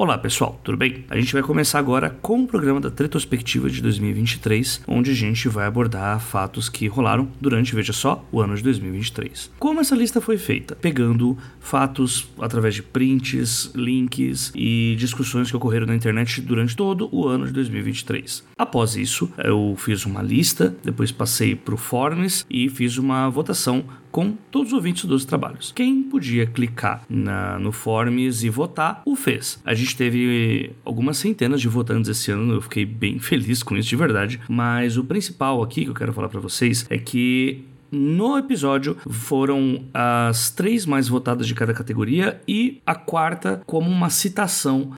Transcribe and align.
Olá 0.00 0.16
pessoal, 0.16 0.60
tudo 0.62 0.78
bem? 0.78 1.04
A 1.10 1.16
gente 1.16 1.32
vai 1.32 1.42
começar 1.42 1.80
agora 1.80 2.08
com 2.08 2.44
o 2.44 2.46
programa 2.46 2.80
da 2.80 2.88
Retrospectiva 2.88 3.68
de 3.68 3.82
2023, 3.82 4.82
onde 4.86 5.10
a 5.10 5.14
gente 5.14 5.48
vai 5.48 5.66
abordar 5.66 6.20
fatos 6.20 6.68
que 6.68 6.86
rolaram 6.86 7.28
durante, 7.40 7.74
veja 7.74 7.92
só, 7.92 8.24
o 8.30 8.40
ano 8.40 8.54
de 8.54 8.62
2023. 8.62 9.50
Como 9.58 9.80
essa 9.80 9.96
lista 9.96 10.20
foi 10.20 10.38
feita? 10.38 10.76
Pegando 10.76 11.36
fatos 11.58 12.28
através 12.38 12.76
de 12.76 12.82
prints, 12.84 13.72
links 13.74 14.52
e 14.54 14.94
discussões 14.96 15.50
que 15.50 15.56
ocorreram 15.56 15.88
na 15.88 15.96
internet 15.96 16.40
durante 16.42 16.76
todo 16.76 17.08
o 17.10 17.26
ano 17.26 17.44
de 17.48 17.52
2023. 17.52 18.44
Após 18.56 18.94
isso, 18.94 19.28
eu 19.36 19.74
fiz 19.76 20.06
uma 20.06 20.22
lista, 20.22 20.76
depois 20.84 21.10
passei 21.10 21.56
para 21.56 21.74
o 21.74 21.76
Forms 21.76 22.46
e 22.48 22.68
fiz 22.68 22.98
uma 22.98 23.28
votação 23.28 23.84
com 24.18 24.32
todos 24.50 24.72
os 24.72 24.74
ouvintes 24.76 25.04
dos 25.04 25.24
trabalhos. 25.24 25.70
Quem 25.70 26.02
podia 26.02 26.44
clicar 26.44 27.04
na, 27.08 27.56
no 27.56 27.70
Forms 27.70 28.42
e 28.42 28.50
votar, 28.50 29.00
o 29.06 29.14
fez. 29.14 29.62
A 29.64 29.74
gente 29.74 29.96
teve 29.96 30.72
algumas 30.84 31.18
centenas 31.18 31.60
de 31.60 31.68
votantes 31.68 32.10
esse 32.10 32.32
ano, 32.32 32.54
eu 32.54 32.60
fiquei 32.60 32.84
bem 32.84 33.20
feliz 33.20 33.62
com 33.62 33.76
isso 33.76 33.88
de 33.88 33.94
verdade, 33.94 34.40
mas 34.48 34.96
o 34.96 35.04
principal 35.04 35.62
aqui 35.62 35.84
que 35.84 35.90
eu 35.90 35.94
quero 35.94 36.12
falar 36.12 36.28
para 36.28 36.40
vocês 36.40 36.84
é 36.90 36.98
que 36.98 37.64
no 37.92 38.36
episódio 38.36 38.96
foram 39.08 39.84
as 39.94 40.50
três 40.50 40.84
mais 40.84 41.06
votadas 41.06 41.46
de 41.46 41.54
cada 41.54 41.72
categoria 41.72 42.40
e 42.46 42.82
a 42.84 42.96
quarta 42.96 43.62
como 43.66 43.88
uma 43.88 44.10
citação 44.10 44.90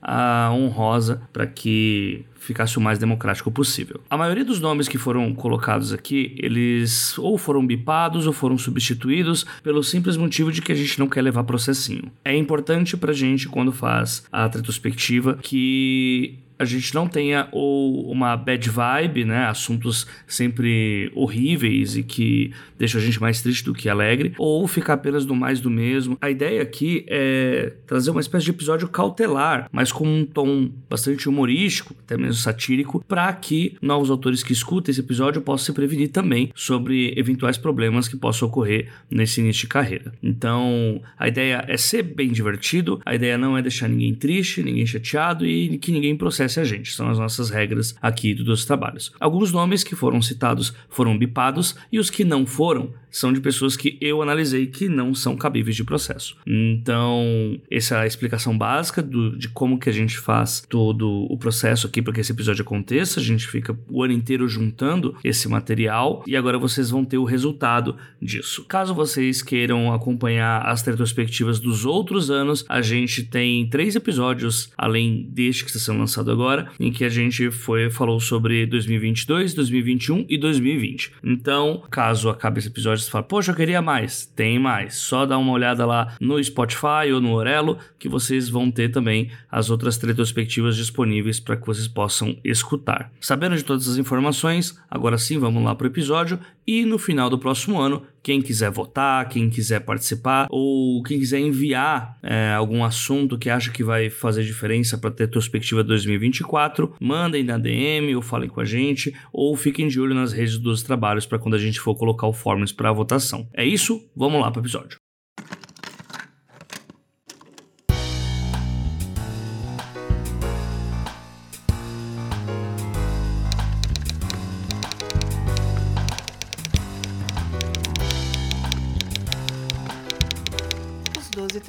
honrosa 0.51 1.21
para 1.31 1.45
que 1.45 2.25
ficasse 2.41 2.77
o 2.77 2.81
mais 2.81 2.97
democrático 2.97 3.51
possível. 3.51 4.01
A 4.09 4.17
maioria 4.17 4.43
dos 4.43 4.59
nomes 4.59 4.87
que 4.87 4.97
foram 4.97 5.33
colocados 5.33 5.93
aqui, 5.93 6.35
eles 6.37 7.17
ou 7.17 7.37
foram 7.37 7.65
bipados 7.65 8.25
ou 8.25 8.33
foram 8.33 8.57
substituídos 8.57 9.45
pelo 9.63 9.83
simples 9.83 10.17
motivo 10.17 10.51
de 10.51 10.61
que 10.61 10.71
a 10.71 10.75
gente 10.75 10.99
não 10.99 11.07
quer 11.07 11.21
levar 11.21 11.43
processinho. 11.43 12.11
É 12.25 12.35
importante 12.35 12.97
pra 12.97 13.13
gente 13.13 13.47
quando 13.47 13.71
faz 13.71 14.25
a 14.31 14.47
retrospectiva 14.47 15.37
que 15.41 16.39
a 16.61 16.65
gente 16.65 16.93
não 16.93 17.07
tenha 17.07 17.47
ou 17.51 18.11
uma 18.11 18.37
bad 18.37 18.69
vibe, 18.69 19.25
né? 19.25 19.45
Assuntos 19.45 20.05
sempre 20.27 21.11
horríveis 21.15 21.97
e 21.97 22.03
que 22.03 22.51
deixam 22.77 23.01
a 23.01 23.03
gente 23.03 23.19
mais 23.19 23.41
triste 23.41 23.65
do 23.65 23.73
que 23.73 23.89
alegre, 23.89 24.33
ou 24.37 24.67
ficar 24.67 24.93
apenas 24.93 25.25
no 25.25 25.35
mais 25.35 25.59
do 25.59 25.69
mesmo. 25.69 26.17
A 26.21 26.29
ideia 26.29 26.61
aqui 26.61 27.03
é 27.07 27.73
trazer 27.87 28.11
uma 28.11 28.21
espécie 28.21 28.45
de 28.45 28.51
episódio 28.51 28.87
cautelar, 28.87 29.67
mas 29.71 29.91
com 29.91 30.07
um 30.07 30.23
tom 30.23 30.69
bastante 30.87 31.27
humorístico, 31.27 31.95
até 32.05 32.15
mesmo 32.15 32.35
satírico, 32.35 33.03
para 33.07 33.31
que 33.33 33.75
novos 33.81 34.11
autores 34.11 34.43
que 34.43 34.53
escutem 34.53 34.91
esse 34.91 35.01
episódio 35.01 35.41
possam 35.41 35.65
se 35.65 35.73
prevenir 35.73 36.09
também 36.09 36.51
sobre 36.53 37.13
eventuais 37.17 37.57
problemas 37.57 38.07
que 38.07 38.15
possam 38.15 38.47
ocorrer 38.47 38.89
nesse 39.09 39.41
início 39.41 39.61
de 39.61 39.67
carreira. 39.67 40.13
Então, 40.21 41.01
a 41.17 41.27
ideia 41.27 41.65
é 41.67 41.77
ser 41.77 42.03
bem 42.03 42.31
divertido, 42.31 43.01
a 43.05 43.15
ideia 43.15 43.37
não 43.37 43.57
é 43.57 43.61
deixar 43.61 43.87
ninguém 43.87 44.13
triste, 44.13 44.61
ninguém 44.61 44.85
chateado 44.85 45.45
e 45.45 45.77
que 45.77 45.91
ninguém 45.91 46.15
processe 46.15 46.50
a 46.59 46.63
gente. 46.63 46.93
São 46.93 47.09
as 47.09 47.19
nossas 47.19 47.49
regras 47.49 47.95
aqui 48.01 48.33
dos 48.33 48.65
trabalhos. 48.65 49.11
Alguns 49.19 49.51
nomes 49.51 49.83
que 49.83 49.95
foram 49.95 50.21
citados 50.21 50.73
foram 50.89 51.17
bipados 51.17 51.75
e 51.91 51.99
os 51.99 52.09
que 52.09 52.23
não 52.23 52.45
foram 52.45 52.93
são 53.11 53.33
de 53.33 53.41
pessoas 53.41 53.75
que 53.75 53.97
eu 53.99 54.21
analisei 54.21 54.65
que 54.67 54.87
não 54.87 55.13
são 55.13 55.35
cabíveis 55.35 55.75
de 55.75 55.83
processo. 55.83 56.37
Então, 56.47 57.59
essa 57.69 57.95
é 57.95 57.99
a 57.99 58.07
explicação 58.07 58.57
básica 58.57 59.01
do, 59.01 59.37
de 59.37 59.49
como 59.49 59.77
que 59.77 59.89
a 59.89 59.93
gente 59.93 60.17
faz 60.17 60.65
todo 60.67 61.27
o 61.29 61.37
processo 61.37 61.87
aqui 61.87 62.01
para 62.01 62.13
que 62.13 62.21
esse 62.21 62.31
episódio 62.31 62.61
aconteça. 62.61 63.19
A 63.19 63.23
gente 63.23 63.47
fica 63.47 63.77
o 63.89 64.01
ano 64.01 64.13
inteiro 64.13 64.47
juntando 64.47 65.15
esse 65.23 65.47
material 65.49 66.23
e 66.25 66.37
agora 66.37 66.57
vocês 66.57 66.89
vão 66.89 67.03
ter 67.03 67.17
o 67.17 67.25
resultado 67.25 67.97
disso. 68.21 68.65
Caso 68.67 68.95
vocês 68.95 69.41
queiram 69.41 69.93
acompanhar 69.93 70.61
as 70.61 70.81
retrospectivas 70.81 71.59
dos 71.59 71.85
outros 71.85 72.31
anos, 72.31 72.65
a 72.69 72.81
gente 72.81 73.23
tem 73.23 73.67
três 73.67 73.95
episódios 73.95 74.71
além 74.77 75.27
deste 75.29 75.65
que 75.65 75.69
está 75.69 75.79
sendo 75.79 75.99
lançado 75.99 76.30
agora, 76.31 76.69
em 76.79 76.91
que 76.91 77.03
a 77.03 77.09
gente 77.09 77.51
foi 77.51 77.89
falou 77.89 78.19
sobre 78.19 78.65
2022, 78.65 79.53
2021 79.53 80.25
e 80.29 80.37
2020. 80.37 81.11
Então, 81.23 81.83
caso 81.89 82.29
acabe 82.29 82.59
esse 82.59 82.67
episódio 82.67 83.03
você 83.03 83.11
fala, 83.11 83.23
poxa, 83.23 83.51
eu 83.51 83.55
queria 83.55 83.81
mais. 83.81 84.25
Tem 84.25 84.57
mais. 84.57 84.95
Só 84.95 85.25
dá 85.25 85.37
uma 85.37 85.51
olhada 85.51 85.85
lá 85.85 86.15
no 86.19 86.41
Spotify 86.43 87.11
ou 87.13 87.21
no 87.21 87.33
Orelo, 87.33 87.77
que 87.99 88.09
vocês 88.09 88.49
vão 88.49 88.71
ter 88.71 88.89
também 88.89 89.29
as 89.51 89.69
outras 89.69 89.97
retrospectivas 89.97 90.75
disponíveis 90.75 91.39
para 91.39 91.57
que 91.57 91.65
vocês 91.65 91.87
possam 91.87 92.35
escutar. 92.43 93.11
Sabendo 93.19 93.55
de 93.55 93.63
todas 93.63 93.87
as 93.87 93.97
informações, 93.97 94.79
agora 94.89 95.17
sim 95.17 95.37
vamos 95.37 95.63
lá 95.63 95.75
para 95.75 95.85
o 95.85 95.89
episódio. 95.89 96.39
E 96.73 96.85
no 96.85 96.97
final 96.97 97.29
do 97.29 97.37
próximo 97.37 97.81
ano, 97.81 98.01
quem 98.23 98.41
quiser 98.41 98.71
votar, 98.71 99.27
quem 99.27 99.49
quiser 99.49 99.81
participar 99.81 100.47
ou 100.49 101.03
quem 101.03 101.19
quiser 101.19 101.39
enviar 101.39 102.17
é, 102.23 102.53
algum 102.53 102.81
assunto 102.81 103.37
que 103.37 103.49
acha 103.49 103.69
que 103.71 103.83
vai 103.83 104.09
fazer 104.09 104.45
diferença 104.45 104.97
para 104.97 105.09
a 105.09 105.13
retrospectiva 105.19 105.83
2024, 105.83 106.95
mandem 106.97 107.43
na 107.43 107.57
DM 107.57 108.15
ou 108.15 108.21
falem 108.21 108.47
com 108.47 108.61
a 108.61 108.65
gente 108.65 109.13
ou 109.33 109.53
fiquem 109.57 109.89
de 109.89 109.99
olho 109.99 110.15
nas 110.15 110.31
redes 110.31 110.57
dos 110.57 110.81
trabalhos 110.81 111.25
para 111.25 111.39
quando 111.39 111.55
a 111.55 111.59
gente 111.59 111.77
for 111.77 111.93
colocar 111.93 112.25
o 112.25 112.31
forms 112.31 112.71
para 112.71 112.93
votação. 112.93 113.49
É 113.53 113.65
isso, 113.65 114.09
vamos 114.15 114.39
lá 114.39 114.49
para 114.49 114.61
o 114.61 114.63
episódio. 114.63 114.97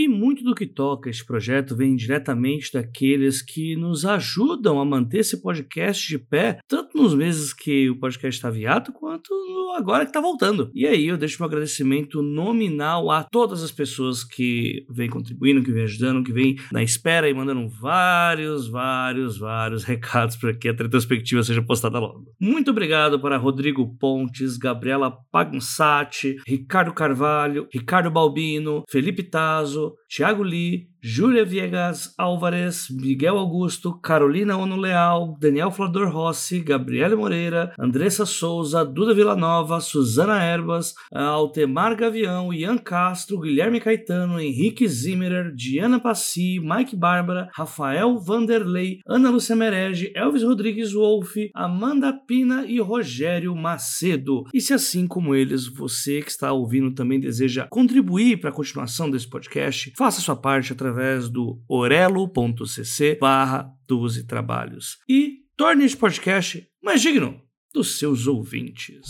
E 0.00 0.08
muito 0.08 0.42
do 0.42 0.54
que 0.54 0.66
toca 0.66 1.10
este 1.10 1.22
projeto 1.22 1.76
vem 1.76 1.94
diretamente 1.94 2.72
daqueles 2.72 3.42
que 3.42 3.76
nos 3.76 4.06
ajudam 4.06 4.80
a 4.80 4.84
manter 4.84 5.18
esse 5.18 5.42
podcast 5.42 6.08
de 6.08 6.18
pé, 6.18 6.58
tanto 6.66 6.96
nos 6.96 7.14
meses 7.14 7.52
que 7.52 7.90
o 7.90 8.00
podcast 8.00 8.38
está 8.38 8.48
viado, 8.48 8.94
quanto 8.94 9.28
agora 9.76 10.06
que 10.06 10.08
está 10.08 10.18
voltando. 10.18 10.70
E 10.74 10.86
aí 10.86 11.06
eu 11.06 11.18
deixo 11.18 11.42
um 11.42 11.46
agradecimento 11.46 12.22
nominal 12.22 13.10
a 13.10 13.24
todas 13.24 13.62
as 13.62 13.70
pessoas 13.70 14.24
que 14.24 14.86
vêm 14.88 15.10
contribuindo, 15.10 15.62
que 15.62 15.70
vêm 15.70 15.84
ajudando, 15.84 16.24
que 16.24 16.32
vêm 16.32 16.56
na 16.72 16.82
espera 16.82 17.28
e 17.28 17.34
mandando 17.34 17.68
vários, 17.68 18.68
vários, 18.68 19.36
vários 19.36 19.84
recados 19.84 20.34
para 20.36 20.54
que 20.54 20.66
a 20.66 20.72
retrospectiva 20.72 21.42
seja 21.42 21.60
postada 21.60 21.98
logo. 21.98 22.24
Muito 22.40 22.70
obrigado 22.70 23.20
para 23.20 23.36
Rodrigo 23.36 23.86
Pontes, 23.98 24.56
Gabriela 24.56 25.14
Pagsati, 25.30 26.36
Ricardo 26.46 26.94
Carvalho, 26.94 27.68
Ricardo 27.70 28.10
Balbino, 28.10 28.82
Felipe 28.88 29.22
Tazo, 29.22 29.89
Thiago 30.08 30.42
Lee, 30.44 30.89
Júlia 31.02 31.46
Viegas 31.46 32.12
Álvares, 32.18 32.88
Miguel 32.90 33.38
Augusto, 33.38 33.94
Carolina 33.94 34.58
Ono 34.58 34.76
Leal, 34.76 35.34
Daniel 35.40 35.70
Flador 35.70 36.10
Rossi, 36.10 36.60
Gabriele 36.60 37.14
Moreira, 37.14 37.72
Andressa 37.78 38.26
Souza, 38.26 38.84
Duda 38.84 39.14
Villanova, 39.14 39.80
Suzana 39.80 40.42
Erbas, 40.44 40.94
Altemar 41.10 41.96
Gavião, 41.96 42.52
Ian 42.52 42.76
Castro, 42.76 43.40
Guilherme 43.40 43.80
Caetano, 43.80 44.38
Henrique 44.38 44.86
Zimmerer, 44.86 45.54
Diana 45.54 45.98
Passi, 45.98 46.60
Mike 46.60 46.94
Bárbara, 46.94 47.48
Rafael 47.54 48.18
Vanderlei, 48.18 49.00
Ana 49.06 49.30
Lúcia 49.30 49.56
Merege, 49.56 50.12
Elvis 50.14 50.42
Rodrigues 50.42 50.92
Wolff, 50.92 51.50
Amanda 51.54 52.12
Pina 52.12 52.66
e 52.66 52.78
Rogério 52.78 53.56
Macedo. 53.56 54.44
E 54.52 54.60
se 54.60 54.74
assim 54.74 55.06
como 55.06 55.34
eles, 55.34 55.66
você 55.66 56.20
que 56.20 56.30
está 56.30 56.52
ouvindo 56.52 56.92
também 56.92 57.18
deseja 57.18 57.66
contribuir 57.70 58.38
para 58.38 58.50
a 58.50 58.52
continuação 58.54 59.10
desse 59.10 59.28
podcast, 59.28 59.94
faça 59.96 60.20
sua 60.20 60.36
parte 60.36 60.72
através 60.72 60.89
através 60.90 61.28
do 61.28 61.62
orelo.cc 61.68 63.16
barra 63.20 63.72
12 63.86 64.24
trabalhos 64.24 64.98
e 65.08 65.44
torne 65.56 65.84
este 65.84 65.96
podcast 65.96 66.68
mais 66.82 67.00
digno 67.00 67.40
dos 67.72 67.96
seus 67.98 68.26
ouvintes. 68.26 69.06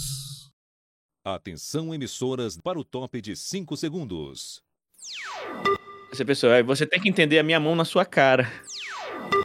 Atenção 1.25 1.95
emissoras 1.95 2.59
para 2.63 2.79
o 2.79 2.85
top 2.85 3.21
de 3.21 3.35
5 3.35 3.77
segundos. 3.77 4.63
Essa 6.13 6.25
pessoa, 6.25 6.63
você 6.63 6.87
tem 6.87 7.01
que 7.01 7.09
entender 7.09 7.39
a 7.39 7.43
minha 7.43 7.61
mão 7.61 7.75
na 7.75 7.85
sua 7.85 8.05
cara. 8.05 8.51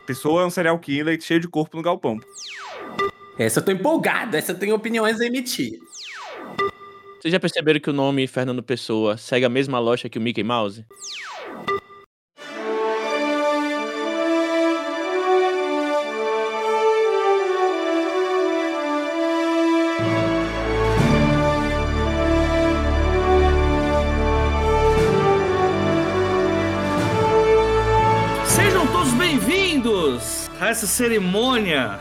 Pessoa 0.06 0.42
é 0.42 0.46
um 0.46 0.50
serial 0.50 0.78
killer 0.80 1.20
cheio 1.22 1.40
de 1.40 1.48
corpo 1.48 1.78
no 1.78 1.84
galpão. 1.84 2.20
Essa 3.38 3.60
eu 3.60 3.66
tô 3.66 3.72
empolgado, 3.72 4.36
essa 4.36 4.52
eu 4.52 4.60
tenho 4.60 4.76
opiniões 4.76 5.22
a 5.22 5.26
emitir. 5.26 5.80
Vocês 7.22 7.32
já 7.32 7.40
perceberam 7.40 7.80
que 7.80 7.90
o 7.90 7.94
nome 7.94 8.28
Fernando 8.28 8.62
Pessoa 8.62 9.18
segue 9.18 9.46
a 9.46 9.50
mesma 9.50 9.80
lógica 9.80 10.10
que 10.10 10.20
o 10.20 10.22
Mickey 10.22 10.44
Mouse? 10.44 10.86
Essa 30.76 30.88
cerimônia 30.88 32.00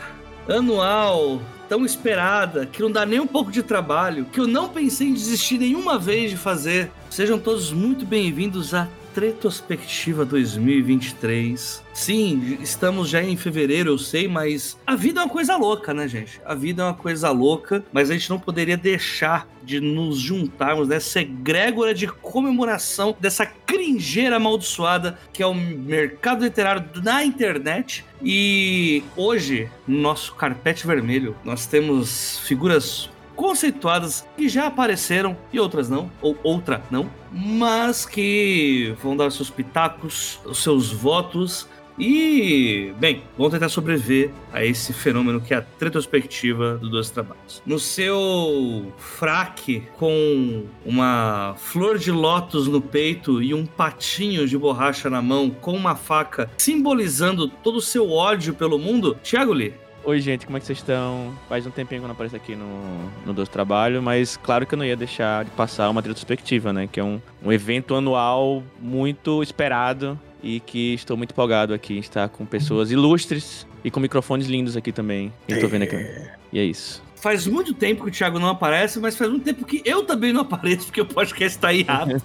anual 0.49 1.41
tão 1.69 1.85
esperada, 1.85 2.65
que 2.65 2.81
não 2.81 2.91
dá 2.91 3.05
nem 3.05 3.19
um 3.19 3.27
pouco 3.27 3.51
de 3.51 3.63
trabalho, 3.63 4.25
que 4.25 4.39
eu 4.39 4.47
não 4.47 4.67
pensei 4.67 5.07
em 5.07 5.13
desistir 5.13 5.57
nenhuma 5.57 5.97
vez 5.97 6.29
de 6.29 6.37
fazer. 6.37 6.91
Sejam 7.09 7.39
todos 7.39 7.71
muito 7.71 8.05
bem-vindos 8.05 8.73
à 8.73 8.87
Retrospectiva 9.15 10.25
2023. 10.25 11.83
Sim, 11.93 12.57
estamos 12.61 13.09
já 13.09 13.23
em 13.23 13.37
fevereiro, 13.37 13.91
eu 13.91 13.97
sei, 13.97 14.27
mas 14.27 14.77
a 14.85 14.95
vida 14.95 15.21
é 15.21 15.23
uma 15.23 15.29
coisa 15.29 15.55
louca, 15.55 15.93
né, 15.93 16.07
gente? 16.07 16.41
A 16.45 16.53
vida 16.53 16.83
é 16.83 16.85
uma 16.85 16.93
coisa 16.93 17.29
louca, 17.31 17.83
mas 17.91 18.09
a 18.09 18.13
gente 18.13 18.29
não 18.29 18.39
poderia 18.39 18.75
deixar 18.75 19.47
de 19.63 19.79
nos 19.79 20.19
juntarmos 20.19 20.87
nessa 20.87 21.21
egrégora 21.21 21.93
de 21.93 22.07
comemoração 22.07 23.15
dessa 23.19 23.45
cringeira 23.45 24.35
amaldiçoada 24.35 25.17
que 25.33 25.41
é 25.41 25.47
o 25.47 25.53
mercado 25.53 26.43
literário 26.43 26.85
na 27.03 27.23
internet. 27.23 28.05
E 28.21 29.03
hoje, 29.15 29.69
no 29.87 29.99
nosso 29.99 30.35
carpete 30.35 30.85
vermelho, 30.85 31.35
nós 31.43 31.65
temos 31.65 32.39
figuras 32.39 33.09
conceituadas 33.35 34.27
que 34.37 34.47
já 34.47 34.67
apareceram 34.67 35.37
e 35.51 35.59
outras 35.59 35.89
não, 35.89 36.09
ou 36.21 36.37
outra 36.43 36.81
não, 36.89 37.09
mas 37.31 38.05
que 38.05 38.95
vão 39.01 39.15
dar 39.15 39.31
seus 39.31 39.49
pitacos, 39.49 40.39
os 40.45 40.59
seus 40.59 40.91
votos 40.91 41.67
e, 41.97 42.93
bem, 42.99 43.23
vão 43.37 43.49
tentar 43.49 43.69
sobreviver 43.69 44.29
a 44.51 44.63
esse 44.65 44.91
fenômeno 44.91 45.39
que 45.39 45.53
é 45.53 45.57
a 45.57 45.65
retrospectiva 45.79 46.77
dos 46.77 46.89
dois 46.89 47.09
trabalhos. 47.09 47.61
No 47.65 47.79
seu 47.79 48.93
fraque 48.97 49.83
com 49.97 50.65
uma 50.85 51.55
flor 51.57 51.97
de 51.97 52.11
lótus 52.11 52.67
no 52.67 52.81
peito 52.81 53.41
e 53.41 53.53
um 53.53 53.65
patinho 53.65 54.45
de 54.45 54.57
borracha 54.57 55.09
na 55.09 55.21
mão 55.21 55.49
com 55.49 55.73
uma 55.73 55.95
faca 55.95 56.49
simbolizando 56.57 57.47
todo 57.47 57.77
o 57.77 57.81
seu 57.81 58.11
ódio 58.11 58.53
pelo 58.53 58.77
mundo, 58.77 59.17
Thiago 59.23 59.53
Lee, 59.53 59.73
Oi, 60.05 60.21
gente, 60.21 60.45
como 60.45 60.55
é 60.55 60.59
que 60.59 60.67
vocês 60.67 60.77
estão? 60.77 61.33
Faz 61.49 61.65
um 61.65 61.71
tempinho 61.71 61.99
que 61.99 62.05
eu 62.05 62.07
não 62.07 62.13
apareço 62.13 62.35
aqui 62.35 62.55
no, 62.55 63.11
no 63.25 63.33
Doce 63.33 63.49
Trabalho, 63.49 64.03
mas 64.03 64.37
claro 64.37 64.63
que 64.63 64.75
eu 64.75 64.77
não 64.77 64.85
ia 64.85 64.95
deixar 64.95 65.43
de 65.43 65.49
passar 65.49 65.89
uma 65.89 65.99
retrospectiva, 65.99 66.71
né? 66.71 66.87
Que 66.87 66.99
é 66.99 67.03
um, 67.03 67.19
um 67.43 67.51
evento 67.51 67.95
anual 67.95 68.61
muito 68.79 69.41
esperado 69.41 70.19
e 70.43 70.59
que 70.59 70.93
estou 70.93 71.17
muito 71.17 71.31
empolgado 71.31 71.73
aqui. 71.73 71.97
Estar 71.97 72.29
com 72.29 72.45
pessoas 72.45 72.91
ilustres 72.91 73.65
e 73.83 73.89
com 73.89 73.99
microfones 73.99 74.45
lindos 74.45 74.77
aqui 74.77 74.91
também. 74.91 75.33
Eu 75.47 75.59
tô 75.59 75.67
vendo 75.67 75.81
aqui. 75.81 75.97
E 76.53 76.59
é 76.59 76.63
isso. 76.63 77.01
Faz 77.25 77.47
muito 77.47 77.73
tempo 77.73 78.03
que 78.03 78.09
o 78.11 78.13
Thiago 78.13 78.37
não 78.37 78.49
aparece, 78.49 78.99
mas 78.99 79.17
faz 79.17 79.31
muito 79.31 79.45
tempo 79.45 79.65
que 79.65 79.81
eu 79.83 80.03
também 80.03 80.31
não 80.31 80.41
apareço, 80.41 80.85
porque 80.85 81.01
o 81.01 81.07
podcast 81.07 81.57
tá 81.57 81.73
errado. 81.73 82.21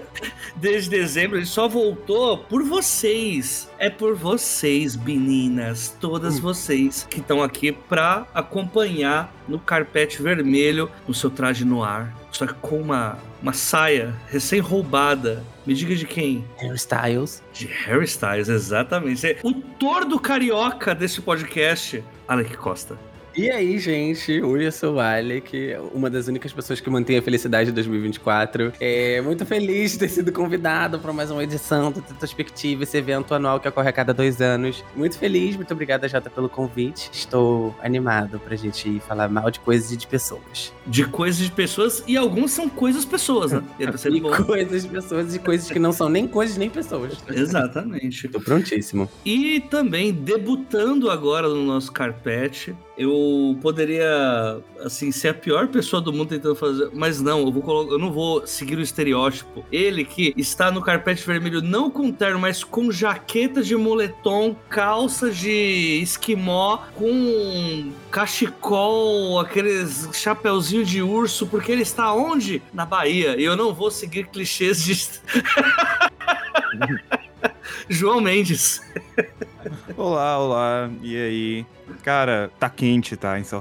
Desde 0.56 0.90
dezembro, 0.90 1.38
ele 1.38 1.46
só 1.46 1.66
voltou 1.66 2.36
por 2.36 2.62
vocês. 2.62 3.70
É 3.78 3.88
por 3.88 4.14
vocês, 4.14 4.94
meninas. 4.94 5.96
Todas 5.98 6.38
vocês 6.38 7.06
que 7.08 7.20
estão 7.20 7.42
aqui 7.42 7.72
pra 7.72 8.26
acompanhar 8.34 9.34
no 9.48 9.58
carpete 9.58 10.22
vermelho, 10.22 10.90
no 11.08 11.14
seu 11.14 11.30
traje 11.30 11.64
no 11.64 11.82
ar. 11.82 12.14
Só 12.30 12.46
que 12.46 12.52
com 12.52 12.78
uma, 12.78 13.16
uma 13.40 13.54
saia 13.54 14.14
recém-roubada. 14.28 15.42
Me 15.64 15.72
diga 15.72 15.96
de 15.96 16.06
quem? 16.06 16.44
Harry 16.58 16.76
Styles. 16.76 17.42
De 17.54 17.66
Harry 17.86 18.04
Styles, 18.04 18.50
exatamente. 18.50 19.38
O 19.42 19.54
tordo 19.54 20.20
carioca 20.20 20.94
desse 20.94 21.22
podcast, 21.22 22.04
Alec 22.28 22.54
Costa. 22.58 23.11
E 23.34 23.50
aí, 23.50 23.78
gente, 23.78 24.42
oi, 24.42 24.66
eu 24.66 24.70
sou 24.72 24.96
o 24.96 25.00
Alec, 25.00 25.74
uma 25.94 26.10
das 26.10 26.28
únicas 26.28 26.52
pessoas 26.52 26.80
que 26.82 26.90
mantém 26.90 27.16
a 27.16 27.22
felicidade 27.22 27.70
de 27.70 27.72
2024. 27.72 28.74
É 28.78 29.22
muito 29.22 29.46
feliz 29.46 29.92
de 29.92 30.00
ter 30.00 30.08
sido 30.08 30.30
convidado 30.30 30.98
para 30.98 31.14
mais 31.14 31.30
uma 31.30 31.42
edição 31.42 31.90
do 31.90 32.00
Retrospectiva, 32.00 32.82
esse 32.82 32.94
evento 32.98 33.32
anual 33.34 33.58
que 33.58 33.66
ocorre 33.66 33.88
a 33.88 33.92
cada 33.92 34.12
dois 34.12 34.42
anos. 34.42 34.84
Muito 34.94 35.16
feliz, 35.16 35.56
muito 35.56 35.72
obrigada, 35.72 36.06
Jota, 36.06 36.28
pelo 36.28 36.46
convite. 36.46 37.08
Estou 37.10 37.74
animado 37.82 38.38
pra 38.38 38.54
gente 38.54 39.00
falar 39.08 39.30
mal 39.30 39.50
de 39.50 39.60
coisas 39.60 39.90
e 39.92 39.96
de 39.96 40.06
pessoas. 40.06 40.70
De 40.86 41.06
coisas 41.06 41.42
de 41.42 41.50
pessoas, 41.50 42.04
e 42.06 42.18
alguns 42.18 42.50
são 42.50 42.68
coisas 42.68 43.06
pessoas, 43.06 43.52
né? 43.52 43.62
E 43.80 43.84
é 43.84 43.96
sempre 43.96 44.18
E 44.18 44.20
bom. 44.20 44.30
coisas 44.44 44.82
de 44.82 44.88
pessoas 44.90 45.34
e 45.34 45.38
coisas 45.38 45.70
que 45.70 45.78
não 45.78 45.92
são 45.92 46.10
nem 46.10 46.28
coisas 46.28 46.58
nem 46.58 46.68
pessoas. 46.68 47.14
Exatamente. 47.30 48.28
Tô 48.28 48.38
prontíssimo. 48.40 49.08
E 49.24 49.58
também 49.70 50.12
debutando 50.12 51.10
agora 51.10 51.48
no 51.48 51.64
nosso 51.64 51.90
carpete, 51.90 52.74
eu 52.98 53.21
poderia 53.60 54.60
assim 54.80 55.12
ser 55.12 55.28
a 55.28 55.34
pior 55.34 55.68
pessoa 55.68 56.00
do 56.00 56.12
mundo 56.12 56.28
tentando 56.28 56.54
fazer, 56.54 56.90
mas 56.92 57.20
não, 57.20 57.40
eu 57.40 57.52
vou 57.52 57.92
eu 57.92 57.98
não 57.98 58.12
vou 58.12 58.46
seguir 58.46 58.78
o 58.78 58.82
estereótipo. 58.82 59.64
Ele 59.70 60.04
que 60.04 60.34
está 60.36 60.70
no 60.70 60.82
carpete 60.82 61.26
vermelho 61.26 61.60
não 61.60 61.90
com 61.90 62.10
terno, 62.12 62.38
mas 62.38 62.62
com 62.64 62.90
jaqueta 62.90 63.62
de 63.62 63.76
moletom, 63.76 64.56
calça 64.68 65.30
de 65.30 66.00
esquimó, 66.02 66.78
com 66.94 67.92
cachecol, 68.10 69.40
aqueles 69.40 70.08
chapeuzinho 70.12 70.84
de 70.84 71.02
urso, 71.02 71.46
porque 71.46 71.72
ele 71.72 71.82
está 71.82 72.12
onde? 72.12 72.62
Na 72.72 72.84
Bahia. 72.84 73.36
E 73.38 73.44
eu 73.44 73.56
não 73.56 73.72
vou 73.72 73.90
seguir 73.90 74.26
clichês 74.26 74.82
de 74.84 74.92
João 77.88 78.20
Mendes. 78.20 78.80
Olá, 79.96 80.38
olá. 80.38 80.90
E 81.02 81.16
aí? 81.16 81.66
Cara, 82.02 82.50
tá 82.58 82.68
quente, 82.68 83.16
tá? 83.16 83.38
Em. 83.38 83.44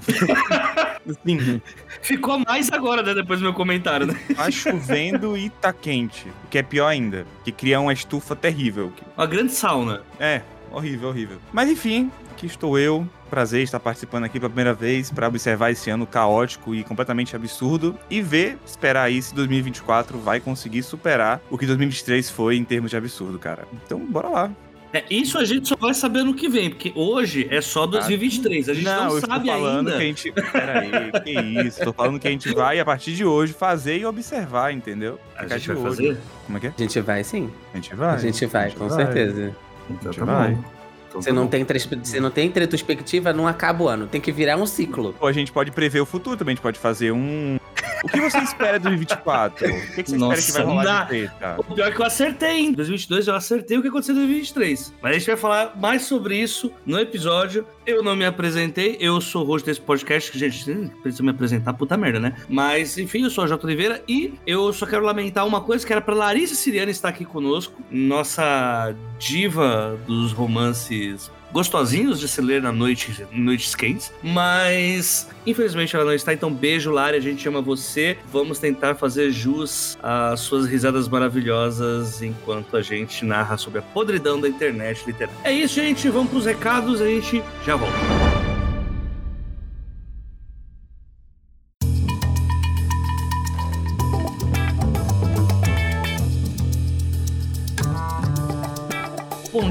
Sim, 1.25 1.61
Ficou 2.01 2.39
mais 2.39 2.71
agora, 2.71 3.01
né? 3.01 3.13
Depois 3.13 3.39
do 3.39 3.43
meu 3.43 3.53
comentário, 3.53 4.07
né? 4.07 4.19
tá 4.35 4.49
chovendo 4.51 5.35
e 5.35 5.49
tá 5.49 5.73
quente. 5.73 6.27
O 6.45 6.47
que 6.49 6.57
é 6.57 6.63
pior 6.63 6.87
ainda, 6.87 7.25
que 7.43 7.51
cria 7.51 7.79
uma 7.79 7.93
estufa 7.93 8.35
terrível. 8.35 8.93
Uma 9.17 9.25
grande 9.25 9.51
sauna. 9.51 10.03
É, 10.19 10.41
horrível, 10.71 11.09
horrível. 11.09 11.37
Mas 11.51 11.69
enfim, 11.69 12.11
aqui 12.31 12.45
estou 12.45 12.77
eu. 12.77 13.07
Prazer 13.29 13.63
estar 13.63 13.79
participando 13.79 14.25
aqui 14.25 14.39
pela 14.39 14.49
primeira 14.49 14.73
vez 14.73 15.09
para 15.09 15.27
observar 15.27 15.71
esse 15.71 15.89
ano 15.89 16.05
caótico 16.05 16.75
e 16.75 16.83
completamente 16.83 17.33
absurdo 17.35 17.97
e 18.09 18.21
ver, 18.21 18.57
esperar 18.65 19.03
aí 19.03 19.21
se 19.21 19.33
2024 19.33 20.19
vai 20.19 20.39
conseguir 20.41 20.83
superar 20.83 21.39
o 21.49 21.57
que 21.57 21.65
2023 21.65 22.29
foi 22.29 22.57
em 22.57 22.63
termos 22.65 22.91
de 22.91 22.97
absurdo, 22.97 23.39
cara. 23.39 23.65
Então, 23.85 23.99
bora 23.99 24.27
lá. 24.27 24.51
É, 24.93 25.03
isso 25.09 25.37
a 25.37 25.45
gente 25.45 25.69
só 25.69 25.75
vai 25.75 25.93
saber 25.93 26.23
no 26.23 26.33
que 26.33 26.49
vem, 26.49 26.69
porque 26.69 26.91
hoje 26.95 27.47
é 27.49 27.61
só 27.61 27.85
2023. 27.85 28.67
A 28.67 28.73
gente 28.73 28.83
não, 28.83 29.15
eu 29.15 29.21
sabe 29.21 29.47
estou 29.47 29.61
falando 29.61 29.87
ainda. 29.87 29.91
que 29.91 29.97
a 29.97 30.05
gente. 30.05 30.31
Peraí, 30.31 31.11
que 31.23 31.67
isso? 31.67 31.83
Tô 31.83 31.93
falando 31.93 32.19
que 32.19 32.27
a 32.27 32.31
gente 32.31 32.53
vai, 32.53 32.79
a 32.79 32.85
partir 32.85 33.13
de 33.13 33.23
hoje, 33.23 33.53
fazer 33.53 33.97
e 33.99 34.05
observar, 34.05 34.73
entendeu? 34.73 35.19
A 35.35 35.43
Ficar 35.43 35.57
gente 35.57 35.67
vai 35.67 35.77
olho. 35.77 35.85
fazer? 35.85 36.17
Como 36.45 36.57
é 36.57 36.61
que 36.61 36.67
é? 36.67 36.73
A 36.77 36.81
gente 36.81 36.99
vai 37.01 37.23
sim. 37.23 37.49
A 37.73 37.77
gente 37.77 37.95
vai. 37.95 38.15
A 38.15 38.17
gente 38.17 38.45
vai, 38.45 38.71
com 38.71 38.87
vai. 38.89 39.05
certeza. 39.05 39.55
Então 39.89 40.11
gente 40.11 40.19
tá 40.19 40.25
vai. 40.25 40.51
bom. 40.55 40.63
Então 41.07 41.21
Você 41.21 41.29
tá 41.29 41.35
não, 41.35 41.47
tem, 41.47 41.65
você 41.65 42.19
não 42.21 42.31
tem 42.31 42.49
retrospectiva, 42.49 43.33
não 43.33 43.45
acaba 43.47 43.83
o 43.83 43.87
ano. 43.89 44.07
Tem 44.07 44.21
que 44.21 44.31
virar 44.31 44.55
um 44.55 44.65
ciclo. 44.65 45.13
Pô, 45.19 45.27
a 45.27 45.33
gente 45.33 45.51
pode 45.51 45.69
prever 45.71 45.99
o 45.99 46.05
futuro 46.05 46.37
também, 46.37 46.53
a 46.53 46.55
gente 46.55 46.63
pode 46.63 46.79
fazer 46.79 47.11
um. 47.11 47.57
O 48.03 48.07
que 48.07 48.19
você 48.19 48.39
espera 48.39 48.77
de 48.77 48.83
2024? 48.83 49.67
O 49.67 49.95
que, 49.95 50.03
que 50.03 50.09
você 50.09 50.17
Nossa, 50.17 50.39
espera 50.39 50.65
que 50.65 50.73
vai 50.73 50.83
rolar 50.83 51.03
de 51.03 51.07
treta? 51.07 51.55
O 51.57 51.63
pior 51.63 51.87
é 51.87 51.91
que 51.91 52.01
eu 52.01 52.05
acertei, 52.05 52.49
hein? 52.49 52.67
Em 52.69 52.73
2022 52.73 53.27
eu 53.27 53.35
acertei 53.35 53.77
o 53.77 53.81
que 53.81 53.87
aconteceu 53.87 54.13
em 54.13 54.19
2023. 54.19 54.93
Mas 55.01 55.11
a 55.11 55.13
gente 55.19 55.27
vai 55.27 55.37
falar 55.37 55.73
mais 55.75 56.03
sobre 56.03 56.35
isso 56.35 56.71
no 56.85 56.99
episódio. 56.99 57.65
Eu 57.85 58.03
não 58.03 58.15
me 58.15 58.25
apresentei, 58.25 58.97
eu 58.99 59.19
sou 59.21 59.43
o 59.43 59.47
host 59.47 59.65
desse 59.65 59.81
podcast, 59.81 60.31
que, 60.31 60.37
gente, 60.39 60.91
precisa 61.01 61.23
me 61.23 61.29
apresentar, 61.31 61.73
puta 61.73 61.97
merda, 61.97 62.19
né? 62.19 62.35
Mas, 62.47 62.97
enfim, 62.97 63.23
eu 63.23 63.29
sou 63.29 63.43
a 63.43 63.47
J. 63.47 63.65
Oliveira 63.65 64.03
e 64.07 64.33
eu 64.45 64.71
só 64.71 64.85
quero 64.85 65.03
lamentar 65.03 65.45
uma 65.45 65.61
coisa, 65.61 65.85
que 65.85 65.91
era 65.91 66.01
pra 66.01 66.13
Larissa 66.13 66.55
Siriana 66.55 66.91
estar 66.91 67.09
aqui 67.09 67.25
conosco, 67.25 67.81
nossa 67.89 68.95
diva 69.19 69.99
dos 70.07 70.31
romances 70.31 71.31
gostosinhos 71.51 72.19
de 72.19 72.27
se 72.27 72.41
ler 72.41 72.61
na 72.61 72.71
noite, 72.71 73.25
noites 73.31 73.75
quentes, 73.75 74.11
mas 74.23 75.27
infelizmente 75.45 75.95
ela 75.95 76.05
não 76.05 76.13
está, 76.13 76.33
então 76.33 76.51
beijo, 76.51 76.91
Lari, 76.91 77.17
a 77.17 77.21
gente 77.21 77.47
ama 77.47 77.61
você. 77.61 78.17
Vamos 78.31 78.59
tentar 78.59 78.95
fazer 78.95 79.31
jus 79.31 79.97
às 80.01 80.39
suas 80.41 80.65
risadas 80.65 81.07
maravilhosas 81.07 82.21
enquanto 82.21 82.77
a 82.77 82.81
gente 82.81 83.25
narra 83.25 83.57
sobre 83.57 83.79
a 83.79 83.81
podridão 83.81 84.39
da 84.39 84.47
internet 84.47 85.03
literária. 85.05 85.39
É 85.43 85.51
isso, 85.51 85.75
gente, 85.75 86.09
vamos 86.09 86.29
pros 86.29 86.45
recados, 86.45 87.01
a 87.01 87.05
gente 87.05 87.43
já 87.65 87.75
volta. 87.75 88.30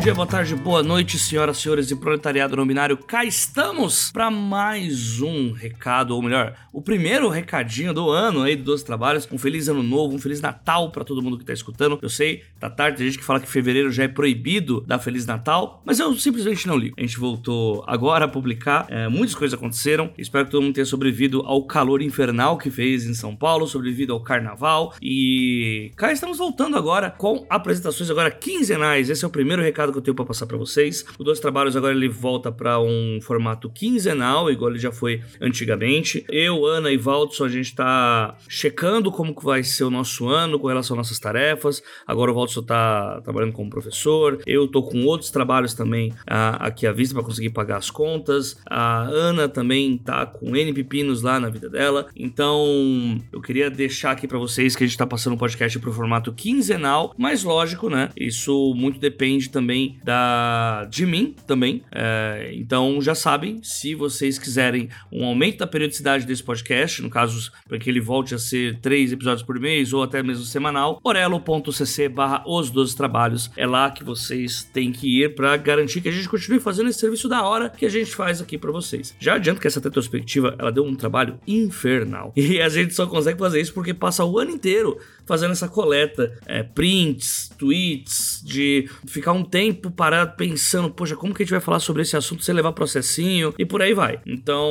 Dia, 0.01 0.15
boa 0.15 0.27
tarde, 0.27 0.57
boa 0.57 0.83
noite, 0.83 1.19
senhoras, 1.19 1.59
senhores 1.59 1.91
e 1.91 1.97
proletariado 1.97 2.57
não 2.57 2.67
binário. 2.67 2.97
Cá 2.97 3.23
estamos 3.23 4.11
para 4.11 4.31
mais 4.31 5.21
um 5.21 5.53
recado, 5.53 6.15
ou 6.15 6.23
melhor, 6.23 6.57
o 6.73 6.81
primeiro 6.81 7.29
recadinho 7.29 7.93
do 7.93 8.09
ano 8.09 8.43
aí 8.43 8.57
do 8.57 8.65
12 8.65 8.83
Trabalhos. 8.83 9.29
Um 9.31 9.37
feliz 9.37 9.69
ano 9.69 9.83
novo, 9.83 10.17
um 10.17 10.19
feliz 10.19 10.41
Natal 10.41 10.91
para 10.91 11.05
todo 11.05 11.21
mundo 11.21 11.37
que 11.37 11.45
tá 11.45 11.53
escutando. 11.53 11.99
Eu 12.01 12.09
sei, 12.09 12.43
tá 12.59 12.71
tarde, 12.71 12.97
tem 12.97 13.07
gente 13.09 13.19
que 13.19 13.25
fala 13.25 13.41
que 13.41 13.47
fevereiro 13.47 13.93
já 13.93 14.05
é 14.05 14.09
proibido 14.09 14.81
dar 14.87 14.99
Feliz 14.99 15.27
Natal, 15.27 15.83
mas 15.85 16.01
eu 16.01 16.15
simplesmente 16.15 16.67
não 16.67 16.79
ligo. 16.79 16.97
A 16.99 17.03
gente 17.03 17.19
voltou 17.19 17.85
agora 17.87 18.25
a 18.25 18.29
publicar, 18.29 18.87
é, 18.89 19.07
muitas 19.07 19.35
coisas 19.35 19.59
aconteceram. 19.59 20.11
Espero 20.17 20.47
que 20.47 20.51
todo 20.51 20.63
mundo 20.63 20.73
tenha 20.73 20.87
sobrevivido 20.87 21.43
ao 21.43 21.65
calor 21.65 22.01
infernal 22.01 22.57
que 22.57 22.71
fez 22.71 23.05
em 23.05 23.13
São 23.13 23.37
Paulo, 23.37 23.67
sobrevivido 23.67 24.15
ao 24.15 24.21
carnaval. 24.21 24.95
E 25.03 25.93
cá 25.95 26.11
estamos 26.11 26.39
voltando 26.39 26.79
agora 26.79 27.11
com 27.11 27.45
apresentações 27.51 28.09
agora 28.09 28.31
quinzenais. 28.31 29.11
Esse 29.11 29.27
é 29.27 29.29
o 29.29 29.31
primeiro 29.31 29.61
recado 29.61 29.90
que 29.93 29.99
eu 29.99 30.03
tenho 30.03 30.15
para 30.15 30.25
passar 30.25 30.47
para 30.47 30.57
vocês. 30.57 31.05
O 31.19 31.25
Dois 31.25 31.41
Trabalhos 31.41 31.77
agora 31.77 31.95
ele 31.95 32.09
volta 32.09 32.51
para 32.53 32.81
um 32.81 33.19
formato 33.23 33.71
quinzenal, 33.71 34.51
igual 34.51 34.71
ele 34.71 34.79
já 34.79 34.93
foi 34.93 35.23
antigamente. 35.41 36.25
Eu, 36.29 36.65
Ana 36.67 36.91
e 36.91 36.97
Valdson, 36.97 37.45
a 37.45 37.49
gente 37.49 37.75
tá 37.75 38.37
checando 38.49 39.11
como 39.11 39.35
que 39.35 39.45
vai 39.45 39.63
ser 39.63 39.85
o 39.85 39.91
nosso 39.91 40.29
ano 40.29 40.59
com 40.59 40.67
relação 40.67 40.95
às 40.95 40.99
nossas 40.99 41.19
tarefas. 41.19 41.83
Agora 42.07 42.31
o 42.31 42.35
Valdson 42.35 42.63
tá 42.63 43.21
trabalhando 43.23 43.53
como 43.53 43.71
professor. 43.71 44.41
Eu 44.47 44.69
tô 44.69 44.83
com 44.83 45.05
outros 45.05 45.31
trabalhos 45.31 45.75
também 45.75 46.13
ah, 46.27 46.67
aqui 46.67 46.87
à 46.87 46.93
vista 46.93 47.15
para 47.15 47.25
conseguir 47.25 47.51
pagar 47.51 47.77
as 47.77 47.91
contas. 47.91 48.57
A 48.69 49.03
Ana 49.03 49.49
também 49.49 49.97
tá 49.99 50.27
com 50.27 50.57
N 50.57 50.73
pepinos 50.73 51.23
lá 51.23 51.41
na 51.41 51.49
vida 51.49 51.69
dela. 51.69 52.09
Então, 52.15 53.21
eu 53.33 53.41
queria 53.41 53.71
deixar 53.71 54.13
aqui 54.13 54.27
para 54.27 54.39
vocês 54.39 54.77
que 54.77 54.85
a 54.85 54.87
gente 54.87 54.97
tá 54.97 55.07
passando 55.07 55.35
o 55.35 55.39
podcast 55.39 55.79
pro 55.79 55.93
formato 55.93 56.33
quinzenal, 56.33 57.15
mas 57.17 57.43
lógico, 57.43 57.89
né? 57.89 58.11
Isso 58.17 58.75
muito 58.75 58.99
depende 58.99 59.51
também 59.51 59.80
da 60.05 60.87
de 60.91 61.07
mim 61.07 61.35
também. 61.47 61.83
É, 61.93 62.51
então 62.55 63.01
já 63.01 63.15
sabem, 63.15 63.61
se 63.63 63.95
vocês 63.95 64.39
quiserem 64.39 64.89
um 65.13 65.25
aumento 65.25 65.59
da 65.59 65.67
periodicidade 65.67 66.27
desse 66.27 66.43
podcast, 66.43 67.03
no 67.03 67.11
caso 67.11 67.51
para 67.69 67.79
que 67.79 67.89
ele 67.89 68.01
volte 68.01 68.35
a 68.35 68.39
ser 68.39 68.79
três 68.81 69.13
episódios 69.13 69.43
por 69.43 69.59
mês 69.59 69.93
ou 69.93 70.03
até 70.03 70.23
mesmo 70.23 70.45
semanal, 70.45 71.01
orelo.cc 71.03 72.09
barra 72.09 72.43
os 72.47 72.71
12 72.71 72.97
trabalhos. 72.97 73.51
É 73.57 73.67
lá 73.67 73.91
que 73.91 74.05
vocês 74.05 74.65
têm 74.73 74.93
que 74.93 75.23
ir 75.23 75.35
para 75.35 75.57
garantir 75.57 76.01
que 76.01 76.09
a 76.09 76.13
gente 76.13 76.29
continue 76.29 76.61
fazendo 76.61 76.91
esse 76.91 76.99
serviço 76.99 77.29
da 77.29 77.43
hora 77.43 77.71
que 77.71 77.87
a 77.87 77.91
gente 77.91 78.15
faz 78.15 78.41
aqui 78.41 78.59
para 78.59 78.73
vocês. 78.73 79.15
Já 79.19 79.35
adianto 79.35 79.61
que 79.61 79.67
essa 79.67 79.81
retrospectiva 79.81 80.55
ela 80.59 80.73
deu 80.73 80.85
um 80.85 80.95
trabalho 80.95 81.39
infernal 81.47 82.33
e 82.37 82.61
a 82.61 82.69
gente 82.69 82.95
só 82.95 83.07
consegue 83.07 83.39
fazer 83.39 83.61
isso 83.61 83.73
porque 83.73 83.95
passa 83.95 84.25
o 84.25 84.39
ano 84.39 84.51
inteiro 84.51 84.99
fazendo 85.31 85.53
essa 85.53 85.69
coleta, 85.69 86.37
é, 86.45 86.65
prints, 86.65 87.53
tweets, 87.57 88.43
de 88.45 88.91
ficar 89.07 89.31
um 89.31 89.45
tempo 89.45 89.89
parado 89.89 90.35
pensando, 90.37 90.91
poxa, 90.91 91.15
como 91.15 91.33
que 91.33 91.45
a 91.45 91.47
gente 91.47 91.53
vai 91.53 91.61
falar 91.61 91.79
sobre 91.79 92.03
esse 92.03 92.17
assunto 92.17 92.43
sem 92.43 92.53
levar 92.53 92.73
processinho 92.73 93.55
e 93.57 93.65
por 93.65 93.81
aí 93.81 93.95
vai. 93.95 94.21
Então, 94.27 94.67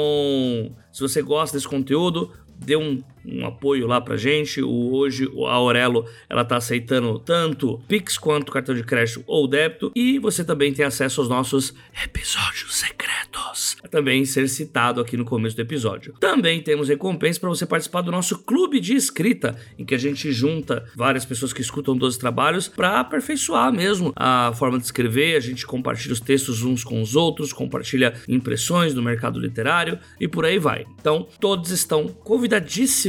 se 0.92 1.00
você 1.00 1.22
gosta 1.22 1.56
desse 1.56 1.66
conteúdo, 1.66 2.34
dê 2.58 2.76
um, 2.76 3.02
um, 3.26 3.46
apoio 3.46 3.88
lá 3.88 4.00
pra 4.00 4.18
gente. 4.18 4.62
O, 4.62 4.94
hoje 4.94 5.30
a 5.48 5.54
Aurelo 5.54 6.06
ela 6.30 6.46
tá 6.46 6.58
aceitando 6.58 7.20
tanto 7.20 7.80
Pix 7.88 8.18
quanto 8.18 8.52
cartão 8.52 8.76
de 8.76 8.84
crédito 8.84 9.24
ou 9.28 9.48
débito. 9.48 9.92
E 9.96 10.20
você 10.20 10.44
também 10.44 10.74
tem 10.74 10.86
acesso 10.86 11.22
aos 11.22 11.30
nossos 11.30 11.74
episódios 12.04 12.76
secretos. 12.76 13.78
Também 13.90 14.26
ser 14.26 14.48
citado 14.48 15.02
aqui 15.02 15.18
no 15.18 15.26
começo 15.26 15.56
do 15.56 15.62
episódio. 15.62 16.14
Também 16.20 16.62
temos 16.62 16.90
recompensa 16.90 17.40
para 17.40 17.50
você 17.50 17.66
participar 17.66 18.02
do 18.02 18.12
nosso 18.12 18.40
clube 18.40 18.80
de 18.80 18.96
escrita, 18.96 19.56
em 19.78 19.86
que 19.86 19.96
a 19.96 19.98
gente 19.98 20.32
junta 20.32 20.86
várias 20.96 21.26
pessoas 21.26 21.52
que 21.52 21.62
escutam 21.62 21.98
12 21.98 22.20
trabalhos 22.20 22.68
para 22.68 23.00
aperfeiçoar 23.00 23.74
mesmo 23.74 24.14
a 24.16 24.52
forma 24.56 24.78
de 24.78 24.86
escrever. 24.86 25.36
A 25.36 25.40
gente 25.40 25.66
compartilha 25.66 26.14
os 26.14 26.20
textos 26.20 26.64
uns 26.64 26.84
com 26.84 27.02
os 27.02 27.16
outros, 27.16 27.52
compartilha 27.52 28.14
impressões 28.28 28.94
do 28.94 29.02
mercado 29.02 29.40
literário 29.40 30.00
e 30.20 30.28
por 30.28 30.46
aí 30.46 30.60
vai. 30.60 30.86
Então, 31.00 31.28
todos 31.40 31.72
estão 31.72 32.08
convidadíssimos 32.08 33.09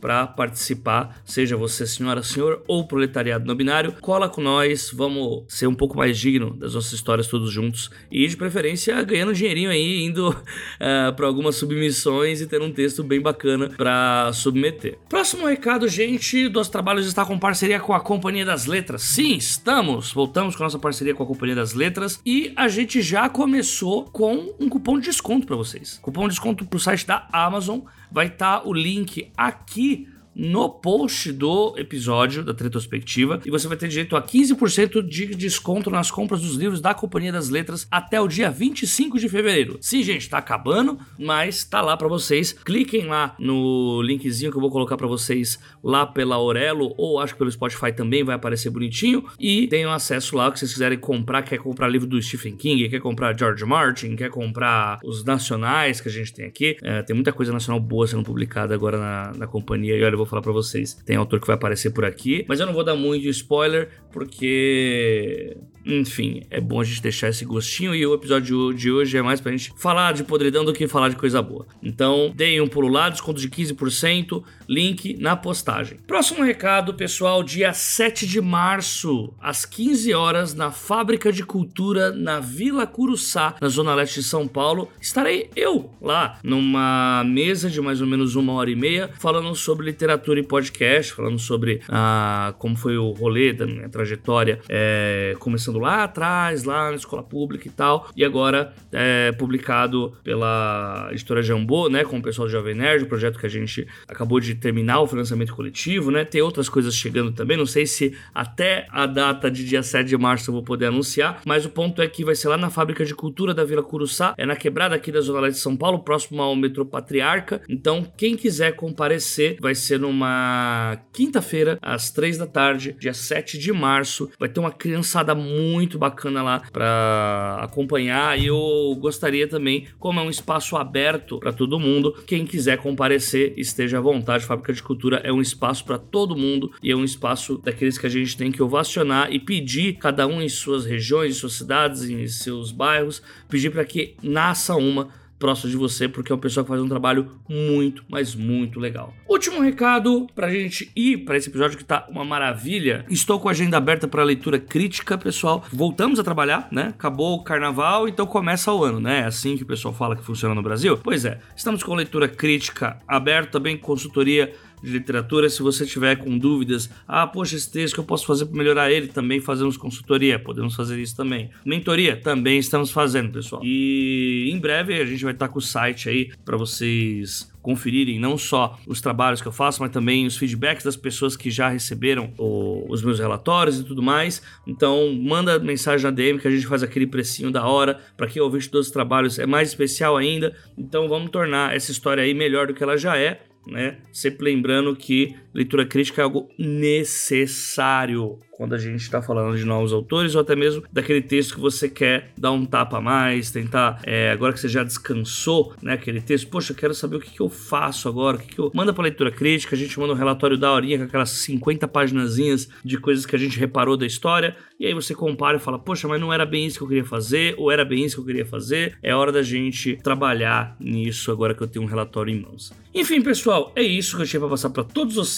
para 0.00 0.26
participar, 0.26 1.20
seja 1.24 1.56
você 1.56 1.86
senhora, 1.86 2.22
senhor 2.22 2.62
ou 2.66 2.86
proletariado 2.86 3.44
no 3.44 3.54
binário. 3.54 3.94
Cola 4.00 4.28
com 4.28 4.40
nós, 4.40 4.90
vamos 4.92 5.44
ser 5.48 5.66
um 5.66 5.74
pouco 5.74 5.96
mais 5.96 6.18
digno 6.18 6.54
das 6.54 6.74
nossas 6.74 6.92
histórias 6.92 7.26
todos 7.26 7.50
juntos 7.50 7.90
e 8.10 8.26
de 8.26 8.36
preferência 8.36 9.02
ganhando 9.02 9.34
dinheirinho 9.34 9.70
aí, 9.70 10.04
indo 10.04 10.30
uh, 10.30 10.36
eh, 10.80 11.12
para 11.12 11.26
algumas 11.26 11.56
submissões 11.56 12.40
e 12.40 12.46
tendo 12.46 12.64
um 12.64 12.72
texto 12.72 13.02
bem 13.02 13.20
bacana 13.20 13.68
para 13.76 14.32
submeter. 14.32 14.98
Próximo 15.08 15.46
recado, 15.46 15.88
gente, 15.88 16.48
dos 16.48 16.68
trabalhos 16.68 17.06
está 17.06 17.24
com 17.24 17.38
parceria 17.38 17.80
com 17.80 17.92
a 17.92 18.00
Companhia 18.00 18.44
das 18.44 18.66
Letras. 18.66 19.02
Sim, 19.02 19.36
estamos, 19.36 20.12
voltamos 20.12 20.56
com 20.56 20.62
a 20.62 20.66
nossa 20.66 20.78
parceria 20.78 21.14
com 21.14 21.22
a 21.22 21.26
Companhia 21.26 21.54
das 21.54 21.74
Letras 21.74 22.20
e 22.24 22.52
a 22.56 22.68
gente 22.68 23.02
já 23.02 23.28
começou 23.28 24.04
com 24.06 24.54
um 24.58 24.68
cupom 24.68 24.98
de 24.98 25.06
desconto 25.06 25.46
para 25.46 25.56
vocês. 25.56 25.98
Cupom 26.02 26.22
de 26.22 26.30
desconto 26.30 26.64
pro 26.64 26.78
site 26.78 27.06
da 27.06 27.28
Amazon 27.32 27.80
vai 28.14 28.28
estar 28.28 28.60
tá 28.60 28.66
o 28.66 28.72
link 28.72 29.32
aqui 29.36 30.08
no 30.34 30.68
post 30.68 31.32
do 31.32 31.74
episódio 31.78 32.42
da 32.42 32.52
retrospectiva 32.52 33.40
e 33.44 33.50
você 33.50 33.68
vai 33.68 33.76
ter 33.76 33.88
direito 33.88 34.16
a 34.16 34.22
15% 34.22 35.06
de 35.06 35.26
desconto 35.34 35.90
nas 35.90 36.10
compras 36.10 36.40
dos 36.40 36.56
livros 36.56 36.80
da 36.80 36.94
Companhia 36.94 37.32
das 37.32 37.48
Letras 37.48 37.86
até 37.90 38.20
o 38.20 38.28
dia 38.28 38.50
25 38.50 39.18
de 39.18 39.28
fevereiro. 39.28 39.78
Sim, 39.80 40.02
gente, 40.02 40.28
tá 40.28 40.38
acabando, 40.38 40.98
mas 41.18 41.64
tá 41.64 41.80
lá 41.80 41.96
para 41.96 42.08
vocês. 42.08 42.52
Cliquem 42.52 43.06
lá 43.06 43.34
no 43.38 44.02
linkzinho 44.02 44.50
que 44.50 44.56
eu 44.56 44.60
vou 44.60 44.70
colocar 44.70 44.96
para 44.96 45.06
vocês 45.06 45.58
lá 45.82 46.06
pela 46.06 46.36
Aurelo 46.36 46.94
ou 46.96 47.20
acho 47.20 47.34
que 47.34 47.38
pelo 47.38 47.50
Spotify 47.50 47.92
também 47.92 48.24
vai 48.24 48.34
aparecer 48.34 48.70
bonitinho 48.70 49.24
e 49.38 49.66
tenham 49.68 49.92
acesso 49.92 50.36
lá 50.36 50.50
que 50.50 50.58
vocês 50.58 50.72
quiserem 50.72 50.98
comprar, 50.98 51.42
quer 51.42 51.58
comprar 51.58 51.88
livro 51.88 52.06
do 52.06 52.20
Stephen 52.20 52.56
King, 52.56 52.88
quer 52.88 53.00
comprar 53.00 53.38
George 53.38 53.64
Martin, 53.64 54.16
quer 54.16 54.30
comprar 54.30 54.98
os 55.04 55.24
nacionais 55.24 56.00
que 56.00 56.08
a 56.08 56.12
gente 56.12 56.32
tem 56.32 56.46
aqui. 56.46 56.76
É, 56.82 57.02
tem 57.02 57.14
muita 57.14 57.32
coisa 57.32 57.52
nacional 57.52 57.80
boa 57.80 58.06
sendo 58.06 58.22
publicada 58.22 58.74
agora 58.74 58.98
na, 58.98 59.32
na 59.36 59.46
companhia 59.46 59.96
e 59.96 60.02
olha, 60.02 60.14
eu 60.14 60.18
vou 60.18 60.23
falar 60.26 60.42
para 60.42 60.52
vocês. 60.52 60.94
Tem 61.06 61.16
autor 61.16 61.40
que 61.40 61.46
vai 61.46 61.56
aparecer 61.56 61.90
por 61.90 62.04
aqui, 62.04 62.44
mas 62.48 62.60
eu 62.60 62.66
não 62.66 62.72
vou 62.72 62.84
dar 62.84 62.94
muito 62.94 63.28
spoiler 63.28 63.90
porque 64.12 65.56
enfim, 65.84 66.42
é 66.50 66.60
bom 66.60 66.80
a 66.80 66.84
gente 66.84 67.02
deixar 67.02 67.28
esse 67.28 67.44
gostinho 67.44 67.94
e 67.94 68.06
o 68.06 68.14
episódio 68.14 68.72
de 68.72 68.90
hoje 68.90 69.18
é 69.18 69.22
mais 69.22 69.40
pra 69.40 69.52
gente 69.52 69.72
falar 69.76 70.12
de 70.12 70.24
podridão 70.24 70.64
do 70.64 70.72
que 70.72 70.88
falar 70.88 71.10
de 71.10 71.16
coisa 71.16 71.42
boa. 71.42 71.66
Então, 71.82 72.32
deem 72.34 72.60
um 72.60 72.66
pulo 72.66 72.88
lá, 72.88 73.10
desconto 73.10 73.38
de 73.40 73.50
15%, 73.50 74.42
link 74.68 75.16
na 75.20 75.36
postagem. 75.36 75.98
Próximo 76.06 76.42
recado, 76.42 76.94
pessoal, 76.94 77.42
dia 77.42 77.72
7 77.72 78.26
de 78.26 78.40
março, 78.40 79.32
às 79.40 79.64
15 79.64 80.12
horas, 80.14 80.54
na 80.54 80.70
Fábrica 80.70 81.32
de 81.32 81.44
Cultura, 81.44 82.12
na 82.12 82.40
Vila 82.40 82.86
Curuçá, 82.86 83.54
na 83.60 83.68
Zona 83.68 83.94
Leste 83.94 84.20
de 84.20 84.26
São 84.26 84.46
Paulo, 84.46 84.90
estarei 85.00 85.50
eu 85.54 85.90
lá, 86.00 86.38
numa 86.42 87.22
mesa 87.24 87.68
de 87.68 87.80
mais 87.80 88.00
ou 88.00 88.06
menos 88.06 88.36
uma 88.36 88.52
hora 88.54 88.70
e 88.70 88.76
meia, 88.76 89.10
falando 89.18 89.54
sobre 89.54 89.86
literatura 89.86 90.40
e 90.40 90.42
podcast, 90.42 91.12
falando 91.12 91.38
sobre 91.38 91.80
ah, 91.88 92.54
como 92.58 92.76
foi 92.76 92.96
o 92.96 93.10
rolê 93.10 93.52
da 93.52 93.66
minha 93.66 93.88
trajetória, 93.88 94.60
é, 94.68 95.36
começando 95.38 95.78
lá 95.78 96.04
atrás, 96.04 96.64
lá 96.64 96.90
na 96.90 96.96
escola 96.96 97.22
pública 97.22 97.68
e 97.68 97.70
tal, 97.70 98.08
e 98.16 98.24
agora 98.24 98.72
é 98.92 99.32
publicado 99.32 100.16
pela 100.22 101.08
editora 101.10 101.42
Jambô, 101.42 101.88
né, 101.88 102.04
com 102.04 102.18
o 102.18 102.22
pessoal 102.22 102.46
do 102.46 102.52
Jovem 102.52 102.74
Nerd, 102.74 103.04
o 103.04 103.06
projeto 103.06 103.38
que 103.38 103.46
a 103.46 103.50
gente 103.50 103.86
acabou 104.08 104.40
de 104.40 104.53
terminar 104.54 105.00
o 105.00 105.06
financiamento 105.06 105.54
coletivo, 105.54 106.10
né, 106.10 106.24
tem 106.24 106.42
outras 106.42 106.68
coisas 106.68 106.94
chegando 106.94 107.32
também, 107.32 107.56
não 107.56 107.66
sei 107.66 107.86
se 107.86 108.16
até 108.34 108.86
a 108.90 109.06
data 109.06 109.50
de 109.50 109.64
dia 109.64 109.82
7 109.82 110.08
de 110.08 110.16
março 110.16 110.50
eu 110.50 110.54
vou 110.54 110.62
poder 110.62 110.86
anunciar, 110.86 111.40
mas 111.44 111.64
o 111.64 111.70
ponto 111.70 112.02
é 112.02 112.08
que 112.08 112.24
vai 112.24 112.34
ser 112.34 112.48
lá 112.48 112.56
na 112.56 112.70
Fábrica 112.70 113.04
de 113.04 113.14
Cultura 113.14 113.54
da 113.54 113.64
Vila 113.64 113.82
Curuçá, 113.82 114.34
é 114.36 114.46
na 114.46 114.56
quebrada 114.56 114.94
aqui 114.94 115.10
da 115.10 115.20
Zona 115.20 115.40
Leste 115.40 115.56
de 115.56 115.62
São 115.62 115.76
Paulo, 115.76 116.00
próximo 116.00 116.42
ao 116.42 116.54
metrô 116.56 116.84
Patriarca, 116.84 117.62
então 117.68 118.06
quem 118.16 118.36
quiser 118.36 118.76
comparecer 118.76 119.56
vai 119.60 119.74
ser 119.74 119.98
numa 119.98 120.98
quinta-feira, 121.12 121.78
às 121.80 122.10
3 122.10 122.38
da 122.38 122.46
tarde, 122.46 122.96
dia 122.98 123.14
7 123.14 123.58
de 123.58 123.72
março, 123.72 124.30
vai 124.38 124.48
ter 124.48 124.60
uma 124.60 124.70
criançada 124.70 125.34
muito 125.34 125.94
muito 125.94 125.98
bacana 125.98 126.42
lá 126.42 126.62
para 126.72 127.58
acompanhar 127.62 128.38
e 128.38 128.46
eu 128.46 128.96
gostaria 129.00 129.46
também, 129.46 129.86
como 129.98 130.20
é 130.20 130.22
um 130.22 130.30
espaço 130.30 130.76
aberto 130.76 131.38
para 131.38 131.52
todo 131.52 131.78
mundo, 131.78 132.12
quem 132.26 132.46
quiser 132.46 132.78
comparecer 132.78 133.54
esteja 133.56 133.98
à 133.98 134.00
vontade. 134.00 134.43
Fábrica 134.44 134.72
de 134.72 134.82
Cultura 134.82 135.20
é 135.24 135.32
um 135.32 135.40
espaço 135.40 135.84
para 135.84 135.98
todo 135.98 136.36
mundo 136.36 136.72
e 136.82 136.90
é 136.90 136.96
um 136.96 137.04
espaço 137.04 137.58
daqueles 137.58 137.98
que 137.98 138.06
a 138.06 138.10
gente 138.10 138.36
tem 138.36 138.52
que 138.52 138.62
ovacionar 138.62 139.32
e 139.32 139.38
pedir 139.38 139.94
cada 139.94 140.26
um 140.26 140.40
em 140.40 140.48
suas 140.48 140.84
regiões, 140.84 141.36
em 141.36 141.38
suas 141.38 141.54
cidades, 141.54 142.02
em 142.02 142.26
seus 142.26 142.70
bairros, 142.70 143.22
pedir 143.48 143.70
para 143.70 143.84
que 143.84 144.14
nasça 144.22 144.76
uma 144.76 145.08
próximo 145.44 145.70
de 145.70 145.76
você, 145.76 146.08
porque 146.08 146.32
é 146.32 146.34
uma 146.34 146.40
pessoa 146.40 146.64
que 146.64 146.70
faz 146.70 146.80
um 146.80 146.88
trabalho 146.88 147.32
muito, 147.46 148.02
mas 148.08 148.34
muito 148.34 148.80
legal. 148.80 149.12
Último 149.28 149.60
recado 149.60 150.26
pra 150.34 150.48
gente 150.48 150.90
ir 150.96 151.18
para 151.18 151.36
esse 151.36 151.50
episódio 151.50 151.76
que 151.76 151.84
tá 151.84 152.06
uma 152.08 152.24
maravilha. 152.24 153.04
Estou 153.10 153.38
com 153.38 153.48
a 153.48 153.50
agenda 153.50 153.76
aberta 153.76 154.08
para 154.08 154.24
leitura 154.24 154.58
crítica, 154.58 155.18
pessoal. 155.18 155.62
Voltamos 155.70 156.18
a 156.18 156.24
trabalhar, 156.24 156.68
né? 156.72 156.94
Acabou 156.94 157.34
o 157.34 157.44
carnaval, 157.44 158.08
então 158.08 158.24
começa 158.24 158.72
o 158.72 158.82
ano, 158.82 158.98
né? 158.98 159.20
É 159.20 159.24
assim 159.26 159.54
que 159.54 159.64
o 159.64 159.66
pessoal 159.66 159.92
fala 159.92 160.16
que 160.16 160.24
funciona 160.24 160.54
no 160.54 160.62
Brasil. 160.62 160.96
Pois 161.04 161.26
é, 161.26 161.38
estamos 161.54 161.82
com 161.82 161.94
leitura 161.94 162.26
crítica 162.26 162.98
aberta, 163.06 163.52
também 163.52 163.76
consultoria 163.76 164.50
de 164.84 164.90
literatura. 164.90 165.48
Se 165.48 165.62
você 165.62 165.86
tiver 165.86 166.16
com 166.16 166.36
dúvidas, 166.36 166.90
ah, 167.08 167.26
poxa, 167.26 167.56
esse 167.56 167.70
texto 167.70 167.94
que 167.94 168.00
eu 168.00 168.04
posso 168.04 168.26
fazer 168.26 168.46
para 168.46 168.56
melhorar 168.56 168.90
ele, 168.90 169.08
também 169.08 169.40
fazemos 169.40 169.76
consultoria, 169.76 170.38
podemos 170.38 170.74
fazer 170.74 171.00
isso 171.00 171.16
também. 171.16 171.50
Mentoria 171.64 172.16
também 172.16 172.58
estamos 172.58 172.90
fazendo, 172.90 173.32
pessoal. 173.32 173.62
E 173.64 174.50
em 174.52 174.58
breve 174.58 175.00
a 175.00 175.04
gente 175.04 175.24
vai 175.24 175.32
estar 175.32 175.48
com 175.48 175.58
o 175.58 175.62
site 175.62 176.08
aí 176.08 176.30
para 176.44 176.56
vocês 176.56 177.52
conferirem 177.64 178.20
não 178.20 178.36
só 178.36 178.78
os 178.86 179.00
trabalhos 179.00 179.40
que 179.40 179.48
eu 179.48 179.52
faço, 179.52 179.80
mas 179.80 179.90
também 179.90 180.26
os 180.26 180.36
feedbacks 180.36 180.84
das 180.84 180.96
pessoas 180.96 181.34
que 181.34 181.50
já 181.50 181.66
receberam 181.66 182.30
o, 182.36 182.84
os 182.90 183.02
meus 183.02 183.18
relatórios 183.18 183.80
e 183.80 183.84
tudo 183.84 184.02
mais. 184.02 184.42
Então, 184.66 185.14
manda 185.14 185.58
mensagem 185.58 186.04
na 186.04 186.10
DM 186.10 186.38
que 186.38 186.46
a 186.46 186.50
gente 186.50 186.66
faz 186.66 186.82
aquele 186.82 187.06
precinho 187.06 187.50
da 187.50 187.66
hora. 187.66 187.98
Para 188.18 188.26
quem 188.26 188.42
ouvir 188.42 188.68
todos 188.68 188.88
os 188.88 188.92
trabalhos 188.92 189.38
é 189.38 189.46
mais 189.46 189.70
especial 189.70 190.14
ainda. 190.14 190.54
Então, 190.76 191.08
vamos 191.08 191.30
tornar 191.30 191.74
essa 191.74 191.90
história 191.90 192.22
aí 192.22 192.34
melhor 192.34 192.66
do 192.66 192.74
que 192.74 192.82
ela 192.82 192.98
já 192.98 193.16
é 193.16 193.40
né? 193.66 193.98
Sempre 194.12 194.44
lembrando 194.52 194.94
que 194.96 195.34
leitura 195.54 195.86
crítica 195.86 196.20
é 196.20 196.24
algo 196.24 196.48
necessário 196.58 198.40
quando 198.56 198.74
a 198.74 198.78
gente 198.78 199.00
está 199.00 199.20
falando 199.20 199.56
de 199.56 199.64
novos 199.64 199.92
autores 199.92 200.34
ou 200.34 200.40
até 200.40 200.54
mesmo 200.54 200.82
daquele 200.92 201.20
texto 201.20 201.54
que 201.54 201.60
você 201.60 201.88
quer 201.88 202.32
dar 202.38 202.52
um 202.52 202.64
tapa 202.64 202.98
a 202.98 203.00
mais, 203.00 203.50
tentar, 203.50 204.00
é, 204.04 204.30
agora 204.30 204.52
que 204.52 204.60
você 204.60 204.68
já 204.68 204.84
descansou, 204.84 205.74
né, 205.82 205.94
aquele 205.94 206.20
texto, 206.20 206.48
poxa, 206.48 206.72
quero 206.72 206.94
saber 206.94 207.16
o 207.16 207.20
que, 207.20 207.30
que 207.30 207.40
eu 207.40 207.48
faço 207.48 208.08
agora, 208.08 208.36
o 208.36 208.40
que, 208.40 208.54
que 208.54 208.58
eu... 208.58 208.70
Manda 208.72 208.92
para 208.92 209.02
leitura 209.02 209.30
crítica, 209.30 209.74
a 209.74 209.78
gente 209.78 209.98
manda 209.98 210.12
um 210.12 210.16
relatório 210.16 210.56
da 210.56 210.72
horinha 210.72 210.98
com 210.98 211.04
aquelas 211.04 211.30
50 211.30 211.88
paginazinhas 211.88 212.68
de 212.84 212.98
coisas 212.98 213.26
que 213.26 213.34
a 213.34 213.38
gente 213.38 213.58
reparou 213.58 213.96
da 213.96 214.06
história, 214.06 214.56
e 214.78 214.86
aí 214.86 214.94
você 214.94 215.14
compara 215.14 215.56
e 215.56 215.60
fala, 215.60 215.78
poxa, 215.78 216.06
mas 216.06 216.20
não 216.20 216.32
era 216.32 216.46
bem 216.46 216.66
isso 216.66 216.78
que 216.78 216.84
eu 216.84 216.88
queria 216.88 217.04
fazer, 217.04 217.54
ou 217.58 217.70
era 217.70 217.84
bem 217.84 218.04
isso 218.04 218.16
que 218.16 218.22
eu 218.22 218.26
queria 218.26 218.46
fazer, 218.46 218.96
é 219.02 219.14
hora 219.14 219.32
da 219.32 219.42
gente 219.42 219.96
trabalhar 219.96 220.76
nisso 220.78 221.30
agora 221.32 221.54
que 221.54 221.62
eu 221.62 221.66
tenho 221.66 221.84
um 221.84 221.88
relatório 221.88 222.32
em 222.32 222.40
mãos. 222.40 222.72
Enfim, 222.94 223.20
pessoal, 223.20 223.72
é 223.74 223.82
isso 223.82 224.16
que 224.16 224.22
eu 224.22 224.26
tinha 224.26 224.38
para 224.38 224.48
passar 224.48 224.70
para 224.70 224.84
todos 224.84 225.16
vocês, 225.16 225.34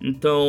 então, 0.00 0.44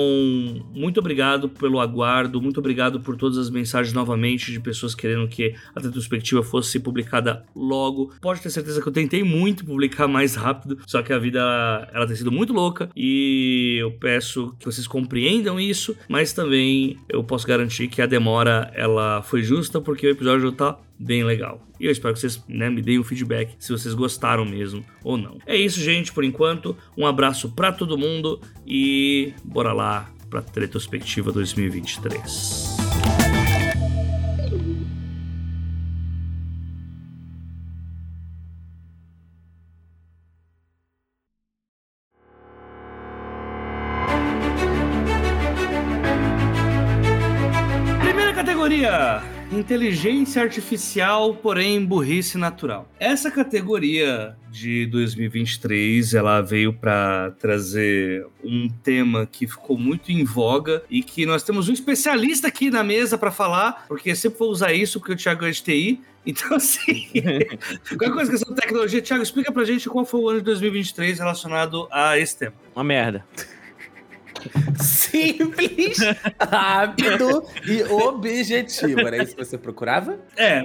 muito 0.73 0.99
obrigado 0.99 1.47
pelo 1.47 1.79
aguardo. 1.79 2.41
Muito 2.41 2.59
obrigado 2.59 2.99
por 2.99 3.15
todas 3.15 3.37
as 3.37 3.49
mensagens 3.49 3.93
novamente 3.93 4.51
de 4.51 4.59
pessoas 4.59 4.95
querendo 4.95 5.27
que 5.27 5.53
a 5.75 5.79
retrospectiva 5.79 6.41
fosse 6.41 6.79
publicada 6.79 7.45
logo. 7.55 8.11
Pode 8.19 8.41
ter 8.41 8.49
certeza 8.49 8.81
que 8.81 8.87
eu 8.87 8.93
tentei 8.93 9.23
muito 9.23 9.65
publicar 9.65 10.07
mais 10.07 10.35
rápido, 10.35 10.79
só 10.87 11.01
que 11.03 11.13
a 11.13 11.19
vida 11.19 11.39
ela 11.93 12.07
tem 12.07 12.15
sido 12.15 12.31
muito 12.31 12.51
louca 12.51 12.89
e 12.95 13.77
eu 13.79 13.91
peço 13.91 14.55
que 14.59 14.65
vocês 14.65 14.87
compreendam 14.87 15.59
isso, 15.59 15.95
mas 16.09 16.33
também 16.33 16.97
eu 17.07 17.23
posso 17.23 17.47
garantir 17.47 17.87
que 17.87 18.01
a 18.01 18.05
demora 18.05 18.71
ela 18.73 19.21
foi 19.21 19.43
justa 19.43 19.79
porque 19.79 20.07
o 20.07 20.11
episódio 20.11 20.51
tá 20.51 20.77
bem 21.03 21.23
legal. 21.23 21.61
E 21.79 21.85
eu 21.85 21.91
espero 21.91 22.13
que 22.13 22.19
vocês 22.19 22.43
né, 22.47 22.69
me 22.69 22.81
deem 22.81 22.99
um 22.99 23.03
feedback 23.03 23.55
se 23.59 23.71
vocês 23.71 23.93
gostaram 23.93 24.45
mesmo 24.45 24.83
ou 25.03 25.17
não. 25.17 25.37
É 25.45 25.55
isso, 25.55 25.79
gente, 25.79 26.13
por 26.13 26.23
enquanto. 26.23 26.75
Um 26.97 27.05
abraço 27.05 27.49
para 27.49 27.71
todo 27.71 27.97
mundo 27.97 28.39
e 28.65 29.33
bora 29.43 29.73
lá 29.73 30.09
para 30.29 30.43
Retrospectiva 30.55 31.31
2023. 31.31 32.92
Inteligência 49.63 50.41
artificial, 50.41 51.35
porém 51.35 51.85
burrice 51.85 52.37
natural. 52.37 52.85
Essa 52.99 53.31
categoria 53.31 54.35
de 54.51 54.85
2023, 54.87 56.13
ela 56.13 56.41
veio 56.41 56.73
para 56.73 57.31
trazer 57.39 58.27
um 58.43 58.67
tema 58.67 59.25
que 59.25 59.47
ficou 59.47 59.77
muito 59.77 60.11
em 60.11 60.25
voga 60.25 60.83
e 60.89 61.01
que 61.01 61.25
nós 61.25 61.43
temos 61.43 61.69
um 61.69 61.73
especialista 61.73 62.49
aqui 62.49 62.69
na 62.69 62.83
mesa 62.83 63.17
para 63.17 63.31
falar, 63.31 63.85
porque 63.87 64.13
sempre 64.13 64.37
vou 64.37 64.49
usar 64.49 64.73
isso 64.73 64.99
porque 64.99 65.13
o 65.13 65.15
Thiago 65.15 65.45
é 65.45 65.51
de 65.51 65.63
TI. 65.63 66.01
Então, 66.25 66.55
assim, 66.59 67.07
qualquer 67.87 68.11
coisa 68.11 68.31
que 68.31 68.35
essa 68.35 68.53
tecnologia, 68.53 69.01
Thiago, 69.01 69.23
explica 69.23 69.49
pra 69.49 69.63
gente 69.63 69.89
qual 69.89 70.03
foi 70.03 70.19
o 70.19 70.27
ano 70.27 70.39
de 70.39 70.45
2023 70.45 71.19
relacionado 71.19 71.87
a 71.89 72.19
esse 72.19 72.37
tema. 72.37 72.55
Uma 72.75 72.83
merda. 72.83 73.25
Simples, 74.79 75.97
rápido 76.39 77.43
e 77.67 77.83
objetivo. 77.83 79.01
Era 79.01 79.23
isso 79.23 79.35
que 79.35 79.43
você 79.43 79.57
procurava? 79.57 80.19
É, 80.37 80.63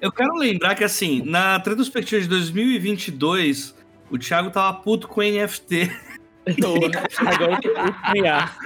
eu 0.00 0.12
quero 0.12 0.34
lembrar 0.34 0.74
que, 0.74 0.84
assim, 0.84 1.22
na 1.24 1.58
retrospectiva 1.58 2.20
de 2.20 2.28
2022, 2.28 3.74
o 4.10 4.18
Thiago 4.18 4.50
tava 4.50 4.78
puto 4.80 5.08
com 5.08 5.22
NFT. 5.22 5.90
Agora 7.18 7.60
criar. 8.10 8.58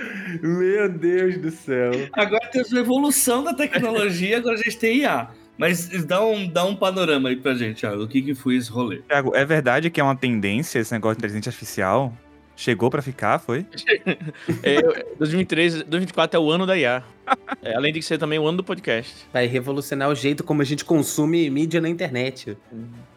Meu 0.43 0.89
Deus 0.89 1.37
do 1.39 1.51
céu. 1.51 1.91
Agora 2.13 2.49
temos 2.51 2.71
uma 2.71 2.81
evolução 2.81 3.43
da 3.43 3.53
tecnologia, 3.53 4.39
agora 4.39 4.55
a 4.55 4.63
gente 4.63 4.79
tem 4.79 4.99
IA. 4.99 5.29
Mas 5.57 5.89
dá 6.05 6.25
um, 6.25 6.49
dá 6.49 6.65
um 6.65 6.75
panorama 6.75 7.29
aí 7.29 7.37
pra 7.37 7.55
gente, 7.55 7.79
Thiago. 7.79 8.03
O 8.03 8.09
que, 8.09 8.23
que 8.23 8.35
foi 8.35 8.57
esse 8.57 8.71
rolê? 8.71 9.03
Thiago, 9.03 9.35
é 9.35 9.45
verdade 9.45 9.91
que 9.91 10.01
é 10.01 10.05
uma 10.05 10.17
tendência 10.17 10.79
esse 10.79 10.93
negócio 10.93 11.17
de 11.17 11.21
inteligência 11.21 11.51
artificial? 11.51 12.13
Chegou 12.57 12.91
pra 12.91 13.03
ficar, 13.03 13.39
foi? 13.39 13.67
É, 14.63 14.81
2003, 15.19 15.83
2024 15.83 16.39
é 16.39 16.41
o 16.41 16.51
ano 16.51 16.67
da 16.67 16.77
IA. 16.77 17.03
É, 17.63 17.75
além 17.75 17.93
de 17.93 18.03
ser 18.03 18.19
também 18.19 18.39
o 18.39 18.47
ano 18.47 18.59
do 18.59 18.65
podcast. 18.65 19.27
Vai 19.33 19.47
revolucionar 19.47 20.09
o 20.09 20.15
jeito 20.15 20.45
como 20.45 20.63
a 20.63 20.65
gente 20.65 20.85
consome 20.85 21.49
mídia 21.51 21.81
na 21.81 21.89
internet. 21.89 22.57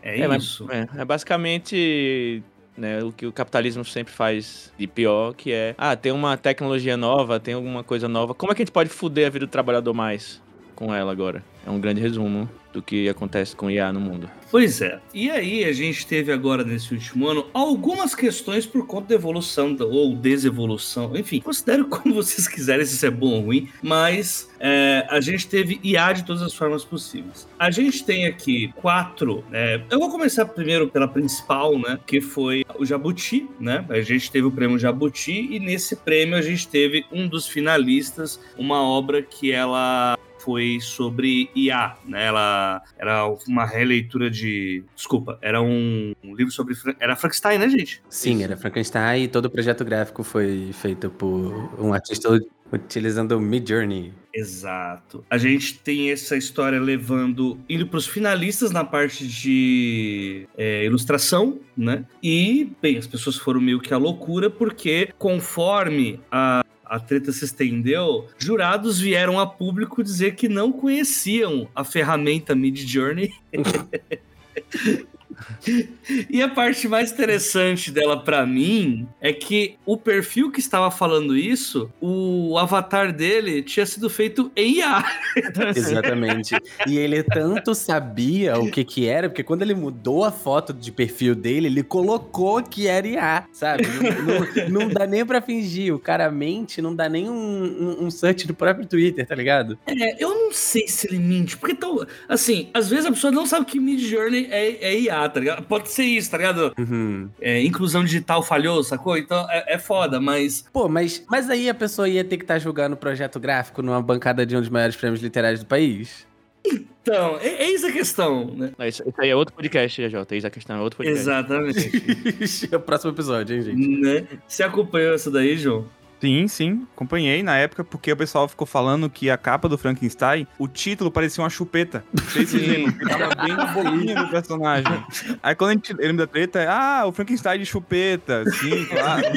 É, 0.01 0.21
É, 0.21 0.37
isso. 0.37 0.67
É, 0.71 0.87
é 1.01 1.05
basicamente 1.05 2.43
né, 2.77 3.03
o 3.03 3.11
que 3.11 3.25
o 3.25 3.31
capitalismo 3.31 3.83
sempre 3.83 4.13
faz 4.13 4.71
de 4.77 4.87
pior, 4.87 5.33
que 5.33 5.51
é, 5.51 5.75
ah, 5.77 5.95
tem 5.95 6.11
uma 6.11 6.37
tecnologia 6.37 6.95
nova, 6.95 7.39
tem 7.39 7.53
alguma 7.53 7.83
coisa 7.83 8.07
nova. 8.07 8.33
Como 8.33 8.51
é 8.51 8.55
que 8.55 8.61
a 8.61 8.65
gente 8.65 8.73
pode 8.73 8.89
fuder 8.89 9.27
a 9.27 9.29
vida 9.29 9.45
do 9.45 9.49
trabalhador 9.49 9.93
mais 9.93 10.41
com 10.75 10.93
ela 10.93 11.11
agora? 11.11 11.43
É 11.65 11.69
um 11.69 11.79
grande 11.79 11.99
resumo 12.01 12.49
do 12.77 12.81
que 12.81 13.09
acontece 13.09 13.55
com 13.55 13.71
IA 13.71 13.91
no 13.91 13.99
mundo. 13.99 14.29
Pois 14.51 14.81
é. 14.81 14.99
E 15.13 15.31
aí 15.31 15.65
a 15.65 15.73
gente 15.73 16.05
teve 16.05 16.31
agora 16.31 16.63
nesse 16.63 16.93
último 16.93 17.27
ano 17.27 17.47
algumas 17.53 18.13
questões 18.13 18.65
por 18.67 18.85
conta 18.85 19.09
da 19.09 19.15
evolução 19.15 19.75
ou 19.79 20.15
desevolução. 20.15 21.15
Enfim, 21.17 21.41
considere 21.41 21.83
como 21.89 22.13
vocês 22.13 22.47
quiserem 22.47 22.85
se 22.85 22.93
isso 22.93 23.05
é 23.05 23.09
bom 23.09 23.31
ou 23.31 23.41
ruim, 23.41 23.67
mas 23.81 24.49
é, 24.59 25.05
a 25.09 25.19
gente 25.19 25.47
teve 25.47 25.79
IA 25.83 26.13
de 26.13 26.23
todas 26.23 26.43
as 26.43 26.53
formas 26.53 26.85
possíveis. 26.85 27.47
A 27.57 27.71
gente 27.71 28.05
tem 28.05 28.27
aqui 28.27 28.71
quatro. 28.75 29.43
né, 29.49 29.83
eu 29.89 29.99
vou 29.99 30.11
começar 30.11 30.45
primeiro 30.45 30.87
pela 30.87 31.07
principal, 31.07 31.77
né? 31.79 31.99
Que 32.05 32.21
foi 32.21 32.63
o 32.77 32.85
Jabuti, 32.85 33.49
né? 33.59 33.83
A 33.89 34.01
gente 34.01 34.29
teve 34.29 34.45
o 34.45 34.51
prêmio 34.51 34.77
Jabuti 34.77 35.47
e 35.51 35.59
nesse 35.59 35.95
prêmio 35.95 36.37
a 36.37 36.41
gente 36.41 36.67
teve 36.67 37.05
um 37.11 37.27
dos 37.27 37.47
finalistas, 37.47 38.39
uma 38.55 38.81
obra 38.81 39.21
que 39.23 39.51
ela 39.51 40.17
foi 40.47 40.79
sobre 40.79 41.49
IA, 41.53 41.97
né? 42.05 42.25
Ela 42.25 42.81
era 42.97 43.27
uma 43.49 43.65
releitura 43.65 44.31
de, 44.31 44.81
desculpa, 44.95 45.37
era 45.41 45.61
um, 45.61 46.13
um 46.23 46.33
livro 46.33 46.53
sobre 46.53 46.73
era 47.01 47.17
Frankenstein, 47.17 47.57
né, 47.57 47.67
gente? 47.67 48.01
Sim, 48.07 48.43
era 48.43 48.55
Frankenstein 48.55 49.23
e 49.23 49.27
todo 49.27 49.47
o 49.47 49.49
projeto 49.49 49.83
gráfico 49.83 50.23
foi 50.23 50.69
feito 50.71 51.09
por 51.09 51.69
um 51.77 51.91
artista 51.93 52.29
utilizando 52.71 53.33
o 53.33 53.41
Midjourney. 53.41 54.13
Exato. 54.33 55.25
A 55.29 55.37
gente 55.37 55.79
tem 55.79 56.11
essa 56.11 56.37
história 56.37 56.79
levando 56.79 57.59
indo 57.67 57.85
para 57.85 57.97
os 57.97 58.07
finalistas 58.07 58.71
na 58.71 58.85
parte 58.85 59.27
de 59.27 60.47
é, 60.57 60.85
ilustração, 60.85 61.59
né? 61.75 62.05
E 62.23 62.71
bem, 62.81 62.97
as 62.97 63.07
pessoas 63.07 63.35
foram 63.35 63.59
meio 63.59 63.81
que 63.81 63.93
à 63.93 63.97
loucura 63.97 64.49
porque 64.49 65.09
conforme 65.17 66.21
a 66.31 66.63
a 66.89 66.99
treta 66.99 67.31
se 67.31 67.45
estendeu, 67.45 68.27
jurados 68.37 68.99
vieram 68.99 69.39
a 69.39 69.45
público 69.45 70.03
dizer 70.03 70.35
que 70.35 70.47
não 70.47 70.71
conheciam 70.71 71.67
a 71.75 71.83
ferramenta 71.83 72.55
Midjourney. 72.55 73.33
E 76.29 76.41
a 76.41 76.47
parte 76.47 76.87
mais 76.87 77.11
interessante 77.11 77.91
dela 77.91 78.23
pra 78.23 78.45
mim 78.45 79.07
é 79.19 79.33
que 79.33 79.75
o 79.85 79.97
perfil 79.97 80.49
que 80.51 80.59
estava 80.59 80.89
falando 80.89 81.35
isso, 81.35 81.91
o 81.99 82.57
avatar 82.57 83.11
dele 83.13 83.61
tinha 83.61 83.85
sido 83.85 84.09
feito 84.09 84.49
em 84.55 84.77
IA. 84.77 85.03
Exatamente. 85.75 86.55
e 86.87 86.97
ele 86.97 87.21
tanto 87.23 87.75
sabia 87.75 88.57
o 88.57 88.71
que 88.71 88.83
que 88.83 89.05
era, 89.07 89.27
porque 89.29 89.43
quando 89.43 89.61
ele 89.63 89.75
mudou 89.75 90.23
a 90.23 90.31
foto 90.31 90.73
de 90.73 90.91
perfil 90.91 91.35
dele, 91.35 91.67
ele 91.67 91.83
colocou 91.83 92.63
que 92.63 92.87
era 92.87 93.07
IA, 93.07 93.43
sabe? 93.51 93.83
Não, 93.87 94.69
não- 94.71 94.87
não 94.87 94.89
dá 94.89 95.05
nem 95.05 95.25
pra 95.25 95.41
fingir. 95.41 95.93
O 95.93 95.99
cara 95.99 96.31
mente, 96.31 96.81
não 96.81 96.95
dá 96.95 97.09
nem 97.09 97.29
um, 97.29 97.33
um, 97.33 98.05
um 98.05 98.11
search 98.11 98.47
do 98.47 98.53
próprio 98.53 98.85
Twitter, 98.87 99.25
tá 99.27 99.35
ligado? 99.35 99.77
É, 99.85 100.23
eu 100.23 100.29
não 100.29 100.51
sei 100.53 100.87
se 100.87 101.07
ele 101.07 101.19
mente, 101.19 101.57
porque 101.57 101.75
tão, 101.75 102.05
assim, 102.29 102.69
às 102.73 102.89
vezes 102.89 103.05
a 103.05 103.11
pessoa 103.11 103.31
não 103.31 103.45
sabe 103.45 103.65
que 103.65 103.79
Midjourney 103.79 104.47
é, 104.49 104.85
é 104.93 104.99
IA, 104.99 105.16
tá 105.29 105.39
ligado? 105.39 105.63
Pode 105.63 105.89
ser 105.89 106.03
isso, 106.03 106.31
tá 106.31 106.37
ligado? 106.37 106.73
Uhum. 106.77 107.29
É, 107.39 107.61
inclusão 107.61 108.03
digital 108.03 108.43
falhou, 108.43 108.83
sacou? 108.83 109.17
Então 109.17 109.49
é, 109.49 109.75
é 109.75 109.77
foda, 109.77 110.19
mas 110.19 110.65
Pô, 110.73 110.87
mas, 110.89 111.23
mas 111.29 111.49
aí 111.49 111.69
a 111.69 111.73
pessoa 111.73 112.09
ia 112.09 112.23
ter 112.23 112.37
que 112.37 112.43
estar 112.43 112.59
julgando 112.59 112.95
o 112.95 112.97
projeto 112.97 113.39
gráfico 113.39 113.81
numa 113.81 114.01
bancada 114.01 114.45
de 114.45 114.55
um 114.55 114.59
dos 114.59 114.69
maiores 114.69 114.95
prêmios 114.95 115.21
literários 115.21 115.61
do 115.61 115.65
país? 115.65 116.27
então, 116.65 117.37
é, 117.41 117.63
é 117.63 117.71
isso 117.71 117.87
a 117.87 117.91
questão, 117.91 118.45
né? 118.53 118.71
Não, 118.77 118.85
Isso, 118.85 119.01
isso 119.07 119.21
aí 119.21 119.29
é 119.29 119.35
outro 119.35 119.55
podcast, 119.55 120.01
JJ. 120.01 120.37
Isso 120.37 120.47
a 120.47 120.49
questão 120.49 120.77
é 120.77 120.81
outro 120.81 120.97
podcast. 120.97 121.21
Exatamente. 121.21 122.67
é 122.71 122.75
o 122.75 122.79
próximo 122.79 123.11
episódio, 123.11 123.55
hein, 123.55 123.61
gente? 123.61 124.01
né? 124.01 124.27
Você 124.47 124.63
acompanhou 124.63 125.13
essa 125.13 125.31
daí, 125.31 125.57
João? 125.57 125.85
Sim, 126.19 126.47
sim, 126.47 126.87
acompanhei 126.95 127.43
na 127.43 127.55
época 127.57 127.83
porque 127.83 128.11
o 128.11 128.17
pessoal 128.17 128.47
ficou 128.47 128.65
falando 128.65 129.07
que 129.09 129.29
a 129.29 129.37
capa 129.37 129.69
do 129.69 129.77
Frankenstein, 129.77 130.47
o 130.57 130.67
título 130.67 131.11
parecia 131.11 131.43
uma 131.43 131.49
chupeta. 131.49 132.03
Não 132.11 132.23
sei 132.25 132.45
se 132.45 132.57
lembram, 132.57 133.07
tava 133.07 133.35
bem 133.43 133.55
na 133.55 133.65
boquinha 133.67 134.15
do 134.23 134.27
personagem. 134.29 135.05
Aí 135.43 135.53
quando 135.53 135.69
a 135.69 135.73
gente 135.73 135.93
lembra 135.93 136.25
da 136.25 136.27
treta, 136.27 136.59
é, 136.59 136.67
ah, 136.67 137.03
o 137.05 137.11
Frankenstein 137.11 137.59
de 137.59 137.65
chupeta. 137.65 138.43
Sim, 138.49 138.85
claro. 138.85 139.27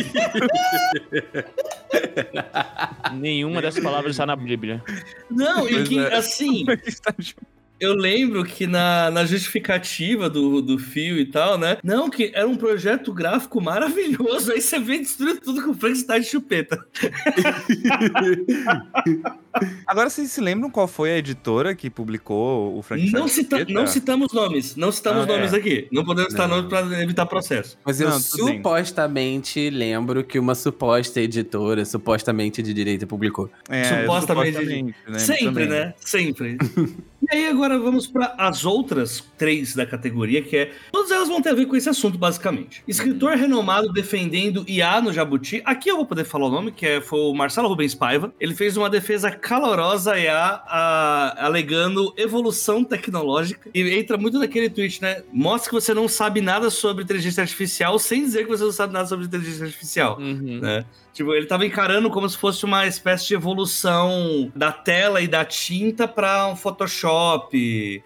Nenhuma 3.15 3.61
dessas 3.61 3.83
palavras 3.83 4.13
está 4.13 4.25
na 4.25 4.37
Bíblia. 4.37 4.83
Não, 5.31 5.69
e 5.69 5.85
que, 5.85 5.99
é. 5.99 6.15
assim, 6.17 6.65
Frankenstein 6.65 7.15
de 7.19 7.27
chupeta. 7.27 7.60
Eu 7.81 7.95
lembro 7.95 8.45
que 8.45 8.67
na, 8.67 9.11
na 9.11 9.25
justificativa 9.25 10.29
do, 10.29 10.61
do 10.61 10.79
fio 10.79 11.19
e 11.19 11.25
tal, 11.27 11.57
né? 11.59 11.79
Não, 11.83 12.11
que 12.11 12.31
era 12.35 12.47
um 12.47 12.57
projeto 12.57 13.13
gráfico 13.13 13.61
maravilhoso. 13.61 14.53
Aí 14.53 14.61
você 14.61 14.79
vê 14.79 14.99
destruindo 14.99 15.41
tudo 15.41 15.63
com 15.63 15.73
Frankenstein 15.75 16.21
de 16.21 16.27
chupeta. 16.27 16.79
Agora, 19.87 20.09
vocês 20.09 20.31
se 20.31 20.41
lembram 20.41 20.71
qual 20.71 20.87
foi 20.87 21.11
a 21.11 21.19
editora 21.19 21.75
que 21.75 21.91
publicou 21.91 22.77
o 22.79 22.83
Frankenstein? 22.83 23.21
Não, 23.21 23.29
cita 23.29 23.65
não 23.69 23.87
citamos 23.87 24.33
nomes. 24.33 24.77
Não 24.77 24.93
citamos 24.93 25.23
Ah, 25.29 25.33
é. 25.33 25.37
nomes 25.37 25.53
aqui. 25.53 25.89
Não 25.91 26.05
podemos 26.05 26.31
citar 26.31 26.49
nomes 26.49 26.69
para 26.69 27.03
evitar 27.03 27.27
processo. 27.27 27.77
Mas 27.85 28.01
eu 28.01 28.09
Não, 28.09 28.17
bem. 28.17 28.23
supostamente 28.57 29.69
lembro 29.71 30.23
que 30.23 30.39
uma 30.39 30.55
suposta 30.55 31.21
editora, 31.21 31.85
supostamente 31.85 32.63
de 32.63 32.73
direito, 32.73 33.07
publicou. 33.07 33.51
É, 33.69 33.85
Supostamente. 34.03 34.95
né, 35.09 35.19
Sempre, 35.19 35.45
também. 35.65 35.69
né? 35.69 35.95
Sempre. 35.99 36.57
e 37.31 37.35
aí 37.35 37.47
agora 37.49 37.70
vamos 37.79 38.07
para 38.07 38.35
as 38.39 38.65
outras 38.65 39.25
três 39.39 39.75
da 39.75 39.85
categoria, 39.87 40.43
que 40.43 40.57
é. 40.57 40.73
Todas 40.93 41.11
elas 41.11 41.29
vão 41.29 41.41
ter 41.41 41.51
a 41.51 41.55
ver 41.55 41.67
com 41.67 41.77
esse 41.77 41.89
assunto, 41.89 42.19
basicamente. 42.19 42.83
Escritor 42.87 43.33
renomado 43.37 43.93
defendendo 43.93 44.65
IA 44.69 45.01
no 45.01 45.13
Jabuti. 45.13 45.63
Aqui 45.65 45.89
eu 45.91 45.97
vou 45.97 46.07
poder 46.07 46.25
falar 46.25 46.47
o 46.47 46.51
nome, 46.51 46.73
que 46.73 46.87
é, 46.87 47.01
foi 47.01 47.19
o 47.21 47.35
Marcelo 47.35 47.69
Rubens 47.69 47.95
Paiva. 47.95 48.33
Ele 48.41 48.55
fez 48.55 48.77
uma 48.77 48.91
defesa 48.91 49.31
calorosa 49.31 50.13
a 50.13 50.19
IA, 50.21 50.63
a- 50.67 51.47
alegando 51.47 52.13
evolução 52.17 52.83
tecnológica. 52.85 53.71
E 53.75 53.81
entra 53.99 54.17
muito 54.17 54.39
naquele 54.39 54.69
tweet, 54.71 55.01
né? 55.03 55.23
Mostra 55.33 55.71
que 55.71 55.75
você 55.75 55.95
não 55.95 56.09
sabe 56.09 56.41
nada 56.41 56.71
sobre 56.71 57.05
inteligência 57.05 57.43
artificial 57.43 57.99
sem 57.99 58.23
dizer 58.23 58.45
que 58.45 58.51
você 58.51 58.65
não 58.65 58.73
sabe 58.73 58.93
nada 58.93 59.07
sobre 59.07 59.27
inteligência 59.27 59.65
artificial 59.67 60.19
Uhum. 60.19 60.61
né? 60.61 60.85
Tipo, 61.13 61.35
ele 61.35 61.47
tava 61.47 61.67
encarando 61.67 62.09
como 62.09 62.29
se 62.29 62.37
fosse 62.39 62.65
uma 62.65 62.87
espécie 62.87 63.27
de 63.29 63.35
evolução 63.35 64.51
da 64.55 64.71
tela 64.71 65.21
e 65.21 65.27
da 65.27 65.45
tinta 65.45 66.07
para 66.07 66.47
um 66.47 66.55
Photoshop, 66.57 67.57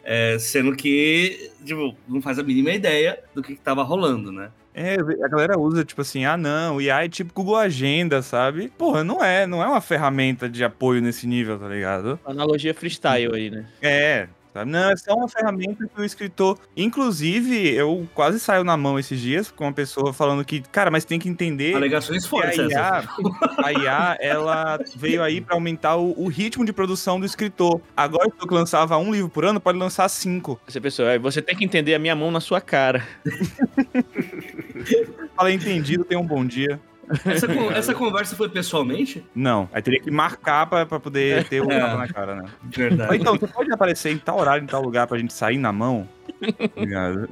é, 0.04 0.36
sendo 0.38 0.74
que, 0.74 1.50
tipo, 1.64 1.96
não 2.08 2.20
faz 2.20 2.38
a 2.38 2.42
mínima 2.42 2.70
ideia 2.70 3.18
do 3.34 3.42
que, 3.42 3.54
que 3.54 3.60
tava 3.60 3.82
rolando, 3.82 4.30
né? 4.30 4.50
É, 4.74 4.94
a 4.94 5.28
galera 5.28 5.56
usa, 5.56 5.84
tipo 5.84 6.00
assim, 6.00 6.24
ah 6.24 6.36
não, 6.36 6.76
o 6.76 6.82
IA 6.82 7.04
é 7.04 7.08
tipo 7.08 7.32
Google 7.32 7.56
Agenda, 7.56 8.20
sabe? 8.22 8.72
Porra, 8.76 9.04
não 9.04 9.22
é, 9.22 9.46
não 9.46 9.62
é 9.62 9.68
uma 9.68 9.80
ferramenta 9.80 10.48
de 10.48 10.64
apoio 10.64 11.00
nesse 11.00 11.28
nível, 11.28 11.56
tá 11.56 11.68
ligado? 11.68 12.18
Analogia 12.24 12.74
freestyle 12.74 13.32
aí, 13.36 13.50
né? 13.50 13.66
É, 13.80 14.26
sabe? 14.54 14.70
Não, 14.70 14.90
é 14.90 14.96
só 14.96 15.14
uma 15.14 15.28
ferramenta 15.28 15.86
que 15.86 16.00
o 16.00 16.04
escritor. 16.04 16.58
Inclusive, 16.76 17.74
eu 17.74 18.06
quase 18.14 18.38
saio 18.38 18.62
na 18.62 18.76
mão 18.76 18.98
esses 18.98 19.20
dias 19.20 19.50
com 19.50 19.64
uma 19.64 19.72
pessoa 19.72 20.12
falando 20.12 20.44
que, 20.44 20.60
cara, 20.60 20.90
mas 20.90 21.04
tem 21.04 21.18
que 21.18 21.28
entender. 21.28 21.74
Alegações 21.74 22.24
fortes, 22.24 22.60
a. 22.60 22.64
IA, 22.64 23.04
a 23.58 23.72
IA, 23.72 24.16
ela 24.20 24.78
veio 24.96 25.22
aí 25.22 25.40
pra 25.40 25.56
aumentar 25.56 25.96
o, 25.96 26.14
o 26.16 26.28
ritmo 26.28 26.64
de 26.64 26.72
produção 26.72 27.18
do 27.18 27.26
escritor. 27.26 27.80
Agora 27.96 28.30
que 28.30 28.42
eu 28.42 28.54
lançava 28.54 28.96
um 28.96 29.12
livro 29.12 29.28
por 29.28 29.44
ano, 29.44 29.60
pode 29.60 29.76
lançar 29.76 30.08
cinco. 30.08 30.58
Essa 30.66 30.80
pessoa, 30.80 31.12
"É, 31.12 31.18
você 31.18 31.42
tem 31.42 31.56
que 31.56 31.64
entender 31.64 31.94
a 31.94 31.98
minha 31.98 32.14
mão 32.14 32.30
na 32.30 32.40
sua 32.40 32.60
cara. 32.60 33.04
Fala 35.36 35.52
entendido, 35.52 36.04
tenha 36.04 36.20
um 36.20 36.26
bom 36.26 36.44
dia. 36.44 36.80
Essa, 37.24 37.46
con- 37.48 37.70
essa 37.72 37.94
conversa 37.94 38.36
foi 38.36 38.48
pessoalmente? 38.48 39.24
Não, 39.34 39.68
aí 39.72 39.82
teria 39.82 40.00
que 40.00 40.10
marcar 40.10 40.66
pra, 40.66 40.84
pra 40.86 40.98
poder 41.00 41.44
ter 41.48 41.60
o 41.60 41.70
É. 41.70 41.78
tapa 41.80 41.96
na 41.96 42.08
cara, 42.08 42.34
né? 42.36 42.42
Ou 42.64 42.70
Verdade. 42.70 43.16
então, 43.16 43.36
você 43.36 43.46
pode 43.46 43.72
aparecer 43.72 44.12
em 44.12 44.18
tal 44.18 44.38
horário, 44.38 44.62
em 44.64 44.66
tal 44.66 44.82
lugar 44.82 45.06
pra 45.06 45.18
gente 45.18 45.32
sair 45.32 45.58
na 45.58 45.72
mão? 45.72 46.08
Obrigado. 46.76 47.28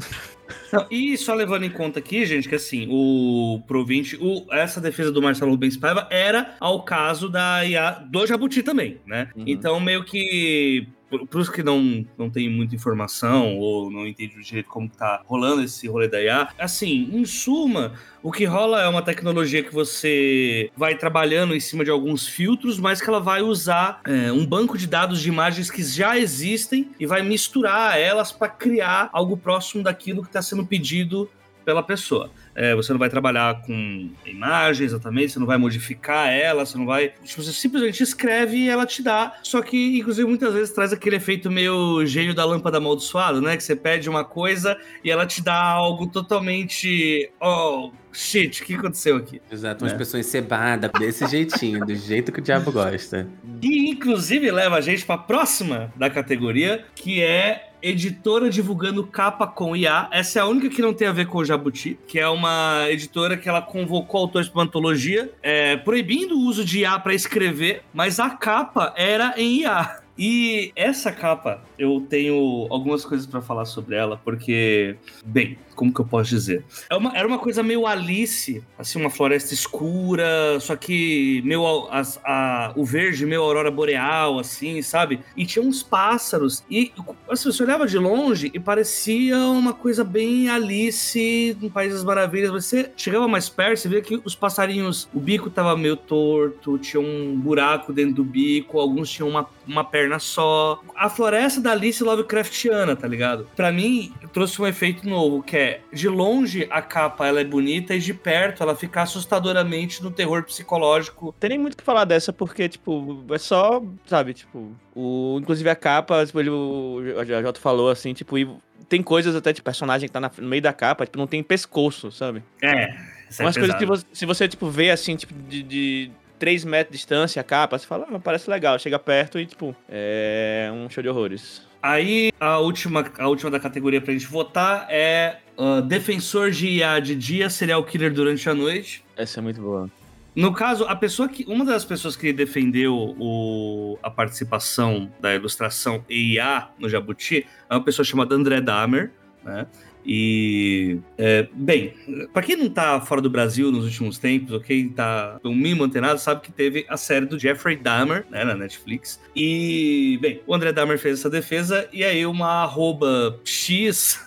Não, 0.73 0.87
e 0.91 1.17
só 1.17 1.35
levando 1.35 1.65
em 1.65 1.71
conta 1.71 1.99
aqui, 1.99 2.25
gente, 2.27 2.49
que 2.49 2.55
assim, 2.55 2.87
o 2.91 3.63
Provinte, 3.67 4.17
o, 4.21 4.47
essa 4.53 4.81
defesa 4.81 5.11
do 5.11 5.23
Marcelo 5.23 5.51
Rubens 5.51 5.77
Paiva 5.77 6.07
era 6.11 6.55
ao 6.61 6.83
caso 6.83 7.29
da 7.31 7.65
IA 7.65 8.03
do 8.07 8.27
Jabuti 8.27 8.63
também, 8.63 8.99
né? 9.07 9.29
Uhum. 9.35 9.45
Então, 9.47 9.81
meio 9.81 10.05
que. 10.05 10.87
Para 11.29 11.41
os 11.41 11.49
que 11.49 11.63
não, 11.63 12.07
não 12.17 12.31
têm 12.31 12.49
muita 12.49 12.75
informação 12.75 13.59
ou 13.59 13.91
não 13.91 14.07
entendem 14.07 14.41
direito 14.41 14.69
como 14.69 14.89
que 14.89 14.97
tá 14.97 15.23
rolando 15.27 15.63
esse 15.63 15.87
rolê 15.87 16.09
da 16.09 16.23
IA, 16.23 16.49
assim, 16.59 17.11
em 17.13 17.25
suma, 17.25 17.93
o 18.23 18.33
que 18.33 18.45
rola 18.45 18.83
é 18.83 18.89
uma 18.89 19.03
tecnologia 19.03 19.63
que 19.63 19.73
você 19.73 20.71
vai 20.77 20.97
trabalhando 20.97 21.55
em 21.55 21.61
cima 21.61 21.85
de 21.85 21.91
alguns 21.91 22.27
filtros, 22.27 22.79
mas 22.79 23.01
que 23.01 23.09
ela 23.09 23.21
vai 23.21 23.43
usar 23.43 24.01
é, 24.07 24.33
um 24.33 24.47
banco 24.47 24.79
de 24.79 24.87
dados 24.87 25.21
de 25.21 25.29
imagens 25.29 25.71
que 25.71 25.83
já 25.83 26.19
existem 26.19 26.91
e 26.99 27.07
vai 27.07 27.23
misturar 27.23 27.99
elas 27.99 28.33
para 28.33 28.49
criar 28.49 29.11
algo 29.13 29.37
próximo 29.37 29.83
daquilo 29.83 30.23
que 30.23 30.29
está 30.29 30.41
sendo 30.41 30.65
pedido 30.65 31.29
pela 31.65 31.83
pessoa. 31.83 32.31
É, 32.55 32.75
você 32.75 32.93
não 32.93 32.99
vai 32.99 33.09
trabalhar 33.09 33.63
com 33.63 34.11
imagem 34.27 34.85
exatamente, 34.85 35.33
você 35.33 35.39
não 35.39 35.47
vai 35.47 35.57
modificar 35.57 36.29
ela, 36.29 36.67
você 36.67 36.77
não 36.77 36.85
vai. 36.85 37.13
Tipo, 37.25 37.43
você 37.43 37.53
simplesmente 37.53 38.03
escreve 38.03 38.57
e 38.59 38.69
ela 38.69 38.85
te 38.85 39.03
dá. 39.03 39.35
Só 39.43 39.63
que, 39.63 39.99
inclusive, 39.99 40.29
muitas 40.29 40.53
vezes 40.53 40.71
traz 40.75 40.93
aquele 40.93 41.17
efeito 41.17 41.51
meio 41.51 42.05
gênio 42.05 42.35
da 42.35 42.45
lâmpada 42.45 42.77
amaldiçoado, 42.77 43.41
né? 43.41 43.57
Que 43.57 43.63
você 43.65 43.75
pede 43.75 44.09
uma 44.11 44.25
coisa 44.25 44.77
e 45.03 45.11
ela 45.11 45.25
te 45.27 45.43
dá 45.43 45.55
algo 45.63 46.07
totalmente. 46.07 47.31
Oh, 47.41 47.91
shit, 48.13 48.63
o 48.63 48.67
que 48.67 48.75
aconteceu 48.75 49.17
aqui? 49.17 49.41
Exato, 49.51 49.85
umas 49.85 49.95
É. 49.95 49.97
pessoas 49.97 50.27
cebadas, 50.27 50.91
desse 50.99 51.27
jeitinho, 51.27 51.85
do 51.85 51.95
jeito 51.95 52.31
que 52.31 52.41
o 52.41 52.43
diabo 52.43 52.71
gosta. 52.71 53.27
E 53.63 53.91
inclusive 53.91 54.51
leva 54.51 54.77
a 54.77 54.81
gente 54.81 55.05
para 55.07 55.15
a 55.15 55.19
próxima 55.19 55.93
da 55.97 56.11
categoria, 56.11 56.85
que 56.95 57.23
é 57.23 57.72
editora 57.83 58.49
divulgando 58.49 59.05
capa 59.05 59.47
com 59.47 59.77
IA. 59.77 60.09
Essa 60.11 60.39
é 60.39 60.43
a 60.43 60.47
única 60.47 60.69
que 60.69 60.81
não 60.81 60.95
tem 60.95 61.09
a 61.09 61.13
ver 61.13 61.27
com 61.27 61.39
o 61.39 61.45
Jabuti, 61.45 61.99
que 62.07 62.19
é 62.19 62.29
uma 62.29 62.87
editora 62.89 63.37
que 63.37 63.49
ela 63.49 63.61
convocou 63.61 64.21
autores 64.21 64.49
para 64.49 64.61
uma 64.61 64.65
antologia, 64.65 65.33
é, 65.43 65.77
proibindo 65.77 66.37
o 66.37 66.47
uso 66.47 66.65
de 66.65 66.81
IA 66.81 66.99
para 66.99 67.15
escrever, 67.15 67.83
mas 67.93 68.21
a 68.21 68.31
capa 68.31 68.95
era 68.97 69.35
em 69.37 69.63
IA. 69.63 70.03
E 70.17 70.73
essa 70.77 71.11
capa, 71.11 71.63
eu 71.79 72.05
tenho 72.09 72.67
algumas 72.71 73.05
coisas 73.05 73.27
para 73.27 73.41
falar 73.41 73.65
sobre 73.65 73.97
ela, 73.97 74.21
porque, 74.23 74.97
bem, 75.25 75.57
como 75.75 75.93
que 75.93 76.01
eu 76.01 76.05
posso 76.05 76.31
dizer? 76.31 76.65
É 76.91 76.95
uma- 76.97 77.17
era 77.17 77.27
uma 77.27 77.39
coisa 77.39 77.63
meio 77.63 77.87
Alice, 77.87 78.63
assim, 78.79 79.01
uma 79.01 79.11
floresta 79.11 79.55
escura, 79.55 80.59
só 80.61 80.77
que 80.77 81.43
meio 81.45 81.89
as- 81.91 82.19
a- 82.25 82.73
o 82.77 82.85
verde, 82.85 83.25
meio 83.27 83.43
aurora 83.43 83.71
boreal, 83.71 84.39
assim, 84.39 84.81
sabe? 84.83 85.21
E 85.37 85.45
tinha 85.47 85.65
uns 85.65 85.83
pássaros. 85.83 86.63
E 86.71 86.93
assim, 87.29 87.51
você 87.51 87.63
olhava 87.63 87.87
de 87.87 87.99
longe 87.99 88.51
e 88.53 88.59
parecia 88.61 89.37
uma 89.39 89.73
coisa 89.73 90.05
bem 90.05 90.49
Alice 90.49 91.57
no 91.61 91.71
País 91.71 91.93
das 91.93 92.05
Maravilhas. 92.05 92.51
Você 92.51 92.91
chegava 92.97 93.27
mais 93.29 93.49
perto, 93.49 93.79
você 93.81 93.89
via 93.89 94.01
que 94.01 94.21
os 94.25 94.35
passarinhos, 94.35 95.09
o 95.13 95.21
bico 95.21 95.51
tava 95.51 95.77
meio 95.77 95.97
torto, 95.97 96.79
tinha 96.79 97.01
um 97.01 97.37
buraco 97.39 97.93
dentro 97.93 98.15
do 98.17 98.25
bico, 98.25 98.79
alguns 98.79 99.11
tinham 99.11 99.29
uma, 99.29 99.49
uma 99.67 99.85
perna 99.85 100.19
só. 100.19 100.81
A 100.95 101.09
floresta 101.09 101.61
da 101.61 101.73
Alice 101.73 102.03
Lovecraftiana, 102.03 102.97
tá 102.97 103.07
ligado? 103.07 103.47
Pra 103.57 103.71
mim, 103.73 104.13
trouxe 104.33 104.61
um 104.61 104.67
efeito 104.67 105.09
novo, 105.09 105.43
que 105.43 105.57
é, 105.57 105.72
de 105.93 106.09
longe 106.09 106.67
a 106.71 106.81
capa 106.83 107.27
ela 107.27 107.41
é 107.41 107.45
bonita 107.45 107.95
e 107.95 107.99
de 107.99 108.13
perto 108.15 108.63
ela 108.63 108.75
fica 108.77 109.03
assustadoramente 109.03 110.03
no 110.03 110.11
terror 110.11 110.43
psicológico. 110.45 111.27
Não 111.27 111.33
tem 111.33 111.51
nem 111.51 111.59
muito 111.59 111.75
o 111.75 111.77
que 111.77 111.83
falar 111.85 112.05
dessa, 112.05 112.33
porque, 112.33 112.69
tipo, 112.69 113.25
é 113.31 113.39
só, 113.39 113.83
sabe, 114.07 114.35
tipo, 114.35 114.73
o, 114.95 115.39
inclusive 115.41 115.69
a 115.71 115.77
capa, 115.77 116.25
tipo, 116.27 116.39
ele, 116.41 116.51
o, 116.51 116.97
o 117.19 117.25
Jota 117.25 117.61
falou 117.61 117.91
assim, 117.91 118.13
tipo, 118.13 118.37
e 118.39 118.49
tem 118.89 119.03
coisas 119.03 119.35
até 119.35 119.53
de 119.53 119.63
personagem 119.63 120.09
que 120.09 120.13
tá 120.13 120.21
na- 120.21 120.31
no 120.39 120.49
meio 120.49 120.63
da 120.63 120.73
capa, 120.73 121.05
tipo, 121.07 121.19
não 121.19 121.27
tem 121.27 121.43
pescoço, 121.43 122.11
sabe? 122.13 122.43
É. 122.63 122.95
isso 123.31 123.43
é 123.43 123.45
Umas 123.45 123.57
coisas 123.57 123.77
que 123.77 123.87
você, 123.87 124.05
se 124.13 124.27
você, 124.27 124.49
tipo, 124.49 124.69
vê 124.69 124.91
assim, 124.91 125.17
tipo, 125.17 125.33
de, 125.49 125.63
de 125.63 126.11
3 126.39 126.65
metros 126.65 126.93
de 126.93 126.99
distância 126.99 127.41
a 127.41 127.45
capa, 127.45 127.79
você 127.79 127.87
fala, 127.87 128.07
ah, 128.11 128.19
parece 128.19 128.51
legal, 128.51 128.79
chega 128.79 128.99
perto 128.99 129.39
e, 129.39 129.47
tipo, 129.47 129.75
é 129.89 130.71
um 130.75 130.91
show 130.91 131.03
de 131.03 131.09
horrores. 131.09 131.63
Aí 131.83 132.31
a 132.39 132.59
última, 132.59 133.05
a 133.19 133.29
última 133.29 133.51
da 133.51 133.59
categoria 133.59 134.01
pra 134.01 134.13
gente 134.13 134.27
votar 134.27 134.87
é 134.89 135.39
ah, 135.59 135.81
defensor 135.81 136.51
de 136.51 136.69
IA 136.69 137.01
de 137.01 137.15
dia, 137.15 137.51
serial 137.51 137.85
killer 137.85 138.13
durante 138.13 138.49
a 138.49 138.55
noite. 138.55 139.05
Essa 139.17 139.41
é 139.41 139.43
muito 139.43 139.61
boa. 139.61 139.91
No 140.35 140.53
caso, 140.53 140.85
a 140.85 140.97
pessoa 140.97 141.29
que. 141.29 141.45
Uma 141.47 141.65
das 141.65 141.85
pessoas 141.85 142.17
que 142.17 142.33
defendeu 142.33 142.95
o, 143.19 143.99
a 144.03 144.11
participação 144.11 145.13
da 145.21 145.35
ilustração 145.35 146.03
IA 146.09 146.69
no 146.79 146.89
Jabuti 146.89 147.47
é 147.69 147.75
uma 147.75 147.85
pessoa 147.85 148.05
chamada 148.05 148.35
André 148.35 148.61
Dahmer, 148.61 149.13
né? 149.45 149.67
E. 150.05 150.99
é, 151.17 151.47
bem, 151.53 151.95
pra 152.33 152.43
quem 152.43 152.57
não 152.57 152.69
tá 152.69 153.01
fora 153.01 153.21
do 153.21 153.31
Brasil 153.31 153.71
nos 153.71 153.85
últimos 153.85 154.19
tempos, 154.19 154.53
ou 154.53 154.61
quem 154.61 154.89
tá 154.89 155.39
um 155.45 155.55
mínimo 155.55 155.85
antenado, 155.85 156.19
sabe 156.19 156.41
que 156.41 156.53
teve 156.53 156.85
a 156.89 156.97
série 156.97 157.27
do 157.27 157.39
Jeffrey 157.39 157.77
Dahmer, 157.77 158.25
né, 158.31 158.45
na 158.45 158.55
Netflix. 158.55 159.21
E, 159.35 160.19
bem, 160.21 160.41
o 160.47 160.55
André 160.55 160.73
Dahmer 160.73 160.99
fez 160.99 161.21
essa 161.21 161.31
defesa, 161.31 161.89
e 161.93 162.05
aí 162.05 162.27
uma 162.27 162.63
arroba 162.63 163.41
X 163.45 164.21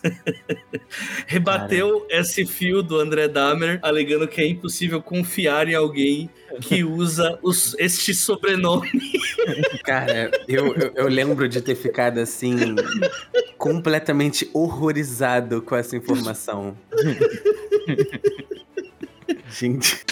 rebateu 1.27 2.05
esse 2.09 2.45
fio 2.45 2.81
do 2.81 2.99
André 2.99 3.27
Dahmer, 3.27 3.79
alegando 3.81 4.27
que 4.27 4.41
é 4.41 4.47
impossível 4.47 5.01
confiar 5.01 5.67
em 5.67 5.75
alguém 5.75 6.29
que 6.61 6.83
usa 6.83 7.39
os, 7.41 7.75
este 7.79 8.13
sobrenome. 8.13 8.91
Cara, 9.83 10.31
eu, 10.47 10.75
eu, 10.75 10.91
eu 10.95 11.07
lembro 11.07 11.47
de 11.47 11.61
ter 11.61 11.75
ficado 11.75 12.19
assim, 12.19 12.55
completamente 13.57 14.49
horrorizado 14.53 15.61
com 15.61 15.75
essa 15.75 15.95
informação. 15.95 16.77
Gente. 19.49 20.03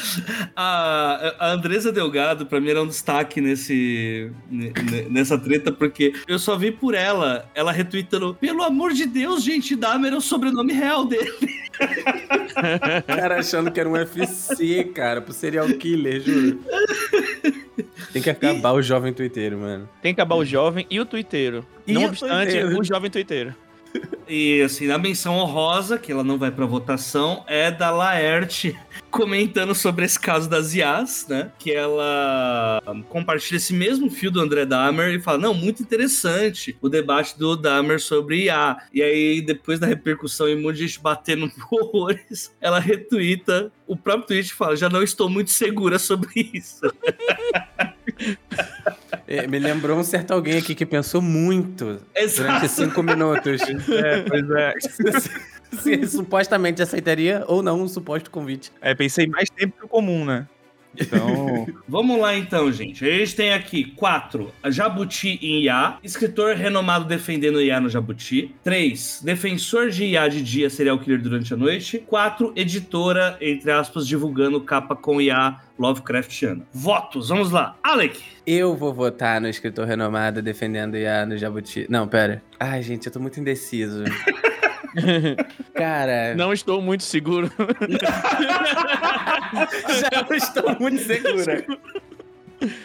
A, 0.55 1.35
a 1.39 1.51
Andresa 1.51 1.91
Delgado, 1.91 2.45
pra 2.45 2.59
mim, 2.59 2.69
era 2.69 2.81
um 2.81 2.87
destaque 2.87 3.41
nesse, 3.41 4.31
ne- 4.49 4.71
ne- 4.89 5.09
nessa 5.09 5.37
treta, 5.37 5.71
porque 5.71 6.13
eu 6.27 6.37
só 6.39 6.55
vi 6.57 6.71
por 6.71 6.93
ela, 6.93 7.49
ela 7.55 7.71
retweetando, 7.71 8.35
pelo 8.39 8.63
amor 8.63 8.93
de 8.93 9.05
Deus, 9.05 9.43
gente, 9.43 9.75
Dahmer 9.75 10.13
é 10.13 10.17
o 10.17 10.21
sobrenome 10.21 10.73
real 10.73 11.05
dele. 11.05 11.31
cara 13.07 13.39
achando 13.39 13.71
que 13.71 13.79
era 13.79 13.89
um 13.89 13.97
FC, 13.97 14.85
cara, 14.85 15.21
pro 15.21 15.33
serial 15.33 15.67
killer, 15.69 16.21
juro. 16.21 16.59
Tem 18.11 18.21
que 18.21 18.29
acabar 18.29 18.73
o 18.73 18.81
jovem 18.81 19.11
twitteiro, 19.13 19.57
mano. 19.57 19.89
Tem 20.01 20.13
que 20.13 20.21
acabar 20.21 20.35
o 20.35 20.45
jovem 20.45 20.85
e 20.89 20.99
o 20.99 21.05
tuiteiro. 21.05 21.65
E 21.87 21.93
não 21.93 22.05
obstante, 22.05 22.51
tuiteiro. 22.51 22.79
o 22.79 22.83
jovem 22.83 23.09
tuiteiro. 23.09 23.55
E 24.27 24.61
assim, 24.61 24.89
a 24.89 24.97
menção 24.97 25.35
honrosa, 25.35 25.97
que 25.97 26.11
ela 26.11 26.23
não 26.23 26.37
vai 26.37 26.49
pra 26.49 26.65
votação, 26.65 27.43
é 27.47 27.69
da 27.69 27.91
Laerte 27.91 28.77
comentando 29.11 29.75
sobre 29.75 30.05
esse 30.05 30.19
caso 30.19 30.49
das 30.49 30.73
IAs, 30.73 31.27
né? 31.27 31.51
Que 31.59 31.71
ela 31.71 32.81
compartilha 33.09 33.57
esse 33.57 33.73
mesmo 33.73 34.09
fio 34.09 34.31
do 34.31 34.39
André 34.39 34.65
Dahmer 34.65 35.13
e 35.13 35.21
fala: 35.21 35.37
Não, 35.37 35.53
muito 35.53 35.83
interessante 35.83 36.75
o 36.81 36.89
debate 36.89 37.37
do 37.37 37.55
Dahmer 37.55 37.99
sobre 37.99 38.45
IA. 38.45 38.77
E 38.93 39.03
aí, 39.03 39.41
depois 39.41 39.79
da 39.79 39.87
repercussão 39.87 40.49
e 40.49 40.55
muita 40.55 40.79
gente 40.79 40.99
batendo 40.99 41.51
horrores, 41.69 42.51
ela 42.59 42.79
retuita 42.79 43.71
o 43.85 43.95
próprio 43.95 44.27
tweet 44.27 44.47
e 44.47 44.53
fala: 44.53 44.75
Já 44.75 44.89
não 44.89 45.03
estou 45.03 45.29
muito 45.29 45.51
segura 45.51 45.99
sobre 45.99 46.49
isso. 46.53 46.81
É, 49.37 49.47
me 49.47 49.57
lembrou 49.57 49.97
um 49.97 50.03
certo 50.03 50.31
alguém 50.31 50.57
aqui 50.57 50.75
que 50.75 50.85
pensou 50.85 51.21
muito 51.21 51.85
durante 51.85 52.15
Exato. 52.15 52.67
cinco 52.67 53.01
minutos. 53.03 53.61
É, 53.89 54.21
pois 54.21 54.49
é. 54.51 54.73
Se 55.81 56.07
supostamente 56.07 56.81
aceitaria 56.83 57.43
ou 57.47 57.63
não 57.63 57.81
um 57.81 57.87
suposto 57.87 58.29
convite. 58.29 58.71
É, 58.79 58.93
pensei 58.93 59.25
mais 59.25 59.49
tempo 59.49 59.75
que 59.79 59.85
o 59.85 59.87
comum, 59.87 60.23
né? 60.23 60.47
Então. 60.99 61.67
Vamos 61.87 62.19
lá 62.19 62.35
então, 62.35 62.71
gente. 62.71 63.05
A 63.05 63.11
gente 63.11 63.35
tem 63.35 63.53
aqui 63.53 63.85
quatro, 63.85 64.51
Jabuti 64.65 65.39
em 65.41 65.63
IA, 65.63 65.97
escritor 66.03 66.55
renomado 66.55 67.05
defendendo 67.05 67.61
IA 67.61 67.79
no 67.79 67.89
Jabuti. 67.89 68.55
Três, 68.63 69.21
defensor 69.23 69.89
de 69.89 70.05
IA 70.05 70.27
de 70.27 70.41
dia, 70.41 70.69
serial 70.69 70.99
killer 70.99 71.21
durante 71.21 71.53
a 71.53 71.57
noite. 71.57 72.03
Quatro, 72.05 72.53
editora, 72.55 73.37
entre 73.41 73.71
aspas, 73.71 74.07
divulgando 74.07 74.61
capa 74.61 74.95
com 74.95 75.21
IA 75.21 75.59
Lovecraftiana. 75.77 76.65
Votos, 76.71 77.29
vamos 77.29 77.51
lá. 77.51 77.75
Alec, 77.83 78.21
Eu 78.45 78.75
vou 78.75 78.93
votar 78.93 79.41
no 79.41 79.47
escritor 79.47 79.85
renomado 79.87 80.41
defendendo 80.41 80.97
IA 80.97 81.25
no 81.25 81.37
Jabuti. 81.37 81.85
Não, 81.89 82.07
pera. 82.07 82.43
Ai, 82.59 82.81
gente, 82.83 83.07
eu 83.07 83.11
tô 83.11 83.19
muito 83.19 83.39
indeciso. 83.39 84.03
Cara, 85.73 86.35
Não 86.35 86.53
estou 86.53 86.81
muito 86.81 87.03
seguro. 87.03 87.51
já 89.99 90.23
não 90.29 90.35
estou 90.35 90.79
muito 90.79 91.03
segura. 91.03 91.65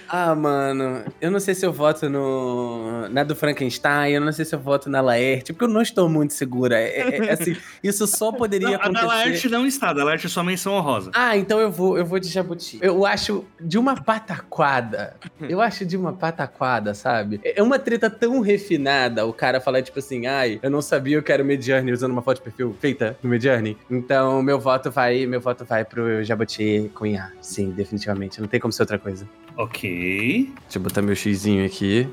Ah, 0.08 0.34
mano, 0.34 1.04
eu 1.20 1.30
não 1.30 1.40
sei 1.40 1.54
se 1.54 1.64
eu 1.66 1.72
voto 1.72 2.08
no 2.08 3.08
na 3.10 3.22
do 3.24 3.34
Frankenstein, 3.36 4.12
eu 4.14 4.20
não 4.20 4.32
sei 4.32 4.44
se 4.44 4.54
eu 4.54 4.58
voto 4.58 4.88
na 4.90 5.00
Laerte, 5.00 5.52
porque 5.52 5.64
eu 5.64 5.68
não 5.68 5.82
estou 5.82 6.08
muito 6.08 6.32
segura. 6.34 6.78
É, 6.78 7.00
é- 7.00 7.26
é 7.26 7.32
assim, 7.32 7.56
isso 7.82 8.06
só 8.06 8.30
poderia 8.32 8.68
a 8.76 8.78
da 8.78 8.84
acontecer. 8.84 9.06
Laerte 9.06 9.48
não 9.48 9.66
está, 9.66 9.90
a 9.90 9.92
da 9.92 10.04
Laerte 10.04 10.26
é 10.26 10.28
só 10.28 10.42
menção 10.42 10.72
honrosa. 10.74 11.10
Ah, 11.14 11.36
então 11.36 11.60
eu 11.60 11.70
vou, 11.70 11.98
eu 11.98 12.04
vou 12.04 12.18
de 12.18 12.28
Jabuti. 12.28 12.78
Eu 12.82 13.04
acho 13.06 13.44
de 13.60 13.78
uma 13.78 13.94
pataquada. 14.02 15.16
Eu 15.40 15.60
acho 15.60 15.84
de 15.84 15.96
uma 15.96 16.12
pataquada, 16.12 16.94
sabe? 16.94 17.40
É 17.44 17.62
uma 17.62 17.78
treta 17.78 18.08
tão 18.10 18.40
refinada 18.40 19.26
o 19.26 19.32
cara 19.32 19.60
falar, 19.60 19.82
tipo 19.82 19.98
assim, 19.98 20.26
ai, 20.26 20.58
eu 20.62 20.70
não 20.70 20.80
sabia 20.82 21.20
que 21.22 21.32
era 21.32 21.42
o 21.42 21.46
Midjourney 21.46 21.92
usando 21.92 22.12
uma 22.12 22.22
foto 22.22 22.36
de 22.38 22.42
perfil 22.42 22.76
feita 22.80 23.16
no 23.22 23.28
Midjourney. 23.30 23.76
Então, 23.90 24.42
meu 24.42 24.58
voto 24.58 24.90
vai, 24.90 25.26
meu 25.26 25.40
voto 25.40 25.64
vai 25.64 25.84
pro 25.84 26.22
Jabuti 26.24 26.90
Cunha. 26.94 27.32
Sim, 27.40 27.70
definitivamente. 27.70 28.40
Não 28.40 28.48
tem 28.48 28.60
como 28.60 28.72
ser 28.72 28.82
outra 28.82 28.98
coisa. 28.98 29.28
Ok. 29.56 29.67
Deixa 29.72 30.78
eu 30.78 30.82
botar 30.82 31.02
meu 31.02 31.14
xizinho 31.14 31.64
aqui. 31.64 32.08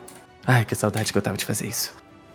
Ai, 0.46 0.63
que 0.65 0.76
saudade 0.76 1.12
que 1.12 1.18
eu 1.18 1.22
tava 1.22 1.38
de 1.38 1.46
fazer 1.46 1.68
isso. 1.68 1.94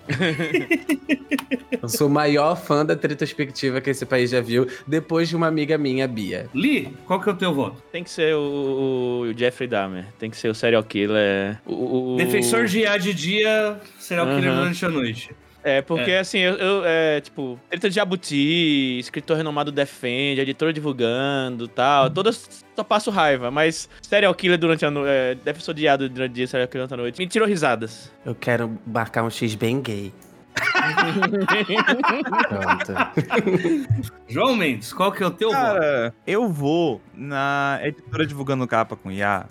eu 1.80 1.88
sou 1.88 2.08
o 2.08 2.10
maior 2.10 2.56
fã 2.56 2.84
da 2.84 2.94
retrospectiva 2.94 3.80
que 3.80 3.90
esse 3.90 4.04
país 4.04 4.30
já 4.30 4.40
viu, 4.40 4.66
depois 4.86 5.28
de 5.28 5.36
uma 5.36 5.46
amiga 5.46 5.78
minha, 5.78 6.08
Bia. 6.08 6.48
Lee, 6.54 6.92
qual 7.06 7.20
que 7.20 7.28
é 7.28 7.32
o 7.32 7.36
teu 7.36 7.54
voto? 7.54 7.80
Tem 7.92 8.02
que 8.02 8.10
ser 8.10 8.34
o, 8.34 9.22
o 9.30 9.38
Jeffrey 9.38 9.68
Dahmer. 9.68 10.06
Tem 10.18 10.28
que 10.30 10.36
ser 10.36 10.48
o 10.48 10.54
serial 10.54 10.82
killer. 10.82 11.60
O, 11.64 12.14
o- 12.14 12.16
Defensor 12.16 12.64
de 12.66 12.80
IA 12.80 12.98
de 12.98 13.14
dia, 13.14 13.80
serial 13.98 14.26
killer 14.26 14.50
Aham. 14.50 14.60
durante 14.62 14.84
a 14.84 14.88
noite. 14.88 15.30
É, 15.62 15.82
porque 15.82 16.12
assim, 16.12 16.38
eu, 16.38 16.54
eu, 16.54 16.82
é, 16.84 17.20
tipo, 17.20 17.58
treta 17.68 17.88
de 17.88 17.94
Jabuti, 17.94 18.98
escritor 18.98 19.36
renomado 19.36 19.70
defende, 19.70 20.40
editora 20.40 20.72
divulgando 20.72 21.68
tal, 21.68 22.10
todas 22.10 22.64
só 22.74 22.82
passo 22.82 23.10
raiva, 23.10 23.50
mas 23.50 23.88
serial 24.00 24.34
killer 24.34 24.58
durante 24.58 24.84
a 24.86 24.90
noite, 24.90 25.10
é, 25.10 25.34
defensor 25.34 25.74
de 25.74 25.82
iado 25.82 26.08
durante 26.08 26.30
o 26.30 26.34
dia, 26.34 26.46
serial 26.46 26.68
killer 26.68 26.86
durante 26.86 27.00
a 27.00 27.02
noite, 27.02 27.18
me 27.18 27.26
tirou 27.26 27.46
risadas. 27.46 28.10
Eu 28.24 28.34
quero 28.34 28.78
marcar 28.86 29.22
um 29.22 29.30
X 29.30 29.54
bem 29.54 29.82
gay. 29.82 30.12
Pronto. 32.48 32.92
João 34.28 34.56
Mendes, 34.56 34.92
qual 34.92 35.12
que 35.12 35.22
é 35.22 35.26
o 35.26 35.30
teu 35.30 35.50
voto? 35.50 35.60
Cara, 35.60 36.14
eu 36.26 36.48
vou 36.48 37.00
na 37.14 37.78
editora 37.82 38.26
divulgando 38.26 38.66
capa 38.66 38.96
com 38.96 39.10
IA, 39.10 39.46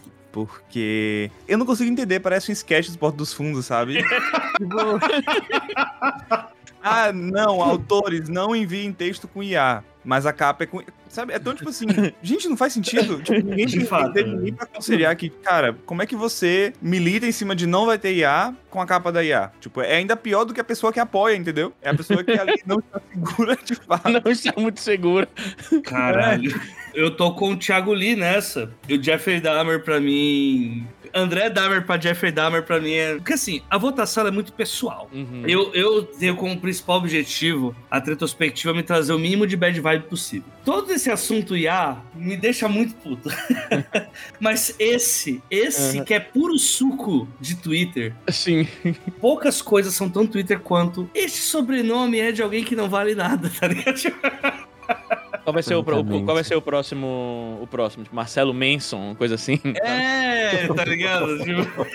porque 0.46 1.32
eu 1.48 1.58
não 1.58 1.66
consigo 1.66 1.90
entender, 1.90 2.20
parece 2.20 2.52
um 2.52 2.54
sketch 2.54 2.90
do 2.90 2.98
Porto 2.98 3.18
dos 3.18 3.34
Fundos, 3.34 3.66
sabe? 3.66 4.04
Tipo, 4.60 5.00
ah, 6.84 7.12
não, 7.14 7.62
autores, 7.62 8.28
não 8.28 8.56
enviem 8.56 8.92
texto 8.92 9.28
com 9.28 9.42
IA, 9.42 9.84
mas 10.04 10.26
a 10.26 10.34
capa 10.34 10.64
é 10.64 10.68
com. 10.68 10.82
Sabe, 11.08 11.34
é 11.34 11.40
tão 11.40 11.56
tipo 11.56 11.70
assim, 11.70 11.86
gente, 12.22 12.48
não 12.48 12.56
faz 12.56 12.74
sentido. 12.74 13.20
Tipo, 13.24 13.48
ninguém 13.48 13.66
De 13.66 13.78
tem 13.78 13.86
fato, 13.86 14.14
teve 14.14 14.30
né? 14.30 14.36
ninguém 14.36 14.54
pra 14.54 14.66
aconselhar 14.66 15.16
que, 15.16 15.30
cara, 15.30 15.76
como 15.86 16.04
é 16.04 16.06
que 16.06 16.16
você 16.16 16.72
milita 16.82 17.26
em 17.26 17.32
cima 17.32 17.56
de 17.56 17.66
não 17.66 17.86
vai 17.86 17.98
ter 17.98 18.14
IA 18.14 18.54
com 18.70 18.80
a 18.80 18.86
capa 18.86 19.12
da 19.12 19.24
IA? 19.24 19.52
Tipo, 19.60 19.82
é 19.82 19.96
ainda 19.96 20.16
pior 20.16 20.46
do 20.46 20.54
que 20.54 20.62
a 20.62 20.64
pessoa 20.64 20.94
que 20.94 21.00
apoia, 21.00 21.36
entendeu? 21.36 21.74
É 21.82 21.90
a 21.90 21.96
pessoa 21.96 22.24
que 22.24 22.32
ali 22.32 22.62
não 22.66 22.80
está 22.80 23.02
segura 23.12 23.58
de 23.64 23.76
fato. 23.76 24.10
Não 24.10 24.32
está 24.32 24.54
muito 24.56 24.80
seguro. 24.80 25.28
Caralho. 25.84 26.60
Eu 27.00 27.12
tô 27.12 27.32
com 27.34 27.52
o 27.54 27.58
Thiago 27.58 27.94
Lee 27.94 28.14
nessa. 28.14 28.74
E 28.90 28.94
o 28.96 29.02
Jeffrey 29.02 29.40
Dahmer, 29.40 29.82
pra 29.82 30.02
mim. 30.02 30.86
André 31.14 31.50
Dahmer 31.50 31.86
pra 31.86 31.98
Jeffrey 31.98 32.30
Dahmer, 32.30 32.62
pra 32.64 32.78
mim 32.82 32.92
é. 32.94 33.16
Porque 33.16 33.32
assim, 33.34 33.62
a 33.70 33.78
votação 33.78 34.28
é 34.28 34.32
muito 34.32 34.52
pessoal. 34.52 35.10
Uhum. 35.14 35.44
Eu, 35.48 35.74
eu 35.74 36.04
tenho 36.04 36.36
como 36.36 36.60
principal 36.60 36.98
objetivo 36.98 37.74
a 37.90 38.00
retrospectiva 38.00 38.74
me 38.74 38.84
trazer 38.84 39.14
o 39.14 39.18
mínimo 39.18 39.48
de 39.48 39.56
bad 39.56 39.80
vibe 39.80 40.04
possível. 40.08 40.48
Todo 40.66 40.92
esse 40.92 41.10
assunto 41.10 41.56
IA 41.56 41.98
me 42.14 42.36
deixa 42.36 42.68
muito 42.68 42.94
puto. 42.96 43.30
Mas 44.38 44.76
esse, 44.78 45.42
esse 45.50 46.00
Uhum. 46.00 46.04
que 46.04 46.14
é 46.14 46.20
puro 46.20 46.60
suco 46.60 47.30
de 47.40 47.56
Twitter, 47.56 48.14
Sim. 48.28 48.68
poucas 49.22 49.62
coisas 49.62 49.94
são 49.94 50.10
tão 50.10 50.28
Twitter 50.28 50.60
quanto 50.60 51.10
este 51.16 51.38
sobrenome 51.38 52.20
é 52.20 52.34
de 52.34 52.44
alguém 52.44 52.64
que 52.64 52.76
não 52.76 52.90
vale 52.90 53.16
nada, 53.16 53.50
tá 53.58 53.68
ligado? 53.68 53.96
Qual 55.50 55.54
vai 55.56 55.64
ser 55.64 55.74
o, 55.74 55.80
Exatamente. 55.80 56.26
qual 56.26 56.36
vai 56.36 56.44
ser 56.44 56.56
o 56.56 56.62
próximo, 56.62 57.58
o 57.60 57.66
próximo? 57.66 58.04
Tipo, 58.04 58.16
Marcelo 58.16 58.54
Manson, 58.54 58.98
uma 58.98 59.16
coisa 59.16 59.34
assim? 59.34 59.60
É, 59.82 60.68
tá 60.68 60.86
ligado? 60.86 61.40
Tipo, 61.40 61.88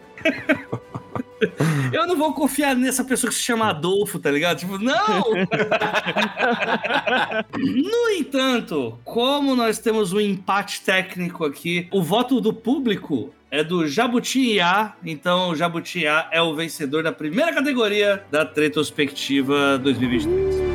Eu 1.93 2.07
não 2.07 2.17
vou 2.17 2.33
confiar 2.33 2.75
nessa 2.75 3.05
pessoa 3.05 3.31
que 3.31 3.37
se 3.37 3.43
chama 3.43 3.69
Adolfo, 3.69 4.19
tá 4.19 4.31
ligado? 4.31 4.59
Tipo, 4.59 4.79
não! 4.79 4.95
no 7.59 8.11
entanto, 8.11 8.99
como 9.05 9.55
nós 9.55 9.79
temos 9.79 10.13
um 10.13 10.19
empate 10.21 10.81
técnico 10.81 11.45
aqui, 11.45 11.87
o 11.93 12.03
voto 12.03 12.41
do 12.41 12.53
público 12.53 13.33
é 13.51 13.63
do 13.63 13.87
Jabuti 13.87 14.55
IA, 14.55 14.95
então 15.05 15.51
o 15.51 15.55
Jabuti 15.57 16.01
IA 16.01 16.29
é 16.33 16.43
o 16.43 16.55
vencedor 16.55 17.05
da 17.05 17.13
primeira 17.13 17.53
categoria 17.53 18.25
da 18.31 18.43
Retrospectiva 18.43 19.79
2023. 19.79 20.74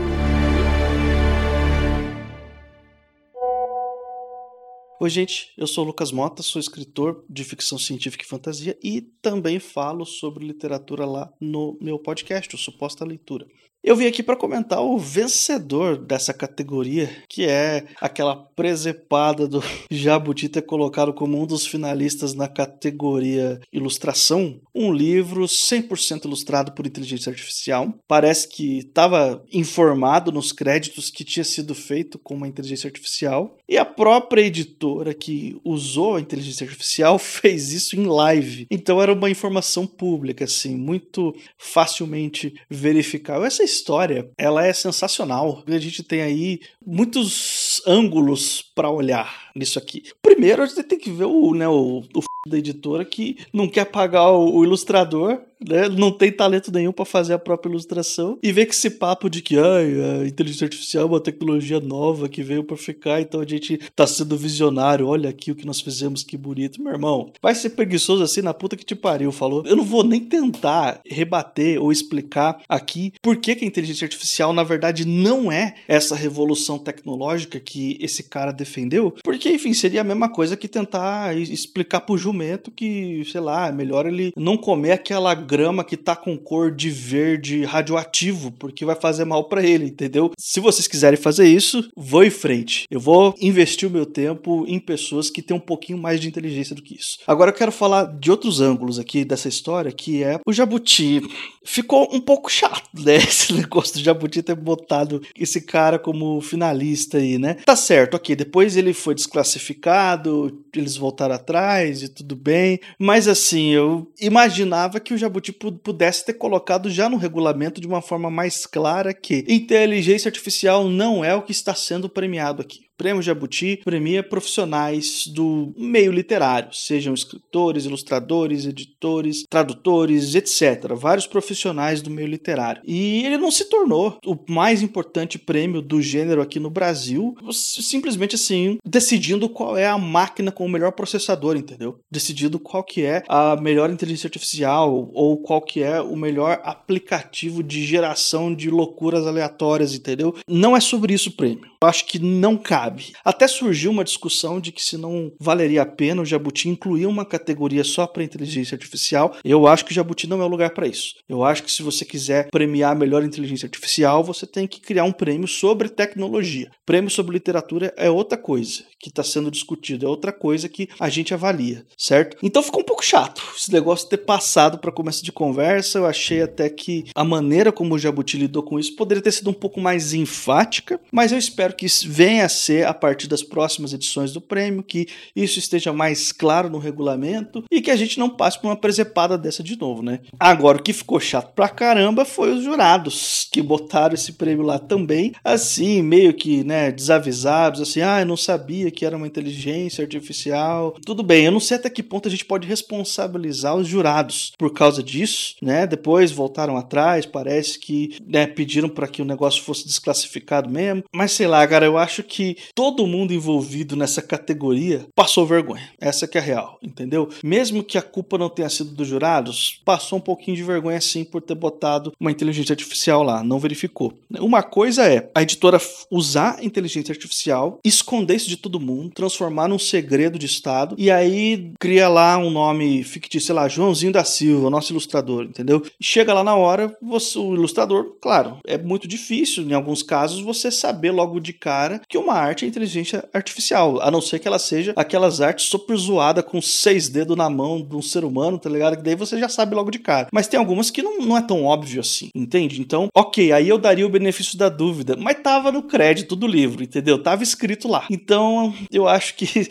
Oi, 5.02 5.10
gente, 5.10 5.54
eu 5.58 5.66
sou 5.66 5.86
Lucas 5.86 6.12
Mota, 6.12 6.44
sou 6.44 6.60
escritor 6.60 7.24
de 7.30 7.46
ficção 7.46 7.78
científica 7.78 8.26
e 8.26 8.28
fantasia 8.28 8.78
e 8.84 9.00
também 9.00 9.58
falo 9.58 10.06
sobre 10.06 10.46
literatura 10.46 11.06
lá 11.06 11.32
no 11.40 11.78
meu 11.80 11.98
podcast, 11.98 12.54
o 12.54 12.58
Suposta 12.58 13.06
Leitura. 13.06 13.48
Eu 13.82 13.96
vim 13.96 14.08
aqui 14.08 14.22
para 14.22 14.36
comentar 14.36 14.82
o 14.82 14.98
vencedor 14.98 15.98
dessa 15.98 16.34
categoria, 16.34 17.10
que 17.30 17.46
é 17.46 17.86
aquela 18.02 18.36
presepada 18.36 19.48
do 19.48 19.64
Jabuti 19.90 20.50
ter 20.50 20.64
colocado 20.64 21.14
como 21.14 21.42
um 21.42 21.46
dos 21.46 21.66
finalistas 21.66 22.34
na 22.34 22.50
categoria 22.50 23.58
Ilustração, 23.72 24.60
um 24.76 24.92
livro 24.92 25.46
100% 25.46 26.26
ilustrado 26.26 26.74
por 26.74 26.86
inteligência 26.86 27.30
artificial. 27.30 27.94
Parece 28.06 28.50
que 28.50 28.80
estava 28.80 29.42
informado 29.50 30.30
nos 30.30 30.52
créditos 30.52 31.10
que 31.10 31.24
tinha 31.24 31.46
sido 31.46 31.74
feito 31.74 32.20
com 32.20 32.36
uma 32.36 32.50
inteligência 32.50 32.90
artificial, 32.90 33.58
e 33.70 33.78
a 33.78 33.86
própria 33.86 34.42
editora 34.42 35.14
que 35.14 35.56
usou 35.64 36.16
a 36.16 36.20
inteligência 36.20 36.66
artificial 36.66 37.20
fez 37.20 37.72
isso 37.72 37.96
em 37.96 38.06
live. 38.06 38.66
Então 38.72 39.00
era 39.00 39.14
uma 39.14 39.30
informação 39.30 39.86
pública, 39.86 40.46
assim, 40.46 40.76
muito 40.76 41.36
facilmente 41.58 42.56
verificável. 42.68 43.46
Essa 43.46 43.64
história, 43.64 44.32
ela 44.38 44.66
é 44.66 44.74
sensacional. 44.74 45.64
A 45.68 45.78
gente 45.78 46.02
tem 46.02 46.22
aí 46.22 46.60
muitos 46.84 47.82
ângulos 47.86 48.64
para 48.74 48.90
olhar 48.90 49.52
nisso 49.56 49.78
aqui. 49.78 50.04
Primeiro, 50.22 50.64
a 50.64 50.66
gente 50.66 50.84
tem 50.84 50.98
que 50.98 51.12
ver 51.12 51.26
o, 51.26 51.54
né, 51.54 51.68
o, 51.68 52.00
o 52.16 52.22
da 52.48 52.58
editora 52.58 53.06
que 53.06 53.38
não 53.54 53.68
quer 53.68 53.86
pagar 53.86 54.32
o, 54.32 54.56
o 54.56 54.64
ilustrador, 54.64 55.42
né, 55.66 55.90
não 55.90 56.12
tem 56.12 56.32
talento 56.32 56.72
nenhum 56.72 56.92
para 56.92 57.06
fazer 57.06 57.34
a 57.34 57.40
própria 57.40 57.70
ilustração 57.70 58.38
e 58.42 58.52
vê 58.52 58.66
que 58.66 58.74
esse 58.74 58.90
papo 58.90 59.30
de 59.30 59.42
que 59.42 59.58
ai, 59.58 60.22
a 60.22 60.28
inteligência 60.28 60.66
artificial 60.66 61.04
é 61.04 61.08
uma 61.08 61.20
tecnologia 61.20 61.80
nova 61.80 62.30
que 62.30 62.42
veio 62.44 62.64
para 62.64 62.78
ficar, 62.78 63.22
então 63.22 63.42
a 63.42 63.46
gente 63.46 63.80
tá 63.96 64.08
sendo 64.08 64.38
visionário, 64.38 65.08
olha 65.08 65.30
aqui 65.30 65.52
o 65.52 65.56
que 65.56 65.66
nós 65.66 65.82
fizemos, 65.82 66.24
que 66.24 66.38
bonito. 66.38 66.82
Meu 66.82 66.94
irmão, 66.94 67.32
vai 67.42 67.54
ser 67.56 67.72
preguiçoso 67.72 68.24
assim 68.24 68.42
na 68.42 68.54
puta 68.54 68.78
que 68.78 68.86
te 68.86 68.96
pariu, 68.96 69.32
falou. 69.32 69.64
Eu 69.66 69.76
não 69.76 69.84
vou 69.84 70.04
nem 70.04 70.22
tentar 70.22 71.02
rebater 71.06 71.82
ou 71.82 71.92
explicar 71.92 72.62
aqui 72.68 73.14
por 73.22 73.38
que, 73.38 73.56
que 73.56 73.66
a 73.66 73.68
inteligência 73.68 74.06
artificial, 74.06 74.54
na 74.54 74.64
verdade, 74.64 75.06
não 75.06 75.52
é 75.52 75.76
essa 75.88 76.16
revolução 76.16 76.78
tecnológica 76.78 77.60
que 77.60 77.98
esse 78.00 78.24
cara 78.24 78.52
defendeu, 78.52 79.14
porque, 79.24 79.50
enfim, 79.50 79.74
seria 79.74 80.02
a 80.02 80.04
mesma 80.04 80.30
coisa 80.30 80.56
que 80.56 80.68
tentar 80.68 81.36
explicar 81.38 82.02
pro 82.02 82.18
jumento 82.18 82.72
que, 82.72 83.24
sei 83.32 83.42
lá, 83.42 83.68
é 83.68 83.72
melhor 83.72 84.06
ele 84.06 84.32
não 84.36 84.58
comer 84.58 84.92
aquela 84.92 85.34
grama 85.50 85.84
que 85.84 85.98
tá 85.98 86.16
com 86.16 86.38
cor 86.38 86.72
de 86.72 86.92
verde 86.92 87.66
radioativo, 87.66 88.52
porque 88.52 88.86
vai 88.86 88.96
fazer 88.96 89.26
mal 89.26 89.46
para 89.46 89.64
ele, 89.64 89.86
entendeu? 89.86 90.32
Se 90.38 90.60
vocês 90.60 90.88
quiserem 90.88 91.18
fazer 91.18 91.48
isso, 91.48 91.90
vou 91.98 92.24
em 92.24 92.30
frente. 92.30 92.86
Eu 92.92 93.00
vou 93.00 93.34
investir 93.42 93.90
o 93.90 93.92
meu 93.92 94.06
tempo 94.06 94.64
em 94.68 94.80
pessoas 94.80 95.32
que 95.32 95.42
têm 95.42 95.58
um 95.58 95.60
pouquinho 95.60 95.98
mais 95.98 96.20
de 96.20 96.28
inteligência 96.28 96.76
do 96.76 96.84
que 96.84 96.96
isso. 96.96 97.18
Agora 97.26 97.50
eu 97.50 97.56
quero 97.56 97.72
falar 97.72 98.06
de 98.06 98.30
outros 98.30 98.62
ângulos 98.62 99.00
aqui 99.00 99.26
dessa 99.26 99.48
história, 99.48 99.92
que 99.92 100.24
é 100.24 100.40
o 100.46 100.54
Jabuti. 100.54 101.22
Ficou 101.66 102.08
um 102.14 102.22
pouco 102.22 102.52
chato, 102.52 102.88
né? 102.94 103.16
Esse 103.40 103.54
negócio 103.54 103.96
do 103.96 104.04
Jabuti 104.04 104.44
ter 104.44 104.56
botado 104.56 105.22
esse 105.38 105.62
cara 105.62 105.98
como 105.98 106.42
finalista 106.42 107.18
aí, 107.18 107.38
né? 107.38 107.56
Tá 107.66 107.76
certo, 107.76 108.16
ok. 108.16 108.36
Depois 108.36 108.76
ele 108.76 108.94
foi 108.94 109.16
desclassificado, 109.16 110.64
eles 110.76 110.96
voltaram 110.96 111.36
atrás 111.36 112.04
e 112.04 112.10
tudo 112.10 112.36
bem. 112.36 112.80
Mas 113.00 113.28
assim, 113.28 113.70
eu 113.70 114.12
imaginava 114.20 115.00
que 115.00 115.14
o 115.14 115.18
Jabuti 115.18 115.39
pudesse 115.42 116.26
ter 116.26 116.34
colocado 116.34 116.90
já 116.90 117.10
no 117.10 117.18
regulamento 117.18 117.80
de 117.80 117.88
uma 117.88 118.02
forma 118.02 118.30
mais 118.30 118.66
clara 118.66 119.14
que 119.14 119.46
inteligência 119.48 120.30
artificial 120.30 120.88
não 120.88 121.24
é 121.24 121.34
o 121.34 121.42
que 121.42 121.52
está 121.52 121.74
sendo 121.74 122.10
premiado 122.10 122.62
aqui. 122.62 122.89
Prêmio 123.00 123.24
Jabuti 123.24 123.80
premia 123.86 124.22
profissionais 124.22 125.26
do 125.26 125.74
meio 125.78 126.12
literário, 126.12 126.74
sejam 126.74 127.14
escritores, 127.14 127.86
ilustradores, 127.86 128.66
editores, 128.66 129.46
tradutores, 129.50 130.36
etc. 130.36 130.94
Vários 130.98 131.26
profissionais 131.26 132.02
do 132.02 132.10
meio 132.10 132.28
literário. 132.28 132.82
E 132.86 133.26
ele 133.26 133.38
não 133.38 133.50
se 133.52 133.70
tornou 133.70 134.18
o 134.26 134.38
mais 134.50 134.82
importante 134.82 135.40
prêmio 135.40 135.82
do 135.82 136.02
gênero 136.02 136.42
aqui 136.42 136.60
no 136.60 136.70
Brasil, 136.70 137.36
simplesmente 137.54 138.36
assim, 138.36 138.78
decidindo 138.86 139.48
qual 139.48 139.78
é 139.78 139.88
a 139.88 139.98
máquina 139.98 140.52
com 140.52 140.66
o 140.66 140.70
melhor 140.70 140.92
processador, 140.92 141.56
entendeu? 141.56 142.02
Decidindo 142.12 142.60
qual 142.60 142.84
que 142.84 143.04
é 143.04 143.24
a 143.30 143.56
melhor 143.56 143.90
inteligência 143.90 144.28
artificial 144.28 145.10
ou 145.14 145.38
qual 145.38 145.62
que 145.62 145.82
é 145.82 146.02
o 146.02 146.18
melhor 146.18 146.60
aplicativo 146.66 147.64
de 147.64 147.86
geração 147.86 148.54
de 148.54 148.70
loucuras 148.70 149.26
aleatórias, 149.26 149.96
entendeu? 149.96 150.36
Não 150.50 150.76
é 150.76 150.82
sobre 150.82 151.14
isso 151.14 151.30
o 151.30 151.34
prêmio. 151.38 151.70
Eu 151.82 151.88
acho 151.88 152.06
que 152.06 152.20
não 152.20 152.58
cabe 152.58 152.89
sabe. 152.90 153.14
Até 153.24 153.48
surgiu 153.48 153.92
uma 153.92 154.04
discussão 154.04 154.60
de 154.60 154.72
que 154.72 154.84
se 154.84 154.98
não 154.98 155.32
valeria 155.40 155.84
a 155.84 155.86
pena 155.86 156.22
o 156.22 156.26
Jabuti 156.26 156.68
incluir 156.70 157.06
uma 157.06 157.24
categoria 157.24 157.84
só 157.84 158.08
para 158.08 158.24
inteligência 158.24 158.76
artificial. 158.76 159.36
Eu 159.44 159.68
acho 159.68 159.86
que 159.86 159.92
o 159.92 159.96
Jabuti 159.96 160.28
não 160.28 160.42
é 160.42 160.46
o 160.46 160.50
lugar 160.50 160.72
para 160.72 160.88
isso. 160.88 161.16
Eu 161.28 161.44
acho 161.44 161.64
que 161.64 161.72
se 161.72 161.84
você 161.84 162.04
quiser 162.04 162.50
premiar 162.50 162.92
a 162.92 162.96
melhor 162.96 163.24
inteligência 163.24 163.68
artificial, 163.68 164.24
você 164.24 164.46
tem 164.46 164.68
que 164.68 164.82
criar 164.82 165.04
um 165.04 165.12
prêmio 165.12 165.48
sobre 165.48 165.90
tecnologia. 165.90 166.72
Prêmio 166.86 167.10
sobre 167.10 167.34
literatura 167.34 167.94
é 167.96 168.10
outra 168.10 168.38
coisa 168.38 168.84
que 169.00 169.10
está 169.10 169.24
sendo 169.24 169.50
discutido, 169.50 170.06
é 170.06 170.10
outra 170.10 170.32
coisa 170.32 170.68
que 170.68 170.90
a 171.00 171.10
gente 171.10 171.34
avalia, 171.34 171.86
certo? 171.98 172.38
Então 172.44 172.62
ficou 172.62 172.82
um 172.82 172.86
pouco 172.86 173.04
chato 173.04 173.42
esse 173.56 173.72
negócio 173.72 174.10
ter 174.10 174.18
passado 174.18 174.78
para 174.78 174.92
começo 174.92 175.24
de 175.24 175.32
conversa. 175.32 176.00
Eu 176.00 176.06
achei 176.06 176.42
até 176.42 176.70
que 176.70 177.06
a 177.16 177.24
maneira 177.24 177.72
como 177.72 177.96
o 177.96 178.00
Jabuti 178.00 178.38
lidou 178.38 178.64
com 178.64 178.78
isso 178.78 178.96
poderia 178.96 179.24
ter 179.24 179.32
sido 179.32 179.50
um 179.50 179.54
pouco 179.54 179.80
mais 179.80 180.14
enfática, 180.14 181.00
mas 181.12 181.32
eu 181.32 181.38
espero 181.38 181.76
que 181.76 181.88
venha 182.08 182.46
a 182.46 182.50
ser 182.50 182.79
a 182.84 182.94
partir 182.94 183.28
das 183.28 183.44
próximas 183.44 183.94
edições 183.94 184.32
do 184.32 184.42
prêmio, 184.42 184.84
que 184.84 185.08
isso 185.36 185.60
esteja 185.60 185.94
mais 185.94 186.32
claro 186.32 186.70
no 186.70 186.78
regulamento 186.78 187.64
e 187.72 187.82
que 187.82 187.92
a 187.92 187.96
gente 187.96 188.20
não 188.20 188.30
passe 188.30 188.60
por 188.60 188.68
uma 188.68 188.76
presepada 188.76 189.38
dessa 189.38 189.64
de 189.64 189.78
novo, 189.78 190.02
né? 190.02 190.20
Agora, 190.40 190.78
o 190.78 190.82
que 190.82 190.94
ficou 190.94 191.20
chato 191.20 191.54
pra 191.54 191.70
caramba 191.70 192.26
foi 192.26 192.54
os 192.54 192.64
jurados 192.64 193.48
que 193.52 193.62
botaram 193.62 194.14
esse 194.14 194.34
prêmio 194.34 194.66
lá 194.66 194.80
também, 194.80 195.34
assim, 195.44 196.02
meio 196.02 196.34
que, 196.34 196.64
né, 196.64 196.92
desavisados, 196.92 197.82
assim, 197.82 198.02
ah, 198.02 198.20
eu 198.22 198.26
não 198.26 198.38
sabia 198.38 198.92
que 198.92 199.06
era 199.06 199.18
uma 199.18 199.28
inteligência 199.28 200.04
artificial. 200.04 200.96
Tudo 201.06 201.24
bem, 201.24 201.46
eu 201.46 201.52
não 201.52 201.60
sei 201.60 201.78
até 201.78 201.90
que 201.90 202.04
ponto 202.04 202.28
a 202.28 202.32
gente 202.32 202.46
pode 202.46 202.68
responsabilizar 202.68 203.76
os 203.76 203.88
jurados 203.88 204.52
por 204.58 204.74
causa 204.74 205.02
disso, 205.02 205.56
né? 205.62 205.86
Depois 205.88 206.32
voltaram 206.32 206.78
atrás, 206.78 207.26
parece 207.26 207.80
que 207.80 208.18
né, 208.26 208.48
pediram 208.48 208.90
para 208.90 209.08
que 209.08 209.22
o 209.22 209.26
negócio 209.26 209.64
fosse 209.64 209.86
desclassificado 209.86 210.70
mesmo. 210.70 211.04
Mas 211.14 211.32
sei 211.32 211.48
lá, 211.48 211.66
cara, 211.68 211.86
eu 211.86 211.98
acho 211.98 212.24
que 212.24 212.58
todo 212.74 213.08
mundo 213.08 213.34
envolvido 213.34 213.96
nessa 213.96 214.22
categoria 214.22 215.06
passou 215.16 215.46
vergonha. 215.46 215.90
Essa 216.00 216.28
que 216.28 216.38
é 216.38 216.42
a 216.42 216.44
real, 216.44 216.80
entendeu? 216.82 217.30
Mesmo 217.44 217.84
que 217.84 217.98
a 217.98 218.02
culpa 218.02 218.38
não 218.38 218.50
tenha 218.50 218.70
sido 218.70 218.92
dos 218.92 219.08
jurados, 219.08 219.82
passou 219.86 220.18
um 220.18 220.22
pouquinho 220.22 220.58
de 220.58 220.64
vergonha 220.64 221.00
sim 221.02 221.24
por 221.24 221.42
ter 221.42 221.56
botado 221.56 222.14
uma 222.20 222.32
inteligência 222.32 222.74
artificial 222.74 223.24
lá, 223.24 223.44
não 223.44 223.60
verificou. 223.60 224.14
Uma 224.40 224.64
coisa 224.64 225.08
é 225.08 225.30
a 225.34 225.42
editora 225.42 225.80
usar 226.12 226.58
a 226.60 226.64
inteligência 226.64 227.12
artificial, 227.12 227.80
esconder 227.84 228.36
isso 228.36 228.50
de 228.50 228.58
todo 228.58 228.80
mundo, 228.80 229.12
transformar 229.14 229.68
num 229.68 229.80
segredo 229.80 230.40
de 230.40 230.46
Estado 230.46 230.96
e 230.98 231.10
aí 231.12 231.72
cria 231.80 232.08
lá 232.08 232.38
um 232.38 232.50
nome 232.50 233.04
fictício, 233.04 233.48
sei 233.48 233.56
lá, 233.56 233.68
Joãozinho 233.68 234.12
da 234.12 234.24
Silva, 234.24 234.70
nosso 234.70 234.92
ilustrador, 234.92 235.44
entendeu? 235.44 235.84
Chega 236.02 236.34
lá 236.34 236.44
na 236.44 236.56
hora, 236.56 236.96
você, 237.02 237.38
o 237.38 237.54
ilustrador, 237.54 238.16
claro, 238.22 238.58
é 238.66 238.78
muito 238.78 239.08
difícil 239.08 239.64
em 239.64 239.74
alguns 239.74 240.04
casos 240.04 240.42
você 240.42 240.72
saber 240.72 241.12
logo 241.12 241.40
de 241.40 241.54
cara 241.54 242.02
que 242.08 242.18
uma 242.18 242.34
arte 242.34 242.49
é 242.50 242.68
inteligência 242.68 243.28
artificial, 243.34 244.02
a 244.02 244.12
não 244.12 244.22
ser 244.22 244.40
que 244.40 244.48
ela 244.48 244.60
seja 244.60 244.94
aquelas 244.96 245.42
artes 245.42 245.66
super 245.66 245.96
zoadas 245.96 246.44
com 246.44 246.62
seis 246.62 247.10
dedos 247.10 247.38
na 247.38 247.50
mão 247.50 247.82
de 247.82 247.96
um 247.96 248.02
ser 248.02 248.24
humano, 248.24 248.58
tá 248.58 248.70
ligado? 248.70 248.98
Que 248.98 249.04
daí 249.04 249.16
você 249.16 249.40
já 249.40 249.50
sabe 249.50 249.76
logo 249.76 249.92
de 249.92 250.00
cara. 250.00 250.28
Mas 250.32 250.48
tem 250.48 250.60
algumas 250.60 250.90
que 250.90 251.02
não, 251.02 251.20
não 251.20 251.38
é 251.38 251.42
tão 251.42 251.64
óbvio 251.64 252.02
assim, 252.02 252.30
entende? 252.36 252.82
Então, 252.82 253.08
ok, 253.16 253.52
aí 253.52 253.68
eu 253.68 253.78
daria 253.78 254.06
o 254.06 254.10
benefício 254.10 254.58
da 254.58 254.70
dúvida, 254.70 255.16
mas 255.18 255.42
tava 255.42 255.72
no 255.72 255.84
crédito 255.84 256.36
do 256.36 256.48
livro, 256.48 256.84
entendeu? 256.84 257.22
Tava 257.22 257.44
escrito 257.44 257.88
lá. 257.88 258.06
Então, 258.10 258.74
eu 258.92 259.08
acho 259.08 259.36
que 259.36 259.70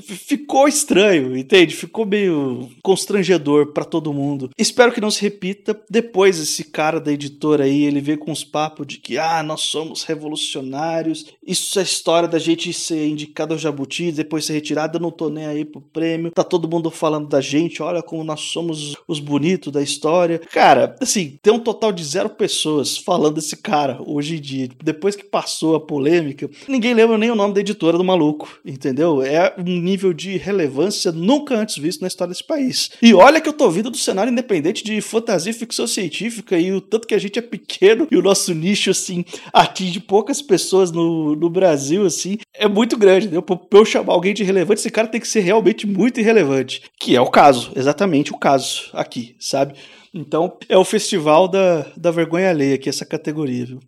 ficou 0.00 0.68
estranho, 0.68 1.36
entende? 1.36 1.74
Ficou 1.74 2.06
meio 2.06 2.68
constrangedor 2.82 3.72
para 3.72 3.84
todo 3.84 4.12
mundo. 4.12 4.50
Espero 4.58 4.92
que 4.92 5.00
não 5.00 5.10
se 5.10 5.22
repita. 5.22 5.78
Depois 5.90 6.38
esse 6.38 6.64
cara 6.64 7.00
da 7.00 7.12
editora 7.12 7.64
aí, 7.64 7.84
ele 7.84 8.00
veio 8.00 8.18
com 8.18 8.32
uns 8.32 8.44
papos 8.44 8.86
de 8.86 8.98
que 8.98 9.18
ah, 9.18 9.42
nós 9.42 9.62
somos 9.62 10.04
revolucionários. 10.04 11.26
Isso 11.46 11.78
é 11.78 11.82
história 11.82 12.28
da 12.28 12.38
gente 12.38 12.72
ser 12.72 13.06
indicado 13.06 13.54
ao 13.54 13.58
Jabuti, 13.58 14.12
depois 14.12 14.44
ser 14.44 14.54
retirado, 14.54 14.98
eu 14.98 15.02
não 15.02 15.10
tô 15.10 15.28
nem 15.28 15.46
aí 15.46 15.64
pro 15.64 15.80
prêmio. 15.80 16.30
Tá 16.30 16.44
todo 16.44 16.68
mundo 16.68 16.90
falando 16.90 17.28
da 17.28 17.40
gente, 17.40 17.82
olha 17.82 18.02
como 18.02 18.24
nós 18.24 18.40
somos 18.40 18.96
os 19.06 19.20
bonitos 19.20 19.72
da 19.72 19.82
história. 19.82 20.40
Cara, 20.50 20.96
assim, 21.00 21.38
tem 21.42 21.52
um 21.52 21.58
total 21.58 21.92
de 21.92 22.04
zero 22.04 22.30
pessoas 22.30 22.96
falando 22.96 23.34
desse 23.36 23.56
cara 23.56 23.98
hoje 24.04 24.36
em 24.36 24.40
dia. 24.40 24.68
Depois 24.82 25.16
que 25.16 25.24
passou 25.24 25.74
a 25.74 25.80
polêmica, 25.80 26.50
ninguém 26.68 26.94
lembra 26.94 27.18
nem 27.18 27.30
o 27.30 27.34
nome 27.34 27.54
da 27.54 27.60
editora 27.60 27.98
do 27.98 28.04
maluco, 28.04 28.58
entendeu? 28.64 29.22
É 29.22 29.54
um 29.58 29.80
nível 29.84 30.12
de 30.12 30.36
relevância 30.36 31.12
nunca 31.12 31.54
antes 31.54 31.76
visto 31.76 32.00
na 32.00 32.08
história 32.08 32.32
desse 32.32 32.46
país. 32.46 32.90
E 33.02 33.12
olha 33.14 33.40
que 33.40 33.48
eu 33.48 33.52
tô 33.52 33.70
vindo 33.70 33.90
do 33.90 33.96
cenário 33.96 34.32
independente 34.32 34.82
de 34.82 35.00
fantasia 35.00 35.50
e 35.50 35.54
ficção 35.54 35.86
científica 35.86 36.58
e 36.58 36.72
o 36.72 36.80
tanto 36.80 37.06
que 37.06 37.14
a 37.14 37.18
gente 37.18 37.38
é 37.38 37.42
pequeno 37.42 38.08
e 38.10 38.16
o 38.16 38.22
nosso 38.22 38.54
nicho, 38.54 38.90
assim, 38.90 39.24
atinge 39.52 40.00
poucas 40.00 40.40
pessoas 40.40 40.90
no, 40.90 41.36
no 41.36 41.50
Brasil, 41.50 42.06
assim, 42.06 42.38
é 42.54 42.66
muito 42.66 42.96
grande. 42.96 43.28
Né? 43.28 43.40
Pra 43.40 43.58
eu 43.72 43.84
chamar 43.84 44.14
alguém 44.14 44.32
de 44.32 44.42
relevante, 44.42 44.80
esse 44.80 44.90
cara 44.90 45.08
tem 45.08 45.20
que 45.20 45.28
ser 45.28 45.40
realmente 45.40 45.86
muito 45.86 46.20
irrelevante. 46.20 46.82
Que 46.98 47.14
é 47.14 47.20
o 47.20 47.30
caso, 47.30 47.72
exatamente 47.76 48.32
o 48.32 48.38
caso 48.38 48.88
aqui, 48.92 49.36
sabe? 49.38 49.74
Então, 50.12 50.56
é 50.68 50.78
o 50.78 50.84
festival 50.84 51.48
da, 51.48 51.86
da 51.96 52.10
vergonha 52.10 52.48
alheia 52.48 52.76
aqui, 52.76 52.88
essa 52.88 53.04
categoria, 53.04 53.66
viu? 53.66 53.80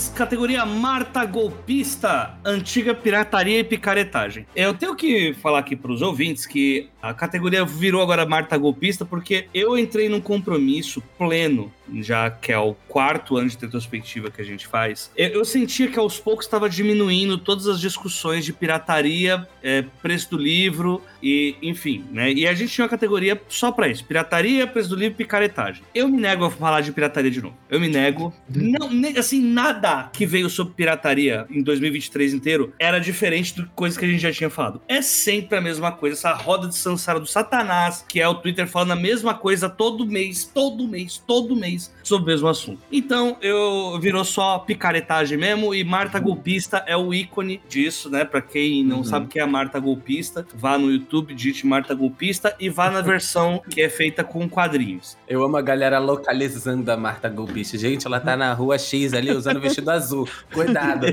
2, 0.00 0.08
categoria 0.10 0.64
Marta 0.64 1.24
Golpista, 1.26 2.34
antiga 2.42 2.94
pirataria 2.94 3.58
e 3.58 3.64
picaretagem. 3.64 4.46
Eu 4.56 4.72
tenho 4.72 4.96
que 4.96 5.34
falar 5.34 5.58
aqui 5.58 5.76
para 5.76 5.92
os 5.92 6.00
ouvintes 6.00 6.46
que 6.46 6.88
a 7.02 7.12
categoria 7.12 7.64
virou 7.64 8.02
agora 8.02 8.24
Marta 8.24 8.56
Golpista 8.56 9.04
porque 9.04 9.48
eu 9.52 9.78
entrei 9.78 10.08
num 10.08 10.20
compromisso 10.20 11.02
pleno, 11.18 11.72
já 12.00 12.30
que 12.30 12.52
é 12.52 12.58
o 12.58 12.74
quarto 12.88 13.36
ano 13.36 13.48
de 13.48 13.58
retrospectiva 13.58 14.30
que 14.30 14.40
a 14.40 14.44
gente 14.44 14.66
faz. 14.66 15.10
Eu, 15.16 15.28
eu 15.28 15.44
sentia 15.44 15.88
que 15.88 15.98
aos 15.98 16.18
poucos 16.18 16.46
estava 16.46 16.68
diminuindo 16.68 17.36
todas 17.36 17.66
as 17.66 17.80
discussões 17.80 18.44
de 18.44 18.52
pirataria, 18.52 19.46
é, 19.62 19.82
preço 20.02 20.30
do 20.30 20.38
livro 20.38 21.02
e, 21.22 21.56
enfim, 21.62 22.04
né? 22.10 22.32
E 22.32 22.46
a 22.46 22.54
gente 22.54 22.72
tinha 22.72 22.84
uma 22.84 22.90
categoria 22.90 23.40
só 23.48 23.72
para 23.72 23.88
isso: 23.88 24.04
pirataria, 24.04 24.66
preço 24.66 24.88
do 24.88 24.96
livro 24.96 25.14
e 25.14 25.16
picaretagem. 25.16 25.82
Eu 25.94 26.08
me 26.08 26.18
nego 26.18 26.44
a 26.44 26.50
falar 26.50 26.80
de 26.80 26.92
pirataria 26.92 27.30
de 27.30 27.42
novo. 27.42 27.56
Eu 27.68 27.80
me 27.80 27.88
nego. 27.88 28.32
Não, 28.48 28.88
assim, 29.18 29.42
nada 29.42 29.89
que 30.12 30.26
veio 30.26 30.48
sobre 30.50 30.74
pirataria 30.74 31.46
em 31.50 31.62
2023 31.62 32.34
inteiro 32.34 32.72
era 32.78 32.98
diferente 32.98 33.54
do 33.56 33.66
coisas 33.74 33.98
que 33.98 34.04
a 34.04 34.08
gente 34.08 34.20
já 34.20 34.32
tinha 34.32 34.50
falado. 34.50 34.80
É 34.88 35.00
sempre 35.02 35.58
a 35.58 35.60
mesma 35.60 35.92
coisa, 35.92 36.16
essa 36.16 36.32
roda 36.32 36.68
de 36.68 36.76
Sansara 36.76 37.18
do 37.20 37.26
Satanás, 37.26 38.04
que 38.08 38.20
é 38.20 38.28
o 38.28 38.34
Twitter 38.34 38.66
falando 38.66 38.92
a 38.92 38.96
mesma 38.96 39.34
coisa 39.34 39.68
todo 39.68 40.06
mês, 40.06 40.44
todo 40.44 40.86
mês, 40.86 41.22
todo 41.26 41.56
mês 41.56 41.92
sobre 42.02 42.24
o 42.30 42.34
mesmo 42.34 42.48
assunto. 42.48 42.80
Então, 42.90 43.36
eu 43.40 43.98
virou 44.00 44.24
só 44.24 44.58
picaretagem 44.58 45.38
mesmo 45.38 45.74
e 45.74 45.82
Marta 45.84 46.18
Golpista 46.18 46.84
é 46.86 46.96
o 46.96 47.12
ícone 47.14 47.60
disso, 47.68 48.10
né? 48.10 48.24
Pra 48.24 48.40
quem 48.42 48.84
não 48.84 48.98
Uhum. 48.98 49.04
sabe 49.04 49.26
quem 49.28 49.40
é 49.40 49.44
a 49.44 49.48
Marta 49.48 49.78
Golpista, 49.80 50.46
vá 50.54 50.76
no 50.76 50.90
YouTube, 50.90 51.34
digite 51.34 51.66
Marta 51.66 51.94
Golpista 51.94 52.54
e 52.60 52.68
vá 52.68 52.90
na 52.90 53.00
versão 53.00 53.62
que 53.70 53.80
é 53.80 53.88
feita 53.88 54.22
com 54.24 54.48
quadrinhos. 54.48 55.16
Eu 55.28 55.42
amo 55.44 55.56
a 55.56 55.62
galera 55.62 55.98
localizando 55.98 56.90
a 56.90 56.96
Marta 56.96 57.28
Golpista. 57.28 57.78
Gente, 57.78 58.06
ela 58.06 58.20
tá 58.20 58.36
na 58.36 58.52
rua 58.52 58.78
X 58.78 59.12
ali 59.14 59.30
usando 59.30 59.60
vestido 59.70 59.90
azul. 59.90 60.28
Cuidado. 60.52 61.06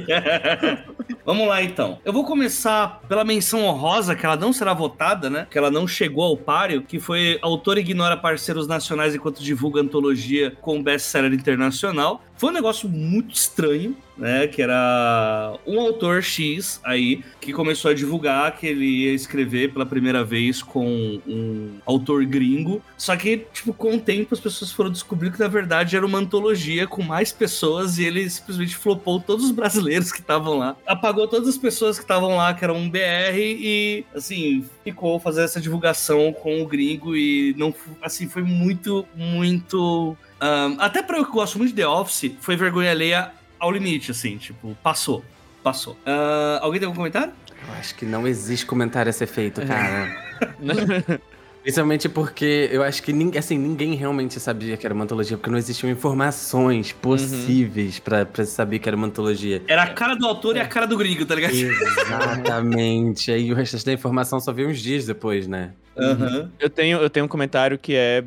Vamos 1.25 1.47
lá 1.47 1.61
então. 1.61 1.99
Eu 2.05 2.13
vou 2.13 2.23
começar 2.23 3.01
pela 3.07 3.23
menção 3.23 3.65
honrosa, 3.65 4.15
que 4.15 4.25
ela 4.25 4.35
não 4.35 4.53
será 4.53 4.73
votada, 4.73 5.29
né? 5.29 5.47
Que 5.49 5.57
ela 5.57 5.69
não 5.69 5.87
chegou 5.87 6.23
ao 6.23 6.37
páreo, 6.37 6.81
que 6.81 6.99
foi 6.99 7.37
autor 7.41 7.77
ignora 7.77 8.15
parceiros 8.15 8.67
nacionais 8.67 9.13
enquanto 9.13 9.43
divulga 9.43 9.81
antologia 9.81 10.51
com 10.61 10.81
best-seller 10.81 11.33
internacional. 11.33 12.21
Foi 12.37 12.49
um 12.49 12.53
negócio 12.53 12.87
muito 12.87 13.35
estranho, 13.35 13.95
né? 14.17 14.47
Que 14.47 14.61
era 14.61 15.57
um 15.65 15.79
autor 15.79 16.23
X 16.23 16.79
aí 16.83 17.23
que 17.39 17.53
começou 17.53 17.91
a 17.91 17.93
divulgar 17.93 18.55
que 18.55 18.67
ele 18.67 18.85
ia 18.85 19.13
escrever 19.13 19.71
pela 19.71 19.85
primeira 19.85 20.23
vez 20.23 20.61
com 20.61 21.21
um 21.27 21.77
autor 21.85 22.25
gringo. 22.25 22.81
Só 22.97 23.15
que, 23.15 23.45
tipo, 23.53 23.73
com 23.73 23.95
o 23.95 23.99
tempo 23.99 24.33
as 24.33 24.39
pessoas 24.39 24.71
foram 24.71 24.89
descobrir 24.89 25.31
que 25.31 25.39
na 25.39 25.47
verdade 25.47 25.95
era 25.95 26.05
uma 26.05 26.17
antologia 26.17 26.87
com 26.87 27.01
mais 27.01 27.31
pessoas 27.31 27.97
e 27.97 28.05
ele 28.05 28.29
simplesmente 28.29 28.75
flopou 28.75 29.19
todos 29.19 29.45
os 29.45 29.51
brasileiros 29.51 30.11
que 30.11 30.19
estavam 30.19 30.57
lá. 30.57 30.75
Apagou 30.85 31.27
todas 31.27 31.47
as 31.47 31.57
pessoas 31.57 31.97
que 31.97 32.03
estavam 32.03 32.35
lá, 32.35 32.53
que 32.53 32.63
eram 32.63 32.77
um 32.77 32.89
BR, 32.89 33.37
e 33.37 34.05
assim, 34.13 34.65
ficou 34.83 35.19
fazendo 35.19 35.45
essa 35.45 35.61
divulgação 35.61 36.33
com 36.33 36.61
o 36.61 36.65
gringo 36.65 37.15
e 37.15 37.55
não 37.57 37.73
assim, 38.01 38.27
foi 38.27 38.43
muito, 38.43 39.05
muito. 39.15 40.17
Um, 40.41 40.79
até 40.79 41.01
pra 41.01 41.17
eu 41.17 41.25
que 41.25 41.31
gosto 41.31 41.57
muito 41.57 41.71
de 41.71 41.75
The 41.75 41.87
Office, 41.87 42.31
foi 42.39 42.55
vergonha 42.55 42.91
alheia 42.91 43.31
ao 43.59 43.71
limite, 43.71 44.11
assim, 44.11 44.37
tipo, 44.37 44.75
passou. 44.83 45.23
Passou. 45.63 45.93
Uh, 45.93 46.61
alguém 46.61 46.79
tem 46.79 46.87
algum 46.87 46.97
comentário? 46.97 47.33
Eu 47.67 47.73
acho 47.73 47.95
que 47.95 48.05
não 48.05 48.27
existe 48.27 48.65
comentário 48.65 49.09
a 49.09 49.13
ser 49.13 49.27
feito, 49.27 49.61
cara. 49.65 50.15
Principalmente 51.67 52.07
porque 52.07 52.69
eu 52.71 52.81
acho 52.81 53.03
que 53.03 53.11
ninguém, 53.11 53.37
assim, 53.37 53.57
ninguém 53.57 53.93
realmente 53.93 54.39
sabia 54.39 54.77
que 54.77 54.85
era 54.85 54.93
uma 54.93 55.03
antologia, 55.03 55.35
porque 55.35 55.49
não 55.49 55.57
existiam 55.57 55.89
informações 55.89 56.93
possíveis 56.93 57.99
pra, 57.99 58.25
pra 58.25 58.45
saber 58.45 58.79
que 58.79 58.87
era 58.87 58.95
uma 58.95 59.07
antologia. 59.07 59.61
Era 59.67 59.83
a 59.83 59.93
cara 59.93 60.15
do 60.15 60.25
autor 60.25 60.55
e 60.55 60.61
a 60.61 60.65
cara 60.65 60.87
do 60.87 60.95
gringo, 60.95 61.25
tá 61.25 61.35
ligado? 61.35 61.53
Exatamente. 61.53 63.33
Aí 63.33 63.51
o 63.51 63.55
resto 63.55 63.83
da 63.85 63.91
informação 63.91 64.39
só 64.39 64.53
veio 64.53 64.69
uns 64.69 64.79
dias 64.79 65.05
depois, 65.05 65.45
né? 65.45 65.73
Uhum. 65.97 66.49
Eu 66.57 66.69
tenho, 66.69 66.99
eu 66.99 67.09
tenho 67.09 67.25
um 67.25 67.29
comentário 67.29 67.77
que 67.77 67.93
é. 67.95 68.23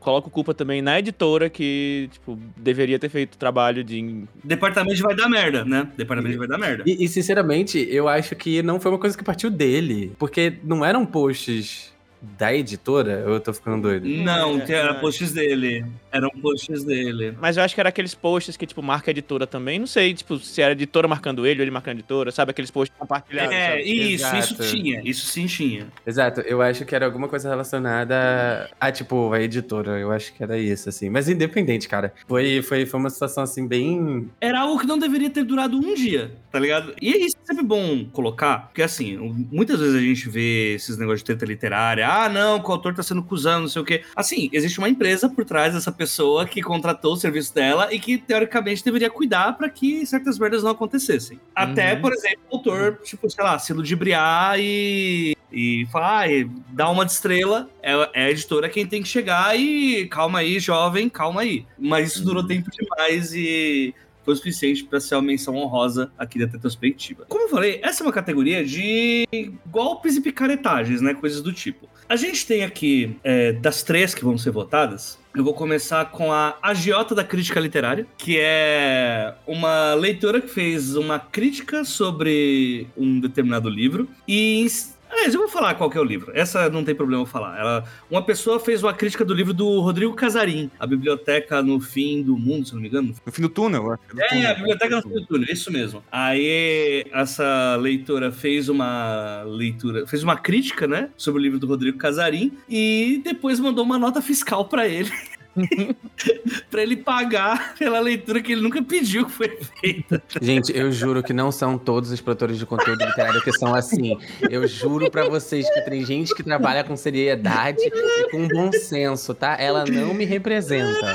Coloco 0.00 0.30
culpa 0.30 0.54
também 0.54 0.82
na 0.82 0.98
editora 0.98 1.48
que, 1.48 2.08
tipo, 2.12 2.38
deveria 2.56 2.98
ter 2.98 3.08
feito 3.08 3.38
trabalho 3.38 3.84
de. 3.84 4.24
Departamento 4.42 5.02
vai 5.02 5.14
dar 5.14 5.28
merda, 5.28 5.64
né? 5.64 5.88
Departamento 5.96 6.38
vai 6.38 6.48
dar 6.48 6.58
merda. 6.58 6.84
E, 6.86 7.04
e, 7.04 7.08
sinceramente, 7.08 7.86
eu 7.90 8.08
acho 8.08 8.34
que 8.34 8.62
não 8.62 8.80
foi 8.80 8.90
uma 8.90 8.98
coisa 8.98 9.16
que 9.16 9.24
partiu 9.24 9.50
dele. 9.50 10.12
Porque 10.18 10.54
não 10.64 10.84
eram 10.84 11.04
posts 11.04 11.91
da 12.38 12.54
editora? 12.54 13.24
Ou 13.26 13.34
eu 13.34 13.40
tô 13.40 13.52
ficando 13.52 13.82
doido? 13.82 14.06
Não, 14.06 14.60
É, 14.60 14.72
era 14.72 14.90
é. 14.92 14.94
posts 14.94 15.32
dele. 15.32 15.84
Eram 16.10 16.30
posts 16.30 16.84
dele. 16.84 17.34
Mas 17.40 17.56
eu 17.56 17.62
acho 17.64 17.74
que 17.74 17.80
era 17.80 17.88
aqueles 17.88 18.14
posts 18.14 18.56
que, 18.56 18.64
tipo, 18.66 18.82
marca 18.82 19.10
a 19.10 19.12
editora 19.12 19.46
também. 19.46 19.78
Não 19.78 19.86
sei, 19.86 20.14
tipo, 20.14 20.38
se 20.38 20.62
era 20.62 20.70
a 20.70 20.72
editora 20.72 21.08
marcando 21.08 21.46
ele 21.46 21.60
ou 21.60 21.64
ele 21.64 21.70
marcando 21.70 21.96
a 21.96 21.98
editora, 21.98 22.30
sabe? 22.30 22.52
Aqueles 22.52 22.70
posts 22.70 22.96
compartilhados. 22.98 23.52
É, 23.54 23.70
sabe? 23.70 23.82
isso, 23.82 24.24
Exato. 24.24 24.38
isso 24.62 24.70
tinha. 24.76 25.02
Isso 25.04 25.26
sim 25.26 25.46
tinha. 25.46 25.86
Exato, 26.06 26.40
eu 26.42 26.62
acho 26.62 26.84
que 26.84 26.94
era 26.94 27.04
alguma 27.06 27.28
coisa 27.28 27.48
relacionada 27.48 28.70
a, 28.80 28.92
tipo, 28.92 29.32
a 29.32 29.40
editora. 29.42 29.98
Eu 29.98 30.12
acho 30.12 30.32
que 30.34 30.42
era 30.42 30.58
isso, 30.58 30.88
assim. 30.88 31.10
Mas 31.10 31.28
independente, 31.28 31.88
cara. 31.88 32.12
Foi, 32.26 32.62
foi, 32.62 32.86
foi 32.86 33.00
uma 33.00 33.10
situação, 33.10 33.42
assim, 33.42 33.66
bem. 33.66 34.30
Era 34.40 34.60
algo 34.60 34.78
que 34.78 34.86
não 34.86 34.98
deveria 34.98 35.30
ter 35.30 35.44
durado 35.44 35.76
um 35.76 35.94
dia, 35.94 36.30
tá 36.52 36.58
ligado? 36.58 36.94
E 37.00 37.26
isso 37.26 37.36
é 37.42 37.46
sempre 37.46 37.64
bom 37.64 38.04
colocar, 38.12 38.66
porque 38.66 38.82
assim, 38.82 39.16
muitas 39.50 39.80
vezes 39.80 39.96
a 39.96 40.00
gente 40.00 40.28
vê 40.28 40.74
esses 40.74 40.98
negócios 40.98 41.20
de 41.20 41.24
treta 41.26 41.46
literária. 41.46 42.06
Ah, 42.06 42.28
não, 42.28 42.60
que 42.60 42.68
o 42.68 42.72
autor 42.72 42.94
tá 42.94 43.02
sendo 43.02 43.22
cuzão, 43.22 43.62
não 43.62 43.68
sei 43.68 43.80
o 43.80 43.84
quê. 43.84 44.02
Assim, 44.14 44.50
existe 44.52 44.78
uma 44.78 44.88
empresa 44.88 45.30
por 45.30 45.46
trás 45.46 45.72
dessa 45.72 45.90
pessoa 45.90 46.44
que 46.44 46.60
contratou 46.60 47.14
o 47.14 47.16
serviço 47.16 47.54
dela 47.54 47.92
e 47.92 47.98
que, 47.98 48.18
teoricamente, 48.18 48.84
deveria 48.84 49.08
cuidar 49.08 49.56
pra 49.56 49.70
que 49.70 50.04
certas 50.04 50.38
merdas 50.38 50.62
não 50.62 50.72
acontecessem. 50.72 51.40
Até, 51.54 51.96
por 51.96 52.12
exemplo, 52.12 52.42
o 52.50 52.56
autor, 52.56 53.00
tipo, 53.02 53.30
sei 53.30 53.42
lá, 53.42 53.58
se 53.58 53.72
ludibriar 53.72 54.58
e 54.60 55.34
e 55.54 55.86
falar, 55.92 56.28
ah, 56.28 56.48
dá 56.70 56.88
uma 56.88 57.04
de 57.04 57.12
estrela, 57.12 57.68
é, 57.82 57.92
é 58.14 58.24
a 58.24 58.30
editora 58.30 58.70
quem 58.70 58.86
tem 58.86 59.02
que 59.02 59.08
chegar 59.08 59.54
e 59.58 60.06
calma 60.06 60.38
aí, 60.38 60.58
jovem, 60.58 61.10
calma 61.10 61.42
aí. 61.42 61.66
Mas 61.78 62.12
isso 62.12 62.24
durou 62.24 62.46
tempo 62.46 62.70
demais 62.70 63.34
e 63.34 63.94
foi 64.24 64.34
o 64.34 64.36
suficiente 64.36 64.84
para 64.84 65.00
ser 65.00 65.14
uma 65.14 65.22
menção 65.22 65.56
honrosa 65.56 66.10
aqui 66.18 66.38
da 66.38 66.46
retrospectiva. 66.46 67.24
Como 67.28 67.44
eu 67.44 67.48
falei, 67.48 67.80
essa 67.82 68.02
é 68.02 68.06
uma 68.06 68.12
categoria 68.12 68.64
de 68.64 69.26
golpes 69.66 70.16
e 70.16 70.20
picaretagens, 70.20 71.00
né? 71.00 71.14
Coisas 71.14 71.40
do 71.40 71.52
tipo. 71.52 71.88
A 72.08 72.16
gente 72.16 72.46
tem 72.46 72.62
aqui, 72.62 73.16
é, 73.24 73.52
das 73.52 73.82
três 73.82 74.14
que 74.14 74.24
vão 74.24 74.36
ser 74.36 74.50
votadas, 74.50 75.18
eu 75.34 75.42
vou 75.42 75.54
começar 75.54 76.04
com 76.10 76.30
a 76.30 76.58
Agiota 76.62 77.14
da 77.14 77.24
Crítica 77.24 77.58
Literária, 77.58 78.06
que 78.18 78.38
é 78.38 79.34
uma 79.46 79.94
leitora 79.94 80.42
que 80.42 80.48
fez 80.48 80.94
uma 80.94 81.18
crítica 81.18 81.84
sobre 81.84 82.86
um 82.94 83.18
determinado 83.18 83.70
livro 83.70 84.08
e 84.28 84.66
Aliás, 85.12 85.34
eu 85.34 85.40
vou 85.40 85.48
falar 85.48 85.74
qual 85.74 85.90
que 85.90 85.98
é 85.98 86.00
o 86.00 86.04
livro. 86.04 86.32
Essa 86.34 86.70
não 86.70 86.82
tem 86.82 86.94
problema 86.94 87.22
eu 87.22 87.26
falar. 87.26 87.58
Ela, 87.58 87.84
uma 88.10 88.22
pessoa 88.22 88.58
fez 88.58 88.82
uma 88.82 88.94
crítica 88.94 89.24
do 89.24 89.34
livro 89.34 89.52
do 89.52 89.80
Rodrigo 89.80 90.14
Casarim, 90.14 90.70
A 90.80 90.86
Biblioteca 90.86 91.62
no 91.62 91.78
Fim 91.80 92.22
do 92.22 92.36
Mundo, 92.36 92.66
se 92.66 92.74
não 92.74 92.80
me 92.80 92.88
engano. 92.88 93.14
No 93.24 93.32
fim 93.32 93.42
do 93.42 93.48
túnel, 93.50 93.84
eu 93.84 93.92
acho. 93.92 94.02
É, 94.16 94.28
túnel. 94.28 94.50
a 94.50 94.54
Biblioteca 94.54 94.96
no 94.96 95.02
Fim 95.02 95.10
do 95.10 95.26
Túnel, 95.26 95.48
isso 95.52 95.70
mesmo. 95.70 96.02
Aí, 96.10 97.04
essa 97.12 97.76
leitora 97.76 98.32
fez 98.32 98.70
uma 98.70 99.42
leitura, 99.42 100.06
fez 100.06 100.22
uma 100.22 100.36
crítica, 100.36 100.86
né, 100.86 101.10
sobre 101.16 101.40
o 101.40 101.42
livro 101.42 101.58
do 101.58 101.66
Rodrigo 101.66 101.98
Casarim 101.98 102.56
e 102.68 103.20
depois 103.22 103.60
mandou 103.60 103.84
uma 103.84 103.98
nota 103.98 104.22
fiscal 104.22 104.64
pra 104.64 104.88
ele. 104.88 105.10
pra 106.70 106.82
ele 106.82 106.96
pagar 106.96 107.74
pela 107.74 108.00
leitura 108.00 108.40
que 108.40 108.52
ele 108.52 108.60
nunca 108.60 108.82
pediu 108.82 109.26
que 109.26 109.32
foi 109.32 109.58
feita. 109.80 110.22
Gente, 110.40 110.76
eu 110.76 110.90
juro 110.90 111.22
que 111.22 111.32
não 111.32 111.52
são 111.52 111.76
todos 111.78 112.10
os 112.10 112.20
produtores 112.20 112.58
de 112.58 112.66
conteúdo 112.66 113.04
literário 113.04 113.42
que 113.42 113.52
são 113.52 113.74
assim. 113.74 114.18
Eu 114.50 114.66
juro 114.66 115.10
pra 115.10 115.28
vocês 115.28 115.68
que 115.68 115.80
tem 115.82 116.04
gente 116.04 116.34
que 116.34 116.42
trabalha 116.42 116.84
com 116.84 116.96
seriedade 116.96 117.82
e 117.82 118.30
com 118.30 118.48
bom 118.48 118.72
senso, 118.72 119.34
tá? 119.34 119.56
Ela 119.58 119.84
não 119.84 120.14
me 120.14 120.24
representa. 120.24 121.14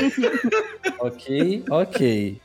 Ok? 1.00 1.64
Ok. 1.70 2.42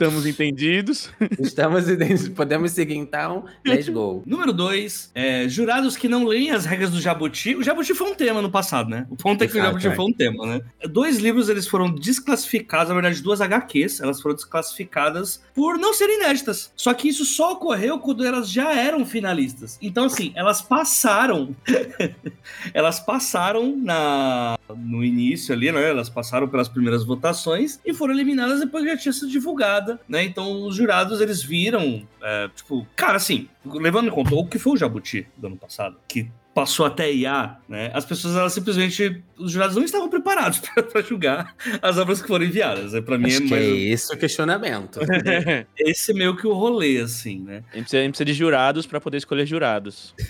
Estamos 0.00 0.24
entendidos. 0.24 1.10
Estamos 1.38 1.86
idênticos. 1.86 2.30
Podemos 2.30 2.72
seguir 2.72 2.94
então? 2.94 3.44
Let's 3.62 3.90
go. 3.90 4.22
Número 4.24 4.50
2, 4.50 5.12
jurados 5.46 5.94
que 5.94 6.08
não 6.08 6.24
leem 6.24 6.52
as 6.52 6.64
regras 6.64 6.90
do 6.90 6.98
Jabuti. 6.98 7.54
O 7.54 7.62
Jabuti 7.62 7.94
foi 7.94 8.10
um 8.10 8.14
tema 8.14 8.40
no 8.40 8.50
passado, 8.50 8.88
né? 8.88 9.06
O 9.10 9.16
ponto 9.16 9.44
é 9.44 9.46
que 9.46 9.52
o 9.52 9.58
Exato, 9.58 9.78
Jabuti 9.78 9.88
é. 9.88 9.94
foi 9.94 10.04
um 10.06 10.12
tema, 10.14 10.46
né? 10.46 10.60
Dois 10.88 11.18
livros 11.18 11.50
eles 11.50 11.68
foram 11.68 11.94
desclassificados, 11.94 12.88
na 12.88 12.94
verdade, 12.94 13.22
duas 13.22 13.42
HQs, 13.42 14.00
elas 14.00 14.22
foram 14.22 14.34
desclassificadas 14.34 15.42
por 15.54 15.76
não 15.76 15.92
serem 15.92 16.16
inéditas. 16.16 16.72
Só 16.74 16.94
que 16.94 17.06
isso 17.06 17.26
só 17.26 17.52
ocorreu 17.52 17.98
quando 17.98 18.24
elas 18.24 18.50
já 18.50 18.74
eram 18.74 19.04
finalistas. 19.04 19.78
Então, 19.82 20.04
assim, 20.06 20.32
elas 20.34 20.62
passaram. 20.62 21.54
elas 22.72 23.00
passaram 23.00 23.76
na 23.76 24.58
no 24.76 25.04
início 25.04 25.54
ali, 25.54 25.70
né? 25.70 25.90
Elas 25.90 26.08
passaram 26.08 26.48
pelas 26.48 26.68
primeiras 26.68 27.04
votações 27.04 27.80
e 27.84 27.92
foram 27.92 28.14
eliminadas 28.14 28.60
depois 28.60 28.84
que 28.84 28.90
já 28.90 28.96
tinha 28.96 29.12
sido 29.12 29.28
divulgada, 29.28 30.00
né? 30.08 30.24
Então 30.24 30.62
os 30.66 30.76
jurados 30.76 31.20
eles 31.20 31.42
viram, 31.42 32.06
é, 32.22 32.48
tipo, 32.54 32.86
cara, 32.96 33.16
assim, 33.16 33.48
levando 33.64 34.08
em 34.08 34.10
conta 34.10 34.34
o 34.34 34.46
que 34.46 34.58
foi 34.58 34.74
o 34.74 34.76
Jabuti 34.76 35.26
do 35.36 35.46
ano 35.46 35.56
passado, 35.56 35.96
que 36.06 36.30
passou 36.54 36.84
até 36.84 37.12
IA, 37.12 37.56
né? 37.68 37.90
As 37.94 38.04
pessoas 38.04 38.34
elas 38.36 38.52
simplesmente 38.52 39.22
os 39.38 39.52
jurados 39.52 39.76
não 39.76 39.84
estavam 39.84 40.08
preparados 40.08 40.60
para 40.92 41.02
julgar 41.02 41.54
as 41.80 41.96
obras 41.96 42.20
que 42.20 42.28
foram 42.28 42.44
enviadas. 42.44 42.92
Para 43.04 43.16
mim 43.16 43.26
Acho 43.26 43.36
é 43.36 43.40
que 43.40 43.50
mais 43.50 43.64
é 43.64 43.68
esse 43.68 44.14
o 44.14 44.18
questionamento. 44.18 45.00
esse 45.78 46.12
meio 46.12 46.36
que 46.36 46.46
o 46.46 46.52
rolê 46.52 46.98
assim, 46.98 47.40
né? 47.40 47.62
A 47.72 47.76
gente 47.76 47.84
precisa, 47.84 47.98
a 47.98 48.02
gente 48.02 48.10
precisa 48.12 48.24
de 48.24 48.34
jurados 48.34 48.86
pra 48.86 49.00
poder 49.00 49.18
escolher 49.18 49.46
jurados. 49.46 50.14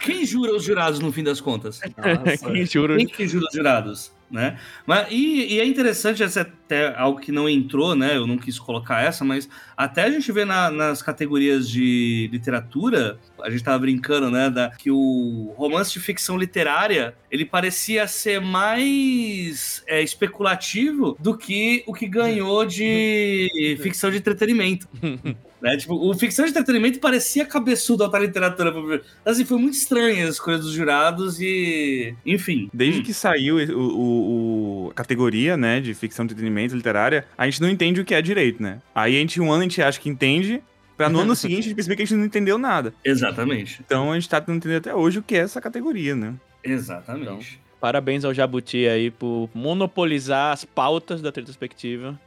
Quem 0.00 0.24
jura 0.24 0.54
os 0.54 0.64
jurados 0.64 1.00
no 1.00 1.12
fim 1.12 1.22
das 1.22 1.40
contas? 1.40 1.80
Quem 1.80 2.66
jura? 2.66 2.96
Quem 2.96 3.06
que 3.06 3.26
jura 3.26 3.46
os 3.48 3.54
jurados? 3.54 4.12
Né? 4.30 4.58
Mas, 4.86 5.06
e, 5.10 5.54
e 5.54 5.60
é 5.60 5.64
interessante, 5.64 6.22
essa 6.22 6.40
é 6.40 6.42
até 6.42 6.94
algo 6.98 7.18
que 7.18 7.32
não 7.32 7.48
entrou, 7.48 7.94
né? 7.94 8.14
Eu 8.14 8.26
não 8.26 8.36
quis 8.36 8.58
colocar 8.58 9.00
essa, 9.02 9.24
mas 9.24 9.48
até 9.74 10.02
a 10.02 10.10
gente 10.10 10.30
vê 10.30 10.44
na- 10.44 10.70
nas 10.70 11.00
categorias 11.00 11.66
de 11.66 12.28
literatura, 12.30 13.18
a 13.42 13.48
gente 13.48 13.64
tava 13.64 13.78
brincando, 13.78 14.30
né? 14.30 14.50
Da, 14.50 14.68
que 14.70 14.90
o 14.90 15.54
romance 15.56 15.94
de 15.94 16.00
ficção 16.00 16.36
literária 16.36 17.14
ele 17.30 17.46
parecia 17.46 18.06
ser 18.06 18.38
mais 18.38 19.82
é, 19.86 20.02
especulativo 20.02 21.16
do 21.18 21.34
que 21.36 21.82
o 21.86 21.94
que 21.94 22.06
ganhou 22.06 22.66
de 22.66 23.78
ficção 23.80 24.10
de 24.10 24.18
entretenimento. 24.18 24.86
Né? 25.60 25.76
Tipo, 25.76 25.94
o 25.94 26.14
ficção 26.14 26.44
de 26.44 26.52
entretenimento 26.52 27.00
parecia 27.00 27.44
cabeçudo 27.44 28.04
alta 28.04 28.18
literatura. 28.18 29.02
Assim, 29.24 29.44
foi 29.44 29.58
muito 29.58 29.74
estranho 29.74 30.28
as 30.28 30.38
coisas 30.38 30.64
dos 30.64 30.72
jurados 30.74 31.40
e. 31.40 32.14
Enfim. 32.24 32.70
Desde 32.72 33.02
que 33.02 33.12
saiu 33.12 33.56
o, 33.56 33.72
o- 33.78 34.86
o- 34.86 34.90
a 34.90 34.94
categoria, 34.94 35.56
né, 35.56 35.80
de 35.80 35.92
ficção 35.94 36.24
de 36.24 36.32
entretenimento 36.32 36.76
literária, 36.76 37.26
a 37.36 37.44
gente 37.44 37.60
não 37.60 37.68
entende 37.68 38.00
o 38.00 38.04
que 38.04 38.14
é 38.14 38.22
direito, 38.22 38.62
né? 38.62 38.80
Aí 38.94 39.16
a 39.16 39.20
gente, 39.20 39.40
um 39.40 39.50
ano 39.50 39.60
a 39.60 39.64
gente 39.64 39.82
acha 39.82 39.98
que 40.00 40.08
entende, 40.08 40.62
pra 40.96 41.08
no 41.08 41.20
ano 41.20 41.34
seguinte 41.36 41.60
a 41.60 41.62
gente 41.64 41.74
perceber 41.74 41.96
que 41.96 42.02
a 42.02 42.04
gente 42.06 42.16
não 42.18 42.24
entendeu 42.26 42.56
nada. 42.58 42.94
Exatamente. 43.04 43.80
Então 43.84 44.12
a 44.12 44.14
gente 44.14 44.28
tá 44.28 44.40
tentando 44.40 44.58
entender 44.58 44.76
até 44.76 44.94
hoje 44.94 45.18
o 45.18 45.22
que 45.22 45.34
é 45.34 45.38
essa 45.40 45.60
categoria, 45.60 46.14
né? 46.14 46.34
Exatamente. 46.62 47.60
Parabéns 47.80 48.24
ao 48.24 48.34
Jabuti 48.34 48.86
aí 48.88 49.10
por 49.10 49.48
monopolizar 49.54 50.52
as 50.52 50.64
pautas 50.64 51.20
da 51.22 51.30
retrospectiva. 51.34 52.18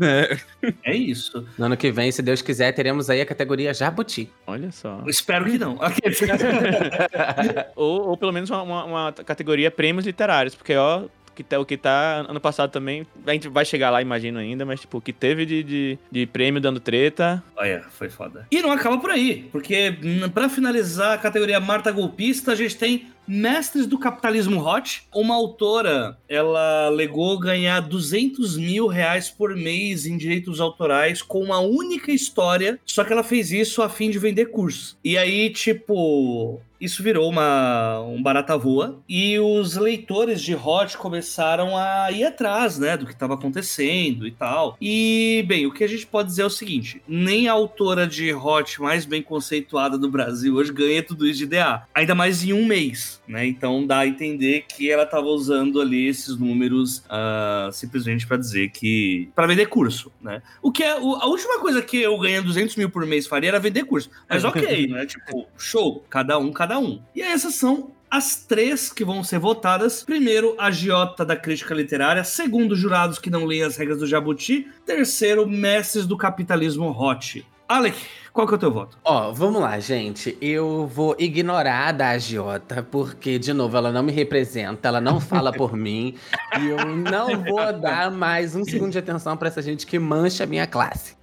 É. 0.00 0.38
É 0.82 0.94
isso. 0.94 1.46
No 1.58 1.66
ano 1.66 1.76
que 1.76 1.90
vem, 1.90 2.10
se 2.10 2.22
Deus 2.22 2.40
quiser, 2.42 2.72
teremos 2.72 3.10
aí 3.10 3.20
a 3.20 3.26
categoria 3.26 3.74
Jabuti. 3.74 4.30
Olha 4.46 4.70
só. 4.72 5.00
Eu 5.04 5.10
Espero 5.10 5.44
que 5.44 5.58
não. 5.58 5.78
ou, 7.76 8.08
ou 8.10 8.16
pelo 8.16 8.32
menos 8.32 8.50
uma, 8.50 8.62
uma- 8.62 8.84
uma 8.84 9.12
categoria 9.12 9.70
prêmios 9.70 10.06
literários, 10.06 10.54
porque 10.54 10.74
ó, 10.74 11.04
que 11.34 11.42
tá, 11.42 11.58
o 11.58 11.66
que 11.66 11.76
tá 11.76 12.24
ano 12.28 12.40
passado 12.40 12.70
também, 12.70 13.04
a 13.26 13.32
gente 13.32 13.48
vai 13.48 13.64
chegar 13.64 13.90
lá, 13.90 14.00
imagino 14.00 14.38
ainda, 14.38 14.64
mas 14.64 14.80
tipo, 14.80 14.98
o 14.98 15.00
que 15.00 15.12
teve 15.12 15.44
de, 15.44 15.62
de, 15.64 15.98
de 16.10 16.26
prêmio 16.26 16.60
dando 16.60 16.78
treta. 16.78 17.42
Olha, 17.56 17.84
foi 17.90 18.08
foda. 18.08 18.46
E 18.50 18.62
não 18.62 18.70
acaba 18.70 18.98
por 18.98 19.10
aí, 19.10 19.48
porque 19.50 19.98
hum, 20.02 20.28
pra 20.30 20.48
finalizar 20.48 21.14
a 21.14 21.18
categoria 21.18 21.58
Marta 21.58 21.90
Golpista, 21.90 22.52
a 22.52 22.54
gente 22.54 22.76
tem 22.76 23.08
Mestres 23.26 23.86
do 23.86 23.98
Capitalismo 23.98 24.64
Hot. 24.64 25.06
Uma 25.14 25.34
autora, 25.34 26.18
ela 26.28 26.86
alegou 26.86 27.38
ganhar 27.38 27.80
200 27.80 28.56
mil 28.56 28.86
reais 28.86 29.30
por 29.30 29.56
mês 29.56 30.06
em 30.06 30.16
direitos 30.16 30.60
autorais 30.60 31.22
com 31.22 31.42
uma 31.42 31.60
única 31.60 32.12
história, 32.12 32.78
só 32.84 33.04
que 33.04 33.12
ela 33.12 33.22
fez 33.22 33.50
isso 33.50 33.82
a 33.82 33.88
fim 33.88 34.10
de 34.10 34.18
vender 34.18 34.46
cursos. 34.46 34.96
E 35.02 35.16
aí, 35.16 35.50
tipo, 35.50 36.60
isso 36.84 37.02
virou 37.02 37.30
uma, 37.30 38.00
um 38.00 38.22
barata 38.22 38.58
voa 38.58 39.00
e 39.08 39.38
os 39.38 39.76
leitores 39.76 40.42
de 40.42 40.54
Hot 40.54 40.98
começaram 40.98 41.76
a 41.76 42.10
ir 42.12 42.24
atrás, 42.24 42.78
né, 42.78 42.96
do 42.96 43.06
que 43.06 43.12
estava 43.12 43.34
acontecendo 43.34 44.26
e 44.26 44.30
tal. 44.30 44.76
E, 44.80 45.44
bem, 45.48 45.66
o 45.66 45.72
que 45.72 45.82
a 45.82 45.88
gente 45.88 46.06
pode 46.06 46.28
dizer 46.28 46.42
é 46.42 46.46
o 46.46 46.50
seguinte: 46.50 47.00
nem 47.08 47.48
a 47.48 47.52
autora 47.52 48.06
de 48.06 48.34
Hot 48.34 48.80
mais 48.82 49.06
bem 49.06 49.22
conceituada 49.22 49.96
do 49.96 50.10
Brasil 50.10 50.56
hoje 50.56 50.72
ganha 50.72 51.02
tudo 51.02 51.26
isso 51.26 51.38
de 51.38 51.46
DA, 51.46 51.86
ainda 51.94 52.14
mais 52.14 52.44
em 52.44 52.52
um 52.52 52.66
mês, 52.66 53.13
né? 53.26 53.46
Então 53.46 53.86
dá 53.86 53.98
a 54.00 54.06
entender 54.06 54.64
que 54.68 54.90
ela 54.90 55.04
estava 55.04 55.26
usando 55.26 55.80
ali 55.80 56.06
esses 56.08 56.36
números 56.36 57.02
ah, 57.08 57.70
simplesmente 57.72 58.26
para 58.26 58.36
dizer 58.36 58.70
que. 58.70 59.28
para 59.34 59.46
vender 59.46 59.66
curso, 59.66 60.10
né? 60.20 60.42
O 60.62 60.70
que 60.70 60.82
é. 60.82 60.98
o- 61.00 61.16
a 61.16 61.26
última 61.26 61.58
coisa 61.60 61.80
que 61.82 61.96
eu 61.98 62.18
ganhando 62.18 62.46
200 62.46 62.76
mil 62.76 62.90
por 62.90 63.06
mês 63.06 63.26
faria 63.26 63.48
era 63.50 63.58
vender 63.60 63.84
curso. 63.84 64.10
Mas 64.28 64.44
ok, 64.44 64.86
né? 64.88 65.06
Tipo, 65.06 65.46
show, 65.56 66.04
cada 66.10 66.38
um, 66.38 66.52
cada 66.52 66.78
um. 66.78 67.00
E 67.14 67.20
essas 67.22 67.54
são 67.54 67.90
as 68.10 68.36
três 68.36 68.92
que 68.92 69.04
vão 69.04 69.24
ser 69.24 69.40
votadas. 69.40 70.04
Primeiro, 70.04 70.54
a 70.56 70.70
Giota 70.70 71.24
da 71.24 71.34
crítica 71.34 71.74
literária. 71.74 72.22
Segundo, 72.22 72.76
jurados 72.76 73.18
que 73.18 73.28
não 73.28 73.44
leem 73.44 73.64
as 73.64 73.76
regras 73.76 73.98
do 73.98 74.06
Jabuti. 74.06 74.68
Terceiro, 74.86 75.48
mestres 75.48 76.06
do 76.06 76.16
capitalismo 76.16 76.88
hot. 76.90 77.44
Alec, 77.68 77.96
qual 78.32 78.46
que 78.46 78.54
é 78.54 78.56
o 78.56 78.60
teu 78.60 78.72
voto? 78.72 78.98
Ó, 79.04 79.32
vamos 79.32 79.60
lá, 79.60 79.78
gente. 79.80 80.36
Eu 80.40 80.86
vou 80.86 81.16
ignorar 81.18 81.88
a 81.88 81.92
da 81.92 82.08
agiota, 82.10 82.82
porque, 82.82 83.38
de 83.38 83.52
novo, 83.52 83.76
ela 83.76 83.90
não 83.90 84.02
me 84.02 84.12
representa, 84.12 84.88
ela 84.88 85.00
não 85.00 85.20
fala 85.20 85.52
por 85.52 85.72
mim. 85.76 86.14
E 86.60 86.66
eu 86.66 86.96
não 86.96 87.42
vou 87.42 87.72
dar 87.72 88.10
mais 88.10 88.54
um 88.54 88.64
segundo 88.64 88.92
de 88.92 88.98
atenção 88.98 89.36
pra 89.36 89.48
essa 89.48 89.62
gente 89.62 89.86
que 89.86 89.98
mancha 89.98 90.44
a 90.44 90.46
minha 90.46 90.66
classe. 90.66 91.16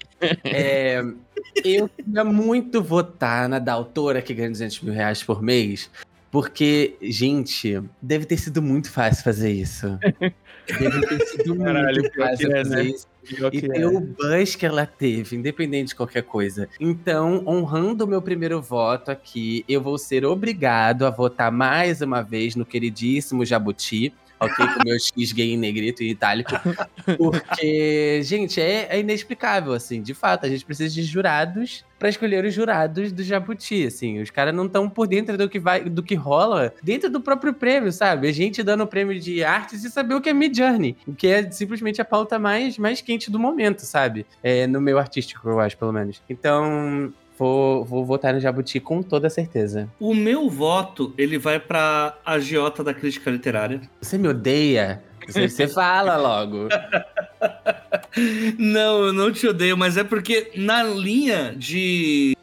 É, 0.43 1.03
eu 1.63 1.89
queria 1.89 2.23
muito 2.23 2.81
votar 2.81 3.49
na 3.49 3.59
da 3.59 3.73
autora 3.73 4.21
que 4.21 4.33
ganha 4.33 4.49
200 4.49 4.81
mil 4.81 4.93
reais 4.93 5.23
por 5.23 5.41
mês, 5.41 5.89
porque, 6.31 6.95
gente, 7.01 7.81
deve 8.01 8.25
ter 8.25 8.37
sido 8.37 8.61
muito 8.61 8.89
fácil 8.89 9.23
fazer 9.23 9.51
isso. 9.51 9.99
Deve 10.79 11.07
ter 11.07 11.27
sido 11.27 11.57
Caralho, 11.57 12.01
muito 12.01 12.15
fácil 12.15 12.51
é, 12.51 12.63
fazer 12.63 12.75
né? 12.75 12.83
isso. 12.83 13.07
E 13.51 13.61
ter 13.61 13.85
o 13.85 13.99
buzz 13.99 14.55
que 14.55 14.65
ela 14.65 14.85
teve, 14.85 15.35
independente 15.35 15.89
de 15.89 15.95
qualquer 15.95 16.23
coisa. 16.23 16.67
Então, 16.79 17.43
honrando 17.45 18.03
o 18.03 18.07
meu 18.07 18.21
primeiro 18.21 18.61
voto 18.61 19.11
aqui, 19.11 19.63
eu 19.67 19.79
vou 19.79 19.97
ser 19.97 20.25
obrigado 20.25 21.05
a 21.05 21.09
votar 21.09 21.51
mais 21.51 22.01
uma 22.01 22.21
vez 22.21 22.55
no 22.55 22.65
queridíssimo 22.65 23.45
Jabuti. 23.45 24.13
Ok, 24.41 24.55
com 24.55 24.83
meu 24.83 24.97
X 24.97 25.31
gay 25.33 25.53
em 25.53 25.57
negrito 25.57 26.01
e 26.01 26.09
itálico. 26.09 26.49
Porque, 27.15 28.21
gente, 28.23 28.59
é, 28.59 28.87
é 28.89 28.99
inexplicável, 28.99 29.71
assim. 29.71 30.01
De 30.01 30.15
fato, 30.15 30.47
a 30.47 30.49
gente 30.49 30.65
precisa 30.65 30.91
de 30.91 31.03
jurados 31.03 31.85
pra 31.99 32.09
escolher 32.09 32.43
os 32.43 32.51
jurados 32.51 33.11
do 33.11 33.21
Jabuti, 33.21 33.85
assim. 33.85 34.19
Os 34.19 34.31
caras 34.31 34.55
não 34.55 34.65
estão 34.65 34.89
por 34.89 35.07
dentro 35.07 35.37
do 35.37 35.47
que 35.47 35.59
vai, 35.59 35.83
do 35.83 36.01
que 36.01 36.15
rola 36.15 36.73
dentro 36.81 37.07
do 37.07 37.21
próprio 37.21 37.53
prêmio, 37.53 37.91
sabe? 37.91 38.27
A 38.27 38.31
gente 38.31 38.63
dando 38.63 38.83
o 38.83 38.87
prêmio 38.87 39.19
de 39.19 39.43
artes 39.43 39.83
e 39.83 39.91
saber 39.91 40.15
o 40.15 40.21
que 40.21 40.29
é 40.29 40.33
Mid 40.33 40.57
Journey, 40.57 40.97
o 41.05 41.13
que 41.13 41.27
é 41.27 41.51
simplesmente 41.51 42.01
a 42.01 42.05
pauta 42.05 42.39
mais, 42.39 42.79
mais 42.79 42.99
quente 42.99 43.29
do 43.29 43.37
momento, 43.37 43.81
sabe? 43.81 44.25
É, 44.41 44.65
no 44.65 44.81
meu 44.81 44.97
artístico, 44.97 45.47
eu 45.47 45.59
acho, 45.59 45.77
pelo 45.77 45.93
menos. 45.93 46.19
Então, 46.27 47.13
vou, 47.41 47.83
vou 47.83 48.05
votar 48.05 48.35
no 48.35 48.39
Jabuti 48.39 48.79
com 48.79 49.01
toda 49.01 49.27
certeza. 49.27 49.89
O 49.99 50.13
meu 50.13 50.47
voto, 50.47 51.11
ele 51.17 51.39
vai 51.39 51.59
pra 51.59 52.15
agiota 52.23 52.83
da 52.83 52.93
crítica 52.93 53.31
literária. 53.31 53.81
Você 53.99 54.15
me 54.15 54.27
odeia? 54.27 55.01
Você, 55.27 55.49
você 55.49 55.65
fala 55.73 56.17
logo. 56.17 56.67
Não, 58.59 59.05
eu 59.05 59.13
não 59.13 59.31
te 59.31 59.47
odeio, 59.47 59.75
mas 59.75 59.97
é 59.97 60.03
porque 60.03 60.51
na 60.55 60.83
linha 60.83 61.55
de. 61.57 62.37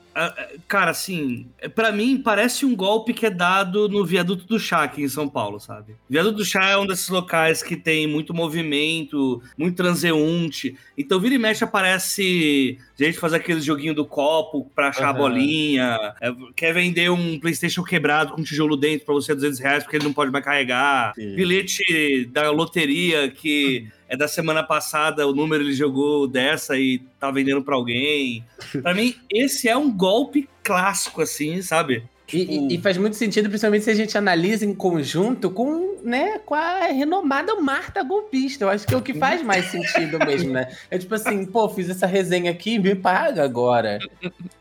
Cara, 0.67 0.91
assim, 0.91 1.47
pra 1.77 1.93
mim 1.93 2.21
parece 2.21 2.67
um 2.67 2.75
golpe 2.75 3.15
que 3.15 3.25
é 3.25 3.31
dado 3.31 3.89
no 3.89 4.05
viaduto 4.05 4.45
do 4.47 4.59
chá 4.59 4.83
aqui 4.83 5.03
em 5.03 5.09
São 5.09 5.29
Paulo, 5.29 5.61
sabe? 5.61 5.95
Viaduto 6.11 6.39
do 6.39 6.45
chá 6.45 6.71
é 6.71 6.77
um 6.77 6.85
desses 6.85 7.09
locais 7.09 7.63
que 7.63 7.77
tem 7.77 8.05
muito 8.09 8.35
movimento, 8.35 9.41
muito 9.57 9.77
transeunte. 9.77 10.77
Então, 10.97 11.21
vira 11.21 11.37
e 11.37 11.39
mexe 11.39 11.63
aparece 11.63 12.79
gente 13.07 13.19
fazer 13.19 13.37
aquele 13.37 13.61
joguinho 13.61 13.95
do 13.95 14.05
copo 14.05 14.71
pra 14.75 14.89
achar 14.89 15.07
a 15.07 15.11
Aham. 15.11 15.19
bolinha. 15.19 16.15
é, 16.21 16.33
quer 16.57 16.73
vender 16.75 17.11
um 17.11 17.39
PlayStation 17.39 17.83
quebrado 17.83 18.33
com 18.33 18.43
tijolo 18.43 18.77
dentro 18.77 19.07
pra 19.07 19.15
você 19.15 19.33
a 19.33 19.35
200 19.35 19.59
reais 19.61 19.83
porque 19.85 19.97
ele 19.97 20.05
não 20.05 20.13
pode 20.13 20.31
mais 20.33 20.45
carregar. 20.45 21.13
Sim. 21.15 21.35
Bilhete 21.37 22.25
da 22.33 22.51
loteria 22.51 23.31
que 23.31 23.87
é 24.09 24.17
da 24.17 24.27
semana 24.27 24.63
passada, 24.63 25.27
o 25.27 25.35
número 25.35 25.63
ele 25.63 25.75
jogou 25.75 26.27
dessa 26.27 26.79
e 26.79 26.99
tá 27.21 27.31
vendendo 27.31 27.63
pra 27.63 27.75
alguém. 27.75 28.43
Pra 28.83 28.95
mim, 28.95 29.15
esse 29.31 29.69
é 29.69 29.77
um 29.77 29.91
golpe 29.95 30.49
clássico, 30.63 31.21
assim, 31.23 31.61
sabe? 31.63 32.03
E, 32.33 32.43
e- 32.43 32.75
e 32.75 32.79
faz 32.83 32.97
muito 32.99 33.17
sentido, 33.17 33.49
principalmente 33.49 33.85
se 33.85 33.91
a 33.91 33.95
gente 33.95 34.17
analisa 34.19 34.65
em 34.67 34.75
conjunto 34.75 35.51
com, 35.51 35.97
né, 36.05 36.39
com 36.41 36.55
a 36.55 36.81
renomada 36.87 37.55
Marta 37.57 38.03
Golpista. 38.03 38.65
Eu 38.65 38.69
acho 38.71 38.87
que 38.87 38.93
é 38.93 38.97
o 38.97 39.03
que 39.03 39.15
faz 39.15 39.43
mais 39.43 39.67
sentido 39.67 40.19
mesmo, 40.27 40.53
né? 40.53 40.69
É 40.91 40.99
tipo 40.99 41.15
assim, 41.15 41.45
pô, 41.47 41.69
fiz 41.69 41.89
essa 41.89 42.07
resenha 42.07 42.51
aqui, 42.51 42.79
me 42.79 42.95
paga 42.95 43.43
agora. 43.45 43.99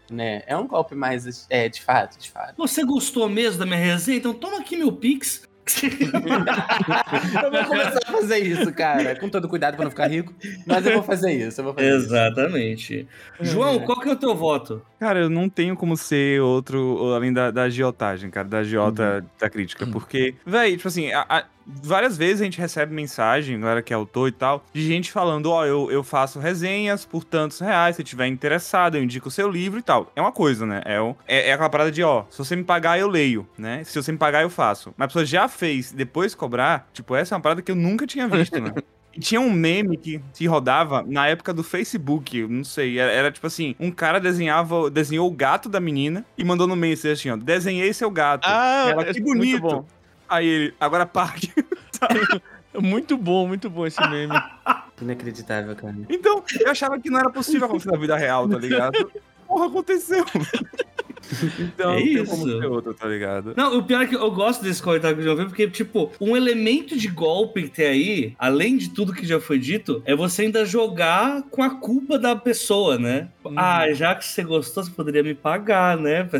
né? 0.09 0.43
É 0.47 0.55
um 0.55 0.65
golpe 0.68 0.95
mais, 0.95 1.45
é, 1.49 1.68
de 1.68 1.82
fato, 1.82 2.18
de 2.18 2.32
fato. 2.32 2.53
Você 2.57 2.84
gostou 2.86 3.28
mesmo 3.28 3.59
da 3.59 3.65
minha 3.65 3.78
resenha? 3.80 4.18
Então 4.18 4.34
toma 4.34 4.59
aqui 4.59 4.78
meu 4.78 4.91
Pix. 4.91 5.46
eu 7.43 7.51
vou 7.51 7.65
começar 7.65 7.99
a 8.07 8.11
fazer 8.11 8.38
isso, 8.39 8.72
cara. 8.74 9.15
Com 9.20 9.30
todo 9.30 9.47
cuidado 9.47 9.76
pra 9.76 9.84
não 9.84 9.91
ficar 9.91 10.07
rico. 10.07 10.34
Mas 10.65 10.86
eu 10.86 10.93
vou 10.93 11.03
fazer 11.03 11.32
isso, 11.34 11.59
eu 11.61 11.65
vou 11.65 11.74
fazer 11.74 11.88
Exatamente. 11.93 13.07
João, 13.41 13.80
qual 13.80 13.99
que 13.99 14.09
é 14.09 14.11
o 14.11 14.15
teu 14.15 14.36
voto? 14.36 14.82
Cara, 14.99 15.20
eu 15.20 15.30
não 15.30 15.47
tenho 15.49 15.76
como 15.76 15.95
ser 15.95 16.41
outro 16.41 17.13
além 17.13 17.32
da, 17.32 17.51
da 17.51 17.63
agiotagem, 17.63 18.30
cara, 18.30 18.47
da 18.47 18.59
agiota 18.59 19.24
da 19.39 19.49
crítica. 19.49 19.86
Porque, 19.88 20.34
véi, 20.45 20.76
tipo 20.76 20.88
assim, 20.88 21.11
a- 21.11 21.26
a- 21.30 21.43
várias 21.65 22.18
vezes 22.18 22.41
a 22.41 22.45
gente 22.45 22.57
recebe 22.59 22.93
mensagem, 22.93 23.59
galera 23.59 23.82
que 23.84 23.93
é 23.93 23.95
autor 23.95 24.28
e 24.30 24.32
tal, 24.32 24.65
de 24.74 24.82
gente 24.86 25.11
falando: 25.11 25.51
Ó, 25.51 25.63
eu, 25.65 25.91
eu 25.91 26.03
faço 26.03 26.39
resenhas 26.39 27.05
por 27.05 27.24
tantos 27.24 27.59
reais, 27.59 27.95
se 27.95 28.03
tiver 28.03 28.26
interessado, 28.28 28.95
eu 28.97 29.03
indico 29.03 29.28
o 29.28 29.32
seu 29.32 29.47
livro 29.51 29.78
e 29.80 29.84
tal. 29.84 30.11
É 30.15 30.22
uma 30.22 30.32
coisa, 30.32 30.65
né? 30.65 30.82
É, 30.86 30.99
o- 30.99 31.15
é, 31.28 31.49
é 31.49 31.53
aquela 31.53 31.70
parada 31.70 31.91
de: 31.91 32.01
ó, 32.01 32.24
se 32.30 32.38
você 32.39 32.55
me 32.55 32.63
pagar, 32.63 32.97
eu 32.97 33.07
leio, 33.07 33.47
né? 33.57 33.84
Se 33.84 34.01
você 34.01 34.11
me 34.11 34.18
pagar, 34.18 34.41
eu 34.41 34.49
faço. 34.49 34.93
Mas 34.97 35.05
a 35.05 35.07
pessoa 35.09 35.26
já 35.26 35.47
fez, 35.57 35.91
depois 35.91 36.35
cobrar, 36.35 36.89
tipo, 36.93 37.15
essa 37.15 37.33
é 37.33 37.35
uma 37.35 37.41
parada 37.41 37.61
que 37.61 37.71
eu 37.71 37.75
nunca 37.75 38.05
tinha 38.07 38.27
visto, 38.27 38.59
né? 38.59 38.73
E 39.13 39.19
tinha 39.19 39.41
um 39.41 39.51
meme 39.51 39.97
que 39.97 40.21
se 40.31 40.45
rodava 40.45 41.01
na 41.01 41.27
época 41.27 41.51
do 41.51 41.63
Facebook, 41.63 42.45
não 42.45 42.63
sei, 42.63 42.99
era, 42.99 43.11
era 43.11 43.31
tipo 43.31 43.47
assim, 43.47 43.75
um 43.79 43.89
cara 43.89 44.19
desenhava, 44.19 44.91
desenhou 44.91 45.27
o 45.27 45.31
gato 45.31 45.67
da 45.67 45.79
menina 45.79 46.23
e 46.37 46.43
mandou 46.43 46.67
no 46.67 46.75
meio 46.75 46.93
assim, 46.93 47.31
ó, 47.31 47.35
desenhei 47.35 47.91
seu 47.93 48.11
gato. 48.11 48.45
Ah, 48.47 48.89
Ela, 48.91 49.01
é 49.01 49.13
que 49.15 49.19
muito 49.21 49.37
bonito. 49.39 49.61
bom. 49.61 49.85
Aí 50.29 50.45
ele, 50.45 50.73
agora 50.79 51.03
pague. 51.03 51.51
Muito 52.79 53.17
bom, 53.17 53.47
muito 53.47 53.71
bom 53.71 53.87
esse 53.87 53.99
meme. 54.07 54.39
Inacreditável, 55.01 55.75
cara. 55.75 55.95
Então, 56.09 56.43
eu 56.59 56.69
achava 56.69 56.99
que 56.99 57.09
não 57.09 57.19
era 57.19 57.31
possível 57.31 57.65
acontecer 57.65 57.89
na 57.89 57.97
vida 57.97 58.15
real, 58.15 58.47
tá 58.47 58.57
ligado? 58.57 59.11
Porra, 59.57 59.67
aconteceu. 59.67 60.23
Então, 61.59 61.91
É 61.91 61.99
como 61.99 62.47
isso. 62.47 62.59
ser 62.61 62.65
outro, 62.67 62.93
tá 62.93 63.05
ligado? 63.05 63.53
Não, 63.57 63.77
o 63.77 63.83
pior 63.83 64.03
é 64.03 64.07
que 64.07 64.15
eu 64.15 64.31
gosto 64.31 64.63
desse 64.63 64.81
comentário 64.81 65.17
que 65.17 65.23
eu 65.23 65.25
já 65.25 65.31
ouvi, 65.31 65.43
porque, 65.43 65.67
tipo, 65.69 66.09
um 66.21 66.37
elemento 66.37 66.97
de 66.97 67.09
golpe 67.09 67.63
que 67.63 67.69
tem 67.69 67.85
aí, 67.85 68.33
além 68.39 68.77
de 68.77 68.91
tudo 68.91 69.11
que 69.11 69.27
já 69.27 69.37
foi 69.37 69.59
dito, 69.59 70.01
é 70.05 70.15
você 70.15 70.43
ainda 70.43 70.63
jogar 70.63 71.41
com 71.51 71.61
a 71.61 71.69
culpa 71.81 72.17
da 72.17 72.33
pessoa, 72.33 72.97
né? 72.97 73.27
Ah, 73.57 73.91
já 73.91 74.15
que 74.15 74.23
você 74.25 74.41
gostou, 74.41 74.85
você 74.85 74.91
poderia 74.91 75.21
me 75.21 75.33
pagar, 75.33 75.97
né? 75.97 76.29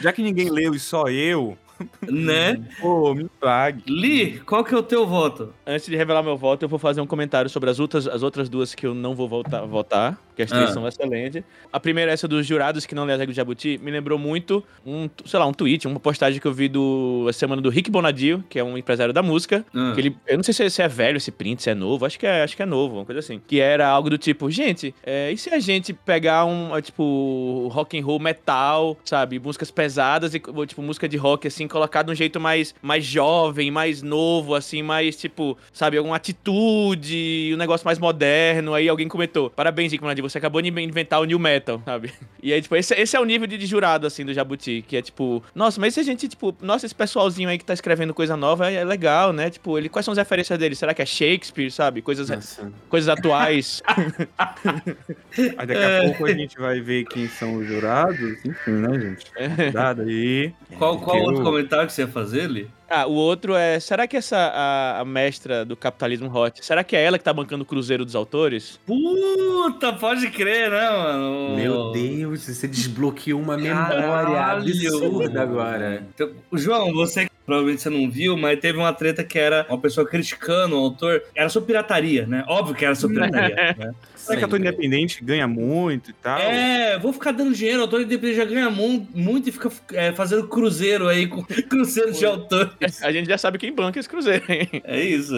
Já 0.00 0.12
que 0.12 0.22
ninguém 0.22 0.50
leu 0.50 0.74
e 0.74 0.78
só 0.78 1.08
eu, 1.08 1.56
né? 2.02 2.60
pô, 2.80 3.14
me 3.14 3.28
pague. 3.40 3.82
Li, 3.86 4.38
qual 4.40 4.64
que 4.64 4.74
é 4.74 4.78
o 4.78 4.82
teu 4.82 5.06
voto? 5.06 5.52
Antes 5.66 5.86
de 5.86 5.96
revelar 5.96 6.22
meu 6.22 6.36
voto, 6.36 6.64
eu 6.64 6.68
vou 6.68 6.78
fazer 6.78 7.00
um 7.00 7.06
comentário 7.06 7.48
sobre 7.50 7.70
as 7.70 7.80
outras, 7.80 8.06
as 8.06 8.22
outras 8.22 8.48
duas 8.48 8.74
que 8.74 8.86
eu 8.86 8.94
não 8.94 9.14
vou 9.14 9.28
voltar, 9.28 9.64
votar, 9.66 10.18
que 10.34 10.42
as 10.42 10.50
três 10.50 10.70
Ah. 10.70 10.72
são 10.72 10.86
excelentes. 10.88 11.42
A 11.72 11.78
primeira, 11.80 12.10
essa 12.12 12.26
dos 12.28 12.46
jurados 12.46 12.86
que 12.86 12.94
não 12.94 13.04
lê 13.04 13.12
as 13.12 13.18
regras 13.18 13.34
de 13.34 13.36
Jabuti, 13.36 13.78
me 13.82 13.90
lembrou 13.90 14.18
muito 14.18 14.64
um, 14.86 15.08
sei 15.24 15.38
lá, 15.38 15.46
um 15.46 15.52
tweet, 15.52 15.86
uma 15.86 16.00
postagem 16.00 16.40
que 16.40 16.46
eu 16.46 16.52
vi 16.52 16.68
do 16.68 17.26
a 17.28 17.32
semana 17.32 17.60
do 17.62 17.70
Rick 17.70 17.90
Bonadio, 17.90 18.42
que 18.48 18.58
é 18.58 18.64
um 18.64 18.76
empresário 18.76 19.12
da 19.12 19.22
música. 19.22 19.64
Ah. 19.74 19.92
Que 19.94 20.00
ele, 20.00 20.16
eu 20.26 20.36
não 20.36 20.42
sei 20.44 20.52
se 20.54 20.64
é, 20.64 20.68
se 20.70 20.82
é 20.82 20.88
velho 20.88 21.16
esse 21.16 21.30
print, 21.30 21.62
se 21.62 21.70
é 21.70 21.74
novo, 21.74 22.04
acho 22.06 22.18
que 22.18 22.26
é, 22.26 22.42
acho 22.42 22.56
que 22.56 22.62
é 22.62 22.66
novo, 22.66 22.96
uma 22.96 23.04
coisa 23.04 23.18
assim. 23.20 23.40
Que 23.46 23.60
era 23.60 23.86
algo 23.88 24.10
do 24.10 24.18
tipo, 24.18 24.50
gente, 24.50 24.94
é, 25.04 25.30
e 25.32 25.36
se 25.36 25.50
a 25.50 25.58
gente 25.58 25.92
pegar 25.92 26.44
um, 26.44 26.76
é, 26.76 26.82
tipo, 26.82 27.68
rock 27.72 27.98
and 27.98 28.04
roll 28.04 28.18
metal, 28.18 28.96
sabe, 29.04 29.38
músicas 29.38 29.70
pesadas 29.70 30.34
e 30.34 30.40
tipo 30.66 30.82
música 30.82 31.08
de 31.08 31.16
rock 31.16 31.46
assim, 31.46 31.66
colocar 31.68 32.02
de 32.02 32.10
um 32.10 32.14
jeito 32.14 32.40
mais 32.40 32.74
mais 32.82 33.04
jovem, 33.04 33.70
mais 33.70 34.02
novo 34.02 34.54
assim, 34.54 34.82
mais 34.82 35.16
tipo, 35.16 35.56
sabe, 35.72 35.96
alguma 35.96 36.16
atitude, 36.16 37.50
um 37.54 37.56
negócio 37.56 37.84
mais 37.84 37.98
moderno. 37.98 38.74
Aí 38.74 38.88
alguém 38.88 39.08
comentou: 39.08 39.50
"Parabéns, 39.50 39.92
Rick 39.92 40.02
Bonadio, 40.02 40.23
você 40.28 40.38
acabou 40.38 40.60
de 40.62 40.68
inventar 40.68 41.20
o 41.20 41.24
new 41.24 41.38
metal", 41.38 41.80
sabe? 41.84 42.12
E 42.42 42.52
aí 42.52 42.60
tipo, 42.60 42.76
esse, 42.76 42.94
esse 42.94 43.16
é 43.16 43.20
o 43.20 43.24
nível 43.24 43.46
de, 43.46 43.56
de 43.56 43.66
jurado 43.66 44.06
assim 44.06 44.24
do 44.24 44.32
Jabuti, 44.34 44.84
que 44.86 44.96
é 44.96 45.02
tipo, 45.02 45.42
nossa, 45.54 45.80
mas 45.80 45.94
se 45.94 46.00
a 46.00 46.02
gente 46.02 46.28
tipo, 46.28 46.54
nossa, 46.60 46.86
esse 46.86 46.94
pessoalzinho 46.94 47.48
aí 47.48 47.56
que 47.58 47.64
tá 47.64 47.72
escrevendo 47.74 48.12
coisa 48.12 48.36
nova 48.36 48.70
é, 48.70 48.74
é 48.76 48.84
legal, 48.84 49.32
né? 49.32 49.50
Tipo, 49.50 49.78
ele 49.78 49.88
quais 49.88 50.04
são 50.04 50.12
as 50.12 50.18
referências 50.18 50.58
dele? 50.58 50.74
Será 50.74 50.92
que 50.92 51.02
é 51.02 51.06
Shakespeare, 51.06 51.70
sabe? 51.70 52.02
Coisas 52.02 52.28
Nossa. 52.28 52.70
coisas 52.88 53.08
atuais. 53.08 53.82
Aí 55.56 55.66
daqui 55.66 55.82
a 55.82 56.02
pouco 56.04 56.26
a 56.26 56.32
gente 56.32 56.56
vai 56.58 56.80
ver 56.80 57.04
quem 57.04 57.28
são 57.28 57.56
os 57.56 57.66
jurados. 57.66 58.44
Enfim, 58.44 58.72
né, 58.72 59.00
gente? 59.00 59.26
Cuidado 59.56 60.02
aí. 60.02 60.52
Qual, 60.78 60.98
qual 61.00 61.16
Eu- 61.18 61.24
outro 61.24 61.42
comentário 61.42 61.86
que 61.86 61.92
você 61.92 62.02
ia 62.02 62.08
fazer, 62.08 62.48
Li? 62.50 62.68
Ah, 62.96 63.06
o 63.08 63.14
outro 63.14 63.56
é, 63.56 63.80
será 63.80 64.06
que 64.06 64.16
essa 64.16 64.36
a, 64.36 65.00
a 65.00 65.04
mestra 65.04 65.64
do 65.64 65.76
capitalismo 65.76 66.32
hot, 66.32 66.64
será 66.64 66.84
que 66.84 66.94
é 66.94 67.02
ela 67.02 67.18
que 67.18 67.24
tá 67.24 67.32
bancando 67.32 67.64
o 67.64 67.66
cruzeiro 67.66 68.04
dos 68.04 68.14
autores? 68.14 68.78
Puta, 68.86 69.92
pode 69.94 70.30
crer, 70.30 70.70
né, 70.70 70.90
mano? 70.90 71.56
Meu 71.56 71.90
Deus, 71.90 72.42
você 72.44 72.68
desbloqueou 72.68 73.40
uma 73.40 73.56
memória 73.56 74.32
Caralho. 74.32 74.68
absurda 74.68 75.42
agora. 75.42 76.06
Então, 76.14 76.30
João, 76.52 76.92
você 76.92 77.26
provavelmente 77.44 77.82
você 77.82 77.90
não 77.90 78.10
viu, 78.10 78.36
mas 78.36 78.58
teve 78.58 78.78
uma 78.78 78.92
treta 78.92 79.22
que 79.24 79.38
era 79.38 79.66
uma 79.68 79.78
pessoa 79.78 80.06
criticando 80.06 80.76
o 80.76 80.78
autor. 80.78 81.22
Era 81.34 81.48
sobre 81.48 81.68
pirataria, 81.68 82.26
né? 82.26 82.44
Óbvio 82.48 82.74
que 82.74 82.84
era 82.84 82.94
sobre 82.94 83.16
pirataria. 83.16 83.54
né? 83.78 83.92
Será 84.16 84.38
que 84.38 84.44
ator 84.44 84.58
independente 84.58 85.22
ganha 85.22 85.46
muito 85.46 86.10
e 86.10 86.14
tal? 86.14 86.38
É, 86.40 86.98
vou 86.98 87.12
ficar 87.12 87.32
dando 87.32 87.52
dinheiro, 87.54 87.80
o 87.80 87.82
autor 87.82 88.00
independente 88.00 88.36
já 88.38 88.44
ganha 88.46 88.70
mu- 88.70 89.06
muito 89.14 89.48
e 89.48 89.52
fica 89.52 89.70
é, 89.92 90.12
fazendo 90.12 90.48
cruzeiro 90.48 91.06
aí 91.08 91.26
com 91.26 91.42
cruzeiro 91.68 92.12
de 92.12 92.24
autores. 92.24 93.02
A 93.02 93.12
gente 93.12 93.28
já 93.28 93.36
sabe 93.36 93.58
quem 93.58 93.72
banca 93.74 94.00
esse 94.00 94.08
cruzeiro, 94.08 94.44
hein? 94.48 94.68
É 94.84 94.98
isso. 95.00 95.34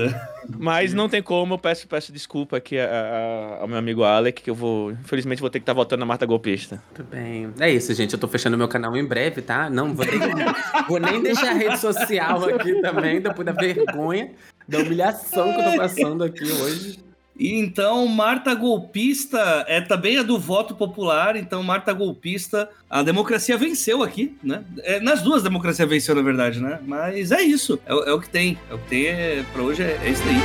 Mas 0.59 0.93
não 0.95 1.09
tem 1.09 1.23
como, 1.23 1.55
eu 1.55 1.59
peço, 1.59 1.87
peço 1.89 2.13
desculpa 2.13 2.57
aqui 2.57 2.79
a- 2.79 2.85
a- 2.89 3.59
ao 3.63 3.69
meu 3.69 3.77
amigo 3.79 4.03
Alec, 4.05 4.43
que 4.43 4.51
eu 4.51 4.55
vou, 4.55 4.93
infelizmente, 4.93 5.41
vou 5.41 5.51
ter 5.51 5.59
que 5.59 5.63
estar 5.63 5.73
votando 5.73 6.01
na 6.01 6.07
Marta 6.07 6.25
Golpista. 6.27 6.83
Muito 6.97 7.11
bem. 7.11 7.53
É 7.61 7.71
isso, 7.71 7.93
gente. 7.95 8.13
Eu 8.13 8.19
tô 8.19 8.29
fechando 8.29 8.57
meu 8.57 8.69
canal 8.69 8.97
em 8.97 9.05
breve, 9.05 9.43
tá? 9.43 9.69
Não 9.71 9.95
vou 9.95 10.05
nem, 10.07 10.19
vou 10.89 10.99
nem 11.01 11.23
deixar 11.23 11.51
a 11.51 11.55
rede 11.55 11.79
social 11.79 12.45
aqui 12.45 12.81
também, 12.81 13.21
depois 13.21 13.45
da 13.47 13.53
vergonha, 13.53 14.31
da 14.69 14.79
humilhação 14.79 15.53
que 15.53 15.61
eu 15.61 15.71
tô 15.73 15.77
passando 15.77 16.25
aqui 16.25 16.45
hoje. 16.45 17.06
E 17.39 17.59
então, 17.59 18.07
Marta 18.09 18.55
Golpista 18.55 19.65
é 19.69 19.81
também 19.81 20.19
a 20.19 20.23
do 20.23 20.39
voto 20.39 20.75
popular. 20.75 21.37
Então, 21.37 21.63
Marta 21.63 21.93
Golpista, 21.93 22.69
a 22.89 23.03
democracia 23.03 23.59
venceu 23.59 24.03
aqui, 24.03 24.37
né? 24.43 24.65
É, 24.79 25.01
nas 25.01 25.21
duas, 25.21 25.43
democracia 25.43 25.87
venceu, 25.87 26.15
na 26.15 26.23
verdade, 26.23 26.61
né? 26.61 26.79
Mas 26.87 27.33
é 27.33 27.43
isso. 27.43 27.79
É, 27.85 27.95
o- 27.95 28.05
é 28.05 28.13
o 28.15 28.21
que 28.21 28.31
tem. 28.31 28.59
É 28.71 28.75
o 28.75 28.79
que 28.79 28.89
tem 28.89 29.07
é, 29.07 29.45
pra 29.53 29.63
hoje, 29.63 29.83
é, 29.83 30.01
é 30.03 30.11
isso 30.11 30.23
aí. 30.23 30.37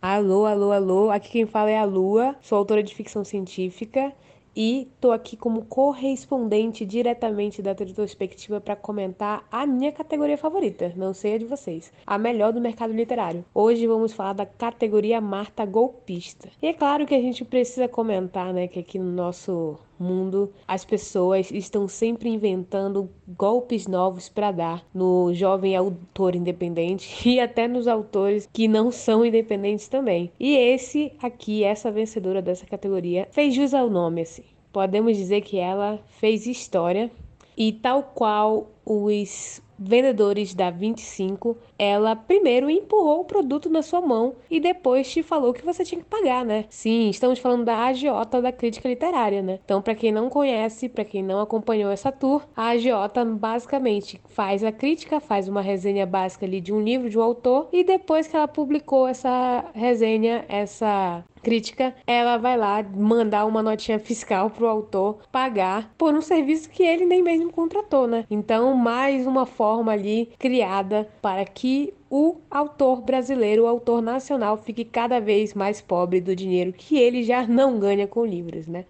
Alô, 0.00 0.46
alô, 0.46 0.72
alô. 0.72 1.10
Aqui 1.10 1.28
quem 1.30 1.46
fala 1.46 1.70
é 1.70 1.78
a 1.78 1.84
Lua. 1.84 2.34
Sou 2.40 2.58
autora 2.58 2.82
de 2.82 2.94
ficção 2.94 3.24
científica 3.24 4.12
e 4.54 4.88
tô 5.00 5.12
aqui 5.12 5.36
como 5.36 5.64
correspondente 5.64 6.84
diretamente 6.84 7.62
da 7.62 7.72
Retrospectiva 7.72 8.60
para 8.60 8.76
comentar 8.76 9.46
a 9.50 9.66
minha 9.66 9.92
categoria 9.92 10.38
favorita, 10.38 10.92
não 10.96 11.12
sei 11.14 11.34
a 11.34 11.38
de 11.38 11.44
vocês, 11.44 11.92
a 12.06 12.18
melhor 12.18 12.52
do 12.52 12.60
mercado 12.60 12.92
literário. 12.92 13.44
Hoje 13.54 13.86
vamos 13.86 14.12
falar 14.12 14.34
da 14.34 14.46
categoria 14.46 15.20
Marta 15.20 15.64
Golpista. 15.64 16.48
E 16.60 16.66
é 16.66 16.72
claro 16.72 17.06
que 17.06 17.14
a 17.14 17.20
gente 17.20 17.44
precisa 17.44 17.88
comentar, 17.88 18.52
né, 18.52 18.68
que 18.68 18.78
aqui 18.78 18.98
no 18.98 19.10
nosso 19.12 19.78
mundo 20.02 20.52
as 20.66 20.84
pessoas 20.84 21.50
estão 21.50 21.86
sempre 21.86 22.28
inventando 22.28 23.08
golpes 23.26 23.86
novos 23.86 24.28
para 24.28 24.50
dar 24.50 24.84
no 24.92 25.32
jovem 25.32 25.76
autor 25.76 26.34
independente 26.34 27.08
e 27.28 27.40
até 27.40 27.68
nos 27.68 27.86
autores 27.86 28.48
que 28.52 28.66
não 28.66 28.90
são 28.90 29.24
independentes 29.24 29.88
também. 29.88 30.30
E 30.38 30.56
esse 30.56 31.12
aqui, 31.22 31.64
essa 31.64 31.90
vencedora 31.90 32.42
dessa 32.42 32.66
categoria, 32.66 33.28
fez 33.30 33.54
jus 33.54 33.72
ao 33.72 33.88
nome 33.88 34.22
assim. 34.22 34.44
Podemos 34.72 35.16
dizer 35.16 35.42
que 35.42 35.58
ela 35.58 36.00
fez 36.08 36.46
história 36.46 37.10
e 37.56 37.72
tal 37.72 38.02
qual 38.02 38.70
os 38.84 39.61
vendedores 39.78 40.54
da 40.54 40.70
25, 40.70 41.56
ela 41.78 42.14
primeiro 42.14 42.70
empurrou 42.70 43.20
o 43.20 43.24
produto 43.24 43.68
na 43.68 43.82
sua 43.82 44.00
mão 44.00 44.34
e 44.50 44.60
depois 44.60 45.10
te 45.10 45.22
falou 45.22 45.52
que 45.52 45.64
você 45.64 45.84
tinha 45.84 46.00
que 46.00 46.08
pagar, 46.08 46.44
né? 46.44 46.64
Sim, 46.68 47.08
estamos 47.10 47.38
falando 47.38 47.64
da 47.64 47.84
agiota 47.84 48.40
da 48.40 48.52
crítica 48.52 48.88
literária, 48.88 49.42
né? 49.42 49.58
Então, 49.64 49.82
para 49.82 49.94
quem 49.94 50.12
não 50.12 50.28
conhece, 50.28 50.88
para 50.88 51.04
quem 51.04 51.22
não 51.22 51.40
acompanhou 51.40 51.90
essa 51.90 52.12
tour, 52.12 52.42
a 52.56 52.68
agiota 52.68 53.24
basicamente 53.24 54.20
faz 54.28 54.62
a 54.62 54.72
crítica, 54.72 55.20
faz 55.20 55.48
uma 55.48 55.60
resenha 55.60 56.06
básica 56.06 56.46
ali 56.46 56.60
de 56.60 56.72
um 56.72 56.82
livro 56.82 57.08
de 57.10 57.18
um 57.18 57.22
autor 57.22 57.68
e 57.72 57.84
depois 57.84 58.26
que 58.26 58.36
ela 58.36 58.48
publicou 58.48 59.08
essa 59.08 59.64
resenha, 59.74 60.44
essa 60.48 61.24
crítica, 61.42 61.94
ela 62.06 62.36
vai 62.36 62.56
lá 62.56 62.82
mandar 62.82 63.44
uma 63.44 63.62
notinha 63.62 63.98
fiscal 63.98 64.50
pro 64.50 64.66
autor 64.66 65.18
pagar 65.30 65.92
por 65.98 66.14
um 66.14 66.20
serviço 66.20 66.70
que 66.70 66.82
ele 66.82 67.04
nem 67.04 67.22
mesmo 67.22 67.52
contratou, 67.52 68.06
né? 68.06 68.24
Então, 68.30 68.74
mais 68.74 69.26
uma 69.26 69.44
forma 69.44 69.92
ali 69.92 70.32
criada 70.38 71.08
para 71.20 71.44
que 71.44 71.92
o 72.10 72.36
autor 72.50 73.00
brasileiro, 73.00 73.64
o 73.64 73.66
autor 73.66 74.02
nacional, 74.02 74.58
fique 74.58 74.84
cada 74.84 75.18
vez 75.18 75.54
mais 75.54 75.80
pobre 75.80 76.20
do 76.20 76.36
dinheiro 76.36 76.72
que 76.72 76.98
ele 76.98 77.22
já 77.22 77.46
não 77.46 77.78
ganha 77.78 78.06
com 78.06 78.24
livros, 78.24 78.66
né? 78.66 78.84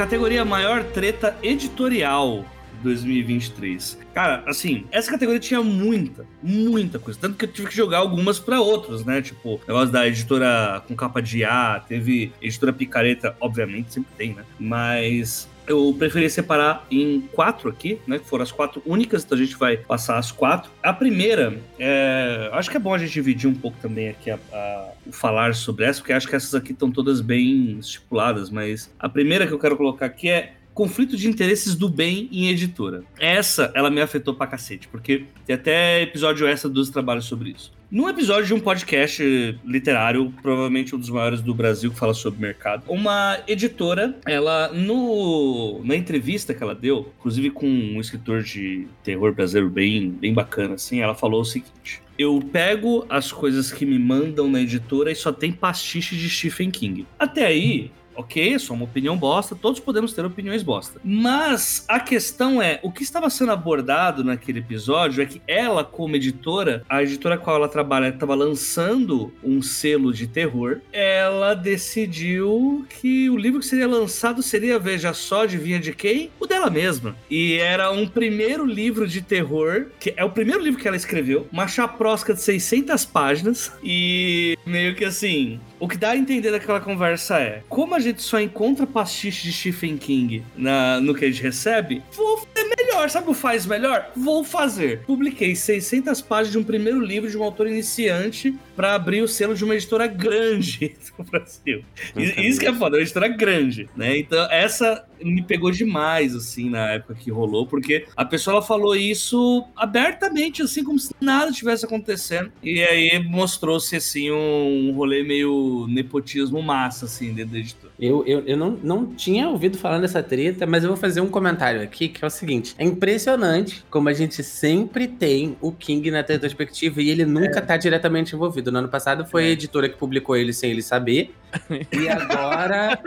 Categoria. 0.00 0.46
Maior 0.46 0.82
treta 0.82 1.36
editorial 1.42 2.42
2023. 2.82 3.98
Cara, 4.14 4.42
assim, 4.46 4.86
essa 4.90 5.10
categoria 5.10 5.38
tinha 5.38 5.62
muita, 5.62 6.24
muita 6.42 6.98
coisa. 6.98 7.18
Tanto 7.20 7.36
que 7.36 7.44
eu 7.44 7.52
tive 7.52 7.68
que 7.68 7.76
jogar 7.76 7.98
algumas 7.98 8.38
pra 8.38 8.62
outros, 8.62 9.04
né? 9.04 9.20
Tipo, 9.20 9.60
negócio 9.68 9.92
da 9.92 10.08
editora 10.08 10.82
com 10.88 10.96
capa 10.96 11.20
de 11.20 11.44
A, 11.44 11.84
teve 11.86 12.32
editora 12.40 12.72
picareta, 12.72 13.36
obviamente, 13.38 13.92
sempre 13.92 14.10
tem, 14.16 14.32
né? 14.32 14.42
Mas 14.58 15.46
eu 15.70 15.94
preferi 15.96 16.28
separar 16.28 16.86
em 16.90 17.20
quatro 17.32 17.68
aqui, 17.68 18.00
né? 18.06 18.18
Que 18.18 18.26
foram 18.26 18.42
as 18.42 18.50
quatro 18.50 18.82
únicas, 18.84 19.24
então 19.24 19.36
a 19.38 19.40
gente 19.40 19.56
vai 19.56 19.76
passar 19.76 20.18
as 20.18 20.32
quatro. 20.32 20.70
A 20.82 20.92
primeira, 20.92 21.58
é, 21.78 22.50
acho 22.52 22.70
que 22.70 22.76
é 22.76 22.80
bom 22.80 22.92
a 22.92 22.98
gente 22.98 23.12
dividir 23.12 23.48
um 23.48 23.54
pouco 23.54 23.76
também 23.80 24.08
aqui 24.08 24.30
a, 24.30 24.38
a, 24.52 24.88
o 25.06 25.12
falar 25.12 25.54
sobre 25.54 25.84
essa, 25.84 26.00
porque 26.00 26.12
acho 26.12 26.28
que 26.28 26.34
essas 26.34 26.54
aqui 26.54 26.72
estão 26.72 26.90
todas 26.90 27.20
bem 27.20 27.78
estipuladas, 27.78 28.50
mas 28.50 28.92
a 28.98 29.08
primeira 29.08 29.46
que 29.46 29.52
eu 29.52 29.58
quero 29.58 29.76
colocar 29.76 30.06
aqui 30.06 30.28
é 30.28 30.54
conflito 30.74 31.16
de 31.16 31.28
interesses 31.28 31.74
do 31.74 31.88
bem 31.88 32.28
em 32.32 32.48
editora. 32.48 33.04
Essa, 33.18 33.70
ela 33.74 33.90
me 33.90 34.00
afetou 34.00 34.34
pra 34.34 34.46
cacete, 34.46 34.88
porque 34.88 35.26
tem 35.46 35.54
até 35.54 36.02
episódio 36.02 36.46
extra 36.46 36.70
dos 36.70 36.90
trabalhos 36.90 37.26
sobre 37.26 37.50
isso. 37.50 37.72
Num 37.90 38.08
episódio 38.08 38.46
de 38.46 38.54
um 38.54 38.60
podcast 38.60 39.58
literário, 39.64 40.32
provavelmente 40.40 40.94
um 40.94 40.98
dos 40.98 41.10
maiores 41.10 41.42
do 41.42 41.52
Brasil, 41.52 41.90
que 41.90 41.98
fala 41.98 42.14
sobre 42.14 42.40
mercado, 42.40 42.84
uma 42.86 43.40
editora, 43.48 44.16
ela, 44.24 44.68
no, 44.72 45.82
na 45.82 45.96
entrevista 45.96 46.54
que 46.54 46.62
ela 46.62 46.72
deu, 46.72 47.12
inclusive 47.18 47.50
com 47.50 47.66
um 47.66 48.00
escritor 48.00 48.44
de 48.44 48.86
terror 49.02 49.34
brasileiro 49.34 49.68
bem, 49.68 50.08
bem 50.08 50.32
bacana, 50.32 50.74
assim, 50.74 51.00
ela 51.00 51.16
falou 51.16 51.40
o 51.40 51.44
seguinte. 51.44 52.00
Eu 52.16 52.40
pego 52.52 53.04
as 53.08 53.32
coisas 53.32 53.72
que 53.72 53.84
me 53.84 53.98
mandam 53.98 54.48
na 54.48 54.60
editora 54.60 55.10
e 55.10 55.16
só 55.16 55.32
tem 55.32 55.50
pastiche 55.50 56.14
de 56.14 56.30
Stephen 56.30 56.70
King. 56.70 57.06
Até 57.18 57.46
aí, 57.46 57.90
ok, 58.20 58.58
só 58.58 58.74
uma 58.74 58.84
opinião 58.84 59.16
bosta, 59.16 59.54
todos 59.54 59.80
podemos 59.80 60.12
ter 60.12 60.24
opiniões 60.24 60.62
bosta. 60.62 61.00
Mas 61.04 61.84
a 61.88 62.00
questão 62.00 62.62
é, 62.62 62.80
o 62.82 62.90
que 62.90 63.02
estava 63.02 63.28
sendo 63.28 63.52
abordado 63.52 64.24
naquele 64.24 64.60
episódio 64.60 65.22
é 65.22 65.26
que 65.26 65.42
ela, 65.46 65.84
como 65.84 66.16
editora, 66.16 66.84
a 66.88 67.02
editora 67.02 67.36
com 67.36 67.42
a 67.42 67.44
qual 67.50 67.56
ela 67.56 67.68
trabalha 67.68 68.08
estava 68.08 68.34
lançando 68.34 69.32
um 69.42 69.60
selo 69.60 70.12
de 70.12 70.28
terror, 70.28 70.80
ela 70.92 71.54
decidiu 71.54 72.86
que 72.88 73.28
o 73.28 73.36
livro 73.36 73.58
que 73.58 73.66
seria 73.66 73.88
lançado 73.88 74.40
seria, 74.40 74.78
veja 74.78 75.12
só, 75.12 75.42
adivinha 75.42 75.80
de 75.80 75.92
quem? 75.92 76.30
O 76.38 76.46
dela 76.46 76.70
mesma. 76.70 77.16
E 77.28 77.54
era 77.54 77.90
um 77.90 78.06
primeiro 78.06 78.64
livro 78.64 79.08
de 79.08 79.20
terror, 79.20 79.86
que 79.98 80.14
é 80.16 80.24
o 80.24 80.30
primeiro 80.30 80.62
livro 80.62 80.80
que 80.80 80.86
ela 80.86 80.96
escreveu, 80.96 81.48
uma 81.50 81.66
chaprosca 81.66 82.32
de 82.32 82.40
600 82.40 83.04
páginas, 83.04 83.72
e 83.82 84.56
meio 84.64 84.94
que 84.94 85.04
assim, 85.04 85.58
o 85.80 85.88
que 85.88 85.96
dá 85.96 86.10
a 86.10 86.16
entender 86.16 86.52
daquela 86.52 86.80
conversa 86.80 87.40
é: 87.40 87.62
como 87.68 87.94
a 87.94 87.98
gente 87.98 88.22
só 88.22 88.38
encontra 88.38 88.86
pastiche 88.86 89.44
de 89.44 89.52
Stephen 89.52 89.96
King 89.96 90.44
na, 90.56 91.00
no 91.00 91.14
que 91.14 91.24
a 91.24 91.28
gente 91.28 91.42
recebe, 91.42 92.02
vou 92.12 92.46
fazer 92.60 92.74
melhor. 92.78 93.10
Sabe 93.10 93.30
o 93.30 93.34
faz 93.34 93.66
melhor? 93.66 94.10
Vou 94.16 94.44
fazer. 94.44 95.02
Publiquei 95.04 95.54
600 95.54 96.20
páginas 96.20 96.52
de 96.52 96.58
um 96.58 96.64
primeiro 96.64 97.00
livro 97.00 97.30
de 97.30 97.36
um 97.36 97.42
autor 97.42 97.66
iniciante 97.66 98.54
para 98.76 98.94
abrir 98.94 99.22
o 99.22 99.28
selo 99.28 99.54
de 99.54 99.64
uma 99.64 99.74
editora 99.74 100.06
grande 100.06 100.96
do 101.16 101.24
Brasil. 101.24 101.84
Isso 102.16 102.60
que 102.60 102.66
é 102.66 102.74
foda, 102.74 102.96
uma 102.96 103.02
editora 103.02 103.28
grande, 103.28 103.88
né? 103.96 104.18
Então, 104.18 104.50
essa 104.50 105.04
me 105.22 105.42
pegou 105.42 105.70
demais, 105.70 106.34
assim, 106.34 106.70
na 106.70 106.92
época 106.92 107.14
que 107.14 107.30
rolou, 107.30 107.66
porque 107.66 108.06
a 108.16 108.24
pessoa 108.24 108.56
ela 108.56 108.62
falou 108.62 108.96
isso 108.96 109.64
abertamente, 109.76 110.62
assim, 110.62 110.82
como 110.82 110.98
se 110.98 111.14
nada 111.20 111.52
tivesse 111.52 111.84
acontecendo. 111.84 112.50
E 112.62 112.82
aí 112.82 113.22
mostrou-se, 113.22 113.94
assim, 113.96 114.30
um 114.30 114.92
rolê 114.92 115.22
meio 115.22 115.86
nepotismo 115.88 116.62
massa, 116.62 117.04
assim, 117.04 117.32
dentro 117.32 117.52
da 117.52 117.58
editora. 117.58 117.89
Eu, 118.00 118.24
eu, 118.26 118.40
eu 118.46 118.56
não, 118.56 118.70
não 118.82 119.06
tinha 119.14 119.48
ouvido 119.48 119.76
falar 119.76 119.98
nessa 119.98 120.22
treta, 120.22 120.66
mas 120.66 120.82
eu 120.82 120.88
vou 120.88 120.96
fazer 120.96 121.20
um 121.20 121.28
comentário 121.28 121.82
aqui, 121.82 122.08
que 122.08 122.24
é 122.24 122.26
o 122.26 122.30
seguinte. 122.30 122.74
É 122.78 122.84
impressionante 122.84 123.84
como 123.90 124.08
a 124.08 124.12
gente 124.14 124.42
sempre 124.42 125.06
tem 125.06 125.56
o 125.60 125.70
King 125.70 126.10
na 126.10 126.22
retrospectiva 126.22 127.02
e 127.02 127.10
ele 127.10 127.26
nunca 127.26 127.58
é. 127.58 127.62
tá 127.62 127.76
diretamente 127.76 128.34
envolvido. 128.34 128.72
No 128.72 128.78
ano 128.78 128.88
passado 128.88 129.26
foi 129.26 129.44
a 129.44 129.48
é. 129.48 129.50
editora 129.50 129.88
que 129.88 129.98
publicou 129.98 130.34
ele 130.34 130.52
sem 130.52 130.70
ele 130.70 130.82
saber. 130.82 131.34
e 131.92 132.08
agora, 132.08 132.98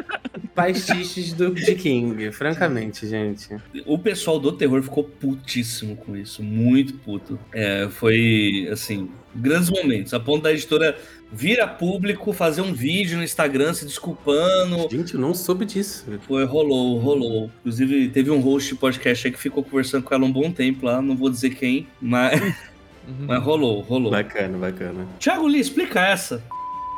pastiches 0.53 1.33
do, 1.33 1.51
de 1.51 1.73
King. 1.73 2.31
Francamente, 2.31 3.07
gente. 3.07 3.49
O 3.85 3.97
pessoal 3.97 4.39
do 4.39 4.51
terror 4.51 4.83
ficou 4.83 5.03
putíssimo 5.03 5.95
com 5.95 6.15
isso. 6.15 6.43
Muito 6.43 6.93
puto. 6.95 7.39
É, 7.51 7.87
foi, 7.89 8.69
assim, 8.71 9.09
grandes 9.35 9.69
momentos. 9.69 10.13
A 10.13 10.19
ponto 10.19 10.43
da 10.43 10.51
editora 10.51 10.97
vir 11.31 11.59
a 11.59 11.67
público, 11.67 12.31
fazer 12.31 12.61
um 12.61 12.73
vídeo 12.73 13.17
no 13.17 13.23
Instagram 13.23 13.73
se 13.73 13.85
desculpando. 13.85 14.87
Gente, 14.89 15.15
eu 15.15 15.19
não 15.19 15.33
soube 15.33 15.65
disso. 15.65 16.05
Foi, 16.27 16.45
rolou, 16.45 16.99
rolou. 16.99 17.49
Inclusive, 17.61 18.09
teve 18.09 18.29
um 18.29 18.39
host 18.39 18.69
de 18.69 18.79
podcast 18.79 19.27
aí 19.27 19.33
que 19.33 19.39
ficou 19.39 19.63
conversando 19.63 20.03
com 20.03 20.13
ela 20.13 20.23
um 20.23 20.31
bom 20.31 20.51
tempo 20.51 20.85
lá, 20.85 21.01
não 21.01 21.15
vou 21.15 21.29
dizer 21.29 21.51
quem, 21.51 21.87
mas, 21.99 22.39
mas 23.19 23.41
rolou, 23.43 23.81
rolou. 23.81 24.11
Bacana, 24.11 24.57
bacana. 24.57 25.07
Tiago 25.19 25.47
Lee, 25.47 25.59
explica 25.59 25.99
essa 26.05 26.43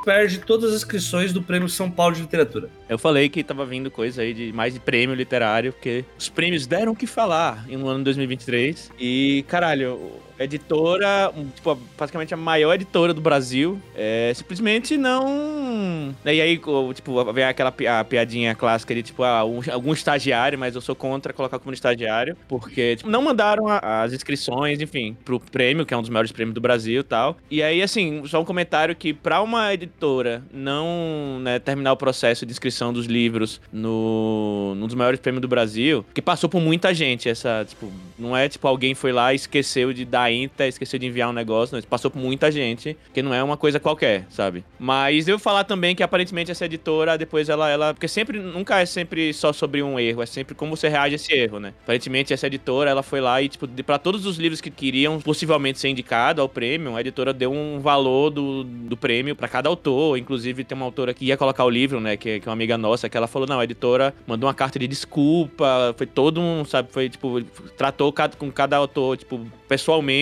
perde 0.06 0.38
todas 0.38 0.70
as 0.70 0.78
inscrições 0.78 1.34
do 1.34 1.42
Prêmio 1.42 1.68
São 1.68 1.90
Paulo 1.90 2.16
de 2.16 2.22
Literatura. 2.22 2.70
Eu 2.88 3.00
falei 3.00 3.28
que 3.28 3.44
tava 3.44 3.66
vindo 3.66 3.90
coisa 3.90 4.22
aí 4.22 4.34
de 4.34 4.54
mais 4.54 4.76
de 4.76 4.80
prêmio 4.80 5.16
literário, 5.16 5.74
porque 5.74 6.06
os 6.18 6.30
prêmios 6.30 6.68
deram 6.68 6.92
o 6.92 6.96
que 6.96 7.08
falar 7.08 7.66
no 7.68 7.88
ano 7.88 8.04
2023. 8.04 8.92
E, 9.00 9.44
caralho, 9.48 10.12
editora, 10.40 11.32
tipo, 11.56 11.78
basicamente 11.98 12.34
a 12.34 12.38
maior 12.38 12.74
editora 12.74 13.14
do 13.14 13.22
Brasil, 13.22 13.80
é, 13.96 14.32
simplesmente 14.36 14.98
não. 14.98 16.14
E 16.26 16.42
aí, 16.42 16.60
tipo, 16.94 17.34
vem 17.34 17.44
aquela 17.44 17.74
a 18.00 18.04
piadinha 18.04 18.56
clássica 18.56 18.94
de, 18.94 19.04
tipo, 19.04 19.24
ah, 19.24 19.46
um, 19.46 19.62
algum 19.72 19.94
estagiário, 19.94 20.58
mas 20.58 20.76
eu 20.76 20.82
sou 20.82 20.96
contra 20.96 21.34
colocar 21.34 21.60
como 21.60 21.74
estagiário, 21.74 22.38
porque 22.48 22.98
tipo, 22.98 23.10
não 23.10 23.22
mandaram 23.22 23.68
a, 23.68 24.04
as 24.04 24.14
inscrições, 24.14 24.82
enfim, 24.82 25.16
pro 25.26 25.40
prêmio, 25.40 25.86
que 25.86 25.94
é 25.94 25.98
um 25.98 26.02
dos 26.02 26.10
maiores 26.10 26.32
prêmios 26.32 26.54
do 26.54 26.62
Brasil 26.62 27.02
e 27.02 27.04
tal. 27.04 27.38
E 27.50 27.64
aí, 27.64 27.82
assim, 27.82 28.24
só 28.26 28.42
um 28.42 28.46
comentário 28.46 28.96
que 28.96 29.14
pra 29.14 29.42
uma 29.42 29.74
editora 29.74 30.44
não 30.52 31.40
né, 31.42 31.60
terminar 31.60 31.94
o 31.94 31.98
processo 31.98 32.46
de 32.46 32.52
inscrição 32.52 32.92
dos 32.92 33.06
livros 33.06 33.62
no, 33.72 34.74
num 34.76 34.88
dos 34.88 34.96
maiores 34.96 35.20
prêmios 35.20 35.42
do 35.42 35.48
Brasil, 35.48 36.06
que 36.14 36.22
passou 36.22 36.50
por 36.50 36.62
muita 36.62 36.94
gente, 36.94 37.30
essa, 37.30 37.66
tipo, 37.68 37.92
não 38.18 38.36
é 38.36 38.48
tipo 38.48 38.68
alguém 38.68 38.96
foi 38.96 39.12
lá 39.12 39.34
e 39.34 39.36
esqueceu 39.36 39.94
de 39.94 40.06
dar 40.06 40.25
Inta, 40.32 40.68
esqueceu 40.68 41.00
de 41.00 41.06
enviar 41.06 41.30
um 41.30 41.34
negócio, 41.34 41.76
não, 41.76 41.84
passou 41.84 42.10
por 42.10 42.20
muita 42.20 42.52
gente, 42.52 42.98
que 43.14 43.22
não 43.22 43.34
é 43.34 43.44
uma 43.44 43.58
coisa 43.58 43.80
qualquer, 43.80 44.26
sabe? 44.30 44.64
Mas 44.80 45.28
eu 45.28 45.38
falar 45.38 45.64
também 45.64 45.96
que 45.96 46.04
aparentemente 46.04 46.52
essa 46.52 46.66
editora, 46.66 47.18
depois 47.18 47.50
ela, 47.50 47.70
ela. 47.70 47.94
Porque 47.94 48.08
sempre, 48.08 48.40
nunca 48.40 48.80
é 48.80 48.86
sempre 48.86 49.34
só 49.34 49.54
sobre 49.54 49.84
um 49.84 50.00
erro, 50.00 50.22
é 50.22 50.26
sempre 50.26 50.56
como 50.56 50.76
você 50.76 50.90
reage 50.90 51.14
a 51.14 51.18
esse 51.18 51.34
erro, 51.34 51.60
né? 51.60 51.74
Aparentemente 51.84 52.34
essa 52.34 52.48
editora, 52.48 52.90
ela 52.90 53.04
foi 53.04 53.22
lá 53.22 53.42
e, 53.42 53.50
tipo, 53.50 53.68
para 53.84 54.00
todos 54.00 54.26
os 54.26 54.38
livros 54.38 54.62
que 54.62 54.72
queriam 54.72 55.20
possivelmente 55.20 55.80
ser 55.80 55.90
indicado 55.90 56.42
ao 56.42 56.50
prêmio, 56.50 56.96
a 56.96 57.02
editora 57.02 57.34
deu 57.34 57.52
um 57.52 57.80
valor 57.80 58.30
do, 58.30 58.64
do 58.64 58.98
prêmio 58.98 59.36
para 59.36 59.48
cada 59.48 59.70
autor. 59.70 60.18
Inclusive, 60.18 60.64
tem 60.64 60.76
uma 60.76 60.86
autora 60.86 61.14
que 61.14 61.26
ia 61.26 61.38
colocar 61.38 61.64
o 61.66 61.70
livro, 61.70 62.00
né? 62.00 62.18
Que, 62.18 62.40
que 62.40 62.48
é 62.48 62.50
uma 62.50 62.54
amiga 62.54 62.78
nossa, 62.78 63.10
que 63.10 63.18
ela 63.18 63.28
falou: 63.28 63.48
não, 63.48 63.60
a 63.60 63.64
editora 63.64 64.14
mandou 64.26 64.48
uma 64.48 64.54
carta 64.54 64.80
de 64.80 64.88
desculpa, 64.88 65.94
foi 65.98 66.08
todo 66.08 66.42
um, 66.42 66.66
sabe? 66.66 66.90
Foi, 66.92 67.10
tipo, 67.10 67.42
tratou 67.78 68.14
com 68.38 68.52
cada 68.52 68.78
autor, 68.78 69.18
tipo, 69.18 69.46
pessoalmente 69.68 70.14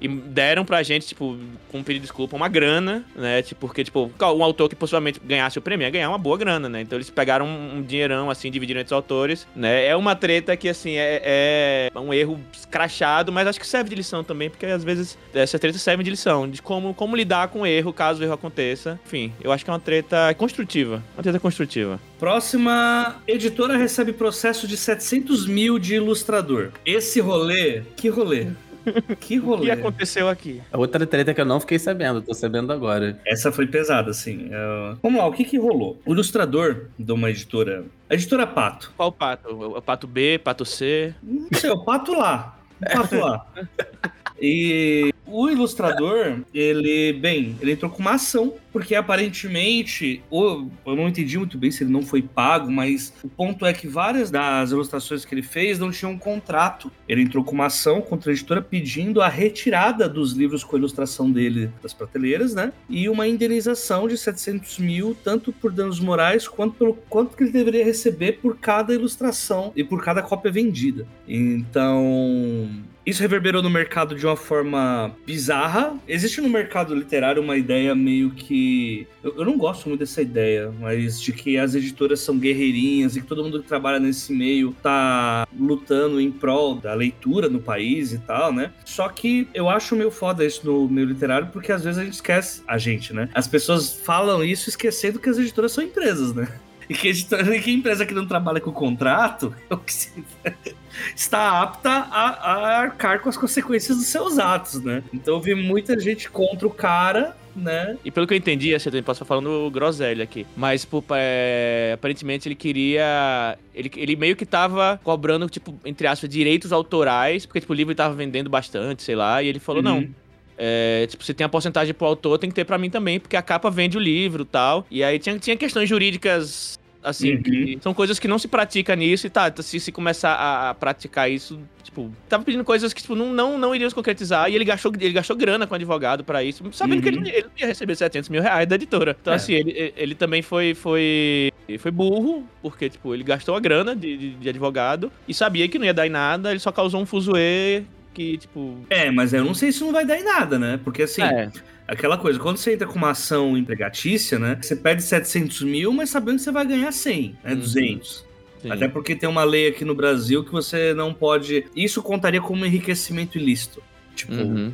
e 0.00 0.08
deram 0.08 0.64
pra 0.64 0.82
gente, 0.82 1.06
tipo, 1.06 1.36
com 1.70 1.82
de 1.82 1.98
desculpa, 1.98 2.36
uma 2.36 2.48
grana, 2.48 3.04
né? 3.14 3.42
Tipo, 3.42 3.66
porque, 3.66 3.84
tipo, 3.84 4.10
um 4.20 4.44
autor 4.44 4.68
que 4.68 4.76
possivelmente 4.76 5.20
ganhasse 5.24 5.58
o 5.58 5.62
prêmio 5.62 5.84
ia 5.84 5.90
ganhar 5.90 6.08
uma 6.08 6.18
boa 6.18 6.36
grana, 6.36 6.68
né? 6.68 6.80
Então 6.82 6.96
eles 6.96 7.10
pegaram 7.10 7.46
um, 7.46 7.82
dinheirão, 7.82 8.30
assim, 8.30 8.50
dividiram 8.50 8.80
entre 8.80 8.88
os 8.88 8.96
autores, 8.96 9.46
né? 9.54 9.86
É 9.86 9.96
uma 9.96 10.14
treta 10.14 10.56
que, 10.56 10.68
assim, 10.68 10.96
é, 10.96 11.90
é 11.94 11.98
um 11.98 12.12
erro 12.12 12.38
crachado, 12.70 13.32
mas 13.32 13.46
acho 13.46 13.58
que 13.58 13.66
serve 13.66 13.90
de 13.90 13.96
lição 13.96 14.22
também, 14.22 14.50
porque 14.50 14.66
às 14.66 14.84
vezes 14.84 15.18
essa 15.34 15.58
treta 15.58 15.78
serve 15.78 16.04
de 16.04 16.10
lição, 16.10 16.48
de 16.48 16.60
como, 16.62 16.94
como 16.94 17.16
lidar 17.16 17.48
com 17.48 17.62
o 17.62 17.66
erro, 17.66 17.92
caso 17.92 18.20
o 18.20 18.24
erro 18.24 18.34
aconteça. 18.34 19.00
Enfim, 19.06 19.32
eu 19.42 19.50
acho 19.50 19.64
que 19.64 19.70
é 19.70 19.72
uma 19.72 19.80
treta 19.80 20.34
construtiva. 20.34 21.02
Uma 21.16 21.22
treta 21.22 21.40
construtiva. 21.40 22.00
Próxima 22.18 23.16
editora 23.26 23.76
recebe 23.76 24.12
processo 24.12 24.66
de 24.68 24.76
700 24.76 25.46
mil 25.46 25.78
de 25.78 25.94
ilustrador. 25.94 26.70
Esse 26.84 27.20
rolê, 27.20 27.82
que 27.96 28.08
rolê? 28.08 28.48
Que 29.20 29.36
rolê. 29.36 29.62
O 29.62 29.64
que 29.64 29.70
aconteceu 29.70 30.28
aqui? 30.28 30.60
A 30.72 30.78
outra 30.78 31.06
treta 31.06 31.34
que 31.34 31.40
eu 31.40 31.44
não 31.44 31.60
fiquei 31.60 31.78
sabendo, 31.78 32.22
tô 32.22 32.34
sabendo 32.34 32.72
agora. 32.72 33.18
Essa 33.26 33.52
foi 33.52 33.66
pesada, 33.66 34.10
assim. 34.10 34.46
Uh... 34.46 34.98
Vamos 35.02 35.18
lá, 35.18 35.26
o 35.26 35.32
que 35.32 35.44
que 35.44 35.58
rolou? 35.58 36.00
O 36.04 36.12
ilustrador 36.12 36.86
de 36.98 37.12
uma 37.12 37.30
editora. 37.30 37.84
A 38.08 38.14
editora 38.14 38.46
Pato. 38.46 38.92
Qual 38.96 39.12
pato? 39.12 39.48
O 39.48 39.82
pato 39.82 40.06
B, 40.06 40.38
pato 40.38 40.64
C? 40.64 41.14
Não 41.22 41.48
sei, 41.52 41.70
o 41.70 41.84
pato 41.84 42.12
lá. 42.12 42.58
O 42.80 42.96
pato 42.96 43.16
lá. 43.16 43.46
E 44.44 45.14
o 45.24 45.48
ilustrador, 45.48 46.40
ele, 46.52 47.12
bem, 47.12 47.56
ele 47.60 47.72
entrou 47.72 47.88
com 47.88 48.00
uma 48.00 48.14
ação, 48.14 48.54
porque 48.72 48.94
aparentemente, 48.94 50.20
ou, 50.28 50.68
eu 50.84 50.96
não 50.96 51.08
entendi 51.08 51.38
muito 51.38 51.56
bem 51.56 51.70
se 51.70 51.84
ele 51.84 51.92
não 51.92 52.02
foi 52.02 52.20
pago, 52.20 52.70
mas 52.70 53.14
o 53.22 53.28
ponto 53.28 53.64
é 53.64 53.72
que 53.72 53.86
várias 53.86 54.32
das 54.32 54.72
ilustrações 54.72 55.24
que 55.24 55.32
ele 55.32 55.42
fez 55.42 55.78
não 55.78 55.92
tinham 55.92 56.12
um 56.12 56.18
contrato. 56.18 56.90
Ele 57.08 57.22
entrou 57.22 57.44
com 57.44 57.52
uma 57.52 57.66
ação 57.66 58.00
contra 58.00 58.32
a 58.32 58.34
editora 58.34 58.60
pedindo 58.60 59.22
a 59.22 59.28
retirada 59.28 60.08
dos 60.08 60.32
livros 60.32 60.64
com 60.64 60.74
a 60.74 60.78
ilustração 60.78 61.30
dele 61.30 61.70
das 61.80 61.94
prateleiras, 61.94 62.52
né? 62.52 62.72
E 62.90 63.08
uma 63.08 63.28
indenização 63.28 64.08
de 64.08 64.18
700 64.18 64.78
mil, 64.80 65.16
tanto 65.22 65.52
por 65.52 65.70
danos 65.70 66.00
morais 66.00 66.48
quanto 66.48 66.74
pelo 66.74 66.94
quanto 67.08 67.36
que 67.36 67.44
ele 67.44 67.52
deveria 67.52 67.84
receber 67.84 68.40
por 68.42 68.58
cada 68.58 68.92
ilustração 68.92 69.72
e 69.76 69.84
por 69.84 70.02
cada 70.02 70.20
cópia 70.20 70.50
vendida. 70.50 71.06
Então, 71.28 72.68
isso 73.04 73.20
reverberou 73.20 73.62
no 73.62 73.70
mercado 73.70 74.14
de 74.14 74.24
uma 74.24 74.36
forma 74.36 75.14
bizarra. 75.26 75.94
Existe 76.06 76.40
no 76.40 76.48
mercado 76.48 76.94
literário 76.94 77.42
uma 77.42 77.56
ideia 77.56 77.94
meio 77.94 78.30
que. 78.30 79.06
Eu, 79.22 79.38
eu, 79.38 79.44
não 79.44 79.58
gosto 79.58 79.88
muito 79.88 80.00
dessa 80.00 80.22
ideia, 80.22 80.72
mas 80.80 81.20
de 81.20 81.32
que 81.32 81.58
as 81.58 81.74
editoras 81.74 82.20
são 82.20 82.38
guerreirinhas 82.38 83.16
e 83.16 83.20
que 83.20 83.26
todo 83.26 83.42
mundo 83.42 83.60
que 83.60 83.68
trabalha 83.68 83.98
nesse 83.98 84.32
meio 84.32 84.74
tá 84.82 85.46
lutando 85.58 86.20
em 86.20 86.30
prol 86.30 86.76
da 86.76 86.94
leitura 86.94 87.48
no 87.48 87.60
país 87.60 88.12
e 88.12 88.18
tal, 88.18 88.52
né? 88.52 88.72
Só 88.84 89.08
que 89.08 89.48
eu 89.52 89.68
acho 89.68 89.96
meio 89.96 90.10
foda 90.10 90.44
isso 90.44 90.64
no 90.64 90.88
meio 90.88 91.08
literário, 91.08 91.48
porque 91.52 91.72
às 91.72 91.82
vezes 91.82 91.98
a 91.98 92.04
gente 92.04 92.14
esquece. 92.14 92.62
A 92.66 92.78
gente, 92.78 93.12
né? 93.12 93.28
As 93.34 93.48
pessoas 93.48 93.92
falam 93.92 94.44
isso 94.44 94.68
esquecendo 94.68 95.18
que 95.18 95.28
as 95.28 95.38
editoras 95.38 95.72
são 95.72 95.82
empresas, 95.82 96.34
né? 96.34 96.48
E 96.88 96.94
que, 96.94 97.08
editora, 97.08 97.58
que 97.60 97.70
empresa 97.70 98.04
que 98.04 98.12
não 98.12 98.26
trabalha 98.26 98.60
com 98.60 98.72
contrato 98.72 99.54
está 101.14 101.62
apta 101.62 101.90
a, 101.90 102.28
a, 102.28 102.78
arcar 102.80 103.20
com 103.20 103.28
as 103.28 103.36
consequências 103.36 103.96
dos 103.96 104.06
seus 104.06 104.38
atos, 104.38 104.82
né? 104.82 105.02
Então 105.12 105.34
eu 105.34 105.40
vi 105.40 105.54
muita 105.54 105.98
gente 105.98 106.30
contra 106.30 106.66
o 106.66 106.70
cara. 106.70 107.36
Né? 107.54 107.98
E 108.02 108.10
pelo 108.10 108.26
que 108.26 108.32
eu 108.32 108.38
entendi, 108.38 108.74
assim, 108.74 108.88
eu 108.90 109.02
posso 109.02 109.22
estar 109.22 109.26
falando 109.26 109.70
groselha 109.70 110.24
aqui, 110.24 110.46
mas 110.56 110.88
é, 111.14 111.92
aparentemente 111.94 112.48
ele 112.48 112.54
queria. 112.54 113.58
Ele, 113.74 113.90
ele 113.94 114.16
meio 114.16 114.34
que 114.34 114.46
tava 114.46 114.98
cobrando, 115.04 115.46
tipo, 115.50 115.78
entre 115.84 116.06
aspas, 116.06 116.30
direitos 116.30 116.72
autorais, 116.72 117.44
porque 117.44 117.60
tipo, 117.60 117.74
o 117.74 117.76
livro 117.76 117.94
tava 117.94 118.14
vendendo 118.14 118.48
bastante, 118.48 119.02
sei 119.02 119.14
lá, 119.14 119.42
e 119.42 119.48
ele 119.48 119.58
falou: 119.58 119.82
uhum. 119.82 120.00
não, 120.00 120.08
é, 120.56 121.06
tipo, 121.08 121.24
se 121.24 121.34
tem 121.34 121.44
a 121.44 121.48
porcentagem 121.48 121.92
pro 121.92 122.06
autor, 122.06 122.38
tem 122.38 122.48
que 122.48 122.54
ter 122.54 122.64
para 122.64 122.78
mim 122.78 122.88
também, 122.88 123.18
porque 123.18 123.36
a 123.36 123.42
capa 123.42 123.70
vende 123.70 123.96
o 123.96 124.00
livro 124.00 124.44
tal. 124.44 124.86
E 124.90 125.02
aí 125.02 125.18
tinha, 125.18 125.38
tinha 125.38 125.56
questões 125.56 125.88
jurídicas 125.88 126.78
Assim, 127.02 127.34
uhum. 127.34 127.80
são 127.80 127.92
coisas 127.92 128.18
que 128.18 128.28
não 128.28 128.38
se 128.38 128.46
pratica 128.46 128.94
nisso 128.94 129.26
e 129.26 129.30
tá, 129.30 129.52
se, 129.60 129.80
se 129.80 129.90
começar 129.90 130.34
a, 130.34 130.70
a, 130.70 130.74
praticar 130.74 131.28
isso, 131.28 131.58
tipo, 131.82 132.12
tava 132.28 132.44
pedindo 132.44 132.62
coisas 132.62 132.92
que, 132.92 133.02
tipo, 133.02 133.16
não, 133.16 133.32
não, 133.32 133.58
não 133.58 133.74
iriam 133.74 133.90
se 133.90 133.94
concretizar 133.94 134.48
e 134.48 134.54
ele 134.54 134.64
gastou, 134.64 134.92
ele 135.00 135.12
gastou 135.12 135.36
grana 135.36 135.66
com 135.66 135.74
advogado 135.74 136.22
para 136.22 136.44
isso, 136.44 136.62
sabendo 136.72 136.98
uhum. 136.98 137.02
que 137.02 137.08
ele, 137.08 137.18
uhum. 137.18 137.26
ele 137.26 137.46
ia 137.58 137.66
receber 137.66 137.96
700 137.96 138.28
mil 138.28 138.40
reais 138.40 138.68
da 138.68 138.76
editora. 138.76 139.16
Então, 139.20 139.32
é. 139.32 139.36
assim, 139.36 139.52
ele, 139.52 139.92
ele 139.96 140.14
também 140.14 140.42
foi, 140.42 140.74
foi, 140.74 141.50
foi 141.80 141.90
burro, 141.90 142.46
porque, 142.62 142.88
tipo, 142.88 143.12
ele 143.12 143.24
gastou 143.24 143.56
a 143.56 143.60
grana 143.60 143.96
de, 143.96 144.16
de, 144.16 144.30
de 144.34 144.48
advogado 144.48 145.10
e 145.26 145.34
sabia 145.34 145.66
que 145.66 145.80
não 145.80 145.86
ia 145.86 145.94
dar 145.94 146.06
em 146.06 146.10
nada, 146.10 146.52
ele 146.52 146.60
só 146.60 146.70
causou 146.70 147.00
um 147.00 147.06
fuzuê 147.06 147.82
que, 148.14 148.38
tipo. 148.38 148.76
É, 148.90 149.10
mas 149.10 149.32
eu 149.32 149.44
não 149.44 149.54
sei 149.54 149.72
se 149.72 149.80
não 149.80 149.92
vai 149.92 150.04
dar 150.04 150.18
em 150.18 150.24
nada, 150.24 150.58
né? 150.58 150.78
Porque 150.82 151.02
assim. 151.02 151.22
É. 151.22 151.50
Aquela 151.92 152.16
coisa, 152.16 152.38
quando 152.38 152.56
você 152.56 152.72
entra 152.72 152.86
com 152.86 152.96
uma 152.96 153.10
ação 153.10 153.54
empregatícia, 153.56 154.38
né? 154.38 154.58
Você 154.60 154.74
perde 154.74 155.02
700 155.02 155.62
mil, 155.62 155.92
mas 155.92 156.08
sabendo 156.08 156.36
que 156.36 156.42
você 156.42 156.50
vai 156.50 156.66
ganhar 156.66 156.90
100, 156.90 157.36
né? 157.44 157.52
Uhum. 157.52 157.58
200. 157.58 158.26
Sim. 158.62 158.70
Até 158.70 158.88
porque 158.88 159.14
tem 159.14 159.28
uma 159.28 159.44
lei 159.44 159.68
aqui 159.68 159.84
no 159.84 159.94
Brasil 159.94 160.42
que 160.42 160.50
você 160.50 160.94
não 160.94 161.12
pode. 161.12 161.66
Isso 161.76 162.02
contaria 162.02 162.40
como 162.40 162.64
enriquecimento 162.64 163.36
ilícito. 163.36 163.82
Tipo. 164.14 164.32
Uhum. 164.32 164.72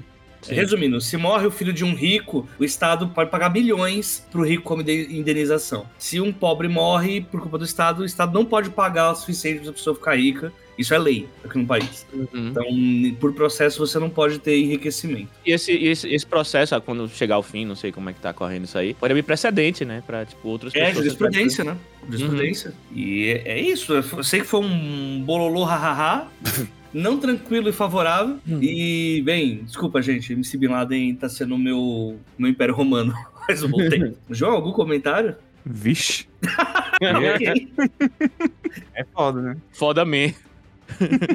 Resumindo, 0.48 1.00
se 1.00 1.16
morre 1.16 1.46
o 1.48 1.50
filho 1.50 1.72
de 1.72 1.84
um 1.84 1.92
rico, 1.92 2.48
o 2.60 2.64
Estado 2.64 3.08
pode 3.08 3.28
pagar 3.28 3.50
milhões 3.50 4.24
pro 4.30 4.44
rico 4.44 4.62
como 4.62 4.82
indenização. 4.82 5.84
Se 5.98 6.20
um 6.20 6.32
pobre 6.32 6.68
morre 6.68 7.22
por 7.22 7.40
culpa 7.40 7.58
do 7.58 7.64
Estado, 7.64 8.02
o 8.02 8.04
Estado 8.04 8.32
não 8.32 8.44
pode 8.44 8.70
pagar 8.70 9.10
o 9.10 9.16
suficiente 9.16 9.62
pra 9.62 9.72
pessoa 9.72 9.96
ficar 9.96 10.14
rica 10.14 10.52
isso 10.78 10.94
é 10.94 10.98
lei 10.98 11.28
aqui 11.44 11.58
no 11.58 11.66
país. 11.66 12.06
Uhum. 12.12 12.28
Então, 12.32 12.64
por 13.18 13.32
processo, 13.34 13.84
você 13.84 13.98
não 13.98 14.08
pode 14.08 14.38
ter 14.38 14.56
enriquecimento. 14.56 15.28
E 15.44 15.52
esse, 15.52 15.72
esse, 15.72 16.08
esse 16.08 16.24
processo, 16.24 16.80
quando 16.80 17.08
chegar 17.08 17.34
ao 17.34 17.42
fim, 17.42 17.64
não 17.64 17.74
sei 17.74 17.90
como 17.90 18.08
é 18.08 18.12
que 18.12 18.20
tá 18.20 18.32
correndo 18.32 18.64
isso 18.64 18.78
aí, 18.78 18.94
pode 18.94 19.12
abrir 19.12 19.24
precedente, 19.24 19.84
né? 19.84 20.02
Pra, 20.06 20.24
tipo, 20.24 20.48
outras 20.48 20.72
é, 20.74 20.78
pessoas... 20.78 20.96
É, 20.96 21.02
jurisprudência, 21.02 21.64
né? 21.64 21.76
Jurisprudência. 22.06 22.70
Uhum. 22.70 22.96
E 22.96 23.28
é, 23.28 23.48
é, 23.48 23.60
isso. 23.60 23.92
Eu 23.92 24.22
sei 24.22 24.40
que 24.40 24.46
foi 24.46 24.60
um 24.60 25.20
bololô 25.24 25.64
hahaha. 25.64 26.28
não 26.92 27.18
tranquilo 27.18 27.68
e 27.68 27.72
favorável. 27.72 28.38
Hum. 28.48 28.58
E, 28.62 29.20
bem, 29.22 29.62
desculpa, 29.64 30.00
gente, 30.00 30.32
MC 30.32 30.56
Bin 30.56 30.68
Laden 30.68 31.14
tá 31.16 31.28
sendo 31.28 31.54
o 31.54 31.58
meu, 31.58 32.18
meu 32.38 32.50
império 32.50 32.74
romano. 32.74 33.12
Mas 33.48 33.62
eu 33.62 33.68
voltei. 33.68 34.14
João, 34.30 34.52
algum 34.52 34.72
comentário? 34.72 35.36
Vixe. 35.64 36.26
é 38.94 39.04
foda, 39.12 39.42
né? 39.42 39.56
Foda 39.72 40.04
me. 40.04 40.34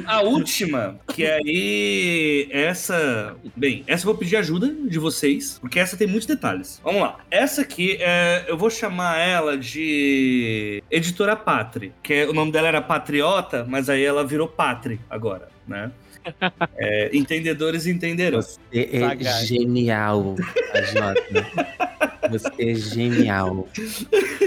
A 0.06 0.20
última, 0.22 0.98
que 1.08 1.24
aí 1.26 2.48
essa. 2.50 3.36
Bem, 3.56 3.84
essa 3.86 4.02
eu 4.02 4.06
vou 4.06 4.14
pedir 4.16 4.36
ajuda 4.36 4.68
de 4.68 4.98
vocês, 4.98 5.58
porque 5.60 5.78
essa 5.78 5.96
tem 5.96 6.06
muitos 6.06 6.26
detalhes. 6.26 6.80
Vamos 6.82 7.00
lá. 7.00 7.18
Essa 7.30 7.62
aqui, 7.62 7.96
é, 8.00 8.44
eu 8.48 8.56
vou 8.56 8.70
chamar 8.70 9.18
ela 9.18 9.56
de 9.56 10.82
Editora 10.90 11.36
Patri, 11.36 11.92
que 12.02 12.12
é, 12.12 12.28
o 12.28 12.32
nome 12.32 12.52
dela 12.52 12.68
era 12.68 12.82
Patriota, 12.82 13.64
mas 13.68 13.88
aí 13.88 14.04
ela 14.04 14.26
virou 14.26 14.48
Patri 14.48 15.00
agora, 15.08 15.48
né? 15.66 15.90
É, 16.78 17.10
entendedores 17.14 17.86
entenderão. 17.86 18.40
Você 18.40 18.58
é 18.72 19.00
Sagaz. 19.00 19.46
genial, 19.46 20.34
Jota. 20.90 21.46
Você 22.30 22.70
é 22.70 22.74
genial. 22.74 23.68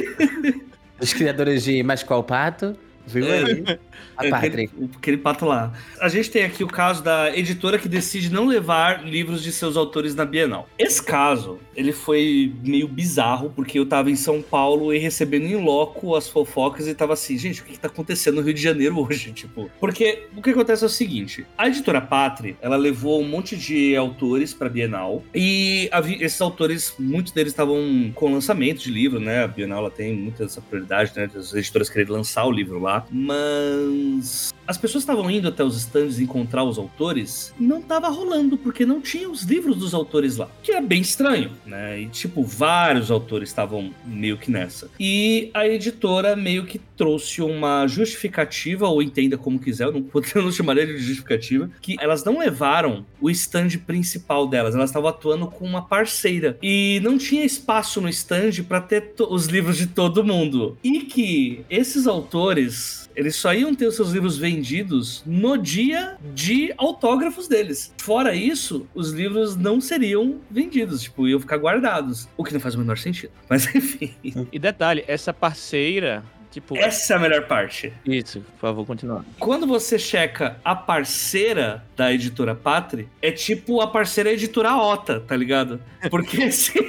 Os 0.99 1.13
criadores 1.13 1.63
de 1.63 1.83
Mas 1.83 2.01
Qual 2.01 2.23
Pato 2.23 2.75
Viu 3.07 3.25
é, 3.25 3.77
A 4.17 4.37
Aquele, 4.37 4.69
aquele 4.95 5.17
pato 5.17 5.45
lá. 5.45 5.73
A 5.99 6.09
gente 6.09 6.29
tem 6.29 6.43
aqui 6.43 6.63
o 6.63 6.67
caso 6.67 7.03
da 7.03 7.35
editora 7.35 7.79
que 7.79 7.87
decide 7.87 8.31
não 8.31 8.45
levar 8.45 9.05
livros 9.05 9.41
de 9.41 9.51
seus 9.51 9.77
autores 9.77 10.13
na 10.13 10.25
Bienal. 10.25 10.67
Esse 10.77 11.01
caso, 11.01 11.59
ele 11.75 11.91
foi 11.91 12.53
meio 12.63 12.87
bizarro, 12.87 13.51
porque 13.55 13.79
eu 13.79 13.85
tava 13.85 14.11
em 14.11 14.15
São 14.15 14.41
Paulo 14.41 14.93
e 14.93 14.97
recebendo 14.97 15.45
em 15.45 15.55
loco 15.55 16.15
as 16.15 16.27
fofocas 16.27 16.87
e 16.87 16.93
tava 16.93 17.13
assim, 17.13 17.37
gente, 17.37 17.61
o 17.61 17.65
que, 17.65 17.73
que 17.73 17.79
tá 17.79 17.87
acontecendo 17.87 18.35
no 18.35 18.41
Rio 18.41 18.53
de 18.53 18.61
Janeiro 18.61 18.99
hoje? 18.99 19.31
Tipo, 19.37 19.69
porque 19.79 20.27
o 20.35 20.41
que 20.41 20.49
acontece 20.49 20.83
é 20.83 20.87
o 20.87 20.89
seguinte: 20.89 21.45
a 21.55 21.67
editora 21.67 22.01
Pátria, 22.01 22.57
ela 22.59 22.75
levou 22.75 23.21
um 23.21 23.27
monte 23.27 23.55
de 23.55 23.95
autores 23.95 24.51
pra 24.53 24.67
Bienal 24.67 25.23
e 25.33 25.89
esses 26.19 26.41
autores, 26.41 26.95
muitos 26.97 27.31
deles 27.31 27.53
estavam 27.53 28.11
com 28.15 28.33
lançamento 28.33 28.81
de 28.81 28.89
livro, 28.89 29.19
né? 29.19 29.43
A 29.43 29.47
Bienal 29.47 29.79
ela 29.79 29.91
tem 29.91 30.15
muita 30.15 30.45
essa 30.45 30.59
prioridade, 30.59 31.11
né? 31.15 31.29
As 31.35 31.53
editoras 31.53 31.89
querem 31.89 32.07
lançar 32.07 32.45
o 32.45 32.51
livro 32.51 32.79
lá, 32.79 32.96
mas 33.11 34.53
as 34.67 34.77
pessoas 34.77 35.03
estavam 35.03 35.31
indo 35.31 35.47
até 35.47 35.63
os 35.63 35.77
stands 35.77 36.19
encontrar 36.19 36.63
os 36.63 36.77
autores, 36.77 37.53
não 37.59 37.81
tava 37.81 38.09
rolando, 38.09 38.57
porque 38.57 38.85
não 38.85 38.99
tinha 38.99 39.29
os 39.29 39.43
livros 39.43 39.77
dos 39.77 39.93
autores 39.93 40.37
lá. 40.37 40.49
Que 40.61 40.73
é 40.73 40.81
bem 40.81 41.01
estranho, 41.01 41.51
né? 41.65 42.01
E, 42.01 42.07
tipo, 42.07 42.43
vários 42.43 43.09
autores 43.09 43.49
estavam 43.49 43.91
meio 44.05 44.37
que 44.37 44.51
nessa. 44.51 44.89
E 44.99 45.49
a 45.53 45.67
editora 45.67 46.35
meio 46.35 46.65
que 46.65 46.79
trouxe 46.97 47.41
uma 47.41 47.87
justificativa, 47.87 48.87
ou 48.87 49.01
entenda 49.01 49.37
como 49.37 49.59
quiser, 49.59 49.85
eu 49.85 49.93
não, 49.93 50.05
eu 50.35 50.41
não 50.41 50.51
chamaria 50.51 50.85
de 50.85 50.97
justificativa, 50.97 51.69
que 51.81 51.95
elas 51.99 52.23
não 52.23 52.39
levaram 52.39 53.05
o 53.21 53.29
stand 53.29 53.69
principal 53.85 54.47
delas, 54.47 54.75
elas 54.75 54.89
estavam 54.89 55.09
atuando 55.09 55.47
com 55.47 55.65
uma 55.65 55.81
parceira. 55.81 56.57
E 56.61 56.99
não 57.01 57.17
tinha 57.17 57.45
espaço 57.45 58.01
no 58.01 58.09
stand 58.09 58.63
para 58.67 58.81
ter 58.81 59.13
os 59.29 59.45
livros 59.45 59.77
de 59.77 59.87
todo 59.87 60.23
mundo. 60.23 60.77
E 60.83 61.01
que 61.01 61.63
esses 61.69 62.05
autores 62.07 63.06
eles 63.17 63.35
só 63.35 63.51
iam 63.51 63.73
ter 63.73 63.87
os 63.87 63.95
seus 63.95 64.11
livros 64.11 64.37
vendidos 64.37 65.23
no 65.25 65.57
dia 65.57 66.17
de 66.35 66.71
autógrafos 66.77 67.47
deles. 67.47 67.91
Fora 67.97 68.35
isso, 68.35 68.87
os 68.93 69.11
livros 69.11 69.55
não 69.55 69.81
seriam 69.81 70.39
vendidos, 70.51 71.01
tipo, 71.01 71.27
iam 71.27 71.39
ficar 71.39 71.57
guardados. 71.57 72.29
O 72.37 72.43
que 72.43 72.53
não 72.53 72.59
faz 72.59 72.75
o 72.75 72.77
menor 72.77 72.99
sentido. 72.99 73.31
Mas 73.49 73.73
enfim. 73.75 74.13
E 74.51 74.59
detalhe, 74.59 75.03
essa 75.07 75.33
parceira 75.33 76.23
Tipo, 76.49 76.77
Essa 76.77 77.13
é 77.13 77.17
a 77.17 77.19
melhor 77.19 77.45
parte. 77.45 77.93
Isso, 78.05 78.39
por 78.39 78.61
favor, 78.61 78.85
continua. 78.85 79.23
Quando 79.37 79.67
você 79.67 79.99
checa 79.99 80.57
a 80.63 80.73
parceira 80.73 81.83
da 81.95 82.11
editora 82.11 82.55
Pátria, 82.55 83.05
é 83.21 83.31
tipo 83.31 83.79
a 83.81 83.87
parceira 83.87 84.31
editora 84.31 84.75
Ota, 84.75 85.19
tá 85.19 85.35
ligado? 85.35 85.79
Porque 86.09 86.41
assim. 86.45 86.79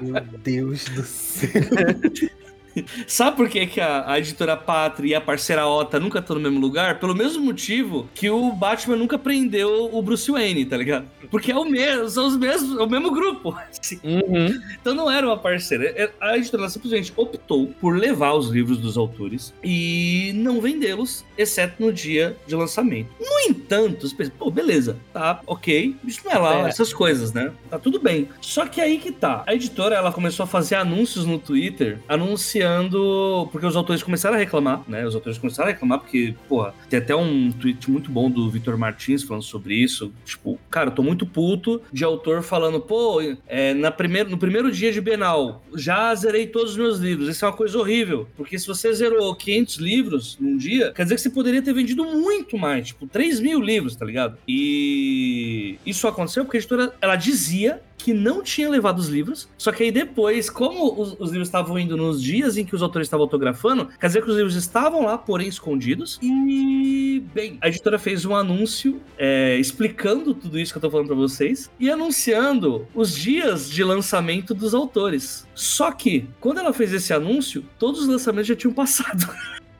Meu 0.00 0.22
Deus 0.38 0.84
do 0.84 1.02
céu. 1.02 1.50
Sabe 3.06 3.36
por 3.36 3.48
que, 3.48 3.66
que 3.66 3.80
a, 3.80 4.10
a 4.10 4.18
editora 4.18 4.56
Pátria 4.56 5.10
e 5.10 5.14
a 5.14 5.20
parceira 5.20 5.66
Ota 5.66 5.98
nunca 5.98 6.18
estão 6.20 6.36
no 6.36 6.42
mesmo 6.42 6.60
lugar? 6.60 6.98
Pelo 7.00 7.14
mesmo 7.14 7.44
motivo 7.44 8.08
que 8.14 8.30
o 8.30 8.52
Batman 8.52 8.96
nunca 8.96 9.18
prendeu 9.18 9.88
o 9.92 10.02
Bruce 10.02 10.30
Wayne, 10.30 10.64
tá 10.64 10.76
ligado? 10.76 11.06
Porque 11.30 11.50
é 11.52 11.56
o 11.56 11.64
mesmo, 11.64 12.08
são 12.08 12.26
os 12.26 12.36
mesmos, 12.36 12.78
é 12.78 12.82
o 12.82 12.88
mesmo 12.88 13.10
grupo. 13.10 13.56
assim. 13.70 14.00
Uhum. 14.04 14.60
Então 14.80 14.94
não 14.94 15.10
era 15.10 15.26
uma 15.26 15.36
parceira. 15.36 15.84
É- 15.96 16.10
A 16.20 16.36
editora 16.36 16.68
simplesmente 16.68 17.12
optou 17.16 17.68
por 17.80 17.96
levar 17.96 18.34
os 18.34 18.48
livros 18.48 18.78
dos 18.78 18.96
autores 18.96 19.52
e 19.62 20.32
não 20.34 20.60
vendê-los, 20.60 21.24
exceto 21.36 21.74
no 21.82 21.92
dia 21.92 22.36
de 22.46 22.54
lançamento. 22.54 23.08
No 23.20 23.50
entanto, 23.50 24.08
você 24.08 24.14
pensa, 24.14 24.32
pô, 24.38 24.50
beleza, 24.50 24.96
tá, 25.12 25.40
ok. 25.46 25.96
Isso 26.04 26.20
não 26.24 26.32
é 26.32 26.38
lá, 26.38 26.66
É. 26.66 26.68
essas 26.68 26.92
coisas, 26.92 27.32
né? 27.32 27.52
Tá 27.68 27.78
tudo 27.78 27.98
bem. 28.00 28.28
Só 28.40 28.66
que 28.66 28.80
aí 28.80 28.98
que 28.98 29.10
tá. 29.12 29.42
A 29.46 29.54
editora, 29.54 29.94
ela 29.96 30.12
começou 30.12 30.44
a 30.44 30.46
fazer 30.46 30.74
anúncios 30.76 31.24
no 31.24 31.38
Twitter, 31.38 31.98
anunciando. 32.08 32.59
Porque 33.50 33.66
os 33.66 33.76
autores 33.76 34.02
começaram 34.02 34.36
a 34.36 34.38
reclamar, 34.38 34.82
né? 34.88 35.06
Os 35.06 35.14
autores 35.14 35.38
começaram 35.38 35.68
a 35.70 35.72
reclamar 35.72 36.00
porque, 36.00 36.34
porra, 36.48 36.74
tem 36.88 36.98
até 36.98 37.14
um 37.14 37.50
tweet 37.52 37.90
muito 37.90 38.10
bom 38.10 38.30
do 38.30 38.50
Vitor 38.50 38.76
Martins 38.76 39.22
falando 39.22 39.42
sobre 39.42 39.74
isso. 39.74 40.12
Tipo, 40.24 40.58
cara, 40.70 40.90
eu 40.90 40.94
tô 40.94 41.02
muito 41.02 41.26
puto 41.26 41.80
de 41.92 42.04
autor 42.04 42.42
falando, 42.42 42.80
pô, 42.80 43.20
é, 43.46 43.74
na 43.74 43.90
primeiro, 43.90 44.30
no 44.30 44.38
primeiro 44.38 44.70
dia 44.70 44.92
de 44.92 45.00
Bienal, 45.00 45.62
já 45.74 46.14
zerei 46.14 46.46
todos 46.46 46.72
os 46.72 46.76
meus 46.76 46.98
livros. 46.98 47.28
Isso 47.28 47.44
é 47.44 47.48
uma 47.48 47.56
coisa 47.56 47.78
horrível. 47.78 48.28
Porque 48.36 48.58
se 48.58 48.66
você 48.66 48.92
zerou 48.92 49.34
500 49.34 49.76
livros 49.76 50.36
num 50.40 50.56
dia, 50.56 50.92
quer 50.92 51.02
dizer 51.04 51.14
que 51.16 51.20
você 51.20 51.30
poderia 51.30 51.62
ter 51.62 51.72
vendido 51.72 52.04
muito 52.04 52.56
mais, 52.58 52.88
tipo, 52.88 53.06
3 53.06 53.40
mil 53.40 53.60
livros, 53.60 53.96
tá 53.96 54.04
ligado? 54.04 54.38
E 54.46 55.78
isso 55.84 56.06
aconteceu 56.06 56.44
porque 56.44 56.56
a 56.56 56.60
editora, 56.60 56.94
ela 57.00 57.16
dizia 57.16 57.80
que 58.02 58.14
não 58.14 58.42
tinha 58.42 58.68
levado 58.68 58.98
os 58.98 59.08
livros, 59.08 59.48
só 59.58 59.70
que 59.70 59.82
aí 59.82 59.92
depois, 59.92 60.48
como 60.48 60.98
os, 61.00 61.16
os 61.18 61.30
livros 61.30 61.48
estavam 61.48 61.78
indo 61.78 61.96
nos 61.96 62.22
dias 62.22 62.49
em 62.56 62.64
que 62.64 62.74
os 62.74 62.82
autores 62.82 63.06
estavam 63.06 63.24
autografando, 63.24 63.88
quer 63.98 64.06
dizer 64.06 64.22
que 64.22 64.30
os 64.30 64.36
livros 64.36 64.54
estavam 64.54 65.04
lá, 65.04 65.16
porém 65.18 65.48
escondidos, 65.48 66.18
e, 66.22 67.22
bem, 67.34 67.58
a 67.60 67.68
editora 67.68 67.98
fez 67.98 68.24
um 68.24 68.34
anúncio 68.34 69.00
é, 69.18 69.56
explicando 69.56 70.34
tudo 70.34 70.58
isso 70.58 70.72
que 70.72 70.78
eu 70.78 70.82
tô 70.82 70.90
falando 70.90 71.06
pra 71.06 71.16
vocês, 71.16 71.70
e 71.78 71.90
anunciando 71.90 72.86
os 72.94 73.14
dias 73.14 73.70
de 73.70 73.82
lançamento 73.84 74.54
dos 74.54 74.74
autores. 74.74 75.46
Só 75.54 75.92
que, 75.92 76.28
quando 76.40 76.58
ela 76.58 76.72
fez 76.72 76.92
esse 76.92 77.12
anúncio, 77.12 77.64
todos 77.78 78.02
os 78.02 78.08
lançamentos 78.08 78.48
já 78.48 78.56
tinham 78.56 78.72
passado. 78.72 79.28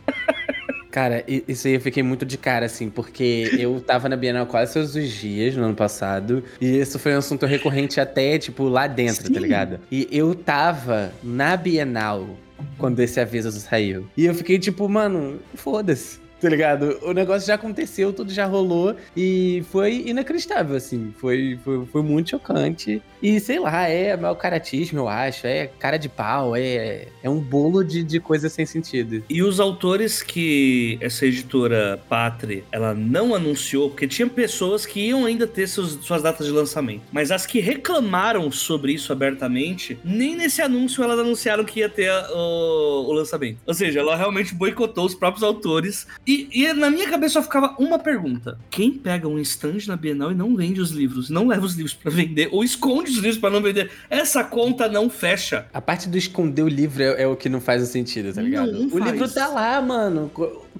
Cara, 0.90 1.24
isso 1.28 1.68
aí 1.68 1.74
eu 1.74 1.80
fiquei 1.80 2.02
muito 2.02 2.26
de 2.26 2.36
cara, 2.36 2.66
assim, 2.66 2.90
porque 2.90 3.48
eu 3.56 3.80
tava 3.80 4.08
na 4.08 4.16
Bienal 4.16 4.44
quase 4.44 4.74
todos 4.74 4.96
os 4.96 5.08
dias 5.08 5.54
no 5.54 5.64
ano 5.64 5.74
passado, 5.74 6.42
e 6.60 6.78
isso 6.80 6.98
foi 6.98 7.14
um 7.14 7.18
assunto 7.18 7.46
recorrente 7.46 8.00
até, 8.00 8.36
tipo, 8.38 8.64
lá 8.64 8.88
dentro, 8.88 9.28
Sim. 9.28 9.32
tá 9.32 9.38
ligado? 9.38 9.78
E 9.90 10.08
eu 10.10 10.34
tava 10.34 11.12
na 11.22 11.56
Bienal 11.56 12.36
quando 12.78 13.00
esse 13.00 13.20
aviso 13.20 13.50
saiu. 13.52 14.06
E 14.16 14.24
eu 14.26 14.34
fiquei 14.34 14.58
tipo, 14.58 14.88
mano, 14.88 15.38
foda-se. 15.54 16.20
Tá 16.40 16.48
ligado? 16.48 16.98
O 17.02 17.12
negócio 17.12 17.46
já 17.46 17.54
aconteceu, 17.54 18.12
tudo 18.12 18.32
já 18.32 18.46
rolou 18.46 18.94
e 19.16 19.62
foi 19.70 20.04
inacreditável, 20.06 20.76
assim. 20.76 21.12
Foi, 21.18 21.58
foi, 21.64 21.84
foi 21.86 22.02
muito 22.02 22.30
chocante. 22.30 23.02
E 23.22 23.38
sei 23.40 23.58
lá, 23.58 23.86
é 23.86 24.16
mau 24.16 24.34
caratismo, 24.34 25.00
eu 25.00 25.08
acho. 25.08 25.46
É 25.46 25.66
cara 25.78 25.98
de 25.98 26.08
pau, 26.08 26.56
é, 26.56 27.08
é 27.22 27.28
um 27.28 27.38
bolo 27.38 27.84
de, 27.84 28.02
de 28.02 28.18
coisa 28.18 28.48
sem 28.48 28.64
sentido. 28.64 29.22
E 29.28 29.42
os 29.42 29.60
autores 29.60 30.22
que 30.22 30.96
essa 31.00 31.26
editora 31.26 32.00
Patre 32.08 32.64
ela 32.72 32.94
não 32.94 33.34
anunciou, 33.34 33.90
porque 33.90 34.08
tinha 34.08 34.26
pessoas 34.28 34.86
que 34.86 35.00
iam 35.08 35.26
ainda 35.26 35.46
ter 35.46 35.66
seus- 35.68 35.98
suas 36.04 36.22
datas 36.22 36.46
de 36.46 36.52
lançamento, 36.52 37.02
mas 37.12 37.30
as 37.30 37.44
que 37.44 37.60
reclamaram 37.60 38.50
sobre 38.50 38.92
isso 38.92 39.12
abertamente, 39.12 39.98
nem 40.02 40.36
nesse 40.36 40.62
anúncio 40.62 41.04
elas 41.04 41.18
anunciaram 41.18 41.64
que 41.64 41.80
ia 41.80 41.88
ter 41.88 42.08
a- 42.08 42.30
o, 42.32 43.08
o 43.08 43.12
lançamento. 43.12 43.58
Ou 43.66 43.74
seja, 43.74 44.00
ela 44.00 44.16
realmente 44.16 44.54
boicotou 44.54 45.04
os 45.04 45.14
próprios 45.14 45.42
autores. 45.42 46.06
E, 46.30 46.48
e 46.52 46.72
na 46.74 46.88
minha 46.90 47.10
cabeça 47.10 47.32
só 47.34 47.42
ficava 47.42 47.74
uma 47.76 47.98
pergunta: 47.98 48.56
quem 48.70 48.92
pega 48.92 49.26
um 49.26 49.36
stand 49.40 49.78
na 49.88 49.96
Bienal 49.96 50.30
e 50.30 50.34
não 50.34 50.54
vende 50.54 50.80
os 50.80 50.92
livros, 50.92 51.28
não 51.28 51.48
leva 51.48 51.66
os 51.66 51.74
livros 51.74 51.92
pra 51.92 52.08
vender, 52.08 52.48
ou 52.52 52.62
esconde 52.62 53.10
os 53.10 53.16
livros 53.16 53.36
pra 53.36 53.50
não 53.50 53.60
vender, 53.60 53.90
essa 54.08 54.44
conta 54.44 54.88
não 54.88 55.10
fecha. 55.10 55.66
A 55.74 55.80
parte 55.80 56.08
do 56.08 56.16
esconder 56.16 56.62
o 56.62 56.68
livro 56.68 57.02
é, 57.02 57.22
é 57.22 57.26
o 57.26 57.34
que 57.34 57.48
não 57.48 57.60
faz 57.60 57.82
o 57.82 57.86
sentido, 57.86 58.32
tá 58.32 58.42
ligado? 58.42 58.70
Não 58.70 58.86
o 58.86 58.90
faz. 58.90 59.10
livro 59.10 59.28
tá 59.28 59.48
lá, 59.48 59.82
mano. 59.82 60.30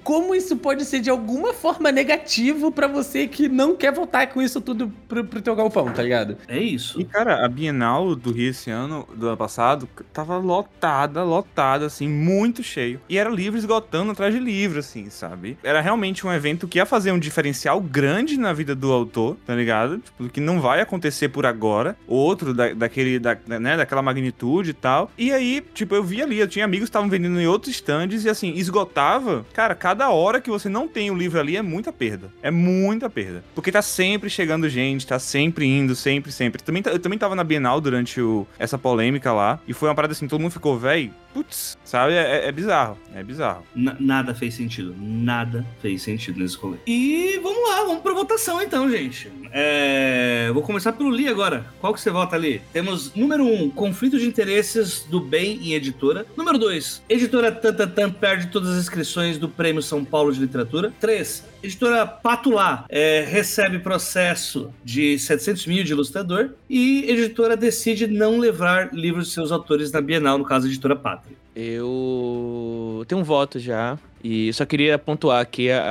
Co- 0.03 0.21
Como 0.21 0.35
isso 0.35 0.55
pode 0.57 0.85
ser 0.85 0.99
de 0.99 1.09
alguma 1.09 1.53
forma 1.53 1.91
negativo 1.91 2.71
pra 2.71 2.85
você 2.87 3.27
que 3.27 3.47
não 3.49 3.75
quer 3.75 3.91
voltar 3.93 4.27
com 4.27 4.41
isso 4.41 4.61
tudo 4.61 4.91
pro, 5.07 5.23
pro 5.23 5.41
teu 5.41 5.55
galpão, 5.55 5.91
tá 5.91 6.03
ligado? 6.03 6.37
É 6.47 6.59
isso. 6.59 6.99
E, 7.01 7.05
cara, 7.05 7.43
a 7.45 7.47
Bienal 7.47 8.15
do 8.15 8.31
Rio 8.31 8.49
esse 8.51 8.69
ano, 8.69 9.07
do 9.15 9.27
ano 9.27 9.37
passado, 9.37 9.87
tava 10.13 10.37
lotada, 10.37 11.23
lotada, 11.23 11.85
assim, 11.87 12.07
muito 12.07 12.61
cheio. 12.61 12.99
E 13.09 13.17
era 13.17 13.29
livro 13.29 13.57
esgotando 13.57 14.11
atrás 14.11 14.33
de 14.33 14.39
livro, 14.39 14.79
assim, 14.79 15.09
sabe? 15.09 15.57
Era 15.63 15.81
realmente 15.81 16.25
um 16.27 16.31
evento 16.31 16.67
que 16.67 16.77
ia 16.77 16.85
fazer 16.85 17.11
um 17.11 17.19
diferencial 17.19 17.79
grande 17.81 18.37
na 18.37 18.53
vida 18.53 18.75
do 18.75 18.91
autor, 18.91 19.37
tá 19.45 19.55
ligado? 19.55 19.97
Tipo, 19.99 20.29
que 20.29 20.39
não 20.39 20.61
vai 20.61 20.81
acontecer 20.81 21.29
por 21.29 21.45
agora. 21.45 21.97
Outro 22.07 22.53
da, 22.53 22.73
daquele, 22.73 23.17
da, 23.19 23.37
né, 23.59 23.77
daquela 23.77 24.01
magnitude 24.01 24.69
e 24.71 24.73
tal. 24.73 25.09
E 25.17 25.31
aí, 25.31 25.61
tipo, 25.73 25.95
eu 25.95 26.03
vi 26.03 26.21
ali, 26.21 26.37
eu 26.39 26.47
tinha 26.47 26.65
amigos 26.65 26.85
que 26.85 26.89
estavam 26.89 27.09
vendendo 27.09 27.39
em 27.39 27.47
outros 27.47 27.73
stands 27.75 28.23
e, 28.25 28.29
assim, 28.29 28.53
esgotava. 28.55 29.45
Cara, 29.53 29.73
cada 29.81 30.11
hora 30.11 30.39
que 30.39 30.47
você 30.47 30.69
não 30.69 30.87
tem 30.87 31.09
o 31.09 31.15
livro 31.15 31.39
ali 31.39 31.57
é 31.57 31.61
muita 31.63 31.91
perda. 31.91 32.31
É 32.43 32.51
muita 32.51 33.09
perda. 33.09 33.43
Porque 33.55 33.71
tá 33.71 33.81
sempre 33.81 34.29
chegando 34.29 34.69
gente, 34.69 35.07
tá 35.07 35.17
sempre 35.17 35.65
indo, 35.65 35.95
sempre, 35.95 36.31
sempre. 36.31 36.61
Também, 36.61 36.83
tá- 36.83 36.91
eu 36.91 36.99
também 36.99 37.17
tava 37.17 37.33
na 37.33 37.43
Bienal 37.43 37.81
durante 37.81 38.21
o, 38.21 38.45
essa 38.59 38.77
polêmica 38.77 39.33
lá. 39.33 39.59
E 39.67 39.73
foi 39.73 39.89
uma 39.89 39.95
parada 39.95 40.11
assim, 40.11 40.27
todo 40.27 40.39
mundo 40.39 40.51
ficou, 40.51 40.77
véi, 40.77 41.11
putz, 41.33 41.79
sabe? 41.83 42.13
É, 42.13 42.47
é 42.47 42.51
bizarro. 42.51 42.95
É 43.15 43.23
bizarro. 43.23 43.63
Na- 43.75 43.95
nada 43.99 44.35
fez 44.35 44.53
sentido. 44.53 44.95
Nada 44.99 45.65
fez 45.81 46.03
sentido 46.03 46.39
nesse 46.39 46.57
rolê. 46.57 46.77
E 46.85 47.39
vamos 47.41 47.67
lá, 47.67 47.83
vamos 47.83 48.03
pra 48.03 48.13
votação 48.13 48.61
então, 48.61 48.87
gente. 48.87 49.31
É, 49.51 50.51
Vou 50.53 50.61
começar 50.61 50.93
pelo 50.93 51.09
Li 51.09 51.27
agora. 51.27 51.65
Qual 51.79 51.91
que 51.93 51.99
você 52.01 52.11
vota 52.11 52.35
ali? 52.35 52.61
Temos 52.71 53.15
número 53.15 53.45
1, 53.45 53.63
um, 53.63 53.69
conflito 53.71 54.19
de 54.19 54.27
interesses 54.27 55.05
do 55.09 55.19
bem 55.19 55.57
em 55.63 55.73
editora. 55.73 56.25
Número 56.37 56.59
2, 56.59 57.01
editora 57.09 57.51
Tantantan 57.51 58.11
perde 58.11 58.47
todas 58.47 58.69
as 58.69 58.77
inscrições 58.79 59.37
do 59.37 59.47
Prêmio 59.49 59.70
São 59.79 60.03
Paulo 60.03 60.33
de 60.33 60.39
Literatura. 60.39 60.91
3, 60.99 61.45
editora 61.61 62.07
Patulá 62.07 62.85
é, 62.89 63.23
recebe 63.29 63.77
processo 63.77 64.71
de 64.83 65.19
700 65.19 65.67
mil 65.67 65.83
de 65.83 65.91
ilustrador. 65.91 66.49
E 66.67 67.05
editora 67.07 67.55
decide 67.55 68.07
não 68.07 68.39
levar 68.39 68.91
livros 68.91 69.27
de 69.27 69.33
seus 69.33 69.51
autores 69.51 69.91
na 69.91 70.01
Bienal, 70.01 70.39
no 70.39 70.43
caso, 70.45 70.65
editora 70.65 70.95
Pátria. 70.95 71.37
Eu 71.55 73.05
tenho 73.07 73.21
um 73.21 73.23
voto 73.23 73.59
já. 73.59 73.97
E 74.23 74.53
só 74.53 74.65
queria 74.65 74.97
pontuar 74.99 75.41
aqui 75.41 75.71
a, 75.71 75.81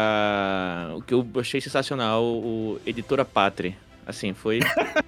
a- 0.92 0.96
o 0.96 1.02
que 1.02 1.12
eu 1.14 1.26
achei 1.36 1.60
sensacional, 1.60 2.24
o 2.24 2.80
Editora 2.86 3.24
Pátria. 3.24 3.76
Assim, 4.10 4.34
foi. 4.34 4.60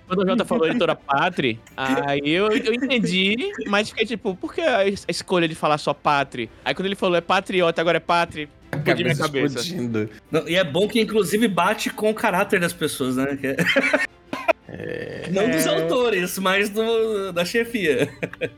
Quando 0.06 0.22
o 0.22 0.26
Jota 0.26 0.44
falou 0.44 0.66
Editora 0.66 0.94
Pátria, 0.96 1.58
aí 1.76 2.20
eu, 2.24 2.50
eu 2.50 2.72
entendi, 2.74 3.36
mas 3.68 3.90
fiquei 3.90 4.06
tipo, 4.06 4.34
por 4.36 4.54
que 4.54 4.60
a 4.60 4.86
es- 4.86 5.04
a 5.06 5.10
escolha 5.10 5.46
de 5.46 5.54
falar 5.54 5.76
só 5.78 5.92
Pátria? 5.92 6.48
Aí 6.64 6.74
quando 6.74 6.86
ele 6.86 6.94
falou 6.96 7.16
é 7.16 7.20
patriota, 7.20 7.80
agora 7.80 7.96
é 7.98 8.00
Pátria, 8.00 8.48
explodiu 8.74 9.04
minha 9.06 9.16
cabeça. 9.18 9.58
explodindo. 9.60 10.08
Não, 10.30 10.48
e 10.48 10.54
é 10.56 10.64
bom 10.64 10.88
que, 10.88 11.00
inclusive, 11.00 11.46
bate 11.48 11.90
com 11.90 12.10
o 12.10 12.14
caráter 12.14 12.58
das 12.60 12.72
pessoas, 12.72 13.16
né? 13.16 13.36
Que 13.36 13.46
é- 13.48 15.28
Não 15.30 15.50
dos 15.50 15.66
autores, 15.66 16.38
mas 16.38 16.70
do- 16.70 17.32
da 17.32 17.44
chefia. 17.44 18.08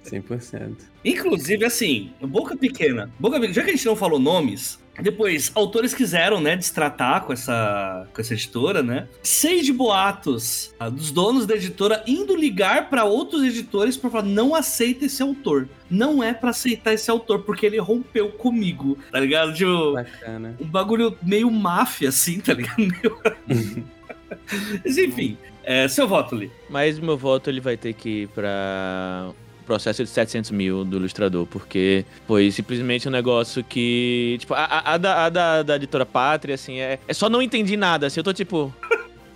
100%. 0.05 0.77
Inclusive, 1.05 1.65
assim, 1.65 2.13
Boca 2.21 2.57
Pequena. 2.57 3.11
Boca 3.19 3.37
Pequena, 3.37 3.55
já 3.55 3.63
que 3.63 3.71
a 3.71 3.73
gente 3.73 3.87
não 3.87 3.97
falou 3.97 4.19
nomes, 4.19 4.79
depois, 5.01 5.51
autores 5.55 5.93
quiseram, 5.93 6.41
né, 6.41 6.55
destratar 6.57 7.23
com 7.25 7.33
essa, 7.33 8.07
com 8.15 8.21
essa 8.21 8.35
editora, 8.35 8.83
né? 8.83 9.09
Sei 9.23 9.61
de 9.61 9.73
boatos 9.73 10.73
ah, 10.79 10.89
dos 10.89 11.11
donos 11.11 11.47
da 11.47 11.55
editora 11.57 12.03
indo 12.07 12.37
ligar 12.37 12.89
pra 12.89 13.05
outros 13.05 13.43
editores 13.43 13.97
pra 13.97 14.09
falar: 14.11 14.25
não 14.25 14.55
aceita 14.55 15.05
esse 15.07 15.23
autor. 15.23 15.69
Não 15.91 16.23
é 16.23 16.33
pra 16.33 16.51
aceitar 16.51 16.93
esse 16.95 17.11
autor, 17.11 17.41
porque 17.43 17.67
ele 17.67 17.79
rompeu 17.79 18.31
comigo, 18.31 18.99
tá 19.13 19.21
ligado? 19.21 19.53
Tipo, 19.55 19.93
Bacana. 19.95 20.57
um 20.61 20.67
bagulho 20.67 21.17
meio 21.23 21.51
máfia, 21.51 22.09
assim, 22.09 22.41
tá 22.41 22.55
ligado? 22.55 22.79
Meio- 23.47 23.85
Mas 24.85 24.99
enfim, 24.99 25.37
é, 25.63 25.87
seu 25.89 26.07
voto, 26.09 26.35
Lee. 26.35 26.51
Mas 26.69 26.99
meu 26.99 27.17
voto 27.17 27.49
ele 27.51 27.61
vai 27.61 27.77
ter 27.77 27.93
que 27.95 28.23
ir 28.23 28.29
pra 28.29 29.31
processo 29.65 30.03
de 30.05 30.11
700 30.11 30.51
mil 30.51 30.85
do 30.85 30.97
ilustrador, 30.99 31.47
porque 31.47 32.05
foi 32.27 32.51
simplesmente 32.51 33.09
um 33.09 33.11
negócio 33.11 33.63
que, 33.65 34.37
tipo, 34.41 34.55
a, 34.55 34.65
a- 34.65 34.95
a 34.95 34.97
da, 34.99 35.25
a 35.25 35.29
da, 35.29 35.63
da 35.63 35.77
editora 35.77 36.05
Pátria, 36.07 36.55
assim, 36.55 36.79
é, 36.81 36.99
é 37.09 37.15
só 37.15 37.29
não 37.29 37.41
entendi 37.43 37.77
nada, 37.77 38.07
assim, 38.07 38.21
eu 38.21 38.25
tô 38.25 38.33
tipo... 38.33 38.73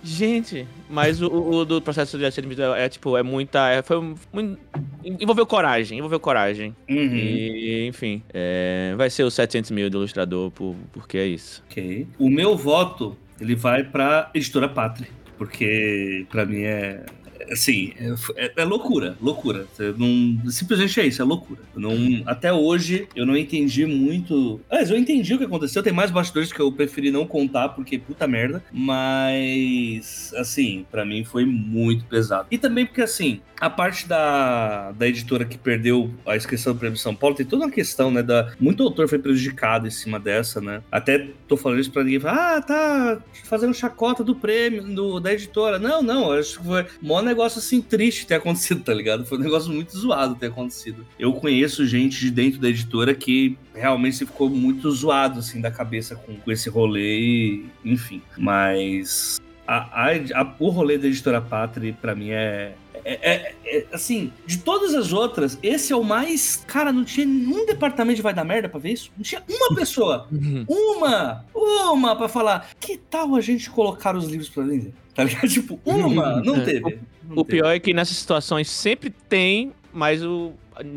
Gente, 0.01 0.65
mas 0.89 1.21
o, 1.21 1.27
o 1.27 1.65
do 1.65 1.81
processo 1.81 2.17
de 2.17 2.23
700 2.23 2.55
mil 2.57 2.73
é, 2.73 2.87
tipo, 2.87 3.17
é 3.17 3.21
muita... 3.23 3.69
É, 3.69 3.81
foi 3.81 4.15
muito... 4.31 4.57
Envolveu 5.03 5.45
coragem, 5.45 5.97
envolveu 5.97 6.21
coragem. 6.21 6.73
Uhum. 6.89 6.95
E, 7.15 7.85
enfim, 7.85 8.23
é, 8.33 8.93
vai 8.95 9.09
ser 9.09 9.23
os 9.23 9.33
700 9.33 9.71
mil 9.71 9.89
do 9.89 9.97
ilustrador, 9.97 10.51
por, 10.51 10.73
porque 10.93 11.17
é 11.17 11.25
isso. 11.27 11.61
Ok. 11.69 12.07
O 12.17 12.29
meu 12.29 12.55
voto, 12.55 13.17
ele 13.41 13.55
vai 13.55 13.83
pra 13.83 14.29
editora 14.33 14.69
Pátria. 14.69 15.09
Porque, 15.37 16.25
pra 16.29 16.45
mim, 16.45 16.61
é, 16.63 17.03
Assim, 17.51 17.93
é, 18.35 18.51
é 18.57 18.63
loucura, 18.63 19.17
loucura. 19.21 19.65
Não, 19.97 20.51
simplesmente 20.51 20.99
é 20.99 21.07
isso, 21.07 21.21
é 21.21 21.25
loucura. 21.25 21.61
Não, 21.75 21.93
até 22.25 22.51
hoje 22.51 23.07
eu 23.15 23.25
não 23.25 23.37
entendi 23.37 23.85
muito. 23.85 24.59
Mas 24.69 24.89
eu 24.89 24.97
entendi 24.97 25.33
o 25.33 25.37
que 25.37 25.45
aconteceu. 25.45 25.83
Tem 25.83 25.93
mais 25.93 26.11
bastidores 26.11 26.51
que 26.51 26.59
eu 26.59 26.71
preferi 26.71 27.11
não 27.11 27.25
contar, 27.25 27.69
porque 27.69 27.97
puta 27.97 28.27
merda. 28.27 28.63
Mas, 28.71 30.33
assim, 30.35 30.85
para 30.89 31.05
mim 31.05 31.23
foi 31.23 31.45
muito 31.45 32.05
pesado. 32.05 32.47
E 32.51 32.57
também 32.57 32.85
porque, 32.85 33.01
assim, 33.01 33.41
a 33.59 33.69
parte 33.69 34.07
da, 34.07 34.91
da 34.91 35.07
editora 35.07 35.45
que 35.45 35.57
perdeu 35.57 36.11
a 36.25 36.35
inscrição 36.35 36.73
do 36.73 36.79
Prêmio 36.79 36.97
São 36.97 37.13
Paulo 37.13 37.35
tem 37.35 37.45
toda 37.45 37.65
uma 37.65 37.71
questão, 37.71 38.09
né? 38.09 38.23
Da, 38.23 38.53
muito 38.59 38.83
autor 38.83 39.07
foi 39.07 39.19
prejudicado 39.19 39.87
em 39.87 39.91
cima 39.91 40.19
dessa, 40.19 40.61
né? 40.61 40.81
Até 40.91 41.29
tô 41.47 41.57
falando 41.57 41.79
isso 41.79 41.91
pra 41.91 42.03
ninguém 42.03 42.21
ah, 42.25 42.61
tá 42.61 43.21
fazendo 43.43 43.73
chacota 43.73 44.23
do 44.23 44.35
prêmio, 44.35 44.83
do, 44.83 45.19
da 45.19 45.33
editora. 45.33 45.77
Não, 45.77 46.01
não, 46.01 46.31
acho 46.31 46.59
que 46.59 46.65
foi 46.65 46.85
um 47.03 47.07
negócio 47.29 47.59
assim 47.59 47.81
triste 47.81 48.27
ter 48.27 48.35
acontecido, 48.35 48.83
tá 48.83 48.93
ligado? 48.93 49.25
Foi 49.25 49.37
um 49.37 49.41
negócio 49.41 49.71
muito 49.71 49.97
zoado 49.97 50.35
ter 50.35 50.47
acontecido. 50.47 51.05
Eu 51.17 51.33
conheço 51.33 51.85
gente 51.85 52.19
de 52.19 52.31
dentro 52.31 52.59
da 52.59 52.69
editora 52.69 53.13
que 53.13 53.57
realmente 53.73 54.19
ficou 54.19 54.49
muito 54.49 54.91
zoado, 54.91 55.39
assim, 55.39 55.61
da 55.61 55.71
cabeça 55.71 56.15
com, 56.15 56.35
com 56.35 56.51
esse 56.51 56.69
rolê, 56.69 57.19
e, 57.19 57.65
enfim. 57.85 58.21
Mas 58.37 59.39
a, 59.67 60.07
a, 60.07 60.41
a, 60.41 60.55
o 60.59 60.69
rolê 60.69 60.97
da 60.97 61.07
editora 61.07 61.39
Pátria, 61.39 61.95
para 62.01 62.15
mim, 62.15 62.31
é, 62.31 62.73
é, 63.09 63.31
é, 63.31 63.55
é, 63.65 63.85
assim, 63.91 64.31
de 64.45 64.59
todas 64.59 64.93
as 64.93 65.11
outras, 65.11 65.57
esse 65.63 65.91
é 65.91 65.95
o 65.95 66.03
mais. 66.03 66.63
Cara, 66.67 66.91
não 66.91 67.03
tinha 67.03 67.25
nenhum 67.25 67.65
departamento 67.65 68.17
de 68.17 68.21
vai 68.21 68.33
dar 68.33 68.43
merda 68.43 68.69
pra 68.69 68.79
ver 68.79 68.91
isso. 68.91 69.11
Não 69.17 69.23
tinha 69.23 69.43
uma 69.49 69.75
pessoa, 69.75 70.27
uhum. 70.31 70.63
uma, 70.67 71.43
uma 71.55 72.15
pra 72.15 72.27
falar. 72.29 72.69
Que 72.79 72.97
tal 72.97 73.35
a 73.35 73.41
gente 73.41 73.69
colocar 73.69 74.15
os 74.15 74.25
livros 74.25 74.49
pra 74.49 74.63
vender? 74.63 74.93
Tá 75.15 75.23
ligado? 75.23 75.47
Tipo, 75.49 75.79
uma, 75.83 76.35
uhum. 76.35 76.43
não 76.43 76.55
é. 76.57 76.59
teve. 76.61 76.99
Não 77.23 77.37
o 77.37 77.43
teve. 77.43 77.57
pior 77.57 77.71
é 77.71 77.79
que 77.79 77.93
nessas 77.93 78.17
situações 78.17 78.69
sempre 78.69 79.09
tem, 79.09 79.73
mas 79.91 80.23
o. 80.23 80.53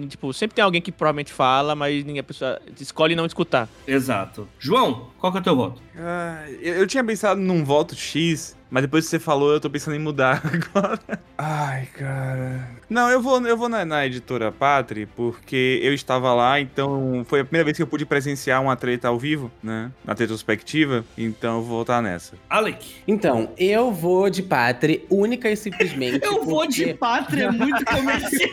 Tipo, 0.08 0.32
sempre 0.32 0.54
tem 0.54 0.62
alguém 0.62 0.80
que 0.80 0.92
provavelmente 0.92 1.32
fala, 1.32 1.74
mas 1.74 2.04
ninguém 2.04 2.20
a 2.20 2.22
pessoa 2.22 2.60
escolhe 2.78 3.16
não 3.16 3.26
escutar. 3.26 3.68
Exato. 3.84 4.48
João, 4.56 5.08
qual 5.18 5.32
que 5.32 5.38
é 5.38 5.40
o 5.40 5.44
teu 5.44 5.56
voto? 5.56 5.82
Ah, 5.96 6.44
eu, 6.60 6.74
eu 6.74 6.86
tinha 6.86 7.02
pensado 7.02 7.40
num 7.40 7.64
voto 7.64 7.96
X, 7.96 8.56
mas 8.72 8.84
depois 8.84 9.04
que 9.04 9.10
você 9.10 9.18
falou, 9.18 9.52
eu 9.52 9.60
tô 9.60 9.68
pensando 9.68 9.94
em 9.94 9.98
mudar 9.98 10.40
agora. 10.48 10.98
Ai, 11.36 11.86
cara. 11.92 12.66
Não, 12.88 13.10
eu 13.10 13.20
vou, 13.20 13.38
eu 13.46 13.54
vou 13.54 13.68
na, 13.68 13.84
na 13.84 14.06
editora 14.06 14.50
Patri, 14.50 15.04
porque 15.04 15.78
eu 15.82 15.92
estava 15.92 16.32
lá, 16.32 16.58
então 16.58 17.22
foi 17.28 17.40
a 17.40 17.44
primeira 17.44 17.66
vez 17.66 17.76
que 17.76 17.82
eu 17.82 17.86
pude 17.86 18.06
presenciar 18.06 18.62
uma 18.62 18.74
treta 18.74 19.08
ao 19.08 19.18
vivo, 19.18 19.50
né? 19.62 19.92
Na 20.02 20.14
retrospectiva. 20.14 21.04
Então 21.18 21.56
eu 21.56 21.62
vou 21.62 21.76
voltar 21.76 22.00
nessa. 22.00 22.34
Alec. 22.48 22.94
Então, 23.06 23.50
eu 23.58 23.92
vou 23.92 24.30
de 24.30 24.42
Patri, 24.42 25.04
única 25.10 25.50
e 25.50 25.56
simplesmente. 25.56 26.24
eu 26.24 26.36
porque... 26.36 26.46
vou 26.46 26.66
de 26.66 26.94
Patri, 26.94 27.42
é 27.42 27.50
muito 27.50 27.84
comercial. 27.84 28.50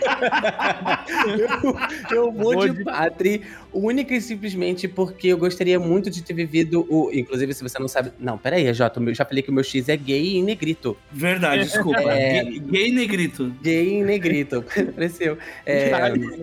eu, 2.11 2.17
eu 2.17 2.31
vou, 2.31 2.53
vou 2.53 2.67
de, 2.67 2.77
de 2.77 2.83
Patri, 2.83 3.41
única 3.73 4.13
e 4.13 4.21
simplesmente 4.21 4.87
porque 4.87 5.27
eu 5.27 5.37
gostaria 5.37 5.79
muito 5.79 6.09
de 6.09 6.21
ter 6.21 6.33
vivido 6.33 6.85
o. 6.89 7.11
Inclusive, 7.13 7.53
se 7.53 7.63
você 7.63 7.79
não 7.79 7.87
sabe. 7.87 8.11
Não, 8.19 8.37
peraí, 8.37 8.71
Jota, 8.73 8.99
eu 8.99 9.13
já 9.13 9.25
falei 9.25 9.43
que 9.43 9.49
o 9.49 9.53
meu 9.53 9.63
X 9.63 9.89
é 9.89 9.97
gay 9.97 10.37
e 10.37 10.41
negrito. 10.41 10.97
Verdade, 11.11 11.63
desculpa. 11.63 12.01
É... 12.01 12.43
Gay, 12.43 12.89
e 12.89 12.91
negrito. 12.91 13.53
Gay 13.61 13.99
e 13.99 14.03
negrito. 14.03 14.63
Apareceu. 14.77 15.37
É... 15.65 15.89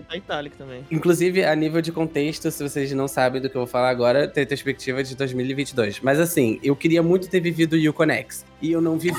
Tá 0.07 0.15
itálico 0.15 0.55
também. 0.57 0.85
Inclusive, 0.89 1.43
a 1.43 1.55
nível 1.55 1.81
de 1.81 1.91
contexto, 1.91 2.49
se 2.51 2.63
vocês 2.63 2.91
não 2.93 3.07
sabem 3.07 3.41
do 3.41 3.49
que 3.49 3.55
eu 3.55 3.61
vou 3.61 3.67
falar 3.67 3.89
agora, 3.89 4.27
tem 4.27 4.45
perspectiva 4.45 5.03
de 5.03 5.15
2022. 5.15 5.99
Mas 6.01 6.19
assim, 6.19 6.59
eu 6.63 6.75
queria 6.75 7.03
muito 7.03 7.29
ter 7.29 7.39
vivido 7.39 7.73
o 7.73 7.89
Uconex. 7.89 8.45
E 8.61 8.71
eu 8.71 8.81
não 8.81 8.97
vivi. 8.97 9.17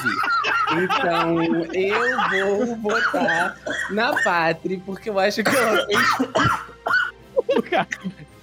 Então, 0.72 1.42
eu 1.72 2.76
vou 2.76 2.76
votar 2.76 3.56
na 3.90 4.12
Pátria, 4.22 4.80
porque 4.84 5.08
eu 5.08 5.18
acho 5.18 5.42
que 5.42 5.50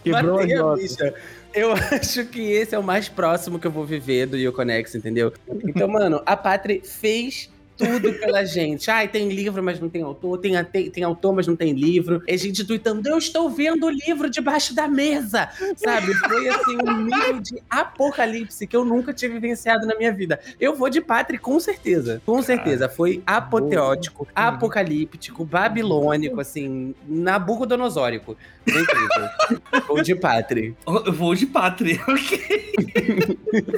Quebrou 0.04 0.40
a 0.40 0.76
bicha. 0.76 1.14
Eu 1.54 1.72
acho 1.92 2.26
que 2.26 2.52
esse 2.52 2.76
é 2.76 2.80
o 2.80 2.84
mais 2.84 3.08
próximo 3.08 3.58
que 3.58 3.66
eu 3.66 3.72
vou 3.72 3.86
viver 3.86 4.26
do 4.28 4.38
Yoconex, 4.38 4.94
entendeu? 4.94 5.34
Então, 5.64 5.88
mano, 5.88 6.22
a 6.26 6.36
Pátria 6.36 6.82
fez 6.84 7.50
tudo 7.78 8.14
pela 8.14 8.44
gente. 8.46 8.90
Ai, 8.90 9.08
tem 9.08 9.30
livro, 9.30 9.64
mas 9.64 9.80
não 9.80 9.90
tem 9.90 10.02
autor. 10.02 10.38
Tem, 10.38 10.64
tem, 10.66 10.90
tem 10.90 11.04
autor, 11.04 11.34
mas 11.34 11.48
não 11.48 11.56
tem 11.56 11.74
livro. 11.74 12.22
É 12.28 12.38
gente 12.38 12.64
tweetando, 12.64 13.08
eu 13.08 13.18
estou 13.18 13.50
vendo 13.50 13.86
o 13.86 13.90
livro 13.90 14.30
debaixo 14.30 14.74
da 14.74 14.88
mesa. 14.88 15.50
Sabe? 15.76 16.14
Foi 16.14 16.50
assim, 16.50 16.78
um 16.84 17.04
nível 17.04 17.40
de 17.40 17.62
apocalipse 17.70 18.66
que 18.68 18.76
eu 18.76 18.86
nunca 18.86 19.14
tive 19.14 19.36
vivenciado 19.36 19.86
na 19.86 19.96
minha 19.96 20.12
vida. 20.12 20.40
Eu 20.60 20.76
vou 20.76 20.90
de 20.90 21.02
Pátria, 21.02 21.40
com 21.40 21.60
certeza. 21.60 22.22
Com 22.26 22.42
certeza. 22.42 22.90
Foi 22.90 23.22
apoteótico, 23.26 24.28
apocalíptico, 24.34 25.46
babilônico, 25.46 26.40
assim, 26.40 26.96
nabucodonosórico. 27.08 28.36
Foi 28.68 28.82
incrível. 28.82 29.30
vou 29.88 30.02
de 30.02 30.16
Pátria. 30.16 30.74
Eu 30.86 31.14
vou 31.14 31.36
de 31.36 31.46
Pátria, 31.46 32.02
ok. 32.08 32.66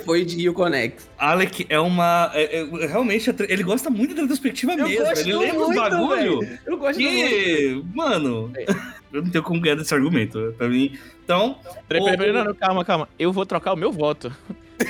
Foi 0.05 0.23
de 0.23 0.47
Uconex. 0.49 1.09
Alec 1.17 1.65
é 1.69 1.79
uma. 1.79 2.31
É, 2.33 2.61
é, 2.61 2.85
realmente, 2.87 3.33
ele 3.47 3.63
gosta 3.63 3.86
gosta 3.87 3.89
muito 3.89 4.13
da 4.15 4.21
retrospectiva 4.21 4.73
eu 4.73 4.87
mesmo. 4.87 5.05
Ele 5.05 5.33
lembra 5.33 5.67
os 5.67 5.75
bagulho. 5.75 6.39
Véio. 6.39 6.59
Eu 6.65 6.77
gosto 6.77 6.97
que, 6.99 7.73
muito. 7.73 7.87
Mano, 7.95 8.51
é. 8.55 8.65
eu 9.11 9.21
não 9.23 9.29
tenho 9.29 9.43
como 9.43 9.61
ganhar 9.61 9.75
desse 9.75 9.93
argumento. 9.93 10.53
Pra 10.57 10.67
mim. 10.67 10.97
Então. 11.23 11.59
Peraí, 11.87 12.03
peraí, 12.03 12.17
peraí, 12.17 12.33
não, 12.33 12.45
não, 12.45 12.53
calma, 12.53 12.83
calma. 12.85 13.07
Eu 13.17 13.31
vou 13.31 13.45
trocar 13.45 13.73
o 13.73 13.77
meu 13.77 13.91
voto. 13.91 14.31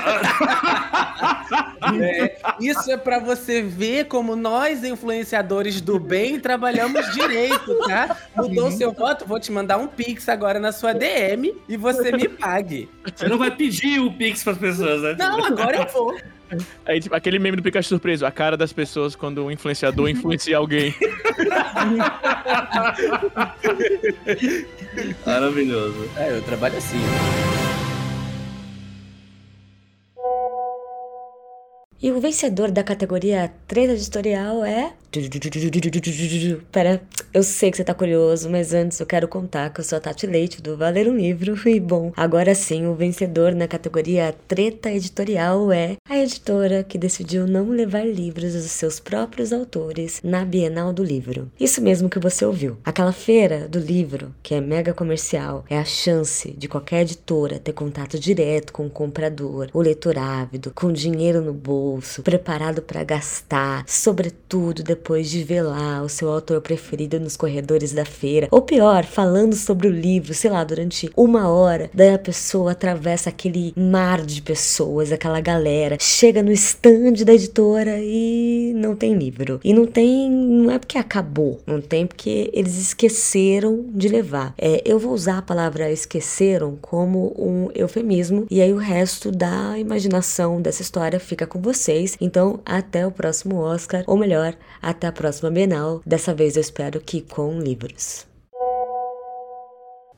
é, 2.02 2.36
isso 2.60 2.92
é 2.92 2.98
para 2.98 3.20
você 3.20 3.62
ver 3.62 4.08
como 4.08 4.36
nós, 4.36 4.84
influenciadores 4.84 5.80
do 5.80 5.98
bem, 5.98 6.42
trabalhamos 6.42 7.10
direito, 7.14 7.74
tá? 7.88 8.18
Mudou 8.36 8.70
seu 8.70 8.92
voto, 8.92 9.26
vou 9.26 9.40
te 9.40 9.50
mandar 9.50 9.78
um 9.78 9.88
pix 9.88 10.28
agora 10.28 10.60
na 10.60 10.74
sua 10.74 10.92
DM 10.94 11.56
e 11.70 11.78
você 11.78 12.12
me 12.12 12.28
pague. 12.28 12.90
Você 13.16 13.30
não 13.30 13.38
vai 13.38 13.50
pedir 13.50 14.02
o 14.02 14.12
pix 14.12 14.44
para 14.44 14.52
as 14.54 14.60
pessoas, 14.60 15.02
né? 15.04 15.16
Não, 15.18 15.46
agora 15.46 15.78
eu 15.78 15.88
vou. 15.88 16.14
Aí, 16.86 17.00
tipo, 17.00 17.16
aquele 17.16 17.40
meme 17.40 17.58
do 17.58 17.64
Pikachu 17.64 17.90
surpreso, 17.90 18.26
a 18.26 18.32
cara 18.32 18.56
das 18.56 18.72
pessoas 18.72 19.16
quando 19.16 19.46
o 19.46 19.52
influenciador 19.52 20.10
influencia 20.10 20.56
alguém. 20.58 20.94
Maravilhoso. 25.26 26.10
É, 26.18 26.38
eu 26.38 26.42
trabalho 26.44 26.78
assim. 26.78 26.98
E 32.00 32.12
o 32.12 32.22
vencedor 32.22 32.70
da 32.70 32.84
categoria 32.84 33.52
treta 33.68 33.94
editorial 33.94 34.64
é. 34.64 34.94
Pera, 36.72 37.02
eu 37.34 37.42
sei 37.42 37.72
que 37.72 37.78
você 37.78 37.84
tá 37.84 37.94
curioso, 37.94 38.48
mas 38.52 38.72
antes 38.72 39.00
eu 39.00 39.06
quero 39.06 39.28
contar 39.28 39.72
que 39.72 39.80
eu 39.80 39.84
sou 39.84 39.98
a 39.98 40.02
Tati 40.02 40.28
Leite 40.28 40.62
do 40.62 40.78
Valer 40.78 41.08
um 41.08 41.18
Livro. 41.18 41.58
E 41.68 41.80
bom, 41.80 42.12
agora 42.16 42.54
sim, 42.56 42.86
o 42.88 42.94
vencedor 42.94 43.54
na 43.54 43.68
categoria 43.68 44.34
treta 44.48 44.92
editorial 44.92 45.72
é 45.72 45.98
a 46.10 46.18
editora 46.18 46.84
que 46.84 46.98
decidiu 46.98 47.46
não 47.48 47.70
levar 47.70 48.06
livros 48.08 48.54
dos 48.54 48.72
seus 48.72 49.00
próprios 49.00 49.52
autores 49.52 50.22
na 50.24 50.46
Bienal 50.46 50.94
do 50.94 51.04
Livro. 51.04 51.52
Isso 51.60 51.82
mesmo 51.82 52.10
que 52.10 52.20
você 52.20 52.46
ouviu. 52.46 52.78
Aquela 52.86 53.12
feira 53.12 53.68
do 53.68 53.80
livro, 53.80 54.34
que 54.44 54.54
é 54.54 54.62
mega 54.62 54.94
comercial, 54.94 55.66
é 55.70 55.78
a 55.78 55.86
chance 55.86 56.52
de 56.52 56.68
qualquer 56.68 57.02
editora 57.02 57.60
ter 57.60 57.74
contato 57.74 58.20
direto 58.20 58.72
com 58.72 58.86
o 58.86 58.90
comprador, 58.90 59.70
o 59.74 59.82
leitor 59.82 60.18
ávido, 60.18 60.72
com 60.74 60.92
dinheiro 60.92 61.42
no 61.42 61.54
bolso, 61.54 61.87
preparado 62.24 62.82
para 62.82 63.04
gastar, 63.04 63.84
sobretudo 63.88 64.84
depois 64.84 65.30
de 65.30 65.44
ver 65.44 65.62
lá 65.62 66.02
o 66.02 66.10
seu 66.10 66.30
autor 66.32 66.62
preferido 66.62 67.20
nos 67.20 67.38
corredores 67.38 67.94
da 67.94 68.06
feira, 68.06 68.48
ou 68.52 68.62
pior, 68.62 69.06
falando 69.06 69.56
sobre 69.56 69.88
o 69.88 69.92
livro, 69.92 70.34
sei 70.34 70.52
lá, 70.52 70.64
durante 70.64 71.10
uma 71.16 71.50
hora, 71.50 71.90
daí 71.94 72.14
a 72.14 72.20
pessoa 72.20 72.72
atravessa 72.72 73.30
aquele 73.30 73.74
mar 73.76 74.26
de 74.26 74.42
pessoas, 74.42 75.12
aquela 75.12 75.42
galera, 75.42 75.98
chega 76.00 76.44
no 76.44 76.52
stand 76.52 77.24
da 77.26 77.34
editora 77.34 78.00
e 78.00 78.74
não 78.76 78.96
tem 78.96 79.14
livro. 79.14 79.60
E 79.64 79.74
não 79.74 79.86
tem, 79.86 80.30
não 80.30 80.72
é 80.72 80.80
porque 80.80 80.98
acabou, 80.98 81.60
não 81.66 81.82
tem 81.82 82.06
porque 82.06 82.50
eles 82.54 82.78
esqueceram 82.78 83.86
de 83.90 84.08
levar. 84.08 84.54
É, 84.58 84.82
eu 84.86 85.00
vou 85.00 85.14
usar 85.14 85.40
a 85.40 85.42
palavra 85.42 85.92
esqueceram 85.92 86.78
como 86.82 87.34
um 87.38 87.70
eufemismo 87.74 88.46
e 88.50 88.62
aí 88.62 88.72
o 88.74 88.78
resto 88.78 89.32
da 89.32 89.78
imaginação 89.78 90.62
dessa 90.62 90.82
história 90.82 91.20
fica 91.20 91.46
com 91.46 91.60
vocês. 91.78 92.18
Então, 92.20 92.60
até 92.66 93.06
o 93.06 93.12
próximo 93.12 93.58
Oscar, 93.58 94.04
ou 94.08 94.18
melhor, 94.18 94.56
até 94.82 95.08
a 95.08 95.12
próxima 95.12 95.52
Bienal. 95.52 96.02
Dessa 96.06 96.34
vez 96.34 96.56
eu 96.56 96.62
espero 96.62 97.00
que 97.00 97.22
com 97.22 97.60
livros. 97.60 98.26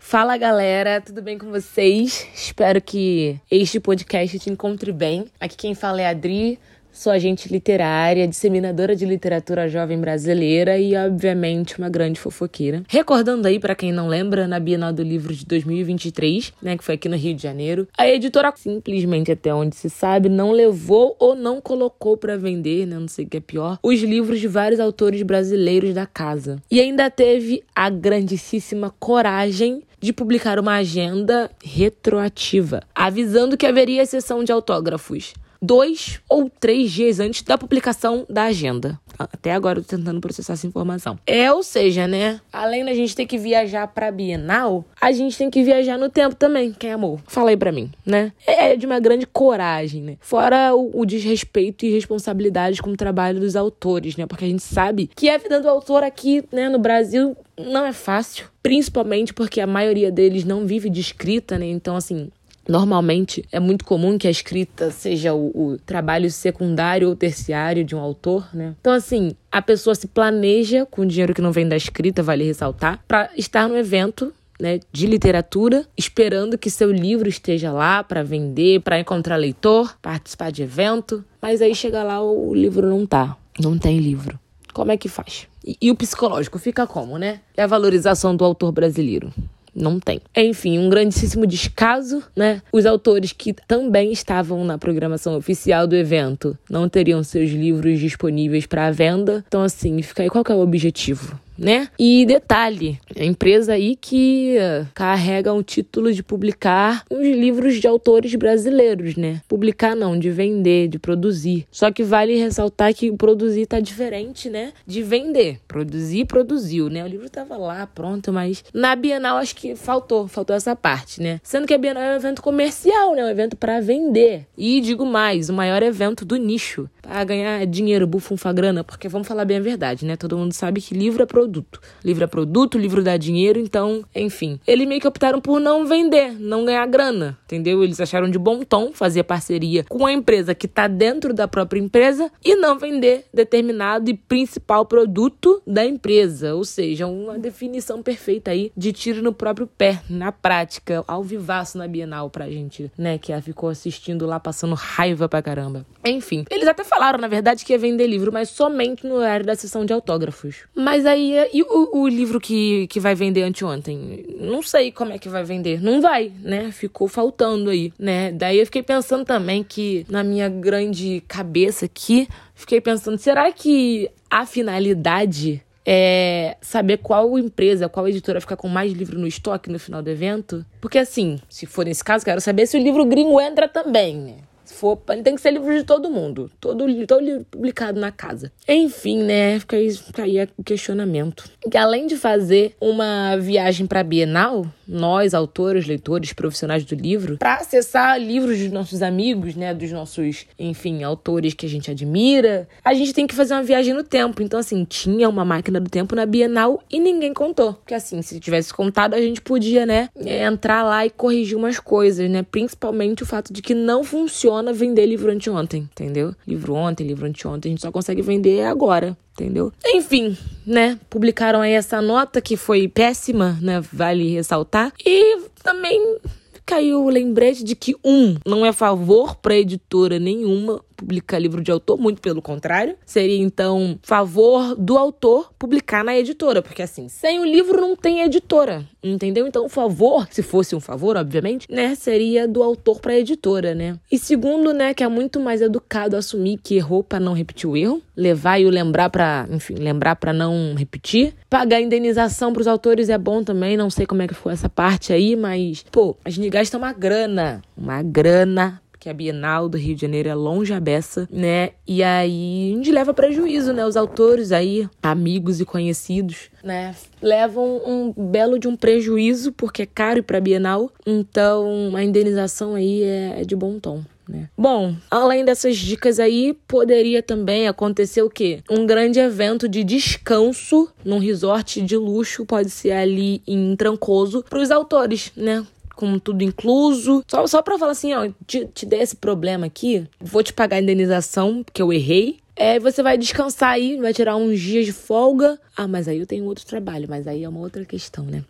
Fala 0.01 0.37
galera, 0.37 1.01
tudo 1.01 1.21
bem 1.21 1.37
com 1.37 1.51
vocês? 1.51 2.25
Espero 2.33 2.81
que 2.81 3.39
este 3.51 3.79
podcast 3.79 4.39
te 4.39 4.49
encontre 4.49 4.91
bem. 4.91 5.27
Aqui 5.39 5.55
quem 5.55 5.75
fala 5.75 6.01
é 6.01 6.05
a 6.05 6.09
Adri, 6.09 6.57
Sou 6.91 7.13
agente 7.13 7.47
literária, 7.51 8.27
disseminadora 8.27 8.95
de 8.95 9.05
literatura 9.05 9.69
jovem 9.69 9.99
brasileira 9.99 10.77
e, 10.77 10.95
obviamente, 10.95 11.77
uma 11.77 11.87
grande 11.87 12.19
fofoqueira. 12.19 12.83
Recordando 12.87 13.47
aí, 13.47 13.59
para 13.59 13.75
quem 13.75 13.91
não 13.91 14.07
lembra, 14.07 14.47
na 14.47 14.59
Bienal 14.59 14.91
do 14.91 15.03
Livro 15.03 15.33
de 15.33 15.45
2023, 15.45 16.51
né, 16.61 16.75
que 16.75 16.83
foi 16.83 16.95
aqui 16.95 17.07
no 17.07 17.15
Rio 17.15 17.35
de 17.35 17.43
Janeiro, 17.43 17.87
a 17.97 18.07
editora 18.09 18.51
simplesmente, 18.55 19.31
até 19.31 19.53
onde 19.53 19.75
se 19.75 19.89
sabe, 19.89 20.27
não 20.29 20.51
levou 20.51 21.15
ou 21.19 21.35
não 21.35 21.61
colocou 21.61 22.17
para 22.17 22.35
vender, 22.35 22.85
né, 22.85 22.97
não 22.97 23.07
sei 23.07 23.23
o 23.25 23.29
que 23.29 23.37
é 23.37 23.39
pior, 23.41 23.79
os 23.83 24.01
livros 24.01 24.39
de 24.39 24.47
vários 24.47 24.79
autores 24.79 25.21
brasileiros 25.21 25.93
da 25.93 26.05
casa. 26.05 26.61
E 26.69 26.81
ainda 26.81 27.09
teve 27.09 27.63
a 27.73 27.89
grandíssima 27.89 28.93
coragem 28.99 29.83
de 30.01 30.11
publicar 30.11 30.59
uma 30.59 30.75
agenda 30.75 31.51
retroativa, 31.63 32.81
avisando 32.95 33.55
que 33.55 33.65
haveria 33.65 34.05
sessão 34.05 34.43
de 34.43 34.51
autógrafos 34.51 35.33
dois 35.61 36.19
ou 36.29 36.49
três 36.49 36.91
dias 36.91 37.19
antes 37.19 37.41
da 37.43 37.57
publicação 37.57 38.25
da 38.29 38.43
agenda. 38.43 38.99
Até 39.17 39.51
agora 39.51 39.79
eu 39.79 39.83
tô 39.83 39.97
tentando 39.97 40.21
processar 40.21 40.53
essa 40.53 40.65
informação. 40.65 41.19
É, 41.27 41.51
ou 41.51 41.61
seja, 41.61 42.07
né? 42.07 42.39
Além 42.53 42.85
da 42.85 42.93
gente 42.93 43.13
ter 43.13 43.25
que 43.25 43.37
viajar 43.37 43.85
pra 43.87 44.11
Bienal, 44.11 44.85
a 44.99 45.11
gente 45.11 45.37
tem 45.37 45.49
que 45.49 45.61
viajar 45.61 45.97
no 45.97 46.09
tempo 46.09 46.35
também. 46.35 46.71
Quem 46.71 46.93
amor? 46.93 47.19
Fala 47.27 47.49
aí 47.49 47.57
pra 47.57 47.71
mim, 47.71 47.91
né? 48.05 48.31
É 48.47 48.77
de 48.77 48.85
uma 48.85 48.99
grande 48.99 49.27
coragem, 49.27 50.01
né? 50.01 50.17
Fora 50.21 50.73
o, 50.73 51.01
o 51.01 51.05
desrespeito 51.05 51.85
e 51.85 51.91
responsabilidade 51.91 52.81
com 52.81 52.91
o 52.91 52.97
trabalho 52.97 53.41
dos 53.41 53.57
autores, 53.57 54.15
né? 54.15 54.25
Porque 54.25 54.45
a 54.45 54.47
gente 54.47 54.63
sabe 54.63 55.09
que 55.13 55.29
a 55.29 55.37
vida 55.37 55.59
do 55.59 55.67
autor 55.67 56.03
aqui, 56.03 56.43
né, 56.51 56.69
no 56.69 56.79
Brasil, 56.79 57.35
não 57.57 57.85
é 57.85 57.91
fácil. 57.91 58.45
Principalmente 58.63 59.33
porque 59.33 59.59
a 59.59 59.67
maioria 59.67 60.11
deles 60.11 60.43
não 60.43 60.65
vive 60.65 60.89
de 60.89 61.01
escrita, 61.01 61.57
né? 61.57 61.65
Então, 61.65 61.95
assim, 61.95 62.29
Normalmente 62.69 63.43
é 63.51 63.59
muito 63.59 63.83
comum 63.83 64.15
que 64.15 64.27
a 64.27 64.31
escrita 64.31 64.91
seja 64.91 65.33
o, 65.33 65.47
o, 65.55 65.77
trabalho 65.79 66.29
secundário 66.29 67.09
ou 67.09 67.15
terciário 67.15 67.83
de 67.83 67.95
um 67.95 67.99
autor, 67.99 68.47
né? 68.53 68.75
Então, 68.79 68.93
assim, 68.93 69.31
a 69.51 69.59
pessoa 69.59 69.95
se 69.95 70.05
planeja 70.05 70.85
com 70.85 71.01
o 71.01 71.05
dinheiro 71.05 71.33
que 71.33 71.41
não 71.41 71.51
vem 71.51 71.67
da 71.67 71.75
escrita, 71.75 72.21
vale 72.21 72.43
ressaltar, 72.43 73.03
para 73.07 73.31
estar 73.35 73.67
no 73.67 73.75
evento. 73.75 74.31
Né, 74.61 74.81
de 74.91 75.07
literatura, 75.07 75.87
esperando 75.97 76.57
que 76.57 76.69
seu 76.69 76.91
livro 76.91 77.29
esteja 77.29 77.71
lá 77.71 78.03
para 78.03 78.23
vender, 78.23 78.81
para 78.81 78.99
encontrar 78.99 79.37
leitor, 79.37 79.97
participar 80.01 80.51
de 80.51 80.63
evento, 80.63 81.23
mas 81.41 81.61
aí 81.61 81.73
chega 81.73 82.03
lá 82.03 82.21
o 82.21 82.53
livro 82.53 82.85
não 82.85 83.05
tá, 83.05 83.37
não 83.57 83.77
tem 83.77 83.99
livro. 83.99 84.37
Como 84.73 84.91
é 84.91 84.97
que 84.97 85.07
faz? 85.07 85.47
E, 85.65 85.77
e 85.81 85.89
o 85.89 85.95
psicológico 85.95 86.59
fica 86.59 86.85
como, 86.85 87.17
né? 87.17 87.39
É 87.55 87.63
a 87.63 87.67
valorização 87.67 88.35
do 88.35 88.43
autor 88.43 88.73
brasileiro 88.73 89.31
não 89.79 89.99
tem. 89.99 90.19
Enfim, 90.35 90.77
um 90.77 90.89
grandíssimo 90.89 91.47
descaso, 91.47 92.23
né? 92.35 92.61
Os 92.71 92.85
autores 92.85 93.31
que 93.31 93.53
também 93.53 94.11
estavam 94.11 94.63
na 94.63 94.77
programação 94.77 95.35
oficial 95.35 95.87
do 95.87 95.95
evento 95.95 96.57
não 96.69 96.87
teriam 96.87 97.23
seus 97.23 97.49
livros 97.49 97.99
disponíveis 97.99 98.65
para 98.65 98.91
venda. 98.91 99.43
Então, 99.47 99.63
assim, 99.63 100.01
fica 100.01 100.23
aí 100.23 100.29
qual 100.29 100.43
é 100.47 100.53
o 100.53 100.59
objetivo? 100.59 101.39
Né? 101.59 101.89
E 101.99 102.25
detalhe, 102.25 102.99
a 103.17 103.23
empresa 103.23 103.73
aí 103.73 103.95
que 103.95 104.55
carrega 104.93 105.53
um 105.53 105.61
título 105.61 106.11
de 106.13 106.23
publicar 106.23 107.03
uns 107.11 107.27
livros 107.27 107.75
de 107.75 107.87
autores 107.87 108.33
brasileiros, 108.35 109.15
né? 109.15 109.41
Publicar 109.47 109.95
não, 109.95 110.17
de 110.17 110.29
vender, 110.29 110.87
de 110.87 110.97
produzir. 110.97 111.67
Só 111.71 111.91
que 111.91 112.03
vale 112.03 112.37
ressaltar 112.37 112.93
que 112.93 113.11
produzir 113.11 113.65
tá 113.65 113.79
diferente, 113.79 114.49
né? 114.49 114.73
De 114.87 115.03
vender. 115.03 115.59
Produzir, 115.67 116.25
produziu, 116.25 116.89
né? 116.89 117.03
O 117.03 117.07
livro 117.07 117.29
tava 117.29 117.57
lá, 117.57 117.85
pronto, 117.85 118.31
mas 118.31 118.63
na 118.73 118.95
Bienal 118.95 119.37
acho 119.37 119.55
que 119.55 119.75
faltou, 119.75 120.27
faltou 120.27 120.55
essa 120.55 120.75
parte, 120.75 121.21
né? 121.21 121.39
Sendo 121.43 121.67
que 121.67 121.73
a 121.73 121.77
Bienal 121.77 122.03
é 122.03 122.13
um 122.13 122.15
evento 122.15 122.41
comercial, 122.41 123.13
né? 123.13 123.23
Um 123.23 123.29
evento 123.29 123.57
para 123.57 123.81
vender. 123.81 124.45
E 124.57 124.79
digo 124.81 125.05
mais, 125.05 125.49
o 125.49 125.53
maior 125.53 125.83
evento 125.83 126.23
do 126.23 126.37
nicho. 126.37 126.89
Para 127.01 127.23
ganhar 127.23 127.65
dinheiro, 127.65 128.05
bufunfa 128.05 128.53
grana, 128.53 128.83
porque 128.83 129.09
vamos 129.09 129.27
falar 129.27 129.43
bem 129.43 129.57
a 129.57 129.61
verdade, 129.61 130.05
né? 130.05 130.15
Todo 130.15 130.37
mundo 130.37 130.53
sabe 130.53 130.79
que 130.79 130.93
livro 130.93 131.23
é 131.23 131.25
produto 131.25 131.48
produto. 131.49 131.81
Livro 132.05 132.23
é 132.23 132.27
produto, 132.27 132.77
livro 132.77 133.03
dá 133.03 133.17
dinheiro, 133.17 133.59
então, 133.59 134.03
enfim. 134.15 134.59
Eles 134.67 134.87
meio 134.87 135.01
que 135.01 135.07
optaram 135.07 135.41
por 135.41 135.59
não 135.59 135.85
vender, 135.85 136.39
não 136.39 136.63
ganhar 136.63 136.85
grana, 136.85 137.37
entendeu? 137.45 137.83
Eles 137.83 137.99
acharam 137.99 138.29
de 138.29 138.37
bom 138.37 138.63
tom 138.63 138.91
fazer 138.93 139.23
parceria 139.23 139.83
com 139.89 140.05
a 140.05 140.13
empresa 140.13 140.53
que 140.53 140.67
está 140.67 140.87
dentro 140.87 141.33
da 141.33 141.47
própria 141.47 141.79
empresa 141.79 142.31
e 142.45 142.55
não 142.55 142.77
vender 142.77 143.25
determinado 143.33 144.09
e 144.09 144.13
principal 144.13 144.85
produto 144.85 145.61
da 145.65 145.83
empresa. 145.83 146.53
Ou 146.53 146.63
seja, 146.63 147.07
uma 147.07 147.39
definição 147.39 148.03
perfeita 148.03 148.51
aí 148.51 148.71
de 148.77 148.93
tiro 148.93 149.23
no 149.23 149.33
próprio 149.33 149.65
pé, 149.65 150.01
na 150.09 150.31
prática, 150.31 151.03
ao 151.07 151.23
vivaço 151.23 151.77
na 151.77 151.87
Bienal 151.87 152.29
pra 152.29 152.49
gente, 152.49 152.91
né? 152.97 153.17
Que 153.17 153.39
ficou 153.41 153.69
assistindo 153.69 154.25
lá, 154.25 154.39
passando 154.39 154.75
raiva 154.75 155.27
pra 155.27 155.41
caramba. 155.41 155.85
Enfim, 156.05 156.45
eles 156.49 156.67
até 156.67 156.83
falaram, 156.83 157.19
na 157.19 157.27
verdade, 157.27 157.65
que 157.65 157.73
ia 157.73 157.79
vender 157.79 158.05
livro, 158.05 158.31
mas 158.31 158.49
somente 158.49 159.07
no 159.07 159.15
horário 159.15 159.45
da 159.45 159.55
sessão 159.55 159.85
de 159.85 159.93
autógrafos. 159.93 160.65
Mas 160.75 161.05
aí 161.05 161.33
e 161.53 161.61
o, 161.63 162.01
o, 162.01 162.07
livro 162.07 162.39
que, 162.39 162.87
que 162.87 162.99
vai 162.99 163.15
vender 163.15 163.43
anteontem? 163.43 164.25
Não 164.39 164.61
sei 164.61 164.91
como 164.91 165.13
é 165.13 165.19
que 165.19 165.29
vai 165.29 165.43
vender. 165.43 165.81
Não 165.81 166.01
vai, 166.01 166.31
né? 166.41 166.71
Ficou 166.71 167.07
faltando 167.07 167.69
aí, 167.69 167.93
né? 167.99 168.31
Daí 168.31 168.59
eu 168.59 168.65
fiquei 168.65 168.83
pensando 168.83 169.25
também 169.25 169.63
que, 169.63 170.05
na 170.09 170.23
minha 170.23 170.49
grande 170.49 171.23
cabeça 171.27 171.85
aqui, 171.85 172.27
fiquei 172.55 172.81
pensando, 172.81 173.17
será 173.17 173.51
que 173.51 174.09
a 174.29 174.45
finalidade 174.45 175.63
é 175.85 176.57
saber 176.61 176.97
qual 176.97 177.39
empresa, 177.39 177.89
qual 177.89 178.07
editora 178.07 178.39
fica 178.39 178.55
com 178.55 178.67
mais 178.67 178.93
livro 178.93 179.17
no 179.17 179.25
estoque 179.25 179.71
no 179.71 179.79
final 179.79 180.01
do 180.01 180.09
evento? 180.09 180.65
Porque 180.79 180.97
assim, 180.97 181.39
se 181.49 181.65
for 181.65 181.85
nesse 181.85 182.03
caso, 182.03 182.23
quero 182.23 182.41
saber 182.41 182.67
se 182.67 182.77
o 182.77 182.79
livro 182.79 183.05
gringo 183.05 183.39
entra 183.41 183.67
também, 183.67 184.15
né? 184.15 184.35
For, 184.79 184.97
tem 185.23 185.35
que 185.35 185.41
ser 185.41 185.51
livro 185.51 185.75
de 185.75 185.83
todo 185.83 186.09
mundo. 186.09 186.49
Todo, 186.59 186.85
todo 187.05 187.21
livro 187.21 187.45
publicado 187.51 187.99
na 187.99 188.11
casa. 188.11 188.51
Enfim, 188.67 189.23
né? 189.23 189.59
Fica 189.59 189.75
aí, 189.75 189.91
fica 189.93 190.23
aí 190.23 190.49
o 190.57 190.63
questionamento. 190.63 191.49
Que 191.69 191.77
além 191.77 192.07
de 192.07 192.15
fazer 192.15 192.75
uma 192.79 193.35
viagem 193.37 193.85
para 193.85 194.03
Bienal, 194.03 194.65
nós, 194.87 195.33
autores, 195.33 195.85
leitores, 195.85 196.33
profissionais 196.33 196.85
do 196.85 196.95
livro, 196.95 197.37
para 197.37 197.55
acessar 197.55 198.19
livros 198.19 198.57
dos 198.57 198.71
nossos 198.71 199.01
amigos, 199.01 199.55
né? 199.55 199.73
Dos 199.73 199.91
nossos, 199.91 200.45
enfim, 200.57 201.03
autores 201.03 201.53
que 201.53 201.65
a 201.65 201.69
gente 201.69 201.91
admira, 201.91 202.67
a 202.83 202.93
gente 202.93 203.13
tem 203.13 203.27
que 203.27 203.35
fazer 203.35 203.53
uma 203.53 203.63
viagem 203.63 203.93
no 203.93 204.03
tempo. 204.03 204.41
Então, 204.41 204.59
assim, 204.59 204.85
tinha 204.85 205.27
uma 205.27 205.43
máquina 205.43 205.79
do 205.79 205.89
tempo 205.89 206.15
na 206.15 206.25
Bienal 206.25 206.81
e 206.89 206.99
ninguém 206.99 207.33
contou. 207.33 207.73
Porque, 207.73 207.93
assim, 207.93 208.21
se 208.21 208.39
tivesse 208.39 208.73
contado, 208.73 209.13
a 209.13 209.21
gente 209.21 209.41
podia, 209.41 209.85
né? 209.85 210.09
Entrar 210.15 210.83
lá 210.83 211.05
e 211.05 211.09
corrigir 211.09 211.57
umas 211.57 211.79
coisas, 211.79 212.29
né? 212.29 212.43
Principalmente 212.43 213.23
o 213.23 213.25
fato 213.25 213.51
de 213.51 213.61
que 213.61 213.75
não 213.75 214.03
funciona 214.03 214.68
vender 214.73 215.05
livro 215.05 215.31
anteontem, 215.31 215.81
entendeu? 215.91 216.33
Livro 216.47 216.73
ontem, 216.73 217.05
livro 217.05 217.25
anteontem, 217.25 217.69
a 217.69 217.73
gente 217.73 217.81
só 217.81 217.91
consegue 217.91 218.21
vender 218.21 218.63
agora, 218.65 219.17
entendeu? 219.33 219.71
Enfim, 219.85 220.37
né? 220.65 220.99
Publicaram 221.09 221.61
aí 221.61 221.73
essa 221.73 222.01
nota 222.01 222.41
que 222.41 222.57
foi 222.57 222.87
péssima, 222.87 223.57
né? 223.61 223.81
Vale 223.91 224.29
ressaltar. 224.33 224.91
E 225.05 225.41
também 225.63 226.17
caiu 226.65 227.03
o 227.03 227.09
lembrete 227.09 227.63
de 227.63 227.75
que, 227.75 227.95
um, 228.05 228.35
não 228.45 228.63
é 228.63 228.71
favor 228.71 229.35
para 229.35 229.57
editora 229.57 230.19
nenhuma 230.19 230.79
publicar 230.99 231.39
livro 231.39 231.61
de 231.61 231.71
autor, 231.71 231.97
muito 231.97 232.21
pelo 232.21 232.41
contrário. 232.41 232.95
Seria 233.05 233.41
então 233.41 233.97
favor 234.03 234.75
do 234.75 234.97
autor 234.97 235.51
publicar 235.57 236.03
na 236.03 236.17
editora, 236.17 236.61
porque 236.61 236.81
assim, 236.81 237.07
sem 237.07 237.39
o 237.39 237.45
livro 237.45 237.79
não 237.79 237.95
tem 237.95 238.21
editora, 238.21 238.85
entendeu? 239.01 239.47
Então 239.47 239.65
o 239.65 239.69
favor, 239.69 240.27
se 240.29 240.43
fosse 240.43 240.75
um 240.75 240.79
favor, 240.79 241.15
obviamente, 241.15 241.65
né, 241.69 241.95
seria 241.95 242.47
do 242.47 242.61
autor 242.61 242.99
para 242.99 243.13
a 243.13 243.17
editora, 243.17 243.73
né? 243.73 243.97
E 244.11 244.19
segundo, 244.19 244.73
né, 244.73 244.93
que 244.93 245.03
é 245.03 245.07
muito 245.07 245.39
mais 245.39 245.61
educado 245.61 246.17
assumir 246.17 246.59
que 246.61 246.75
errou 246.75 247.03
para 247.03 247.19
não 247.19 247.33
repetir 247.33 247.69
o 247.69 247.77
erro, 247.77 248.01
levar 248.15 248.59
e 248.59 248.65
o 248.65 248.69
lembrar 248.69 249.09
para, 249.09 249.47
enfim, 249.49 249.75
lembrar 249.75 250.15
para 250.17 250.33
não 250.33 250.75
repetir. 250.75 251.33
Pagar 251.49 251.81
indenização 251.81 252.51
para 252.51 252.61
os 252.61 252.67
autores 252.67 253.09
é 253.09 253.17
bom 253.17 253.43
também, 253.43 253.77
não 253.77 253.89
sei 253.89 254.05
como 254.05 254.21
é 254.21 254.27
que 254.27 254.33
foi 254.33 254.53
essa 254.53 254.67
parte 254.67 255.13
aí, 255.13 255.35
mas 255.35 255.85
pô, 255.91 256.17
a 256.25 256.29
gente 256.29 256.49
gasta 256.49 256.77
uma 256.77 256.91
grana, 256.91 257.61
uma 257.77 258.03
grana 258.03 258.81
que 258.99 259.09
a 259.09 259.13
Bienal 259.13 259.69
do 259.69 259.77
Rio 259.77 259.95
de 259.95 260.01
Janeiro 260.01 260.29
é 260.29 260.35
longe 260.35 260.73
a 260.73 260.79
beça, 260.79 261.27
né? 261.31 261.71
E 261.87 262.03
aí 262.03 262.73
a 262.73 262.77
gente 262.77 262.91
leva 262.91 263.13
prejuízo, 263.13 263.71
né? 263.71 263.85
Os 263.85 263.95
autores 263.95 264.51
aí, 264.51 264.87
amigos 265.01 265.61
e 265.61 265.65
conhecidos, 265.65 266.49
né? 266.63 266.95
Levam 267.21 267.81
um 267.85 268.13
belo 268.15 268.59
de 268.59 268.67
um 268.67 268.75
prejuízo, 268.75 269.51
porque 269.53 269.83
é 269.83 269.85
caro 269.85 270.21
para 270.21 270.41
Bienal. 270.41 270.91
Então 271.05 271.95
a 271.95 272.03
indenização 272.03 272.75
aí 272.75 273.03
é, 273.03 273.41
é 273.41 273.45
de 273.45 273.55
bom 273.55 273.79
tom. 273.79 274.03
Né? 274.27 274.47
Bom, 274.55 274.95
além 275.09 275.43
dessas 275.43 275.75
dicas 275.75 276.19
aí, 276.19 276.55
poderia 276.67 277.23
também 277.23 277.67
acontecer 277.67 278.21
o 278.21 278.29
quê? 278.29 278.59
Um 278.69 278.85
grande 278.85 279.19
evento 279.19 279.67
de 279.67 279.83
descanso 279.83 280.87
num 281.03 281.17
resort 281.17 281.81
de 281.81 281.97
luxo, 281.97 282.45
pode 282.45 282.69
ser 282.69 282.91
ali 282.91 283.41
em 283.47 283.75
Trancoso, 283.75 284.45
para 284.47 284.59
os 284.59 284.69
autores, 284.69 285.31
né? 285.35 285.65
Com 285.99 286.17
tudo 286.17 286.45
incluso. 286.45 287.21
Só, 287.27 287.45
só 287.45 287.61
pra 287.61 287.77
falar 287.77 287.91
assim, 287.91 288.13
ó, 288.13 288.29
te, 288.47 288.65
te 288.73 288.85
dei 288.85 289.01
esse 289.01 289.17
problema 289.17 289.65
aqui, 289.65 290.07
vou 290.21 290.41
te 290.41 290.53
pagar 290.53 290.77
a 290.77 290.81
indenização, 290.81 291.61
porque 291.61 291.81
eu 291.81 291.91
errei. 291.91 292.39
É, 292.55 292.79
você 292.79 293.03
vai 293.03 293.17
descansar 293.17 293.71
aí, 293.71 293.97
vai 293.97 294.13
tirar 294.13 294.37
uns 294.37 294.61
dias 294.61 294.85
de 294.85 294.93
folga. 294.93 295.59
Ah, 295.75 295.89
mas 295.89 296.07
aí 296.07 296.19
eu 296.19 296.25
tenho 296.25 296.45
outro 296.45 296.65
trabalho, 296.65 297.05
mas 297.09 297.27
aí 297.27 297.43
é 297.43 297.49
uma 297.49 297.59
outra 297.59 297.83
questão, 297.83 298.23
né? 298.23 298.45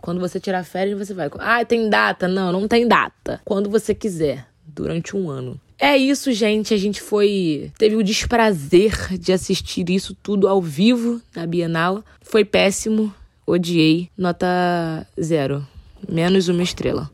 Quando 0.00 0.20
você 0.20 0.38
tirar 0.38 0.64
férias, 0.64 0.96
você 0.96 1.12
vai. 1.12 1.28
Ah, 1.38 1.64
tem 1.64 1.90
data? 1.90 2.28
Não, 2.28 2.52
não 2.52 2.68
tem 2.68 2.86
data. 2.86 3.40
Quando 3.44 3.68
você 3.68 3.94
quiser, 3.94 4.46
durante 4.64 5.16
um 5.16 5.28
ano. 5.28 5.60
É 5.78 5.96
isso, 5.96 6.30
gente. 6.32 6.72
A 6.72 6.76
gente 6.76 7.00
foi. 7.00 7.72
Teve 7.78 7.96
o 7.96 8.04
desprazer 8.04 9.18
de 9.18 9.32
assistir 9.32 9.90
isso 9.90 10.14
tudo 10.22 10.46
ao 10.46 10.62
vivo 10.62 11.20
na 11.34 11.46
Bienal. 11.46 12.04
Foi 12.20 12.44
péssimo. 12.44 13.12
Odiei. 13.46 14.08
Nota 14.16 15.06
zero. 15.20 15.66
Menos 16.08 16.48
uma 16.48 16.62
estrela. 16.62 17.10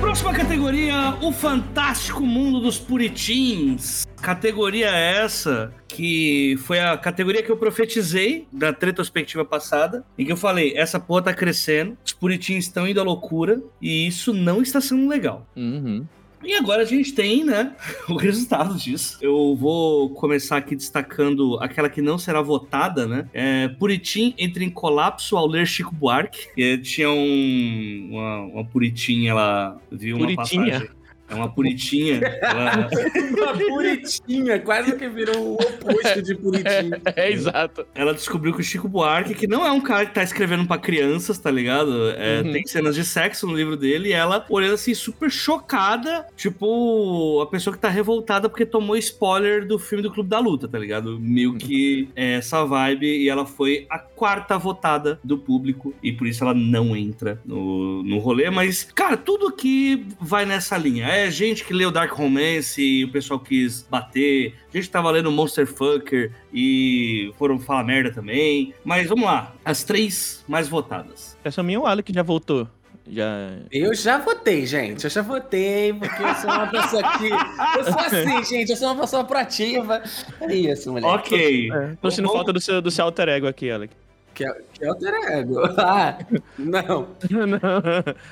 Próxima 0.00 0.32
categoria: 0.32 1.16
O 1.22 1.32
Fantástico 1.32 2.20
Mundo 2.20 2.60
dos 2.60 2.78
Puritins. 2.78 4.06
Categoria 4.20 4.90
essa 4.90 5.72
que 5.88 6.56
foi 6.64 6.80
a 6.80 6.96
categoria 6.96 7.42
que 7.42 7.50
eu 7.50 7.56
profetizei 7.56 8.46
da 8.52 8.70
retrospectiva 8.70 9.44
passada, 9.44 10.04
em 10.18 10.24
que 10.24 10.32
eu 10.32 10.36
falei: 10.36 10.74
essa 10.76 10.98
porra 10.98 11.22
tá 11.22 11.34
crescendo, 11.34 11.96
os 12.04 12.12
puritins 12.12 12.66
estão 12.66 12.86
indo 12.86 13.00
à 13.00 13.04
loucura 13.04 13.62
e 13.80 14.06
isso 14.06 14.32
não 14.32 14.62
está 14.62 14.80
sendo 14.80 15.08
legal. 15.08 15.46
Uhum. 15.56 16.06
E 16.44 16.54
agora 16.54 16.82
a 16.82 16.84
gente 16.84 17.12
tem, 17.12 17.44
né, 17.44 17.72
o 18.08 18.16
resultado 18.16 18.76
disso. 18.76 19.18
Eu 19.20 19.56
vou 19.56 20.10
começar 20.10 20.56
aqui 20.56 20.74
destacando 20.74 21.58
aquela 21.60 21.88
que 21.88 22.02
não 22.02 22.18
será 22.18 22.42
votada, 22.42 23.06
né? 23.06 23.28
É, 23.32 23.68
Puritim 23.68 24.34
entra 24.36 24.64
em 24.64 24.70
colapso 24.70 25.36
ao 25.36 25.46
ler 25.46 25.66
Chico 25.66 25.94
Buarque. 25.94 26.48
E 26.56 26.78
tinha 26.78 27.10
um, 27.10 28.08
uma, 28.10 28.40
uma 28.40 28.64
Puritim, 28.64 29.26
ela 29.26 29.80
viu 29.90 30.16
uma 30.16 30.26
Puritinha. 30.26 30.64
passagem. 30.72 31.01
É 31.32 31.34
uma 31.34 31.48
Puritinha. 31.52 32.20
ela- 32.42 32.88
Uma 33.42 33.54
puritinha, 33.58 34.58
quase 34.60 34.96
que 34.96 35.08
virou 35.08 35.36
o 35.36 35.54
oposto 35.54 36.22
de 36.22 36.34
puritinho. 36.34 37.00
É, 37.16 37.30
exato. 37.32 37.84
ela 37.94 38.14
descobriu 38.14 38.54
que 38.54 38.60
o 38.60 38.64
Chico 38.64 38.88
Buarque, 38.88 39.34
que 39.34 39.46
não 39.48 39.66
é 39.66 39.72
um 39.72 39.80
cara 39.80 40.06
que 40.06 40.14
tá 40.14 40.22
escrevendo 40.22 40.66
pra 40.66 40.78
crianças, 40.78 41.38
tá 41.38 41.50
ligado? 41.50 42.10
É, 42.10 42.40
Uhum. 42.42 42.52
Tem 42.52 42.66
cenas 42.66 42.94
de 42.94 43.04
sexo 43.04 43.46
no 43.46 43.54
livro 43.54 43.76
dele 43.76 44.10
e 44.10 44.12
ela 44.12 44.44
olhando 44.48 44.74
assim, 44.74 44.94
super 44.94 45.30
chocada, 45.30 46.26
tipo, 46.36 47.40
a 47.42 47.46
pessoa 47.46 47.74
que 47.74 47.80
tá 47.80 47.88
revoltada 47.88 48.48
porque 48.48 48.64
tomou 48.66 48.96
spoiler 48.96 49.66
do 49.66 49.78
filme 49.78 50.02
do 50.02 50.10
Clube 50.12 50.28
da 50.30 50.38
Luta, 50.38 50.66
tá 50.68 50.78
ligado? 50.78 51.18
Meio 51.20 51.54
que 51.54 52.08
é 52.16 52.34
essa 52.34 52.64
vibe 52.64 53.06
e 53.06 53.28
ela 53.28 53.44
foi 53.46 53.86
a 53.90 53.98
quarta 53.98 54.56
votada 54.58 55.18
do 55.22 55.36
público 55.38 55.94
e 56.02 56.12
por 56.12 56.26
isso 56.26 56.42
ela 56.44 56.54
não 56.54 56.96
entra 56.96 57.40
no, 57.44 58.02
no 58.02 58.18
rolê, 58.18 58.50
mas, 58.50 58.84
cara, 58.94 59.16
tudo 59.16 59.48
aqui 59.48 60.06
vai 60.20 60.44
nessa 60.46 60.76
linha. 60.76 61.06
É 61.06 61.21
gente 61.30 61.64
que 61.64 61.72
leu 61.72 61.90
Dark 61.90 62.12
Romance 62.12 62.80
e 62.80 63.04
o 63.04 63.12
pessoal 63.12 63.38
quis 63.40 63.82
bater, 63.82 64.54
gente 64.72 64.84
que 64.84 64.90
tava 64.90 65.10
lendo 65.10 65.30
Monster 65.30 65.66
Fucker 65.66 66.32
e 66.52 67.32
foram 67.38 67.58
falar 67.58 67.84
merda 67.84 68.12
também. 68.12 68.74
Mas 68.84 69.08
vamos 69.08 69.24
lá, 69.24 69.54
as 69.64 69.84
três 69.84 70.44
mais 70.48 70.68
votadas. 70.68 71.36
Essa 71.44 71.62
minha 71.62 71.80
o 71.80 71.86
Alec 71.86 72.12
já 72.12 72.22
voltou. 72.22 72.68
Já. 73.08 73.58
Eu 73.70 73.94
já 73.94 74.18
votei, 74.18 74.64
gente. 74.64 75.04
Eu 75.04 75.10
já 75.10 75.22
votei, 75.22 75.92
porque 75.92 76.22
eu 76.22 76.34
sou 76.36 76.50
uma 76.50 76.66
pessoa 76.68 77.02
que. 77.18 77.30
Eu 77.78 77.84
sou 77.84 77.98
assim, 77.98 78.44
gente. 78.44 78.70
Eu 78.70 78.76
sou 78.76 78.92
uma 78.92 79.00
pessoa 79.00 79.24
proativa. 79.24 80.02
É 80.40 80.54
isso, 80.54 80.92
moleque. 80.92 81.08
Ok. 81.08 81.68
Tô 82.00 82.10
sentindo 82.10 82.28
Bom, 82.28 82.34
falta 82.34 82.52
do 82.52 82.60
seu, 82.60 82.80
do 82.80 82.90
seu 82.90 83.04
alter 83.04 83.28
ego 83.28 83.48
aqui, 83.48 83.70
Alec. 83.70 83.92
Que 84.34 84.44
é, 84.46 84.60
é 84.82 84.88
alter 84.88 85.14
ego. 85.32 85.60
Ah, 85.78 86.18
não. 86.58 87.08
Não. 87.30 87.58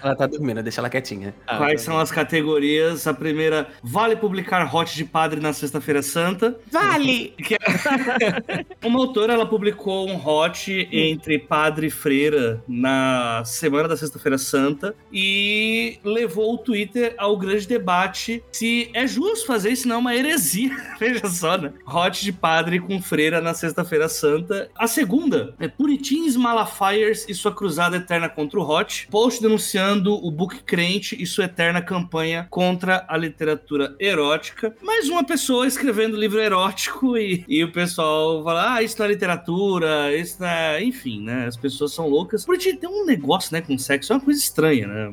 Ela 0.03 0.15
tá 0.17 0.27
dormindo, 0.27 0.63
deixa 0.63 0.81
ela 0.81 0.89
quietinha. 0.91 1.35
Ah, 1.47 1.57
Quais 1.59 1.81
são 1.83 1.99
as 1.99 2.11
categorias? 2.11 3.07
A 3.07 3.15
primeira, 3.15 3.69
vale 3.83 4.15
publicar 4.17 4.73
hot 4.75 4.95
de 4.95 5.05
padre 5.05 5.41
na 5.41 5.53
Sexta-feira 5.53 6.03
Santa. 6.03 6.59
Vale! 6.71 7.35
Que 7.51 7.55
é- 7.55 8.65
Uma 8.87 9.01
autora, 9.01 9.33
ela 9.33 9.47
publicou 9.47 10.09
um 10.09 10.17
hot 10.17 10.89
entre 10.93 11.39
padre 11.39 11.87
e 11.89 11.91
freira 11.91 12.63
na 12.69 13.43
semana 13.45 13.89
da 13.89 13.97
Sexta-feira 13.97 14.39
Santa 14.39 14.95
e 15.13 15.99
levou 16.05 16.55
o 16.55 16.59
Twitter 16.59 17.15
ao 17.19 17.37
grande 17.37 17.67
debate 17.67 18.43
se 18.53 18.91
é 18.95 19.07
justo 19.07 19.47
fazer 19.47 19.71
isso, 19.71 19.89
não 19.89 19.97
é 19.97 19.99
uma 19.99 20.15
heresia. 20.15 20.71
Veja 21.01 21.27
só, 21.29 21.57
né? 21.59 21.73
Hot 21.87 22.23
de 22.23 22.33
padre 22.33 22.79
com 22.81 23.01
freira 23.03 23.41
na 23.41 23.55
Sexta-feira 23.55 24.09
Santa. 24.09 24.71
A 24.77 24.87
segunda 24.87 25.55
é 25.59 25.67
Puritins 25.69 26.37
Malafires 26.41 27.27
e 27.29 27.35
sua 27.35 27.53
cruzada 27.55 27.97
eterna 27.97 28.29
contra 28.29 28.59
o 28.59 28.69
Hot. 28.69 29.09
Post 29.11 29.41
denunciando 29.43 30.15
o 30.15 30.31
book 30.31 30.63
crente 30.65 31.21
e 31.21 31.27
sua 31.27 31.45
eterna 31.45 31.81
campanha 31.83 32.47
contra 32.51 33.05
a 33.09 33.17
literatura 33.17 33.95
erótica. 34.01 34.75
Mais 34.83 35.09
uma 35.09 35.25
pessoa 35.25 35.67
escrevendo 35.67 36.17
livro 36.17 36.41
erótico 36.41 37.17
e, 37.17 37.45
e 37.49 37.63
o 37.65 37.73
pessoal 37.73 38.43
fala: 38.43 38.75
ah, 38.75 38.83
isso 38.83 38.97
não 38.99 39.07
é 39.07 39.09
literatura, 39.09 40.17
isso 40.17 40.37
não 40.41 40.49
é. 40.49 40.83
Enfim, 40.83 41.23
né? 41.23 41.47
As 41.47 41.57
pessoas 41.57 41.93
são 41.93 42.09
loucas. 42.09 42.45
Porque 42.45 42.75
tem 42.75 42.89
um 42.89 43.05
negócio, 43.05 43.53
né, 43.53 43.61
com 43.61 43.77
sexo, 43.79 44.13
é 44.13 44.17
uma 44.17 44.23
coisa 44.23 44.41
estranha, 44.41 44.87
né? 44.87 45.11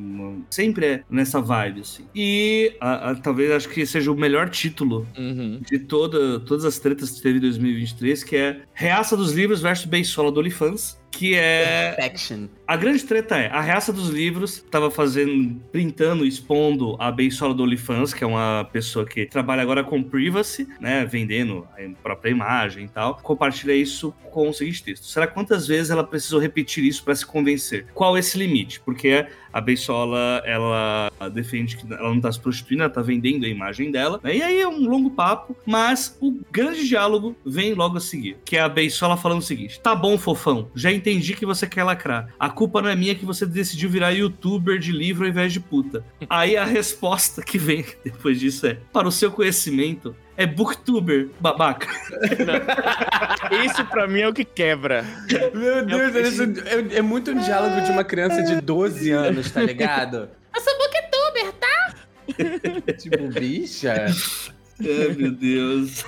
Sempre 0.50 0.86
é 0.86 1.02
nessa 1.10 1.40
vibe, 1.40 1.80
assim. 1.80 2.04
E 2.14 2.74
a- 2.80 3.10
a- 3.10 3.14
talvez 3.14 3.50
acho 3.50 3.68
que 3.68 3.84
seja 3.86 4.10
o 4.12 4.16
melhor 4.16 4.48
título 4.48 5.06
Uhum. 5.16 5.60
de 5.68 5.78
toda, 5.78 6.40
todas 6.40 6.64
as 6.64 6.78
tretas 6.78 7.10
que 7.10 7.22
teve 7.22 7.38
em 7.38 7.40
2023, 7.42 8.24
que 8.24 8.36
é 8.36 8.60
Reaça 8.72 9.16
dos 9.16 9.32
Livros 9.32 9.60
versus 9.60 9.86
Beisola 9.86 10.30
do 10.32 10.40
OnlyFans, 10.40 10.98
que 11.18 11.34
é... 11.34 11.96
A 12.64 12.76
grande 12.76 13.02
treta 13.02 13.36
é, 13.36 13.48
a 13.48 13.60
Reaça 13.60 13.92
dos 13.92 14.08
Livros 14.08 14.64
tava 14.70 14.88
fazendo, 14.88 15.60
printando, 15.72 16.24
expondo 16.24 16.96
a 17.00 17.10
Beisola 17.10 17.52
do 17.52 17.64
OnlyFans, 17.64 18.14
que 18.14 18.22
é 18.22 18.26
uma 18.26 18.68
pessoa 18.72 19.04
que 19.04 19.26
trabalha 19.26 19.62
agora 19.62 19.82
com 19.82 20.00
privacy, 20.00 20.68
né, 20.80 21.04
vendendo 21.04 21.66
a 21.76 22.02
própria 22.02 22.30
imagem 22.30 22.84
e 22.84 22.88
tal, 22.88 23.16
compartilha 23.16 23.74
isso 23.74 24.14
com 24.30 24.48
o 24.48 24.52
seguinte 24.52 24.84
texto. 24.84 25.06
Será 25.06 25.26
quantas 25.26 25.66
vezes 25.66 25.90
ela 25.90 26.04
precisou 26.04 26.38
repetir 26.38 26.84
isso 26.84 27.02
para 27.02 27.16
se 27.16 27.26
convencer? 27.26 27.86
Qual 27.94 28.16
é 28.16 28.20
esse 28.20 28.38
limite? 28.38 28.78
Porque 28.78 29.26
a 29.52 29.60
Beisola, 29.60 30.42
ela 30.44 31.10
defende 31.32 31.76
que 31.76 31.92
ela 31.92 32.08
não 32.08 32.20
tá 32.20 32.30
se 32.30 32.40
prostituindo, 32.40 32.82
ela 32.82 32.92
tá 32.92 33.02
vendendo 33.02 33.44
a 33.44 33.48
imagem 33.48 33.90
dela, 33.90 34.20
né? 34.22 34.36
E 34.36 34.42
aí 34.42 34.60
é 34.60 34.68
um 34.68 34.88
longo 34.88 35.10
papo, 35.10 35.56
mas 35.66 36.16
o 36.20 36.40
grande 36.50 36.86
diálogo 36.86 37.36
vem 37.44 37.74
logo 37.74 37.96
a 37.96 38.00
seguir, 38.00 38.38
que 38.44 38.56
é 38.56 38.60
a 38.60 38.68
Beisola 38.68 39.16
falando 39.16 39.40
o 39.40 39.44
seguinte: 39.44 39.80
"Tá 39.80 39.94
bom, 39.94 40.18
fofão, 40.18 40.70
já 40.74 40.92
entendi 40.92 41.34
que 41.34 41.46
você 41.46 41.66
quer 41.66 41.84
lacrar. 41.84 42.28
A 42.38 42.48
culpa 42.48 42.82
não 42.82 42.88
é 42.88 42.96
minha 42.96 43.14
que 43.14 43.24
você 43.24 43.46
decidiu 43.46 43.90
virar 43.90 44.10
youtuber 44.10 44.78
de 44.78 44.92
livro 44.92 45.24
ao 45.24 45.30
invés 45.30 45.52
de 45.52 45.60
puta". 45.60 46.04
Aí 46.28 46.56
a 46.56 46.64
resposta 46.64 47.42
que 47.42 47.58
vem 47.58 47.84
depois 48.04 48.38
disso 48.40 48.66
é: 48.66 48.78
"Para 48.92 49.08
o 49.08 49.12
seu 49.12 49.30
conhecimento, 49.30 50.14
é 50.38 50.46
booktuber, 50.46 51.28
babaca". 51.38 51.86
Isso 53.66 53.84
pra 53.86 54.06
mim 54.06 54.20
é 54.20 54.28
o 54.28 54.32
que 54.32 54.44
quebra. 54.44 55.04
Meu 55.52 55.84
Deus, 55.84 56.14
Eu- 56.14 56.22
isso 56.22 56.42
é, 56.94 56.98
é 56.98 57.02
muito 57.02 57.30
um 57.32 57.38
diálogo 57.38 57.80
de 57.82 57.90
uma 57.90 58.04
criança 58.04 58.42
de 58.42 58.60
12 58.60 59.10
anos, 59.10 59.50
tá 59.50 59.60
ligado? 59.62 60.30
Eu 60.54 60.60
sou 60.60 60.72
booktuber, 60.78 61.52
tá? 61.52 62.94
tipo, 62.98 63.28
bicha. 63.28 64.06
Ai, 64.80 65.14
meu 65.16 65.32
Deus. 65.32 66.04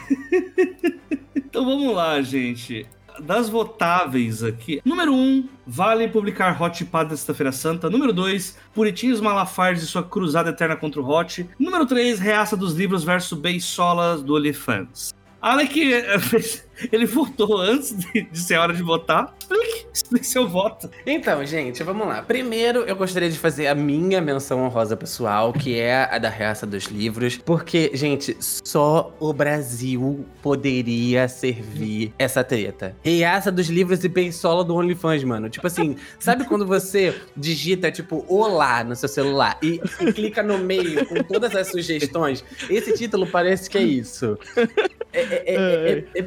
então 1.34 1.64
vamos 1.64 1.92
lá, 1.94 2.20
gente. 2.22 2.86
Das 3.20 3.48
votáveis 3.48 4.42
aqui. 4.42 4.80
Número 4.84 5.12
1, 5.12 5.16
um, 5.16 5.48
vale 5.66 6.08
publicar 6.08 6.60
Hot 6.60 6.84
Padre 6.86 7.16
Sexta-feira 7.16 7.52
Santa. 7.52 7.90
Número 7.90 8.12
2, 8.12 8.56
Puritinhos 8.74 9.20
Malafares 9.20 9.82
e 9.82 9.86
sua 9.86 10.02
cruzada 10.02 10.50
eterna 10.50 10.76
contra 10.76 11.00
o 11.00 11.08
Hot. 11.08 11.48
Número 11.58 11.86
3, 11.86 12.18
Reaça 12.18 12.56
dos 12.56 12.74
Livros 12.74 13.04
versus 13.04 13.38
Beisolas 13.38 14.22
do 14.22 14.34
Olifants. 14.34 15.14
Alec, 15.40 15.80
ele 16.92 17.06
votou 17.06 17.58
antes 17.58 17.96
de, 17.96 18.22
de 18.22 18.38
ser 18.38 18.56
hora 18.56 18.72
de 18.72 18.82
votar. 18.82 19.34
Explique, 19.92 20.26
seu 20.26 20.48
voto. 20.48 20.88
Então, 21.04 21.44
gente, 21.44 21.82
vamos 21.82 22.06
lá. 22.06 22.22
Primeiro, 22.22 22.80
eu 22.80 22.94
gostaria 22.94 23.28
de 23.28 23.38
fazer 23.38 23.66
a 23.66 23.74
minha 23.74 24.20
menção 24.20 24.62
honrosa 24.64 24.96
pessoal, 24.96 25.52
que 25.52 25.78
é 25.78 26.04
a 26.10 26.18
da 26.18 26.28
Reaça 26.28 26.66
dos 26.66 26.84
Livros, 26.84 27.36
porque, 27.38 27.90
gente, 27.94 28.36
só 28.40 29.14
o 29.18 29.32
Brasil 29.32 30.24
poderia 30.42 31.26
servir 31.28 32.12
essa 32.18 32.44
treta. 32.44 32.94
Reaça 33.02 33.50
dos 33.50 33.68
Livros 33.68 34.04
e 34.04 34.08
Beisola 34.08 34.62
do 34.64 34.74
OnlyFans, 34.76 35.24
mano. 35.24 35.48
Tipo 35.50 35.66
assim, 35.66 35.96
sabe 36.18 36.44
quando 36.44 36.66
você 36.66 37.14
digita, 37.36 37.90
tipo, 37.90 38.24
olá 38.28 38.84
no 38.84 38.94
seu 38.94 39.08
celular 39.08 39.58
e, 39.62 39.80
e 40.00 40.12
clica 40.12 40.42
no 40.42 40.58
meio 40.58 41.04
com 41.06 41.16
todas 41.24 41.54
as 41.56 41.68
sugestões? 41.68 42.44
Esse 42.68 42.92
título 42.94 43.26
parece 43.26 43.68
que 43.68 43.78
é 43.78 43.82
isso. 43.82 44.38
É, 45.12 45.20
é- 45.20 45.42
é- 45.54 45.92
é- 45.98 46.04
é 46.14 46.22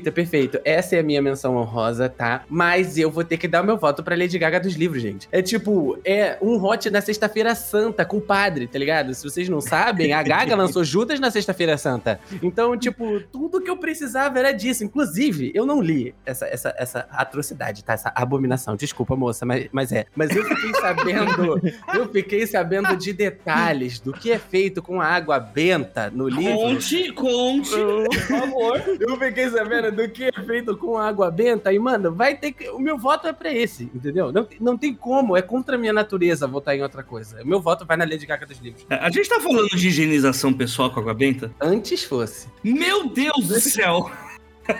perfeito, 0.00 0.12
perfeito. 0.12 0.60
Essa 0.64 0.96
é 0.96 1.00
a 1.00 1.02
minha 1.02 1.22
menção 1.22 1.56
honrosa, 1.56 2.08
tá? 2.08 2.44
Mas 2.48 2.98
eu 2.98 3.10
vou 3.10 3.24
ter 3.24 3.36
que 3.36 3.48
dar 3.48 3.62
o 3.62 3.66
meu 3.66 3.76
voto 3.76 4.02
pra 4.02 4.16
Lady 4.16 4.38
Gaga 4.38 4.60
dos 4.60 4.74
livros, 4.74 5.02
gente. 5.02 5.28
É 5.32 5.40
tipo, 5.42 5.98
é 6.04 6.36
um 6.40 6.62
hot 6.62 6.90
na 6.90 7.00
Sexta-feira 7.00 7.54
Santa 7.54 8.04
com 8.04 8.18
o 8.18 8.20
padre, 8.20 8.66
tá 8.66 8.78
ligado? 8.78 9.14
Se 9.14 9.24
vocês 9.24 9.48
não 9.48 9.60
sabem, 9.60 10.12
a 10.12 10.22
Gaga 10.22 10.54
lançou 10.56 10.84
Judas 10.84 11.20
na 11.20 11.30
Sexta-feira 11.30 11.76
Santa. 11.78 12.20
Então, 12.42 12.76
tipo, 12.76 13.20
tudo 13.32 13.60
que 13.60 13.70
eu 13.70 13.76
precisava 13.76 14.38
era 14.38 14.52
disso. 14.52 14.84
Inclusive, 14.84 15.52
eu 15.54 15.64
não 15.64 15.80
li 15.80 16.14
essa, 16.24 16.46
essa, 16.46 16.74
essa 16.76 17.06
atrocidade, 17.10 17.84
tá? 17.84 17.94
Essa 17.94 18.12
abominação. 18.14 18.76
Desculpa, 18.76 19.16
moça, 19.16 19.46
mas, 19.46 19.68
mas 19.72 19.92
é. 19.92 20.06
Mas 20.14 20.34
eu 20.34 20.44
fiquei 20.44 20.74
sabendo, 20.74 21.60
eu 21.94 22.08
fiquei 22.10 22.46
sabendo 22.46 22.96
de 22.96 23.12
detalhes 23.12 24.00
do 24.00 24.12
que 24.12 24.30
é 24.30 24.38
feito 24.38 24.82
com 24.82 25.00
a 25.00 25.06
água 25.06 25.38
benta 25.38 26.10
no 26.10 26.28
livro. 26.28 26.56
Conte, 26.56 27.12
conte, 27.12 27.70
por 27.70 28.14
favor. 28.14 28.82
Eu 29.00 29.16
fiquei 29.18 29.48
sabendo 29.50 29.85
do 29.92 30.08
que 30.08 30.24
é 30.24 30.44
feito 30.44 30.76
com 30.76 30.98
água 30.98 31.30
benta 31.30 31.72
e, 31.72 31.78
mano, 31.78 32.12
vai 32.12 32.36
ter 32.36 32.52
que. 32.52 32.68
O 32.68 32.78
meu 32.78 32.96
meu 32.96 32.98
voto 32.98 33.28
é 33.28 33.32
pra 33.32 33.52
esse, 33.52 33.84
entendeu? 33.94 34.32
Não, 34.32 34.48
não 34.58 34.78
tem 34.78 34.94
como, 34.94 35.36
é 35.36 35.42
contra 35.42 35.76
a 35.76 35.78
minha 35.78 35.92
natureza 35.92 36.46
votar 36.46 36.74
em 36.74 36.82
outra 36.82 37.02
coisa. 37.02 37.42
O 37.42 37.46
meu 37.46 37.60
voto 37.60 37.84
vai 37.84 37.96
na 37.96 38.04
Lady 38.04 38.26
Gaga 38.26 38.46
dos 38.46 38.58
livros. 38.58 38.86
A 38.88 39.10
gente 39.10 39.28
tá 39.28 39.38
falando 39.38 39.68
de 39.68 39.88
higienização 39.88 40.52
pessoal 40.52 40.90
com 40.90 41.00
água 41.00 41.14
benta? 41.14 41.52
Antes 41.60 42.02
fosse. 42.02 42.48
Meu 42.64 43.08
Deus 43.08 43.48
do 43.48 43.60
céu! 43.60 44.10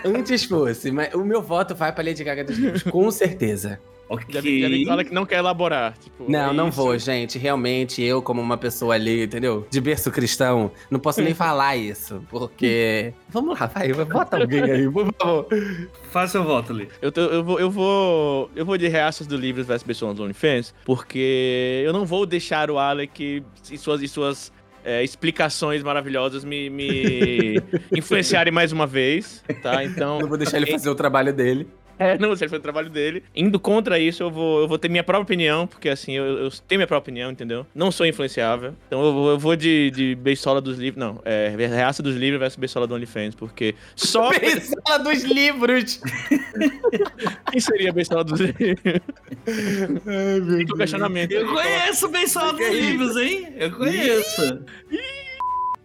Antes 0.05 0.45
fosse, 0.45 0.91
mas 0.91 1.15
o 1.15 1.24
meu 1.24 1.41
voto 1.41 1.74
vai 1.74 1.93
pra 1.93 2.03
Lady 2.03 2.24
Gaga 2.24 2.43
dos 2.43 2.59
livros, 2.59 2.83
com 2.83 3.09
certeza. 3.11 3.78
Ok. 4.09 4.27
Já, 4.33 4.41
já 4.41 4.69
que 4.77 4.85
fala 4.87 5.05
que 5.05 5.12
não 5.12 5.27
quer 5.27 5.39
elaborar. 5.39 5.97
Tipo, 5.99 6.31
Não, 6.31 6.51
é 6.51 6.53
não 6.53 6.69
isso. 6.69 6.77
vou, 6.77 6.97
gente. 6.99 7.39
Realmente, 7.39 8.01
eu, 8.03 8.23
como 8.23 8.41
uma 8.41 8.57
pessoa 8.57 8.95
ali, 8.95 9.24
entendeu? 9.24 9.66
De 9.69 9.81
berço 9.81 10.11
cristão, 10.12 10.70
não 10.91 11.01
posso 11.01 11.20
nem 11.20 11.35
falar 11.35 11.77
isso, 11.77 12.23
porque. 12.31 13.12
Vamos 13.28 13.59
lá, 13.59 13.66
vai, 13.66 13.93
bota 13.93 14.37
alguém 14.37 14.62
aí, 14.62 14.89
por 14.91 15.12
favor. 15.19 15.47
Faz 16.12 16.31
seu 16.31 16.45
voto 16.45 16.73
ali. 16.73 16.89
Eu, 17.03 17.11
tô- 17.11 17.20
eu 17.23 17.43
vou, 17.43 17.59
eu 17.61 17.70
vou. 17.70 18.51
Eu 18.55 18.65
vou 18.65 18.78
de 18.78 18.87
reaças 18.87 19.27
do 19.27 19.37
livros 19.37 19.66
vs 19.66 19.83
pessoas 19.83 20.15
do 20.16 20.23
OnlyFans, 20.23 20.73
porque 20.85 21.83
eu 21.85 21.93
não 21.93 22.07
vou 22.07 22.24
deixar 22.24 22.70
o 22.70 22.78
Alec 22.78 23.43
e 23.70 23.77
suas, 23.78 24.01
e 24.03 24.07
suas 24.09 24.53
é, 24.85 25.03
explicações 25.03 25.83
maravilhosas 25.83 26.45
me, 26.45 26.70
me 26.70 27.61
influenciarem 27.97 28.53
mais 28.53 28.70
uma 28.70 28.87
vez, 28.87 29.43
tá? 29.62 29.83
Então. 29.85 30.20
Não 30.20 30.28
vou 30.28 30.39
deixar 30.39 30.59
ele 30.59 30.66
fazer 30.70 30.89
o 30.89 30.95
trabalho 30.95 31.33
dele. 31.33 31.66
É, 31.98 32.18
não, 32.18 32.28
você 32.28 32.48
fez 32.48 32.59
o 32.59 32.62
trabalho 32.62 32.90
dele. 32.90 33.23
Indo 33.35 33.59
contra 33.59 33.98
isso, 33.98 34.23
eu 34.23 34.31
vou, 34.31 34.60
eu 34.60 34.68
vou 34.68 34.78
ter 34.78 34.89
minha 34.89 35.05
própria 35.05 35.23
opinião, 35.23 35.66
porque 35.66 35.89
assim, 35.89 36.12
eu, 36.12 36.24
eu 36.24 36.51
tenho 36.66 36.78
minha 36.78 36.86
própria 36.86 37.06
opinião, 37.10 37.31
entendeu? 37.31 37.66
Não 37.74 37.90
sou 37.90 38.06
influenciável. 38.06 38.74
Então 38.86 39.05
eu 39.05 39.12
vou, 39.12 39.31
eu 39.31 39.39
vou 39.39 39.56
de, 39.56 39.90
de 39.90 40.14
beisola 40.14 40.60
dos 40.60 40.78
livros. 40.78 41.01
Não, 41.01 41.20
é 41.24 41.55
reaça 41.56 42.02
dos 42.02 42.16
livros 42.16 42.39
versus 42.40 42.59
beisola 42.59 42.86
do 42.86 42.94
OnlyFans, 42.94 43.35
porque 43.35 43.74
só. 43.94 44.31
Beisola 44.39 44.98
dos 44.98 45.23
livros! 45.24 46.01
Quem 47.51 47.60
seria 47.60 47.93
beisola 47.93 48.24
dos 48.24 48.40
livros? 48.40 49.01
Fica 50.59 50.74
o 50.74 50.77
questionamento. 50.77 51.32
Eu 51.32 51.47
conheço 51.48 52.10
só 52.28 52.52
dos 52.52 52.68
livros, 52.68 53.16
hein? 53.16 53.48
Eu 53.56 53.70
conheço. 53.73 54.64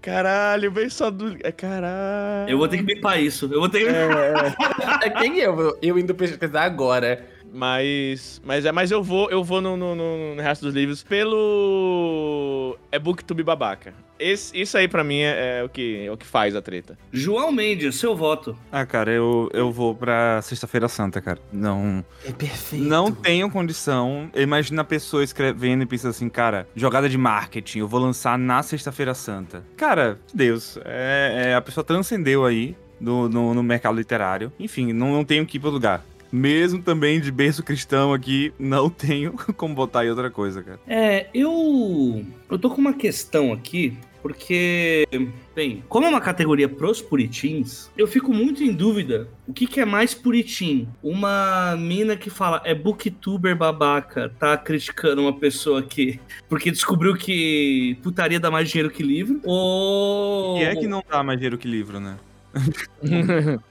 Caralho, 0.02 0.72
beisola 0.72 1.12
do. 1.12 1.38
É 1.44 1.52
caralho. 1.52 2.50
Eu 2.50 2.58
vou 2.58 2.68
ter 2.68 2.78
que 2.78 2.84
bipar 2.84 3.22
isso. 3.22 3.46
Eu 3.46 3.60
vou 3.60 3.70
ter 3.70 3.82
que. 3.82 5.06
É 5.06 5.10
quem 5.22 5.38
eu? 5.38 5.78
Eu 5.82 6.00
indo 6.00 6.16
pesquisar 6.16 6.64
agora. 6.64 7.24
Mas. 7.54 8.42
Mas, 8.44 8.66
é, 8.66 8.72
mas 8.72 8.92
eu 8.92 9.04
vou, 9.04 9.30
eu 9.30 9.44
vou 9.44 9.62
no, 9.62 9.76
no, 9.76 9.96
no, 9.96 10.36
no 10.36 10.42
resto 10.42 10.66
dos 10.66 10.74
livros 10.74 11.04
pelo. 11.04 12.78
É 12.92 12.98
Booktube 12.98 13.44
babaca. 13.44 13.94
Esse, 14.22 14.56
isso 14.62 14.78
aí 14.78 14.88
pra 14.88 15.04
mim 15.04 15.22
é, 15.22 15.60
é 15.60 15.64
o 15.64 15.70
que, 15.70 16.06
é 16.06 16.12
o 16.12 16.16
que 16.16 16.28
faz 16.28 16.56
a 16.56 16.62
treta. 16.62 16.96
João 17.12 17.52
Mendes, 17.52 17.96
seu 17.96 18.16
voto. 18.16 18.56
Ah, 18.72 18.86
cara, 18.86 19.12
eu, 19.12 19.50
eu 19.52 19.72
vou 19.72 19.96
pra 19.96 20.40
Sexta-feira 20.44 20.88
Santa, 20.88 21.20
cara. 21.20 21.40
Não. 21.52 22.06
É 22.24 22.32
perfeito. 22.32 22.86
Não 22.86 23.12
tenho 23.12 23.50
condição. 23.50 24.30
Imagina 24.36 24.84
a 24.84 24.86
pessoa 24.86 25.24
escrevendo 25.24 25.82
e 25.82 25.88
pensa 25.88 26.10
assim, 26.10 26.30
cara, 26.30 26.68
jogada 26.76 27.10
de 27.10 27.18
marketing, 27.18 27.80
eu 27.80 27.88
vou 27.88 28.00
lançar 28.00 28.38
na 28.38 28.62
Sexta-feira 28.62 29.16
Santa. 29.16 29.64
Cara, 29.76 30.20
Deus, 30.32 30.78
é, 30.86 31.48
é, 31.48 31.56
a 31.56 31.62
pessoa 31.62 31.84
transcendeu 31.84 32.46
aí 32.46 32.76
no, 33.00 33.28
no, 33.28 33.54
no 33.56 33.64
mercado 33.64 33.98
literário. 33.98 34.54
Enfim, 34.60 34.94
não, 34.94 35.12
não 35.12 35.26
tenho 35.26 35.46
que 35.46 35.58
ir 35.58 35.60
pro 35.60 35.72
lugar. 35.72 36.06
Mesmo 36.32 36.82
também 36.82 37.20
de 37.20 37.32
berço 37.32 37.64
cristão 37.64 38.14
aqui, 38.14 38.54
não 38.58 38.90
tenho 38.92 39.34
como 39.56 39.76
botar 39.76 40.02
aí 40.02 40.10
outra 40.10 40.30
coisa, 40.30 40.64
cara. 40.64 40.80
É, 40.88 41.28
eu. 41.34 42.26
Eu 42.50 42.60
tô 42.60 42.70
com 42.70 42.80
uma 42.80 42.94
questão 42.94 43.52
aqui, 43.52 43.98
porque. 44.22 45.08
Bem, 45.54 45.84
como 45.90 46.06
é 46.06 46.10
uma 46.10 46.22
categoria 46.22 46.70
pros 46.70 47.02
puritins, 47.02 47.90
eu 47.98 48.08
fico 48.08 48.34
muito 48.34 48.64
em 48.64 48.72
dúvida 48.72 49.28
o 49.46 49.52
que, 49.52 49.68
que 49.68 49.82
é 49.82 49.86
mais 49.86 50.14
puritim. 50.14 50.88
Uma 51.04 51.76
mina 51.78 52.16
que 52.16 52.30
fala 52.30 52.62
é 52.64 52.74
booktuber 52.74 53.56
babaca, 53.56 54.34
tá 54.40 54.56
criticando 54.56 55.22
uma 55.22 55.34
pessoa 55.34 55.84
que. 55.84 56.20
Porque 56.48 56.72
descobriu 56.72 57.16
que 57.16 57.98
putaria 58.02 58.40
dá 58.40 58.50
mais 58.50 58.70
dinheiro 58.70 58.90
que 58.90 59.04
livro. 59.04 59.42
Ou. 59.44 60.58
E 60.58 60.64
é 60.64 60.76
que 60.76 60.88
não 60.88 61.04
dá 61.08 61.22
mais 61.22 61.38
dinheiro 61.38 61.58
que 61.58 61.68
livro, 61.68 62.00
né? 62.00 62.18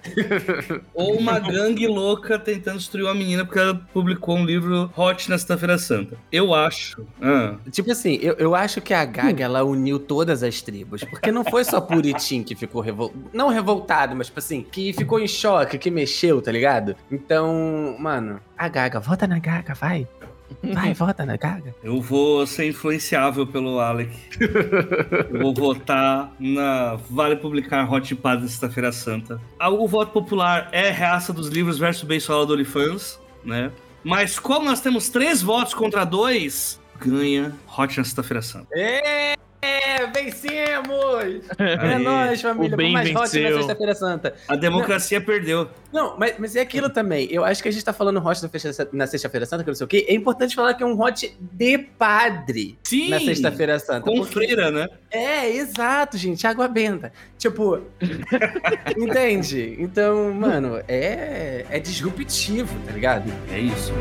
Ou 0.94 1.18
uma 1.18 1.38
gangue 1.38 1.86
louca 1.86 2.38
tentando 2.38 2.78
destruir 2.78 3.04
uma 3.04 3.14
menina 3.14 3.44
porque 3.44 3.58
ela 3.58 3.74
publicou 3.92 4.36
um 4.36 4.44
livro 4.44 4.90
hot 4.96 5.28
na 5.28 5.36
Sexta-feira 5.38 5.78
Santa. 5.78 6.16
Eu 6.32 6.54
acho. 6.54 7.06
Ah, 7.20 7.56
Tipo 7.70 7.90
assim, 7.92 8.18
eu, 8.22 8.34
eu 8.34 8.54
acho 8.54 8.80
que 8.80 8.94
a 8.94 9.04
Gaga, 9.04 9.44
ela 9.44 9.62
uniu 9.64 9.98
todas 9.98 10.42
as 10.42 10.60
tribos. 10.62 11.04
Porque 11.04 11.30
não 11.30 11.44
foi 11.44 11.64
só 11.64 11.80
Puritim 11.80 12.42
que 12.42 12.54
ficou 12.54 12.80
revoltado. 12.80 13.30
Não 13.32 13.48
revoltado, 13.48 14.16
mas 14.16 14.28
tipo 14.28 14.38
assim, 14.38 14.62
que 14.62 14.92
ficou 14.92 15.20
em 15.20 15.28
choque, 15.28 15.78
que 15.78 15.90
mexeu, 15.90 16.40
tá 16.40 16.50
ligado? 16.50 16.96
Então, 17.10 17.96
mano, 17.98 18.40
a 18.56 18.68
Gaga, 18.68 19.00
vota 19.00 19.26
na 19.26 19.38
Gaga, 19.38 19.74
vai. 19.74 20.06
Vai, 20.74 20.92
vota 20.94 21.24
na 21.24 21.36
Gaga. 21.36 21.74
eu 21.82 22.00
vou 22.00 22.46
ser 22.46 22.66
influenciável 22.68 23.46
pelo 23.46 23.78
Alec. 23.80 24.10
eu 25.30 25.40
vou 25.40 25.54
votar 25.54 26.32
na 26.38 26.96
Vale 27.08 27.36
Publicar 27.36 27.90
Hot 27.92 28.14
Paz 28.16 28.42
na 28.42 28.48
Sexta-feira 28.48 28.92
Santa. 28.92 29.40
Ah, 29.58 29.70
O 29.70 29.86
voto 29.88 30.12
popular 30.12 30.68
é 30.72 30.90
reaça 30.90 31.32
dos 31.32 31.48
livros 31.48 31.78
versus 31.78 32.02
Beisola 32.04 32.46
do 32.46 32.52
OnlyFans, 32.54 33.18
né? 33.44 33.70
Mas 34.02 34.38
como 34.38 34.64
nós 34.66 34.80
temos 34.80 35.08
três 35.08 35.42
votos 35.42 35.74
contra 35.74 36.04
dois, 36.04 36.80
ganha 36.98 37.54
Hot 37.78 37.96
na 37.98 38.04
Sexta-feira 38.04 38.42
Santa. 38.42 38.66
É, 38.72 39.34
vencemos! 40.12 41.44
É 41.58 41.94
Aí, 41.96 42.02
nóis, 42.02 42.40
família. 42.40 42.74
o 42.74 42.76
bem 42.76 42.92
Vamos 42.92 43.12
mais 43.12 43.30
hot 43.30 43.36
na 43.40 43.48
venceu. 43.48 43.58
Sexta-feira 43.58 43.94
Santa. 43.94 44.34
A 44.48 44.56
democracia 44.56 45.20
perdeu. 45.20 45.68
Não, 45.92 46.16
mas, 46.18 46.34
mas 46.38 46.56
é 46.56 46.60
aquilo 46.60 46.88
também. 46.88 47.28
Eu 47.30 47.44
acho 47.44 47.62
que 47.62 47.68
a 47.68 47.72
gente 47.72 47.84
tá 47.84 47.92
falando 47.92 48.18
hot 48.18 48.40
na 48.92 49.06
Sexta-feira 49.06 49.46
Santa, 49.46 49.62
que 49.64 49.68
não 49.70 49.74
sei 49.74 49.84
o 49.84 49.88
quê. 49.88 50.06
É 50.08 50.14
importante 50.14 50.54
falar 50.54 50.74
que 50.74 50.82
é 50.82 50.86
um 50.86 50.98
hot 51.00 51.36
de 51.40 51.78
padre 51.78 52.78
Sim! 52.84 53.10
na 53.10 53.20
Sexta-feira 53.20 53.78
Santa. 53.78 54.02
Com 54.02 54.16
porque- 54.16 54.32
freira, 54.32 54.70
né? 54.70 54.88
É, 55.10 55.50
exato, 55.50 56.16
gente. 56.16 56.46
Água 56.46 56.66
benta. 56.68 57.12
Tipo, 57.38 57.80
entende? 58.96 59.76
Então, 59.78 60.32
mano, 60.32 60.80
é, 60.88 61.66
é 61.70 61.78
disruptivo, 61.78 62.74
tá 62.86 62.92
ligado? 62.92 63.30
É 63.52 63.58
isso. 63.58 63.92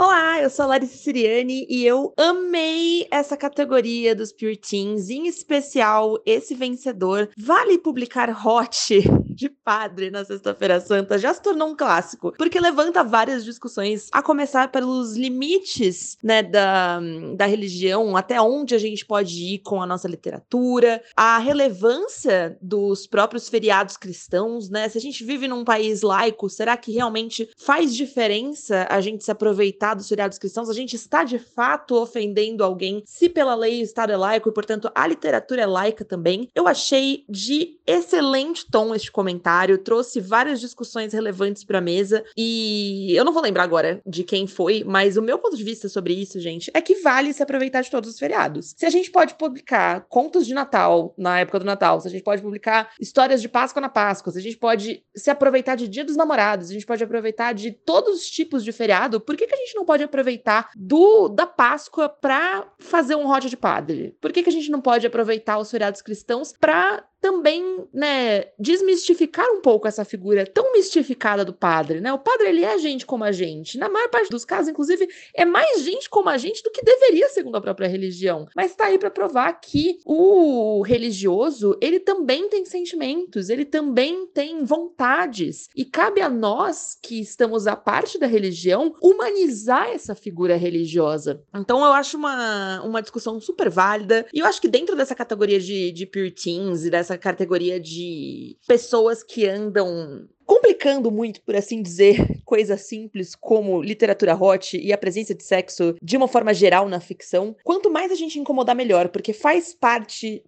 Olá, 0.00 0.40
eu 0.40 0.48
sou 0.48 0.64
a 0.64 0.68
Larissa 0.68 0.96
Siriani 0.96 1.66
e 1.68 1.84
eu 1.84 2.14
amei 2.16 3.08
essa 3.10 3.36
categoria 3.36 4.14
dos 4.14 4.30
Pure 4.30 4.56
Teens, 4.56 5.10
em 5.10 5.26
especial 5.26 6.22
esse 6.24 6.54
vencedor. 6.54 7.28
Vale 7.36 7.78
publicar 7.78 8.30
Hot 8.46 9.02
de 9.28 9.48
Padre 9.48 10.08
na 10.08 10.24
Sexta-feira 10.24 10.80
Santa 10.80 11.18
já 11.18 11.34
se 11.34 11.42
tornou 11.42 11.70
um 11.70 11.76
clássico, 11.76 12.32
porque 12.38 12.60
levanta 12.60 13.02
várias 13.02 13.44
discussões, 13.44 14.08
a 14.12 14.22
começar 14.22 14.70
pelos 14.70 15.16
limites, 15.16 16.16
né, 16.22 16.44
da, 16.44 17.00
da 17.34 17.46
religião, 17.46 18.16
até 18.16 18.40
onde 18.40 18.76
a 18.76 18.78
gente 18.78 19.04
pode 19.04 19.34
ir 19.34 19.58
com 19.64 19.82
a 19.82 19.86
nossa 19.86 20.06
literatura, 20.06 21.02
a 21.16 21.38
relevância 21.38 22.56
dos 22.62 23.04
próprios 23.08 23.48
feriados 23.48 23.96
cristãos, 23.96 24.70
né? 24.70 24.88
Se 24.88 24.96
a 24.96 25.00
gente 25.00 25.24
vive 25.24 25.48
num 25.48 25.64
país 25.64 26.02
laico, 26.02 26.48
será 26.48 26.76
que 26.76 26.92
realmente 26.92 27.48
faz 27.56 27.92
diferença 27.92 28.86
a 28.88 29.00
gente 29.00 29.24
se 29.24 29.30
aproveitar 29.30 29.87
dos 29.94 30.08
feriados 30.08 30.38
cristãos? 30.38 30.68
A 30.68 30.74
gente 30.74 30.96
está 30.96 31.24
de 31.24 31.38
fato 31.38 31.94
ofendendo 31.94 32.64
alguém 32.64 33.02
se 33.04 33.28
pela 33.28 33.54
lei 33.54 33.80
o 33.80 33.84
Estado 33.84 34.12
é 34.12 34.16
laico 34.16 34.48
e, 34.48 34.52
portanto, 34.52 34.90
a 34.94 35.06
literatura 35.06 35.62
é 35.62 35.66
laica 35.66 36.04
também? 36.04 36.48
Eu 36.54 36.66
achei 36.66 37.24
de 37.28 37.78
excelente 37.86 38.70
tom 38.70 38.94
este 38.94 39.10
comentário, 39.10 39.78
trouxe 39.78 40.20
várias 40.20 40.60
discussões 40.60 41.12
relevantes 41.12 41.64
para 41.64 41.78
a 41.78 41.82
mesa 41.82 42.24
e 42.36 43.14
eu 43.14 43.24
não 43.24 43.32
vou 43.32 43.42
lembrar 43.42 43.62
agora 43.62 44.00
de 44.06 44.22
quem 44.24 44.46
foi, 44.46 44.84
mas 44.84 45.16
o 45.16 45.22
meu 45.22 45.38
ponto 45.38 45.56
de 45.56 45.64
vista 45.64 45.88
sobre 45.88 46.14
isso, 46.14 46.38
gente, 46.38 46.70
é 46.74 46.80
que 46.80 46.96
vale 46.96 47.32
se 47.32 47.42
aproveitar 47.42 47.82
de 47.82 47.90
todos 47.90 48.10
os 48.10 48.18
feriados. 48.18 48.74
Se 48.76 48.84
a 48.84 48.90
gente 48.90 49.10
pode 49.10 49.34
publicar 49.34 50.06
contos 50.08 50.46
de 50.46 50.54
Natal 50.54 51.14
na 51.16 51.40
época 51.40 51.58
do 51.58 51.64
Natal, 51.64 52.00
se 52.00 52.08
a 52.08 52.10
gente 52.10 52.22
pode 52.22 52.42
publicar 52.42 52.90
histórias 53.00 53.40
de 53.40 53.48
Páscoa 53.48 53.80
na 53.80 53.88
Páscoa, 53.88 54.32
se 54.32 54.38
a 54.38 54.42
gente 54.42 54.56
pode 54.56 55.02
se 55.14 55.30
aproveitar 55.30 55.74
de 55.74 55.88
Dia 55.88 56.04
dos 56.04 56.16
Namorados, 56.16 56.70
a 56.70 56.72
gente 56.72 56.86
pode 56.86 57.02
aproveitar 57.02 57.52
de 57.54 57.72
todos 57.72 58.20
os 58.20 58.30
tipos 58.30 58.64
de 58.64 58.72
feriado, 58.72 59.20
por 59.20 59.36
que, 59.36 59.46
que 59.46 59.54
a 59.54 59.58
gente 59.58 59.74
não 59.78 59.84
pode 59.84 60.02
aproveitar 60.02 60.70
do 60.76 61.28
da 61.28 61.46
Páscoa 61.46 62.08
para 62.08 62.66
fazer 62.78 63.14
um 63.14 63.30
hot 63.30 63.48
de 63.48 63.56
padre? 63.56 64.16
Por 64.20 64.32
que, 64.32 64.42
que 64.42 64.50
a 64.50 64.52
gente 64.52 64.70
não 64.70 64.80
pode 64.80 65.06
aproveitar 65.06 65.58
os 65.58 65.70
feriados 65.70 66.02
cristãos 66.02 66.52
para 66.52 67.04
também, 67.20 67.84
né, 67.92 68.44
desmistificar 68.58 69.46
um 69.50 69.60
pouco 69.60 69.88
essa 69.88 70.04
figura 70.04 70.46
tão 70.46 70.72
mistificada 70.72 71.44
do 71.44 71.52
padre, 71.52 72.00
né? 72.00 72.12
O 72.12 72.18
padre, 72.18 72.48
ele 72.48 72.64
é 72.64 72.78
gente 72.78 73.04
como 73.04 73.24
a 73.24 73.32
gente. 73.32 73.78
Na 73.78 73.88
maior 73.88 74.08
parte 74.08 74.30
dos 74.30 74.44
casos, 74.44 74.68
inclusive, 74.68 75.08
é 75.34 75.44
mais 75.44 75.82
gente 75.82 76.08
como 76.08 76.28
a 76.28 76.38
gente 76.38 76.62
do 76.62 76.70
que 76.70 76.82
deveria, 76.82 77.28
segundo 77.28 77.56
a 77.56 77.60
própria 77.60 77.88
religião. 77.88 78.46
Mas 78.54 78.74
tá 78.74 78.86
aí 78.86 78.98
para 78.98 79.10
provar 79.10 79.52
que 79.60 79.98
o 80.04 80.82
religioso, 80.82 81.76
ele 81.80 81.98
também 81.98 82.48
tem 82.48 82.64
sentimentos, 82.64 83.48
ele 83.48 83.64
também 83.64 84.26
tem 84.26 84.64
vontades. 84.64 85.68
E 85.74 85.84
cabe 85.84 86.20
a 86.20 86.28
nós, 86.28 86.96
que 87.02 87.20
estamos 87.20 87.66
à 87.66 87.74
parte 87.76 88.18
da 88.18 88.26
religião, 88.26 88.94
humanizar 89.02 89.88
essa 89.88 90.14
figura 90.14 90.56
religiosa. 90.56 91.42
Então, 91.54 91.84
eu 91.84 91.92
acho 91.92 92.16
uma, 92.16 92.80
uma 92.82 93.02
discussão 93.02 93.40
super 93.40 93.68
válida. 93.68 94.26
E 94.32 94.40
eu 94.40 94.46
acho 94.46 94.60
que 94.60 94.68
dentro 94.68 94.94
dessa 94.96 95.14
categoria 95.14 95.58
de, 95.58 95.90
de 95.92 96.06
pure 96.06 96.30
teens 96.30 96.84
e 96.84 96.90
dessa 96.90 97.07
categoria 97.16 97.78
de 97.80 98.56
pessoas 98.66 99.22
que 99.22 99.46
andam 99.46 100.28
complicando 100.44 101.10
muito, 101.10 101.42
por 101.42 101.54
assim 101.54 101.82
dizer, 101.82 102.16
coisas 102.44 102.80
simples 102.82 103.34
como 103.34 103.82
literatura 103.82 104.34
hot 104.34 104.76
e 104.76 104.92
a 104.92 104.98
presença 104.98 105.34
de 105.34 105.44
sexo 105.44 105.94
de 106.02 106.16
uma 106.16 106.26
forma 106.26 106.52
geral 106.52 106.88
na 106.88 107.00
ficção. 107.00 107.54
Quanto 107.62 107.90
mais 107.90 108.10
a 108.10 108.14
gente 108.14 108.38
incomodar, 108.38 108.74
melhor, 108.74 109.08
porque 109.08 109.32
faz 109.32 109.74
parte 109.74 110.42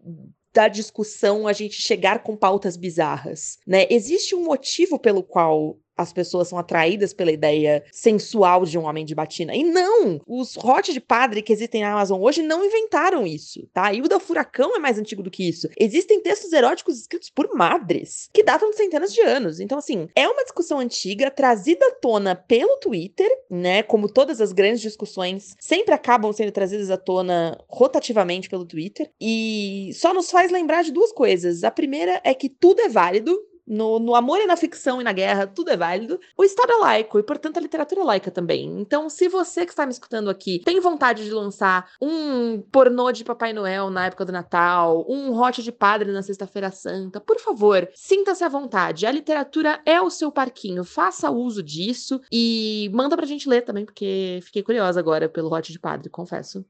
da 0.52 0.68
discussão 0.68 1.46
a 1.46 1.52
gente 1.52 1.80
chegar 1.80 2.22
com 2.22 2.36
pautas 2.36 2.76
bizarras, 2.76 3.58
né? 3.66 3.86
Existe 3.88 4.34
um 4.34 4.44
motivo 4.44 4.98
pelo 4.98 5.22
qual 5.22 5.78
as 6.00 6.12
pessoas 6.12 6.48
são 6.48 6.58
atraídas 6.58 7.12
pela 7.12 7.30
ideia 7.30 7.84
sensual 7.92 8.64
de 8.64 8.78
um 8.78 8.84
homem 8.84 9.04
de 9.04 9.14
batina. 9.14 9.54
E 9.54 9.62
não! 9.62 10.20
Os 10.26 10.56
hot 10.56 10.92
de 10.92 11.00
padre 11.00 11.42
que 11.42 11.52
existem 11.52 11.82
na 11.82 11.92
Amazon 11.92 12.20
hoje 12.20 12.42
não 12.42 12.64
inventaram 12.64 13.26
isso, 13.26 13.68
tá? 13.72 13.92
E 13.92 14.00
o 14.00 14.08
da 14.08 14.18
Furacão 14.18 14.74
é 14.76 14.78
mais 14.78 14.98
antigo 14.98 15.22
do 15.22 15.30
que 15.30 15.48
isso. 15.48 15.68
Existem 15.78 16.20
textos 16.20 16.52
eróticos 16.52 16.98
escritos 16.98 17.30
por 17.30 17.54
madres 17.54 18.28
que 18.32 18.42
datam 18.42 18.70
de 18.70 18.76
centenas 18.76 19.12
de 19.12 19.20
anos. 19.20 19.60
Então, 19.60 19.78
assim, 19.78 20.08
é 20.14 20.28
uma 20.28 20.42
discussão 20.42 20.78
antiga 20.78 21.30
trazida 21.30 21.86
à 21.86 21.92
tona 21.92 22.34
pelo 22.34 22.76
Twitter, 22.78 23.28
né? 23.50 23.82
Como 23.82 24.08
todas 24.08 24.40
as 24.40 24.52
grandes 24.52 24.80
discussões 24.80 25.54
sempre 25.60 25.94
acabam 25.94 26.32
sendo 26.32 26.52
trazidas 26.52 26.90
à 26.90 26.96
tona 26.96 27.58
rotativamente 27.68 28.48
pelo 28.48 28.64
Twitter. 28.64 29.10
E 29.20 29.90
só 29.94 30.14
nos 30.14 30.30
faz 30.30 30.50
lembrar 30.50 30.82
de 30.82 30.92
duas 30.92 31.12
coisas. 31.12 31.64
A 31.64 31.70
primeira 31.70 32.20
é 32.24 32.34
que 32.34 32.48
tudo 32.48 32.80
é 32.80 32.88
válido, 32.88 33.36
no, 33.70 34.00
no, 34.00 34.16
amor 34.16 34.40
e 34.40 34.46
na 34.46 34.56
ficção 34.56 35.00
e 35.00 35.04
na 35.04 35.12
guerra, 35.12 35.46
tudo 35.46 35.70
é 35.70 35.76
válido. 35.76 36.18
O 36.36 36.42
Estado 36.42 36.72
é 36.72 36.76
laico 36.76 37.18
e, 37.20 37.22
portanto, 37.22 37.58
a 37.58 37.60
literatura 37.60 38.00
é 38.00 38.04
laica 38.04 38.30
também. 38.30 38.80
Então, 38.80 39.08
se 39.08 39.28
você 39.28 39.64
que 39.64 39.70
está 39.70 39.86
me 39.86 39.92
escutando 39.92 40.28
aqui 40.28 40.60
tem 40.64 40.80
vontade 40.80 41.24
de 41.24 41.30
lançar 41.30 41.88
um 42.02 42.60
pornô 42.60 43.12
de 43.12 43.24
Papai 43.24 43.52
Noel 43.52 43.88
na 43.88 44.06
época 44.06 44.24
do 44.24 44.32
Natal, 44.32 45.06
um 45.08 45.40
hot 45.40 45.62
de 45.62 45.70
padre 45.70 46.10
na 46.10 46.22
Sexta-feira 46.22 46.70
Santa, 46.72 47.20
por 47.20 47.38
favor, 47.38 47.88
sinta-se 47.94 48.42
à 48.42 48.48
vontade. 48.48 49.06
A 49.06 49.12
literatura 49.12 49.80
é 49.86 50.00
o 50.00 50.10
seu 50.10 50.32
parquinho. 50.32 50.82
Faça 50.82 51.30
uso 51.30 51.62
disso 51.62 52.20
e 52.32 52.90
manda 52.92 53.16
pra 53.16 53.24
gente 53.24 53.48
ler 53.48 53.62
também, 53.62 53.84
porque 53.84 54.40
fiquei 54.42 54.62
curiosa 54.62 54.98
agora 54.98 55.28
pelo 55.28 55.52
hot 55.52 55.70
de 55.70 55.78
padre, 55.78 56.10
confesso. 56.10 56.64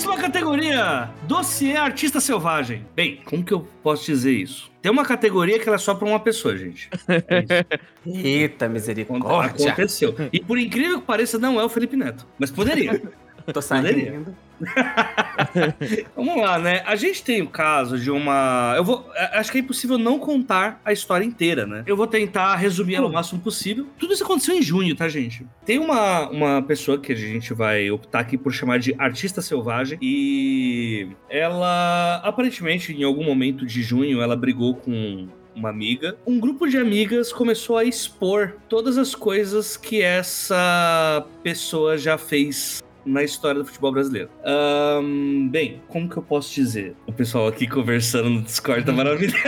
Próxima 0.00 0.16
categoria: 0.16 1.10
dossiê 1.24 1.76
artista 1.76 2.20
selvagem. 2.20 2.86
Bem, 2.96 3.20
como 3.22 3.44
que 3.44 3.52
eu 3.52 3.68
posso 3.82 4.06
dizer 4.06 4.32
isso? 4.32 4.70
Tem 4.80 4.90
uma 4.90 5.04
categoria 5.04 5.58
que 5.58 5.68
ela 5.68 5.76
é 5.76 5.78
só 5.78 5.94
pra 5.94 6.08
uma 6.08 6.18
pessoa, 6.18 6.56
gente. 6.56 6.88
É 7.06 7.66
Eita, 8.06 8.66
misericórdia. 8.66 9.72
Aconteceu. 9.72 10.14
E 10.32 10.40
por 10.40 10.58
incrível 10.58 11.00
que 11.00 11.06
pareça, 11.06 11.38
não 11.38 11.60
é 11.60 11.64
o 11.64 11.68
Felipe 11.68 11.96
Neto. 11.98 12.26
Mas 12.38 12.50
poderia. 12.50 13.02
Tô 13.52 13.60
saindo. 13.60 14.34
Vamos 16.14 16.36
lá, 16.36 16.58
né? 16.58 16.82
A 16.86 16.96
gente 16.96 17.22
tem 17.22 17.42
o 17.42 17.48
caso 17.48 17.98
de 17.98 18.10
uma. 18.10 18.74
Eu 18.76 18.84
vou. 18.84 19.10
Acho 19.32 19.50
que 19.50 19.58
é 19.58 19.60
impossível 19.60 19.98
não 19.98 20.18
contar 20.18 20.80
a 20.84 20.92
história 20.92 21.24
inteira, 21.24 21.66
né? 21.66 21.82
Eu 21.86 21.96
vou 21.96 22.06
tentar 22.06 22.54
resumir 22.56 22.96
ela 22.96 23.06
o 23.06 23.12
máximo 23.12 23.40
possível. 23.40 23.86
Tudo 23.98 24.12
isso 24.12 24.24
aconteceu 24.24 24.54
em 24.54 24.62
junho, 24.62 24.94
tá, 24.94 25.08
gente? 25.08 25.46
Tem 25.64 25.78
uma, 25.78 26.28
uma 26.28 26.62
pessoa 26.62 26.98
que 26.98 27.12
a 27.12 27.16
gente 27.16 27.54
vai 27.54 27.90
optar 27.90 28.20
aqui 28.20 28.36
por 28.36 28.52
chamar 28.52 28.78
de 28.78 28.94
artista 28.98 29.40
selvagem. 29.40 29.98
E 30.00 31.08
ela, 31.28 32.16
aparentemente, 32.24 32.92
em 32.92 33.02
algum 33.02 33.24
momento 33.24 33.66
de 33.66 33.82
junho, 33.82 34.20
ela 34.20 34.36
brigou 34.36 34.74
com 34.74 35.28
uma 35.54 35.68
amiga. 35.68 36.16
Um 36.26 36.38
grupo 36.38 36.66
de 36.68 36.76
amigas 36.76 37.32
começou 37.32 37.76
a 37.76 37.84
expor 37.84 38.56
todas 38.68 38.96
as 38.96 39.14
coisas 39.14 39.76
que 39.76 40.00
essa 40.00 41.26
pessoa 41.42 41.98
já 41.98 42.16
fez 42.16 42.82
na 43.04 43.22
história 43.22 43.60
do 43.60 43.66
futebol 43.66 43.92
brasileiro. 43.92 44.28
Um, 44.44 45.48
bem, 45.48 45.80
como 45.88 46.08
que 46.08 46.16
eu 46.16 46.22
posso 46.22 46.54
dizer? 46.54 46.94
O 47.06 47.12
pessoal 47.12 47.48
aqui 47.48 47.66
conversando 47.66 48.30
no 48.30 48.42
Discord 48.42 48.84
tá 48.84 48.92
maravilhoso. 48.92 49.36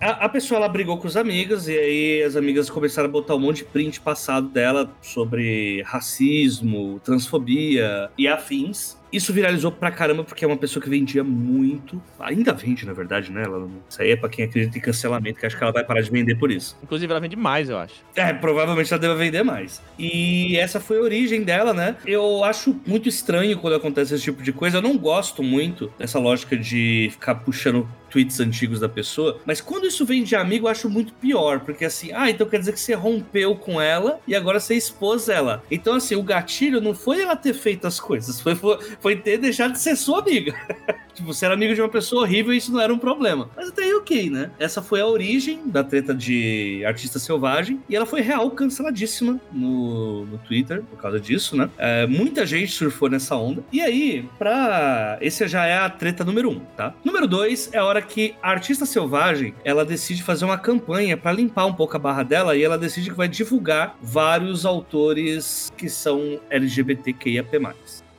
a, 0.00 0.24
a, 0.24 0.28
pessoa 0.28 0.58
ela 0.58 0.68
brigou 0.68 0.98
com 0.98 1.06
os 1.06 1.16
amigos 1.16 1.68
e 1.68 1.76
aí 1.76 2.22
as 2.22 2.36
amigas 2.36 2.70
começaram 2.70 3.08
a 3.08 3.12
botar 3.12 3.34
um 3.34 3.40
monte 3.40 3.58
de 3.58 3.64
print 3.64 4.00
passado 4.00 4.48
dela 4.48 4.90
sobre 5.02 5.82
racismo, 5.82 7.00
transfobia 7.04 8.10
e 8.16 8.26
afins. 8.26 8.96
Isso 9.14 9.32
viralizou 9.32 9.70
pra 9.70 9.92
caramba 9.92 10.24
porque 10.24 10.44
é 10.44 10.48
uma 10.48 10.56
pessoa 10.56 10.82
que 10.82 10.90
vendia 10.90 11.22
muito. 11.22 12.02
Ainda 12.18 12.52
vende, 12.52 12.84
na 12.84 12.92
verdade, 12.92 13.30
né? 13.30 13.44
Ela, 13.44 13.68
isso 13.88 14.02
aí 14.02 14.10
é 14.10 14.16
pra 14.16 14.28
quem 14.28 14.44
acredita 14.44 14.76
em 14.76 14.80
cancelamento, 14.80 15.38
que 15.38 15.46
acho 15.46 15.56
que 15.56 15.62
ela 15.62 15.72
vai 15.72 15.84
parar 15.84 16.00
de 16.00 16.10
vender 16.10 16.34
por 16.34 16.50
isso. 16.50 16.76
Inclusive, 16.82 17.08
ela 17.12 17.20
vende 17.20 17.36
mais, 17.36 17.68
eu 17.68 17.78
acho. 17.78 17.94
É, 18.16 18.32
provavelmente 18.32 18.92
ela 18.92 19.00
deve 19.00 19.14
vender 19.14 19.44
mais. 19.44 19.80
E 19.96 20.56
essa 20.56 20.80
foi 20.80 20.98
a 20.98 21.02
origem 21.02 21.44
dela, 21.44 21.72
né? 21.72 21.94
Eu 22.04 22.42
acho 22.42 22.74
muito 22.84 23.08
estranho 23.08 23.56
quando 23.58 23.74
acontece 23.76 24.14
esse 24.14 24.24
tipo 24.24 24.42
de 24.42 24.52
coisa. 24.52 24.78
Eu 24.78 24.82
não 24.82 24.98
gosto 24.98 25.44
muito 25.44 25.92
dessa 25.96 26.18
lógica 26.18 26.56
de 26.56 27.08
ficar 27.12 27.36
puxando 27.36 27.88
tweets 28.14 28.38
antigos 28.38 28.78
da 28.78 28.88
pessoa, 28.88 29.40
mas 29.44 29.60
quando 29.60 29.88
isso 29.88 30.06
vem 30.06 30.22
de 30.22 30.36
amigo, 30.36 30.68
eu 30.68 30.70
acho 30.70 30.88
muito 30.88 31.12
pior, 31.14 31.58
porque 31.60 31.84
assim, 31.84 32.12
ah, 32.12 32.30
então 32.30 32.48
quer 32.48 32.60
dizer 32.60 32.72
que 32.72 32.78
você 32.78 32.94
rompeu 32.94 33.56
com 33.56 33.80
ela 33.80 34.20
e 34.24 34.36
agora 34.36 34.60
você 34.60 34.76
expôs 34.76 35.28
ela. 35.28 35.64
Então, 35.68 35.94
assim, 35.94 36.14
o 36.14 36.22
gatilho 36.22 36.80
não 36.80 36.94
foi 36.94 37.20
ela 37.20 37.34
ter 37.34 37.52
feito 37.52 37.88
as 37.88 37.98
coisas, 37.98 38.40
foi, 38.40 38.54
foi, 38.54 38.78
foi 39.00 39.16
ter 39.16 39.38
deixado 39.38 39.72
de 39.72 39.80
ser 39.80 39.96
sua 39.96 40.20
amiga. 40.20 40.54
Tipo, 41.14 41.32
você 41.32 41.44
era 41.44 41.54
amigo 41.54 41.74
de 41.74 41.80
uma 41.80 41.88
pessoa 41.88 42.22
horrível 42.22 42.52
e 42.52 42.56
isso 42.56 42.72
não 42.72 42.80
era 42.80 42.92
um 42.92 42.98
problema. 42.98 43.48
Mas 43.56 43.68
até 43.68 43.84
aí, 43.84 43.94
ok, 43.94 44.30
né? 44.30 44.50
Essa 44.58 44.82
foi 44.82 45.00
a 45.00 45.06
origem 45.06 45.60
da 45.66 45.84
treta 45.84 46.14
de 46.14 46.82
artista 46.84 47.18
selvagem 47.18 47.80
e 47.88 47.94
ela 47.94 48.06
foi 48.06 48.20
real 48.20 48.50
canceladíssima 48.50 49.40
no, 49.52 50.26
no 50.26 50.38
Twitter 50.38 50.82
por 50.82 50.98
causa 50.98 51.20
disso, 51.20 51.56
né? 51.56 51.70
É, 51.78 52.06
muita 52.06 52.44
gente 52.44 52.72
surfou 52.72 53.08
nessa 53.08 53.36
onda. 53.36 53.62
E 53.72 53.80
aí, 53.80 54.28
pra. 54.38 55.18
Esse 55.20 55.46
já 55.46 55.66
é 55.66 55.78
a 55.78 55.88
treta 55.88 56.24
número 56.24 56.50
um, 56.50 56.60
tá? 56.76 56.94
Número 57.04 57.26
dois 57.26 57.70
é 57.72 57.78
a 57.78 57.84
hora 57.84 58.02
que 58.02 58.34
a 58.42 58.50
artista 58.50 58.84
selvagem 58.84 59.54
ela 59.64 59.84
decide 59.84 60.22
fazer 60.22 60.44
uma 60.44 60.58
campanha 60.58 61.16
para 61.16 61.32
limpar 61.32 61.66
um 61.66 61.72
pouco 61.72 61.96
a 61.96 61.98
barra 61.98 62.22
dela 62.22 62.56
e 62.56 62.62
ela 62.62 62.78
decide 62.78 63.10
que 63.10 63.16
vai 63.16 63.28
divulgar 63.28 63.96
vários 64.02 64.66
autores 64.66 65.72
que 65.76 65.88
são 65.88 66.40
LGBTQIAP+ 66.50 67.74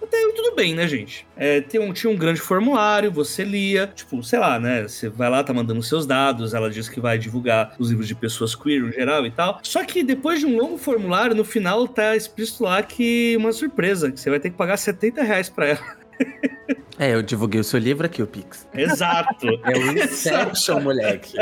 até 0.06 0.18
aí 0.18 0.34
tudo 0.34 0.56
bem, 0.56 0.74
né, 0.74 0.88
gente? 0.88 1.28
É, 1.36 1.64
um, 1.80 1.92
tinha 1.94 2.12
um 2.12 2.16
grande 2.16 2.40
formulário, 2.40 3.12
você 3.12 3.44
lia, 3.44 3.88
tipo, 3.88 4.24
sei 4.24 4.40
lá, 4.40 4.60
né? 4.60 4.84
Você 4.84 5.10
vai 5.10 5.30
lá, 5.30 5.44
tá 5.44 5.54
mandando 5.54 5.82
seus 5.84 6.06
dados, 6.06 6.54
ela 6.54 6.70
diz 6.70 6.88
que 6.88 7.00
vai 7.00 7.18
divulgar 7.18 7.76
os 7.78 7.90
livros 7.90 8.08
de 8.08 8.16
pessoas 8.16 8.56
queer 8.56 8.82
no 8.82 8.92
geral 8.92 9.26
e 9.26 9.32
tal. 9.32 9.60
Só 9.64 9.84
que 9.84 10.04
depois 10.04 10.40
de 10.40 10.46
um 10.46 10.56
longo 10.56 10.78
formulário, 10.78 11.36
no 11.36 11.44
final 11.44 11.88
tá 11.88 12.16
explícito 12.16 12.64
lá 12.64 12.82
que 12.82 13.36
uma 13.38 13.52
surpresa, 13.52 14.12
que 14.12 14.20
você 14.20 14.30
vai 14.30 14.40
ter 14.40 14.50
que 14.50 14.58
pagar 14.58 14.78
70 14.78 15.24
reais 15.24 15.50
pra 15.50 15.68
ela. 15.68 16.05
É, 16.98 17.14
eu 17.14 17.22
divulguei 17.22 17.60
o 17.60 17.64
seu 17.64 17.78
livro 17.78 18.06
aqui, 18.06 18.22
o 18.22 18.28
Pix. 18.28 18.66
Exato. 18.74 19.48
É 19.66 19.78
o 19.78 19.92
Inception, 20.02 20.80
moleque. 20.80 21.38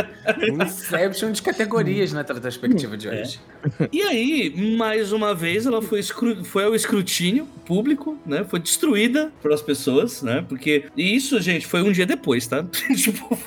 O 0.51 0.63
Inception 0.63 1.31
de 1.31 1.41
categorias 1.41 2.11
na 2.11 2.23
retrospectiva 2.23 2.97
de 2.97 3.07
hoje. 3.07 3.39
É. 3.79 3.89
E 3.91 4.01
aí, 4.01 4.75
mais 4.75 5.13
uma 5.13 5.35
vez, 5.35 5.67
ela 5.67 5.81
foi, 5.81 6.01
foi 6.43 6.63
ao 6.63 6.73
escrutínio 6.73 7.45
público, 7.65 8.17
né? 8.25 8.43
Foi 8.49 8.59
destruída 8.59 9.31
pelas 9.43 9.61
pessoas, 9.61 10.23
né? 10.23 10.43
Porque. 10.47 10.85
E 10.97 11.15
isso, 11.15 11.39
gente, 11.39 11.67
foi 11.67 11.83
um 11.83 11.91
dia 11.91 12.05
depois, 12.05 12.47
tá? 12.47 12.65
tipo, 12.97 13.37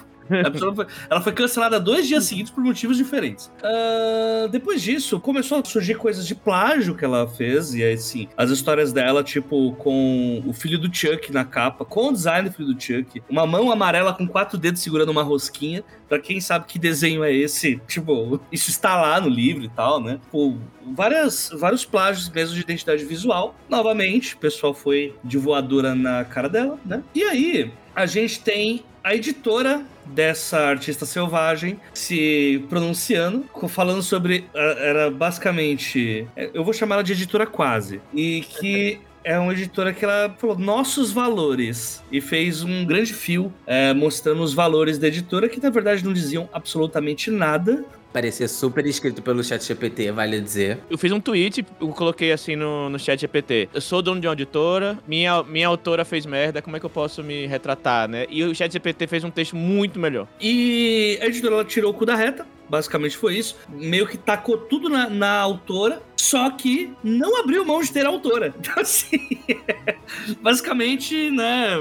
foi, 0.74 0.86
ela 1.08 1.20
foi 1.20 1.32
cancelada 1.32 1.78
dois 1.78 2.06
dias 2.06 2.24
seguidos 2.24 2.50
por 2.50 2.62
motivos 2.62 2.96
diferentes. 2.96 3.50
Uh, 3.58 4.48
depois 4.48 4.82
disso, 4.82 5.20
começou 5.20 5.58
a 5.58 5.64
surgir 5.64 5.94
coisas 5.96 6.26
de 6.26 6.34
plágio 6.34 6.94
que 6.94 7.04
ela 7.04 7.26
fez, 7.26 7.74
e 7.74 7.84
assim, 7.84 8.28
as 8.36 8.50
histórias 8.50 8.92
dela, 8.92 9.22
tipo, 9.22 9.72
com 9.76 10.42
o 10.46 10.52
filho 10.52 10.78
do 10.78 10.94
Chuck 10.94 11.32
na 11.32 11.44
capa, 11.44 11.84
com 11.84 12.08
o 12.08 12.12
design 12.12 12.48
do 12.48 12.54
filho 12.54 12.74
do 12.74 12.80
Chuck, 12.80 13.22
uma 13.28 13.46
mão 13.46 13.70
amarela 13.70 14.12
com 14.12 14.26
quatro 14.26 14.58
dedos 14.58 14.82
segurando 14.82 15.10
uma 15.10 15.22
rosquinha. 15.22 15.84
Pra 16.08 16.20
quem 16.20 16.40
sabe 16.40 16.66
que 16.66 16.78
desenho 16.78 17.24
é 17.24 17.32
esse, 17.32 17.80
tipo, 17.88 18.40
isso 18.52 18.70
está 18.70 19.00
lá 19.00 19.20
no 19.20 19.28
livro 19.28 19.64
e 19.64 19.68
tal, 19.68 20.00
né? 20.00 20.20
Tipo, 20.22 20.58
várias, 20.94 21.50
vários 21.52 21.84
plágios 21.84 22.28
mesmo 22.30 22.54
de 22.54 22.60
identidade 22.60 23.04
visual. 23.04 23.54
Novamente, 23.68 24.34
o 24.34 24.38
pessoal 24.38 24.72
foi 24.72 25.14
de 25.24 25.36
voadora 25.36 25.94
na 25.94 26.24
cara 26.24 26.48
dela, 26.48 26.78
né? 26.84 27.02
E 27.14 27.24
aí, 27.24 27.72
a 27.94 28.06
gente 28.06 28.40
tem 28.40 28.84
a 29.02 29.14
editora 29.14 29.84
dessa 30.08 30.58
artista 30.58 31.04
selvagem 31.06 31.80
se 31.92 32.64
pronunciando, 32.68 33.44
falando 33.68 34.02
sobre. 34.02 34.44
Era 34.54 35.10
basicamente. 35.10 36.26
Eu 36.36 36.64
vou 36.64 36.72
chamar 36.72 36.96
ela 36.96 37.04
de 37.04 37.12
editora 37.12 37.46
quase. 37.46 38.00
E 38.12 38.40
que. 38.42 39.00
É 39.28 39.36
uma 39.36 39.52
editora 39.52 39.92
que 39.92 40.04
ela 40.04 40.32
falou 40.38 40.56
nossos 40.56 41.10
valores 41.10 42.00
e 42.12 42.20
fez 42.20 42.62
um 42.62 42.84
grande 42.84 43.12
fio 43.12 43.52
é, 43.66 43.92
mostrando 43.92 44.40
os 44.40 44.54
valores 44.54 44.98
da 44.98 45.08
editora 45.08 45.48
que 45.48 45.60
na 45.60 45.68
verdade 45.68 46.04
não 46.04 46.12
diziam 46.12 46.48
absolutamente 46.52 47.28
nada, 47.28 47.84
Parecia 48.16 48.48
super 48.48 48.86
escrito 48.86 49.20
pelo 49.20 49.44
chat 49.44 49.62
GPT, 49.62 50.10
vale 50.10 50.40
dizer. 50.40 50.78
Eu 50.88 50.96
fiz 50.96 51.12
um 51.12 51.20
tweet, 51.20 51.66
eu 51.78 51.88
coloquei 51.88 52.32
assim 52.32 52.56
no, 52.56 52.88
no 52.88 52.98
chat 52.98 53.20
GPT. 53.20 53.68
Eu 53.74 53.80
sou 53.82 54.00
dono 54.00 54.18
de 54.18 54.26
uma 54.26 54.32
editora, 54.32 54.98
minha, 55.06 55.42
minha 55.42 55.68
autora 55.68 56.02
fez 56.02 56.24
merda, 56.24 56.62
como 56.62 56.78
é 56.78 56.80
que 56.80 56.86
eu 56.86 56.90
posso 56.90 57.22
me 57.22 57.46
retratar, 57.46 58.08
né? 58.08 58.24
E 58.30 58.42
o 58.42 58.54
chat 58.54 58.72
GPT 58.72 59.06
fez 59.06 59.22
um 59.22 59.30
texto 59.30 59.54
muito 59.54 60.00
melhor. 60.00 60.26
E 60.40 61.18
a 61.20 61.26
editora 61.26 61.56
ela 61.56 61.64
tirou 61.66 61.90
o 61.90 61.94
cu 61.94 62.06
da 62.06 62.16
reta 62.16 62.46
Basicamente 62.68 63.16
foi 63.16 63.36
isso. 63.36 63.56
Meio 63.68 64.06
que 64.06 64.16
tacou 64.18 64.58
tudo 64.58 64.88
na, 64.88 65.08
na 65.08 65.38
autora, 65.38 66.02
só 66.16 66.50
que 66.50 66.92
não 67.04 67.40
abriu 67.40 67.64
mão 67.64 67.80
de 67.80 67.92
ter 67.92 68.06
a 68.06 68.08
autora. 68.08 68.54
Então, 68.66 68.82
assim, 68.82 69.38
basicamente, 70.42 71.30
né, 71.30 71.76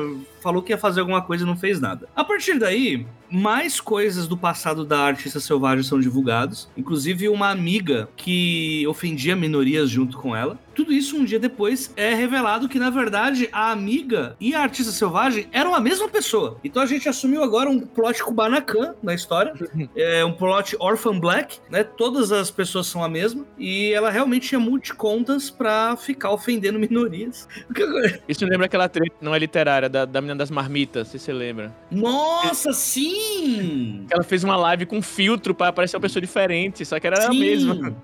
falou 0.46 0.62
que 0.62 0.72
ia 0.72 0.78
fazer 0.78 1.00
alguma 1.00 1.22
coisa 1.22 1.44
e 1.44 1.48
não 1.48 1.58
fez 1.58 1.80
nada. 1.80 2.08
A 2.16 2.24
partir 2.24 2.60
daí, 2.60 3.06
mais 3.32 3.82
coisas 3.82 4.28
do 4.28 4.38
passado 4.38 4.86
da 4.86 5.00
artista 5.00 5.40
selvagem 5.40 5.84
são 5.84 6.00
divulgados, 6.00 6.70
inclusive 6.78 7.28
uma 7.28 7.50
amiga 7.50 8.08
que 8.16 8.86
ofendia 8.88 9.36
minorias 9.36 9.90
junto 9.90 10.18
com 10.18 10.36
ela. 10.36 10.60
Tudo 10.76 10.92
isso 10.92 11.18
um 11.18 11.24
dia 11.24 11.40
depois 11.40 11.92
é 11.96 12.14
revelado 12.14 12.68
que 12.68 12.78
na 12.78 12.90
verdade 12.90 13.50
a 13.52 13.72
amiga 13.72 14.36
e 14.40 14.54
a 14.54 14.62
artista 14.62 14.92
selvagem 14.92 15.48
eram 15.52 15.74
a 15.74 15.80
mesma 15.80 16.08
pessoa. 16.08 16.60
Então 16.64 16.84
a 16.84 16.86
gente 16.86 17.08
assumiu 17.08 17.44
agora 17.44 17.70
um 17.70 17.80
plot 17.80 18.22
Kubanacan 18.22 18.94
na 19.02 19.14
história, 19.14 19.54
é 19.96 20.24
um 20.24 20.34
plot 20.34 20.76
Orphan 20.80 21.20
Black, 21.20 21.60
né? 21.70 21.84
Todas 21.84 22.32
as 22.32 22.52
pessoas 22.52 22.88
são 22.88 23.04
a 23.04 23.10
mesma 23.10 23.46
e 23.58 23.92
ela 23.94 24.12
realmente 24.12 24.25
tinha 24.40 24.60
multicontas 24.60 25.50
pra 25.50 25.96
ficar 25.96 26.32
ofendendo 26.32 26.78
minorias. 26.80 27.48
Isso 28.28 28.44
me 28.44 28.50
lembra 28.52 28.66
aquela 28.66 28.88
treta, 28.90 29.16
não 29.22 29.34
é 29.34 29.40
literária, 29.40 29.88
da, 29.90 30.06
da 30.06 30.22
menina 30.22 30.36
das 30.38 30.52
marmitas, 30.52 31.08
se 31.10 31.20
você 31.20 31.32
lembra. 31.32 31.74
Nossa, 31.92 32.74
sim! 32.74 34.06
Ela 34.10 34.24
fez 34.24 34.44
uma 34.44 34.56
live 34.56 34.86
com 34.86 35.02
filtro 35.02 35.54
pra 35.54 35.70
aparecer 35.70 35.96
uma 35.96 36.02
pessoa 36.02 36.22
diferente, 36.22 36.86
só 36.86 37.00
que 37.00 37.08
era 37.08 37.18
a 37.28 37.32
Sim. 37.32 37.40
mesma. 37.40 37.96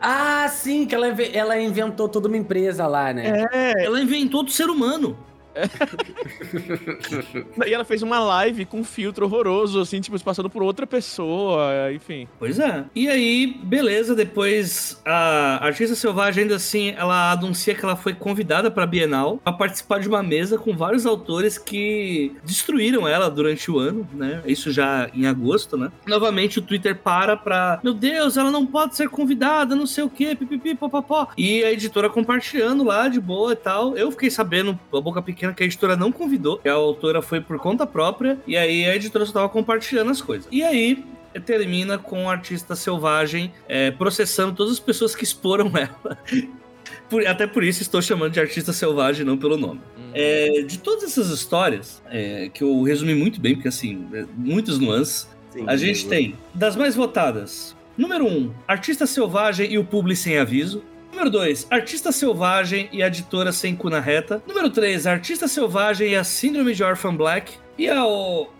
Ah, 0.00 0.48
sim, 0.48 0.86
que 0.86 0.94
ela, 0.94 1.08
ela 1.08 1.60
inventou 1.60 2.08
toda 2.08 2.28
uma 2.28 2.36
empresa 2.36 2.86
lá, 2.86 3.12
né? 3.12 3.46
É, 3.52 3.84
Ela 3.84 4.00
inventou 4.00 4.42
do 4.42 4.50
ser 4.50 4.68
humano. 4.70 5.16
e 7.66 7.74
ela 7.74 7.84
fez 7.84 8.02
uma 8.02 8.20
live 8.20 8.64
com 8.64 8.80
um 8.80 8.84
filtro 8.84 9.26
horroroso, 9.26 9.80
assim, 9.80 10.00
tipo, 10.00 10.18
passando 10.22 10.50
por 10.50 10.62
outra 10.62 10.86
pessoa, 10.86 11.92
enfim. 11.92 12.28
Pois 12.38 12.58
é. 12.58 12.84
E 12.94 13.08
aí, 13.08 13.58
beleza, 13.62 14.14
depois 14.14 15.00
a 15.04 15.64
artista 15.64 15.94
selvagem 15.94 16.42
ainda 16.42 16.56
assim, 16.56 16.94
ela 16.96 17.32
anuncia 17.32 17.74
que 17.74 17.84
ela 17.84 17.96
foi 17.96 18.14
convidada 18.14 18.70
para 18.70 18.86
Bienal 18.86 19.38
para 19.38 19.52
participar 19.52 20.00
de 20.00 20.08
uma 20.08 20.22
mesa 20.22 20.58
com 20.58 20.76
vários 20.76 21.06
autores 21.06 21.58
que 21.58 22.34
destruíram 22.44 23.06
ela 23.06 23.30
durante 23.30 23.70
o 23.70 23.78
ano, 23.78 24.08
né? 24.12 24.42
Isso 24.46 24.70
já 24.70 25.10
em 25.14 25.26
agosto, 25.26 25.76
né? 25.76 25.90
Novamente 26.06 26.58
o 26.58 26.62
Twitter 26.62 26.96
para 26.96 27.36
pra, 27.36 27.80
meu 27.82 27.94
Deus, 27.94 28.36
ela 28.36 28.50
não 28.50 28.66
pode 28.66 28.96
ser 28.96 29.08
convidada, 29.08 29.74
não 29.74 29.86
sei 29.86 30.04
o 30.04 30.10
quê, 30.10 30.34
pipipi, 30.34 30.74
popopó. 30.74 31.28
E 31.36 31.62
a 31.64 31.72
editora 31.72 32.08
compartilhando 32.08 32.84
lá 32.84 33.08
de 33.08 33.20
boa 33.20 33.52
e 33.52 33.56
tal. 33.56 33.96
Eu 33.96 34.10
fiquei 34.10 34.30
sabendo, 34.30 34.78
a 34.92 35.00
boca 35.00 35.22
pequena, 35.22 35.39
que 35.54 35.62
a 35.62 35.66
editora 35.66 35.96
não 35.96 36.12
convidou, 36.12 36.60
a 36.64 36.70
autora 36.72 37.22
foi 37.22 37.40
por 37.40 37.58
conta 37.58 37.86
própria, 37.86 38.38
e 38.46 38.56
aí 38.56 38.84
a 38.84 38.94
editora 38.94 39.24
só 39.26 39.32
tava 39.32 39.48
compartilhando 39.48 40.10
as 40.10 40.20
coisas. 40.20 40.46
E 40.50 40.62
aí, 40.62 41.04
termina 41.44 41.96
com 41.98 42.24
o 42.24 42.28
artista 42.28 42.74
selvagem 42.74 43.52
é, 43.68 43.90
processando 43.90 44.54
todas 44.54 44.72
as 44.72 44.80
pessoas 44.80 45.14
que 45.14 45.24
exporam 45.24 45.70
ela. 45.76 46.18
Por- 47.08 47.26
até 47.26 47.46
por 47.46 47.62
isso 47.62 47.82
estou 47.82 48.02
chamando 48.02 48.32
de 48.32 48.40
artista 48.40 48.72
selvagem, 48.72 49.24
não 49.24 49.36
pelo 49.36 49.56
nome. 49.56 49.80
É, 50.12 50.62
de 50.66 50.78
todas 50.78 51.04
essas 51.04 51.30
histórias, 51.30 52.02
é, 52.10 52.50
que 52.52 52.64
eu 52.64 52.82
resumi 52.82 53.14
muito 53.14 53.40
bem, 53.40 53.54
porque 53.54 53.68
assim, 53.68 54.08
é, 54.12 54.24
muitas 54.36 54.78
nuances, 54.78 55.28
Sim, 55.50 55.64
a 55.66 55.76
gente 55.76 56.08
tem 56.08 56.34
das 56.52 56.74
mais 56.76 56.94
votadas. 56.94 57.76
Número 57.96 58.24
1, 58.24 58.28
um, 58.28 58.50
Artista 58.66 59.06
Selvagem 59.06 59.72
e 59.72 59.78
o 59.78 59.84
Publi 59.84 60.16
Sem 60.16 60.38
Aviso. 60.38 60.82
Número 61.10 61.30
2, 61.30 61.66
Artista 61.70 62.12
Selvagem 62.12 62.88
e 62.92 63.02
a 63.02 63.08
editora 63.08 63.52
Sem 63.52 63.74
Cuna 63.74 64.00
Reta. 64.00 64.42
Número 64.46 64.70
3, 64.70 65.06
Artista 65.06 65.48
Selvagem 65.48 66.12
e 66.12 66.16
a 66.16 66.24
Síndrome 66.24 66.72
de 66.72 66.82
Orphan 66.82 67.14
Black. 67.14 67.54
E 67.76 67.88
a 67.88 68.02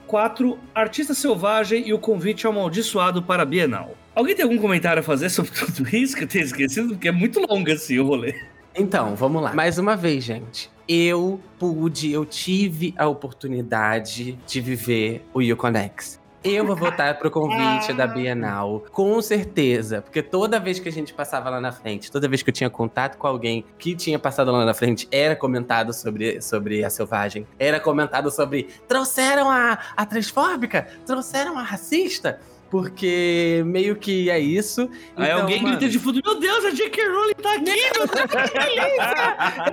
4, 0.07 0.59
Artista 0.75 1.15
Selvagem 1.15 1.87
e 1.87 1.93
o 1.93 1.99
Convite 1.99 2.47
Amaldiçoado 2.47 3.23
para 3.23 3.45
a 3.45 3.47
Bienal. 3.47 3.97
Alguém 4.15 4.35
tem 4.35 4.43
algum 4.43 4.59
comentário 4.59 5.01
a 5.01 5.03
fazer 5.03 5.31
sobre 5.31 5.53
tudo 5.59 5.89
isso 5.95 6.17
que 6.17 6.25
eu 6.25 6.29
tenho 6.29 6.45
esquecido? 6.45 6.89
Porque 6.89 7.09
é 7.09 7.13
muito 7.13 7.41
longo 7.41 7.71
assim 7.71 7.99
o 7.99 8.07
rolê. 8.07 8.35
Então, 8.75 9.15
vamos 9.17 9.43
lá. 9.43 9.55
Mais 9.55 9.79
uma 9.79 9.97
vez, 9.97 10.25
gente. 10.25 10.71
Eu 10.89 11.41
pude, 11.59 12.13
eu 12.13 12.25
tive 12.25 12.93
a 12.97 13.07
oportunidade 13.07 14.39
de 14.47 14.61
viver 14.61 15.25
o 15.33 15.41
Uconex. 15.41 16.20
Eu 16.43 16.65
vou 16.65 16.75
votar 16.75 17.19
pro 17.19 17.31
convite 17.31 17.93
da 17.93 18.07
Bienal, 18.07 18.83
com 18.93 19.21
certeza. 19.21 20.01
Porque 20.01 20.23
toda 20.23 20.59
vez 20.59 20.79
que 20.79 20.89
a 20.89 20.93
gente 20.93 21.13
passava 21.13 21.51
lá 21.51 21.61
na 21.61 21.71
frente, 21.71 22.11
toda 22.11 22.27
vez 22.27 22.43
que 22.43 22.49
eu 22.49 22.55
tinha 22.55 22.71
contato 22.71 23.19
com 23.19 23.27
alguém 23.27 23.63
que 23.79 23.95
tinha 23.95 24.19
passado 24.19 24.51
lá 24.51 24.65
na 24.65 24.73
frente, 24.73 25.07
era 25.13 25.37
comentado 25.37 25.93
sobre, 25.93 26.41
sobre 26.41 26.83
a 26.83 26.89
selvagem. 26.89 27.47
Era 27.59 27.79
comentado 27.79 28.31
sobre. 28.31 28.69
Trouxeram 28.89 29.51
a, 29.51 29.79
a 29.95 30.07
transfóbica? 30.07 30.89
Trouxeram 31.05 31.59
a 31.59 31.63
racista? 31.63 32.41
Porque 32.71 33.63
meio 33.67 33.97
que 33.97 34.31
é 34.31 34.39
isso. 34.39 34.89
Aí 35.17 35.27
Então, 35.27 35.41
alguém 35.41 35.61
mano, 35.61 35.77
grita 35.77 35.91
de 35.91 35.99
fundo: 35.99 36.21
Meu 36.25 36.39
Deus, 36.39 36.65
a 36.65 36.71
J.K. 36.71 37.09
Rowling 37.09 37.35
tá 37.35 37.55
aqui! 37.55 37.71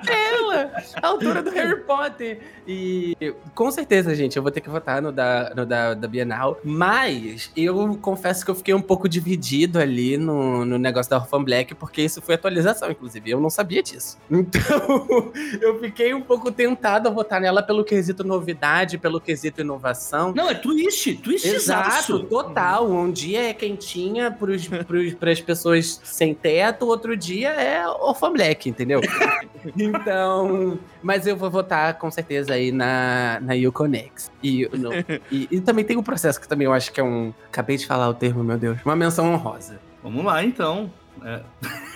É 0.10 0.34
ela, 0.34 0.72
a 0.96 1.08
autora 1.08 1.44
do 1.44 1.52
Harry 1.52 1.82
Potter. 1.82 2.40
E 2.68 3.16
com 3.54 3.70
certeza, 3.72 4.16
gente, 4.16 4.36
eu 4.36 4.44
vou 4.44 4.52
ter 4.52 4.62
que 4.62 4.70
votar 4.70 5.02
no 5.02 5.12
da, 5.12 5.54
no 5.56 5.66
da, 5.66 5.94
da 5.94 6.08
Bienal. 6.08 6.60
Mas 6.64 7.52
eu 7.56 7.98
confesso 8.02 8.44
que 8.44 8.50
eu 8.50 8.56
fiquei 8.56 8.74
um 8.74 8.82
pouco 8.82 9.08
dividido 9.08 9.80
ali 9.80 10.18
no, 10.18 10.66
no 10.66 10.78
negócio 10.80 11.10
da 11.10 11.18
Orphan 11.18 11.44
Black, 11.44 11.76
porque 11.76 12.02
isso 12.02 12.22
foi 12.22 12.36
atualização, 12.36 12.90
inclusive. 12.90 13.30
Eu 13.30 13.40
não 13.40 13.50
sabia 13.50 13.84
disso. 13.84 14.18
Então, 14.48 15.32
eu 15.62 15.80
fiquei 15.80 16.14
um 16.14 16.22
pouco 16.22 16.52
tentado 16.52 17.10
a 17.10 17.12
votar 17.12 17.42
nela 17.42 17.62
pelo 17.62 17.84
quesito 17.84 18.24
novidade, 18.24 18.98
pelo 18.98 19.20
quesito 19.20 19.62
inovação. 19.62 20.34
Não, 20.34 20.50
é 20.50 20.56
twist, 20.56 21.16
twist 21.18 21.48
Exato, 21.48 22.24
total. 22.24 22.87
Um 22.88 23.12
dia 23.12 23.50
é 23.50 23.54
quentinha 23.54 24.32
pros, 24.32 24.68
pros, 24.68 25.14
pras 25.14 25.42
pessoas 25.42 26.00
sem 26.04 26.34
teto, 26.34 26.86
outro 26.88 27.16
dia 27.16 27.50
é 27.50 27.88
Orphan 27.88 28.32
Black, 28.34 28.70
entendeu? 28.70 29.02
então, 29.78 30.80
mas 31.02 31.26
eu 31.28 31.36
vou 31.36 31.50
votar 31.50 31.98
com 31.98 32.10
certeza 32.12 32.54
aí 32.54 32.72
na, 32.72 33.40
na 33.42 33.54
Uconex. 33.68 34.32
E, 34.44 34.68
no- 34.74 34.92
e, 35.32 35.48
e 35.52 35.62
também 35.62 35.84
tem 35.86 35.98
um 35.98 36.04
processo 36.04 36.40
que 36.40 36.48
também 36.48 36.66
eu 36.66 36.74
acho 36.74 36.92
que 36.92 37.00
é 37.00 37.04
um. 37.04 37.34
Acabei 37.48 37.78
de 37.78 37.86
falar 37.86 38.10
o 38.10 38.14
termo, 38.14 38.44
meu 38.44 38.58
Deus. 38.58 38.78
Uma 38.86 38.96
menção 38.96 39.32
honrosa. 39.34 39.80
Vamos 40.04 40.24
lá, 40.26 40.44
então. 40.44 40.92
É. 41.24 41.42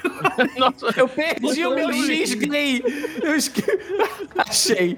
Nossa, 0.57 0.88
Eu 0.97 1.07
perdi 1.07 1.65
o 1.65 1.76
meu 1.76 1.88
Botou 1.88 2.01
ali. 2.03 2.26
X, 2.27 2.35
Clay! 2.35 2.84
Eu 3.22 3.35
esque... 3.35 3.63
Achei. 4.38 4.97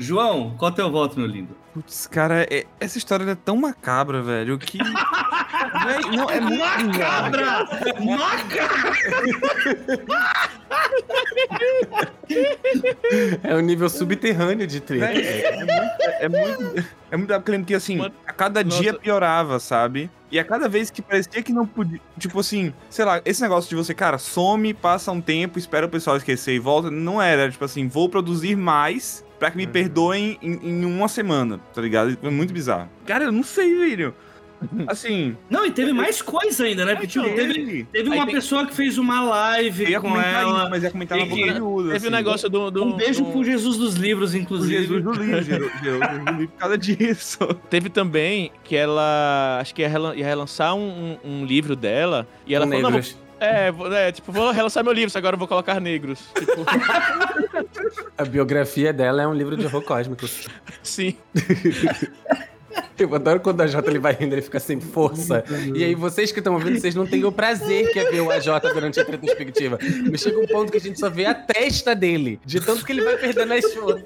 João, 0.00 0.54
qual 0.56 0.70
é 0.70 0.72
o 0.72 0.76
teu 0.76 0.90
voto, 0.90 1.18
meu 1.18 1.28
lindo? 1.28 1.54
Putz, 1.74 2.06
cara, 2.06 2.46
é- 2.50 2.64
essa 2.80 2.96
história 2.98 3.30
é 3.30 3.34
tão 3.34 3.56
macabra, 3.56 4.22
velho, 4.22 4.58
que. 4.58 4.78
Véi, 5.84 6.16
não, 6.16 6.28
é 6.28 6.40
muito 6.40 6.58
Macabra! 6.58 7.64
Macabra! 8.00 8.90
É 13.42 13.54
um 13.54 13.60
nível 13.60 13.88
subterrâneo 13.88 14.66
de 14.66 14.80
treta. 14.80 15.06
Véi, 15.06 15.42
é, 15.42 15.56
muito. 15.58 16.02
É 16.20 16.28
muito. 16.28 16.86
É 17.10 17.16
muito 17.16 17.32
eu 17.32 17.42
lembro 17.48 17.66
que 17.66 17.74
assim, 17.74 18.00
a 18.26 18.32
cada 18.32 18.62
dia 18.62 18.92
nossa. 18.92 19.02
piorava, 19.02 19.58
sabe? 19.58 20.10
E 20.30 20.38
a 20.38 20.44
cada 20.44 20.68
vez 20.68 20.90
que 20.90 21.02
parecia 21.02 21.42
que 21.42 21.52
não 21.52 21.66
podia. 21.66 22.00
Tipo 22.18 22.38
assim, 22.40 22.72
sei 22.88 23.04
lá, 23.04 23.20
esse 23.24 23.42
negócio 23.42 23.68
de 23.68 23.74
você, 23.74 23.92
cara, 23.92 24.16
some, 24.16 24.72
passa 24.72 25.10
um 25.10 25.20
tempo, 25.20 25.58
espera 25.58 25.86
o 25.86 25.88
pessoal 25.88 26.16
esquecer 26.16 26.54
e 26.54 26.58
volta. 26.58 26.90
Não 26.90 27.20
era 27.20 27.50
tipo 27.50 27.64
assim, 27.64 27.88
vou 27.88 28.08
produzir 28.08 28.56
mais 28.56 29.24
pra 29.40 29.50
que 29.50 29.56
me 29.56 29.66
perdoem 29.66 30.38
em, 30.40 30.52
em 30.62 30.84
uma 30.84 31.08
semana, 31.08 31.58
tá 31.74 31.80
ligado? 31.82 32.16
Foi 32.20 32.30
muito 32.30 32.52
bizarro. 32.54 32.88
Cara, 33.04 33.24
eu 33.24 33.32
não 33.32 33.42
sei, 33.42 33.74
velho. 33.76 34.14
Assim. 34.86 35.34
Não, 35.48 35.64
e 35.64 35.70
teve 35.70 35.90
mais 35.90 36.20
coisa 36.20 36.64
ainda, 36.64 36.84
né? 36.84 36.92
Porque, 36.92 37.06
tipo, 37.06 37.24
teve, 37.34 37.84
teve. 37.84 38.10
uma 38.10 38.26
tem- 38.26 38.34
pessoa 38.34 38.66
que 38.66 38.74
fez 38.74 38.98
uma 38.98 39.22
live 39.22 39.84
Eu 39.84 39.88
ia 39.92 40.00
com 40.02 40.08
comentar 40.10 40.42
ela. 40.42 40.60
isso, 40.60 40.70
mas 40.70 40.82
ia 40.82 40.90
comentar 40.90 41.16
na 41.18 41.24
boca 41.24 41.42
que- 41.42 41.50
miúda. 41.54 41.92
Teve 41.92 42.06
assim. 42.08 42.10
negócio 42.14 42.50
do. 42.50 42.70
do 42.70 42.84
Um 42.84 42.92
beijo 42.94 43.24
do- 43.24 43.32
pro 43.32 43.42
Jesus 43.42 43.78
dos 43.78 43.94
livros, 43.94 44.34
inclusive. 44.34 44.76
Jesus 44.82 45.02
do 45.02 45.12
livro, 45.12 45.40
gerou, 45.42 45.70
gerou 45.82 46.00
Jesus 46.02 46.24
do 46.26 46.30
livro 46.32 46.48
por 46.48 46.58
causa 46.58 46.76
disso. 46.76 47.38
Teve 47.70 47.88
também 47.88 48.52
que 48.62 48.76
ela. 48.76 49.56
Acho 49.62 49.74
que 49.74 49.80
ia, 49.80 49.88
relan- 49.88 50.14
ia 50.14 50.26
relançar 50.26 50.74
um, 50.74 51.16
um- 51.24 51.40
um 51.40 51.44
livro 51.46 51.74
dela. 51.74 52.28
E 52.46 52.54
ela 52.54 52.66
Com 52.66 52.72
falou: 52.72 52.90
não. 52.90 53.00
É, 53.40 53.72
é, 54.08 54.12
tipo, 54.12 54.30
vou 54.30 54.50
relançar 54.50 54.84
meu 54.84 54.92
livro, 54.92 55.16
agora 55.16 55.34
eu 55.34 55.38
vou 55.38 55.48
colocar 55.48 55.80
negros. 55.80 56.20
Tipo, 56.34 56.64
A 58.16 58.24
biografia 58.24 58.92
dela 58.92 59.22
é 59.22 59.26
um 59.26 59.34
livro 59.34 59.56
de 59.56 59.66
horror 59.66 59.82
cósmico. 59.82 60.26
sim. 60.82 61.16
Eu 62.96 63.12
adoro 63.14 63.40
quando 63.40 63.62
a 63.62 63.66
Jota 63.66 63.90
ele 63.90 63.98
vai 63.98 64.12
rindo, 64.12 64.34
ele 64.34 64.42
fica 64.42 64.60
sem 64.60 64.78
força. 64.78 65.42
E 65.74 65.82
aí, 65.82 65.94
vocês 65.94 66.30
que 66.30 66.38
estão 66.38 66.52
ouvindo, 66.52 66.78
vocês 66.78 66.94
não 66.94 67.06
têm 67.06 67.24
o 67.24 67.32
prazer 67.32 67.90
que 67.92 67.98
é 67.98 68.10
ver 68.10 68.20
o 68.20 68.30
AJ 68.30 68.46
durante 68.74 69.00
a 69.00 69.04
retrospectiva. 69.04 69.78
Mas 70.10 70.20
chega 70.20 70.38
um 70.38 70.46
ponto 70.46 70.70
que 70.70 70.76
a 70.76 70.80
gente 70.80 71.00
só 71.00 71.08
vê 71.08 71.24
a 71.24 71.34
testa 71.34 71.96
dele, 71.96 72.38
de 72.44 72.60
tanto 72.60 72.84
que 72.84 72.92
ele 72.92 73.02
vai 73.02 73.16
perdendo 73.16 73.54
as 73.54 73.72
forças. 73.72 74.04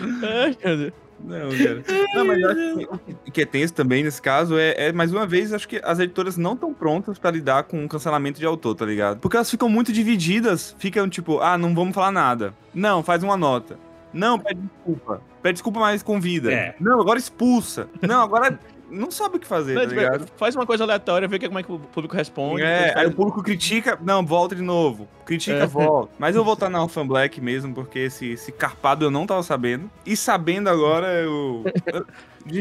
Ai, 0.00 0.56
meu 0.64 0.76
Deus. 0.76 0.92
Não, 1.32 1.48
cara. 1.50 1.84
Não, 2.14 2.24
mas 2.26 2.44
acho 2.44 2.76
que 2.76 3.28
o 3.28 3.32
que 3.32 3.42
é 3.42 3.46
tenso 3.46 3.72
também 3.72 4.04
nesse 4.04 4.20
caso 4.20 4.58
é, 4.58 4.88
é, 4.88 4.92
mais 4.92 5.12
uma 5.12 5.26
vez, 5.26 5.52
acho 5.52 5.66
que 5.66 5.80
as 5.82 5.98
editoras 5.98 6.36
não 6.36 6.52
estão 6.52 6.74
prontas 6.74 7.18
pra 7.18 7.30
lidar 7.30 7.64
com 7.64 7.84
o 7.84 7.88
cancelamento 7.88 8.38
de 8.38 8.46
autor, 8.46 8.74
tá 8.74 8.84
ligado? 8.84 9.18
Porque 9.18 9.36
elas 9.36 9.50
ficam 9.50 9.68
muito 9.68 9.92
divididas, 9.92 10.76
ficam 10.78 11.08
tipo, 11.08 11.40
ah, 11.40 11.56
não 11.56 11.74
vamos 11.74 11.94
falar 11.94 12.12
nada. 12.12 12.54
Não, 12.74 13.02
faz 13.02 13.22
uma 13.22 13.36
nota. 13.36 13.78
Não, 14.12 14.38
pede 14.38 14.60
desculpa. 14.60 15.22
Pede 15.42 15.54
desculpa, 15.54 15.80
mas 15.80 16.02
convida. 16.02 16.52
É. 16.52 16.74
Não, 16.78 17.00
agora 17.00 17.18
expulsa. 17.18 17.88
Não, 18.02 18.20
agora. 18.20 18.58
Não 18.92 19.10
sabe 19.10 19.36
o 19.36 19.40
que 19.40 19.46
fazer, 19.46 19.74
Não, 19.74 20.18
tá 20.18 20.26
faz 20.36 20.54
uma 20.54 20.66
coisa 20.66 20.84
aleatória, 20.84 21.26
vê 21.26 21.38
como 21.38 21.58
é 21.58 21.62
que 21.62 21.72
o 21.72 21.78
público 21.78 22.14
responde. 22.14 22.62
É, 22.62 22.96
aí 22.96 23.06
o 23.06 23.12
público 23.12 23.42
critica, 23.42 23.98
não, 24.02 24.24
volta 24.24 24.54
de 24.54 24.62
novo. 24.62 25.08
Critica, 25.24 25.56
É. 25.64 25.66
volta. 25.66 26.12
Mas 26.20 26.36
eu 26.36 26.44
vou 26.44 26.52
voltar 26.54 26.68
na 26.68 26.82
Orphan 26.82 27.06
Black 27.06 27.40
mesmo, 27.40 27.74
porque 27.74 27.98
esse, 28.00 28.32
esse 28.32 28.52
carpado 28.52 29.04
eu 29.04 29.10
não 29.10 29.26
tava 29.26 29.42
sabendo. 29.42 29.90
E 30.04 30.16
sabendo 30.16 30.68
agora, 30.68 31.08
eu. 31.22 31.64
eu- 31.86 32.06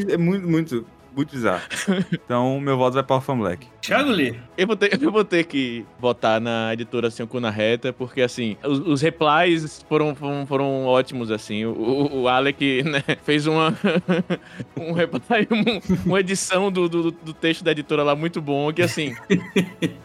é 0.09 0.17
muito, 0.17 0.47
muito, 0.47 0.85
muito 1.15 1.31
bizarro. 1.31 1.61
Então, 2.11 2.59
meu 2.59 2.77
voto 2.77 2.93
vai 2.93 3.03
pra 3.03 3.15
Orphan 3.17 3.37
Black. 3.37 3.67
Thiago 3.81 4.09
Lee. 4.09 4.39
Eu 4.57 4.67
vou, 4.67 4.75
ter, 4.75 4.91
eu 5.01 5.11
vou 5.11 5.23
ter 5.25 5.43
que 5.45 5.85
botar 5.99 6.39
na 6.39 6.73
editora 6.73 7.07
assim, 7.07 7.27
o 7.29 7.39
na 7.39 7.49
reta, 7.49 7.91
porque 7.91 8.21
assim, 8.21 8.57
os, 8.63 8.79
os 8.79 9.01
replies 9.01 9.83
foram, 9.87 10.15
foram, 10.15 10.45
foram 10.45 10.85
ótimos, 10.85 11.31
assim. 11.31 11.65
O, 11.65 11.71
o, 11.71 12.21
o 12.21 12.27
Alec 12.27 12.83
né, 12.83 13.03
fez 13.23 13.47
uma, 13.47 13.73
um 14.77 14.93
reply, 14.93 15.47
um- 15.51 16.09
uma 16.09 16.19
edição 16.19 16.71
do, 16.71 16.87
do, 16.87 17.11
do 17.11 17.33
texto 17.33 17.63
da 17.63 17.71
editora 17.71 18.03
lá 18.03 18.15
muito 18.15 18.41
bom, 18.41 18.71
que 18.71 18.81
assim, 18.81 19.15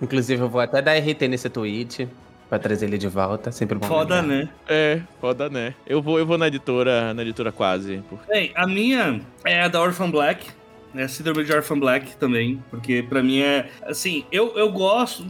Inclusive, 0.00 0.42
eu 0.42 0.48
vou 0.48 0.60
até 0.60 0.82
dar 0.82 0.96
RT 0.98 1.28
nesse 1.28 1.48
tweet 1.48 2.08
pra 2.52 2.58
trazer 2.58 2.84
ele 2.84 2.98
de 2.98 3.08
volta. 3.08 3.50
Sempre 3.50 3.78
bom. 3.78 3.86
Foda, 3.86 4.20
lembrar. 4.20 4.36
né? 4.36 4.48
é, 4.68 5.00
foda, 5.18 5.48
né? 5.48 5.74
Eu 5.86 6.02
vou, 6.02 6.18
eu 6.18 6.26
vou 6.26 6.36
na 6.36 6.48
editora, 6.48 7.14
na 7.14 7.22
editora 7.22 7.50
quase. 7.50 8.02
porque- 8.10 8.30
Bem, 8.30 8.52
a 8.54 8.66
minha 8.66 9.22
é 9.42 9.62
a 9.62 9.68
da 9.68 9.80
Orphan 9.80 10.10
Black. 10.10 10.50
É 10.94 11.04
a 11.04 11.08
síndrome 11.08 11.44
de 11.44 11.50
Orphan 11.52 11.78
Black 11.78 12.14
também. 12.18 12.62
Porque 12.70 13.02
pra 13.02 13.22
mim 13.22 13.40
é. 13.40 13.70
Assim, 13.86 14.26
eu, 14.30 14.52
eu 14.58 14.70
gosto. 14.70 15.24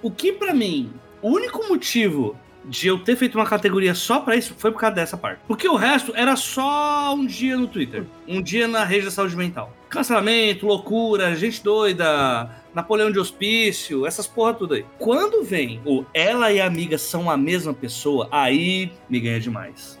O 0.00 0.08
que 0.08 0.30
pra 0.32 0.54
mim, 0.54 0.92
o 1.20 1.30
único 1.30 1.66
motivo 1.68 2.36
de 2.64 2.88
eu 2.88 2.98
ter 2.98 3.16
feito 3.16 3.36
uma 3.36 3.46
categoria 3.46 3.94
só 3.94 4.20
pra 4.20 4.36
isso 4.36 4.54
foi 4.58 4.70
por 4.70 4.80
causa 4.80 4.96
dessa 4.96 5.16
parte. 5.16 5.40
Porque 5.46 5.68
o 5.68 5.76
resto 5.76 6.12
era 6.14 6.36
só 6.36 7.14
um 7.14 7.26
dia 7.26 7.56
no 7.56 7.66
Twitter. 7.66 8.04
Um 8.26 8.42
dia 8.42 8.68
na 8.68 8.84
rede 8.84 9.06
da 9.06 9.10
saúde 9.10 9.36
mental. 9.36 9.72
Cancelamento, 9.88 10.66
loucura, 10.66 11.34
gente 11.34 11.62
doida, 11.62 12.50
Napoleão 12.74 13.10
de 13.10 13.18
hospício, 13.18 14.06
essas 14.06 14.26
porra 14.26 14.54
tudo 14.54 14.74
aí. 14.74 14.84
Quando 14.98 15.42
vem 15.42 15.80
o 15.84 16.04
ela 16.12 16.52
e 16.52 16.60
a 16.60 16.66
amiga 16.66 16.98
são 16.98 17.30
a 17.30 17.36
mesma 17.36 17.72
pessoa, 17.72 18.28
aí 18.30 18.92
me 19.08 19.18
ganha 19.18 19.40
demais. 19.40 19.98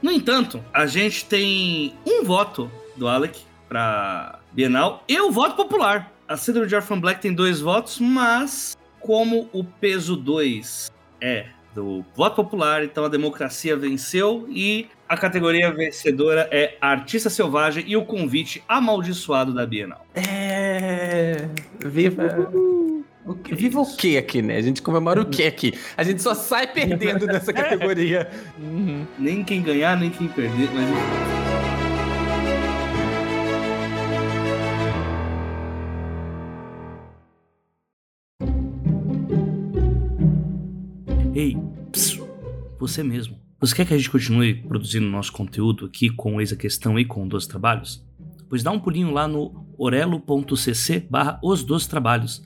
No 0.00 0.10
entanto, 0.10 0.64
a 0.72 0.86
gente 0.86 1.24
tem 1.24 1.94
um 2.06 2.24
voto 2.24 2.70
do 2.96 3.06
Alec 3.06 3.40
pra 3.68 4.40
Bienal 4.52 5.04
e 5.06 5.20
o 5.20 5.30
voto 5.30 5.54
popular. 5.54 6.12
A 6.26 6.36
Síndrome 6.36 6.66
de 6.66 6.74
Orphan 6.74 6.98
Black 6.98 7.20
tem 7.20 7.32
dois 7.32 7.60
votos, 7.60 8.00
mas 8.00 8.76
como 9.00 9.48
o 9.52 9.62
peso 9.62 10.16
2 10.16 10.90
é 11.20 11.46
do 11.76 12.02
voto 12.16 12.36
popular, 12.36 12.82
então 12.82 13.04
a 13.04 13.08
democracia 13.08 13.76
venceu 13.76 14.46
e 14.50 14.86
a 15.06 15.14
categoria 15.16 15.70
vencedora 15.70 16.48
é 16.50 16.74
Artista 16.80 17.28
Selvagem 17.28 17.84
e 17.86 17.94
o 17.98 18.04
convite 18.06 18.62
amaldiçoado 18.66 19.52
da 19.52 19.66
Bienal. 19.66 20.06
É. 20.14 21.46
Viva. 21.84 22.50
O 23.26 23.34
que- 23.34 23.54
Viva 23.54 23.80
o 23.80 23.96
que 23.96 24.16
aqui, 24.16 24.40
né? 24.40 24.56
A 24.56 24.62
gente 24.62 24.80
comemora 24.80 25.20
o 25.20 25.26
que 25.26 25.42
aqui? 25.44 25.74
A 25.96 26.02
gente 26.02 26.22
só 26.22 26.32
sai 26.34 26.66
perdendo 26.66 27.26
nessa 27.28 27.52
categoria. 27.52 28.30
Uhum. 28.58 29.04
Nem 29.18 29.44
quem 29.44 29.60
ganhar, 29.62 29.96
nem 29.98 30.08
quem 30.10 30.28
perder, 30.28 30.70
mas 30.72 30.86
você 42.86 43.02
mesmo. 43.02 43.38
Você 43.58 43.74
quer 43.74 43.86
que 43.86 43.94
a 43.94 43.96
gente 43.96 44.10
continue 44.10 44.54
produzindo 44.54 45.06
nosso 45.06 45.32
conteúdo 45.32 45.86
aqui 45.86 46.10
com 46.10 46.40
Eis 46.40 46.52
a 46.52 46.56
Questão 46.56 46.98
e 46.98 47.04
com 47.04 47.26
Dois 47.26 47.46
Trabalhos? 47.46 48.04
Pois 48.48 48.62
dá 48.62 48.70
um 48.70 48.78
pulinho 48.78 49.10
lá 49.10 49.26
no 49.26 49.66
orelo.cc 49.76 51.06
barra 51.10 51.40
os 51.42 51.64
Dois 51.64 51.86
Trabalhos. 51.86 52.44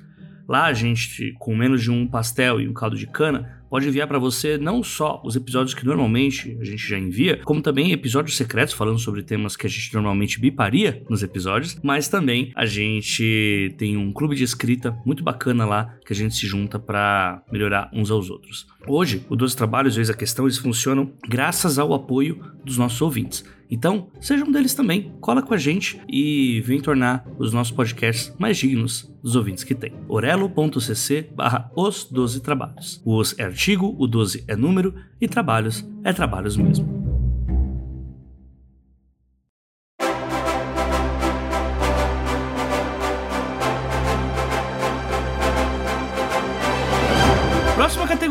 Lá 0.48 0.64
a 0.64 0.72
gente, 0.72 1.34
com 1.38 1.54
menos 1.54 1.82
de 1.82 1.90
um 1.90 2.06
pastel 2.06 2.60
e 2.60 2.68
um 2.68 2.72
caldo 2.72 2.96
de 2.96 3.06
cana, 3.06 3.59
pode 3.70 3.88
enviar 3.88 4.08
para 4.08 4.18
você 4.18 4.58
não 4.58 4.82
só 4.82 5.22
os 5.24 5.36
episódios 5.36 5.72
que 5.72 5.86
normalmente 5.86 6.58
a 6.60 6.64
gente 6.64 6.86
já 6.86 6.98
envia, 6.98 7.40
como 7.44 7.62
também 7.62 7.92
episódios 7.92 8.36
secretos 8.36 8.74
falando 8.74 8.98
sobre 8.98 9.22
temas 9.22 9.56
que 9.56 9.66
a 9.66 9.70
gente 9.70 9.94
normalmente 9.94 10.40
biparia 10.40 11.02
nos 11.08 11.22
episódios, 11.22 11.78
mas 11.82 12.08
também 12.08 12.52
a 12.56 12.66
gente 12.66 13.72
tem 13.78 13.96
um 13.96 14.12
clube 14.12 14.34
de 14.34 14.42
escrita 14.42 14.98
muito 15.06 15.22
bacana 15.22 15.64
lá 15.64 15.94
que 16.04 16.12
a 16.12 16.16
gente 16.16 16.34
se 16.34 16.46
junta 16.46 16.78
para 16.78 17.42
melhorar 17.52 17.88
uns 17.92 18.10
aos 18.10 18.28
outros. 18.28 18.66
Hoje, 18.86 19.24
o 19.28 19.36
Dois 19.36 19.54
Trabalhos, 19.54 19.96
Eis 19.96 20.10
a 20.10 20.14
Questão, 20.14 20.46
eles 20.46 20.58
funcionam 20.58 21.12
graças 21.28 21.78
ao 21.78 21.94
apoio 21.94 22.42
dos 22.64 22.76
nossos 22.76 23.00
ouvintes. 23.00 23.44
Então, 23.70 24.08
seja 24.20 24.44
um 24.44 24.50
deles 24.50 24.74
também, 24.74 25.12
cola 25.20 25.42
com 25.42 25.54
a 25.54 25.58
gente 25.58 26.00
e 26.08 26.60
vem 26.62 26.80
tornar 26.80 27.24
os 27.38 27.52
nossos 27.52 27.72
podcasts 27.72 28.34
mais 28.38 28.58
dignos 28.58 29.10
dos 29.22 29.36
ouvintes 29.36 29.62
que 29.62 29.74
tem. 29.74 29.92
orelo.cc 30.08 31.30
barra 31.34 31.70
os 31.76 32.04
12 32.04 32.40
trabalhos. 32.40 33.00
O 33.04 33.16
os 33.16 33.34
é 33.38 33.44
artigo, 33.44 33.94
o 33.98 34.06
12 34.06 34.44
é 34.48 34.56
número 34.56 34.94
e 35.20 35.28
trabalhos 35.28 35.88
é 36.02 36.12
trabalhos 36.12 36.56
mesmo. 36.56 37.09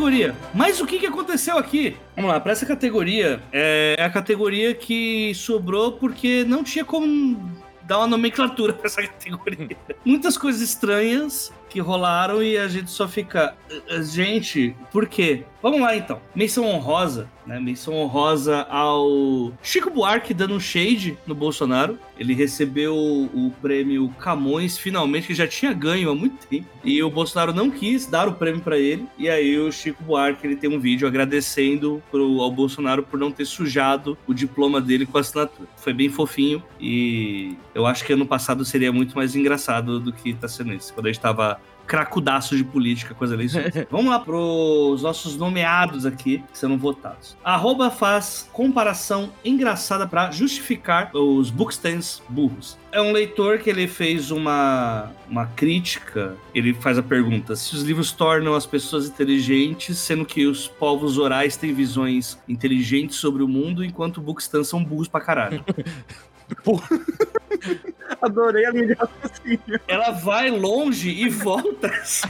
Categoria. 0.00 0.34
Mas 0.54 0.80
o 0.80 0.86
que, 0.86 0.98
que 0.98 1.06
aconteceu 1.06 1.58
aqui? 1.58 1.96
Vamos 2.16 2.30
lá, 2.30 2.40
para 2.40 2.52
essa 2.52 2.64
categoria, 2.64 3.42
é 3.52 3.96
a 4.00 4.08
categoria 4.08 4.74
que 4.74 5.34
sobrou 5.34 5.92
porque 5.92 6.44
não 6.48 6.64
tinha 6.64 6.84
como 6.84 7.38
dar 7.82 7.98
uma 7.98 8.06
nomenclatura 8.06 8.72
para 8.74 8.86
essa 8.86 9.02
categoria. 9.02 9.76
Muitas 10.04 10.38
coisas 10.38 10.62
estranhas 10.62 11.52
que 11.70 11.80
rolaram 11.80 12.42
e 12.42 12.58
a 12.58 12.68
gente 12.68 12.90
só 12.90 13.08
fica. 13.08 13.54
"Eh, 13.88 14.02
Gente, 14.02 14.74
por 14.92 15.06
quê? 15.06 15.44
Vamos 15.62 15.80
lá 15.80 15.94
então. 15.94 16.20
Menção 16.34 16.64
honrosa, 16.64 17.28
né? 17.46 17.60
Menção 17.60 17.94
honrosa 17.94 18.62
ao 18.70 19.52
Chico 19.62 19.90
Buarque 19.90 20.32
dando 20.32 20.54
um 20.54 20.60
shade 20.60 21.18
no 21.26 21.34
Bolsonaro. 21.34 21.98
Ele 22.18 22.32
recebeu 22.34 22.94
o 22.96 23.52
prêmio 23.60 24.08
Camões, 24.18 24.78
finalmente, 24.78 25.26
que 25.26 25.34
já 25.34 25.46
tinha 25.46 25.72
ganho 25.74 26.10
há 26.10 26.14
muito 26.14 26.46
tempo. 26.46 26.66
E 26.82 27.02
o 27.02 27.10
Bolsonaro 27.10 27.52
não 27.52 27.70
quis 27.70 28.06
dar 28.06 28.26
o 28.26 28.32
prêmio 28.32 28.62
para 28.62 28.78
ele. 28.78 29.06
E 29.18 29.28
aí 29.28 29.58
o 29.58 29.70
Chico 29.70 30.02
Buarque 30.02 30.46
ele 30.46 30.56
tem 30.56 30.70
um 30.74 30.80
vídeo 30.80 31.06
agradecendo 31.06 32.02
pro, 32.10 32.40
ao 32.40 32.50
Bolsonaro 32.50 33.02
por 33.02 33.20
não 33.20 33.30
ter 33.30 33.44
sujado 33.44 34.16
o 34.26 34.32
diploma 34.32 34.80
dele 34.80 35.04
com 35.04 35.18
a 35.18 35.20
assinatura. 35.20 35.68
Foi 35.76 35.92
bem 35.92 36.08
fofinho 36.08 36.62
e 36.80 37.54
eu 37.74 37.84
acho 37.86 38.04
que 38.04 38.12
ano 38.14 38.26
passado 38.26 38.64
seria 38.64 38.90
muito 38.92 39.14
mais 39.14 39.36
engraçado 39.36 40.00
do 40.00 40.10
que 40.12 40.32
tá 40.32 40.48
sendo 40.48 40.72
esse. 40.72 40.90
Quando 40.92 41.06
a 41.06 41.12
gente 41.12 41.20
tava 41.20 41.59
cracudaço 41.90 42.56
de 42.56 42.62
política 42.62 43.14
com 43.14 43.24
as 43.24 43.32
eleições. 43.32 43.74
Vamos 43.90 44.12
lá 44.12 44.20
pros 44.20 45.02
nossos 45.02 45.36
nomeados 45.36 46.06
aqui, 46.06 46.40
que 46.52 46.56
serão 46.56 46.78
votados. 46.78 47.36
Arroba 47.42 47.90
faz 47.90 48.48
comparação 48.52 49.32
engraçada 49.44 50.06
para 50.06 50.30
justificar 50.30 51.10
os 51.12 51.50
bookstands 51.50 52.22
burros. 52.28 52.78
É 52.92 53.02
um 53.02 53.10
leitor 53.10 53.58
que 53.58 53.68
ele 53.68 53.88
fez 53.88 54.30
uma, 54.30 55.10
uma 55.28 55.46
crítica, 55.46 56.36
ele 56.54 56.72
faz 56.74 56.96
a 56.96 57.02
pergunta, 57.02 57.56
se 57.56 57.74
os 57.74 57.82
livros 57.82 58.12
tornam 58.12 58.54
as 58.54 58.66
pessoas 58.66 59.06
inteligentes, 59.06 59.98
sendo 59.98 60.24
que 60.24 60.46
os 60.46 60.68
povos 60.68 61.18
orais 61.18 61.56
têm 61.56 61.74
visões 61.74 62.38
inteligentes 62.48 63.16
sobre 63.16 63.42
o 63.42 63.48
mundo, 63.48 63.84
enquanto 63.84 64.20
bookstands 64.20 64.68
são 64.68 64.82
burros 64.82 65.08
pra 65.08 65.20
caralho. 65.20 65.64
Adorei 68.22 68.66
a 68.66 68.70
raciocínio. 68.70 69.80
Ela 69.86 70.10
vai 70.10 70.50
longe 70.50 71.10
e 71.10 71.28
volta 71.28 71.88
assim. 71.88 72.28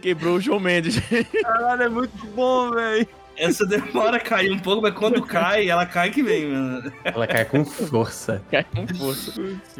Quebrou 0.00 0.36
o 0.36 0.40
João 0.40 0.60
Mendes. 0.60 1.00
Caralho, 1.42 1.82
é 1.82 1.88
muito 1.88 2.26
bom, 2.28 2.70
velho. 2.70 3.06
Essa 3.36 3.66
demora 3.66 4.16
a 4.16 4.20
cair 4.20 4.50
um 4.50 4.58
pouco, 4.58 4.80
mas 4.82 4.94
quando 4.94 5.20
cai, 5.22 5.68
ela 5.68 5.84
cai 5.84 6.10
que 6.10 6.22
vem, 6.22 6.46
mano. 6.46 6.92
Ela 7.04 7.26
cai 7.26 7.44
com 7.44 7.64
força. 7.64 8.42
Cai 8.50 8.64
com 8.64 8.86
força. 8.94 9.32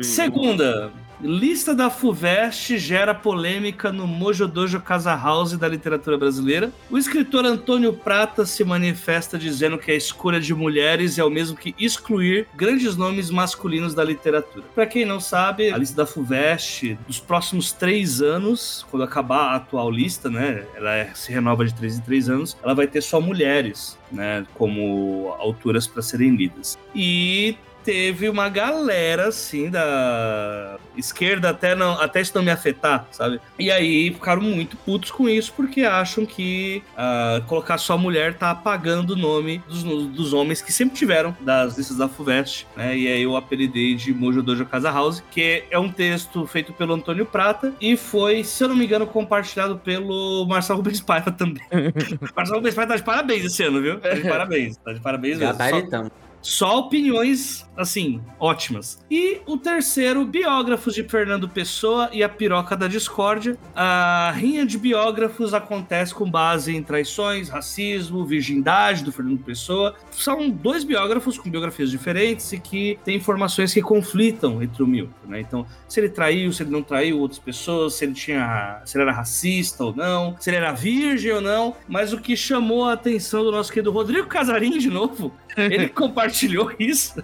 Segunda, 0.03 0.93
lista 1.21 1.75
da 1.75 1.89
FUVEST 1.89 2.79
gera 2.79 3.15
polêmica 3.15 3.91
no 3.91 4.07
Mojo 4.07 4.47
Dojo 4.47 4.81
Casa 4.81 5.15
House 5.15 5.57
da 5.57 5.69
literatura 5.69 6.19
brasileira. 6.19 6.71
O 6.91 6.99
escritor 6.99 7.45
Antônio 7.45 7.93
Prata 7.93 8.45
se 8.45 8.63
manifesta 8.65 9.39
dizendo 9.39 9.79
que 9.79 9.91
a 9.91 9.95
escolha 9.95 10.41
de 10.41 10.55
mulheres 10.55 11.19
é 11.19 11.25
o 11.25 11.31
mesmo 11.31 11.57
que 11.57 11.75
excluir 11.79 12.47
grandes 12.55 12.97
nomes 12.97 13.31
masculinos 13.31 13.95
da 13.95 14.05
literatura. 14.05 14.65
Para 14.75 14.87
quem 14.87 15.05
não 15.05 15.21
sabe, 15.21 15.71
a 15.71 15.79
lista 15.79 15.97
da 15.97 16.07
FUVEST, 16.07 16.99
dos 17.07 17.19
próximos 17.19 17.73
três 17.73 18.21
anos, 18.21 18.87
quando 18.91 19.03
acabar 19.03 19.53
a 19.53 19.57
atual 19.57 19.91
lista, 19.91 20.29
né, 20.29 20.65
ela 20.75 20.95
é- 20.95 21.11
se 21.15 21.33
renova 21.33 21.65
de 21.65 21.75
três 21.75 21.99
em 21.99 22.01
três 22.03 22.29
anos, 22.29 22.57
ela 22.63 22.75
vai 22.75 22.87
ter 22.87 23.01
só 23.01 23.21
mulheres, 23.21 23.99
né, 24.13 24.47
como 24.55 25.35
autoras 25.39 25.87
para 25.87 26.03
serem 26.03 26.37
lidas. 26.37 26.79
E 26.95 27.57
teve 27.87 28.29
uma 28.29 28.49
galera, 28.49 29.29
assim, 29.29 29.71
da 29.71 30.77
esquerda, 30.97 31.51
até, 31.51 31.73
não, 31.77 31.93
até 32.01 32.21
isso 32.21 32.33
não 32.35 32.43
me 32.43 32.51
afetar, 32.51 33.07
sabe? 33.13 33.41
E 33.57 33.71
aí 33.71 34.13
ficaram 34.13 34.43
muito 34.43 34.77
putos 34.79 35.13
com 35.13 35.29
isso, 35.29 35.53
porque 35.57 35.83
acham 35.83 36.27
que 36.27 36.83
ah, 36.97 37.41
colocar 37.47 37.79
só 37.79 37.97
mulher 37.97 38.35
tá 38.35 38.51
apagando 38.51 39.11
o 39.11 39.17
nome 39.17 39.63
dos, 39.69 39.85
dos 39.85 40.33
homens 40.33 40.61
que 40.61 40.73
sempre 40.73 40.97
tiveram 40.97 41.37
das 41.41 41.79
listas 41.79 41.97
da 41.97 42.09
FUVEST, 42.09 42.67
né? 42.77 42.99
E 42.99 43.07
aí 43.07 43.23
eu 43.23 43.37
apelidei 43.37 43.95
de 43.95 44.13
Mojo 44.13 44.43
Dojo 44.43 44.67
Casa 44.67 44.91
House, 44.91 45.23
que 45.31 45.63
é 45.71 45.79
um 45.79 45.89
texto 45.89 46.45
feito 46.45 46.73
pelo 46.73 46.93
Antônio 46.93 47.25
Prata 47.25 47.73
e 47.81 47.97
foi, 47.97 48.43
se 48.43 48.65
eu 48.65 48.69
não 48.69 48.75
me 48.75 48.85
engano, 48.85 49.07
compartilhado 49.07 49.79
pelo 49.79 50.45
Marcelo 50.49 50.79
Rubens 50.79 51.01
Paiva 51.01 51.31
também. 51.31 51.63
Marcelo 52.35 52.59
Rubens 52.59 52.75
Paiva 52.75 52.93
tá 52.95 52.97
de 52.97 53.05
parabéns 53.05 53.45
esse 53.45 53.63
ano, 53.63 53.81
viu? 53.81 54.01
Tá 54.01 54.13
de 54.13 54.23
parabéns, 54.29 54.77
tá 54.79 54.93
de 54.93 54.99
parabéns 55.01 55.39
mesmo. 55.39 55.53
Só- 55.53 55.59
Gabaritão. 55.59 56.11
Só 56.41 56.79
opiniões, 56.79 57.67
assim, 57.77 58.21
ótimas. 58.39 59.05
E 59.11 59.41
o 59.47 59.57
terceiro, 59.57 60.25
biógrafos 60.25 60.95
de 60.95 61.03
Fernando 61.03 61.49
Pessoa 61.49 62.09
e 62.13 62.23
a 62.23 62.29
piroca 62.29 62.77
da 62.77 62.87
discórdia. 62.87 63.57
A 63.75 64.33
rinha 64.35 64.65
de 64.65 64.79
biógrafos 64.79 65.53
acontece 65.53 66.15
com 66.15 66.31
base 66.31 66.75
em 66.75 66.83
traições, 66.83 67.49
racismo, 67.49 68.25
virgindade 68.25 69.03
do 69.03 69.13
Fernando 69.13 69.43
Pessoa. 69.43 69.95
São 70.11 70.49
dois 70.49 70.85
biógrafos 70.85 71.37
com 71.37 71.51
biografias 71.51 71.91
diferentes 71.91 72.53
e 72.53 72.59
que 72.59 72.99
têm 73.05 73.17
informações 73.17 73.75
que 73.75 73.83
conflitam 73.83 74.63
entre 74.63 74.83
o 74.83 74.87
Milton, 74.87 75.27
né? 75.27 75.41
Então, 75.41 75.67
se 75.89 75.99
ele 76.01 76.09
traiu, 76.09 76.53
se 76.53 76.63
ele 76.63 76.71
não 76.71 76.83
traiu 76.83 77.19
outras 77.19 77.41
pessoas, 77.41 77.95
se 77.95 78.05
ele 78.05 78.15
tinha, 78.15 78.81
se 78.85 78.97
ele 78.97 79.03
era 79.03 79.13
racista 79.13 79.85
ou 79.85 79.95
não, 79.95 80.37
se 80.39 80.49
ele 80.51 80.59
era 80.59 80.73
virgem 80.73 81.33
ou 81.33 81.41
não. 81.41 81.75
Mas 81.89 82.13
o 82.13 82.19
que 82.19 82.37
chamou 82.37 82.85
a 82.85 82.93
atenção 82.93 83.43
do 83.43 83.51
nosso 83.51 83.73
querido 83.73 83.91
Rodrigo 83.91 84.29
Casarim 84.29 84.79
de 84.79 84.89
novo 84.89 85.33
ele 85.57 85.89
compartilhou 85.89 86.36
isso, 86.79 87.23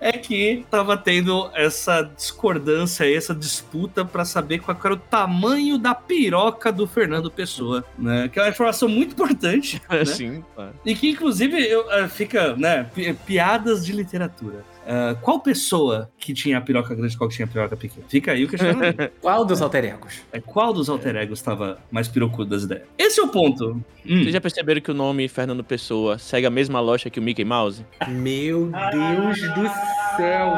é 0.00 0.12
que 0.12 0.64
tava 0.70 0.96
tendo 0.96 1.50
essa 1.54 2.02
discordância, 2.02 3.04
essa 3.12 3.34
disputa 3.34 4.04
pra 4.04 4.24
saber 4.24 4.60
qual 4.60 4.76
era 4.84 4.94
o 4.94 4.96
tamanho 4.96 5.78
da 5.78 5.94
piroca 5.94 6.70
do 6.70 6.86
Fernando 6.86 7.30
Pessoa, 7.30 7.84
né? 7.98 8.28
Que 8.28 8.38
é 8.38 8.42
uma 8.42 8.48
informação 8.50 8.88
muito 8.88 9.12
importante, 9.12 9.80
né? 9.90 10.04
Sim, 10.04 10.44
claro. 10.54 10.72
E 10.84 10.94
que, 10.94 11.10
inclusive, 11.10 11.60
eu, 11.60 11.90
eh, 11.90 12.08
fica, 12.08 12.54
né, 12.56 12.84
pi- 12.94 13.14
piadas 13.26 13.84
de 13.84 13.92
literatura. 13.92 14.64
Ah, 14.86 15.16
qual 15.20 15.40
pessoa 15.40 16.10
que 16.18 16.34
tinha 16.34 16.58
a 16.58 16.60
piroca 16.60 16.94
grande 16.94 17.14
e 17.14 17.16
qual 17.16 17.28
que 17.28 17.36
tinha 17.36 17.46
a 17.46 17.48
piroca 17.48 17.76
pequena? 17.76 18.06
Fica 18.08 18.32
aí 18.32 18.44
o 18.44 18.48
questionamento. 18.48 19.10
Qual 19.20 19.44
dos 19.44 19.62
alter 19.62 19.84
egos? 19.84 20.22
É, 20.32 20.40
qual 20.40 20.72
dos 20.72 20.88
alter 20.88 21.16
egos 21.16 21.38
estava 21.38 21.78
mais 21.90 22.08
pirocudo 22.08 22.50
das 22.50 22.64
ideias? 22.64 22.84
Esse 22.98 23.20
é 23.20 23.22
o 23.22 23.28
ponto. 23.28 23.82
Hum. 24.06 24.22
Vocês 24.22 24.32
já 24.32 24.40
perceberam 24.40 24.80
que 24.80 24.90
o 24.90 24.94
nome 24.94 25.28
Fernando 25.28 25.64
Pessoa 25.64 26.18
segue 26.18 26.46
a 26.46 26.50
mesma 26.50 26.80
lógica 26.80 27.08
que 27.10 27.18
o 27.18 27.22
Mickey 27.22 27.44
Mouse? 27.44 27.84
Meu 28.08 28.70
Deus 28.92 29.40
do 29.54 29.68
céu, 30.16 30.52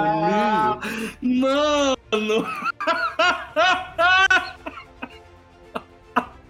Lee. 1.22 1.40
Mano! 1.40 2.46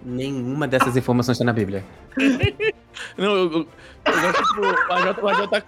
Nenhuma 0.02 0.68
dessas 0.68 0.96
informações 0.96 1.34
está 1.34 1.44
na 1.44 1.52
Bíblia. 1.52 1.84
Não, 3.18 3.36
eu, 3.36 3.52
eu, 3.52 3.68
eu 4.06 4.20
gosto, 4.22 4.42
tipo, 4.44 4.60
o 4.62 4.92
AJ, 4.92 5.18
o 5.22 5.28
AJ 5.28 5.50
tá, 5.50 5.62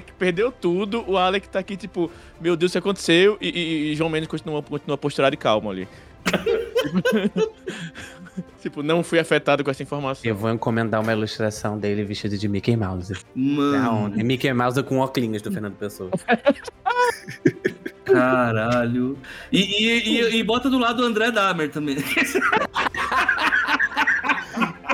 que 0.00 0.12
perdeu 0.12 0.50
tudo, 0.52 1.04
o 1.06 1.16
Alec 1.18 1.48
tá 1.48 1.58
aqui, 1.58 1.76
tipo, 1.76 2.10
meu 2.40 2.56
Deus, 2.56 2.70
o 2.70 2.74
que 2.74 2.78
aconteceu? 2.78 3.36
E, 3.40 3.48
e- 3.48 3.92
e 3.92 3.96
João 3.96 4.08
Mendes 4.10 4.28
continua, 4.28 4.62
continua 4.62 4.96
posturado 4.96 5.34
e 5.34 5.38
calmo 5.38 5.70
ali. 5.70 5.86
tipo, 8.62 8.82
não 8.82 9.02
fui 9.02 9.18
afetado 9.18 9.62
com 9.64 9.70
essa 9.70 9.82
informação. 9.82 10.28
Eu 10.28 10.34
vou 10.36 10.50
encomendar 10.50 11.00
uma 11.00 11.12
ilustração 11.12 11.78
dele 11.78 12.04
vestido 12.04 12.38
de 12.38 12.48
Mickey 12.48 12.76
Mouse. 12.76 13.14
Mano, 13.34 13.84
Aonde? 13.84 14.22
Mickey 14.22 14.52
Mouse 14.52 14.82
com 14.82 14.98
óculos 14.98 15.42
do 15.42 15.52
Fernando 15.52 15.74
Pessoa. 15.74 16.10
caralho. 18.04 19.16
E, 19.50 19.60
e, 19.60 20.20
e- 20.20 20.36
e 20.36 20.42
bota 20.44 20.68
do 20.70 20.78
lado 20.78 21.02
o 21.02 21.06
André 21.06 21.30
Dahmer 21.30 21.70
também. 21.70 21.96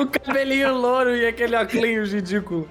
o 0.00 0.06
cabelinho 0.06 0.76
louro 0.76 1.14
e 1.16 1.26
aquele 1.26 1.56
óculos 1.56 2.12
ridículo. 2.12 2.68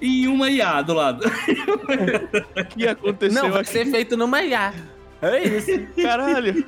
e 0.00 0.28
uma 0.28 0.50
IA 0.50 0.82
do 0.82 0.94
lado. 0.94 1.24
O 1.26 2.64
que 2.66 2.86
aconteceu 2.86 3.42
Não, 3.42 3.50
vai 3.50 3.62
aqui? 3.62 3.70
ser 3.70 3.86
feito 3.86 4.16
numa 4.16 4.42
IA. 4.42 4.72
É 5.20 5.42
isso. 5.42 5.70
Caralho. 6.00 6.64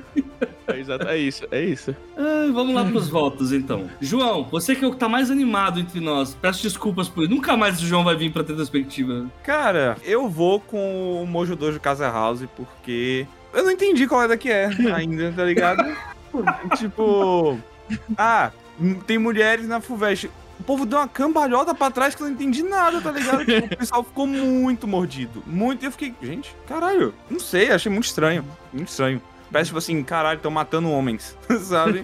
É, 0.67 0.79
exato, 0.79 1.07
é 1.07 1.17
isso, 1.17 1.47
é 1.51 1.63
isso. 1.63 1.95
Ai, 2.17 2.51
vamos 2.51 2.75
lá 2.75 2.83
pros 2.83 3.07
votos, 3.07 3.53
então. 3.53 3.89
João, 4.01 4.43
você 4.43 4.75
que 4.75 4.83
é 4.83 4.87
o 4.87 4.91
que 4.91 4.97
tá 4.97 5.07
mais 5.07 5.31
animado 5.31 5.79
entre 5.79 5.99
nós, 6.01 6.35
peço 6.35 6.61
desculpas 6.63 7.07
por. 7.07 7.27
Nunca 7.29 7.55
mais 7.55 7.81
o 7.81 7.85
João 7.85 8.03
vai 8.03 8.15
vir 8.15 8.31
pra 8.31 8.43
ter 8.43 8.53
perspectiva. 8.53 9.25
Cara, 9.43 9.95
eu 10.03 10.27
vou 10.29 10.59
com 10.59 11.21
o 11.23 11.25
Mojo 11.27 11.55
Dojo 11.55 11.79
Casa 11.79 12.09
House 12.09 12.43
porque 12.55 13.25
eu 13.53 13.63
não 13.63 13.71
entendi 13.71 14.05
qual 14.05 14.23
é 14.23 14.27
da 14.27 14.35
que 14.37 14.49
é 14.49 14.69
ainda, 14.93 15.31
tá 15.31 15.45
ligado? 15.45 15.83
tipo, 16.77 17.57
ah, 18.17 18.51
tem 19.05 19.17
mulheres 19.17 19.67
na 19.67 19.79
FUVEST. 19.81 20.29
O 20.59 20.63
povo 20.63 20.85
deu 20.85 20.99
uma 20.99 21.07
cambalhota 21.07 21.73
pra 21.73 21.89
trás 21.89 22.13
que 22.13 22.21
eu 22.21 22.27
não 22.27 22.33
entendi 22.33 22.61
nada, 22.61 23.01
tá 23.01 23.11
ligado? 23.11 23.43
Tipo, 23.43 23.73
o 23.73 23.77
pessoal 23.77 24.03
ficou 24.03 24.27
muito 24.27 24.87
mordido. 24.87 25.43
Muito. 25.47 25.83
E 25.83 25.85
eu 25.87 25.91
fiquei, 25.91 26.13
gente, 26.21 26.55
caralho, 26.67 27.13
não 27.29 27.39
sei, 27.39 27.71
achei 27.71 27.91
muito 27.91 28.05
estranho. 28.05 28.45
Muito 28.71 28.89
estranho. 28.89 29.21
Parece 29.51 29.69
tipo 29.69 29.79
assim, 29.79 30.01
caralho, 30.03 30.37
estão 30.37 30.51
matando 30.51 30.89
homens, 30.89 31.35
sabe? 31.63 32.01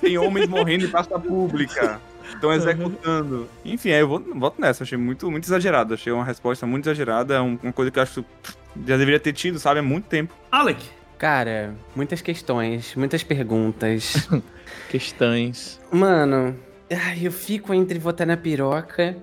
Tem 0.00 0.16
homens 0.18 0.48
morrendo 0.48 0.86
em 0.86 0.88
praça 0.88 1.18
pública. 1.18 2.00
Estão 2.28 2.52
executando. 2.52 3.48
Enfim, 3.64 3.90
aí 3.90 4.00
eu 4.00 4.08
vou, 4.08 4.20
voto 4.34 4.60
nessa. 4.60 4.82
Achei 4.82 4.98
muito, 4.98 5.30
muito 5.30 5.44
exagerado. 5.44 5.94
Achei 5.94 6.12
uma 6.12 6.24
resposta 6.24 6.66
muito 6.66 6.86
exagerada. 6.86 7.40
Uma 7.40 7.72
coisa 7.72 7.90
que 7.90 7.98
eu 7.98 8.02
acho 8.02 8.24
que 8.42 8.52
já 8.86 8.96
deveria 8.96 9.20
ter 9.20 9.32
tido, 9.32 9.60
sabe? 9.60 9.78
Há 9.78 9.82
muito 9.82 10.06
tempo. 10.06 10.34
Alec, 10.50 10.82
Cara, 11.18 11.74
muitas 11.94 12.20
questões, 12.20 12.94
muitas 12.94 13.22
perguntas. 13.22 14.28
Questões. 14.88 15.80
Mano, 15.90 16.56
ai, 16.90 17.20
eu 17.26 17.32
fico 17.32 17.72
entre 17.74 17.98
votar 17.98 18.26
na 18.26 18.36
piroca 18.36 19.16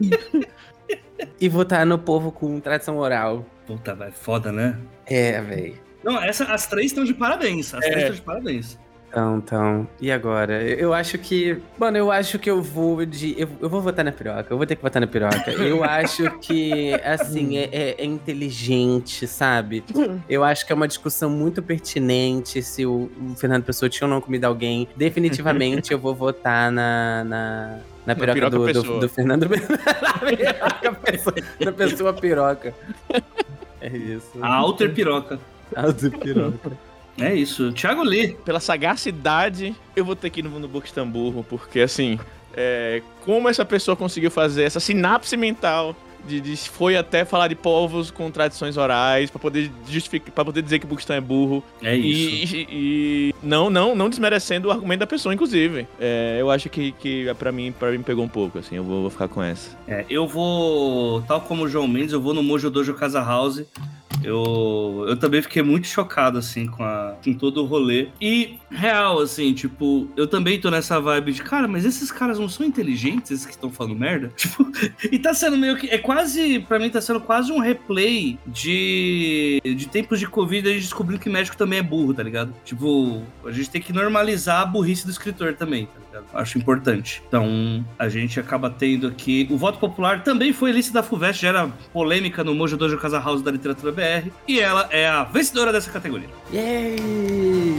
e 1.40 1.48
votar 1.48 1.84
no 1.86 1.98
povo 1.98 2.30
com 2.32 2.58
tradição 2.60 2.98
oral. 2.98 3.44
puta, 3.66 3.94
vai, 3.94 4.10
foda, 4.10 4.50
né? 4.52 4.78
É, 5.06 5.40
véi. 5.40 5.80
Não, 6.02 6.22
essa, 6.22 6.44
as 6.44 6.66
três 6.66 6.86
estão 6.86 7.04
de 7.04 7.14
parabéns. 7.14 7.72
As 7.74 7.82
É. 7.84 7.86
três 7.90 7.98
estão 8.02 8.16
de 8.16 8.22
parabéns. 8.22 8.78
Então, 9.14 9.36
então. 9.38 9.88
E 10.00 10.10
agora? 10.10 10.60
Eu 10.64 10.92
acho 10.92 11.16
que. 11.18 11.56
Mano, 11.78 11.96
eu 11.96 12.10
acho 12.10 12.36
que 12.36 12.50
eu 12.50 12.60
vou 12.60 13.06
de. 13.06 13.32
Eu, 13.40 13.48
eu 13.60 13.68
vou 13.68 13.80
votar 13.80 14.04
na 14.04 14.10
piroca. 14.10 14.46
Eu 14.52 14.56
vou 14.56 14.66
ter 14.66 14.74
que 14.74 14.82
votar 14.82 15.00
na 15.00 15.06
piroca. 15.06 15.52
Eu 15.52 15.82
acho 15.86 16.28
que, 16.40 16.92
assim, 17.04 17.56
é, 17.58 17.68
é- 17.72 17.94
é 17.98 18.04
inteligente, 18.04 19.24
sabe? 19.28 19.84
Eu 20.28 20.42
acho 20.42 20.66
que 20.66 20.72
é 20.72 20.74
uma 20.74 20.88
discussão 20.88 21.30
muito 21.30 21.62
pertinente 21.62 22.60
se 22.60 22.84
o, 22.84 23.08
o 23.32 23.36
Fernando 23.36 23.62
Pessoa 23.62 23.88
tinha 23.88 24.08
ou 24.08 24.12
não 24.12 24.20
comido 24.20 24.46
alguém. 24.46 24.88
Definitivamente 24.96 25.92
eu 25.92 25.98
vou 25.98 26.14
votar 26.14 26.72
na. 26.72 27.22
na... 27.24 27.78
Na 28.04 28.14
piroca, 28.14 28.34
piroca 28.34 28.50
do, 28.50 28.58
do, 28.58 28.66
pessoa. 28.66 29.00
do 29.00 29.08
Fernando 29.08 29.48
Na 30.02 30.18
piroca 30.18 30.92
pessoa, 31.10 31.34
na 31.60 31.72
pessoa 31.72 32.12
piroca. 32.12 32.74
É 33.80 33.88
isso. 33.96 34.32
A 34.42 34.54
Alter 34.56 34.92
Piroca. 34.92 35.38
Alter 35.74 36.10
piroca. 36.18 36.72
É 37.18 37.34
isso. 37.34 37.72
Thiago 37.72 38.02
Lee. 38.02 38.36
Pela 38.44 38.60
sagacidade, 38.60 39.74
eu 39.94 40.04
vou 40.04 40.16
ter 40.16 40.30
que 40.30 40.40
ir 40.40 40.42
no, 40.42 40.58
no 40.58 40.68
Buxtamburro, 40.68 41.44
porque 41.48 41.80
assim, 41.80 42.18
é, 42.56 43.02
como 43.24 43.48
essa 43.48 43.64
pessoa 43.64 43.96
conseguiu 43.96 44.30
fazer 44.30 44.64
essa 44.64 44.80
sinapse 44.80 45.36
mental 45.36 45.94
de, 46.26 46.40
de- 46.40 46.56
foi 46.56 46.96
até 46.96 47.22
falar 47.22 47.48
de 47.48 47.54
povos 47.54 48.10
com 48.10 48.30
tradições 48.30 48.78
orais 48.78 49.30
pra 49.30 49.38
poder 49.38 49.70
justificar, 49.86 50.32
para 50.32 50.44
poder 50.46 50.62
dizer 50.62 50.78
que 50.78 50.86
o 50.86 50.88
Buxton 50.88 51.12
é 51.12 51.20
burro 51.20 51.62
É 51.82 51.94
isso. 51.94 52.56
e- 52.56 52.66
e 52.70 53.34
não, 53.42 53.68
não, 53.68 53.94
não 53.94 54.08
desmerecendo 54.08 54.68
o 54.68 54.70
argumento 54.70 55.00
da 55.00 55.06
pessoa, 55.06 55.34
inclusive. 55.34 55.86
É, 56.00 56.38
eu 56.40 56.50
acho 56.50 56.70
que, 56.70 56.92
que 56.92 57.26
para 57.38 57.52
mim, 57.52 57.72
para 57.78 57.90
mim 57.92 58.02
pegou 58.02 58.24
um 58.24 58.28
pouco, 58.28 58.58
assim, 58.58 58.76
eu 58.76 58.82
vou, 58.84 59.02
vou 59.02 59.10
ficar 59.10 59.28
com 59.28 59.42
essa. 59.42 59.76
É, 59.86 60.06
eu 60.08 60.26
vou, 60.26 61.20
tal 61.22 61.42
como 61.42 61.64
o 61.64 61.68
João 61.68 61.86
Mendes, 61.86 62.14
eu 62.14 62.20
vou 62.22 62.32
no 62.32 62.42
Mojo 62.42 62.70
Dojo 62.70 62.94
Casa 62.94 63.20
House. 63.22 63.62
Eu, 64.22 65.04
eu 65.08 65.16
também 65.16 65.42
fiquei 65.42 65.62
muito 65.62 65.86
chocado, 65.86 66.38
assim, 66.38 66.66
com, 66.66 66.82
a, 66.82 67.16
com 67.22 67.34
todo 67.34 67.62
o 67.62 67.66
rolê. 67.66 68.08
E, 68.20 68.58
real, 68.70 69.20
assim, 69.20 69.52
tipo, 69.52 70.08
eu 70.16 70.26
também 70.26 70.60
tô 70.60 70.70
nessa 70.70 71.00
vibe 71.00 71.32
de, 71.32 71.42
cara, 71.42 71.66
mas 71.68 71.84
esses 71.84 72.10
caras 72.10 72.38
não 72.38 72.48
são 72.48 72.64
inteligentes, 72.64 73.30
esses 73.30 73.46
que 73.46 73.52
estão 73.52 73.70
falando 73.70 73.96
merda? 73.96 74.32
Tipo, 74.44 74.70
e 75.10 75.18
tá 75.18 75.32
sendo 75.32 75.56
meio 75.56 75.76
que, 75.76 75.88
é 75.88 75.96
quase, 75.96 76.60
pra 76.60 76.78
mim 76.78 76.90
tá 76.90 77.00
sendo 77.00 77.20
quase 77.20 77.50
um 77.50 77.58
replay 77.58 78.38
de, 78.46 79.60
de 79.64 79.88
tempos 79.88 80.20
de 80.20 80.26
Covid, 80.26 80.68
a 80.68 80.72
gente 80.72 80.82
descobrindo 80.82 81.20
que 81.20 81.30
médico 81.30 81.56
também 81.56 81.78
é 81.78 81.82
burro, 81.82 82.12
tá 82.12 82.22
ligado? 82.22 82.54
Tipo, 82.64 83.22
a 83.44 83.50
gente 83.50 83.70
tem 83.70 83.80
que 83.80 83.92
normalizar 83.92 84.60
a 84.60 84.66
burrice 84.66 85.06
do 85.06 85.10
escritor 85.10 85.54
também, 85.54 85.86
tá? 85.86 86.03
Acho 86.32 86.58
importante. 86.58 87.22
Então, 87.26 87.84
a 87.98 88.08
gente 88.08 88.38
acaba 88.38 88.70
tendo 88.70 89.06
aqui. 89.06 89.46
O 89.50 89.56
voto 89.56 89.78
popular 89.78 90.22
também 90.22 90.52
foi 90.52 90.72
lista 90.72 90.92
da 90.92 91.02
FUVEST, 91.02 91.42
já 91.42 91.48
era 91.48 91.68
polêmica 91.92 92.44
no 92.44 92.54
Mojo 92.54 92.76
Dojo 92.76 92.98
Casa 92.98 93.18
House 93.18 93.42
da 93.42 93.50
Literatura 93.50 93.92
BR. 93.92 94.30
E 94.46 94.60
ela 94.60 94.88
é 94.90 95.06
a 95.06 95.24
vencedora 95.24 95.72
dessa 95.72 95.90
categoria. 95.90 96.28
Yay! 96.52 97.76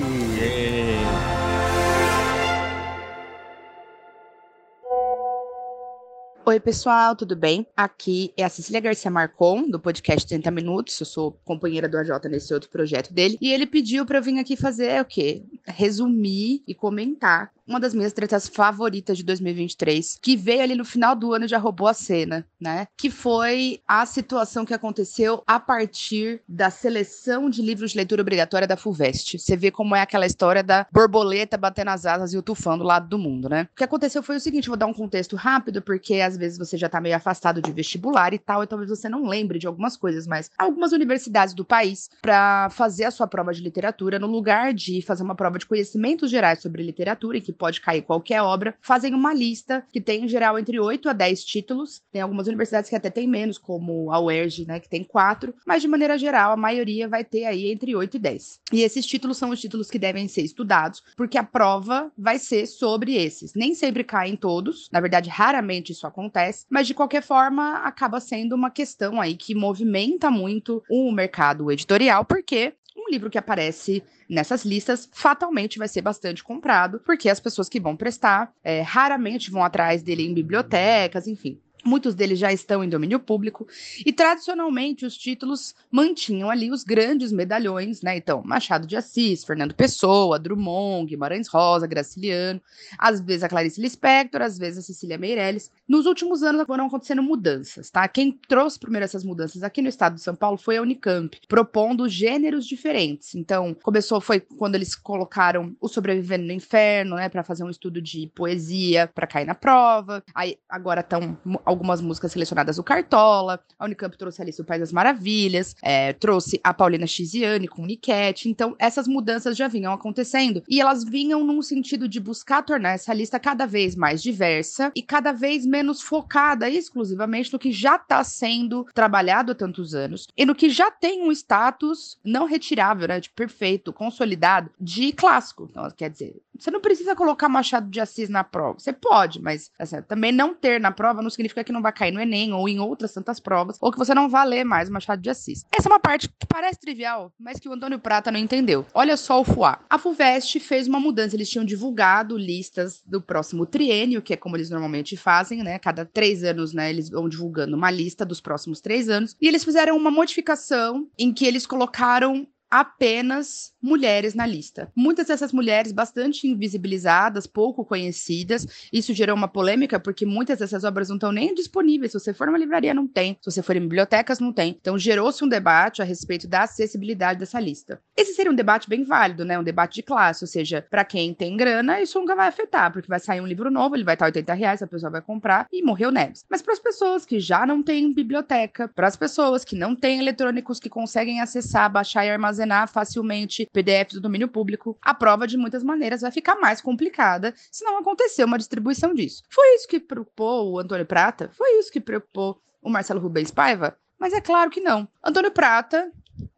Oi, 6.48 6.56
Oi, 6.56 6.60
pessoal, 6.60 7.16
tudo 7.16 7.36
bem? 7.36 7.66
Aqui 7.76 8.32
é 8.38 8.44
a 8.44 8.50
Cecília 8.50 8.80
Garcia 8.80 9.10
Marcon, 9.10 9.68
do 9.68 9.80
podcast 9.80 10.28
30 10.28 10.52
Minutos. 10.52 11.00
Eu 11.00 11.06
sou 11.06 11.32
companheira 11.44 11.90
do 11.90 11.98
AJ 11.98 12.12
nesse 12.30 12.54
outro 12.54 12.70
projeto 12.70 13.12
dele. 13.12 13.36
E 13.42 13.52
ele 13.52 13.66
pediu 13.66 14.06
para 14.06 14.20
eu 14.20 14.24
vir 14.24 14.38
aqui 14.40 14.56
fazer 14.56 15.02
o 15.02 15.06
quê? 15.06 15.44
Resumir 15.68 16.64
e 16.68 16.74
comentar 16.74 17.52
uma 17.68 17.80
das 17.80 17.94
minhas 17.94 18.14
tretas 18.14 18.48
favoritas 18.48 19.18
de 19.18 19.24
2023, 19.24 20.20
que 20.22 20.36
veio 20.36 20.62
ali 20.62 20.76
no 20.76 20.86
final 20.86 21.16
do 21.16 21.34
ano 21.34 21.46
e 21.46 21.48
já 21.48 21.58
roubou 21.58 21.88
a 21.88 21.94
cena, 21.94 22.46
né? 22.60 22.88
Que 22.96 23.10
foi 23.10 23.82
a 23.88 24.06
situação 24.06 24.66
que 24.66 24.74
aconteceu 24.74 25.44
a 25.48 25.60
partir 25.60 26.42
da 26.48 26.70
seleção 26.70 27.50
de 27.50 27.62
livros 27.62 27.92
de 27.92 27.98
leitura 27.98 28.22
obrigatória 28.22 28.68
da 28.68 28.78
FUVEST. 28.78 29.40
Você 29.40 29.58
vê 29.58 29.72
como 29.72 29.96
é 29.96 30.02
aquela 30.02 30.26
história 30.26 30.62
da 30.62 30.86
borboleta 30.92 31.58
batendo 31.58 31.90
as 31.90 32.06
asas 32.06 32.34
e 32.34 32.38
o 32.38 32.44
tufão 32.44 32.78
do 32.78 32.84
lado 32.84 33.08
do 33.08 33.18
mundo, 33.18 33.50
né? 33.50 33.68
O 33.74 33.76
que 33.76 33.84
aconteceu 33.84 34.22
foi 34.22 34.36
o 34.36 34.40
seguinte, 34.40 34.68
vou 34.68 34.78
dar 34.78 34.86
um 34.86 34.94
contexto 34.94 35.36
rápido, 35.36 35.82
porque 35.82 36.22
às 36.22 36.38
vezes 36.38 36.58
você 36.58 36.78
já 36.78 36.88
tá 36.88 37.02
meio 37.02 37.16
afastado 37.16 37.62
de 37.62 37.72
vestibular 37.72 38.34
e 38.34 38.40
tal, 38.40 38.64
e 38.64 38.68
talvez 38.68 38.90
você 38.90 39.10
não 39.10 39.28
lembre 39.28 39.58
de 39.58 39.66
algumas 39.68 39.98
coisas, 39.98 40.28
mas 40.28 40.52
algumas 40.58 40.92
universidades 40.92 41.56
do 41.56 41.66
país, 41.66 42.10
para 42.22 42.70
fazer 42.70 43.06
a 43.06 43.12
sua 43.12 43.28
prova 43.28 43.54
de 43.54 43.62
literatura, 43.62 44.20
no 44.20 44.28
lugar 44.28 44.74
de 44.74 45.02
fazer 45.02 45.24
uma 45.24 45.36
prova 45.36 45.55
de 45.58 45.66
conhecimentos 45.66 46.30
gerais 46.30 46.62
sobre 46.62 46.84
literatura, 46.84 47.38
e 47.38 47.42
que 47.42 47.54
pode 47.54 47.82
cair 47.82 48.02
qualquer 48.02 48.42
obra, 48.42 48.76
fazem 48.82 49.14
uma 49.14 49.34
lista 49.34 49.86
que 49.92 50.02
tem 50.02 50.26
em 50.26 50.28
geral 50.28 50.58
entre 50.58 50.80
8 50.80 51.10
a 51.10 51.14
10 51.14 51.44
títulos. 51.44 52.02
Tem 52.12 52.22
algumas 52.22 52.48
universidades 52.48 52.90
que 52.90 52.96
até 52.96 53.10
tem 53.10 53.28
menos, 53.28 53.58
como 53.58 54.12
a 54.12 54.20
UERJ, 54.20 54.66
né, 54.66 54.80
que 54.80 54.90
tem 54.90 55.04
quatro, 55.04 55.54
mas 55.66 55.82
de 55.82 55.88
maneira 55.88 56.18
geral 56.18 56.52
a 56.52 56.58
maioria 56.58 57.08
vai 57.08 57.24
ter 57.24 57.46
aí 57.46 57.72
entre 57.72 57.96
8 57.96 58.18
e 58.18 58.20
10. 58.20 58.60
E 58.74 58.82
esses 58.82 59.06
títulos 59.06 59.38
são 59.38 59.50
os 59.50 59.60
títulos 59.60 59.90
que 59.90 60.00
devem 60.00 60.28
ser 60.28 60.42
estudados, 60.42 61.04
porque 61.16 61.38
a 61.38 61.44
prova 61.44 62.12
vai 62.18 62.40
ser 62.40 62.66
sobre 62.66 63.16
esses. 63.16 63.54
Nem 63.54 63.74
sempre 63.74 64.04
caem 64.04 64.36
todos, 64.36 64.90
na 64.92 65.00
verdade, 65.00 65.30
raramente 65.30 65.92
isso 65.92 66.08
acontece, 66.08 66.66
mas 66.70 66.88
de 66.88 66.94
qualquer 66.94 67.22
forma 67.22 67.78
acaba 67.80 68.20
sendo 68.20 68.56
uma 68.56 68.70
questão 68.70 69.20
aí 69.22 69.36
que 69.36 69.56
movimenta 69.56 70.30
muito 70.30 70.84
o 70.90 71.12
mercado 71.12 71.72
editorial, 71.72 72.26
porque 72.26 72.74
um 73.06 73.12
livro 73.12 73.30
que 73.30 73.38
aparece 73.38 74.04
nessas 74.30 74.66
listas 74.66 75.08
fatalmente 75.12 75.78
vai 75.78 75.88
ser 75.88 76.02
bastante 76.02 76.44
comprado, 76.44 77.00
porque 77.06 77.30
as 77.30 77.40
pessoas 77.40 77.70
que 77.70 77.80
vão 77.80 77.96
prestar 77.96 78.52
é, 78.64 78.82
raramente 78.82 79.52
vão 79.52 79.64
atrás 79.64 80.02
dele 80.02 80.24
em 80.24 80.34
bibliotecas, 80.34 81.28
enfim. 81.28 81.60
Muitos 81.86 82.16
deles 82.16 82.40
já 82.40 82.52
estão 82.52 82.84
em 82.84 82.90
domínio 82.90 83.20
público 83.20 83.68
e 84.06 84.12
tradicionalmente 84.12 85.06
os 85.06 85.16
títulos 85.16 85.76
mantinham 85.92 86.50
ali 86.50 86.72
os 86.72 86.84
grandes 86.84 87.32
medalhões, 87.32 88.02
né? 88.02 88.18
Então, 88.18 88.42
Machado 88.44 88.88
de 88.88 88.96
Assis, 88.96 89.44
Fernando 89.44 89.76
Pessoa, 89.76 90.40
Drummond, 90.40 91.10
Guimarães 91.10 91.48
Rosa, 91.48 91.86
Graciliano, 91.86 92.62
às 92.98 93.22
vezes 93.22 93.44
a 93.44 93.50
Clarice 93.50 93.80
Lispector, 93.80 94.42
às 94.42 94.58
vezes 94.58 94.80
a 94.80 94.82
Cecília 94.82 95.18
Meirelles. 95.18 95.72
Nos 95.88 96.06
últimos 96.06 96.42
anos 96.42 96.66
foram 96.66 96.88
acontecendo 96.88 97.22
mudanças, 97.22 97.92
tá? 97.92 98.08
Quem 98.08 98.32
trouxe 98.32 98.80
primeiro 98.80 99.06
essas 99.06 99.24
mudanças 99.24 99.62
aqui 99.62 99.82
no 99.82 99.90
estado 99.90 100.16
de 100.16 100.22
São 100.22 100.36
Paulo 100.36 100.58
foi 100.58 100.78
a 100.78 100.82
Unicamp, 100.82 101.40
propondo 101.48 102.10
gêneros 102.10 102.66
diferentes. 102.66 103.36
Então, 103.36 103.76
começou 103.84 104.20
foi 104.20 104.40
quando 104.40 104.76
eles 104.76 104.96
colocaram 104.96 105.76
o 105.80 105.88
Sobrevivendo 105.88 106.46
no 106.46 106.52
Inferno, 106.52 107.16
né, 107.16 107.30
para 107.30 107.44
fazer 107.44 107.64
um 107.64 107.70
estudo 107.70 108.02
de 108.02 108.32
poesia 108.34 109.08
para 109.14 109.28
cair 109.28 109.46
na 109.46 109.54
prova. 109.54 110.24
Aí 110.34 110.58
agora 110.68 111.02
estão 111.02 111.38
algumas 111.76 112.02
músicas 112.02 112.32
selecionadas 112.32 112.78
do 112.78 112.84
Cartola. 112.84 113.60
A 113.78 113.86
Unicamp 113.86 114.18
trouxe 114.18 114.42
a 114.42 114.44
Alice 114.44 114.62
do 114.62 114.66
das 114.66 114.92
Maravilhas, 114.92 115.76
é, 115.82 116.14
trouxe 116.14 116.60
a 116.64 116.74
Paulina 116.74 117.06
Chiziane 117.06 117.68
com 117.68 117.86
Niquete. 117.86 118.50
Então, 118.50 118.76
essas 118.80 119.08
mudanças 119.08 119.56
já 119.56 119.68
vinham 119.68 119.94
acontecendo. 119.94 120.64
E 120.68 120.82
elas 120.82 121.04
vinham 121.04 121.44
num 121.44 121.62
sentido 121.62 122.08
de 122.08 122.20
buscar 122.20 122.64
tornar 122.64 122.94
essa 122.94 123.14
lista 123.14 123.40
cada 123.40 123.66
vez 123.66 123.96
mais 123.96 124.22
diversa 124.24 124.92
e 124.96 125.02
cada 125.02 125.32
vez 125.32 125.66
menos 125.66 126.02
focada 126.02 126.70
exclusivamente 126.70 127.52
no 127.52 127.60
que 127.60 127.72
já 127.72 127.96
está 127.96 128.24
sendo 128.24 128.86
trabalhado 128.94 129.52
há 129.52 129.56
tantos 129.56 129.94
anos 129.94 130.28
e 130.38 130.46
no 130.46 130.56
que 130.56 130.70
já 130.70 130.90
tem 130.90 131.22
um 131.22 131.32
status 131.32 132.18
não 132.24 132.46
retirável, 132.46 133.08
né, 133.08 133.20
de 133.20 133.30
perfeito, 133.30 133.92
consolidado, 133.92 134.70
de 134.80 135.12
clássico. 135.12 135.68
Então, 135.70 135.90
quer 135.92 136.10
dizer, 136.10 136.42
você 136.58 136.72
não 136.72 136.80
precisa 136.80 137.16
colocar 137.16 137.50
Machado 137.50 137.90
de 137.90 138.00
Assis 138.00 138.30
na 138.30 138.44
prova. 138.44 138.80
Você 138.80 138.94
pode, 138.94 139.42
mas 139.42 139.72
assim, 139.78 140.02
também 140.04 140.32
não 140.32 140.54
ter 140.54 140.80
na 140.80 140.92
prova 140.92 141.22
não 141.22 141.30
significa 141.30 141.64
que 141.66 141.74
não 141.74 141.82
vai 141.82 141.92
cair 141.92 142.12
no 142.12 142.22
Enem 142.22 142.54
ou 142.54 142.70
em 142.70 142.80
outras 142.80 143.14
tantas 143.14 143.40
provas, 143.40 143.78
ou 143.82 143.92
que 143.92 143.98
você 143.98 144.14
não 144.14 144.30
vai 144.30 144.48
ler 144.48 144.64
mais 144.64 144.90
Machado 144.90 145.22
de 145.22 145.30
Assis. 145.30 145.66
Essa 145.76 145.90
é 145.90 145.92
uma 145.92 146.00
parte 146.00 146.30
que 146.30 146.46
parece 146.48 146.80
trivial, 146.80 147.34
mas 147.40 147.60
que 147.60 147.68
o 147.68 147.74
Antônio 147.74 148.00
Prata 148.00 148.32
não 148.32 148.40
entendeu. 148.40 148.86
Olha 148.94 149.18
só 149.18 149.42
o 149.42 149.44
FUA. 149.44 149.80
A 149.90 149.98
FUVEST 149.98 150.60
fez 150.60 150.88
uma 150.88 151.00
mudança. 151.00 151.36
Eles 151.36 151.50
tinham 151.50 151.66
divulgado 151.66 152.38
listas 152.38 153.02
do 153.06 153.22
próximo 153.22 153.66
triênio, 153.66 154.22
que 154.22 154.34
é 154.34 154.38
como 154.38 154.56
eles 154.56 154.70
normalmente 154.70 155.18
fazem, 155.18 155.64
né? 155.64 155.80
Cada 155.80 156.06
três 156.06 156.44
anos, 156.44 156.74
né? 156.74 156.90
Eles 156.90 157.10
vão 157.10 157.28
divulgando 157.28 157.76
uma 157.76 157.92
lista 157.92 158.26
dos 158.26 158.40
próximos 158.40 158.80
três 158.80 159.10
anos. 159.10 159.36
E 159.42 159.48
eles 159.48 159.64
fizeram 159.64 159.98
uma 159.98 160.12
modificação 160.12 161.08
em 161.18 161.34
que 161.34 161.46
eles 161.46 161.66
colocaram 161.66 162.48
apenas 162.76 163.74
mulheres 163.82 164.34
na 164.34 164.46
lista. 164.46 164.92
Muitas 164.94 165.28
dessas 165.28 165.54
mulheres 165.54 165.94
bastante 165.94 166.46
invisibilizadas, 166.46 167.48
pouco 167.48 167.86
conhecidas. 167.86 168.68
Isso 168.92 169.14
gerou 169.14 169.34
uma 169.34 169.48
polêmica 169.48 169.98
porque 169.98 170.26
muitas 170.26 170.60
dessas 170.60 170.84
obras 170.84 171.08
não 171.08 171.16
estão 171.16 171.32
nem 171.32 171.54
disponíveis. 171.54 172.12
Se 172.12 172.20
você 172.20 172.34
for 172.34 172.48
numa 172.48 172.58
livraria, 172.58 172.94
não 172.94 173.08
tem. 173.08 173.38
Se 173.42 173.50
você 173.50 173.64
for 173.64 173.78
em 173.78 173.80
bibliotecas, 173.80 174.42
não 174.42 174.52
tem. 174.52 174.76
Então 174.82 174.98
gerou-se 174.98 175.42
um 175.42 175.48
debate 175.48 176.02
a 176.02 176.06
respeito 176.06 176.50
da 176.50 176.64
acessibilidade 176.64 177.40
dessa 177.40 177.62
lista. 177.62 178.02
Esse 178.18 178.34
seria 178.34 178.52
um 178.52 178.56
debate 178.56 178.90
bem 178.90 179.06
válido, 179.06 179.46
né? 179.46 179.58
Um 179.58 179.64
debate 179.64 179.96
de 179.96 180.04
classe, 180.04 180.44
ou 180.44 180.48
seja, 180.48 180.86
para 180.90 181.06
quem 181.06 181.34
tem 181.34 181.56
grana, 181.56 182.02
isso 182.02 182.20
nunca 182.20 182.36
vai 182.36 182.50
afetar, 182.50 182.92
porque 182.92 183.08
vai 183.08 183.22
sair 183.22 183.40
um 183.40 183.48
livro 183.48 183.72
novo, 183.72 183.96
ele 183.96 184.04
vai 184.04 184.16
estar 184.16 184.26
80 184.26 184.54
reais, 184.54 184.82
a 184.82 184.88
pessoa 184.88 185.10
vai 185.10 185.22
comprar 185.22 185.66
e 185.72 185.82
morreu 185.82 186.12
Neves. 186.12 186.44
Mas 186.50 186.62
para 186.62 186.74
as 186.74 186.80
pessoas 186.80 187.26
que 187.26 187.40
já 187.40 187.66
não 187.66 187.82
têm 187.82 188.14
biblioteca, 188.14 188.90
para 188.90 189.08
as 189.08 189.16
pessoas 189.16 189.64
que 189.64 189.78
não 189.78 189.96
têm 189.96 190.20
eletrônicos 190.20 190.78
que 190.78 190.90
conseguem 190.90 191.40
acessar, 191.40 191.90
baixar 191.90 192.26
e 192.26 192.30
armazenar 192.30 192.65
facilmente 192.88 193.70
PDFs 193.72 194.16
do 194.16 194.22
domínio 194.22 194.48
público, 194.48 194.98
a 195.02 195.14
prova 195.14 195.48
de 195.48 195.58
muitas 195.58 195.84
maneiras 195.84 196.22
vai 196.22 196.32
ficar 196.32 196.56
mais 196.56 196.82
complicada 196.82 197.54
se 197.72 197.84
não 197.84 197.98
acontecer 197.98 198.44
uma 198.44 198.58
distribuição 198.58 199.14
disso. 199.14 199.44
Foi 199.50 199.76
isso 199.76 199.88
que 199.88 200.00
preocupou 200.00 200.72
o 200.72 200.80
Antônio 200.80 201.06
Prata? 201.06 201.50
Foi 201.54 201.80
isso 201.80 201.92
que 201.92 202.02
preocupou 202.02 202.62
o 202.82 202.90
Marcelo 202.90 203.20
Rubens 203.20 203.52
Paiva? 203.52 203.98
Mas 204.20 204.34
é 204.34 204.42
claro 204.42 204.70
que 204.70 204.80
não. 204.80 205.08
Antônio 205.24 205.52
Prata 205.52 206.12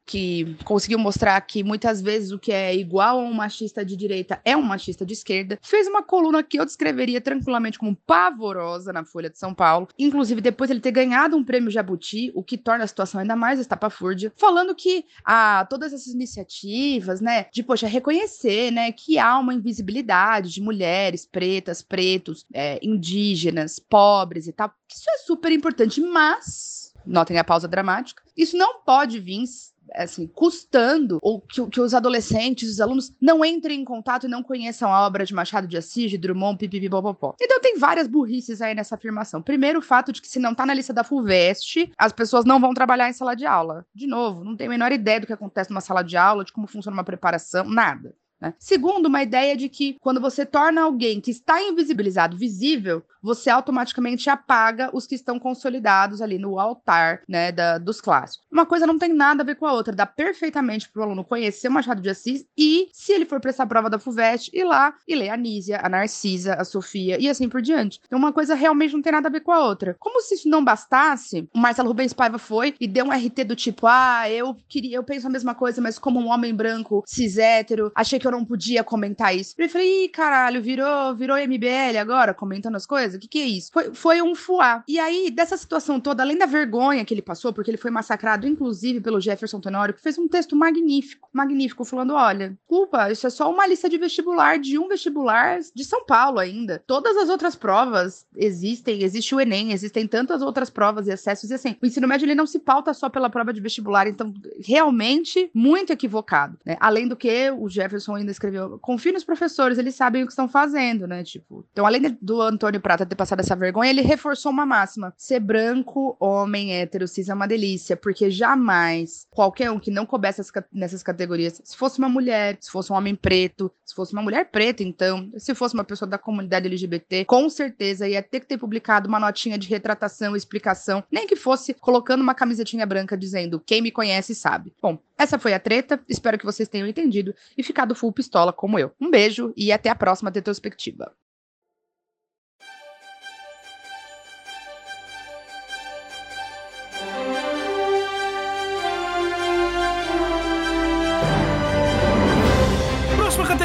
que 0.08 0.56
conseguiu 0.64 0.98
mostrar 0.98 1.40
que 1.42 1.64
muitas 1.64 2.02
vezes 2.02 2.32
o 2.32 2.40
que 2.40 2.52
é 2.52 2.74
igual 2.74 3.20
a 3.20 3.24
um 3.24 3.34
machista 3.34 3.84
de 3.84 3.96
direita 3.98 4.40
é 4.46 4.56
um 4.56 4.62
machista 4.62 5.06
de 5.06 5.14
esquerda, 5.14 5.60
fez 5.62 5.86
uma 5.86 6.02
coluna 6.02 6.42
que 6.42 6.58
eu 6.58 6.66
descreveria 6.66 7.20
tranquilamente 7.20 7.78
como 7.78 7.96
pavorosa 7.96 8.94
na 8.94 9.04
Folha 9.04 9.30
de 9.30 9.38
São 9.38 9.54
Paulo, 9.54 9.90
inclusive 10.00 10.40
depois 10.40 10.72
ele 10.72 10.80
ter 10.80 10.92
ganhado 10.92 11.36
um 11.36 11.44
prêmio 11.44 11.70
Jabuti, 11.70 12.32
o 12.34 12.42
que 12.42 12.58
torna 12.58 12.86
a 12.86 12.88
situação 12.88 13.20
ainda 13.20 13.36
mais 13.36 13.60
estapafúrdia, 13.60 14.32
falando 14.38 14.74
que 14.74 15.04
ah, 15.26 15.68
todas 15.70 15.92
essas 15.92 16.14
iniciativas, 16.14 17.20
né, 17.20 17.48
de, 17.52 17.62
poxa, 17.62 17.86
reconhecer, 17.86 18.72
né, 18.72 18.94
que 18.94 19.20
há 19.20 19.38
uma 19.38 19.54
invisibilidade 19.54 20.52
de 20.52 20.62
mulheres 20.62 21.26
pretas, 21.26 21.82
pretos, 21.82 22.46
é, 22.54 22.80
indígenas, 22.82 23.78
pobres 23.78 24.48
e 24.48 24.54
tal, 24.54 24.72
isso 24.90 25.10
é 25.10 25.18
super 25.26 25.52
importante, 25.52 26.00
mas, 26.00 26.94
notem 27.06 27.38
a 27.38 27.44
pausa 27.44 27.68
dramática, 27.68 28.24
isso 28.38 28.56
não 28.56 28.82
pode 28.82 29.20
vir 29.20 29.44
assim, 29.94 30.28
custando 30.28 31.20
ou 31.22 31.42
que, 31.42 31.66
que, 31.68 31.82
os 31.82 31.94
adolescentes, 31.94 32.70
os 32.70 32.82
alunos 32.82 33.14
não 33.22 33.44
entrem 33.44 33.82
em 33.82 33.86
contato 33.86 34.26
e 34.26 34.30
não 34.30 34.44
conheçam 34.44 34.94
a 34.94 35.06
obra 35.06 35.26
de 35.26 35.34
Machado 35.34 35.68
de 35.68 35.78
Assis, 35.78 36.10
de 36.10 36.18
Drummond, 36.18 36.58
pipipipopopó. 36.58 37.36
Então 37.42 37.60
tem 37.60 37.78
várias 37.78 38.08
burrices 38.08 38.62
aí 38.62 38.74
nessa 38.74 38.96
afirmação. 38.96 39.42
Primeiro, 39.42 39.80
o 39.80 39.82
fato 39.82 40.12
de 40.12 40.22
que 40.22 40.28
se 40.28 40.40
não 40.40 40.54
tá 40.54 40.66
na 40.66 40.74
lista 40.74 40.94
da 40.94 41.04
FUVEST, 41.04 41.92
as 41.98 42.12
pessoas 42.12 42.46
não 42.46 42.60
vão 42.60 42.74
trabalhar 42.74 43.10
em 43.10 43.14
sala 43.14 43.36
de 43.36 43.46
aula. 43.46 43.86
De 43.94 44.08
novo, 44.08 44.44
não 44.44 44.56
tem 44.56 44.68
a 44.68 44.70
menor 44.70 44.92
ideia 44.92 45.20
do 45.20 45.28
que 45.28 45.34
acontece 45.34 45.70
numa 45.70 45.82
sala 45.82 46.04
de 46.04 46.18
aula, 46.18 46.44
de 46.44 46.54
como 46.54 46.68
funciona 46.68 46.96
uma 46.96 47.04
preparação, 47.04 47.66
nada. 47.66 48.16
Né? 48.40 48.54
Segundo, 48.60 49.08
uma 49.08 49.24
ideia 49.24 49.56
de 49.56 49.68
que 49.68 49.98
quando 50.00 50.22
você 50.22 50.46
torna 50.46 50.82
alguém 50.82 51.20
que 51.20 51.32
está 51.32 51.62
invisibilizado 51.62 52.38
visível, 52.38 53.04
você 53.22 53.50
automaticamente 53.50 54.30
apaga 54.30 54.90
os 54.94 55.08
que 55.08 55.16
estão 55.16 55.40
consolidados 55.40 56.22
ali 56.22 56.38
no 56.38 56.60
altar 56.60 57.22
né, 57.28 57.52
da, 57.52 57.78
dos 57.78 58.00
clássicos. 58.00 58.46
Uma 58.52 58.66
coisa 58.66 58.88
não 58.88 58.98
tem 58.98 59.14
nada 59.14 59.44
a 59.44 59.46
ver 59.46 59.56
com 59.56 59.66
a 59.66 59.74
outra, 59.74 59.94
dá 59.94 60.06
perfeitamente 60.06 60.90
para 60.90 61.02
o 61.02 61.04
aluno 61.04 61.26
conhecer 61.26 61.68
o 61.68 61.72
Machado 61.72 62.02
de 62.02 62.10
Assis 62.10 62.46
e, 62.58 62.90
se 62.94 63.12
ele 63.12 63.26
for 63.26 63.40
prestar 63.40 63.64
a 63.64 63.68
prova 63.68 63.90
da 63.90 64.00
FUVEST, 64.00 64.52
ir 64.54 64.64
lá 64.64 64.94
e 65.08 65.16
ler 65.16 65.30
a 65.30 65.38
Nízia, 65.38 65.82
a 65.84 65.90
Narcisa, 65.90 66.54
a 66.54 66.64
Sofia 66.64 67.18
e 67.20 67.28
assim 67.28 67.50
por 67.50 67.62
diante. 67.62 68.00
Então, 68.06 68.20
uma 68.20 68.32
coisa 68.32 68.56
realmente 68.56 68.94
não 68.94 69.02
tem 69.02 69.12
nada 69.12 69.28
a 69.28 69.32
ver 69.32 69.42
com 69.42 69.52
a 69.52 69.66
outra. 69.66 69.96
Como 70.00 70.22
se 70.22 70.36
isso 70.36 70.48
não 70.48 70.64
bastasse, 70.64 71.50
o 71.54 71.60
Marcelo 71.60 71.90
Rubens 71.90 72.14
Paiva 72.14 72.38
foi 72.38 72.76
e 72.80 72.88
deu 72.88 73.06
um 73.06 73.12
RT 73.12 73.44
do 73.46 73.56
tipo: 73.56 73.88
ah, 73.88 74.30
eu 74.30 74.56
queria, 74.70 74.98
eu 74.98 75.04
penso 75.04 75.28
a 75.28 75.30
mesma 75.30 75.56
coisa, 75.56 75.82
mas 75.82 75.98
como 75.98 76.20
um 76.20 76.28
homem 76.28 76.54
branco 76.54 77.04
cis 77.06 77.38
hétero, 77.38 77.92
achei 77.96 78.20
que 78.20 78.27
eu 78.28 78.32
não 78.32 78.46
podia 78.46 78.84
comentar 78.84 79.36
isso. 79.36 79.56
Eu 79.58 79.70
falei, 79.70 80.06
ih, 80.06 80.10
caralho, 80.10 80.62
virou, 80.62 81.16
virou 81.16 81.38
MBL 81.38 81.98
agora, 82.00 82.34
comentando 82.34 82.76
as 82.76 82.86
coisas? 82.86 83.16
O 83.16 83.20
que, 83.20 83.28
que 83.28 83.40
é 83.40 83.46
isso? 83.46 83.72
Foi, 83.72 83.94
foi 83.94 84.22
um 84.22 84.36
fuá. 84.36 84.84
E 84.88 85.00
aí, 85.00 85.32
dessa 85.32 85.58
situação 85.58 86.00
toda, 86.00 86.24
além 86.24 86.38
da 86.38 86.46
vergonha 86.46 87.06
que 87.06 87.14
ele 87.14 87.22
passou, 87.22 87.54
porque 87.54 87.70
ele 87.70 87.78
foi 87.78 87.92
massacrado, 87.92 88.48
inclusive, 88.48 89.02
pelo 89.02 89.22
Jefferson 89.22 89.60
Tenório, 89.60 89.94
que 89.94 90.02
fez 90.02 90.18
um 90.18 90.28
texto 90.28 90.56
magnífico, 90.56 91.30
magnífico, 91.32 91.86
falando: 91.86 92.14
olha, 92.14 92.58
culpa, 92.68 93.12
isso 93.12 93.28
é 93.28 93.30
só 93.30 93.52
uma 93.52 93.68
lista 93.68 93.90
de 93.90 93.98
vestibular 93.98 94.60
de 94.60 94.78
um 94.78 94.88
vestibular 94.88 95.60
de 95.74 95.84
São 95.84 96.06
Paulo 96.06 96.40
ainda. 96.40 96.84
Todas 96.86 97.16
as 97.18 97.30
outras 97.30 97.56
provas 97.56 98.26
existem, 98.36 99.04
existe 99.04 99.34
o 99.34 99.40
Enem, 99.40 99.72
existem 99.72 100.08
tantas 100.08 100.42
outras 100.42 100.70
provas 100.70 101.08
e 101.08 101.12
acessos, 101.12 101.50
e 101.50 101.54
assim, 101.54 101.76
o 101.82 101.86
ensino 101.86 102.08
médio 102.08 102.26
ele 102.26 102.36
não 102.36 102.46
se 102.46 102.60
pauta 102.60 102.94
só 102.94 103.10
pela 103.10 103.30
prova 103.30 103.54
de 103.54 103.62
vestibular, 103.62 104.08
então, 104.08 104.34
realmente, 104.60 105.50
muito 105.54 105.92
equivocado, 105.92 106.58
né? 106.66 106.78
Além 106.80 107.08
do 107.08 107.16
que 107.16 107.52
o 107.52 107.70
Jefferson 107.70 108.17
ainda 108.18 108.32
escreveu, 108.32 108.80
confie 108.80 109.12
nos 109.12 109.24
professores, 109.24 109.78
eles 109.78 109.96
sabem 109.96 110.24
o 110.24 110.26
que 110.26 110.32
estão 110.32 110.48
fazendo, 110.48 111.08
né? 111.08 111.24
Tipo, 111.24 111.66
então, 111.72 111.86
além 111.86 112.18
do 112.22 112.42
Antônio 112.42 112.82
Prata 112.82 113.06
ter 113.06 113.16
passado 113.16 113.40
essa 113.40 113.56
vergonha, 113.56 113.90
ele 113.90 114.02
reforçou 114.02 114.52
uma 114.52 114.66
máxima: 114.66 115.14
ser 115.18 115.40
branco, 115.40 116.16
homem, 116.20 116.74
hétero, 116.76 117.08
cis 117.08 117.30
é 117.30 117.34
uma 117.34 117.48
delícia, 117.48 117.96
porque 117.96 118.30
jamais 118.30 119.26
qualquer 119.30 119.72
um 119.72 119.80
que 119.80 119.92
não 119.92 120.06
coubesse 120.06 120.42
nessas 120.72 121.04
categorias, 121.04 121.62
se 121.64 121.78
fosse 121.78 122.00
uma 122.00 122.10
mulher, 122.10 122.58
se 122.60 122.72
fosse 122.72 122.92
um 122.92 122.96
homem 122.96 123.16
preto, 123.16 123.72
se 123.86 123.94
fosse 123.94 124.14
uma 124.14 124.22
mulher 124.22 124.50
preta, 124.52 124.84
então, 124.84 125.30
se 125.38 125.54
fosse 125.54 125.74
uma 125.74 125.84
pessoa 125.84 126.10
da 126.10 126.18
comunidade 126.18 126.68
LGBT, 126.68 127.26
com 127.26 127.50
certeza 127.50 128.08
ia 128.08 128.22
ter 128.22 128.40
que 128.40 128.48
ter 128.48 128.58
publicado 128.58 129.08
uma 129.08 129.20
notinha 129.20 129.58
de 129.58 129.68
retratação 129.68 130.36
explicação, 130.36 131.04
nem 131.12 131.28
que 131.28 131.36
fosse 131.36 131.74
colocando 131.74 132.22
uma 132.22 132.34
camisetinha 132.34 132.86
branca 132.86 133.18
dizendo 133.18 133.62
quem 133.66 133.82
me 133.82 133.92
conhece 133.92 134.34
sabe. 134.34 134.74
Bom, 134.82 135.00
essa 135.18 135.40
foi 135.40 135.54
a 135.54 135.60
treta, 135.60 136.00
espero 136.08 136.38
que 136.38 136.46
vocês 136.46 136.70
tenham 136.70 136.88
entendido 136.88 137.34
e 137.58 137.64
ficado 137.64 137.96
full 137.96 138.14
pistola 138.14 138.54
como 138.54 138.78
eu. 138.78 138.92
Um 139.00 139.10
beijo 139.10 139.52
e 139.58 139.72
até 139.72 139.90
a 139.90 139.96
próxima 139.96 140.30
retrospectiva. 140.30 141.12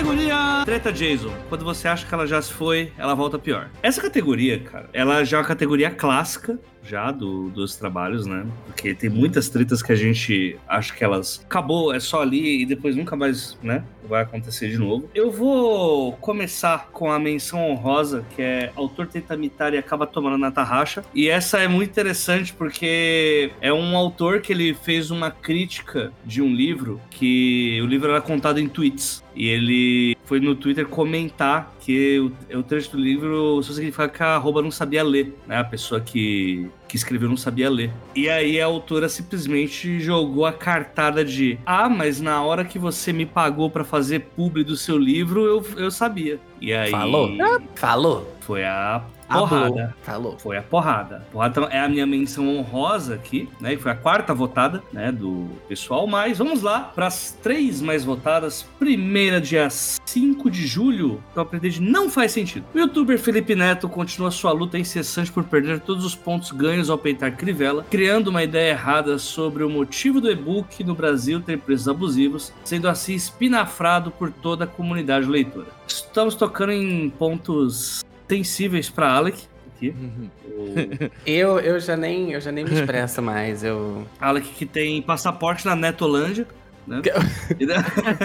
Categoria, 0.02 0.62
Treta 0.64 0.92
Jason. 0.92 1.32
Quando 1.48 1.64
você 1.64 1.86
acha 1.86 2.06
que 2.06 2.12
ela 2.12 2.26
já 2.26 2.40
se 2.40 2.52
foi, 2.52 2.92
ela 2.98 3.14
volta 3.14 3.38
pior. 3.38 3.70
Essa 3.82 4.00
categoria, 4.00 4.58
cara, 4.58 4.88
ela 4.92 5.22
já 5.22 5.36
é 5.36 5.40
uma 5.40 5.46
categoria 5.46 5.90
clássica 5.90 6.58
já 6.84 7.10
do- 7.10 7.48
dos 7.50 7.76
trabalhos, 7.76 8.26
né? 8.26 8.44
Porque 8.66 8.94
tem 8.94 9.08
muitas 9.10 9.48
tretas 9.48 9.82
que 9.82 9.92
a 9.92 9.96
gente 9.96 10.56
acha 10.68 10.92
que 10.94 11.02
elas 11.04 11.40
acabou, 11.44 11.92
é 11.94 12.00
só 12.00 12.22
ali 12.22 12.62
e 12.62 12.66
depois 12.66 12.96
nunca 12.96 13.14
mais, 13.16 13.56
né? 13.62 13.84
Vai 14.08 14.22
acontecer 14.22 14.68
de 14.68 14.78
novo. 14.78 15.08
Eu 15.14 15.30
vou 15.30 16.12
começar 16.14 16.88
com 16.92 17.10
a 17.10 17.18
menção 17.18 17.70
honrosa, 17.70 18.24
que 18.34 18.42
é 18.42 18.72
autor 18.74 19.06
tenta 19.06 19.36
mitar 19.36 19.72
e 19.74 19.78
acaba 19.78 20.06
tomando 20.06 20.36
na 20.36 20.50
tarraxa. 20.50 21.04
E 21.14 21.28
essa 21.28 21.58
é 21.58 21.68
muito 21.68 21.90
interessante 21.90 22.52
porque 22.52 23.52
é 23.60 23.72
um 23.72 23.96
autor 23.96 24.40
que 24.40 24.52
ele 24.52 24.74
fez 24.74 25.10
uma 25.10 25.30
crítica 25.30 26.12
de 26.24 26.42
um 26.42 26.52
livro 26.52 27.00
que 27.10 27.80
o 27.82 27.86
livro 27.86 28.10
era 28.10 28.20
contado 28.20 28.58
em 28.58 28.68
tweets. 28.68 29.22
E 29.34 29.48
ele 29.48 30.16
foi 30.24 30.40
no 30.40 30.54
Twitter 30.54 30.86
comentar 30.86 31.72
que 31.84 32.20
o, 32.20 32.58
o 32.58 32.62
trecho 32.62 32.92
do 32.92 32.98
livro 32.98 33.60
só 33.62 33.72
significa 33.72 34.08
que 34.08 34.22
a 34.22 34.36
arroba 34.36 34.62
não 34.62 34.70
sabia 34.70 35.02
ler, 35.02 35.36
né? 35.46 35.58
A 35.58 35.64
pessoa 35.64 36.00
que, 36.00 36.70
que 36.92 36.96
escreveu 36.98 37.26
não 37.26 37.38
sabia 37.38 37.70
ler. 37.70 37.90
E 38.14 38.28
aí 38.28 38.60
a 38.60 38.66
autora 38.66 39.08
simplesmente 39.08 39.98
jogou 39.98 40.44
a 40.44 40.52
cartada 40.52 41.24
de 41.24 41.58
Ah, 41.64 41.88
mas 41.88 42.20
na 42.20 42.42
hora 42.42 42.66
que 42.66 42.78
você 42.78 43.14
me 43.14 43.24
pagou 43.24 43.70
pra 43.70 43.82
fazer 43.82 44.20
publi 44.36 44.62
do 44.62 44.76
seu 44.76 44.98
livro, 44.98 45.46
eu, 45.46 45.66
eu 45.78 45.90
sabia. 45.90 46.38
E 46.60 46.70
aí. 46.70 46.90
Falou? 46.90 47.30
Falou? 47.74 48.36
Foi 48.40 48.62
a 48.62 49.02
Falou. 49.32 49.48
porrada. 49.48 49.96
Falou. 50.02 50.38
Foi 50.38 50.56
a 50.56 50.62
porrada. 50.62 51.26
Porrada 51.32 51.60
é 51.70 51.80
a 51.80 51.88
minha 51.88 52.06
menção 52.06 52.56
honrosa 52.56 53.14
aqui, 53.14 53.48
né? 53.60 53.70
Que 53.76 53.82
foi 53.82 53.92
a 53.92 53.94
quarta 53.94 54.34
votada, 54.34 54.82
né? 54.92 55.10
Do 55.10 55.48
pessoal. 55.68 56.06
Mas 56.06 56.38
vamos 56.38 56.62
lá 56.62 56.80
para 56.80 57.06
as 57.06 57.36
três 57.42 57.80
mais 57.80 58.04
votadas. 58.04 58.66
Primeira, 58.78 59.40
dia 59.40 59.68
5 59.70 60.50
de 60.50 60.66
julho. 60.66 61.22
Eu 61.34 61.42
aprendi 61.42 61.70
de 61.70 61.80
não 61.82 62.10
faz 62.10 62.32
sentido. 62.32 62.66
O 62.74 62.78
youtuber 62.78 63.18
Felipe 63.18 63.54
Neto 63.54 63.88
continua 63.88 64.30
sua 64.30 64.52
luta 64.52 64.78
incessante 64.78 65.32
por 65.32 65.44
perder 65.44 65.80
todos 65.80 66.04
os 66.04 66.14
pontos 66.14 66.50
ganhos 66.50 66.81
ao 66.90 66.98
peitar 66.98 67.36
Crivella, 67.36 67.84
criando 67.90 68.28
uma 68.28 68.42
ideia 68.42 68.70
errada 68.70 69.18
sobre 69.18 69.64
o 69.64 69.70
motivo 69.70 70.20
do 70.20 70.30
e-book 70.30 70.82
no 70.84 70.94
Brasil 70.94 71.40
ter 71.40 71.58
preços 71.58 71.88
abusivos, 71.88 72.52
sendo 72.64 72.88
assim 72.88 73.14
espinafrado 73.14 74.10
por 74.10 74.30
toda 74.30 74.64
a 74.64 74.66
comunidade 74.66 75.26
leitora. 75.26 75.68
Estamos 75.86 76.34
tocando 76.34 76.72
em 76.72 77.10
pontos 77.10 78.04
sensíveis 78.28 78.88
para 78.88 79.12
Alec. 79.12 79.38
O 79.80 79.82
Eu, 81.26 81.58
eu, 81.58 81.80
já 81.80 81.96
nem, 81.96 82.32
eu 82.32 82.40
já 82.40 82.52
nem 82.52 82.64
me 82.64 82.72
expresso 82.72 83.20
mais. 83.22 83.64
Eu... 83.64 84.06
Alec 84.20 84.48
que 84.48 84.66
tem 84.66 85.02
passaporte 85.02 85.66
na 85.66 85.74
Netolândia. 85.74 86.46
Né? 86.86 87.00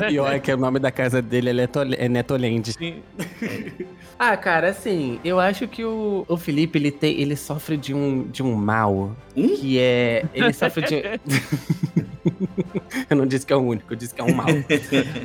E 0.10 0.20
olha 0.20 0.40
que 0.42 0.52
o 0.52 0.58
nome 0.58 0.80
da 0.80 0.92
casa 0.92 1.22
dele 1.22 1.50
é, 1.50 1.54
Neto, 1.54 1.80
é 1.82 2.10
Netoland. 2.10 2.74
Ah, 4.20 4.36
cara, 4.36 4.70
assim, 4.70 5.20
eu 5.24 5.40
acho 5.40 5.68
que 5.68 5.84
o, 5.84 6.26
o 6.28 6.38
Felipe, 6.38 6.78
ele, 6.78 6.92
tem, 6.92 7.20
ele 7.20 7.36
sofre 7.36 7.78
de 7.78 7.94
um, 7.94 8.24
de 8.24 8.42
um 8.42 8.56
mal. 8.56 9.16
Que 9.36 9.80
é. 9.80 10.26
Ele 10.34 10.54
sofre 10.54 10.84
de. 10.86 11.04
eu 13.10 13.16
não 13.16 13.26
disse 13.26 13.46
que 13.46 13.54
é 13.54 13.56
o 13.56 13.60
único, 13.60 13.94
eu 13.94 13.98
disse 13.98 14.14
que 14.14 14.22
é 14.22 14.24
um 14.24 14.34
mal. 14.34 14.48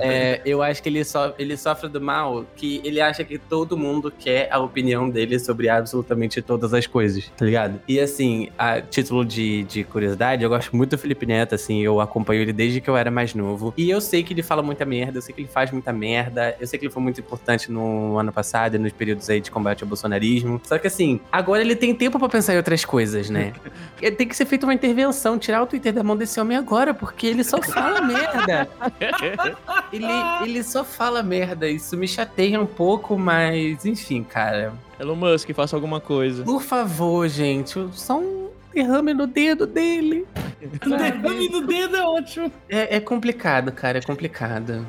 É, 0.01 0.41
eu 0.45 0.63
acho 0.63 0.83
que 0.83 0.89
ele, 0.89 1.05
so, 1.05 1.33
ele 1.39 1.57
sofre 1.57 1.89
do 1.89 2.01
mal 2.01 2.45
que 2.57 2.81
ele 2.85 3.01
acha 3.01 3.23
que 3.25 3.39
todo 3.39 3.77
mundo 3.77 4.13
quer 4.17 4.49
a 4.51 4.59
opinião 4.59 5.09
dele 5.09 5.39
sobre 5.39 5.69
absolutamente 5.69 6.43
todas 6.43 6.75
as 6.75 6.87
coisas, 6.87 7.31
tá 7.37 7.45
ligado? 7.45 7.81
E 7.87 8.01
assim, 8.01 8.49
a 8.59 8.81
título 8.81 9.25
de, 9.25 9.65
de 9.65 9.85
curiosidade, 9.85 10.43
eu 10.43 10.49
gosto 10.49 10.75
muito 10.77 10.91
do 10.91 10.99
Felipe 10.99 11.27
Neto, 11.27 11.55
assim, 11.55 11.83
eu 11.83 12.01
acompanho 12.01 12.43
ele 12.43 12.53
desde 12.53 12.81
que 12.81 12.89
eu 12.89 12.97
era 12.97 13.11
mais 13.11 13.35
novo. 13.35 13.73
E 13.77 13.91
eu 13.91 14.01
sei 14.01 14.23
que 14.23 14.33
ele 14.33 14.43
fala 14.43 14.63
muita 14.63 14.85
merda, 14.85 15.19
eu 15.19 15.23
sei 15.23 15.35
que 15.35 15.41
ele 15.41 15.49
faz 15.49 15.71
muita 15.71 15.93
merda, 15.93 16.57
eu 16.61 16.67
sei 16.67 16.79
que 16.79 16.87
ele 16.87 16.93
foi 16.93 17.03
muito 17.03 17.21
importante 17.21 17.71
no 17.71 18.19
ano 18.19 18.33
passado, 18.33 18.79
nos 18.79 18.93
períodos 18.93 19.29
aí 19.31 19.41
de 19.41 19.51
combate 19.51 19.83
ao 19.83 19.89
bolsonarismo. 19.89 20.61
Só 20.65 20.79
que 20.79 20.87
assim, 20.87 21.21
agora 21.31 21.63
ele 21.63 21.77
tem 21.77 21.95
tempo 21.95 22.19
pra 22.19 22.29
pensar 22.29 22.55
em 22.55 22.57
outras 22.57 22.85
coisas, 22.85 23.31
né? 23.31 23.53
tem 24.17 24.27
que 24.27 24.37
ser 24.37 24.47
feita 24.47 24.67
uma 24.67 24.75
intervenção, 24.75 25.39
tirar 25.39 25.63
o 25.63 25.67
Twitter 25.67 25.93
da 25.93 26.03
mão 26.03 26.17
desse 26.17 26.41
homem 26.41 26.57
agora, 26.57 26.92
porque 26.95 27.27
ele 27.27 27.43
só 27.45 27.61
fala 27.63 28.01
merda. 28.03 28.69
Ele, 29.93 30.07
ele 30.45 30.63
só 30.63 30.85
fala 30.85 31.23
merda. 31.23 31.69
Isso 31.69 31.97
me 31.99 32.09
chateia 32.09 32.59
um 32.59 32.65
pouco, 32.67 33.19
mas 33.19 33.85
enfim, 33.85 34.23
cara. 34.25 34.73
Elon 34.99 35.15
Musk, 35.17 35.51
faça 35.53 35.77
alguma 35.77 36.01
coisa. 36.01 36.43
Por 36.45 36.63
favor, 36.63 37.29
gente, 37.29 37.79
só 37.93 38.19
um 38.19 38.49
derrame 38.75 39.13
no 39.13 39.27
dedo 39.27 39.67
dele. 39.67 40.27
derrame 40.81 41.49
no 41.51 41.67
dedo 41.67 41.97
é 41.97 42.07
ótimo. 42.07 42.51
É, 42.71 42.97
é 42.97 43.01
complicado, 43.01 43.71
cara, 43.71 43.99
é 43.99 44.01
complicado. 44.01 44.87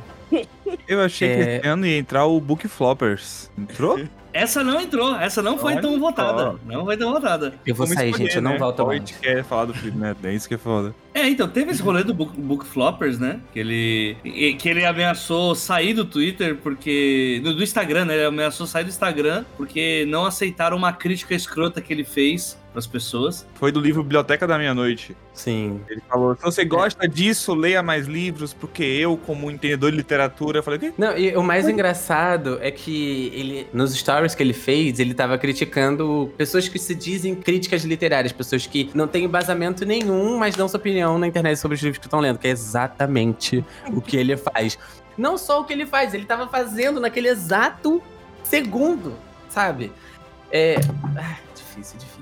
Eu 0.88 1.02
achei 1.02 1.28
que 1.28 1.42
É. 1.42 1.58
esse 1.58 1.68
ano 1.68 1.86
ia 1.86 1.98
entrar 1.98 2.26
o 2.26 2.40
Book 2.40 2.66
Floppers. 2.70 3.52
Entrou? 3.58 4.00
Essa 4.34 4.64
não 4.64 4.81
entrou, 4.81 5.15
essa 5.15 5.41
não 5.41 5.57
foi 5.57 5.73
Olha 5.73 5.81
tão 5.81 5.99
votada. 5.99 6.55
Não 6.65 6.84
foi 6.84 6.97
tão 6.97 7.14
votada. 7.14 7.53
Eu 7.65 7.76
vou 7.76 7.85
Vamos 7.85 7.93
sair, 7.93 8.10
escolher, 8.10 8.26
gente, 8.26 8.35
eu 8.38 8.41
não 8.41 8.51
né? 8.53 8.57
volto 8.57 8.81
a 8.81 8.85
mais. 8.85 8.99
gente 8.99 9.14
quer 9.19 9.43
falar 9.43 9.65
do 9.65 9.73
Felipe 9.73 9.97
Neto, 9.97 10.26
é 10.26 10.34
isso 10.34 10.47
que 10.47 10.55
é 10.55 10.57
foda. 10.57 10.95
É, 11.14 11.30
então, 11.30 11.47
teve 11.47 11.72
esse 11.72 11.81
rolê 11.81 12.03
do 12.03 12.14
Book, 12.14 12.35
Book 12.35 12.65
Floppers, 12.65 13.19
né? 13.19 13.39
Que 13.53 13.60
ele, 13.60 14.18
que 14.57 14.68
ele 14.68 14.84
ameaçou 14.84 15.53
sair 15.53 15.93
do 15.93 16.03
Twitter 16.03 16.57
porque. 16.57 17.39
Do, 17.43 17.55
do 17.55 17.64
Instagram, 17.64 18.05
né? 18.05 18.15
Ele 18.15 18.26
ameaçou 18.26 18.65
sair 18.65 18.84
do 18.84 18.89
Instagram 18.89 19.45
porque 19.55 20.05
não 20.07 20.26
aceitaram 20.26 20.76
uma 20.76 20.91
crítica 20.91 21.35
escrota 21.35 21.80
que 21.80 21.93
ele 21.93 22.03
fez 22.03 22.57
pras 22.74 22.88
pessoas. 22.88 23.45
Foi 23.54 23.72
do 23.72 23.80
livro 23.80 24.04
Biblioteca 24.04 24.45
da 24.48 24.58
Meia-Noite. 24.58 25.16
Sim. 25.34 25.80
Ele 25.88 26.02
falou: 26.10 26.36
se 26.36 26.41
você 26.41 26.66
gosta 26.66 27.08
disso, 27.08 27.54
leia 27.54 27.82
mais 27.82 28.08
livros, 28.08 28.54
porque 28.54 28.84
eu, 28.84 29.16
como 29.16 29.50
entendedor 29.50 29.91
de 29.91 29.98
literatura, 29.98 30.60
eu 30.60 30.64
falei: 30.64 30.78
o 30.78 30.82
quê? 30.82 30.94
Não, 30.98 31.18
e 31.18 31.36
o 31.38 31.44
mais 31.44 31.70
engraçado 31.70 32.58
é 32.62 32.72
que 32.72 33.32
ele, 33.34 33.68
nos 33.72 33.94
stories 33.94 34.36
que 34.36 34.44
ele 34.44 34.54
fez, 34.54 35.00
ele 35.00 35.14
tava 35.14 35.38
criticando 35.38 36.34
pessoas 36.36 36.68
que 36.68 36.80
se 36.80 36.95
dizem 36.95 37.36
críticas 37.36 37.84
literárias, 37.84 38.34
pessoas 38.34 38.66
que 38.66 38.90
não 38.94 39.08
têm 39.08 39.26
embasamento 39.26 39.86
nenhum, 39.86 40.38
mas 40.38 40.56
dão 40.56 40.68
sua 40.68 40.80
opinião 40.80 41.18
na 41.18 41.28
internet 41.28 41.58
sobre 41.58 41.76
os 41.76 41.82
livros 41.82 42.00
que 42.00 42.08
estão 42.08 42.20
lendo, 42.20 42.40
que 42.40 42.48
é 42.48 42.52
exatamente 42.52 43.64
o 43.91 44.02
que 44.02 44.18
ele 44.18 44.36
faz. 44.36 44.78
Não 45.18 45.38
só 45.38 45.62
o 45.62 45.64
que 45.64 45.74
ele 45.74 45.86
faz, 45.86 46.14
ele 46.14 46.26
tava 46.26 46.48
fazendo 46.48 47.00
naquele 47.00 47.30
exato 47.30 48.02
segundo, 48.44 49.16
sabe? 49.50 49.91
É. 50.52 50.76
ah, 51.18 51.38
difícil, 51.56 51.98
difícil. 51.98 52.12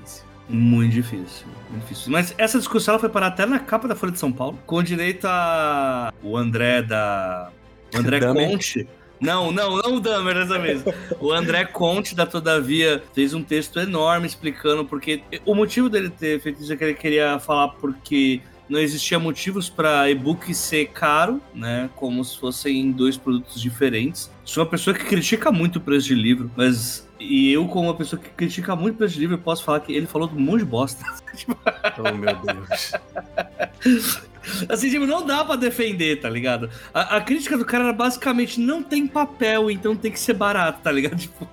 Muito 0.52 0.92
difícil, 0.92 1.46
muito 1.70 1.82
difícil. 1.82 2.12
Mas 2.12 2.34
essa 2.36 2.58
discussão 2.58 2.92
ela 2.92 3.00
foi 3.00 3.08
parar 3.08 3.28
até 3.28 3.46
na 3.46 3.58
capa 3.58 3.88
da 3.88 3.96
Folha 3.96 4.12
de 4.12 4.18
São 4.18 4.30
Paulo, 4.30 4.58
com 4.66 4.82
direito 4.82 5.26
a 5.26 6.12
o 6.22 6.36
André 6.36 6.82
da. 6.82 7.50
O 7.94 7.98
André. 7.98 8.20
Conte. 8.20 8.86
Não, 9.18 9.52
não, 9.52 9.76
não 9.78 9.96
o 9.96 10.00
Damer 10.00 10.34
dessa 10.34 10.58
vez. 10.58 10.84
O 11.20 11.32
André 11.32 11.64
Conte 11.64 12.14
da 12.14 12.26
Todavia 12.26 13.02
fez 13.14 13.32
um 13.32 13.42
texto 13.42 13.78
enorme 13.78 14.26
explicando 14.26 14.84
porque. 14.84 15.22
O 15.46 15.54
motivo 15.54 15.88
dele 15.88 16.10
ter 16.10 16.38
feito 16.40 16.62
isso 16.62 16.72
é 16.72 16.76
que 16.76 16.84
ele 16.84 16.94
queria 16.94 17.38
falar 17.38 17.68
porque 17.68 18.42
não 18.68 18.78
existia 18.78 19.18
motivos 19.18 19.70
para 19.70 20.10
e-book 20.10 20.52
ser 20.54 20.86
caro, 20.88 21.40
né? 21.54 21.88
Como 21.94 22.24
se 22.24 22.38
fossem 22.38 22.90
dois 22.90 23.16
produtos 23.16 23.60
diferentes. 23.60 24.30
Sou 24.44 24.64
uma 24.64 24.68
pessoa 24.68 24.94
que 24.94 25.04
critica 25.04 25.52
muito 25.52 25.76
o 25.76 25.80
preço 25.80 26.08
de 26.08 26.14
livro, 26.14 26.50
mas 26.56 27.08
e 27.22 27.52
eu, 27.52 27.66
como 27.68 27.88
uma 27.88 27.94
pessoa 27.94 28.20
que 28.20 28.28
critica 28.30 28.74
muito 28.74 29.06
de 29.06 29.18
livro, 29.18 29.38
posso 29.38 29.64
falar 29.64 29.80
que 29.80 29.92
ele 29.92 30.06
falou 30.06 30.30
um 30.34 30.40
monte 30.40 30.60
de 30.60 30.66
bosta. 30.66 31.04
oh, 31.98 32.14
meu 32.14 32.36
Deus. 32.36 32.92
Assim, 34.68 34.90
tipo, 34.90 35.06
não 35.06 35.24
dá 35.24 35.44
pra 35.44 35.56
defender, 35.56 36.20
tá 36.20 36.28
ligado? 36.28 36.68
A, 36.92 37.16
a, 37.16 37.20
crítica 37.20 37.56
do 37.56 37.64
cara 37.64 37.84
era 37.84 37.92
basicamente 37.92 38.58
não 38.60 38.82
tem 38.82 39.06
papel, 39.06 39.70
então 39.70 39.94
tem 39.94 40.10
que 40.10 40.18
ser 40.18 40.34
barato, 40.34 40.80
tá 40.82 40.90
ligado? 40.90 41.16
Tipo, 41.22 41.48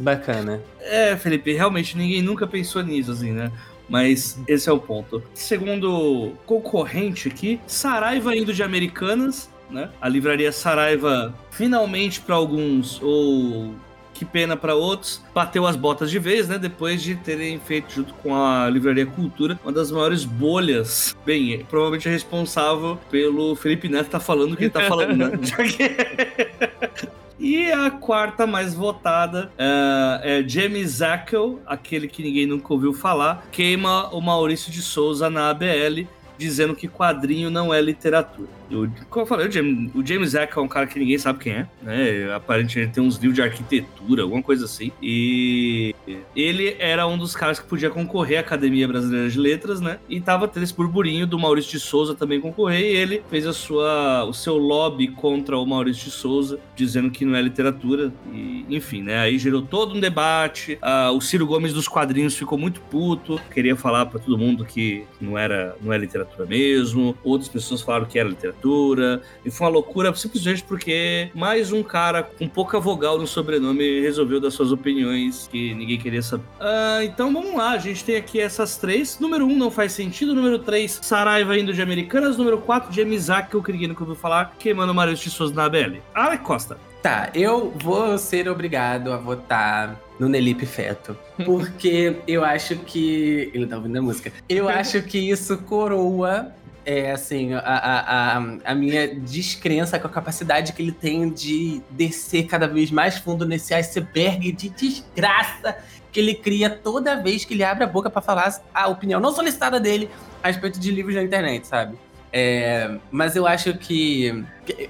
Bacana. 0.00 0.60
É, 0.80 1.16
Felipe, 1.16 1.52
realmente 1.52 1.96
ninguém 1.96 2.22
nunca 2.22 2.46
pensou 2.46 2.82
nisso, 2.82 3.10
assim, 3.10 3.32
né? 3.32 3.50
Mas 3.88 4.38
esse 4.46 4.68
é 4.68 4.72
o 4.72 4.78
ponto. 4.78 5.22
Segundo 5.34 6.32
concorrente 6.46 7.28
aqui, 7.28 7.60
Saraiva 7.66 8.36
indo 8.36 8.54
de 8.54 8.62
Americanas, 8.62 9.50
né? 9.68 9.90
A 10.00 10.08
livraria 10.08 10.52
Saraiva, 10.52 11.34
finalmente 11.50 12.20
para 12.20 12.36
alguns, 12.36 13.00
ou 13.02 13.74
que 14.20 14.24
pena 14.26 14.54
para 14.54 14.74
outros, 14.74 15.22
bateu 15.34 15.66
as 15.66 15.76
botas 15.76 16.10
de 16.10 16.18
vez, 16.18 16.46
né? 16.46 16.58
Depois 16.58 17.00
de 17.02 17.14
terem 17.14 17.58
feito, 17.58 17.90
junto 17.90 18.12
com 18.14 18.36
a 18.36 18.68
Livraria 18.68 19.06
Cultura, 19.06 19.58
uma 19.64 19.72
das 19.72 19.90
maiores 19.90 20.26
bolhas. 20.26 21.16
Bem, 21.24 21.64
provavelmente 21.64 22.06
é 22.06 22.12
responsável 22.12 22.98
pelo 23.10 23.56
Felipe 23.56 23.88
Neto 23.88 24.10
tá 24.10 24.20
falando 24.20 24.52
o 24.52 24.56
que 24.58 24.64
ele 24.64 24.70
tá 24.70 24.82
falando, 24.82 25.16
né? 25.16 25.30
E 27.42 27.72
a 27.72 27.90
quarta 27.90 28.46
mais 28.46 28.74
votada 28.74 29.50
uh, 29.54 30.20
é 30.22 30.44
Jamie 30.46 30.86
Zackel, 30.86 31.58
aquele 31.64 32.06
que 32.06 32.22
ninguém 32.22 32.44
nunca 32.44 32.70
ouviu 32.70 32.92
falar, 32.92 33.46
queima 33.50 34.10
o 34.14 34.20
Maurício 34.20 34.70
de 34.70 34.82
Souza 34.82 35.30
na 35.30 35.48
ABL, 35.48 36.06
dizendo 36.40 36.74
que 36.74 36.88
quadrinho 36.88 37.50
não 37.50 37.72
é 37.72 37.80
literatura. 37.82 38.48
Eu, 38.70 38.88
como 39.10 39.24
eu 39.24 39.26
falei, 39.26 39.48
o 39.48 39.52
James, 39.52 39.90
o 39.94 40.06
James 40.06 40.34
Eck 40.34 40.56
é 40.56 40.60
um 40.60 40.68
cara 40.68 40.86
que 40.86 40.98
ninguém 40.98 41.18
sabe 41.18 41.40
quem 41.40 41.52
é, 41.52 41.66
né? 41.82 42.32
Aparentemente 42.32 42.92
tem 42.92 43.02
uns 43.02 43.16
livros 43.16 43.34
de 43.34 43.42
arquitetura, 43.42 44.22
alguma 44.22 44.42
coisa 44.42 44.64
assim. 44.64 44.90
E 45.02 45.94
ele 46.34 46.76
era 46.78 47.06
um 47.06 47.18
dos 47.18 47.34
caras 47.36 47.58
que 47.58 47.66
podia 47.66 47.90
concorrer 47.90 48.38
à 48.38 48.40
Academia 48.40 48.88
Brasileira 48.88 49.28
de 49.28 49.38
Letras, 49.38 49.80
né? 49.80 49.98
E 50.08 50.20
tava 50.20 50.48
tendo 50.48 50.62
esse 50.62 50.74
burburinho 50.74 51.26
do 51.26 51.38
Maurício 51.38 51.72
de 51.72 51.80
Souza 51.80 52.14
também 52.14 52.40
concorrer. 52.40 52.80
E 52.80 52.96
ele 52.96 53.22
fez 53.28 53.46
a 53.46 53.52
sua, 53.52 54.24
o 54.24 54.32
seu 54.32 54.56
lobby 54.56 55.08
contra 55.08 55.58
o 55.58 55.66
Maurício 55.66 56.04
de 56.04 56.10
Souza, 56.12 56.58
dizendo 56.74 57.10
que 57.10 57.24
não 57.24 57.36
é 57.36 57.42
literatura. 57.42 58.12
E, 58.32 58.64
enfim, 58.70 59.02
né? 59.02 59.18
Aí 59.18 59.36
gerou 59.36 59.62
todo 59.62 59.94
um 59.94 60.00
debate. 60.00 60.78
Ah, 60.80 61.10
o 61.10 61.20
Ciro 61.20 61.46
Gomes 61.46 61.74
dos 61.74 61.88
quadrinhos 61.88 62.36
ficou 62.36 62.56
muito 62.56 62.80
puto, 62.82 63.38
queria 63.52 63.76
falar 63.76 64.06
para 64.06 64.20
todo 64.20 64.38
mundo 64.38 64.64
que 64.64 65.04
não 65.20 65.36
era, 65.36 65.76
não 65.82 65.92
é 65.92 65.98
literatura 65.98 66.29
mesmo. 66.46 67.16
Outras 67.22 67.48
pessoas 67.48 67.80
falaram 67.82 68.06
que 68.06 68.18
era 68.18 68.28
literatura 68.28 69.22
e 69.44 69.50
foi 69.50 69.66
uma 69.66 69.72
loucura 69.72 70.14
simplesmente 70.14 70.62
porque 70.62 71.30
mais 71.34 71.72
um 71.72 71.82
cara 71.82 72.22
com 72.22 72.48
pouca 72.48 72.78
vogal 72.78 73.18
no 73.18 73.26
sobrenome 73.26 74.00
resolveu 74.00 74.40
dar 74.40 74.50
suas 74.50 74.72
opiniões 74.72 75.48
que 75.48 75.74
ninguém 75.74 75.98
queria 75.98 76.22
saber. 76.22 76.44
Ah, 76.58 77.00
então 77.02 77.32
vamos 77.32 77.54
lá, 77.54 77.70
a 77.70 77.78
gente 77.78 78.04
tem 78.04 78.16
aqui 78.16 78.40
essas 78.40 78.76
três. 78.76 79.18
Número 79.18 79.46
um, 79.46 79.56
não 79.56 79.70
faz 79.70 79.92
sentido. 79.92 80.34
Número 80.34 80.58
três, 80.58 80.98
Saraiva 81.02 81.56
indo 81.58 81.72
de 81.72 81.82
Americanas. 81.82 82.36
Número 82.36 82.58
quatro, 82.58 82.92
James 82.92 83.22
Isaac, 83.22 83.50
que 83.50 83.56
eu 83.56 83.62
queria 83.62 83.88
nunca 83.88 84.02
ouviu 84.02 84.16
falar, 84.16 84.54
queimando 84.58 84.90
de 85.14 85.30
Souza 85.30 85.54
na 85.54 85.64
ABL. 85.64 85.98
Alec 86.14 86.44
Costa. 86.44 86.89
Tá, 87.02 87.30
eu 87.34 87.72
vou 87.82 88.18
ser 88.18 88.48
obrigado 88.48 89.10
a 89.12 89.16
votar 89.16 89.98
no 90.18 90.28
Nelipe 90.28 90.66
Feto. 90.66 91.16
Porque 91.44 92.16
eu 92.26 92.44
acho 92.44 92.76
que. 92.76 93.50
Ele 93.54 93.66
tá 93.66 93.76
ouvindo 93.76 93.98
a 93.98 94.02
música. 94.02 94.32
Eu 94.48 94.68
acho 94.70 95.02
que 95.02 95.18
isso 95.18 95.56
coroa 95.58 96.52
é 96.84 97.12
assim, 97.12 97.52
a, 97.52 97.58
a, 97.58 98.38
a, 98.38 98.42
a, 98.64 98.74
minha 98.74 99.14
descrença 99.14 99.98
com 99.98 100.06
a 100.06 100.10
capacidade 100.10 100.72
que 100.72 100.80
ele 100.82 100.92
tem 100.92 101.30
de 101.30 101.82
descer 101.90 102.46
cada 102.46 102.66
vez 102.66 102.90
mais 102.90 103.18
fundo 103.18 103.46
nesse 103.46 103.74
iceberg 103.74 104.50
de 104.52 104.70
desgraça 104.70 105.76
que 106.10 106.18
ele 106.18 106.34
cria 106.34 106.70
toda 106.70 107.22
vez 107.22 107.44
que 107.44 107.54
ele 107.54 107.62
abre 107.62 107.84
a 107.84 107.86
boca 107.86 108.10
para 108.10 108.22
falar 108.22 108.62
a 108.74 108.88
opinião 108.88 109.20
não 109.20 109.32
solicitada 109.32 109.78
dele 109.78 110.10
a 110.42 110.48
respeito 110.48 110.80
de 110.80 110.90
livros 110.90 111.14
na 111.14 111.22
internet, 111.22 111.66
sabe? 111.66 111.96
É, 112.32 112.98
mas 113.10 113.34
eu 113.34 113.46
acho 113.46 113.74
que. 113.74 114.44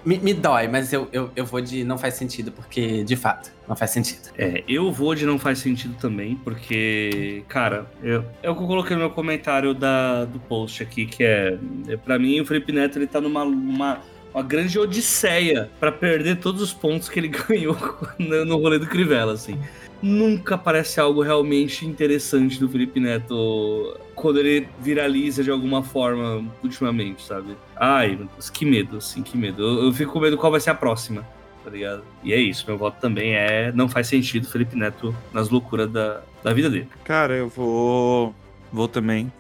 me, 0.05 0.19
me, 0.19 0.35
dói, 0.35 0.69
mas 0.69 0.93
eu, 0.93 1.09
eu, 1.13 1.31
eu 1.35 1.47
vou 1.47 1.61
de 1.61 1.85
não 1.85 1.97
faz 1.97 2.15
sentido, 2.15 2.53
porque 2.53 3.03
de 3.03 3.17
fato, 3.17 3.51
não 3.67 3.75
faz 3.75 3.93
sentido. 3.93 4.31
É, 4.37 4.63
eu 4.69 4.93
vou 4.93 5.15
de 5.15 5.25
não 5.25 5.39
faz 5.39 5.59
sentido 5.59 5.95
também, 5.99 6.37
porque, 6.37 7.43
cara, 7.49 7.91
eu, 8.03 8.25
é 8.43 8.49
eu 8.49 8.55
coloquei 8.55 8.95
no 8.95 9.03
meu 9.03 9.11
comentário 9.11 9.73
da, 9.73 10.27
do 10.27 10.39
post 10.41 10.83
aqui, 10.83 11.07
que 11.07 11.25
é. 11.25 11.59
é 11.89 11.97
para 11.97 12.19
mim, 12.19 12.41
o 12.41 12.47
Felipe 12.47 12.73
Neto 12.73 12.99
ele 12.99 13.07
tá 13.07 13.21
numa. 13.21 13.43
Uma, 13.43 14.01
uma 14.33 14.45
grande 14.45 14.79
odisseia 14.79 15.69
para 15.81 15.91
perder 15.91 16.37
todos 16.37 16.63
os 16.63 16.73
pontos 16.73 17.09
que 17.09 17.19
ele 17.19 17.27
ganhou 17.49 17.77
no 18.19 18.57
rolê 18.59 18.79
do 18.79 18.87
Crivella, 18.87 19.33
assim 19.33 19.59
nunca 20.03 20.57
parece 20.57 21.01
algo 21.01 21.23
realmente 21.23 21.87
interessante 21.87 22.59
do 22.59 22.69
Felipe 22.69 23.01
Neto 23.01 23.99
quando 24.15 24.39
ele 24.39 24.69
viraliza 24.79 25.43
de 25.43 25.51
alguma 25.51 25.83
forma 25.83 26.45
ultimamente, 26.63 27.23
sabe? 27.25 27.57
Ai, 27.77 28.19
que 28.53 28.65
medo, 28.65 28.99
assim, 28.99 29.23
que 29.23 29.37
medo. 29.37 29.63
Eu, 29.63 29.85
eu 29.85 29.93
fico 29.93 30.13
com 30.13 30.21
medo 30.21 30.37
qual 30.37 30.53
vai 30.53 30.61
ser 30.61 30.71
a 30.71 30.75
próxima, 30.75 31.27
tá 31.65 31.71
ligado? 31.71 32.03
E 32.23 32.33
é 32.33 32.39
isso, 32.39 32.65
meu 32.67 32.77
voto 32.77 33.01
também 33.01 33.35
é. 33.35 33.73
Não 33.73 33.89
faz 33.89 34.07
sentido 34.07 34.49
Felipe 34.49 34.77
Neto 34.77 35.15
nas 35.33 35.49
loucuras 35.49 35.91
da, 35.91 36.21
da 36.43 36.53
vida 36.53 36.69
dele. 36.69 36.89
Cara, 37.05 37.35
eu 37.35 37.49
vou. 37.49 38.35
Vou 38.73 38.87
também 38.87 39.33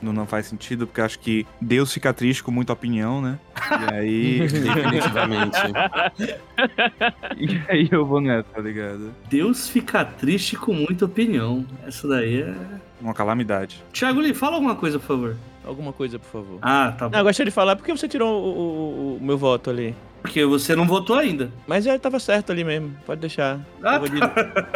não, 0.00 0.12
não 0.12 0.26
faz 0.26 0.46
sentido, 0.46 0.86
porque 0.86 1.00
acho 1.00 1.18
que 1.18 1.46
Deus 1.60 1.92
fica 1.92 2.12
triste 2.12 2.42
com 2.42 2.50
muita 2.50 2.72
opinião, 2.72 3.20
né? 3.20 3.38
E 3.70 3.94
aí. 3.94 4.38
Definitivamente. 4.48 5.58
e 7.36 7.60
aí 7.68 7.88
eu 7.90 8.04
vou 8.04 8.20
nessa, 8.20 8.44
tá 8.44 8.60
ligado? 8.60 9.14
Deus 9.28 9.68
fica 9.68 10.04
triste 10.04 10.56
com 10.56 10.72
muita 10.72 11.04
opinião. 11.04 11.64
Essa 11.86 12.06
daí 12.08 12.42
é. 12.42 12.54
Uma 13.00 13.14
calamidade. 13.14 13.82
Thiago 13.92 14.20
Lee, 14.20 14.34
fala 14.34 14.56
alguma 14.56 14.74
coisa, 14.74 14.98
por 14.98 15.06
favor. 15.06 15.36
Alguma 15.64 15.92
coisa, 15.92 16.18
por 16.18 16.28
favor. 16.30 16.58
Ah, 16.62 16.94
tá 16.96 17.08
bom. 17.08 17.12
Não, 17.12 17.18
eu 17.18 17.24
gostaria 17.24 17.50
de 17.50 17.54
falar 17.54 17.74
porque 17.74 17.90
você 17.90 18.06
tirou 18.06 18.42
o, 18.42 18.48
o, 18.48 19.16
o, 19.16 19.18
meu 19.20 19.36
voto 19.36 19.68
ali. 19.68 19.94
Porque 20.22 20.44
você 20.44 20.76
não 20.76 20.86
votou 20.86 21.16
ainda. 21.16 21.50
Mas 21.66 21.84
já 21.84 21.98
tava 21.98 22.20
certo 22.20 22.52
ali 22.52 22.62
mesmo, 22.62 22.96
pode 23.04 23.20
deixar. 23.20 23.60
Ah, 23.82 23.94
eu 23.94 24.00
vou 24.00 24.08
de... 24.08 24.20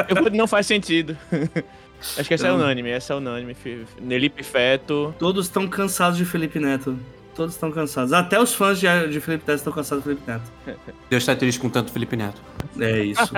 eu 0.08 0.16
vou 0.16 0.30
não 0.30 0.46
faz 0.48 0.66
sentido. 0.66 1.16
Acho 2.00 2.28
que 2.28 2.34
essa 2.34 2.46
é 2.46 2.50
então... 2.50 2.60
é 2.60 2.64
unânime, 2.64 2.90
essa 2.90 3.12
é 3.12 3.16
unânime. 3.16 3.56
Nelipe 4.00 4.42
Feto. 4.42 5.14
Todos 5.18 5.46
estão 5.46 5.68
cansados 5.68 6.16
de 6.16 6.24
Felipe 6.24 6.58
Neto. 6.58 6.98
Todos 7.34 7.54
estão 7.54 7.70
cansados. 7.70 8.12
Até 8.12 8.40
os 8.40 8.52
fãs 8.54 8.80
de, 8.80 8.86
de 9.08 9.20
Felipe 9.20 9.44
Neto 9.46 9.58
estão 9.58 9.72
cansados 9.72 10.04
de 10.04 10.10
Felipe 10.10 10.30
Neto. 10.30 10.50
Deus 11.08 11.22
está 11.22 11.36
triste 11.36 11.60
com 11.60 11.68
tanto 11.68 11.92
Felipe 11.92 12.16
Neto. 12.16 12.40
É 12.78 13.04
isso. 13.04 13.32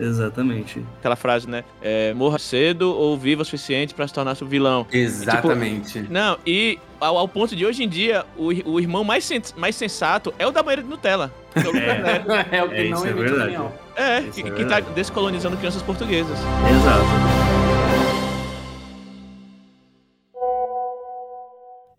Exatamente. 0.00 0.82
Aquela 0.98 1.16
frase, 1.16 1.48
né? 1.48 1.64
É, 1.80 2.14
morra 2.14 2.38
cedo 2.38 2.94
ou 2.94 3.16
viva 3.18 3.42
o 3.42 3.44
suficiente 3.44 3.94
para 3.94 4.06
se 4.08 4.14
tornar 4.14 4.34
seu 4.34 4.46
vilão. 4.46 4.86
Exatamente. 4.90 6.00
tipo, 6.00 6.12
não, 6.12 6.38
e 6.46 6.78
ao, 7.00 7.18
ao, 7.18 7.28
ponto 7.28 7.54
de 7.54 7.66
hoje 7.66 7.84
em 7.84 7.88
dia, 7.88 8.24
o, 8.36 8.46
o 8.70 8.80
irmão 8.80 9.04
mais, 9.04 9.24
sens, 9.24 9.54
mais 9.56 9.76
sensato 9.76 10.32
é 10.38 10.46
o 10.46 10.50
da 10.50 10.62
banheira 10.62 10.82
de 10.82 10.88
Nutella. 10.88 11.32
É, 11.54 12.56
é 12.56 12.64
o 12.64 12.68
que 12.68 12.74
é, 12.76 12.88
não 12.88 13.04
é, 13.04 13.10
é 13.10 13.12
verdade. 13.12 13.58
É, 13.96 14.20
isso 14.20 14.42
que, 14.42 14.48
é 14.48 14.50
que 14.52 14.64
tá 14.64 14.80
descolonizando 14.80 15.56
crianças 15.56 15.82
portuguesas. 15.82 16.38
Exato. 16.38 17.41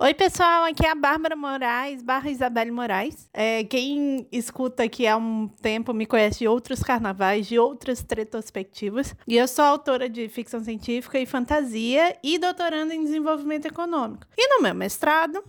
Oi, 0.03 0.13
pessoal, 0.13 0.65
aqui 0.65 0.85
é 0.85 0.89
a 0.89 0.95
Bárbara 0.95 1.33
Moraes, 1.33 2.01
barra 2.01 2.29
Isabelle 2.29 2.71
Moraes. 2.71 3.29
É, 3.33 3.63
quem 3.63 4.27
escuta 4.33 4.83
aqui 4.83 5.07
há 5.07 5.15
um 5.15 5.47
tempo 5.47 5.93
me 5.93 6.05
conhece 6.05 6.39
de 6.39 6.47
outros 6.49 6.83
carnavais, 6.83 7.47
de 7.47 7.57
outras 7.57 8.05
retrospectivas. 8.13 9.15
E 9.25 9.37
eu 9.37 9.47
sou 9.47 9.63
autora 9.63 10.09
de 10.09 10.27
ficção 10.27 10.61
científica 10.61 11.17
e 11.17 11.25
fantasia 11.25 12.17
e 12.21 12.37
doutoranda 12.37 12.93
em 12.93 13.01
desenvolvimento 13.01 13.65
econômico. 13.65 14.27
E 14.37 14.45
no 14.49 14.61
meu 14.61 14.75
mestrado, 14.75 15.41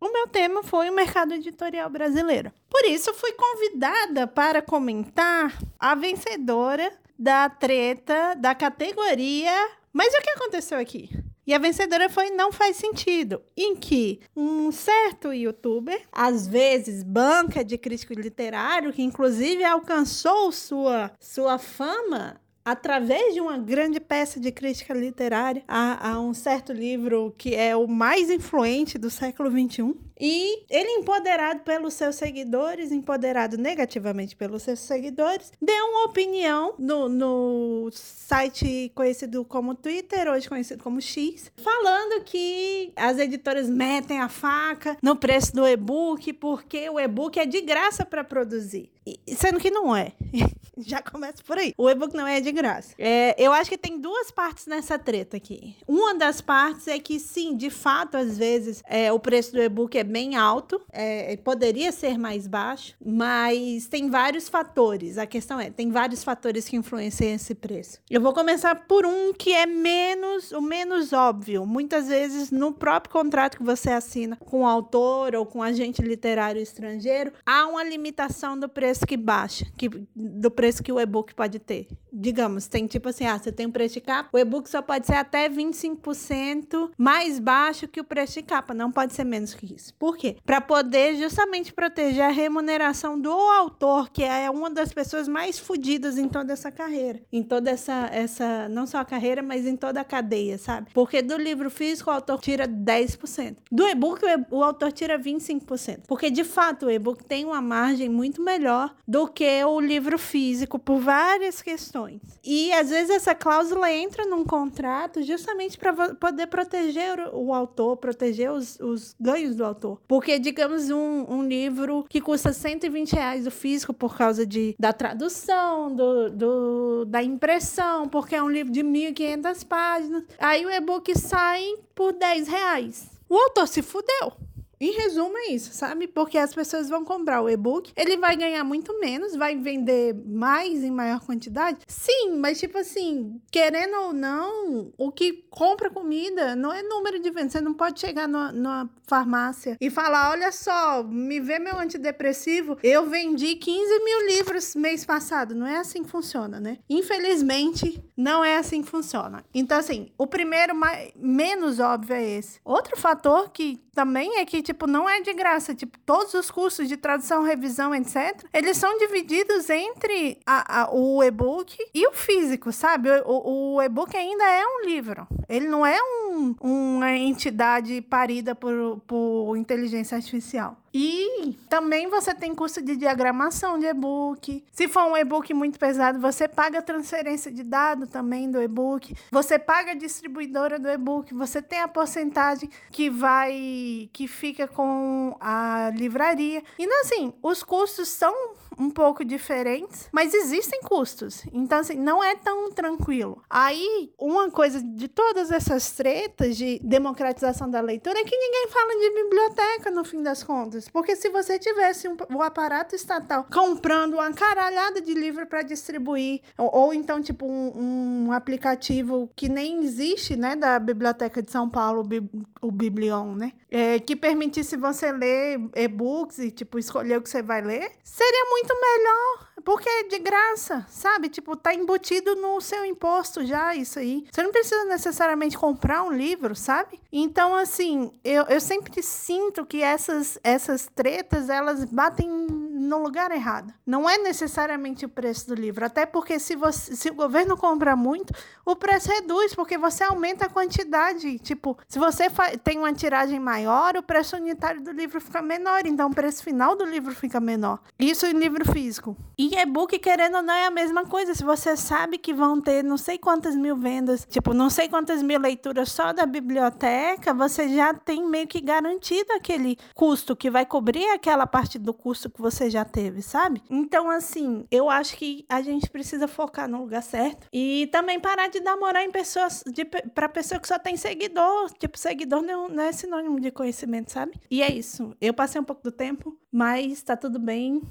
o 0.00 0.12
meu 0.12 0.28
tema 0.28 0.62
foi 0.62 0.88
o 0.88 0.94
mercado 0.94 1.34
editorial 1.34 1.90
brasileiro. 1.90 2.52
Por 2.70 2.84
isso, 2.84 3.12
fui 3.12 3.32
convidada 3.32 4.28
para 4.28 4.62
comentar 4.62 5.58
a 5.80 5.96
vencedora 5.96 6.92
da 7.18 7.50
treta 7.50 8.36
da 8.36 8.54
categoria. 8.54 9.68
Mas 9.92 10.14
o 10.14 10.22
que 10.22 10.30
aconteceu 10.30 10.78
aqui? 10.78 11.10
E 11.46 11.54
a 11.54 11.58
vencedora 11.58 12.08
foi 12.08 12.30
Não 12.30 12.50
Faz 12.50 12.76
Sentido, 12.76 13.40
em 13.56 13.76
que 13.76 14.18
um 14.34 14.72
certo 14.72 15.32
youtuber, 15.32 16.02
às 16.10 16.44
vezes 16.44 17.04
banca 17.04 17.64
de 17.64 17.78
crítico 17.78 18.14
literário, 18.14 18.92
que 18.92 19.02
inclusive 19.02 19.62
alcançou 19.62 20.50
sua, 20.50 21.12
sua 21.20 21.56
fama 21.56 22.40
através 22.64 23.32
de 23.32 23.40
uma 23.40 23.56
grande 23.56 24.00
peça 24.00 24.40
de 24.40 24.50
crítica 24.50 24.92
literária 24.92 25.62
a, 25.68 26.10
a, 26.10 26.20
um 26.20 26.34
certo 26.34 26.72
livro 26.72 27.32
que 27.38 27.54
é 27.54 27.76
o 27.76 27.86
mais 27.86 28.28
influente 28.28 28.98
do 28.98 29.08
século 29.08 29.48
XXI, 29.48 29.94
E 30.18 30.64
ele, 30.70 30.90
empoderado 30.92 31.60
pelos 31.60 31.94
seus 31.94 32.16
seguidores, 32.16 32.90
empoderado 32.90 33.56
negativamente 33.56 34.34
pelos 34.34 34.62
seus 34.62 34.80
seguidores, 34.80 35.52
deu 35.60 35.84
uma 35.86 36.04
opinião 36.06 36.74
no, 36.78 37.08
no 37.08 37.90
site 37.92 38.90
conhecido 38.94 39.44
como 39.44 39.74
Twitter, 39.74 40.28
hoje 40.28 40.48
conhecido 40.48 40.82
como 40.82 41.00
X, 41.00 41.52
falando 41.56 42.24
que 42.24 42.92
as 42.96 43.18
editoras 43.18 43.68
metem 43.68 44.20
a 44.20 44.28
faca 44.28 44.96
no 45.02 45.16
preço 45.16 45.54
do 45.54 45.66
e-book 45.66 46.32
porque 46.34 46.88
o 46.88 46.98
e-book 46.98 47.38
é 47.38 47.46
de 47.46 47.60
graça 47.60 48.04
para 48.04 48.24
produzir. 48.24 48.90
Sendo 49.28 49.60
que 49.60 49.70
não 49.70 49.94
é. 49.94 50.12
Já 50.78 51.00
começa 51.00 51.42
por 51.42 51.56
aí. 51.56 51.72
O 51.78 51.88
e-book 51.88 52.14
não 52.14 52.26
é 52.26 52.38
de 52.40 52.52
graça. 52.52 52.94
É, 52.98 53.34
eu 53.38 53.50
acho 53.52 53.70
que 53.70 53.78
tem 53.78 53.98
duas 53.98 54.30
partes 54.30 54.66
nessa 54.66 54.98
treta 54.98 55.36
aqui. 55.36 55.74
Uma 55.88 56.14
das 56.14 56.42
partes 56.42 56.86
é 56.86 56.98
que, 56.98 57.18
sim, 57.18 57.56
de 57.56 57.70
fato, 57.70 58.16
às 58.16 58.36
vezes, 58.36 58.82
é, 58.86 59.10
o 59.10 59.18
preço 59.18 59.52
do 59.52 59.62
e-book 59.62 59.96
é 59.96 60.04
bem 60.06 60.36
alto, 60.36 60.80
é, 60.92 61.36
poderia 61.38 61.92
ser 61.92 62.18
mais 62.18 62.46
baixo, 62.46 62.94
mas 63.04 63.86
tem 63.86 64.08
vários 64.08 64.48
fatores. 64.48 65.18
A 65.18 65.26
questão 65.26 65.60
é, 65.60 65.70
tem 65.70 65.90
vários 65.90 66.24
fatores 66.24 66.68
que 66.68 66.76
influenciam 66.76 67.34
esse 67.34 67.54
preço. 67.54 68.00
Eu 68.10 68.20
vou 68.20 68.32
começar 68.32 68.74
por 68.86 69.04
um 69.04 69.32
que 69.32 69.52
é 69.52 69.66
menos, 69.66 70.52
o 70.52 70.60
menos 70.60 71.12
óbvio. 71.12 71.66
Muitas 71.66 72.08
vezes, 72.08 72.50
no 72.50 72.72
próprio 72.72 73.12
contrato 73.12 73.58
que 73.58 73.64
você 73.64 73.90
assina 73.90 74.36
com 74.36 74.62
o 74.62 74.66
autor 74.66 75.34
ou 75.34 75.44
com 75.44 75.62
agente 75.62 76.02
literário 76.02 76.60
estrangeiro, 76.60 77.32
há 77.44 77.66
uma 77.66 77.84
limitação 77.84 78.58
do 78.58 78.68
preço 78.68 79.06
que 79.06 79.16
baixa, 79.16 79.66
que, 79.76 79.88
do 80.14 80.50
preço 80.50 80.82
que 80.82 80.92
o 80.92 81.00
e-book 81.00 81.34
pode 81.34 81.58
ter. 81.58 81.88
Digamos, 82.12 82.66
tem 82.68 82.86
tipo 82.86 83.08
assim, 83.08 83.26
ah, 83.26 83.38
você 83.38 83.52
tem 83.52 83.66
um 83.66 83.70
preço 83.70 83.94
de 83.94 84.00
capa, 84.00 84.30
o 84.32 84.38
e-book 84.38 84.68
só 84.68 84.80
pode 84.80 85.06
ser 85.06 85.14
até 85.14 85.48
25% 85.48 86.90
mais 86.96 87.38
baixo 87.38 87.88
que 87.88 88.00
o 88.00 88.04
preço 88.04 88.34
de 88.34 88.42
capa, 88.42 88.72
não 88.72 88.90
pode 88.90 89.14
ser 89.14 89.24
menos 89.24 89.54
que 89.54 89.74
isso. 89.74 89.94
Por 89.98 90.16
quê? 90.16 90.36
Para 90.44 90.60
poder 90.60 91.16
justamente 91.16 91.72
proteger 91.72 92.24
a 92.24 92.30
remuneração 92.30 93.18
do 93.18 93.30
autor, 93.30 94.10
que 94.10 94.22
é 94.22 94.50
uma 94.50 94.70
das 94.70 94.92
pessoas 94.92 95.26
mais 95.26 95.58
fodidas 95.58 96.18
em 96.18 96.28
toda 96.28 96.52
essa 96.52 96.70
carreira, 96.70 97.20
em 97.32 97.42
toda 97.42 97.70
essa 97.70 98.08
essa 98.12 98.68
não 98.68 98.86
só 98.86 98.98
a 98.98 99.04
carreira, 99.04 99.42
mas 99.42 99.66
em 99.66 99.76
toda 99.76 100.00
a 100.00 100.04
cadeia, 100.04 100.58
sabe? 100.58 100.90
Porque 100.92 101.22
do 101.22 101.36
livro 101.36 101.70
físico 101.70 102.10
o 102.10 102.12
autor 102.12 102.40
tira 102.40 102.68
10%. 102.68 103.56
Do 103.70 103.86
e-book 103.86 104.22
o, 104.50 104.56
o 104.58 104.62
autor 104.62 104.92
tira 104.92 105.18
25%. 105.18 106.02
Porque 106.06 106.30
de 106.30 106.44
fato 106.44 106.86
o 106.86 106.90
e-book 106.90 107.24
tem 107.24 107.44
uma 107.44 107.62
margem 107.62 108.08
muito 108.08 108.42
melhor 108.42 108.94
do 109.06 109.26
que 109.28 109.64
o 109.64 109.80
livro 109.80 110.18
físico 110.18 110.78
por 110.78 110.98
várias 110.98 111.62
questões. 111.62 112.20
E 112.44 112.72
às 112.72 112.90
vezes 112.90 113.10
essa 113.10 113.34
cláusula 113.34 113.90
entra 113.92 114.24
num 114.26 114.44
contrato 114.44 115.22
justamente 115.22 115.78
para 115.78 116.14
poder 116.14 116.46
proteger 116.46 117.18
o, 117.32 117.46
o 117.46 117.54
autor, 117.54 117.96
proteger 117.96 118.50
os, 118.50 118.78
os 118.80 119.14
ganhos 119.20 119.56
do 119.56 119.64
autor. 119.64 119.85
Porque, 120.08 120.38
digamos, 120.38 120.90
um, 120.90 121.24
um 121.28 121.42
livro 121.46 122.04
que 122.08 122.20
custa 122.20 122.52
120 122.52 123.12
reais 123.12 123.46
o 123.46 123.50
físico 123.50 123.92
por 123.92 124.16
causa 124.16 124.46
de, 124.46 124.74
da 124.78 124.92
tradução, 124.92 125.94
do, 125.94 126.30
do, 126.30 127.04
da 127.06 127.22
impressão, 127.22 128.08
porque 128.08 128.34
é 128.34 128.42
um 128.42 128.50
livro 128.50 128.72
de 128.72 128.82
1.500 128.82 129.66
páginas. 129.66 130.24
Aí 130.38 130.64
o 130.64 130.70
e-book 130.70 131.16
sai 131.18 131.62
por 131.94 132.12
10 132.12 132.48
reais. 132.48 133.10
O 133.28 133.36
autor 133.36 133.66
se 133.68 133.82
fudeu. 133.82 134.32
Em 134.78 134.92
resumo, 134.92 135.36
é 135.38 135.52
isso, 135.52 135.72
sabe? 135.72 136.06
Porque 136.06 136.36
as 136.36 136.54
pessoas 136.54 136.88
vão 136.88 137.02
comprar 137.02 137.40
o 137.40 137.48
e-book, 137.48 137.92
ele 137.96 138.18
vai 138.18 138.36
ganhar 138.36 138.62
muito 138.62 138.98
menos, 139.00 139.34
vai 139.34 139.56
vender 139.56 140.14
mais 140.14 140.84
em 140.84 140.90
maior 140.90 141.20
quantidade. 141.20 141.78
Sim, 141.86 142.36
mas 142.38 142.60
tipo 142.60 142.76
assim, 142.76 143.40
querendo 143.50 143.96
ou 143.96 144.12
não, 144.12 144.92
o 144.98 145.10
que 145.10 145.44
compra 145.48 145.88
comida 145.88 146.54
não 146.54 146.70
é 146.70 146.82
número 146.82 147.18
de 147.18 147.30
vendas. 147.30 147.52
Você 147.52 147.60
não 147.62 147.72
pode 147.72 148.00
chegar 148.00 148.28
numa, 148.28 148.52
numa 148.52 148.90
farmácia 149.08 149.76
e 149.80 149.88
falar: 149.90 150.30
olha 150.30 150.50
só, 150.52 151.02
me 151.02 151.40
vê 151.40 151.58
meu 151.58 151.78
antidepressivo, 151.78 152.78
eu 152.82 153.06
vendi 153.08 153.54
15 153.56 154.04
mil 154.04 154.26
livros 154.28 154.74
mês 154.74 155.04
passado. 155.04 155.54
Não 155.54 155.66
é 155.66 155.78
assim 155.78 156.02
que 156.02 156.10
funciona, 156.10 156.58
né? 156.60 156.78
Infelizmente, 156.88 158.02
não 158.16 158.44
é 158.44 158.56
assim 158.58 158.82
que 158.82 158.88
funciona. 158.88 159.44
Então, 159.54 159.78
assim, 159.78 160.10
o 160.18 160.26
primeiro 160.26 160.74
mais, 160.74 161.10
menos 161.16 161.80
óbvio 161.80 162.14
é 162.14 162.22
esse. 162.22 162.60
Outro 162.64 162.96
fator 162.96 163.50
que 163.50 163.80
também 163.94 164.38
é 164.38 164.44
que, 164.44 164.60
tipo, 164.62 164.86
não 164.86 165.08
é 165.08 165.20
de 165.22 165.32
graça. 165.32 165.74
Tipo, 165.74 165.98
todos 166.00 166.34
os 166.34 166.50
cursos 166.50 166.86
de 166.86 166.96
tradução, 166.98 167.42
revisão, 167.42 167.94
etc., 167.94 168.44
eles 168.52 168.76
são 168.76 168.96
divididos 168.98 169.70
entre 169.70 170.38
a- 170.46 170.82
a- 170.82 170.90
o 170.94 171.22
e-book 171.24 171.74
e 171.94 172.06
o 172.06 172.12
físico, 172.12 172.70
sabe? 172.72 173.08
O, 173.24 173.30
o- 173.30 173.74
o 173.76 173.82
e-book 173.82 174.14
ainda 174.16 174.44
é 174.44 174.62
um 174.66 174.84
livro. 174.86 175.26
Ele 175.48 175.66
não 175.66 175.84
é 175.86 175.96
um- 176.02 176.54
uma 176.60 177.12
entidade 177.12 178.02
parida 178.02 178.54
por, 178.54 178.95
por 179.06 179.56
inteligência 179.56 180.16
artificial. 180.16 180.76
E 180.92 181.54
também 181.68 182.08
você 182.08 182.34
tem 182.34 182.54
curso 182.54 182.80
de 182.80 182.96
diagramação 182.96 183.78
de 183.78 183.84
e-book. 183.84 184.64
Se 184.72 184.88
for 184.88 185.04
um 185.04 185.16
e-book 185.16 185.52
muito 185.52 185.78
pesado, 185.78 186.18
você 186.18 186.48
paga 186.48 186.80
transferência 186.80 187.52
de 187.52 187.62
dado 187.62 188.06
também 188.06 188.50
do 188.50 188.62
e-book. 188.62 189.14
Você 189.30 189.58
paga 189.58 189.92
a 189.92 189.94
distribuidora 189.94 190.78
do 190.78 190.88
e-book. 190.88 191.34
Você 191.34 191.60
tem 191.60 191.80
a 191.80 191.88
porcentagem 191.88 192.70
que 192.90 193.10
vai 193.10 194.08
que 194.12 194.26
fica 194.26 194.66
com 194.66 195.36
a 195.38 195.92
livraria. 195.94 196.62
E 196.78 196.86
assim, 197.00 197.32
os 197.42 197.62
custos 197.62 198.08
são 198.08 198.34
um 198.78 198.90
pouco 198.90 199.24
diferentes, 199.24 200.08
mas 200.12 200.34
existem 200.34 200.80
custos. 200.82 201.44
Então, 201.52 201.78
assim, 201.78 201.96
não 201.96 202.22
é 202.22 202.34
tão 202.34 202.70
tranquilo. 202.70 203.42
Aí, 203.48 204.12
uma 204.18 204.50
coisa 204.50 204.82
de 204.82 205.08
todas 205.08 205.50
essas 205.50 205.90
tretas 205.92 206.56
de 206.56 206.78
democratização 206.82 207.70
da 207.70 207.80
leitura 207.80 208.18
é 208.18 208.24
que 208.24 208.36
ninguém 208.36 208.68
fala 208.68 208.92
de 209.00 209.10
biblioteca, 209.22 209.90
no 209.90 210.04
fim 210.04 210.22
das 210.22 210.42
contas. 210.42 210.88
Porque 210.88 211.16
se 211.16 211.28
você 211.30 211.58
tivesse 211.58 212.08
um, 212.08 212.16
o 212.34 212.42
aparato 212.42 212.94
estatal 212.94 213.46
comprando 213.52 214.14
uma 214.14 214.32
caralhada 214.32 215.00
de 215.00 215.14
livro 215.14 215.46
para 215.46 215.62
distribuir, 215.62 216.40
ou, 216.58 216.70
ou 216.74 216.94
então, 216.94 217.20
tipo, 217.22 217.46
um, 217.46 218.26
um 218.28 218.32
aplicativo 218.32 219.30
que 219.34 219.48
nem 219.48 219.82
existe, 219.84 220.36
né, 220.36 220.56
da 220.56 220.78
Biblioteca 220.78 221.42
de 221.42 221.50
São 221.50 221.68
Paulo, 221.68 222.00
o 222.00 222.04
Bib- 222.04 222.46
o 222.62 222.70
Biblion, 222.70 223.34
né? 223.34 223.52
É, 223.70 223.98
que 223.98 224.16
permitisse 224.16 224.76
você 224.76 225.12
ler 225.12 225.60
e-books 225.74 226.38
e, 226.38 226.50
tipo, 226.50 226.78
escolher 226.78 227.18
o 227.18 227.22
que 227.22 227.28
você 227.28 227.42
vai 227.42 227.60
ler, 227.62 227.92
seria 228.02 228.44
muito 228.50 228.65
melhor. 228.74 229.46
Porque 229.64 229.88
é 229.88 230.04
de 230.04 230.18
graça, 230.20 230.86
sabe? 230.88 231.28
Tipo, 231.28 231.56
tá 231.56 231.74
embutido 231.74 232.36
no 232.36 232.60
seu 232.60 232.84
imposto 232.84 233.44
já, 233.44 233.74
isso 233.74 233.98
aí. 233.98 234.24
Você 234.30 234.40
não 234.40 234.52
precisa 234.52 234.84
necessariamente 234.84 235.58
comprar 235.58 236.04
um 236.04 236.12
livro, 236.12 236.54
sabe? 236.54 237.00
Então, 237.10 237.52
assim, 237.54 238.12
eu, 238.22 238.44
eu 238.44 238.60
sempre 238.60 239.02
sinto 239.02 239.66
que 239.66 239.82
essas, 239.82 240.38
essas 240.44 240.88
tretas, 240.94 241.48
elas 241.48 241.84
batem 241.84 242.28
no 242.76 242.98
lugar 242.98 243.30
errado. 243.30 243.72
Não 243.86 244.08
é 244.08 244.18
necessariamente 244.18 245.06
o 245.06 245.08
preço 245.08 245.48
do 245.48 245.54
livro. 245.54 245.84
Até 245.84 246.04
porque 246.04 246.38
se, 246.38 246.54
você, 246.54 246.94
se 246.94 247.08
o 247.08 247.14
governo 247.14 247.56
compra 247.56 247.96
muito, 247.96 248.34
o 248.64 248.76
preço 248.76 249.08
reduz, 249.08 249.54
porque 249.54 249.78
você 249.78 250.04
aumenta 250.04 250.46
a 250.46 250.48
quantidade. 250.48 251.38
Tipo, 251.38 251.76
se 251.88 251.98
você 251.98 252.26
tem 252.62 252.78
uma 252.78 252.92
tiragem 252.92 253.40
maior, 253.40 253.96
o 253.96 254.02
preço 254.02 254.36
unitário 254.36 254.82
do 254.82 254.90
livro 254.90 255.20
fica 255.20 255.40
menor. 255.40 255.86
Então, 255.86 256.10
o 256.10 256.14
preço 256.14 256.44
final 256.44 256.76
do 256.76 256.84
livro 256.84 257.14
fica 257.14 257.40
menor. 257.40 257.80
Isso 257.98 258.26
em 258.26 258.34
livro 258.34 258.70
físico. 258.70 259.16
E 259.38 259.54
e-book, 259.54 259.98
querendo 259.98 260.36
ou 260.36 260.42
não, 260.42 260.54
é 260.54 260.66
a 260.66 260.70
mesma 260.70 261.06
coisa. 261.06 261.34
Se 261.34 261.44
você 261.44 261.76
sabe 261.76 262.18
que 262.18 262.34
vão 262.34 262.60
ter 262.60 262.84
não 262.84 262.96
sei 262.96 263.18
quantas 263.18 263.56
mil 263.56 263.76
vendas, 263.76 264.26
tipo, 264.28 264.52
não 264.52 264.68
sei 264.68 264.88
quantas 264.88 265.22
mil 265.22 265.40
leituras 265.40 265.90
só 265.90 266.12
da 266.12 266.26
biblioteca, 266.26 267.32
você 267.32 267.68
já 267.68 267.94
tem 267.94 268.26
meio 268.26 268.46
que 268.46 268.60
garantido 268.60 269.32
aquele 269.32 269.78
custo 269.94 270.36
que 270.36 270.50
vai 270.50 270.66
cobrir 270.66 271.06
aquela 271.10 271.46
parte 271.46 271.78
do 271.78 271.94
custo 271.94 272.30
que 272.30 272.40
você 272.40 272.65
já 272.70 272.84
teve, 272.84 273.22
sabe? 273.22 273.62
Então, 273.68 274.10
assim, 274.10 274.66
eu 274.70 274.88
acho 274.90 275.16
que 275.16 275.44
a 275.48 275.60
gente 275.62 275.88
precisa 275.90 276.28
focar 276.28 276.68
no 276.68 276.80
lugar 276.80 277.02
certo 277.02 277.46
e 277.52 277.88
também 277.92 278.20
parar 278.20 278.48
de 278.48 278.60
dar 278.60 278.76
moral 278.76 279.02
em 279.02 279.10
pessoas, 279.10 279.62
de, 279.66 279.84
pra 279.84 280.28
pessoa 280.28 280.60
que 280.60 280.68
só 280.68 280.78
tem 280.78 280.96
seguidor. 280.96 281.70
Tipo, 281.78 281.98
seguidor 281.98 282.42
não, 282.42 282.68
não 282.68 282.82
é 282.82 282.92
sinônimo 282.92 283.40
de 283.40 283.50
conhecimento, 283.50 284.12
sabe? 284.12 284.40
E 284.50 284.62
é 284.62 284.72
isso. 284.72 285.14
Eu 285.20 285.34
passei 285.34 285.60
um 285.60 285.64
pouco 285.64 285.82
do 285.82 285.92
tempo, 285.92 286.38
mas 286.50 287.02
tá 287.02 287.16
tudo 287.16 287.38
bem 287.38 287.82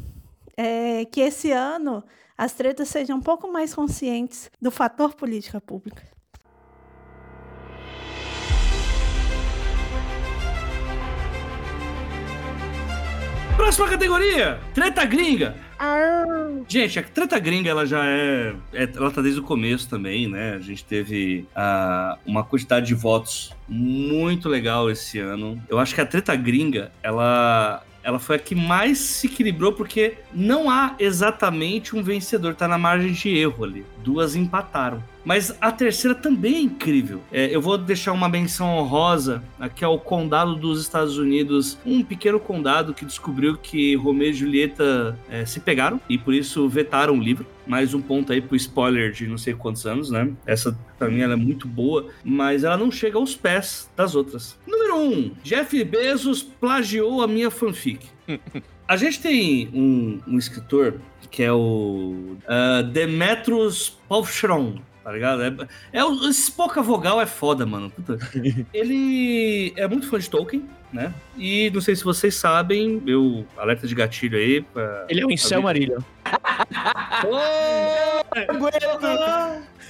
é, 0.58 1.06
que 1.06 1.22
esse 1.22 1.52
ano 1.52 2.04
as 2.38 2.54
tretas 2.54 2.90
sejam 2.90 3.18
um 3.18 3.22
pouco 3.22 3.52
mais 3.52 3.74
conscientes 3.74 4.50
do 4.62 4.70
fator 4.72 5.14
política 5.16 5.62
pública. 5.62 6.15
Próxima 13.56 13.88
categoria: 13.88 14.60
Treta 14.74 15.06
Gringa. 15.06 15.56
Gente, 16.68 16.98
a 16.98 17.04
treta 17.04 17.38
gringa 17.38 17.70
ela 17.70 17.86
já 17.86 18.06
é, 18.06 18.56
é- 18.74 18.90
Ela 18.96 19.12
tá 19.12 19.22
desde 19.22 19.40
o 19.40 19.44
começo 19.44 19.90
também, 19.90 20.28
né? 20.28 20.56
A 20.56 20.60
gente 20.60 20.84
teve 20.84 21.46
ah, 21.56 22.18
uma 22.26 22.44
quantidade 22.44 22.88
de 22.88 22.94
votos 22.94 23.54
muito 23.68 24.48
legal 24.50 24.90
esse 24.90 25.20
ano. 25.20 25.62
Eu 25.70 25.78
acho 25.78 25.94
que 25.94 26.02
a 26.02 26.06
treta 26.06 26.36
gringa, 26.36 26.92
ela. 27.04 27.84
ela 28.04 28.20
foi 28.20 28.38
a 28.38 28.40
que 28.40 28.56
mais 28.56 28.98
se 28.98 29.28
equilibrou 29.28 29.74
porque 29.74 30.16
não 30.34 30.70
há 30.70 30.96
exatamente 30.98 31.96
um 31.96 32.02
vencedor, 32.02 32.56
tá 32.56 32.68
na 32.68 32.78
margem 32.78 33.12
de 33.12 33.30
erro 33.38 33.64
ali. 33.64 33.86
Duas 34.04 34.36
empataram. 34.36 35.04
Mas 35.26 35.56
a 35.60 35.72
terceira 35.72 36.16
também 36.16 36.56
é 36.56 36.62
incrível. 36.62 37.20
É, 37.32 37.48
eu 37.54 37.60
vou 37.60 37.78
deixar 37.78 38.14
uma 38.14 38.30
menção 38.30 38.78
honrosa 38.78 39.44
aqui 39.60 39.84
ao 39.84 40.00
condado 40.00 40.56
dos 40.56 40.80
Estados 40.80 41.18
Unidos, 41.18 41.78
um 41.84 42.04
pequeno 42.04 42.40
condado 42.40 42.94
que 42.94 43.04
descobriu 43.04 43.58
que 43.58 43.96
Romeu 43.96 44.30
e 44.30 44.34
Julieta 44.34 45.18
é, 45.30 45.44
se 45.46 45.60
pegaram 45.60 46.00
e 46.08 46.18
por 46.18 46.34
isso 46.34 46.70
vetaram 46.70 47.16
o 47.16 47.22
livro. 47.22 47.46
Mais 47.66 47.96
um 47.96 48.02
ponto 48.02 48.32
aí 48.32 48.40
pro 48.40 48.56
spoiler 48.56 49.12
de 49.12 49.26
não 49.26 49.40
sei 49.40 49.56
quantos 49.56 49.88
anos, 49.88 50.12
né? 50.12 50.32
Essa, 50.46 50.78
pra 51.00 51.10
mim, 51.10 51.22
ela 51.22 51.34
é 51.34 51.38
muito 51.38 51.68
boa, 51.68 52.10
mas 52.24 52.64
ela 52.64 52.78
não 52.78 52.92
chega 52.92 53.18
aos 53.18 53.36
pés 53.36 53.90
das 53.96 54.14
outras. 54.14 54.56
Número 54.68 54.96
1. 54.96 54.96
Um, 54.96 55.32
Jeff 55.44 55.84
Bezos 55.84 56.44
plagiou 56.44 57.24
a 57.24 57.28
minha 57.28 57.50
fanfic. 57.50 58.06
A 58.88 58.96
gente 58.98 59.20
tem 59.20 59.68
um, 59.74 60.20
um 60.28 60.38
escritor 60.38 61.02
que 61.32 61.42
é 61.42 61.52
o 61.52 62.38
uh, 62.46 62.84
Demetrius 62.84 63.98
Palfstrom, 64.08 64.76
tá 65.06 65.12
ligado? 65.12 65.44
É, 65.44 65.54
é, 65.94 66.02
esse 66.28 66.52
pouca 66.52 66.82
vogal 66.82 67.22
é 67.22 67.28
foda, 67.28 67.64
mano. 67.64 67.92
Puta. 67.92 68.18
Ele 68.74 69.72
é 69.78 69.88
muito 69.88 70.10
fã 70.10 70.18
de 70.18 70.28
Tolkien, 70.28 70.68
né? 70.92 71.14
E 71.38 71.70
não 71.70 71.80
sei 71.80 71.96
se 71.96 72.04
vocês 72.04 72.34
sabem, 72.34 73.04
eu 73.06 73.46
alerta 73.56 73.88
de 73.88 73.94
gatilho 73.94 74.36
aí. 74.36 74.62
Pra, 74.62 75.06
Ele 75.08 75.22
é 75.22 75.26
um 75.28 75.30
incel 75.30 75.62
Marília. 75.62 76.00
aguento! 78.50 79.06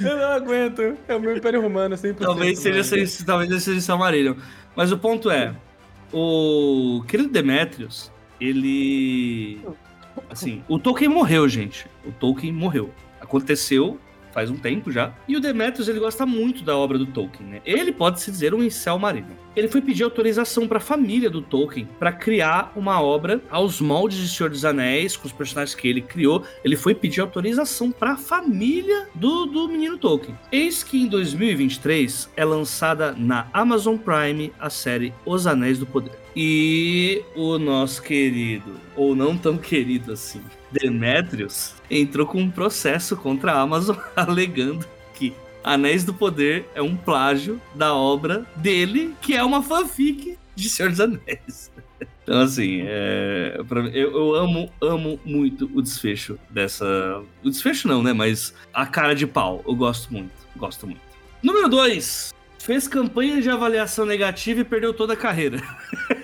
Eu 0.02 0.18
não 0.18 0.32
aguento. 0.34 0.98
É 1.08 1.16
o 1.16 1.20
meu 1.22 1.38
Império 1.38 1.62
Romano, 1.62 1.96
100%. 1.96 2.18
Talvez 2.18 2.60
seja, 2.60 3.00
esse- 3.00 3.26
talvez 3.26 3.50
esse 3.50 3.62
seja 3.62 3.80
Silmarillion. 3.80 4.36
Mas 4.76 4.92
o 4.92 4.98
ponto 4.98 5.32
é, 5.32 5.56
o 6.12 7.06
querido 7.08 7.30
Demetrius, 7.30 8.12
ele... 8.42 9.62
Assim, 10.30 10.62
o 10.68 10.78
Tolkien 10.78 11.10
morreu, 11.10 11.48
gente. 11.48 11.88
O 12.06 12.12
Tolkien 12.12 12.52
morreu. 12.52 12.94
Aconteceu 13.22 13.98
faz 14.36 14.52
um 14.52 14.57
tempo 14.57 14.91
já. 14.91 15.14
E 15.30 15.38
o 15.38 15.40
Demetrius, 15.40 15.88
ele 15.88 15.98
gosta 15.98 16.26
muito 16.26 16.62
da 16.62 16.76
obra 16.76 16.98
do 16.98 17.06
Tolkien, 17.06 17.48
né? 17.48 17.62
Ele 17.66 17.94
pode 17.94 18.20
se 18.20 18.30
dizer 18.30 18.53
um 18.53 18.62
incel 18.62 18.99
marino. 18.99 19.44
Ele 19.56 19.68
foi 19.68 19.82
pedir 19.82 20.03
autorização 20.03 20.68
para 20.68 20.77
a 20.77 20.82
família 20.82 21.30
do 21.30 21.41
Tolkien 21.41 21.88
para 21.98 22.11
criar 22.11 22.73
uma 22.76 23.02
obra 23.02 23.41
aos 23.49 23.80
moldes 23.80 24.18
de 24.18 24.27
Senhor 24.27 24.49
dos 24.49 24.65
Anéis, 24.65 25.15
com 25.15 25.27
os 25.27 25.34
personagens 25.34 25.76
que 25.76 25.88
ele 25.88 26.02
criou. 26.02 26.44
Ele 26.64 26.76
foi 26.76 26.94
pedir 26.94 27.22
autorização 27.22 27.91
para 27.91 28.14
a 28.14 28.18
família 28.18 29.07
do, 29.15 29.45
do 29.45 29.68
menino 29.68 29.98
Tolkien. 29.98 30.38
Eis 30.52 30.84
que 30.84 31.02
em 31.02 31.07
2023 31.07 32.30
é 32.36 32.44
lançada 32.44 33.14
na 33.18 33.48
Amazon 33.53 33.98
Prime 33.98 34.52
a 34.60 34.69
série 34.69 35.14
Os 35.26 35.48
Anéis 35.48 35.80
do 35.80 35.86
Poder. 35.86 36.26
E 36.36 37.23
o 37.34 37.57
nosso 37.57 38.02
querido, 38.02 38.73
ou 38.94 39.15
não 39.15 39.38
tão 39.38 39.57
querido 39.57 40.11
assim, 40.11 40.41
Demetrius, 40.69 41.76
entrou 41.90 42.27
com 42.27 42.41
um 42.41 42.52
processo 42.52 43.15
contra 43.15 43.53
a 43.53 43.61
Amazon 43.61 43.95
alegando 44.15 44.86
que 45.14 45.34
Anéis 45.66 46.04
do 46.04 46.14
Poder 46.14 46.70
é 46.76 46.82
um 46.82 46.96
plágio 46.96 47.60
da 47.74 47.92
obra 47.96 48.46
dele, 48.56 49.16
que 49.20 49.34
é 49.34 49.44
uma 49.44 49.64
fanfic 49.64 50.38
de 50.56 50.70
Senhor 50.70 50.90
dos 50.92 51.02
Anéis. 51.02 51.74
Então, 52.22 52.42
assim, 52.42 52.82
é, 52.82 53.56
eu, 53.94 54.12
eu 54.12 54.36
amo, 54.36 54.74
amo 54.82 55.20
muito 55.24 55.70
o 55.76 55.82
desfecho 55.82 56.40
dessa. 56.50 57.22
O 57.44 57.52
desfecho 57.52 57.88
não, 57.88 58.02
né? 58.02 58.14
Mas 58.14 58.52
a 58.74 58.84
cara 58.88 59.14
de 59.14 59.28
pau. 59.28 59.64
Eu 59.64 59.76
gosto 59.76 60.12
muito. 60.12 60.34
Gosto 60.56 60.88
muito. 60.88 61.02
Número 61.44 61.70
2. 61.70 62.34
Fez 62.58 62.88
campanha 62.88 63.40
de 63.40 63.48
avaliação 63.48 64.08
negativa 64.08 64.62
e 64.62 64.64
perdeu 64.64 64.92
toda 64.92 65.14
a 65.14 65.16
carreira. 65.16 65.62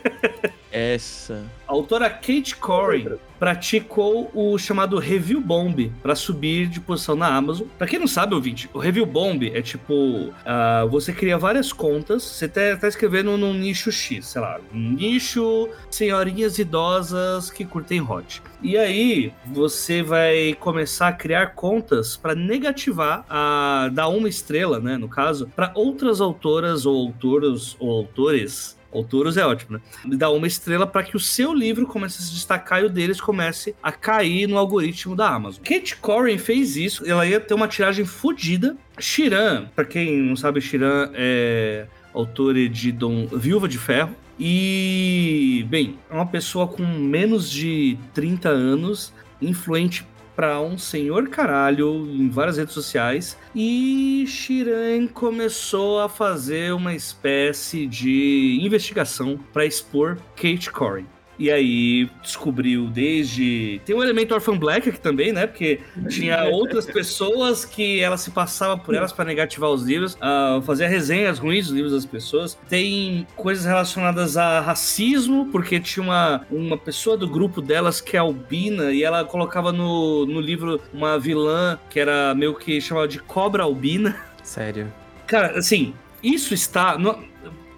Essa. 0.72 1.46
A 1.72 1.74
autora 1.74 2.10
Kate 2.10 2.54
Corey 2.58 3.18
praticou 3.40 4.30
o 4.36 4.58
chamado 4.58 5.00
Review 5.00 5.40
Bomb 5.40 5.90
para 6.04 6.16
subir 6.16 6.68
de 6.68 6.82
posição 6.82 7.16
na 7.16 7.34
Amazon. 7.34 7.66
Pra 7.78 7.88
quem 7.88 7.98
não 7.98 8.08
sabe, 8.08 8.36
ouvinte, 8.36 8.70
o 8.74 8.78
Review 8.78 9.06
Bomb 9.06 9.50
é 9.54 9.62
tipo: 9.62 10.34
ah, 10.46 10.86
você 10.92 11.14
cria 11.14 11.38
várias 11.38 11.72
contas, 11.72 12.24
você 12.24 12.50
tá, 12.50 12.76
tá 12.76 12.90
escrevendo 12.90 13.38
num 13.38 13.54
nicho 13.54 13.90
X, 13.90 14.28
sei 14.28 14.42
lá, 14.42 14.60
um 14.74 14.92
nicho 14.92 15.70
senhorinhas 15.90 16.60
idosas 16.60 17.50
que 17.50 17.64
curtem 17.64 18.02
hot. 18.02 18.44
E 18.62 18.78
aí 18.78 19.32
você 19.46 20.04
vai 20.04 20.54
começar 20.60 21.08
a 21.08 21.14
criar 21.14 21.56
contas 21.56 22.18
para 22.18 22.36
negativar, 22.36 23.24
a, 23.30 23.90
dar 23.94 24.10
uma 24.10 24.28
estrela, 24.28 24.78
né, 24.82 24.98
no 24.98 25.08
caso, 25.08 25.50
para 25.56 25.72
outras 25.74 26.20
autoras 26.20 26.86
ou 26.86 27.08
autores 27.08 27.78
ou 27.80 27.90
autores 27.90 28.78
Autoros 28.94 29.38
é 29.38 29.46
ótimo, 29.46 29.78
né? 29.78 30.16
Dá 30.18 30.30
uma 30.30 30.48
estrela 30.48 30.86
para 30.86 31.04
que 31.04 31.16
o 31.16 31.20
seu 31.20 31.54
livro 31.54 31.86
comece 31.88 32.20
a 32.20 32.22
se 32.22 32.34
destacar 32.34 32.82
e 32.82 32.86
o 32.86 32.90
deles 32.90 33.22
comece 33.22 33.76
a 33.82 33.92
cair 33.92 34.48
no 34.48 34.58
algoritmo 34.58 35.16
da 35.16 35.30
Amazon. 35.30 35.64
Kate 35.64 35.96
Corrin 35.98 36.38
fez 36.38 36.76
isso, 36.76 37.10
ela 37.10 37.26
ia 37.26 37.40
ter 37.40 37.54
uma 37.54 37.68
tiragem 37.68 38.06
fodida. 38.06 38.76
Shiran, 39.00 39.68
para 39.76 39.86
quem 39.86 40.18
não 40.18 40.36
sabe, 40.36 40.60
Shiran 40.62 41.10
é 41.14 41.88
autora 42.14 42.68
de 42.68 42.92
Dom 42.92 43.28
Viúva 43.28 43.68
de 43.68 43.78
Ferro. 43.78 44.16
E, 44.40 45.66
bem, 45.70 46.00
é 46.10 46.14
uma 46.14 46.26
pessoa 46.26 46.68
com 46.68 46.84
menos 46.84 47.50
de 47.50 47.98
30 48.14 48.50
anos, 48.50 49.14
influente 49.40 50.06
pra 50.36 50.62
um 50.62 50.78
senhor 50.78 51.30
caralho 51.30 52.06
em 52.08 52.30
várias 52.30 52.58
redes 52.58 52.74
sociais 52.74 53.38
e 53.56 54.26
Shiran 54.28 55.08
começou 55.08 56.00
a 56.00 56.10
fazer 56.10 56.74
uma 56.74 56.94
espécie 56.94 57.86
de 57.86 58.60
investigação 58.62 59.40
para 59.52 59.66
expor 59.66 60.18
Kate 60.36 60.72
Corey. 60.72 61.06
E 61.42 61.50
aí 61.50 62.08
descobriu 62.22 62.86
desde. 62.86 63.82
Tem 63.84 63.96
um 63.96 64.04
elemento 64.04 64.32
Orphan 64.32 64.60
Black 64.60 64.88
aqui 64.88 65.00
também, 65.00 65.34
né? 65.34 65.48
Porque 65.48 65.80
tinha 66.08 66.44
outras 66.54 66.86
pessoas 66.86 67.66
que 67.66 68.00
ela 68.00 68.16
se 68.16 68.30
passava 68.30 68.78
por 68.78 68.94
elas 68.94 69.12
para 69.12 69.26
negativar 69.26 69.72
os 69.72 69.82
livros, 69.82 70.14
uh, 70.14 70.62
fazia 70.62 70.88
resenhas 70.88 71.40
ruins 71.40 71.66
dos 71.66 71.74
livros 71.74 71.94
das 71.94 72.06
pessoas. 72.06 72.56
Tem 72.70 73.26
coisas 73.36 73.66
relacionadas 73.66 74.38
a 74.38 74.60
racismo, 74.60 75.50
porque 75.52 75.80
tinha 75.80 76.04
uma, 76.04 76.46
uma 76.52 76.78
pessoa 76.78 77.18
do 77.18 77.28
grupo 77.28 77.60
delas 77.60 78.00
que 78.00 78.16
é 78.16 78.20
albina 78.20 78.92
e 78.92 79.02
ela 79.04 79.26
colocava 79.26 79.72
no, 79.72 80.28
no 80.28 80.40
livro 80.40 80.80
uma 80.94 81.18
vilã 81.18 81.80
que 81.90 82.00
era 82.00 82.36
meio 82.36 82.54
que 82.54 82.80
chamada 82.80 83.08
de 83.08 83.18
cobra 83.18 83.64
albina. 83.64 84.16
Sério. 84.44 84.94
Cara, 85.26 85.58
assim, 85.58 85.96
isso 86.22 86.54
está. 86.54 87.00
No... 87.00 87.31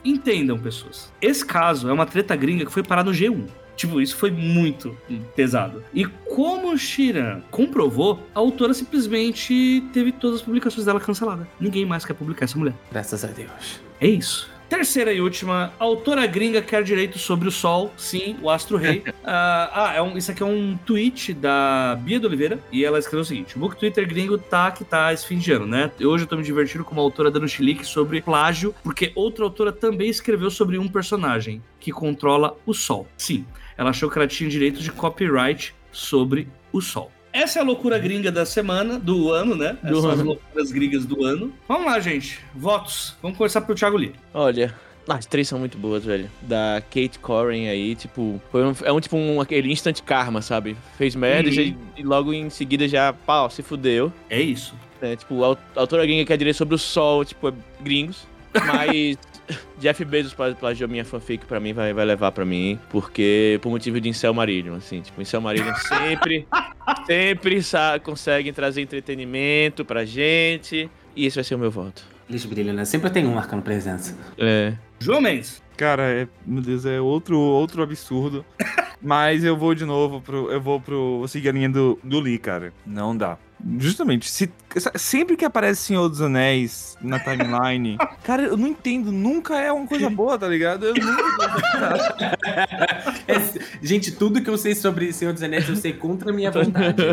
Entendam, 0.03 0.57
pessoas. 0.57 1.11
Esse 1.21 1.45
caso 1.45 1.89
é 1.89 1.93
uma 1.93 2.05
treta 2.05 2.35
gringa 2.35 2.65
que 2.65 2.71
foi 2.71 2.83
parar 2.83 3.03
no 3.03 3.11
G1. 3.11 3.47
Tipo, 3.75 3.99
isso 3.99 4.15
foi 4.15 4.29
muito 4.29 4.95
pesado. 5.35 5.83
E 5.93 6.05
como 6.05 6.77
Shiran 6.77 7.41
comprovou, 7.49 8.19
a 8.35 8.39
autora 8.39 8.73
simplesmente 8.73 9.83
teve 9.91 10.11
todas 10.11 10.37
as 10.39 10.45
publicações 10.45 10.85
dela 10.85 10.99
canceladas. 10.99 11.47
Ninguém 11.59 11.85
mais 11.85 12.05
quer 12.05 12.13
publicar 12.13 12.45
essa 12.45 12.57
mulher. 12.57 12.75
Graças 12.91 13.23
a 13.23 13.27
Deus. 13.27 13.81
É 13.99 14.07
isso. 14.07 14.52
Terceira 14.73 15.13
e 15.13 15.21
última, 15.21 15.71
autora 15.77 16.25
gringa 16.25 16.59
quer 16.59 16.83
direito 16.83 17.19
sobre 17.19 17.47
o 17.47 17.51
Sol, 17.51 17.93
sim, 17.95 18.35
o 18.41 18.49
Astro 18.49 18.75
Rei. 18.75 19.03
ah, 19.23 19.69
ah, 19.71 19.93
é 19.93 20.01
um, 20.01 20.17
isso 20.17 20.31
aqui 20.31 20.41
é 20.41 20.45
um 20.47 20.75
tweet 20.83 21.31
da 21.31 21.95
Bia 22.01 22.19
de 22.19 22.25
Oliveira, 22.25 22.59
e 22.71 22.83
ela 22.83 22.97
escreveu 22.97 23.21
o 23.21 23.25
seguinte: 23.25 23.55
o 23.55 23.59
book 23.59 23.77
Twitter 23.77 24.07
gringo 24.07 24.35
tá 24.35 24.71
que 24.71 24.83
tá 24.83 25.13
esse 25.13 25.27
fim 25.27 25.37
de 25.37 25.51
ano, 25.51 25.67
né? 25.67 25.91
Hoje 26.01 26.23
eu 26.23 26.27
tô 26.27 26.35
me 26.35 26.41
divertindo 26.41 26.83
com 26.83 26.93
uma 26.93 27.03
autora 27.03 27.29
dando 27.29 27.47
chilique 27.47 27.85
sobre 27.85 28.19
plágio, 28.19 28.73
porque 28.83 29.11
outra 29.13 29.43
autora 29.43 29.71
também 29.71 30.09
escreveu 30.09 30.49
sobre 30.49 30.79
um 30.79 30.87
personagem 30.87 31.61
que 31.79 31.91
controla 31.91 32.57
o 32.65 32.73
Sol. 32.73 33.07
Sim, 33.15 33.45
ela 33.77 33.91
achou 33.91 34.09
que 34.09 34.17
ela 34.17 34.27
tinha 34.27 34.49
direito 34.49 34.81
de 34.81 34.91
copyright 34.91 35.75
sobre 35.91 36.47
o 36.71 36.81
Sol. 36.81 37.11
Essa 37.33 37.59
é 37.59 37.61
a 37.61 37.65
loucura 37.65 37.97
gringa 37.97 38.31
da 38.31 38.45
semana, 38.45 38.99
do 38.99 39.31
ano, 39.31 39.55
né? 39.55 39.75
Do 39.81 39.97
Essas 39.99 40.19
ano. 40.19 40.23
loucuras 40.23 40.71
gringas 40.71 41.03
do 41.05 41.25
ano. 41.25 41.51
Vamos 41.67 41.85
lá, 41.87 41.99
gente. 41.99 42.39
Votos. 42.55 43.15
Vamos 43.21 43.37
começar 43.37 43.61
pelo 43.61 43.75
Thiago 43.77 43.97
Lee. 43.97 44.13
Olha, 44.33 44.73
as 45.07 45.25
três 45.25 45.47
são 45.47 45.57
muito 45.57 45.75
boas, 45.77 46.05
velho. 46.05 46.29
Da 46.43 46.81
Kate 46.91 47.17
Corrin 47.19 47.67
aí, 47.67 47.95
tipo, 47.95 48.39
foi 48.51 48.63
um, 48.63 48.73
é 48.83 48.91
um 48.93 48.99
tipo 48.99 49.17
um, 49.17 49.41
aquele 49.41 49.71
instant 49.71 49.99
karma, 50.01 50.41
sabe? 50.43 50.77
Fez 50.97 51.15
merda 51.15 51.49
Uhum. 51.49 51.55
e 51.55 51.75
e 51.97 52.03
logo 52.03 52.31
em 52.33 52.49
seguida 52.51 52.87
já, 52.87 53.11
pau, 53.11 53.49
se 53.49 53.63
fudeu. 53.63 54.13
É 54.29 54.39
isso. 54.39 54.75
É, 55.01 55.15
tipo, 55.15 55.43
a 55.43 55.53
a 55.75 55.79
autora 55.81 56.05
gringa 56.05 56.23
quer 56.25 56.37
direito 56.37 56.55
sobre 56.55 56.75
o 56.75 56.77
sol, 56.77 57.25
tipo, 57.25 57.49
é 57.49 57.53
gringos. 57.81 58.27
Mas 58.67 59.17
Jeff 59.79 60.03
Bezos 60.05 60.33
pla- 60.33 60.53
plagiou 60.53 60.89
minha 60.89 61.03
fanfic 61.05 61.45
pra 61.45 61.59
mim, 61.59 61.73
vai, 61.73 61.93
vai 61.93 62.05
levar 62.05 62.31
pra 62.31 62.45
mim, 62.45 62.79
porque 62.89 63.59
por 63.61 63.69
motivo 63.69 63.99
de 63.99 64.09
Incel 64.09 64.33
Marillion, 64.33 64.75
assim, 64.75 65.01
tipo, 65.01 65.21
Incel 65.21 65.41
Marillion 65.41 65.73
sempre, 65.75 66.47
sempre 67.05 67.59
conseguem 68.03 68.53
trazer 68.53 68.81
entretenimento 68.81 69.83
pra 69.83 70.05
gente, 70.05 70.89
e 71.15 71.25
esse 71.25 71.35
vai 71.35 71.43
ser 71.43 71.55
o 71.55 71.59
meu 71.59 71.71
voto. 71.71 72.03
Eles 72.29 72.45
brilham, 72.45 72.73
né? 72.73 72.85
Sempre 72.85 73.09
tem 73.09 73.25
um 73.27 73.33
marcando 73.35 73.61
presença. 73.61 74.17
É. 74.37 74.73
João 74.99 75.19
Mendes. 75.21 75.61
Cara, 75.75 76.03
é, 76.03 76.27
meu 76.45 76.61
Deus, 76.61 76.85
é 76.85 77.01
outro, 77.01 77.37
outro 77.37 77.83
absurdo. 77.83 78.45
Mas 79.03 79.43
eu 79.43 79.57
vou 79.57 79.75
de 79.75 79.83
novo 79.85 80.21
pro. 80.21 80.49
Eu 80.49 80.61
vou 80.61 80.79
pro. 80.79 81.17
Vou 81.19 81.27
seguir 81.27 81.49
a 81.49 81.51
linha 81.51 81.69
do, 81.69 81.99
do 82.03 82.19
Lee, 82.21 82.37
cara. 82.37 82.73
Não 82.85 83.15
dá. 83.15 83.37
Justamente, 83.79 84.29
se, 84.29 84.51
sempre 84.95 85.37
que 85.37 85.45
aparece 85.45 85.83
Senhor 85.83 86.09
dos 86.09 86.21
Anéis 86.21 86.97
na 87.01 87.17
timeline, 87.17 87.97
cara, 88.23 88.41
eu 88.43 88.57
não 88.57 88.67
entendo, 88.67 89.09
nunca 89.09 89.57
é 89.57 89.71
uma 89.71 89.87
coisa 89.87 90.09
boa, 90.09 90.37
tá 90.37 90.49
ligado? 90.49 90.85
Eu 90.87 90.93
nunca 90.95 92.33
É- 93.27 93.59
gente, 93.81 94.11
tudo 94.11 94.41
que 94.41 94.49
eu 94.49 94.57
sei 94.57 94.75
sobre 94.75 95.13
Senhor 95.13 95.33
dos 95.33 95.41
Anéis 95.43 95.67
eu 95.69 95.75
sei 95.77 95.93
contra 95.93 96.31
a 96.31 96.33
minha 96.33 96.51
vontade. 96.51 97.03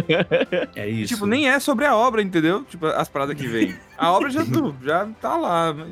É 0.75 0.89
isso. 0.89 1.15
Tipo, 1.15 1.27
nem 1.27 1.49
é 1.49 1.59
sobre 1.61 1.85
a 1.87 1.95
obra, 1.95 2.21
entendeu? 2.21 2.65
Tipo, 2.65 2.87
as 2.87 3.09
paradas 3.09 3.37
que 3.37 3.47
vem. 3.47 3.75
A 3.97 4.11
obra 4.13 4.29
já, 4.31 4.45
tu- 4.45 4.75
já 4.83 5.07
tá 5.21 5.37
lá, 5.37 5.73
mas, 5.73 5.89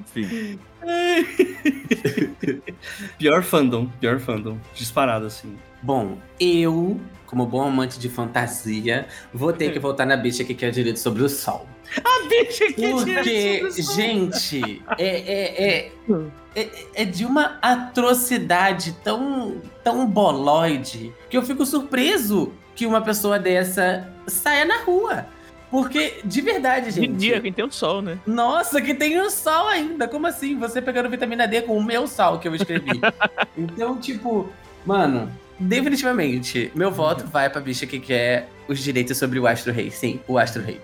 enfim. 0.00 0.58
Pior 3.18 3.42
fandom, 3.42 3.88
pior 4.00 4.20
fandom. 4.20 4.58
Disparado, 4.74 5.26
assim. 5.26 5.56
Bom, 5.82 6.18
eu, 6.40 6.98
como 7.26 7.44
bom 7.46 7.62
amante 7.62 7.98
de 7.98 8.08
fantasia, 8.08 9.06
vou 9.32 9.52
ter 9.52 9.72
que 9.72 9.78
voltar 9.78 10.06
na 10.06 10.16
bicha 10.16 10.44
que 10.44 10.54
quer 10.54 10.70
direito 10.70 10.98
sobre 10.98 11.22
o 11.22 11.28
sol. 11.28 11.66
A 12.04 12.28
bicha 12.28 12.72
que 12.72 12.90
Porque, 12.90 13.70
gente, 13.70 14.82
é, 14.98 15.06
é, 15.06 15.64
é, 15.64 15.92
é, 16.54 16.70
é 16.94 17.04
de 17.04 17.24
uma 17.24 17.58
atrocidade 17.62 18.92
tão, 19.04 19.60
tão 19.84 20.06
boloide 20.06 21.14
que 21.28 21.36
eu 21.36 21.42
fico 21.42 21.64
surpreso 21.64 22.52
que 22.74 22.86
uma 22.86 23.00
pessoa 23.00 23.38
dessa 23.38 24.08
saia 24.26 24.64
na 24.64 24.82
rua. 24.82 25.26
Porque, 25.70 26.20
de 26.24 26.40
verdade, 26.40 26.86
De 26.86 27.00
gente. 27.00 27.16
dia, 27.16 27.40
quem 27.40 27.52
tem 27.52 27.64
o 27.64 27.70
sol, 27.72 28.00
né? 28.00 28.18
Nossa, 28.26 28.80
que 28.80 28.94
tem 28.94 29.20
o 29.20 29.30
sol 29.30 29.68
ainda. 29.68 30.06
Como 30.06 30.26
assim? 30.26 30.58
Você 30.58 30.80
pegando 30.80 31.10
vitamina 31.10 31.46
D 31.46 31.62
com 31.62 31.76
o 31.76 31.82
meu 31.82 32.06
sal 32.06 32.38
que 32.38 32.46
eu 32.46 32.54
escrevi. 32.54 33.00
então, 33.58 33.98
tipo, 33.98 34.48
mano, 34.84 35.30
definitivamente, 35.58 36.70
meu 36.74 36.90
voto 36.90 37.26
vai 37.26 37.50
pra 37.50 37.60
bicha 37.60 37.86
que 37.86 37.98
quer 37.98 38.48
os 38.68 38.78
direitos 38.78 39.18
sobre 39.18 39.38
o 39.38 39.46
Astro 39.46 39.72
Rei. 39.72 39.90
Sim, 39.90 40.20
o 40.28 40.38
Astro 40.38 40.62
Rei. 40.62 40.80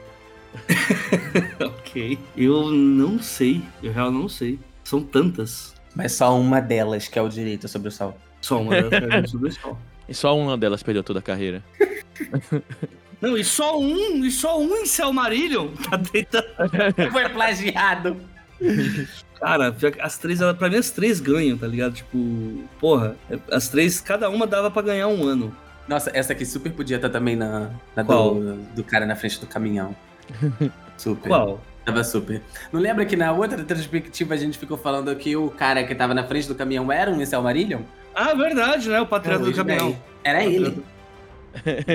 ok. 1.64 2.18
Eu 2.36 2.70
não 2.70 3.20
sei. 3.20 3.62
Eu 3.82 3.92
real 3.92 4.10
não 4.10 4.28
sei. 4.28 4.58
São 4.84 5.00
tantas. 5.02 5.74
Mas 5.94 6.12
só 6.12 6.38
uma 6.38 6.60
delas 6.60 7.06
que 7.08 7.18
é 7.18 7.22
o 7.22 7.28
direito 7.28 7.68
sobre 7.68 7.88
o 7.88 7.92
sol. 7.92 8.16
Só 8.40 8.60
uma 8.60 8.82
delas 8.82 9.30
sobre 9.30 9.48
o 9.48 9.52
sol. 9.52 9.78
E 10.08 10.14
só 10.14 10.36
uma 10.36 10.58
delas 10.58 10.82
perdeu 10.82 11.02
toda 11.02 11.20
a 11.20 11.22
carreira. 11.22 11.62
Não, 13.22 13.38
e 13.38 13.44
só 13.44 13.78
um, 13.78 14.24
e 14.24 14.30
só 14.32 14.60
um 14.60 14.76
em 14.78 14.84
Selmarillion 14.84 15.68
tá 15.88 15.96
tentando. 15.96 16.44
Foi 17.12 17.28
plagiado. 17.28 18.16
Cara, 19.38 19.74
as 20.00 20.18
três, 20.18 20.40
pra 20.58 20.68
mim 20.68 20.76
as 20.76 20.90
três 20.90 21.20
ganham, 21.20 21.56
tá 21.56 21.68
ligado? 21.68 21.94
Tipo, 21.94 22.64
porra, 22.80 23.16
as 23.50 23.68
três, 23.68 24.00
cada 24.00 24.28
uma 24.28 24.46
dava 24.46 24.70
pra 24.70 24.82
ganhar 24.82 25.06
um 25.06 25.24
ano. 25.24 25.56
Nossa, 25.86 26.10
essa 26.12 26.32
aqui 26.32 26.44
super 26.44 26.72
podia 26.72 26.96
estar 26.96 27.10
também 27.10 27.36
na, 27.36 27.70
na 27.94 28.02
do, 28.02 28.54
do 28.74 28.84
cara 28.84 29.06
na 29.06 29.14
frente 29.14 29.40
do 29.40 29.46
caminhão. 29.46 29.94
Super. 30.96 31.28
Qual? 31.28 31.60
Tava 31.84 32.04
super. 32.04 32.40
Não 32.72 32.80
lembra 32.80 33.04
que 33.04 33.16
na 33.16 33.32
outra 33.32 33.56
retrospectiva 33.58 34.34
a 34.34 34.36
gente 34.36 34.56
ficou 34.56 34.76
falando 34.76 35.14
que 35.16 35.34
o 35.34 35.50
cara 35.50 35.82
que 35.82 35.92
tava 35.94 36.14
na 36.14 36.22
frente 36.22 36.46
do 36.46 36.54
caminhão 36.54 36.92
era 36.92 37.10
um 37.10 37.20
Incel 37.20 37.42
Marillion? 37.42 37.80
Ah, 38.14 38.34
verdade, 38.34 38.88
né? 38.88 39.00
O 39.00 39.06
patriarca 39.06 39.44
do 39.44 39.52
caminhão. 39.52 39.96
Era 40.22 40.44
ele. 40.44 40.80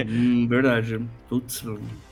Hum, 0.08 0.48
verdade. 0.48 1.00
Putz, 1.30 1.64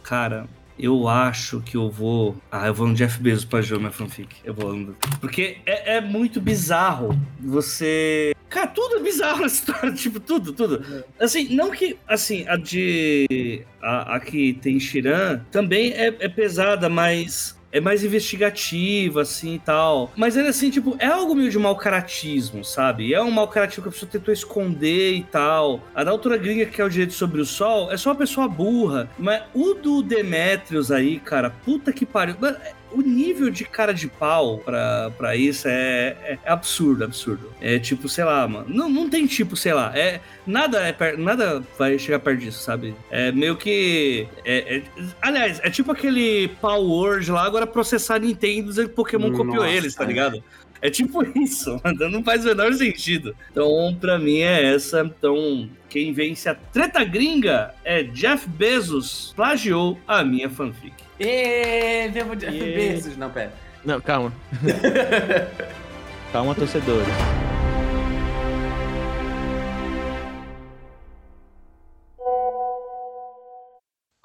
cara, 0.04 0.48
eu 0.78 1.08
acho 1.08 1.62
que 1.62 1.78
eu 1.78 1.90
vou. 1.90 2.36
Ah, 2.52 2.68
eu 2.68 2.74
vou 2.74 2.88
no 2.88 2.94
Jeff 2.94 3.20
Bezos 3.22 3.46
pra 3.46 3.62
jogar 3.62 3.80
minha 3.80 3.92
fanfic. 3.92 4.36
Eu 4.44 4.54
vou. 4.54 4.74
no- 4.74 4.96
Porque 5.22 5.58
é, 5.66 5.98
é 5.98 6.02
muito 6.02 6.40
bizarro 6.42 7.18
você. 7.40 8.34
Cara, 8.50 8.68
tudo 8.68 8.98
é 8.98 9.00
bizarro 9.02 9.42
nessa 9.42 9.56
história, 9.56 9.92
tipo, 9.96 10.20
tudo, 10.20 10.54
tudo. 10.54 10.84
Assim, 11.20 11.54
não 11.56 11.72
que. 11.72 11.98
Assim, 12.08 12.46
a 12.48 12.56
de. 12.58 13.62
A, 13.82 14.16
a 14.16 14.20
que 14.20 14.54
tem 14.54 14.80
Shiran 14.80 15.42
também 15.52 15.92
é, 15.92 16.08
é 16.20 16.30
pesada, 16.30 16.88
mas. 16.90 17.55
É 17.76 17.82
mais 17.82 18.06
investigativa, 18.06 19.24
assim 19.24 19.56
e 19.56 19.60
tal. 19.60 20.10
Mas 20.16 20.38
ainda 20.38 20.50
assim, 20.50 20.70
tipo, 20.70 20.96
é 20.98 21.08
algo 21.08 21.36
meio 21.36 21.52
de 21.52 21.60
mau 21.60 21.76
caratismo, 21.76 22.64
sabe? 22.64 23.14
É 23.14 23.22
um 23.22 23.30
mau 23.30 23.50
caratismo 23.50 23.84
que 23.84 23.90
a 23.90 23.92
pessoa 23.92 24.10
tentou 24.10 24.34
esconder 24.34 25.16
e 25.16 25.24
tal. 25.24 25.82
A 25.94 26.02
da 26.02 26.12
autora 26.12 26.38
gringa 26.38 26.66
que 26.66 26.80
é 26.80 26.86
o 26.86 26.90
direito 26.90 27.12
sobre 27.12 27.42
o 27.42 27.46
sol 27.46 27.92
é 27.92 27.98
só 27.98 28.12
uma 28.12 28.16
pessoa 28.16 28.48
burra. 28.48 29.10
Mas 29.20 29.44
o 29.54 29.74
do 29.74 30.02
Demetrius 30.02 30.90
aí, 30.90 31.20
cara, 31.20 31.50
puta 31.50 31.92
que 31.92 32.06
pariu. 32.06 32.38
Mano, 32.40 32.58
o 32.96 33.02
nível 33.02 33.50
de 33.50 33.64
cara 33.66 33.94
de 33.94 34.08
pau 34.08 34.60
pra, 34.60 35.12
pra 35.18 35.36
isso 35.36 35.68
é, 35.68 36.38
é 36.44 36.50
absurdo, 36.52 37.04
absurdo. 37.04 37.52
É 37.62 37.78
tipo, 37.80 38.08
sei 38.08 38.24
lá, 38.24 38.48
mano. 38.48 38.66
Não, 38.70 38.90
não 38.90 39.10
tem 39.10 39.26
tipo, 39.28 39.56
sei 39.56 39.74
lá. 39.74 39.92
É, 39.98 40.20
nada, 40.48 40.80
é 40.82 40.92
per- 40.94 41.18
nada 41.18 41.64
vai 41.78 41.98
chegar 42.00 42.20
perto 42.20 42.40
disso, 42.40 42.60
sabe? 42.64 42.96
É 43.12 43.32
meio 43.32 43.56
que. 43.58 44.28
é- 44.44 44.78
é- 44.78 44.84
aliás, 45.22 45.60
é 45.64 45.70
tipo 45.70 45.92
aquele 45.92 46.48
Power 46.62 46.86
Word 46.86 47.32
lá, 47.32 47.44
agora 47.46 47.68
processar 47.68 48.20
Nintendo 48.20 48.70
dizendo 48.70 48.90
que 48.90 48.96
Pokémon 48.96 49.32
copiou 49.32 49.58
Nossa. 49.64 49.70
eles, 49.70 49.94
tá 49.96 50.06
ligado? 50.06 50.44
É 50.82 50.90
tipo 50.90 51.24
isso, 51.40 51.80
mano. 51.84 52.10
Não 52.10 52.24
faz 52.24 52.44
o 52.46 52.50
menor 52.50 52.74
sentido. 52.74 53.36
Então, 53.52 53.98
pra 54.00 54.20
mim 54.20 54.40
é 54.40 54.74
essa. 54.76 55.02
Então, 55.02 55.70
quem 55.90 56.12
vence 56.14 56.48
a 56.50 56.54
treta 56.56 57.04
gringa 57.04 57.74
é 57.84 58.04
Jeff 58.04 58.48
Bezos 58.48 59.34
plagiou 59.36 59.98
a 60.08 60.24
minha 60.24 60.50
fanfic. 60.50 60.94
Ê, 61.20 62.10
vivo 62.10 62.36
de 62.36 62.46
Ê. 62.46 62.50
beijos. 62.50 63.16
Não, 63.16 63.30
pera. 63.30 63.54
Não, 63.84 64.02
calma. 64.02 64.34
calma, 66.32 66.54
torcedores. 66.54 67.08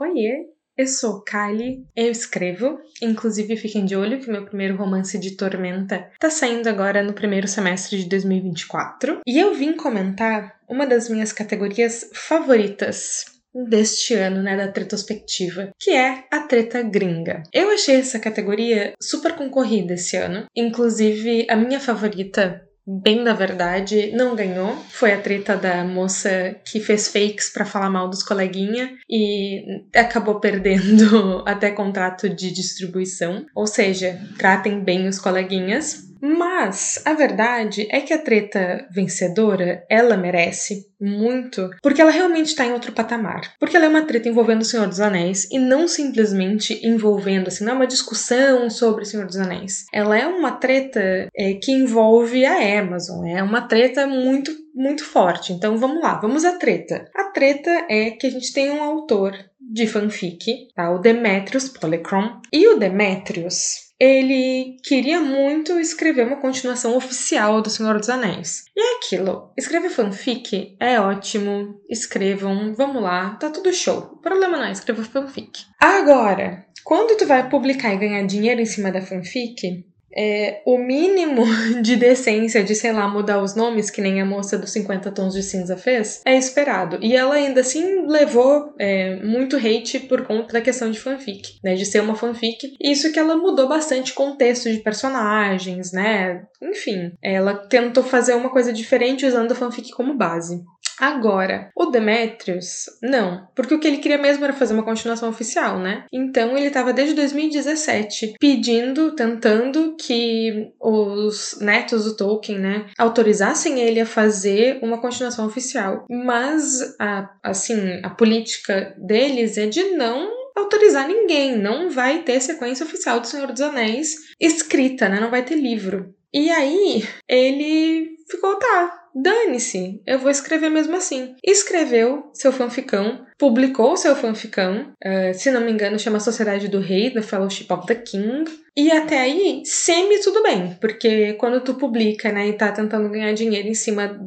Oiê, 0.01 0.47
eu 0.77 0.87
sou 0.87 1.23
Kylie, 1.23 1.87
eu 1.95 2.11
escrevo, 2.11 2.81
inclusive 3.01 3.57
fiquem 3.57 3.85
de 3.85 3.95
olho 3.95 4.19
que 4.19 4.31
meu 4.31 4.47
primeiro 4.47 4.77
romance 4.77 5.19
de 5.19 5.37
Tormenta 5.37 6.11
tá 6.19 6.31
saindo 6.31 6.69
agora 6.69 7.03
no 7.03 7.13
primeiro 7.13 7.47
semestre 7.47 7.99
de 7.99 8.09
2024. 8.09 9.21
E 9.27 9.39
eu 9.39 9.55
vim 9.55 9.77
comentar 9.77 10.59
uma 10.67 10.87
das 10.87 11.09
minhas 11.09 11.33
categorias 11.33 12.11
favoritas 12.15 13.30
deste 13.55 14.15
ano, 14.15 14.43
né, 14.43 14.57
da 14.57 14.69
tretospectiva, 14.69 15.71
que 15.79 15.91
é 15.91 16.25
a 16.31 16.41
treta 16.41 16.83
gringa. 16.83 17.43
Eu 17.53 17.71
achei 17.71 17.97
essa 17.97 18.19
categoria 18.19 18.93
super 19.01 19.35
concorrida 19.35 19.95
esse 19.95 20.17
ano, 20.17 20.47
inclusive 20.57 21.47
a 21.49 21.57
minha 21.57 21.81
favorita 21.81 22.63
bem 22.87 23.23
da 23.23 23.33
verdade, 23.33 24.11
não 24.13 24.35
ganhou. 24.35 24.75
Foi 24.89 25.13
a 25.13 25.21
treta 25.21 25.57
da 25.57 25.85
moça 25.85 26.57
que 26.65 26.81
fez 26.81 27.09
fakes 27.09 27.51
pra 27.51 27.65
falar 27.65 27.91
mal 27.91 28.09
dos 28.09 28.23
coleguinha 28.23 28.97
e 29.09 29.85
acabou 29.95 30.41
perdendo 30.41 31.43
até 31.47 31.71
contrato 31.71 32.29
de 32.29 32.51
distribuição. 32.51 33.47
Ou 33.55 33.67
seja, 33.67 34.21
tratem 34.39 34.81
bem 34.81 35.07
os 35.07 35.19
coleguinhas. 35.19 36.10
Mas 36.21 37.01
a 37.05 37.15
verdade 37.15 37.87
é 37.91 38.01
que 38.01 38.13
a 38.13 38.19
treta 38.19 38.87
vencedora, 38.91 39.85
ela 39.89 40.17
merece 40.17 40.91
muito, 41.01 41.71
porque 41.83 42.01
ela 42.01 42.11
realmente 42.11 42.49
está 42.49 42.67
em 42.67 42.73
outro 42.73 42.93
patamar. 42.93 43.55
Porque 43.59 43.77
ela 43.77 43.87
é 43.87 43.89
uma 43.89 44.03
treta 44.03 44.29
envolvendo 44.29 44.61
o 44.61 44.65
Senhor 44.65 44.87
dos 44.87 45.01
Anéis 45.01 45.49
e 45.51 45.59
não 45.59 45.89
simplesmente 45.89 46.87
envolvendo, 46.87 47.49
assim, 47.49 47.65
não 47.65 47.73
é 47.73 47.77
uma 47.77 47.87
discussão 47.87 48.69
sobre 48.69 49.03
o 49.03 49.07
Senhor 49.07 49.27
dos 49.27 49.37
Anéis. 49.37 49.87
Ela 49.93 50.19
é 50.19 50.27
uma 50.27 50.53
treta 50.53 51.29
é, 51.35 51.55
que 51.55 51.73
envolve 51.73 52.45
a 52.45 52.81
Amazon, 52.81 53.27
é 53.27 53.43
uma 53.43 53.63
treta 53.63 54.07
muito, 54.07 54.53
muito 54.75 55.05
forte. 55.05 55.53
Então 55.53 55.79
vamos 55.79 56.03
lá, 56.03 56.21
vamos 56.21 56.45
à 56.45 56.59
treta. 56.59 57.09
A 57.15 57.25
treta 57.31 57.87
é 57.89 58.11
que 58.11 58.27
a 58.27 58.31
gente 58.31 58.53
tem 58.53 58.71
um 58.71 58.83
autor 58.83 59.35
de 59.71 59.87
fanfic, 59.87 60.69
tá? 60.75 60.91
O 60.91 60.99
Demetrius 60.99 61.69
Polychron. 61.69 62.41
E 62.53 62.67
o 62.69 62.79
Demetrius, 62.79 63.90
ele 64.01 64.79
queria 64.83 65.21
muito 65.21 65.79
escrever 65.79 66.27
uma 66.27 66.41
continuação 66.41 66.97
oficial 66.97 67.61
do 67.61 67.69
Senhor 67.69 67.99
dos 67.99 68.09
Anéis. 68.09 68.65
E 68.75 68.81
é 68.81 68.97
aquilo, 68.97 69.53
escrever 69.59 69.91
fanfic 69.91 70.75
é 70.81 70.99
ótimo, 70.99 71.79
escrevam, 71.89 72.75
vamos 72.75 73.03
lá, 73.03 73.35
tá 73.35 73.51
tudo 73.51 73.73
show. 73.75 73.99
O 74.15 74.17
problema 74.17 74.57
não 74.57 74.65
é 74.65 74.73
escrever 74.73 75.05
fanfic. 75.05 75.61
Agora, 75.79 76.65
quando 76.83 77.17
tu 77.19 77.27
vai 77.27 77.47
publicar 77.51 77.93
e 77.93 77.99
ganhar 77.99 78.27
dinheiro 78.27 78.61
em 78.61 78.67
cima 78.67 78.91
da 78.91 79.03
fanfic, 79.03 79.85
é, 80.17 80.63
o 80.65 80.79
mínimo 80.79 81.45
de 81.83 81.97
decência 81.97 82.63
de, 82.63 82.75
sei 82.75 82.93
lá, 82.93 83.09
mudar 83.09 83.43
os 83.43 83.55
nomes, 83.55 83.91
que 83.91 84.01
nem 84.01 84.21
a 84.21 84.25
moça 84.25 84.59
dos 84.59 84.71
50 84.71 85.11
tons 85.13 85.35
de 85.35 85.43
cinza 85.43 85.77
fez, 85.77 86.23
é 86.25 86.37
esperado. 86.37 86.99
E 87.01 87.17
ela 87.17 87.35
ainda 87.35 87.61
assim 87.61 88.07
levou 88.07 88.75
é, 88.79 89.17
muito 89.17 89.57
hate 89.57 90.01
por 90.01 90.27
conta 90.27 90.53
da 90.53 90.61
questão 90.61 90.91
de 90.91 90.99
fanfic, 90.99 91.59
né? 91.63 91.75
De 91.75 91.87
ser 91.87 92.01
uma 92.01 92.15
fanfic. 92.15 92.75
Isso 92.81 93.13
que 93.13 93.19
ela 93.19 93.37
mudou 93.37 93.69
bastante 93.69 94.13
contexto 94.13 94.71
de 94.71 94.79
personagens, 94.79 95.93
né? 95.93 96.43
Enfim, 96.63 97.13
ela 97.23 97.55
tentou 97.55 98.03
fazer 98.03 98.35
uma 98.35 98.51
coisa 98.51 98.73
diferente 98.73 99.27
usando 99.27 99.53
a 99.53 99.55
fanfic 99.55 99.91
como 99.93 100.17
base. 100.17 100.63
Agora, 101.01 101.71
o 101.75 101.87
Demetrius, 101.87 102.85
não, 103.03 103.49
porque 103.57 103.75
o 103.75 103.81
que 103.81 103.89
ele 103.89 103.97
queria 103.97 104.19
mesmo 104.19 104.45
era 104.45 104.53
fazer 104.53 104.75
uma 104.75 104.83
continuação 104.83 105.31
oficial, 105.31 105.79
né? 105.79 106.05
Então 106.13 106.57
ele 106.59 106.67
estava 106.67 106.93
desde 106.93 107.15
2017 107.15 108.35
pedindo, 108.39 109.15
tentando 109.15 109.97
que 109.97 110.73
os 110.79 111.59
netos 111.59 112.05
do 112.05 112.17
Tolkien, 112.17 112.59
né, 112.59 112.87
autorizassem 112.99 113.81
ele 113.81 114.01
a 114.01 114.07
fazer 114.07 114.79
uma 114.83 115.01
continuação 115.01 115.47
oficial. 115.47 116.05
Mas, 116.11 116.95
a, 117.01 117.31
assim, 117.43 118.01
a 118.03 118.11
política 118.11 118.95
deles 118.99 119.57
é 119.57 119.67
de 119.67 119.83
não 119.93 120.29
autorizar 120.55 121.09
ninguém, 121.09 121.57
não 121.57 121.89
vai 121.89 122.23
ter 122.23 122.41
sequência 122.41 122.85
oficial 122.85 123.21
do 123.21 123.27
Senhor 123.27 123.51
dos 123.51 123.63
Anéis 123.63 124.17
escrita, 124.39 125.09
né? 125.09 125.19
Não 125.19 125.31
vai 125.31 125.43
ter 125.43 125.55
livro. 125.55 126.15
E 126.33 126.51
aí 126.51 127.03
ele 127.29 128.17
ficou, 128.29 128.57
tá, 128.57 129.00
dane-se, 129.15 130.01
eu 130.07 130.19
vou 130.19 130.31
escrever 130.31 130.71
mesmo 130.71 130.97
assim. 130.97 131.35
Escreveu 131.45 132.31
seu 132.33 132.53
fanficão, 132.53 133.25
publicou 133.39 133.97
seu 133.97 134.15
fanficão, 134.15 134.93
uh, 135.05 135.35
se 135.35 135.51
não 135.51 135.61
me 135.61 135.73
engano, 135.73 135.99
chama 135.99 136.21
Sociedade 136.21 136.69
do 136.69 136.81
Rei, 136.81 137.11
The 137.11 137.23
Fellowship 137.23 137.67
of 137.71 137.87
the 137.87 137.95
King. 137.95 138.45
E 138.77 138.91
até 138.91 139.21
aí, 139.21 139.63
semi 139.65 140.21
tudo 140.21 140.43
bem, 140.43 140.77
porque 140.81 141.35
quando 141.35 141.61
tu 141.61 141.75
publica, 141.75 142.31
né, 142.31 142.49
e 142.49 142.53
tá 142.53 142.71
tentando 142.73 143.09
ganhar 143.09 143.33
dinheiro 143.33 143.69
em 143.69 143.75
cima 143.75 144.19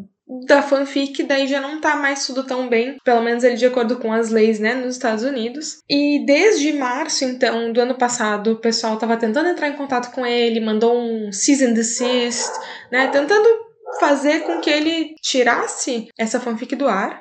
da 0.47 0.61
fanfic, 0.61 1.23
daí 1.23 1.47
já 1.47 1.59
não 1.61 1.79
tá 1.79 1.95
mais 1.95 2.25
tudo 2.25 2.43
tão 2.43 2.67
bem, 2.67 2.97
pelo 3.03 3.21
menos 3.21 3.43
ele 3.43 3.55
de 3.55 3.65
acordo 3.65 3.97
com 3.97 4.11
as 4.11 4.29
leis, 4.29 4.59
né, 4.59 4.73
nos 4.73 4.95
Estados 4.95 5.23
Unidos. 5.23 5.79
E 5.89 6.25
desde 6.25 6.73
março, 6.73 7.23
então, 7.25 7.71
do 7.71 7.81
ano 7.81 7.95
passado, 7.95 8.53
o 8.53 8.59
pessoal 8.59 8.97
tava 8.97 9.17
tentando 9.17 9.49
entrar 9.49 9.67
em 9.67 9.75
contato 9.75 10.13
com 10.13 10.25
ele, 10.25 10.59
mandou 10.59 10.97
um 10.97 11.31
cease 11.31 11.65
and 11.65 11.73
desist, 11.73 12.51
né, 12.91 13.07
tentando 13.07 13.72
fazer 13.99 14.41
com 14.41 14.59
que 14.59 14.69
ele 14.69 15.15
tirasse 15.21 16.07
essa 16.17 16.39
fanfic 16.39 16.75
do 16.75 16.87
ar. 16.87 17.19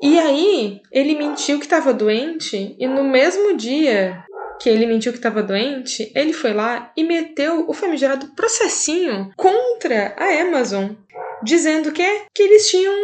E 0.00 0.18
aí, 0.18 0.80
ele 0.92 1.16
mentiu 1.16 1.58
que 1.58 1.64
estava 1.64 1.92
doente, 1.92 2.76
e 2.78 2.86
no 2.86 3.02
mesmo 3.02 3.56
dia 3.56 4.24
que 4.60 4.68
ele 4.68 4.86
mentiu 4.86 5.12
que 5.12 5.18
estava 5.18 5.42
doente, 5.42 6.10
ele 6.14 6.32
foi 6.32 6.52
lá 6.52 6.92
e 6.96 7.04
meteu 7.04 7.64
o 7.68 7.72
famigerado 7.72 8.26
processinho 8.34 9.30
contra 9.36 10.14
a 10.16 10.42
Amazon, 10.42 10.90
dizendo 11.42 11.92
que, 11.92 12.04
que 12.34 12.42
eles 12.42 12.68
tinham 12.68 12.94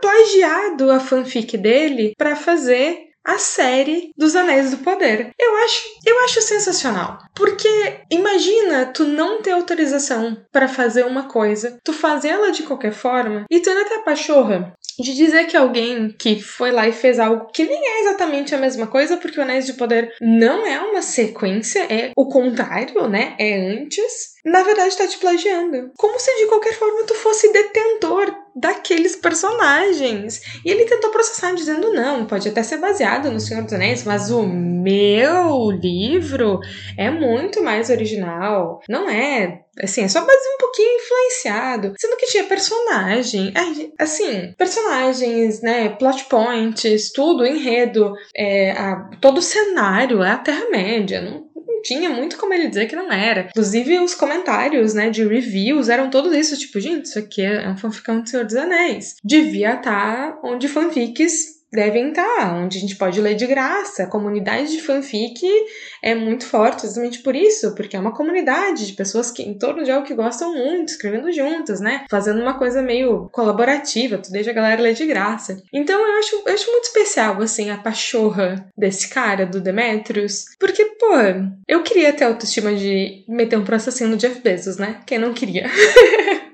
plagiado 0.00 0.90
a 0.90 1.00
fanfic 1.00 1.56
dele 1.56 2.14
para 2.16 2.36
fazer 2.36 3.05
a 3.26 3.38
série 3.38 4.12
dos 4.16 4.36
Anéis 4.36 4.70
do 4.70 4.78
Poder. 4.78 5.32
Eu 5.38 5.56
acho, 5.56 5.82
eu 6.06 6.24
acho 6.24 6.40
sensacional, 6.40 7.18
porque 7.34 7.68
imagina 8.10 8.86
tu 8.86 9.04
não 9.04 9.42
ter 9.42 9.50
autorização 9.50 10.36
para 10.52 10.68
fazer 10.68 11.04
uma 11.04 11.24
coisa, 11.24 11.78
tu 11.82 11.92
fazer 11.92 12.28
ela 12.28 12.52
de 12.52 12.62
qualquer 12.62 12.92
forma 12.92 13.44
e 13.50 13.60
tu 13.60 13.68
ainda 13.68 13.96
a 13.96 14.02
pachorra 14.02 14.72
de 14.98 15.14
dizer 15.14 15.46
que 15.46 15.56
alguém 15.56 16.14
que 16.18 16.40
foi 16.40 16.70
lá 16.70 16.88
e 16.88 16.92
fez 16.92 17.18
algo 17.18 17.46
que 17.52 17.64
nem 17.64 17.86
é 17.86 18.00
exatamente 18.02 18.54
a 18.54 18.58
mesma 18.58 18.86
coisa, 18.86 19.16
porque 19.16 19.38
o 19.38 19.42
Anéis 19.42 19.66
de 19.66 19.74
Poder 19.74 20.12
não 20.20 20.66
é 20.66 20.80
uma 20.80 21.02
sequência, 21.02 21.80
é 21.92 22.10
o 22.16 22.28
contrário, 22.28 23.08
né? 23.08 23.34
É 23.38 23.72
antes. 23.72 24.36
Na 24.44 24.62
verdade, 24.62 24.96
tá 24.96 25.06
te 25.06 25.18
plagiando. 25.18 25.90
Como 25.96 26.18
se 26.20 26.34
de 26.36 26.46
qualquer 26.46 26.74
forma 26.74 27.04
tu 27.04 27.14
fosse 27.14 27.52
detentor 27.52 28.32
daqueles 28.54 29.14
personagens. 29.16 30.40
E 30.64 30.70
ele 30.70 30.86
tentou 30.86 31.10
processar 31.10 31.52
dizendo 31.52 31.92
não, 31.92 32.24
pode 32.24 32.48
até 32.48 32.62
ser 32.62 32.78
baseado 32.78 33.30
no 33.30 33.38
Senhor 33.38 33.62
dos 33.62 33.72
Anéis, 33.72 34.04
mas 34.04 34.30
o 34.30 34.46
meu 34.46 35.70
livro 35.70 36.60
é 36.96 37.10
muito 37.10 37.62
mais 37.62 37.90
original. 37.90 38.80
Não 38.88 39.10
é 39.10 39.65
Assim, 39.82 40.02
é 40.02 40.08
só 40.08 40.20
base 40.20 40.48
um 40.54 40.58
pouquinho 40.58 40.96
influenciado. 40.96 41.94
Sendo 41.98 42.16
que 42.16 42.26
tinha 42.26 42.44
personagem. 42.44 43.52
Assim, 43.98 44.54
personagens, 44.56 45.60
né? 45.60 45.90
Plot 45.90 46.24
points, 46.24 47.12
tudo, 47.12 47.46
enredo, 47.46 48.14
é, 48.34 48.72
a, 48.72 49.10
todo 49.20 49.38
o 49.38 49.42
cenário, 49.42 50.22
é 50.22 50.30
a 50.30 50.38
Terra-média. 50.38 51.20
Não, 51.20 51.46
não 51.54 51.82
tinha 51.82 52.08
muito 52.10 52.36
como 52.36 52.54
ele 52.54 52.68
dizer 52.68 52.86
que 52.86 52.96
não 52.96 53.12
era. 53.12 53.48
Inclusive, 53.50 53.98
os 54.00 54.14
comentários, 54.14 54.94
né, 54.94 55.10
de 55.10 55.26
reviews 55.26 55.88
eram 55.88 56.10
todos 56.10 56.34
isso, 56.34 56.58
tipo, 56.58 56.80
gente, 56.80 57.06
isso 57.06 57.18
aqui 57.18 57.42
é 57.42 57.68
um 57.68 57.76
fanficão 57.76 58.20
do 58.20 58.28
Senhor 58.28 58.44
dos 58.44 58.56
Anéis. 58.56 59.16
Devia 59.22 59.74
estar 59.74 60.32
tá 60.32 60.40
onde 60.42 60.68
fanfics 60.68 61.55
devem 61.76 62.08
estar, 62.08 62.56
onde 62.56 62.78
a 62.78 62.80
gente 62.80 62.96
pode 62.96 63.20
ler 63.20 63.34
de 63.34 63.46
graça. 63.46 64.02
A 64.02 64.06
comunidade 64.08 64.72
de 64.72 64.80
fanfic 64.80 65.46
é 66.02 66.14
muito 66.14 66.46
forte, 66.46 66.86
exatamente 66.86 67.20
por 67.20 67.36
isso, 67.36 67.74
porque 67.74 67.96
é 67.96 68.00
uma 68.00 68.14
comunidade 68.14 68.86
de 68.86 68.94
pessoas 68.94 69.30
que 69.30 69.42
em 69.42 69.58
torno 69.58 69.84
de 69.84 69.90
algo 69.90 70.06
que 70.06 70.14
gostam 70.14 70.54
muito, 70.54 70.88
escrevendo 70.88 71.30
juntas, 71.30 71.80
né? 71.80 72.06
Fazendo 72.10 72.40
uma 72.40 72.58
coisa 72.58 72.82
meio 72.82 73.28
colaborativa, 73.30 74.18
tu 74.18 74.32
deixa 74.32 74.50
a 74.50 74.54
galera 74.54 74.82
ler 74.82 74.94
de 74.94 75.06
graça. 75.06 75.62
Então 75.72 76.00
eu 76.00 76.18
acho, 76.18 76.42
eu 76.46 76.54
acho 76.54 76.70
muito 76.72 76.84
especial, 76.84 77.40
assim, 77.42 77.70
a 77.70 77.76
pachorra 77.76 78.66
desse 78.76 79.08
cara, 79.08 79.44
do 79.44 79.60
Demetrius, 79.60 80.46
porque, 80.58 80.84
pô, 80.98 81.14
eu 81.68 81.82
queria 81.82 82.12
ter 82.12 82.24
autoestima 82.24 82.74
de 82.74 83.24
meter 83.28 83.58
um 83.58 83.64
processinho 83.64 84.10
no 84.10 84.16
Jeff 84.16 84.40
Bezos, 84.40 84.78
né? 84.78 85.00
Quem 85.06 85.18
não 85.18 85.34
queria? 85.34 85.66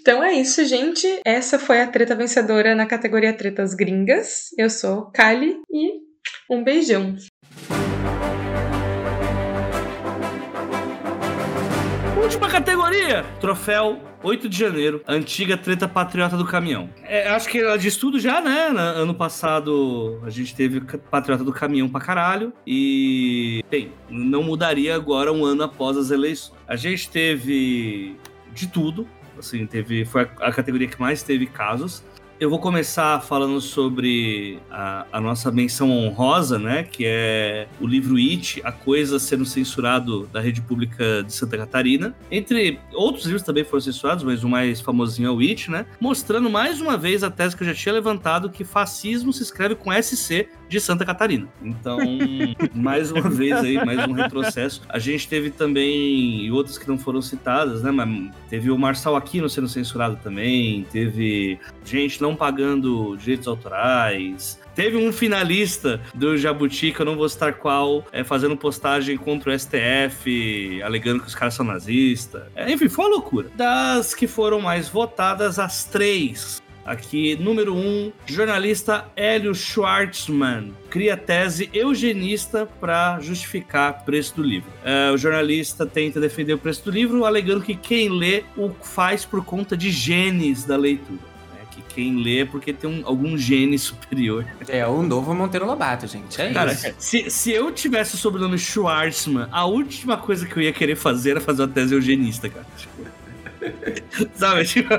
Então 0.00 0.24
é 0.24 0.32
isso, 0.32 0.64
gente. 0.64 1.20
Essa 1.26 1.58
foi 1.58 1.82
a 1.82 1.86
treta 1.86 2.16
vencedora 2.16 2.74
na 2.74 2.86
categoria 2.86 3.34
Tretas 3.34 3.74
Gringas. 3.74 4.46
Eu 4.56 4.70
sou 4.70 5.10
Kali 5.12 5.60
e 5.70 6.00
um 6.48 6.64
beijão. 6.64 7.16
Última 12.16 12.48
categoria: 12.48 13.24
Troféu 13.40 14.00
8 14.22 14.48
de 14.48 14.58
janeiro, 14.58 15.02
antiga 15.06 15.58
treta 15.58 15.86
patriota 15.86 16.34
do 16.34 16.46
caminhão. 16.46 16.88
É, 17.02 17.28
acho 17.28 17.48
que 17.48 17.58
ela 17.58 17.76
diz 17.76 17.96
tudo 17.98 18.18
já, 18.18 18.40
né? 18.40 18.68
Ano 18.68 19.14
passado 19.14 20.18
a 20.24 20.30
gente 20.30 20.54
teve 20.54 20.80
patriota 21.10 21.44
do 21.44 21.52
caminhão 21.52 21.90
pra 21.90 22.00
caralho. 22.00 22.54
E, 22.66 23.62
bem, 23.70 23.92
não 24.08 24.42
mudaria 24.42 24.94
agora 24.94 25.30
um 25.30 25.44
ano 25.44 25.62
após 25.62 25.98
as 25.98 26.10
eleições. 26.10 26.58
A 26.66 26.76
gente 26.76 27.10
teve 27.10 28.16
de 28.52 28.66
tudo. 28.66 29.06
Assim, 29.40 29.66
teve, 29.66 30.04
foi 30.04 30.22
a, 30.22 30.48
a 30.48 30.52
categoria 30.52 30.86
que 30.86 31.00
mais 31.00 31.22
teve 31.22 31.46
casos. 31.46 32.04
Eu 32.38 32.48
vou 32.48 32.58
começar 32.58 33.20
falando 33.20 33.60
sobre 33.60 34.58
a, 34.70 35.04
a, 35.12 35.20
nossa 35.20 35.50
menção 35.50 35.90
honrosa, 35.90 36.58
né? 36.58 36.84
Que 36.84 37.04
é 37.06 37.68
o 37.78 37.86
livro 37.86 38.16
It, 38.16 38.62
A 38.64 38.72
Coisa 38.72 39.18
Sendo 39.18 39.44
Censurado 39.44 40.26
da 40.28 40.40
Rede 40.40 40.62
Pública 40.62 41.22
de 41.22 41.34
Santa 41.34 41.58
Catarina. 41.58 42.14
Entre 42.30 42.80
outros 42.94 43.26
livros 43.26 43.42
também 43.42 43.62
foram 43.62 43.82
censurados, 43.82 44.24
mas 44.24 44.42
o 44.42 44.48
mais 44.48 44.80
famosinho 44.80 45.28
é 45.28 45.30
o 45.30 45.40
It, 45.40 45.70
né? 45.70 45.84
Mostrando 46.00 46.48
mais 46.48 46.80
uma 46.80 46.96
vez 46.96 47.22
a 47.22 47.30
tese 47.30 47.54
que 47.54 47.62
eu 47.62 47.66
já 47.66 47.74
tinha 47.74 47.92
levantado 47.92 48.48
que 48.48 48.64
fascismo 48.64 49.34
se 49.34 49.42
escreve 49.42 49.74
com 49.74 49.92
SC 49.92 50.48
de 50.70 50.80
Santa 50.80 51.04
Catarina. 51.04 51.48
Então, 51.62 51.98
mais 52.72 53.10
uma 53.10 53.28
vez 53.28 53.52
aí, 53.56 53.84
mais 53.84 54.06
um 54.06 54.12
retrocesso. 54.12 54.82
A 54.88 55.00
gente 55.00 55.28
teve 55.28 55.50
também, 55.50 56.46
e 56.46 56.52
outras 56.52 56.78
que 56.78 56.86
não 56.86 56.96
foram 56.96 57.20
citadas, 57.20 57.82
né? 57.82 57.90
Mas 57.90 58.30
teve 58.48 58.70
o 58.70 58.78
Marçal 58.78 59.16
Aquino 59.16 59.48
sendo 59.50 59.68
censurado 59.68 60.16
também, 60.22 60.86
teve 60.92 61.58
gente 61.84 62.22
não 62.22 62.36
pagando 62.36 63.16
direitos 63.16 63.48
autorais, 63.48 64.58
Teve 64.72 64.96
um 64.96 65.12
finalista 65.12 66.00
do 66.14 66.38
Jabuti, 66.38 66.92
que 66.92 67.00
eu 67.00 67.04
não 67.04 67.16
vou 67.16 67.28
citar 67.28 67.54
qual, 67.54 68.06
é, 68.12 68.22
fazendo 68.22 68.56
postagem 68.56 69.16
contra 69.16 69.50
o 69.50 69.58
STF, 69.58 70.80
alegando 70.82 71.20
que 71.20 71.26
os 71.26 71.34
caras 71.34 71.54
são 71.54 71.66
nazistas. 71.66 72.44
É, 72.54 72.70
enfim, 72.70 72.88
foi 72.88 73.04
uma 73.04 73.16
loucura. 73.16 73.50
Das 73.54 74.14
que 74.14 74.26
foram 74.26 74.60
mais 74.60 74.88
votadas, 74.88 75.58
as 75.58 75.84
três 75.84 76.62
Aqui, 76.84 77.36
número 77.36 77.74
1, 77.74 77.78
um, 77.78 78.12
jornalista 78.26 79.06
Hélio 79.14 79.54
Schwartzman 79.54 80.72
cria 80.88 81.16
tese 81.16 81.68
eugenista 81.72 82.66
para 82.80 83.20
justificar 83.20 84.00
o 84.00 84.04
preço 84.04 84.36
do 84.36 84.42
livro. 84.42 84.70
É, 84.82 85.10
o 85.12 85.16
jornalista 85.16 85.86
tenta 85.86 86.18
defender 86.18 86.54
o 86.54 86.58
preço 86.58 86.84
do 86.84 86.90
livro, 86.90 87.24
alegando 87.24 87.62
que 87.62 87.74
quem 87.74 88.08
lê 88.08 88.44
o 88.56 88.70
faz 88.70 89.24
por 89.24 89.44
conta 89.44 89.76
de 89.76 89.90
genes 89.90 90.64
da 90.64 90.76
leitura 90.76 91.20
né? 91.52 91.60
que 91.70 91.82
quem 91.94 92.22
lê 92.22 92.40
é 92.40 92.44
porque 92.46 92.72
tem 92.72 92.88
um, 92.88 93.02
algum 93.06 93.36
gene 93.36 93.78
superior. 93.78 94.46
É 94.66 94.86
o 94.86 95.02
novo 95.02 95.34
Monteiro 95.34 95.66
Lobato, 95.66 96.06
gente. 96.06 96.40
É 96.40 96.52
Cara, 96.52 96.72
isso. 96.72 96.94
Se, 96.98 97.30
se 97.30 97.52
eu 97.52 97.70
tivesse 97.70 98.14
o 98.14 98.18
sobrenome 98.18 98.58
Schwartzman, 98.58 99.48
a 99.52 99.66
última 99.66 100.16
coisa 100.16 100.46
que 100.46 100.56
eu 100.56 100.62
ia 100.62 100.72
querer 100.72 100.96
fazer 100.96 101.32
era 101.32 101.40
fazer 101.40 101.62
uma 101.62 101.68
tese 101.68 101.94
eugenista, 101.94 102.48
cara. 102.48 102.66
Sabe? 104.34 104.64
Tipo... 104.64 104.94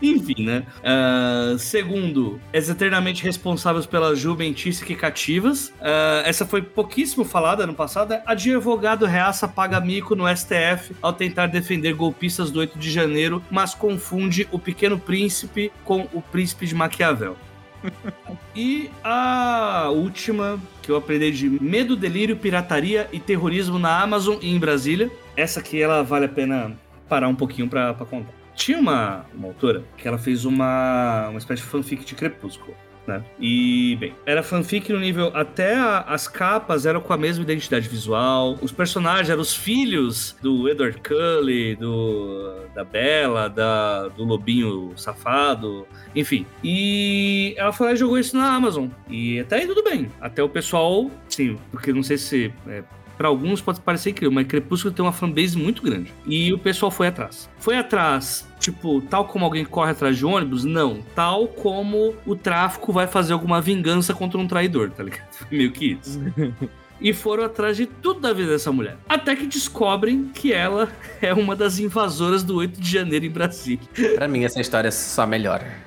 Enfim, 0.00 0.44
né? 0.44 0.64
Uh, 0.78 1.58
segundo, 1.58 2.40
és 2.52 2.68
eternamente 2.68 3.22
responsáveis 3.22 3.86
pelas 3.86 4.18
jumentice 4.18 4.84
que 4.84 4.94
cativas. 4.94 5.68
Uh, 5.68 6.22
essa 6.24 6.44
foi 6.44 6.62
pouquíssimo 6.62 7.24
falada 7.24 7.64
ano 7.64 7.74
passado. 7.74 8.12
É, 8.12 8.22
advogado 8.26 9.06
reaça 9.06 9.48
paga 9.48 9.80
mico 9.80 10.14
no 10.14 10.24
STF 10.28 10.94
ao 11.00 11.12
tentar 11.12 11.46
defender 11.46 11.94
golpistas 11.94 12.50
do 12.50 12.60
8 12.60 12.78
de 12.78 12.90
janeiro, 12.90 13.42
mas 13.50 13.74
confunde 13.74 14.46
o 14.52 14.58
pequeno 14.58 14.98
príncipe 14.98 15.72
com 15.84 16.06
o 16.12 16.20
príncipe 16.20 16.66
de 16.66 16.74
Maquiavel. 16.74 17.36
e 18.54 18.90
a 19.02 19.88
última 19.90 20.58
que 20.82 20.90
eu 20.90 20.96
aprendi 20.96 21.32
de 21.32 21.62
medo, 21.62 21.96
delírio, 21.96 22.36
pirataria 22.36 23.08
e 23.12 23.18
terrorismo 23.18 23.78
na 23.78 24.00
Amazon 24.00 24.36
e 24.40 24.54
em 24.54 24.58
Brasília. 24.58 25.10
Essa 25.36 25.60
aqui 25.60 25.80
ela 25.80 26.02
vale 26.02 26.26
a 26.26 26.28
pena 26.28 26.76
parar 27.08 27.28
um 27.28 27.34
pouquinho 27.34 27.68
para 27.68 27.94
contar. 27.94 28.45
Tinha 28.56 28.78
uma, 28.78 29.26
uma 29.34 29.48
autora 29.48 29.84
que 29.96 30.08
ela 30.08 30.18
fez 30.18 30.44
uma, 30.44 31.28
uma 31.28 31.38
espécie 31.38 31.62
de 31.62 31.68
fanfic 31.68 32.04
de 32.04 32.14
Crepúsculo. 32.14 32.74
Né? 33.06 33.22
E, 33.38 33.96
bem, 34.00 34.14
era 34.26 34.42
fanfic 34.42 34.92
no 34.92 34.98
nível. 34.98 35.30
Até 35.32 35.76
a, 35.76 36.00
as 36.00 36.26
capas 36.26 36.86
eram 36.86 37.00
com 37.00 37.12
a 37.12 37.16
mesma 37.16 37.44
identidade 37.44 37.88
visual. 37.88 38.58
Os 38.60 38.72
personagens 38.72 39.30
eram 39.30 39.40
os 39.40 39.54
filhos 39.54 40.36
do 40.42 40.68
Edward 40.68 41.00
Cully, 41.00 41.76
do, 41.76 42.66
da 42.74 42.82
Bella, 42.82 43.48
da, 43.48 44.08
do 44.08 44.24
Lobinho 44.24 44.92
Safado, 44.96 45.86
enfim. 46.14 46.44
E 46.64 47.54
ela 47.56 47.72
foi 47.72 47.88
lá 47.88 47.92
e 47.92 47.96
jogou 47.96 48.18
isso 48.18 48.36
na 48.36 48.52
Amazon. 48.52 48.88
E 49.08 49.38
até 49.38 49.56
aí 49.56 49.66
tudo 49.66 49.84
bem. 49.84 50.10
Até 50.20 50.42
o 50.42 50.48
pessoal, 50.48 51.08
sim, 51.28 51.56
porque 51.70 51.92
não 51.92 52.02
sei 52.02 52.18
se. 52.18 52.52
É, 52.66 52.82
pra 53.16 53.28
alguns 53.28 53.60
pode 53.60 53.80
parecer 53.80 54.10
incrível, 54.10 54.32
mas 54.32 54.46
Crepúsculo 54.46 54.92
tem 54.92 55.04
uma 55.04 55.12
fanbase 55.12 55.56
muito 55.56 55.82
grande. 55.82 56.12
E 56.26 56.52
o 56.52 56.58
pessoal 56.58 56.90
foi 56.90 57.08
atrás. 57.08 57.48
Foi 57.58 57.76
atrás, 57.76 58.46
tipo, 58.58 59.00
tal 59.02 59.26
como 59.26 59.44
alguém 59.44 59.64
corre 59.64 59.92
atrás 59.92 60.16
de 60.16 60.24
ônibus? 60.24 60.64
Não. 60.64 61.02
Tal 61.14 61.48
como 61.48 62.14
o 62.24 62.36
tráfico 62.36 62.92
vai 62.92 63.06
fazer 63.06 63.32
alguma 63.32 63.60
vingança 63.60 64.14
contra 64.14 64.38
um 64.38 64.46
traidor, 64.46 64.90
tá 64.90 65.02
ligado? 65.02 65.26
Meio 65.50 65.72
que 65.72 65.98
isso. 66.00 66.20
e 67.00 67.12
foram 67.12 67.44
atrás 67.44 67.76
de 67.76 67.86
tudo 67.86 68.20
da 68.20 68.32
vida 68.32 68.50
dessa 68.50 68.72
mulher. 68.72 68.96
Até 69.08 69.36
que 69.36 69.46
descobrem 69.46 70.30
que 70.32 70.52
ela 70.52 70.88
é 71.20 71.32
uma 71.32 71.54
das 71.56 71.78
invasoras 71.78 72.42
do 72.42 72.56
8 72.56 72.80
de 72.80 72.90
janeiro 72.90 73.24
em 73.24 73.30
Brasília. 73.30 73.86
Pra 74.14 74.28
mim, 74.28 74.44
essa 74.44 74.60
história 74.60 74.90
só 74.90 75.26
melhora. 75.26 75.86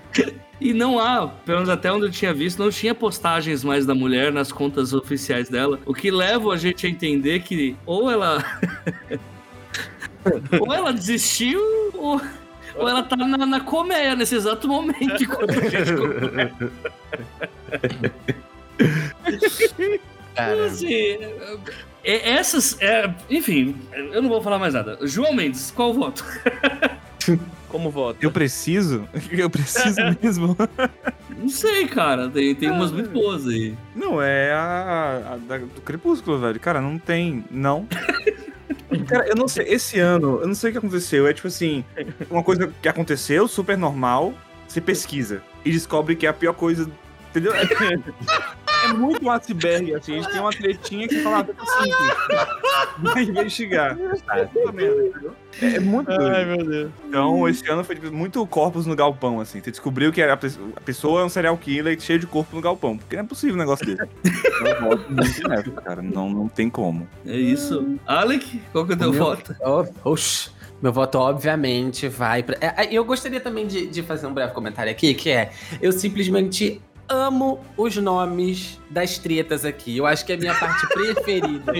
E 0.60 0.74
não 0.74 1.00
há, 1.00 1.28
pelo 1.28 1.60
menos 1.60 1.70
até 1.70 1.92
onde 1.92 2.06
eu 2.06 2.12
tinha 2.12 2.34
visto, 2.34 2.62
não 2.62 2.70
tinha 2.70 2.94
postagens 2.94 3.64
mais 3.64 3.86
da 3.86 3.96
mulher 3.96 4.32
nas 4.32 4.52
contas 4.52 4.94
oficiais 4.94 5.48
dela. 5.48 5.80
O 5.86 5.94
que 5.94 6.12
leva 6.12 6.52
a 6.54 6.58
gente 6.58 6.86
a 6.86 6.90
entender 6.90 7.40
que 7.42 7.78
ou 7.86 8.12
ela. 8.12 8.44
ou 10.60 10.74
ela 10.74 10.92
desistiu, 10.92 11.62
ou, 11.94 12.22
ou 12.76 12.90
ela 12.90 13.04
tá 13.04 13.16
na, 13.16 13.46
na 13.46 13.62
colmeia 13.62 14.16
nesse 14.16 14.36
exato 14.36 14.68
momento 14.68 15.24
enquanto 15.24 15.52
a 15.52 15.70
gente 15.70 15.96
conversa. 15.96 16.72
Então, 20.34 20.66
assim, 20.66 21.18
é- 22.04 22.30
essas. 22.32 22.78
é, 22.82 23.14
enfim, 23.30 23.76
eu 23.94 24.22
não 24.22 24.30
vou 24.30 24.42
falar 24.42 24.60
mais 24.60 24.74
nada. 24.74 24.98
João 25.04 25.34
Mendes, 25.34 25.72
qual 25.72 25.92
o 25.92 25.94
voto? 25.94 26.26
Como 27.68 27.92
voto? 27.92 28.18
Eu 28.22 28.32
preciso? 28.32 29.08
Eu 29.32 29.50
preciso 29.50 29.98
mesmo? 30.22 30.58
Não 31.38 31.50
sei, 31.50 31.88
cara. 31.88 32.30
Tem, 32.30 32.56
tem 32.56 32.70
umas 32.72 32.92
muito 32.92 33.10
boas 33.12 33.48
aí. 33.48 33.76
Não, 33.96 34.22
é 34.22 34.52
a, 34.52 35.34
a 35.34 35.38
da- 35.38 35.58
do 35.60 35.82
Crepúsculo, 35.82 36.40
velho. 36.40 36.60
Cara, 36.60 36.82
não 36.82 36.98
tem. 36.98 37.46
Não. 37.52 37.88
Cara, 39.08 39.28
eu 39.28 39.36
não 39.36 39.48
sei. 39.48 39.66
Esse 39.68 40.00
ano, 40.00 40.40
eu 40.42 40.48
não 40.48 40.56
sei 40.56 40.70
o 40.70 40.74
que 40.74 40.80
aconteceu. 40.80 41.28
É 41.28 41.34
tipo 41.34 41.48
assim, 41.48 41.84
uma 42.30 42.44
coisa 42.44 42.74
que 42.82 42.88
aconteceu, 42.90 43.48
super 43.48 43.78
normal. 43.78 44.34
Você 44.68 44.82
pesquisa 44.82 45.42
e 45.66 45.72
descobre 45.72 46.16
que 46.16 46.26
é 46.26 46.30
a 46.30 46.34
pior 46.34 46.54
coisa. 46.54 46.90
Entendeu? 47.30 47.54
É, 48.84 48.90
é 48.90 48.94
muito 48.94 49.26
um 49.26 49.32
iceberg, 49.32 49.94
assim. 49.96 50.14
A 50.14 50.22
gente 50.22 50.32
tem 50.32 50.40
uma 50.42 50.52
tretinha 50.52 51.08
que 51.08 51.22
fala, 51.22 51.44
tá 51.44 51.66
simples. 51.66 53.14
Vai 53.14 53.24
investigar. 53.24 53.96
Merda, 53.96 55.08
entendeu? 55.08 55.36
É, 55.62 55.66
é 55.76 55.80
muito 55.80 56.08
doido. 56.08 56.26
Ai, 56.36 56.46
meu 56.46 56.66
Deus. 56.66 56.92
Então, 57.08 57.48
esse 57.50 57.70
ano 57.70 57.84
foi 57.84 57.96
tipo, 57.96 58.12
muito 58.12 58.46
corpos 58.48 58.86
no 58.86 58.96
galpão, 58.96 59.40
assim. 59.40 59.62
Você 59.62 59.72
descobriu 59.72 60.12
que 60.12 60.22
era 60.22 60.34
a, 60.34 60.38
pe- 60.38 60.52
a 60.76 60.82
pessoa 60.82 61.22
é 61.22 61.26
um 61.26 61.30
serial 61.30 61.58
killer 61.58 62.00
cheio 62.00 62.20
de 62.20 62.28
corpo 62.28 62.56
no 62.56 62.62
galpão. 62.62 62.98
Porque 62.98 63.16
não 63.16 63.24
é 63.24 63.28
possível 63.28 63.56
um 63.56 63.60
negócio 63.60 63.86
desse. 63.86 64.02
Eu 64.62 64.82
voto 64.82 65.06
muito 65.12 65.48
nessa, 65.50 65.72
cara. 65.72 66.02
Não, 66.02 66.30
não 66.30 66.48
tem 66.48 66.70
como. 66.70 67.08
É 67.26 67.36
isso. 67.36 67.98
Alec, 68.06 68.62
qual 68.72 68.86
que 68.86 68.94
é 68.94 68.96
o 68.96 69.00
teu 69.00 69.12
meu, 69.12 69.24
voto? 69.24 69.56
Oh, 69.62 70.12
oxi. 70.12 70.52
Meu 70.82 70.94
voto, 70.94 71.18
obviamente, 71.18 72.08
vai 72.08 72.42
pra. 72.42 72.56
É, 72.62 72.86
é, 72.86 72.94
Eu 72.94 73.04
gostaria 73.04 73.42
também 73.42 73.68
de, 73.68 73.88
de 73.88 74.02
fazer 74.02 74.28
um 74.28 74.34
breve 74.34 74.54
comentário 74.54 74.90
aqui, 74.90 75.14
que 75.14 75.30
é: 75.30 75.52
eu 75.82 75.92
simplesmente 75.92 76.82
amo 77.10 77.60
os 77.76 77.98
nomes 77.98 78.80
das 78.90 79.18
tretas 79.18 79.66
aqui. 79.66 79.98
Eu 79.98 80.06
acho 80.06 80.26
que 80.26 80.32
é 80.32 80.36
a 80.36 80.38
minha 80.38 80.56
parte 80.56 80.88
preferida. 80.94 81.74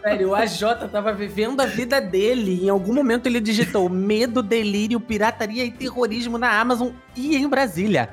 Sério, 0.00 0.30
o 0.30 0.34
AJ 0.34 0.60
tava 0.90 1.12
vivendo 1.12 1.60
a 1.60 1.66
vida 1.66 2.00
dele. 2.00 2.64
Em 2.64 2.68
algum 2.68 2.94
momento 2.94 3.26
ele 3.26 3.40
digitou 3.40 3.88
medo, 3.88 4.42
delírio, 4.42 4.98
pirataria 4.98 5.64
e 5.64 5.70
terrorismo 5.70 6.38
na 6.38 6.58
Amazon 6.58 6.90
e 7.14 7.36
em 7.36 7.48
Brasília. 7.48 8.08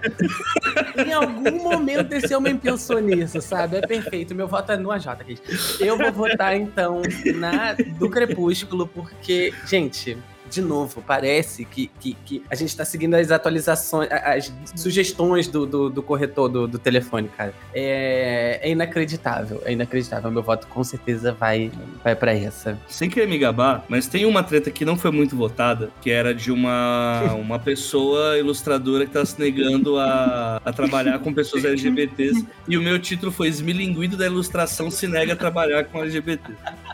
em 0.97 1.13
algum 1.13 1.63
momento 1.63 2.13
esse 2.13 2.35
homem 2.35 2.57
pensou 2.57 2.99
nisso, 2.99 3.41
sabe? 3.41 3.77
É 3.77 3.81
perfeito. 3.81 4.35
Meu 4.35 4.47
voto 4.47 4.71
é 4.71 4.77
no 4.77 4.91
AJ, 4.91 5.05
gente. 5.27 5.41
Eu 5.79 5.97
vou 5.97 6.11
votar, 6.11 6.55
então, 6.55 7.01
na 7.35 7.73
do 7.97 8.09
Crepúsculo, 8.09 8.85
porque, 8.87 9.53
gente. 9.65 10.17
De 10.49 10.61
novo, 10.61 11.03
parece 11.05 11.63
que, 11.65 11.91
que, 11.99 12.13
que 12.25 12.43
a 12.49 12.55
gente 12.55 12.75
tá 12.75 12.83
seguindo 12.83 13.13
as 13.15 13.29
atualizações, 13.31 14.09
as 14.11 14.53
sugestões 14.75 15.47
do, 15.47 15.65
do, 15.65 15.89
do 15.89 16.01
corretor 16.01 16.49
do, 16.49 16.67
do 16.67 16.79
telefone, 16.79 17.29
cara. 17.29 17.53
É, 17.73 18.59
é 18.63 18.71
inacreditável, 18.71 19.61
é 19.65 19.73
inacreditável. 19.73 20.31
Meu 20.31 20.41
voto 20.41 20.67
com 20.67 20.83
certeza 20.83 21.31
vai, 21.31 21.71
vai 22.03 22.15
pra 22.15 22.33
essa. 22.33 22.77
Sem 22.87 23.09
querer 23.09 23.27
me 23.27 23.37
gabar, 23.37 23.85
mas 23.87 24.07
tem 24.07 24.25
uma 24.25 24.41
treta 24.41 24.71
que 24.71 24.83
não 24.83 24.97
foi 24.97 25.11
muito 25.11 25.35
votada, 25.35 25.91
que 26.01 26.09
era 26.09 26.33
de 26.33 26.51
uma, 26.51 27.33
uma 27.39 27.59
pessoa 27.59 28.37
ilustradora 28.37 29.05
que 29.05 29.11
tá 29.11 29.25
se 29.25 29.39
negando 29.39 29.97
a, 29.99 30.61
a 30.65 30.73
trabalhar 30.73 31.19
com 31.19 31.33
pessoas 31.33 31.63
LGBTs. 31.63 32.45
E 32.67 32.77
o 32.77 32.81
meu 32.81 32.97
título 32.99 33.31
foi 33.31 33.47
Esmilinguido 33.47 34.17
da 34.17 34.25
Ilustração 34.25 34.89
se 34.89 35.07
nega 35.07 35.33
a 35.33 35.35
trabalhar 35.35 35.83
com 35.85 36.01
LGBT. 36.01 36.53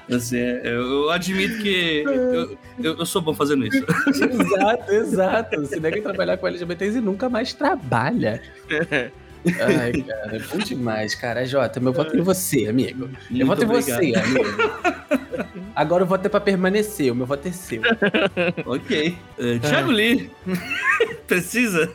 Assim, 0.09 0.37
eu, 0.37 1.03
eu 1.03 1.09
admito 1.09 1.61
que 1.61 2.03
eu, 2.05 2.57
eu, 2.83 2.97
eu 2.99 3.05
sou 3.05 3.21
bom 3.21 3.33
fazendo 3.33 3.44
isso. 3.53 3.85
exato, 4.23 4.91
exato. 4.91 5.65
Se 5.65 5.79
nega 5.79 5.99
a 5.99 6.03
trabalhar 6.03 6.37
com 6.37 6.47
LGBTs 6.47 6.97
e 6.97 7.01
nunca 7.01 7.29
mais 7.29 7.53
trabalha. 7.53 8.41
Ai, 9.47 9.91
cara, 10.01 10.35
é 10.35 10.39
bom 10.39 10.57
demais, 10.57 11.13
cara. 11.15 11.45
Jota, 11.45 11.79
meu 11.79 11.93
voto 11.93 12.15
é 12.15 12.19
em 12.19 12.23
você, 12.23 12.67
amigo. 12.67 13.09
eu 13.31 13.45
Muito 13.45 13.47
voto 13.47 13.63
em 13.63 13.67
você, 13.67 13.93
obrigado. 13.93 14.25
amigo. 14.25 14.45
Agora 15.75 16.03
o 16.03 16.07
voto 16.07 16.25
é 16.25 16.29
pra 16.29 16.39
permanecer, 16.39 17.11
o 17.11 17.15
meu 17.15 17.25
voto 17.25 17.47
é 17.47 17.51
seu. 17.51 17.81
ok. 18.65 19.15
É, 19.37 19.59
Thiago 19.59 19.91
Lee, 19.91 20.31
precisa? 21.27 21.91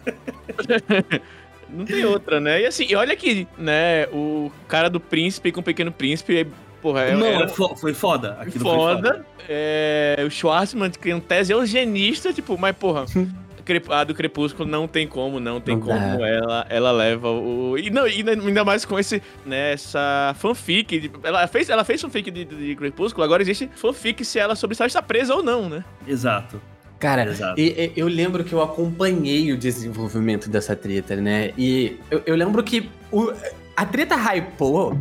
Não 1.68 1.84
tem 1.84 2.04
outra, 2.04 2.40
né? 2.40 2.60
E 2.62 2.66
assim, 2.66 2.86
e 2.88 2.94
olha 2.94 3.16
que, 3.16 3.48
né, 3.56 4.06
o 4.12 4.50
cara 4.68 4.90
do 4.90 5.00
príncipe 5.00 5.50
com 5.50 5.60
o 5.60 5.64
pequeno 5.64 5.90
príncipe, 5.90 6.46
porra, 6.80 7.02
é, 7.02 7.14
não, 7.14 7.26
era 7.26 7.48
fo- 7.48 7.74
foi 7.76 7.94
foda. 7.94 8.36
Aquilo 8.40 8.64
foi 8.64 8.74
foda. 8.74 9.26
É, 9.48 10.22
o 10.26 10.30
Schwarzman 10.30 10.90
criando 10.90 11.22
tese 11.22 11.52
eugenista, 11.52 12.32
tipo, 12.32 12.56
mas 12.58 12.74
porra. 12.76 13.04
A 13.90 14.02
do 14.02 14.14
Crepúsculo 14.14 14.68
não 14.68 14.88
tem 14.88 15.06
como, 15.06 15.38
não 15.38 15.60
tem 15.60 15.76
Não 15.76 15.82
como. 15.82 15.96
dá. 16.18 16.26
Ela, 16.26 16.66
ela 16.68 16.90
leva 16.90 17.30
o. 17.30 17.78
E 17.78 17.88
não, 17.88 18.04
e 18.08 18.24
ainda 18.28 18.64
mais 18.64 18.84
com 18.84 18.98
esse, 18.98 19.22
né, 19.46 19.74
essa 19.74 20.34
fanfic. 20.40 20.98
de- 20.98 21.10
ela, 21.22 21.46
fez, 21.46 21.70
ela 21.70 21.84
fez 21.84 22.00
fanfic 22.00 22.32
de, 22.32 22.44
de 22.44 22.74
Crepúsculo, 22.74 23.22
agora 23.22 23.42
existe 23.42 23.70
fanfic 23.76 24.24
se 24.24 24.40
ela 24.40 24.56
sobre 24.56 24.74
se 24.74 24.82
ela 24.82 24.88
está 24.88 25.00
presa 25.00 25.36
ou 25.36 25.42
não, 25.42 25.68
né? 25.68 25.84
Exato. 26.04 26.60
Cara, 26.98 27.22
Exato. 27.30 27.60
e- 27.60 27.68
e- 27.68 27.92
eu 27.96 28.08
lembro 28.08 28.42
que 28.42 28.52
eu 28.52 28.60
acompanhei 28.60 29.52
o 29.52 29.56
desenvolvimento 29.56 30.50
dessa 30.50 30.74
treta, 30.74 31.14
né? 31.14 31.52
E 31.56 31.96
eu, 32.10 32.22
eu 32.26 32.34
lembro 32.34 32.64
que 32.64 32.90
o- 33.12 33.32
a 33.76 33.86
treta 33.86 34.16
hypou. 34.16 34.98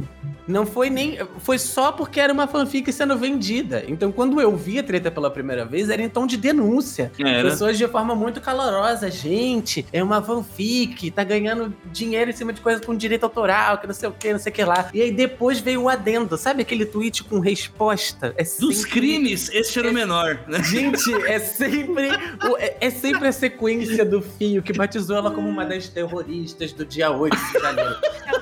Não 0.49 0.65
foi 0.65 0.89
nem. 0.89 1.17
Foi 1.39 1.59
só 1.59 1.91
porque 1.91 2.19
era 2.19 2.33
uma 2.33 2.47
fanfic 2.47 2.91
sendo 2.91 3.15
vendida. 3.17 3.83
Então, 3.87 4.11
quando 4.11 4.41
eu 4.41 4.55
vi 4.57 4.79
a 4.79 4.83
treta 4.83 5.11
pela 5.11 5.29
primeira 5.29 5.63
vez, 5.63 5.89
era 5.89 6.01
em 6.01 6.09
tom 6.09 6.25
de 6.25 6.35
denúncia. 6.37 7.11
Era. 7.19 7.49
Pessoas 7.51 7.77
de 7.77 7.87
forma 7.87 8.15
muito 8.15 8.41
calorosa. 8.41 9.11
Gente, 9.11 9.85
é 9.93 10.03
uma 10.03 10.21
fanfic, 10.21 11.11
tá 11.11 11.23
ganhando 11.23 11.71
dinheiro 11.91 12.31
em 12.31 12.33
cima 12.33 12.51
de 12.51 12.61
coisa 12.61 12.81
com 12.81 12.95
direito 12.95 13.23
autoral, 13.25 13.77
que 13.77 13.85
não 13.85 13.93
sei 13.93 14.09
o 14.09 14.11
que, 14.11 14.31
não 14.33 14.39
sei 14.39 14.51
o 14.51 14.55
que 14.55 14.63
lá. 14.63 14.89
E 14.91 15.01
aí 15.03 15.11
depois 15.11 15.59
veio 15.59 15.83
o 15.83 15.89
adendo. 15.89 16.35
Sabe 16.35 16.63
aquele 16.63 16.85
tweet 16.85 17.23
com 17.23 17.39
resposta? 17.39 18.33
É 18.35 18.43
Dos 18.43 18.77
sempre- 18.77 18.89
crimes, 18.91 19.49
este 19.53 19.77
era 19.77 19.89
o 19.89 19.93
menor, 19.93 20.39
né? 20.47 20.63
Gente, 20.63 21.13
é 21.27 21.37
sempre, 21.39 22.07
o- 22.43 22.57
é- 22.57 22.75
é 22.81 22.89
sempre 22.89 23.27
a 23.27 23.31
sequência 23.31 24.03
do 24.03 24.21
Fio 24.21 24.63
que 24.63 24.73
batizou 24.73 25.15
ela 25.15 25.29
como 25.29 25.47
uma 25.47 25.63
das 25.65 25.87
terroristas 25.89 26.73
do 26.73 26.83
dia 26.83 27.11
8 27.11 27.37
de 27.37 27.59
janeiro. 27.59 27.95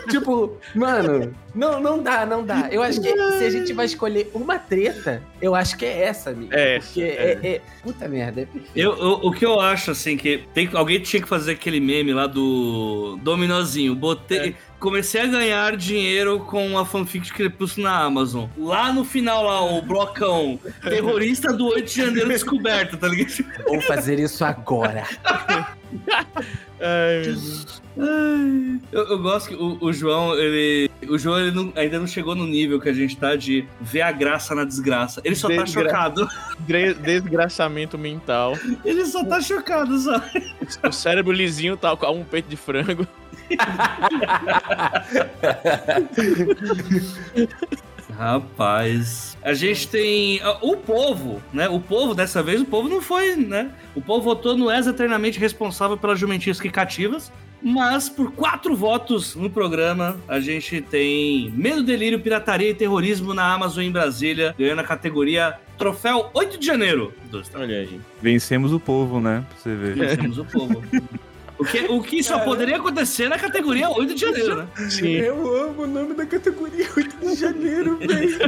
Tipo, 0.07 0.57
mano, 0.75 1.33
não, 1.53 1.79
não 1.79 2.01
dá, 2.01 2.25
não 2.25 2.43
dá. 2.45 2.67
Eu 2.71 2.81
acho 2.81 3.01
que 3.01 3.09
se 3.09 3.43
a 3.45 3.49
gente 3.49 3.73
vai 3.73 3.85
escolher 3.85 4.29
uma 4.33 4.57
treta, 4.59 5.21
eu 5.41 5.53
acho 5.55 5.77
que 5.77 5.85
é 5.85 6.03
essa, 6.03 6.29
amigo. 6.31 6.53
É, 6.53 6.79
Porque 6.79 7.01
é. 7.01 7.05
é, 7.43 7.47
é- 7.55 7.61
Puta 7.83 8.07
merda, 8.07 8.41
é 8.41 8.45
perfeito. 8.45 8.71
Eu, 8.75 8.97
eu- 8.97 9.19
o 9.23 9.31
que 9.31 9.45
eu 9.45 9.59
acho, 9.59 9.91
assim, 9.91 10.17
que 10.17 10.43
tem, 10.53 10.69
alguém 10.73 10.99
tinha 10.99 11.21
que 11.21 11.27
fazer 11.27 11.53
aquele 11.53 11.79
meme 11.79 12.13
lá 12.13 12.27
do 12.27 13.17
Dominozinho. 13.21 13.95
Botei, 13.95 14.55
Comecei 14.79 15.21
a 15.21 15.25
ganhar 15.25 15.75
dinheiro 15.75 16.39
com 16.41 16.77
a 16.77 16.85
fanfic 16.85 17.25
de 17.25 17.33
Crepúsculo 17.33 17.87
na 17.87 17.97
Amazon. 17.97 18.45
Lá 18.55 18.93
no 18.93 19.03
final, 19.03 19.43
lá, 19.43 19.59
o 19.63 19.81
blocão. 19.81 20.59
Terrorista 20.83 21.51
do 21.51 21.65
8 21.69 21.85
de 21.87 21.95
janeiro 21.95 22.29
descoberto, 22.29 22.95
tá 22.95 23.07
ligado? 23.07 23.43
Vou 23.67 23.81
fazer 23.81 24.19
isso 24.19 24.45
agora. 24.45 25.03
Ai, 26.79 27.15
meu 27.15 27.23
Deus. 27.33 27.81
Ai, 27.99 28.79
Eu, 28.91 29.07
eu 29.09 29.19
gosto 29.19 29.49
que 29.49 29.55
o, 29.55 29.77
o 29.81 29.91
João, 29.91 30.35
ele. 30.37 30.89
O 31.09 31.17
João 31.17 31.39
ele 31.39 31.51
não- 31.51 31.73
ainda 31.75 31.97
não 31.99 32.05
chegou 32.07 32.35
no 32.35 32.45
nível 32.45 32.79
que 32.79 32.89
a 32.89 32.93
gente 32.93 33.17
tá 33.17 33.35
de 33.35 33.65
ver 33.81 34.01
a 34.01 34.11
graça 34.11 34.53
na 34.53 34.63
desgraça. 34.63 35.19
Ele 35.23 35.35
só 35.35 35.47
tá 35.47 35.63
Desgra- 35.63 35.83
chocado. 35.85 36.27
Dre- 36.59 36.93
Desgraçamento 36.93 37.97
mental. 37.97 38.53
Ele 38.85 39.03
só 39.05 39.23
tá 39.25 39.41
chocado, 39.41 39.97
sabe? 39.97 40.53
O 40.87 40.91
cérebro 40.91 41.31
lisinho 41.31 41.75
tal 41.75 41.97
qual 41.97 42.15
um 42.15 42.23
peito 42.23 42.47
de 42.49 42.57
frango. 42.57 43.07
Rapaz, 48.15 49.37
a 49.43 49.53
gente 49.53 49.87
tem 49.87 50.39
ah, 50.41 50.57
o 50.61 50.77
povo, 50.77 51.41
né? 51.53 51.67
O 51.67 51.79
povo 51.79 52.13
dessa 52.15 52.41
vez, 52.41 52.61
o 52.61 52.65
povo 52.65 52.87
não 52.87 53.01
foi, 53.01 53.35
né? 53.35 53.71
O 53.95 54.01
povo 54.01 54.21
votou 54.23 54.55
no 54.57 54.71
ex 54.71 54.87
eternamente 54.87 55.39
responsável 55.39 55.97
pelas 55.97 56.19
jumentias 56.19 56.59
que 56.59 56.69
cativas, 56.69 57.31
Mas 57.61 58.07
por 58.07 58.31
quatro 58.31 58.75
votos 58.75 59.35
no 59.35 59.49
programa, 59.49 60.17
a 60.27 60.39
gente 60.39 60.79
tem 60.79 61.51
Medo, 61.51 61.83
Delírio, 61.83 62.19
Pirataria 62.19 62.69
e 62.69 62.73
Terrorismo 62.73 63.33
na 63.33 63.51
Amazon 63.51 63.83
em 63.83 63.91
Brasília, 63.91 64.55
ganhando 64.57 64.79
a 64.79 64.83
categoria 64.83 65.55
Troféu 65.77 66.29
8 66.33 66.59
de 66.59 66.65
Janeiro. 66.65 67.13
Dos 67.31 67.49
Olha 67.53 67.77
aí. 67.77 67.99
Vencemos 68.21 68.71
o 68.71 68.79
povo, 68.79 69.19
né? 69.19 69.43
Pra 69.49 69.57
você 69.59 69.75
ver. 69.75 69.95
Vencemos 69.95 70.37
o 70.37 70.45
povo. 70.45 70.83
O 71.59 71.65
que, 71.65 71.79
o 71.89 72.03
que 72.03 72.23
só 72.23 72.39
poderia 72.39 72.77
acontecer 72.77 73.27
na 73.27 73.39
categoria 73.39 73.89
8 73.89 74.13
de 74.13 74.21
janeiro, 74.21 74.55
né? 74.57 74.69
Eu 75.03 75.63
amo 75.63 75.83
o 75.83 75.87
nome 75.87 76.13
da 76.13 76.23
categoria 76.23 76.87
8 76.95 77.17
de 77.17 77.35
janeiro, 77.35 77.97
velho. 78.05 78.43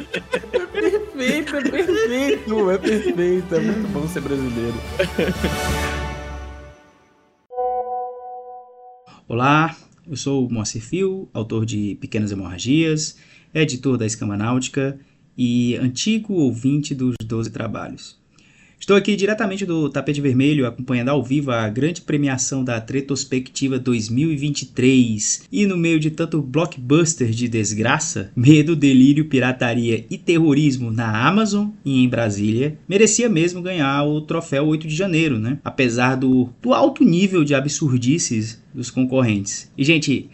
É 0.54 0.60
perfeito, 0.60 1.56
é 1.56 1.62
perfeito, 1.62 2.72
é 2.72 2.78
perfeito. 2.78 3.56
É 3.56 3.60
muito 3.60 3.88
bom 3.92 4.08
ser 4.08 4.22
brasileiro. 4.22 4.76
Olá, 9.28 9.76
eu 10.08 10.16
sou 10.16 10.46
o 10.46 10.54
Moacir 10.54 10.82
Fio, 10.82 11.28
autor 11.34 11.66
de 11.66 11.98
Pequenas 12.00 12.32
Hemorragias, 12.32 13.18
editor 13.56 13.98
da 13.98 14.06
Escama 14.06 14.38
Náutica 14.38 15.00
e 15.36 15.76
antigo 15.78 16.36
ouvinte 16.36 16.94
dos 16.94 17.16
Doze 17.26 17.50
Trabalhos. 17.50 18.19
Estou 18.80 18.96
aqui 18.96 19.16
diretamente 19.16 19.66
do 19.66 19.90
Tapete 19.90 20.22
Vermelho, 20.22 20.66
acompanhando 20.66 21.10
ao 21.10 21.22
vivo 21.22 21.52
a 21.52 21.68
grande 21.68 22.02
premiação 22.02 22.64
da 22.64 22.80
Tretospectiva 22.80 23.78
2023. 23.78 25.48
E 25.52 25.66
no 25.66 25.78
meio 25.78 26.00
de 26.00 26.10
tanto 26.10 26.42
blockbuster 26.42 27.30
de 27.30 27.50
desgraça, 27.50 28.32
medo, 28.34 28.78
delírio, 28.78 29.26
pirataria 29.26 30.06
e 30.10 30.18
terrorismo 30.18 30.92
na 30.92 31.28
Amazon 31.28 31.68
e 31.84 32.02
em 32.02 32.08
Brasília, 32.08 32.80
merecia 32.88 33.28
mesmo 33.28 33.62
ganhar 33.62 34.06
o 34.06 34.22
troféu 34.22 34.66
8 34.66 34.88
de 34.88 34.96
janeiro, 34.96 35.38
né? 35.38 35.60
Apesar 35.64 36.16
do, 36.16 36.50
do 36.62 36.74
alto 36.74 37.04
nível 37.04 37.44
de 37.44 37.54
absurdices 37.54 38.64
dos 38.74 38.90
concorrentes. 38.90 39.70
E, 39.78 39.84
gente, 39.84 40.30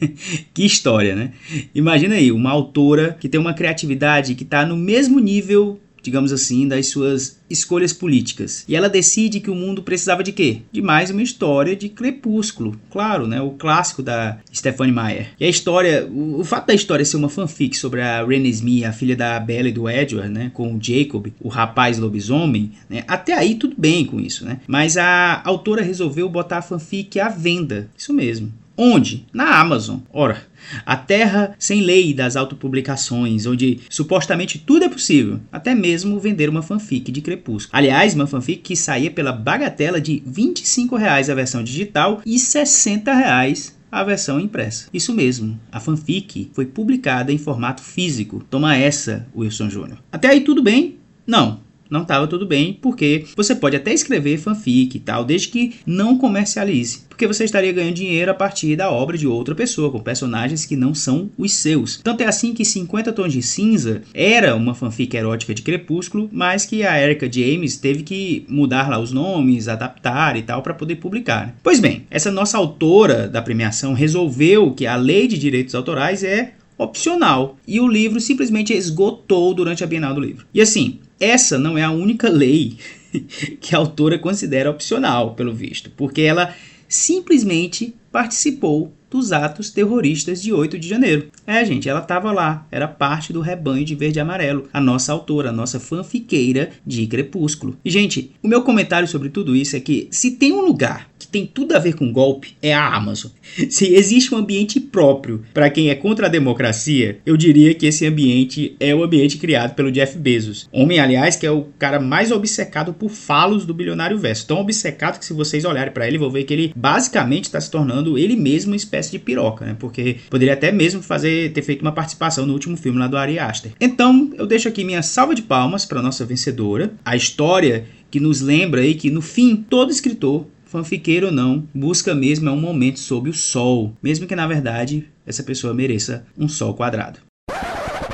que 0.52 0.66
história, 0.66 1.16
né? 1.16 1.32
Imagina 1.74 2.16
aí, 2.16 2.30
uma 2.30 2.50
autora 2.50 3.16
que 3.18 3.28
tem 3.28 3.40
uma 3.40 3.54
criatividade 3.54 4.34
que 4.34 4.44
está 4.44 4.66
no 4.66 4.76
mesmo 4.76 5.18
nível 5.18 5.80
digamos 6.06 6.32
assim, 6.32 6.68
das 6.68 6.86
suas 6.86 7.40
escolhas 7.50 7.92
políticas. 7.92 8.64
E 8.68 8.76
ela 8.76 8.88
decide 8.88 9.40
que 9.40 9.50
o 9.50 9.54
mundo 9.56 9.82
precisava 9.82 10.22
de 10.22 10.30
quê? 10.30 10.62
De 10.70 10.80
mais 10.80 11.10
uma 11.10 11.22
história 11.22 11.74
de 11.74 11.88
Crepúsculo. 11.88 12.80
Claro, 12.90 13.26
né? 13.26 13.40
O 13.40 13.50
clássico 13.50 14.04
da 14.04 14.38
Stephanie 14.54 14.94
Meyer. 14.94 15.30
E 15.38 15.44
a 15.44 15.48
história, 15.48 16.06
o, 16.06 16.38
o 16.40 16.44
fato 16.44 16.68
da 16.68 16.74
história 16.74 17.04
ser 17.04 17.16
uma 17.16 17.28
fanfic 17.28 17.76
sobre 17.76 18.00
a 18.00 18.24
Renesmee, 18.24 18.84
a 18.84 18.92
filha 18.92 19.16
da 19.16 19.38
Bella 19.40 19.68
e 19.68 19.72
do 19.72 19.90
Edward, 19.90 20.32
né? 20.32 20.52
Com 20.54 20.74
o 20.74 20.78
Jacob, 20.80 21.26
o 21.40 21.48
rapaz 21.48 21.98
lobisomem, 21.98 22.70
né? 22.88 23.02
Até 23.08 23.34
aí 23.34 23.56
tudo 23.56 23.74
bem 23.76 24.04
com 24.04 24.20
isso, 24.20 24.44
né? 24.44 24.60
Mas 24.68 24.96
a 24.96 25.42
autora 25.44 25.82
resolveu 25.82 26.28
botar 26.28 26.58
a 26.58 26.62
fanfic 26.62 27.18
à 27.18 27.28
venda. 27.28 27.90
Isso 27.98 28.12
mesmo. 28.12 28.52
Onde? 28.76 29.26
Na 29.32 29.58
Amazon. 29.58 29.98
Ora, 30.12 30.42
a 30.84 30.96
terra 30.96 31.54
sem 31.58 31.80
lei 31.82 32.12
das 32.12 32.36
autopublicações, 32.36 33.46
onde 33.46 33.80
supostamente 33.88 34.58
tudo 34.58 34.84
é 34.84 34.88
possível, 34.88 35.40
até 35.50 35.74
mesmo 35.74 36.18
vender 36.18 36.48
uma 36.48 36.62
fanfic 36.62 37.10
de 37.10 37.20
Crepúsculo. 37.20 37.76
Aliás, 37.76 38.14
uma 38.14 38.26
fanfic 38.26 38.62
que 38.62 38.76
saía 38.76 39.10
pela 39.10 39.32
bagatela 39.32 40.00
de 40.00 40.22
25 40.26 40.96
reais 40.96 41.30
a 41.30 41.34
versão 41.34 41.62
digital 41.62 42.20
e 42.26 42.38
60 42.38 43.12
reais 43.14 43.76
a 43.90 44.02
versão 44.04 44.38
impressa. 44.38 44.88
Isso 44.92 45.14
mesmo, 45.14 45.58
a 45.70 45.80
fanfic 45.80 46.50
foi 46.52 46.66
publicada 46.66 47.32
em 47.32 47.38
formato 47.38 47.82
físico. 47.82 48.44
Toma 48.50 48.76
essa, 48.76 49.26
Wilson 49.34 49.70
Júnior. 49.70 49.98
Até 50.12 50.28
aí 50.28 50.40
tudo 50.40 50.62
bem? 50.62 50.96
Não, 51.26 51.60
não 51.90 52.02
estava 52.02 52.26
tudo 52.26 52.46
bem, 52.46 52.78
porque 52.80 53.24
você 53.36 53.54
pode 53.54 53.76
até 53.76 53.92
escrever 53.92 54.38
fanfic 54.38 54.96
e 54.96 55.00
tal, 55.00 55.24
desde 55.24 55.48
que 55.48 55.74
não 55.86 56.18
comercialize, 56.18 57.00
porque 57.08 57.26
você 57.26 57.44
estaria 57.44 57.72
ganhando 57.72 57.94
dinheiro 57.94 58.30
a 58.30 58.34
partir 58.34 58.76
da 58.76 58.90
obra 58.90 59.16
de 59.16 59.26
outra 59.26 59.54
pessoa, 59.54 59.90
com 59.90 60.00
personagens 60.00 60.64
que 60.64 60.76
não 60.76 60.94
são 60.94 61.30
os 61.36 61.52
seus. 61.52 62.00
Tanto 62.02 62.22
é 62.22 62.26
assim 62.26 62.52
que 62.52 62.64
50 62.64 63.12
Tons 63.12 63.32
de 63.32 63.42
Cinza 63.42 64.02
era 64.12 64.54
uma 64.54 64.74
fanfic 64.74 65.16
erótica 65.16 65.54
de 65.54 65.62
Crepúsculo, 65.62 66.28
mas 66.32 66.64
que 66.64 66.84
a 66.84 67.00
Erica 67.00 67.30
James 67.30 67.76
teve 67.76 68.02
que 68.02 68.44
mudar 68.48 68.88
lá 68.88 68.98
os 68.98 69.12
nomes, 69.12 69.68
adaptar 69.68 70.36
e 70.36 70.42
tal 70.42 70.62
para 70.62 70.74
poder 70.74 70.96
publicar. 70.96 71.46
Né? 71.46 71.54
Pois 71.62 71.80
bem, 71.80 72.04
essa 72.10 72.30
nossa 72.30 72.58
autora 72.58 73.28
da 73.28 73.42
premiação 73.42 73.94
resolveu 73.94 74.72
que 74.72 74.86
a 74.86 74.96
lei 74.96 75.26
de 75.26 75.38
direitos 75.38 75.74
autorais 75.74 76.22
é 76.22 76.52
opcional 76.78 77.56
e 77.66 77.80
o 77.80 77.88
livro 77.88 78.20
simplesmente 78.20 78.72
esgotou 78.72 79.54
durante 79.54 79.82
a 79.82 79.86
Bienal 79.86 80.14
do 80.14 80.20
Livro. 80.20 80.46
E 80.52 80.60
assim, 80.60 80.98
essa 81.18 81.58
não 81.58 81.76
é 81.76 81.82
a 81.82 81.90
única 81.90 82.28
lei 82.28 82.76
que 83.60 83.74
a 83.74 83.78
autora 83.78 84.18
considera 84.18 84.70
opcional, 84.70 85.34
pelo 85.34 85.52
visto, 85.52 85.90
porque 85.96 86.22
ela 86.22 86.54
simplesmente 86.88 87.94
participou 88.12 88.92
dos 89.10 89.32
atos 89.32 89.70
terroristas 89.70 90.42
de 90.42 90.52
8 90.52 90.78
de 90.78 90.88
janeiro. 90.88 91.28
É, 91.46 91.64
gente, 91.64 91.88
ela 91.88 92.00
estava 92.00 92.32
lá, 92.32 92.66
era 92.70 92.88
parte 92.88 93.32
do 93.32 93.40
rebanho 93.40 93.84
de 93.84 93.94
verde 93.94 94.18
e 94.18 94.20
amarelo, 94.20 94.68
a 94.72 94.80
nossa 94.80 95.12
autora, 95.12 95.50
a 95.50 95.52
nossa 95.52 95.80
fanfiqueira 95.80 96.70
de 96.84 97.06
Crepúsculo. 97.06 97.76
E, 97.84 97.90
gente, 97.90 98.32
o 98.42 98.48
meu 98.48 98.62
comentário 98.62 99.08
sobre 99.08 99.28
tudo 99.28 99.54
isso 99.54 99.76
é 99.76 99.80
que 99.80 100.08
se 100.10 100.32
tem 100.32 100.52
um 100.52 100.60
lugar 100.60 101.08
tem 101.36 101.44
tudo 101.44 101.76
a 101.76 101.78
ver 101.78 101.94
com 101.94 102.10
golpe, 102.10 102.56
é 102.62 102.72
a 102.72 102.94
Amazon. 102.94 103.30
Se 103.68 103.94
existe 103.94 104.34
um 104.34 104.38
ambiente 104.38 104.80
próprio 104.80 105.44
para 105.52 105.68
quem 105.68 105.90
é 105.90 105.94
contra 105.94 106.26
a 106.26 106.30
democracia, 106.30 107.18
eu 107.26 107.36
diria 107.36 107.74
que 107.74 107.84
esse 107.84 108.06
ambiente 108.06 108.74
é 108.80 108.94
o 108.94 109.04
ambiente 109.04 109.36
criado 109.36 109.74
pelo 109.74 109.92
Jeff 109.92 110.16
Bezos. 110.16 110.66
Homem, 110.72 110.98
aliás, 110.98 111.36
que 111.36 111.44
é 111.44 111.50
o 111.50 111.66
cara 111.78 112.00
mais 112.00 112.32
obcecado 112.32 112.94
por 112.94 113.10
falos 113.10 113.66
do 113.66 113.74
bilionário 113.74 114.18
verso. 114.18 114.46
Tão 114.46 114.60
obcecado 114.60 115.18
que 115.18 115.26
se 115.26 115.34
vocês 115.34 115.66
olharem 115.66 115.92
para 115.92 116.08
ele, 116.08 116.16
vão 116.16 116.30
ver 116.30 116.44
que 116.44 116.54
ele 116.54 116.72
basicamente 116.74 117.44
está 117.44 117.60
se 117.60 117.70
tornando 117.70 118.16
ele 118.16 118.34
mesmo 118.34 118.72
uma 118.72 118.76
espécie 118.76 119.10
de 119.10 119.18
piroca, 119.18 119.66
né? 119.66 119.76
Porque 119.78 120.16
poderia 120.30 120.54
até 120.54 120.72
mesmo 120.72 121.02
fazer 121.02 121.52
ter 121.52 121.60
feito 121.60 121.82
uma 121.82 121.92
participação 121.92 122.46
no 122.46 122.54
último 122.54 122.78
filme 122.78 122.98
lá 122.98 123.08
do 123.08 123.18
Ari 123.18 123.38
Aster. 123.38 123.72
Então, 123.78 124.30
eu 124.38 124.46
deixo 124.46 124.68
aqui 124.68 124.84
minha 124.84 125.02
salva 125.02 125.34
de 125.34 125.42
palmas 125.42 125.84
para 125.84 126.00
nossa 126.00 126.24
vencedora. 126.24 126.94
A 127.04 127.14
história 127.14 127.84
que 128.10 128.20
nos 128.20 128.40
lembra 128.40 128.80
aí 128.80 128.94
que 128.94 129.10
no 129.10 129.20
fim 129.20 129.56
todo 129.56 129.90
escritor 129.90 130.46
fanfiqueiro 130.66 131.26
ou 131.26 131.32
não, 131.32 131.66
busca 131.74 132.14
mesmo 132.14 132.48
é 132.48 132.52
um 132.52 132.60
momento 132.60 132.98
sob 132.98 133.30
o 133.30 133.34
sol, 133.34 133.96
mesmo 134.02 134.26
que 134.26 134.36
na 134.36 134.46
verdade 134.46 135.10
essa 135.24 135.42
pessoa 135.42 135.72
mereça 135.72 136.26
um 136.36 136.48
sol 136.48 136.74
quadrado. 136.74 137.20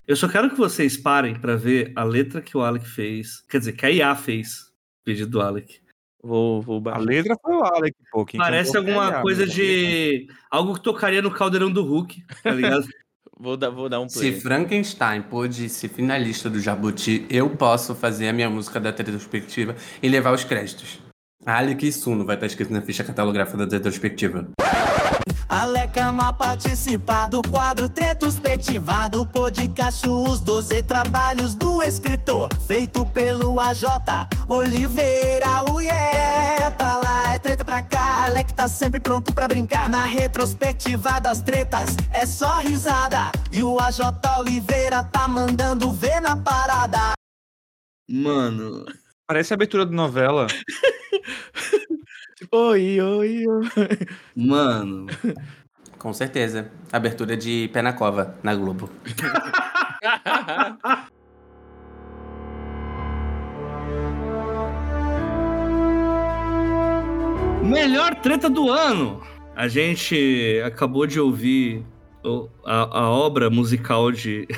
Eu 0.07 0.17
só 0.17 0.29
quero 0.29 0.51
que 0.51 0.57
vocês 0.57 0.97
parem 0.97 1.35
para 1.35 1.57
ver 1.57 1.93
a 1.97 2.05
letra 2.05 2.41
que 2.41 2.57
o 2.57 2.61
Alec 2.61 2.87
fez, 2.87 3.43
quer 3.49 3.59
dizer, 3.59 3.73
que 3.73 3.87
a 3.87 3.91
IA 3.91 4.15
fez, 4.15 4.71
pedido 5.05 5.31
do 5.31 5.41
Alec. 5.41 5.81
Vou, 6.23 6.63
vou 6.63 6.83
A 6.89 6.99
letra 6.99 7.37
foi 7.43 7.57
o 7.57 7.65
Alec, 7.65 7.97
pô. 8.11 8.25
quem 8.25 8.39
Parece 8.39 8.77
alguma 8.77 9.09
a 9.09 9.23
coisa 9.23 9.45
Gabi. 9.45 9.55
de. 9.57 10.29
algo 10.51 10.75
que 10.75 10.83
tocaria 10.83 11.21
no 11.21 11.31
caldeirão 11.31 11.71
do 11.71 11.83
Hulk, 11.83 12.23
tá 12.43 12.51
ligado? 12.51 12.87
Vou 13.43 13.57
dar, 13.57 13.71
vou 13.71 13.89
dar 13.89 13.99
um 13.99 14.07
play. 14.07 14.33
Se 14.33 14.41
Frankenstein 14.41 15.21
pôde 15.21 15.69
ser 15.69 15.89
finalista 15.89 16.49
do 16.49 16.61
Jabuti, 16.61 17.27
eu 17.29 17.51
posso 17.51 17.93
fazer 17.93 18.29
a 18.29 18.33
minha 18.33 18.49
música 18.49 18.79
da 18.79 18.91
retrospectiva 18.91 19.75
e 20.01 20.09
levar 20.09 20.33
os 20.33 20.45
créditos. 20.45 21.02
Alec 21.45 21.91
Suno 21.91 22.25
vai 22.25 22.37
estar 22.37 22.47
escrito 22.47 22.73
na 22.73 22.81
ficha 22.81 23.03
catalográfica 23.03 23.67
da 23.67 23.77
retrospectiva. 23.77 24.49
Alecama 25.49 26.33
participar 26.33 27.29
do 27.29 27.43
quadro 27.43 27.91
Retrospectivado 27.95 29.27
Podcast 29.27 30.09
Os 30.09 30.41
12 30.41 30.83
Trabalhos 30.85 31.55
do 31.55 31.83
Escritor 31.83 32.49
Feito 32.67 33.05
pelo 33.05 33.61
AJ 33.61 33.83
Oliveira 34.49 35.63
Ué, 35.71 36.71
pra 36.79 36.97
lá 36.97 37.35
é 37.35 37.39
treta 37.39 37.67
pra 37.67 37.83
cá 37.83 38.25
Alec 38.25 38.55
tá 38.55 38.67
sempre 38.67 38.99
pronto 38.99 39.31
pra 39.35 39.47
brincar 39.47 39.91
Na 39.91 40.05
retrospectiva 40.07 41.21
das 41.21 41.43
tretas 41.43 41.97
é 42.15 42.25
só 42.25 42.61
risada 42.61 43.31
E 43.53 43.63
o 43.63 43.79
AJ 43.79 44.01
Oliveira 44.39 45.05
tá 45.05 45.29
mandando 45.29 45.93
ver 45.93 46.21
na 46.21 46.35
parada 46.35 47.13
Mano. 48.09 48.87
Parece 49.27 49.53
a 49.53 49.57
abertura 49.57 49.87
de 49.87 49.93
novela. 49.93 50.47
Oi, 52.51 53.01
oi, 53.01 53.47
oi. 53.47 53.69
Mano. 54.35 55.07
Com 55.99 56.13
certeza. 56.13 56.71
Abertura 56.93 57.37
de 57.37 57.71
Pé 57.73 57.81
na 57.81 57.93
Cova, 57.93 58.37
na 58.43 58.53
Globo. 58.55 58.91
Melhor 67.63 68.17
treta 68.17 68.51
do 68.51 68.69
ano! 68.69 69.23
A 69.55 69.69
gente 69.69 70.61
acabou 70.65 71.07
de 71.07 71.21
ouvir 71.21 71.87
a, 72.65 72.99
a 72.99 73.11
obra 73.11 73.49
musical 73.49 74.11
de 74.11 74.49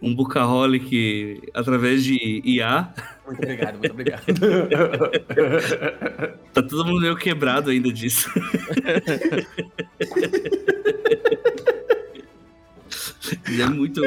um 0.00 0.14
Bookaholic 0.14 1.42
através 1.52 2.04
de 2.04 2.40
IA. 2.44 2.94
Muito 3.26 3.42
obrigado, 3.42 3.78
muito 3.78 3.92
obrigado. 3.92 4.22
Tá 6.54 6.62
todo 6.62 6.84
mundo 6.84 7.00
meio 7.00 7.16
quebrado 7.16 7.70
ainda 7.70 7.92
disso. 7.92 8.30
É 13.60 13.66
muito. 13.66 14.00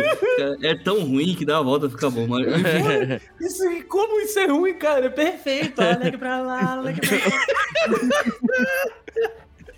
É 0.61 0.75
tão 0.75 1.01
ruim 1.01 1.35
que 1.35 1.43
dá 1.45 1.57
a 1.57 1.61
volta 1.61 1.87
e 1.87 1.89
fica 1.89 2.09
bom. 2.09 2.25
Mas. 2.27 2.47
Isso, 3.41 3.63
como 3.87 4.21
isso 4.21 4.39
é 4.39 4.45
ruim, 4.45 4.75
cara? 4.75 5.07
É 5.07 5.09
perfeito. 5.09 5.81
Alec 5.81 6.17
pra 6.17 6.39
lá, 6.41 6.73
Alec 6.73 6.99
pra 6.99 7.17
lá. 7.17 7.41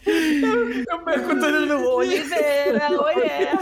Eu 0.06 1.00
perco 1.00 1.30
tudo 1.30 1.66
no 1.66 1.88
Oliveira, 1.90 2.88
Oliveira. 2.90 3.60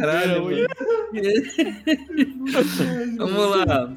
Caralho, 0.00 0.44
Vamos 3.16 3.66
lá. 3.66 3.92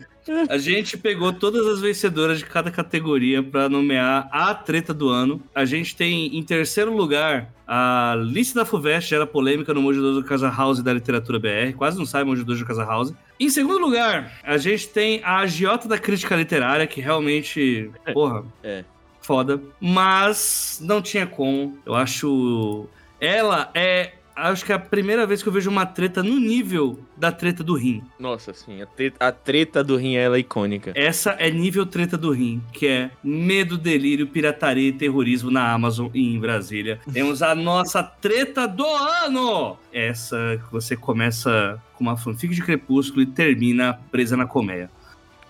A 0.48 0.58
gente 0.58 0.98
pegou 0.98 1.34
todas 1.34 1.66
as 1.66 1.82
vencedoras 1.82 2.38
de 2.38 2.46
cada 2.46 2.70
categoria 2.70 3.42
para 3.42 3.68
nomear 3.68 4.30
a 4.32 4.54
treta 4.54 4.94
do 4.94 5.10
ano. 5.10 5.42
A 5.56 5.66
gente 5.66 5.96
tem 5.96 6.38
em 6.38 6.44
terceiro 6.44 6.96
lugar 6.96 7.52
a 7.68 8.16
lista 8.18 8.60
da 8.60 8.66
Fuvest, 8.66 9.10
gera 9.10 9.26
polêmica 9.26 9.74
no 9.74 9.82
Mojo 9.82 10.02
do 10.02 10.24
Casa 10.24 10.50
House 10.50 10.84
da 10.84 10.94
literatura 10.94 11.40
BR. 11.40 11.74
Quase 11.76 11.98
não 11.98 12.06
sai 12.06 12.24
Mojo 12.24 12.46
do 12.46 12.66
Casa 12.66 12.84
House. 12.84 13.14
Em 13.40 13.50
segundo 13.50 13.80
lugar, 13.80 14.32
a 14.44 14.58
gente 14.58 14.90
tem 14.90 15.22
a 15.24 15.40
agiota 15.40 15.88
da 15.88 15.98
crítica 15.98 16.36
literária, 16.36 16.86
que 16.86 17.02
realmente, 17.02 17.90
porra, 18.14 18.44
É. 18.64 18.84
foda. 19.30 19.62
Mas 19.80 20.80
não 20.82 21.04
tinha 21.04 21.28
como. 21.28 21.78
Eu 21.86 21.94
acho. 21.94 22.88
Ela 23.22 23.70
é. 23.76 24.14
Acho 24.36 24.66
que 24.66 24.72
é 24.72 24.76
a 24.76 24.80
primeira 24.80 25.28
vez 25.28 25.44
que 25.44 25.50
eu 25.50 25.54
vejo 25.54 25.70
uma 25.70 25.86
treta 25.86 26.24
no 26.24 26.40
nível 26.40 26.98
da 27.18 27.30
treta 27.30 27.62
do 27.62 27.74
rim. 27.74 28.02
Nossa, 28.18 28.54
sim, 28.54 28.82
a 28.82 28.86
treta, 28.86 29.18
a 29.20 29.34
treta 29.34 29.84
do 29.84 29.98
rim 29.98 30.16
ela 30.16 30.38
é 30.38 30.40
icônica. 30.40 30.94
Essa 30.96 31.32
é 31.32 31.52
nível 31.52 31.86
treta 31.86 32.18
do 32.18 32.32
rim, 32.32 32.64
que 32.72 32.88
é 32.88 33.12
medo, 33.22 33.78
delírio, 33.78 34.26
pirataria 34.28 34.88
e 34.88 34.94
terrorismo 34.94 35.52
na 35.52 35.74
Amazon 35.74 36.08
e 36.14 36.34
em 36.34 36.40
Brasília. 36.40 37.02
Temos 37.12 37.42
a 37.42 37.54
nossa 37.54 38.02
treta 38.02 38.66
do 38.66 38.86
ano! 38.86 39.78
Essa 39.92 40.58
que 40.66 40.72
você 40.72 40.96
começa 40.96 41.78
com 41.96 42.06
uma 42.06 42.16
fanfic 42.16 42.56
de 42.56 42.64
Crepúsculo 42.64 43.22
e 43.22 43.26
termina 43.26 44.00
presa 44.10 44.38
na 44.38 44.46
colmeia. 44.46 44.90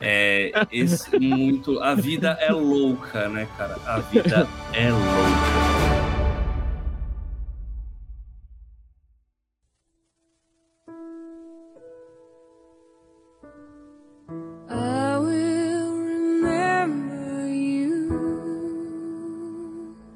É 0.01 0.51
esse 0.71 1.19
muito. 1.19 1.79
A 1.79 1.93
vida 1.93 2.37
é 2.39 2.51
louca, 2.51 3.27
né, 3.27 3.47
cara? 3.57 3.75
A 3.85 3.99
vida 3.99 4.47
é 4.73 4.91
louca. 4.91 5.89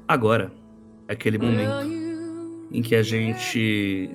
Agora 0.06 0.52
é 1.08 1.12
aquele 1.12 1.38
momento 1.38 1.90
em 2.70 2.82
que 2.82 2.94
a 2.94 3.02
gente 3.02 4.10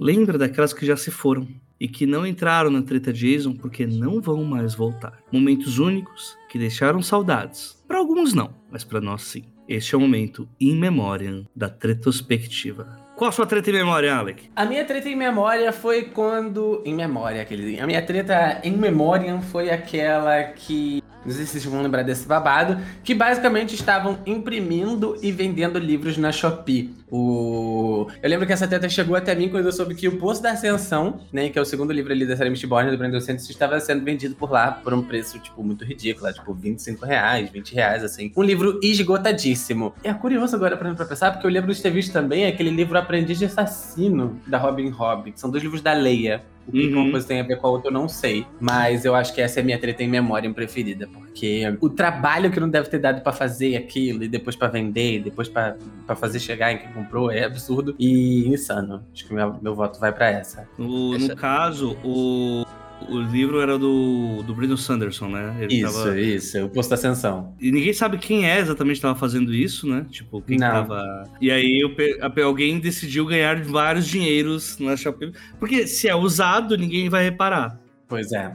lembra 0.00 0.38
daquelas 0.38 0.72
que 0.72 0.86
já 0.86 0.96
se 0.96 1.10
foram 1.10 1.46
e 1.84 1.88
que 1.88 2.06
não 2.06 2.26
entraram 2.26 2.70
na 2.70 2.80
treta 2.80 3.12
Jason 3.12 3.52
porque 3.52 3.86
não 3.86 4.18
vão 4.18 4.42
mais 4.42 4.74
voltar. 4.74 5.18
Momentos 5.30 5.78
únicos 5.78 6.34
que 6.48 6.58
deixaram 6.58 7.02
saudades. 7.02 7.76
Para 7.86 7.98
alguns 7.98 8.32
não, 8.32 8.54
mas 8.70 8.82
para 8.82 9.02
nós 9.02 9.20
sim. 9.20 9.44
Este 9.68 9.94
é 9.94 9.98
o 9.98 10.00
momento 10.00 10.48
in 10.58 10.76
memoriam 10.76 11.46
da 11.54 11.68
tretospectiva. 11.68 13.04
Qual 13.16 13.28
a 13.28 13.32
sua 13.32 13.44
treta 13.44 13.68
em 13.68 13.74
memória, 13.74 14.16
Alec? 14.16 14.50
A 14.56 14.64
minha 14.64 14.82
treta 14.86 15.10
em 15.10 15.14
memória 15.14 15.70
foi 15.74 16.04
quando. 16.04 16.82
Em 16.86 16.94
memória, 16.94 17.42
aquele. 17.42 17.78
A 17.78 17.86
minha 17.86 18.00
treta 18.00 18.60
em 18.64 18.72
memória 18.72 19.38
foi 19.42 19.68
aquela 19.68 20.42
que. 20.42 21.02
Não 21.24 21.32
sei 21.32 21.44
se 21.44 21.52
vocês 21.52 21.64
vão 21.64 21.82
lembrar 21.82 22.02
desse 22.02 22.26
babado. 22.26 22.78
Que 23.02 23.14
basicamente 23.14 23.74
estavam 23.74 24.18
imprimindo 24.26 25.16
e 25.22 25.32
vendendo 25.32 25.78
livros 25.78 26.16
na 26.16 26.30
Shopee. 26.32 26.94
O... 27.10 28.08
Eu 28.22 28.28
lembro 28.28 28.46
que 28.46 28.52
essa 28.52 28.66
treta 28.66 28.88
chegou 28.88 29.14
até 29.14 29.34
mim 29.34 29.48
quando 29.48 29.66
eu 29.66 29.72
soube 29.72 29.94
que 29.94 30.08
o 30.08 30.18
Poço 30.18 30.42
da 30.42 30.52
Ascensão, 30.52 31.20
né? 31.32 31.48
Que 31.48 31.58
é 31.58 31.62
o 31.62 31.64
segundo 31.64 31.92
livro 31.92 32.12
ali 32.12 32.26
da 32.26 32.36
série 32.36 32.50
Mistborn 32.50 32.90
do 32.90 32.98
Brandon 32.98 33.20
Sanderson, 33.20 33.50
estava 33.50 33.78
sendo 33.78 34.04
vendido 34.04 34.34
por 34.34 34.50
lá 34.50 34.72
por 34.72 34.92
um 34.92 35.02
preço, 35.02 35.38
tipo, 35.38 35.62
muito 35.62 35.84
ridículo. 35.84 36.32
Tipo, 36.32 36.52
25 36.52 37.06
reais, 37.06 37.50
20 37.50 37.74
reais, 37.74 38.02
assim. 38.02 38.32
Um 38.36 38.42
livro 38.42 38.80
esgotadíssimo. 38.82 39.94
É 40.02 40.12
curioso 40.12 40.56
agora 40.56 40.76
pra, 40.76 40.92
pra 40.94 41.04
pensar, 41.04 41.32
porque 41.32 41.46
eu 41.46 41.50
lembro 41.50 41.72
de 41.72 41.80
ter 41.80 41.90
visto 41.90 42.12
também 42.12 42.46
aquele 42.46 42.70
livro 42.70 42.98
Aprendiz 42.98 43.38
de 43.38 43.44
Assassino, 43.44 44.40
da 44.46 44.58
Robin 44.58 44.90
Hobb, 44.90 45.32
que 45.32 45.40
são 45.40 45.50
dois 45.50 45.62
livros 45.62 45.80
da 45.80 45.92
Leia. 45.92 46.42
O 46.66 46.72
que 46.72 46.86
Uhum. 46.86 47.02
uma 47.02 47.10
coisa 47.10 47.26
tem 47.26 47.40
a 47.40 47.42
ver 47.42 47.56
com 47.58 47.66
a 47.66 47.70
outra, 47.70 47.88
eu 47.88 47.92
não 47.92 48.08
sei. 48.08 48.46
Mas 48.60 49.04
eu 49.04 49.14
acho 49.14 49.34
que 49.34 49.40
essa 49.40 49.60
é 49.60 49.62
a 49.62 49.64
minha 49.64 49.78
treta 49.78 50.02
em 50.02 50.08
memória 50.08 50.50
preferida, 50.52 51.06
porque 51.12 51.62
o 51.80 51.88
trabalho 51.90 52.50
que 52.50 52.58
não 52.58 52.68
deve 52.68 52.88
ter 52.88 52.98
dado 52.98 53.20
pra 53.22 53.32
fazer 53.32 53.76
aquilo, 53.76 54.24
e 54.24 54.28
depois 54.28 54.56
pra 54.56 54.68
vender, 54.68 55.16
e 55.16 55.20
depois 55.20 55.48
pra 55.48 55.76
pra 56.06 56.14
fazer 56.14 56.38
chegar 56.38 56.70
em 56.72 56.76
quem 56.78 56.92
comprou, 56.92 57.30
é 57.30 57.44
absurdo 57.44 57.94
e 57.98 58.46
insano. 58.48 59.02
Acho 59.12 59.26
que 59.26 59.32
meu, 59.32 59.56
meu 59.62 59.74
voto 59.74 59.98
vai 59.98 60.12
pra 60.12 60.28
essa. 60.30 60.68
No, 60.76 61.16
no 61.18 61.34
caso, 61.36 61.96
o, 62.04 62.64
o 63.08 63.18
livro 63.20 63.60
era 63.60 63.78
do, 63.78 64.42
do 64.46 64.54
Brandon 64.54 64.76
Sanderson, 64.76 65.28
né? 65.28 65.54
Ele 65.60 65.74
Isso, 65.80 65.92
tava- 66.04 66.18
isso, 66.20 66.64
o 66.64 66.68
Posto 66.70 66.90
da 66.90 66.94
Ascensão. 66.94 67.54
E 67.60 67.70
ninguém 67.70 67.92
sabe 67.92 68.16
quem 68.18 68.48
é 68.48 68.58
exatamente 68.58 68.96
que 68.96 69.02
tava 69.02 69.18
fazendo 69.18 69.52
isso, 69.54 69.86
né? 69.88 70.06
Tipo, 70.10 70.40
quem 70.42 70.56
Não. 70.58 70.68
tava. 70.70 71.24
E 71.40 71.50
aí 71.50 71.80
a- 72.20 72.42
alguém 72.44 72.78
decidiu 72.78 73.26
ganhar 73.26 73.62
vários 73.62 74.06
dinheiros 74.06 74.78
na 74.78 74.96
Shopee. 74.96 75.32
Porque 75.58 75.86
se 75.86 76.08
é 76.08 76.14
usado, 76.14 76.76
ninguém 76.76 77.08
vai 77.08 77.24
reparar. 77.24 77.78
Pois 78.08 78.32
é. 78.32 78.54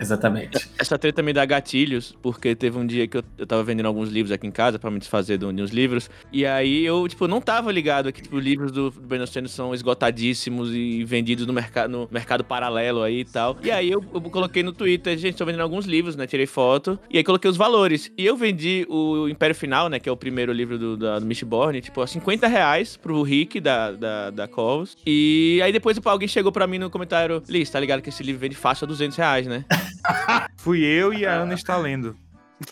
Exatamente. 0.00 0.68
Essa 0.78 0.98
treta 0.98 1.22
me 1.22 1.32
dá 1.32 1.44
gatilhos, 1.44 2.16
porque 2.22 2.54
teve 2.54 2.78
um 2.78 2.86
dia 2.86 3.06
que 3.06 3.16
eu, 3.16 3.24
eu 3.36 3.46
tava 3.46 3.62
vendendo 3.62 3.86
alguns 3.86 4.08
livros 4.08 4.32
aqui 4.32 4.46
em 4.46 4.50
casa 4.50 4.78
pra 4.78 4.90
me 4.90 4.98
desfazer 4.98 5.38
de 5.38 5.44
uns 5.44 5.70
livros. 5.70 6.10
E 6.32 6.46
aí 6.46 6.84
eu, 6.84 7.06
tipo, 7.08 7.26
não 7.26 7.40
tava 7.40 7.72
ligado 7.72 8.12
que, 8.12 8.22
tipo, 8.22 8.36
os 8.36 8.44
livros 8.44 8.70
do, 8.70 8.90
do 8.90 9.26
Sanderson 9.26 9.48
são 9.48 9.74
esgotadíssimos 9.74 10.70
e 10.72 11.04
vendidos 11.04 11.46
no, 11.46 11.52
mercado 11.52 11.90
no 11.90 12.08
mercado 12.10 12.44
paralelo 12.44 13.02
aí 13.02 13.20
e 13.20 13.24
tal. 13.24 13.56
E 13.62 13.70
aí 13.70 13.90
eu, 13.90 14.04
eu 14.14 14.20
coloquei 14.22 14.62
no 14.62 14.72
Twitter, 14.72 15.16
gente, 15.18 15.36
tô 15.36 15.44
vendendo 15.44 15.62
alguns 15.62 15.84
livros, 15.84 16.16
né? 16.16 16.26
Tirei 16.26 16.46
foto. 16.46 16.98
E 17.10 17.18
aí 17.18 17.24
coloquei 17.24 17.50
os 17.50 17.56
valores. 17.56 18.10
E 18.16 18.24
eu 18.24 18.36
vendi 18.36 18.86
o 18.88 19.28
Império 19.28 19.54
Final, 19.54 19.88
né? 19.88 19.98
Que 19.98 20.08
é 20.08 20.12
o 20.12 20.16
primeiro 20.16 20.52
livro 20.52 20.78
do, 20.78 20.96
da, 20.96 21.18
do 21.18 21.26
Mistborn, 21.26 21.80
tipo, 21.80 22.00
a 22.00 22.06
50 22.06 22.46
reais 22.46 22.96
pro 22.96 23.22
Rick 23.22 23.60
da, 23.60 23.92
da, 23.92 24.30
da 24.30 24.48
Covos. 24.48 24.96
E 25.06 25.60
aí 25.62 25.72
depois 25.72 25.96
tipo, 25.96 26.08
alguém 26.08 26.28
chegou 26.28 26.52
pra 26.52 26.66
mim 26.66 26.78
no 26.78 26.90
comentário, 26.90 27.42
Liz, 27.48 27.68
tá 27.70 27.80
ligado 27.80 28.00
que 28.02 28.08
esse 28.08 28.22
livro 28.22 28.40
vende 28.40 28.56
fácil 28.56 28.84
a 28.84 28.88
200 28.88 29.16
reais, 29.16 29.46
né? 29.46 29.64
Fui 30.56 30.84
eu 30.84 31.12
e 31.12 31.26
a 31.26 31.34
Ana 31.34 31.54
está 31.54 31.76
lendo. 31.76 32.16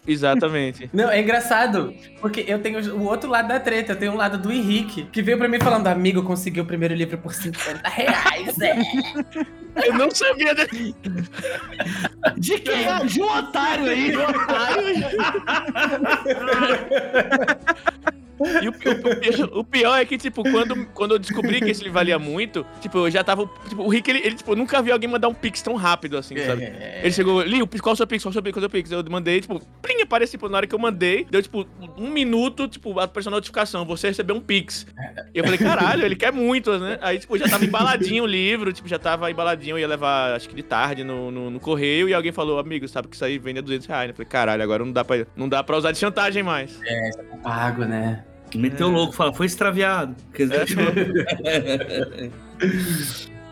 Exatamente. 0.07 0.91
Não, 0.95 1.09
é 1.11 1.21
engraçado, 1.21 1.95
porque 2.21 2.45
eu 2.47 2.61
tenho 2.61 2.95
o 2.95 3.05
outro 3.05 3.31
lado 3.31 3.49
da 3.49 3.61
treta, 3.61 3.93
eu 3.93 3.97
tenho 3.97 4.13
um 4.13 4.17
lado 4.17 4.37
do 4.39 4.51
Henrique, 4.53 5.05
que 5.13 5.23
veio 5.23 5.39
pra 5.39 5.47
mim 5.47 5.61
falando, 5.61 5.87
amigo, 5.87 6.19
eu 6.21 6.25
consegui 6.25 6.61
o 6.61 6.65
primeiro 6.65 6.95
livro 6.95 7.19
por 7.19 7.33
50 7.33 7.89
reais, 7.89 8.59
é. 8.61 8.77
Eu 9.87 9.95
não 9.95 10.11
sabia 10.11 10.55
desse. 10.55 10.95
De 12.37 12.59
quem? 12.59 12.85
é? 12.85 13.05
De 13.05 13.21
um 13.21 13.39
otário 13.39 13.91
aí. 13.91 14.11
De 14.11 14.17
um 14.17 14.23
otário 14.23 14.83
E 18.63 18.69
o, 18.69 18.73
o- 18.73 19.61
o 19.61 19.65
pior 19.65 19.97
é 19.99 20.05
que, 20.05 20.19
tipo, 20.19 20.43
quando, 20.43 20.87
quando 20.89 21.15
eu 21.15 21.19
descobri 21.19 21.61
que 21.61 21.71
esse 21.71 21.83
livro 21.83 21.95
valia 21.95 22.19
muito, 22.19 22.67
tipo, 22.81 22.99
eu 22.99 23.11
já 23.11 23.25
tava. 23.25 23.49
Tipo, 23.69 23.83
o 23.83 23.89
Rick, 23.89 24.11
ele, 24.11 24.19
ele, 24.21 24.35
tipo, 24.35 24.55
nunca 24.55 24.81
vi 24.83 24.91
alguém 24.93 25.09
mandar 25.09 25.29
um 25.29 25.35
pix 25.35 25.63
tão 25.63 25.75
rápido 25.75 26.17
assim, 26.19 26.37
sabe? 26.39 26.65
É. 26.65 27.01
Ele 27.03 27.13
chegou, 27.13 27.43
Li, 27.43 27.67
qual 27.81 27.93
o 27.95 27.97
seu 27.97 28.07
pix? 28.07 28.23
Qual 28.23 28.31
o 28.31 28.33
seu 28.33 28.43
pix? 28.43 28.53
Qual 28.55 28.59
o 28.61 28.63
seu 28.63 28.71
pix? 28.71 28.91
Eu 28.91 29.05
mandei, 29.11 29.41
tipo, 29.41 29.61
plim, 29.81 30.03
apareceu, 30.03 30.33
tipo, 30.39 30.49
na 30.49 30.59
hora 30.59 30.67
que 30.67 30.75
eu 30.75 30.79
mandei, 30.79 31.27
deu, 31.31 31.43
tipo, 31.43 31.67
um 31.97 32.11
minuto, 32.11 32.69
tipo, 32.69 32.99
apareceu 33.01 33.31
a 33.31 33.35
notificação, 33.37 33.85
você 33.87 34.09
recebeu 34.09 34.37
um 34.37 34.41
pix. 34.41 34.87
E 35.35 35.39
eu 35.39 35.45
falei, 35.45 35.59
caralho, 35.59 36.05
ele 36.05 36.17
quer 36.17 36.33
muito, 36.33 36.79
né? 36.79 36.99
Aí, 37.01 37.19
tipo, 37.19 37.37
já 37.39 37.49
tava 37.49 37.65
embaladinho 37.65 38.25
o 38.25 38.27
livro, 38.27 38.73
tipo, 38.73 38.89
já 38.89 38.99
tava 38.99 39.31
embaladinho, 39.31 39.75
eu 39.75 39.79
ia 39.81 39.89
levar, 39.89 40.35
acho 40.35 40.49
que 40.49 40.55
de 40.55 40.63
tarde 40.63 41.03
no, 41.05 41.31
no, 41.31 41.51
no 41.51 41.61
correio, 41.61 42.09
e 42.09 42.15
alguém 42.15 42.33
falou, 42.33 42.59
amigo, 42.59 42.87
sabe 42.89 43.09
que 43.09 43.15
isso 43.17 43.25
aí 43.25 43.39
vende 43.39 43.59
a 43.61 43.63
200 43.63 43.87
reais. 43.87 44.09
Eu 44.11 44.15
falei, 44.15 44.29
caralho, 44.29 44.63
agora 44.63 44.85
não 44.85 44.93
dá 44.93 45.05
pra, 45.05 45.27
não 45.35 45.49
dá 45.49 45.63
pra 45.63 45.77
usar 45.77 45.93
de 45.93 45.99
chantagem 45.99 46.43
mais. 46.43 46.79
É, 46.85 47.11
já 47.17 47.23
tá 47.25 47.37
pago, 47.39 47.85
né? 47.85 48.25
Meteu 48.55 48.89
louco, 48.89 49.13
fala, 49.13 49.33
foi 49.33 49.47
extraviado. 49.47 50.15
Quer 50.33 50.45
dizer, 50.49 50.65
tipo- 50.67 50.83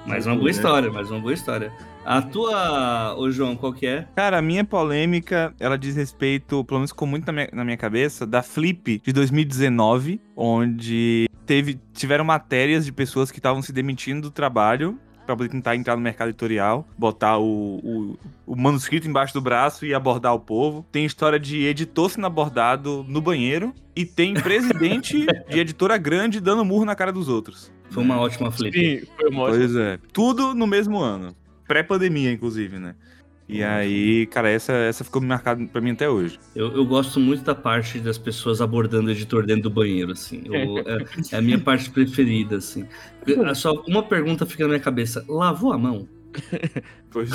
mais 0.07 0.27
uma 0.27 0.37
boa 0.37 0.51
história, 0.51 0.91
mais 0.91 1.11
uma 1.11 1.21
boa 1.21 1.33
história. 1.33 1.73
A 2.05 2.21
tua, 2.21 3.15
ô 3.17 3.31
João, 3.31 3.57
qual 3.57 3.73
que 3.73 3.87
é? 3.87 4.07
Cara, 4.15 4.39
a 4.39 4.43
minha 4.43 4.63
polêmica, 4.63 5.55
ela 5.59 5.79
diz 5.79 5.97
respeito, 5.97 6.63
pelo 6.65 6.81
menos 6.81 6.91
ficou 6.91 7.09
muito 7.09 7.27
na 7.27 7.33
minha, 7.33 7.49
na 7.53 7.65
minha 7.65 7.79
cabeça, 7.79 8.27
da 8.27 8.43
Flip 8.43 9.01
de 9.03 9.13
2019, 9.13 10.21
onde 10.37 11.27
teve, 11.47 11.81
tiveram 11.95 12.25
matérias 12.25 12.85
de 12.85 12.93
pessoas 12.93 13.31
que 13.31 13.39
estavam 13.39 13.63
se 13.63 13.73
demitindo 13.73 14.21
do 14.23 14.31
trabalho 14.31 14.99
pra 15.25 15.37
poder 15.37 15.49
tentar 15.49 15.77
entrar 15.77 15.97
no 15.97 16.03
mercado 16.03 16.29
editorial, 16.29 16.87
botar 16.97 17.39
o, 17.39 17.79
o, 17.83 18.19
o 18.47 18.57
manuscrito 18.57 19.09
embaixo 19.09 19.35
do 19.35 19.41
braço 19.41 19.87
e 19.87 19.95
abordar 19.95 20.35
o 20.35 20.41
povo. 20.41 20.85
Tem 20.93 21.05
história 21.05 21.39
de 21.39 21.65
editor 21.65 22.11
sendo 22.11 22.27
abordado 22.27 23.05
no 23.09 23.21
banheiro 23.21 23.75
e 23.97 24.05
tem 24.05 24.35
presidente 24.35 25.27
de 25.49 25.59
editora 25.59 25.97
grande 25.97 26.41
dando 26.41 26.65
murro 26.65 26.85
na 26.85 26.95
cara 26.95 27.13
dos 27.13 27.29
outros. 27.29 27.73
Foi 27.91 28.03
uma 28.03 28.19
ótima 28.19 28.51
flip. 28.51 28.77
Sim, 28.77 29.07
foi 29.17 29.31
uma 29.31 29.43
ótima. 29.43 29.59
Pois 29.59 29.77
é. 29.77 29.99
Tudo 30.13 30.55
no 30.55 30.67
mesmo 30.67 31.01
ano. 31.01 31.35
Pré-pandemia, 31.67 32.31
inclusive, 32.31 32.79
né? 32.79 32.95
E 33.49 33.63
aí, 33.63 34.27
cara, 34.27 34.49
essa, 34.49 34.73
essa 34.73 35.05
ficou 35.05 35.21
marcada 35.21 35.65
pra 35.67 35.81
mim 35.81 35.91
até 35.91 36.09
hoje. 36.09 36.39
Eu, 36.57 36.75
eu 36.75 36.85
gosto 36.85 37.21
muito 37.21 37.45
da 37.45 37.55
parte 37.55 37.99
das 37.99 38.17
pessoas 38.17 38.61
abordando 38.63 39.09
o 39.09 39.11
editor 39.11 39.45
dentro 39.45 39.65
do 39.65 39.71
banheiro, 39.71 40.13
assim. 40.13 40.43
Eu- 40.47 40.79
é, 40.79 41.05
é 41.33 41.37
a 41.37 41.43
minha 41.43 41.59
parte 41.59 41.91
preferida, 41.91 42.57
assim. 42.57 42.87
É 43.27 43.55
Só 43.55 43.73
uma 43.87 44.03
pergunta 44.03 44.47
fica 44.47 44.65
na 44.65 44.69
minha 44.71 44.81
cabeça. 44.81 45.25
Lavou 45.29 45.73
a 45.73 45.79
mão? 45.79 46.09
Pois. 47.11 47.31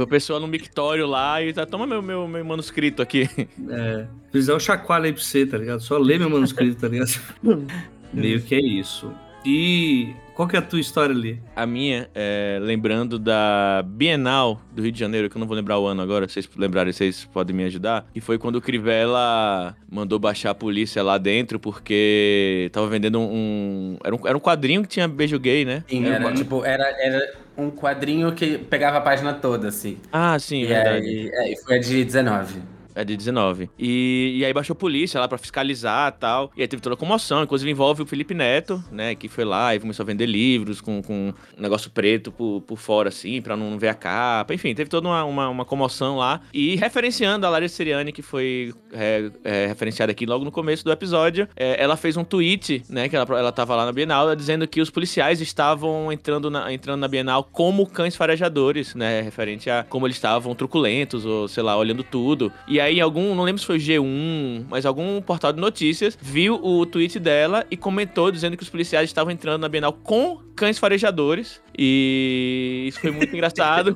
A 0.00 0.06
pessoa 0.06 0.40
no 0.40 0.48
mictório 0.48 1.06
lá 1.06 1.42
e 1.42 1.52
tá, 1.52 1.66
toma 1.66 1.86
meu, 1.86 2.00
meu, 2.00 2.26
meu 2.26 2.42
manuscrito 2.42 3.02
aqui. 3.02 3.28
É. 3.68 4.06
Fizer 4.32 4.54
o 4.54 4.58
chacoalho 4.58 5.04
aí 5.04 5.12
pra 5.12 5.20
você, 5.22 5.44
tá 5.44 5.58
ligado? 5.58 5.82
Só 5.82 5.98
lê 5.98 6.16
meu 6.18 6.30
manuscrito, 6.30 6.80
tá 6.80 6.88
ligado? 6.88 7.10
Meio 8.10 8.40
que 8.40 8.54
é 8.54 8.60
isso. 8.60 9.12
E 9.44 10.14
qual 10.38 10.46
que 10.46 10.54
é 10.54 10.60
a 10.60 10.62
tua 10.62 10.78
história 10.78 11.12
ali? 11.12 11.42
A 11.56 11.66
minha, 11.66 12.08
é, 12.14 12.60
lembrando 12.62 13.18
da 13.18 13.82
Bienal 13.84 14.62
do 14.72 14.80
Rio 14.82 14.92
de 14.92 15.00
Janeiro, 15.00 15.28
que 15.28 15.36
eu 15.36 15.40
não 15.40 15.48
vou 15.48 15.56
lembrar 15.56 15.80
o 15.80 15.86
ano 15.88 16.00
agora, 16.00 16.28
se 16.28 16.34
vocês 16.34 16.48
lembrarem, 16.56 16.92
vocês 16.92 17.24
podem 17.24 17.56
me 17.56 17.64
ajudar. 17.64 18.06
E 18.14 18.20
foi 18.20 18.38
quando 18.38 18.54
o 18.54 18.60
Crivella 18.60 19.74
mandou 19.90 20.16
baixar 20.16 20.50
a 20.50 20.54
polícia 20.54 21.02
lá 21.02 21.18
dentro, 21.18 21.58
porque 21.58 22.70
tava 22.72 22.86
vendendo 22.86 23.18
um. 23.18 23.96
Era 24.04 24.14
um, 24.14 24.20
era 24.28 24.36
um 24.36 24.40
quadrinho 24.40 24.82
que 24.82 24.88
tinha 24.88 25.08
beijo 25.08 25.40
gay, 25.40 25.64
né? 25.64 25.82
Sim, 25.88 26.04
Era 26.06 26.14
era, 26.14 26.28
um- 26.28 26.34
tipo, 26.34 26.64
era, 26.64 26.84
era 27.04 27.32
um 27.56 27.68
quadrinho 27.68 28.30
que 28.30 28.58
pegava 28.58 28.98
a 28.98 29.00
página 29.00 29.34
toda, 29.34 29.66
assim. 29.66 29.98
Ah, 30.12 30.38
sim, 30.38 30.62
e 30.62 30.66
verdade. 30.66 31.04
aí, 31.04 31.30
é, 31.32 31.52
e 31.52 31.56
foi 31.64 31.78
a 31.78 31.80
de 31.80 32.04
19. 32.04 32.62
É 32.98 33.04
de 33.04 33.16
19. 33.16 33.70
E, 33.78 34.38
e 34.38 34.44
aí 34.44 34.52
baixou 34.52 34.74
polícia 34.74 35.20
lá 35.20 35.28
pra 35.28 35.38
fiscalizar 35.38 36.10
tal. 36.18 36.50
E 36.56 36.62
aí 36.62 36.66
teve 36.66 36.82
toda 36.82 36.94
a 36.94 36.98
comoção. 36.98 37.44
Inclusive 37.44 37.70
envolve 37.70 38.02
o 38.02 38.06
Felipe 38.06 38.34
Neto, 38.34 38.82
né? 38.90 39.14
Que 39.14 39.28
foi 39.28 39.44
lá 39.44 39.72
e 39.72 39.78
começou 39.78 40.02
a 40.02 40.06
vender 40.06 40.26
livros 40.26 40.80
com, 40.80 41.00
com 41.00 41.32
um 41.56 41.62
negócio 41.62 41.92
preto 41.92 42.32
por, 42.32 42.60
por 42.62 42.76
fora, 42.76 43.08
assim, 43.08 43.40
pra 43.40 43.56
não 43.56 43.78
ver 43.78 43.90
a 43.90 43.94
capa. 43.94 44.52
Enfim, 44.52 44.74
teve 44.74 44.90
toda 44.90 45.06
uma, 45.06 45.22
uma, 45.22 45.48
uma 45.48 45.64
comoção 45.64 46.16
lá. 46.16 46.40
E 46.52 46.74
referenciando 46.74 47.46
a 47.46 47.50
Larissa 47.50 47.76
Seriani, 47.76 48.10
que 48.10 48.20
foi 48.20 48.74
é, 48.92 49.30
é, 49.44 49.66
referenciada 49.66 50.10
aqui 50.10 50.26
logo 50.26 50.44
no 50.44 50.50
começo 50.50 50.84
do 50.84 50.90
episódio, 50.90 51.48
é, 51.54 51.80
ela 51.80 51.96
fez 51.96 52.16
um 52.16 52.24
tweet, 52.24 52.82
né? 52.90 53.08
Que 53.08 53.14
ela, 53.14 53.26
ela 53.38 53.52
tava 53.52 53.76
lá 53.76 53.86
na 53.86 53.92
Bienal, 53.92 54.34
dizendo 54.34 54.66
que 54.66 54.80
os 54.80 54.90
policiais 54.90 55.40
estavam 55.40 56.10
entrando 56.12 56.50
na, 56.50 56.72
entrando 56.72 56.98
na 56.98 57.06
Bienal 57.06 57.44
como 57.44 57.86
cães 57.86 58.16
farejadores, 58.16 58.96
né? 58.96 59.20
Referente 59.20 59.70
a 59.70 59.84
como 59.88 60.04
eles 60.04 60.16
estavam 60.16 60.52
truculentos, 60.52 61.24
ou 61.24 61.46
sei 61.46 61.62
lá, 61.62 61.76
olhando 61.76 62.02
tudo. 62.02 62.52
E 62.66 62.80
aí, 62.80 62.87
algum, 63.00 63.34
não 63.34 63.44
lembro 63.44 63.60
se 63.60 63.66
foi 63.66 63.78
G1, 63.78 64.66
mas 64.68 64.86
algum 64.86 65.20
portal 65.20 65.52
de 65.52 65.60
notícias 65.60 66.18
viu 66.20 66.54
o 66.54 66.86
tweet 66.86 67.18
dela 67.18 67.66
e 67.70 67.76
comentou 67.76 68.30
dizendo 68.30 68.56
que 68.56 68.62
os 68.62 68.68
policiais 68.68 69.08
estavam 69.08 69.32
entrando 69.32 69.60
na 69.60 69.68
Bienal 69.68 69.92
com 69.92 70.40
cães 70.58 70.78
farejadores. 70.78 71.60
E 71.76 72.86
isso 72.88 73.00
foi 73.00 73.10
muito 73.10 73.30
engraçado. 73.34 73.94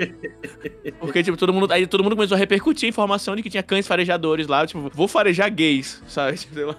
Porque, 1.01 1.23
tipo, 1.23 1.37
todo 1.37 1.53
mundo. 1.53 1.73
Aí 1.73 1.87
todo 1.87 2.05
mundo 2.05 2.17
começou 2.17 2.37
a 2.37 2.39
repercutir 2.39 2.87
a 2.87 2.91
informação 2.91 3.35
de 3.35 3.43
que 3.43 3.51
tinha 3.51 3.63
cães 3.63 3.87
farejadores 3.87 4.47
lá. 4.47 4.67
Tipo, 4.67 4.91
vou 4.95 5.09
farejar 5.09 5.51
gays, 5.51 6.03
sabe? 6.07 6.39
Tipo, 6.43 6.55
sei 6.55 6.65
lá. 6.65 6.77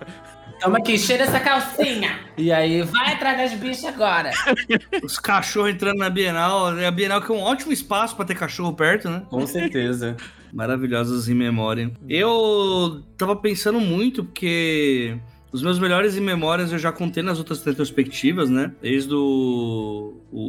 Toma 0.62 0.78
aqui, 0.78 0.98
cheira 0.98 1.24
essa 1.24 1.40
calcinha. 1.40 2.20
E 2.38 2.52
aí, 2.52 2.82
vai 2.84 3.14
atrás 3.14 3.38
das 3.38 3.60
bichas 3.60 3.86
agora. 3.86 4.32
Os 5.04 5.20
cachorros 5.20 5.72
entrando 5.72 5.98
na 5.98 6.10
Bienal. 6.10 6.68
A 6.68 6.92
Bienal 6.92 7.22
que 7.22 7.32
é 7.32 7.36
um 7.36 7.42
ótimo 7.42 7.74
espaço 7.74 8.16
pra 8.16 8.24
ter 8.24 8.36
cachorro 8.36 8.74
perto, 8.74 9.10
né? 9.10 9.24
Com 9.30 9.46
certeza. 9.46 10.16
Maravilhosas 10.54 11.28
em 11.28 11.34
memória. 11.34 11.92
Eu 12.08 13.02
tava 13.18 13.36
pensando 13.36 13.80
muito, 13.80 14.24
porque 14.24 15.18
os 15.52 15.64
meus 15.64 15.80
melhores 15.80 16.16
em 16.16 16.22
memórias 16.22 16.72
eu 16.72 16.78
já 16.78 16.92
contei 16.92 17.24
nas 17.24 17.40
outras 17.40 17.64
retrospectivas, 17.64 18.50
né? 18.50 18.72
Desde 18.82 19.14
o, 19.14 20.14
o, 20.32 20.42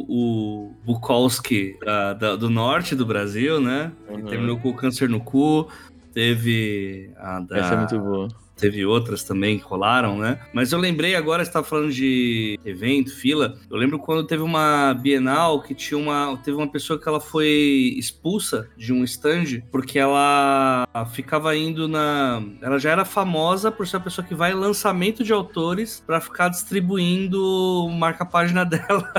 o 0.67 0.71
Bukowski 0.85 1.75
da- 1.83 2.13
da- 2.13 2.35
do 2.35 2.49
norte 2.49 2.95
do 2.95 3.05
Brasil, 3.05 3.59
né? 3.59 3.91
Que 4.07 4.13
Uhum. 4.13 4.25
terminou 4.25 4.57
com 4.59 4.69
o 4.69 4.73
câncer 4.75 5.09
no 5.09 5.19
cu. 5.19 5.67
Teve 6.13 7.09
a 7.17 7.39
da. 7.41 7.57
Essa 7.57 7.73
é 7.73 7.77
muito 7.77 7.99
boa. 7.99 8.27
Teve 8.55 8.85
outras 8.85 9.23
também 9.23 9.59
que 9.59 9.65
rolaram, 9.65 10.17
né? 10.17 10.39
Mas 10.53 10.71
eu 10.71 10.79
lembrei 10.79 11.15
agora, 11.15 11.43
você 11.43 11.51
tava 11.51 11.65
falando 11.65 11.91
de 11.91 12.59
evento, 12.63 13.13
fila. 13.13 13.57
Eu 13.69 13.77
lembro 13.77 13.99
quando 13.99 14.25
teve 14.25 14.41
uma 14.41 14.93
Bienal 14.93 15.61
que 15.61 15.75
tinha 15.75 15.97
uma. 15.97 16.37
Teve 16.37 16.57
uma 16.57 16.71
pessoa 16.71 16.99
que 16.99 17.07
ela 17.07 17.19
foi 17.19 17.93
expulsa 17.97 18.69
de 18.77 18.93
um 18.93 19.03
stand 19.03 19.61
porque 19.71 19.99
ela 19.99 20.87
ficava 21.11 21.55
indo 21.55 21.87
na. 21.87 22.41
Ela 22.61 22.79
já 22.79 22.91
era 22.91 23.03
famosa 23.03 23.71
por 23.71 23.85
ser 23.87 23.97
a 23.97 23.99
pessoa 23.99 24.25
que 24.25 24.33
vai 24.33 24.51
em 24.51 24.55
lançamento 24.55 25.23
de 25.23 25.33
autores 25.33 26.01
pra 26.05 26.21
ficar 26.21 26.49
distribuindo 26.49 27.89
marca-página 27.89 28.63
dela. 28.65 29.11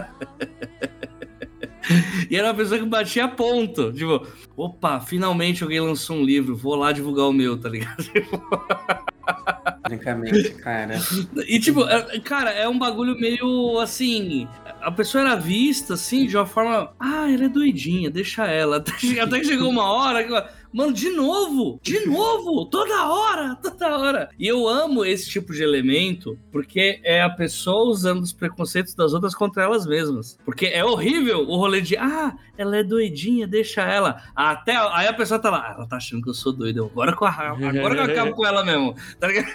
E 2.31 2.36
era 2.36 2.48
uma 2.48 2.55
pessoa 2.55 2.81
que 2.81 2.86
batia 2.86 3.28
ponto. 3.28 3.92
Tipo, 3.92 4.26
opa, 4.56 5.00
finalmente 5.00 5.62
alguém 5.62 5.81
lançou 5.81 6.16
um 6.16 6.24
livro, 6.24 6.56
vou 6.56 6.74
lá 6.74 6.92
divulgar 6.92 7.26
o 7.26 7.32
meu, 7.32 7.56
tá 7.56 7.68
ligado? 7.68 8.05
Francamente, 9.86 10.50
cara. 10.55 10.94
E 11.47 11.58
tipo, 11.60 11.84
é- 11.86 12.18
cara, 12.20 12.50
é 12.50 12.68
um 12.68 12.78
bagulho 12.78 13.18
meio 13.18 13.78
assim. 13.81 14.48
A 14.81 14.90
pessoa 14.90 15.23
era 15.23 15.36
vista 15.36 15.94
assim, 15.94 16.26
de 16.26 16.36
uma 16.36 16.47
forma. 16.47 16.92
Ah, 16.98 17.31
ela 17.31 17.44
é 17.44 17.48
doidinha, 17.48 18.10
deixa 18.10 18.47
ela. 18.47 18.78
Até 18.78 18.92
que 18.92 19.44
chegou 19.44 19.70
uma 19.70 19.84
hora 19.84 20.24
que. 20.24 20.32
Mano, 20.73 20.93
de 20.93 21.11
novo! 21.11 21.78
De 21.83 22.01
novo! 22.07 22.67
Toda 22.67 23.07
hora! 23.09 23.57
Toda 23.62 23.97
hora! 23.99 24.28
E 24.39 24.47
eu 24.47 24.69
amo 24.69 25.05
esse 25.05 25.28
tipo 25.31 25.53
de 25.53 25.62
elemento 25.62 26.39
porque 26.53 27.01
é 27.05 27.23
a 27.23 27.31
pessoa 27.31 27.89
usando 27.91 28.23
os 28.23 28.33
preconceitos 28.33 28.95
das 28.95 29.12
outras 29.15 29.35
contra 29.35 29.62
elas 29.62 29.86
mesmas. 29.86 30.39
Porque 30.45 30.67
é 30.67 30.85
horrível 30.85 31.41
o 31.41 31.57
rolê 31.57 31.81
de, 31.81 31.97
ah, 31.97 32.35
ela 32.59 32.77
é 32.78 32.83
doidinha, 32.85 33.47
deixa 33.47 33.83
ela. 33.83 34.23
Até 34.35 34.77
aí 34.77 35.07
a 35.07 35.12
pessoa 35.12 35.39
tá 35.39 35.51
lá, 35.51 35.59
"Ah, 35.70 35.75
ela 35.77 35.86
tá 35.89 35.97
achando 35.97 36.23
que 36.23 36.31
eu 36.31 36.35
sou 36.35 36.53
doido. 36.53 36.85
Agora, 36.93 37.15
que 37.17 37.23
eu- 37.23 37.27
agora 37.27 37.95
que 37.95 38.01
eu 38.01 38.05
acabo 38.05 38.33
com 38.35 38.47
ela 38.47 38.65
mesmo. 38.65 38.95
Tá 39.19 39.28
ligado? 39.28 39.47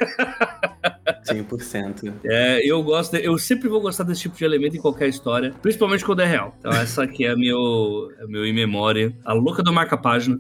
100%. 1.26 2.14
É, 2.24 2.62
eu 2.70 2.82
gosto, 2.84 3.12
de- 3.14 3.24
eu 3.26 3.38
sempre 3.38 3.68
vou 3.70 3.80
gostar 3.82 4.04
desse 4.04 4.22
tipo 4.22 4.36
de 4.38 4.44
elemento 4.46 4.76
em 4.76 4.82
qualquer 4.82 5.08
história, 5.08 5.54
principalmente 5.62 6.04
quando 6.06 6.22
é 6.22 6.26
real. 6.26 6.56
Então 6.60 6.72
essa 6.72 7.04
aqui 7.04 7.26
é 7.26 7.36
meu, 7.36 8.10
é 8.20 8.26
meu 8.28 8.46
in 8.46 8.54
memória, 8.54 9.16
a 9.26 9.34
louca 9.34 9.62
do 9.64 9.72
marca-página, 9.72 10.40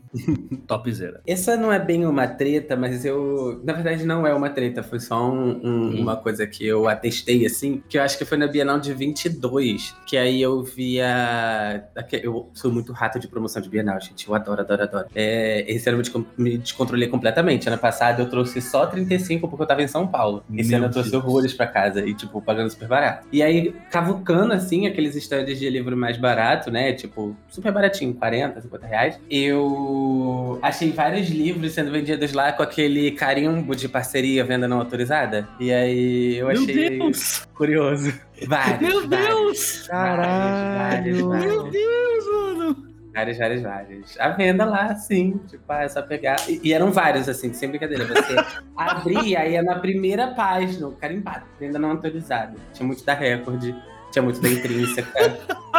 topzera. 0.77 1.21
Essa 1.27 1.57
não 1.57 1.71
é 1.71 1.79
bem 1.79 2.05
uma 2.05 2.27
treta, 2.27 2.75
mas 2.75 3.03
eu. 3.05 3.59
Na 3.63 3.73
verdade, 3.73 4.05
não 4.05 4.25
é 4.25 4.33
uma 4.33 4.49
treta, 4.49 4.81
foi 4.83 4.99
só 4.99 5.29
um- 5.31 5.59
um- 5.63 6.01
uma 6.01 6.15
coisa 6.15 6.45
que 6.47 6.65
eu 6.65 6.87
atestei 6.87 7.45
assim, 7.45 7.83
que 7.89 7.97
eu 7.97 8.03
acho 8.03 8.17
que 8.17 8.23
foi 8.25 8.37
na 8.37 8.47
Bienal 8.47 8.79
de 8.79 8.93
22, 8.93 9.95
que 10.05 10.17
aí 10.17 10.41
eu 10.41 10.63
via. 10.63 11.85
Eu 12.23 12.49
sou 12.53 12.71
muito 12.71 12.91
rato 12.93 13.19
de 13.19 13.27
promoção 13.27 13.61
de 13.61 13.69
Bienal, 13.69 13.99
gente. 13.99 14.27
Eu 14.27 14.33
adoro, 14.35 14.61
adoro, 14.61 14.83
adoro. 14.83 15.07
É, 15.15 15.65
esse 15.71 15.89
ano 15.89 16.01
eu 16.13 16.25
me 16.37 16.57
descontrolei 16.57 17.07
completamente. 17.07 17.67
Ano 17.67 17.77
passado 17.77 18.21
eu 18.21 18.29
trouxe 18.29 18.61
só 18.61 18.85
35 18.85 19.47
porque 19.47 19.63
eu 19.63 19.67
tava 19.67 19.81
em 19.83 19.87
São 19.87 20.07
Paulo. 20.07 20.43
Esse 20.55 20.69
Meu 20.69 20.77
ano 20.77 20.87
eu 20.87 20.91
trouxe 20.91 21.11
Deus. 21.11 21.23
horrores 21.23 21.53
pra 21.53 21.67
casa 21.67 22.05
e, 22.05 22.13
tipo, 22.13 22.41
pagando 22.41 22.69
super 22.69 22.87
barato. 22.87 23.27
E 23.31 23.41
aí, 23.43 23.73
cavucando, 23.89 24.53
assim, 24.53 24.87
aqueles 24.87 25.15
estandes 25.15 25.59
de 25.59 25.69
livro 25.69 25.95
mais 25.97 26.17
barato, 26.17 26.69
né? 26.71 26.93
Tipo, 26.93 27.35
super 27.49 27.71
baratinho, 27.71 28.13
40, 28.13 28.61
50 28.61 28.85
reais. 28.87 29.19
Eu 29.29 30.50
achei 30.61 30.91
vários 30.91 31.29
livros 31.29 31.73
sendo 31.73 31.91
vendidos 31.91 32.33
lá 32.33 32.51
com 32.51 32.63
aquele 32.63 33.11
carimbo 33.11 33.75
de 33.75 33.87
parceria, 33.87 34.43
venda 34.43 34.67
não 34.67 34.79
autorizada. 34.79 35.47
E 35.59 35.71
aí 35.71 36.37
eu 36.37 36.47
Meu 36.47 36.61
achei 36.61 36.89
Deus! 36.97 37.47
curioso. 37.53 38.13
Vários, 38.47 38.79
Meu 38.79 39.07
vários, 39.07 39.09
Deus! 39.09 39.87
Vários, 39.87 40.27
vários, 40.27 41.21
vários. 41.21 41.45
Meu 41.45 41.63
Deus, 41.69 42.25
mano! 42.31 42.91
Vários, 43.13 43.37
vários, 43.37 43.61
vários. 43.61 44.19
A 44.19 44.29
venda 44.29 44.63
lá, 44.63 44.95
sim. 44.95 45.39
Tipo, 45.49 45.63
ah, 45.67 45.83
é 45.83 45.89
só 45.89 46.01
pegar. 46.01 46.37
E, 46.49 46.61
e 46.63 46.73
eram 46.73 46.91
vários, 46.91 47.27
assim, 47.27 47.51
sem 47.51 47.69
brincadeira. 47.69 48.05
Você 48.05 48.35
abria 48.75 49.45
e 49.45 49.51
ia 49.53 49.61
na 49.61 49.79
primeira 49.79 50.27
página, 50.27 50.89
carimbado, 50.91 51.45
venda 51.59 51.77
não 51.77 51.91
autorizada. 51.91 52.55
Tinha 52.73 52.87
muito 52.87 53.03
da 53.03 53.13
Record, 53.13 53.75
tinha 54.11 54.23
muito 54.23 54.41
da 54.41 54.49
Intrínseca. 54.49 55.61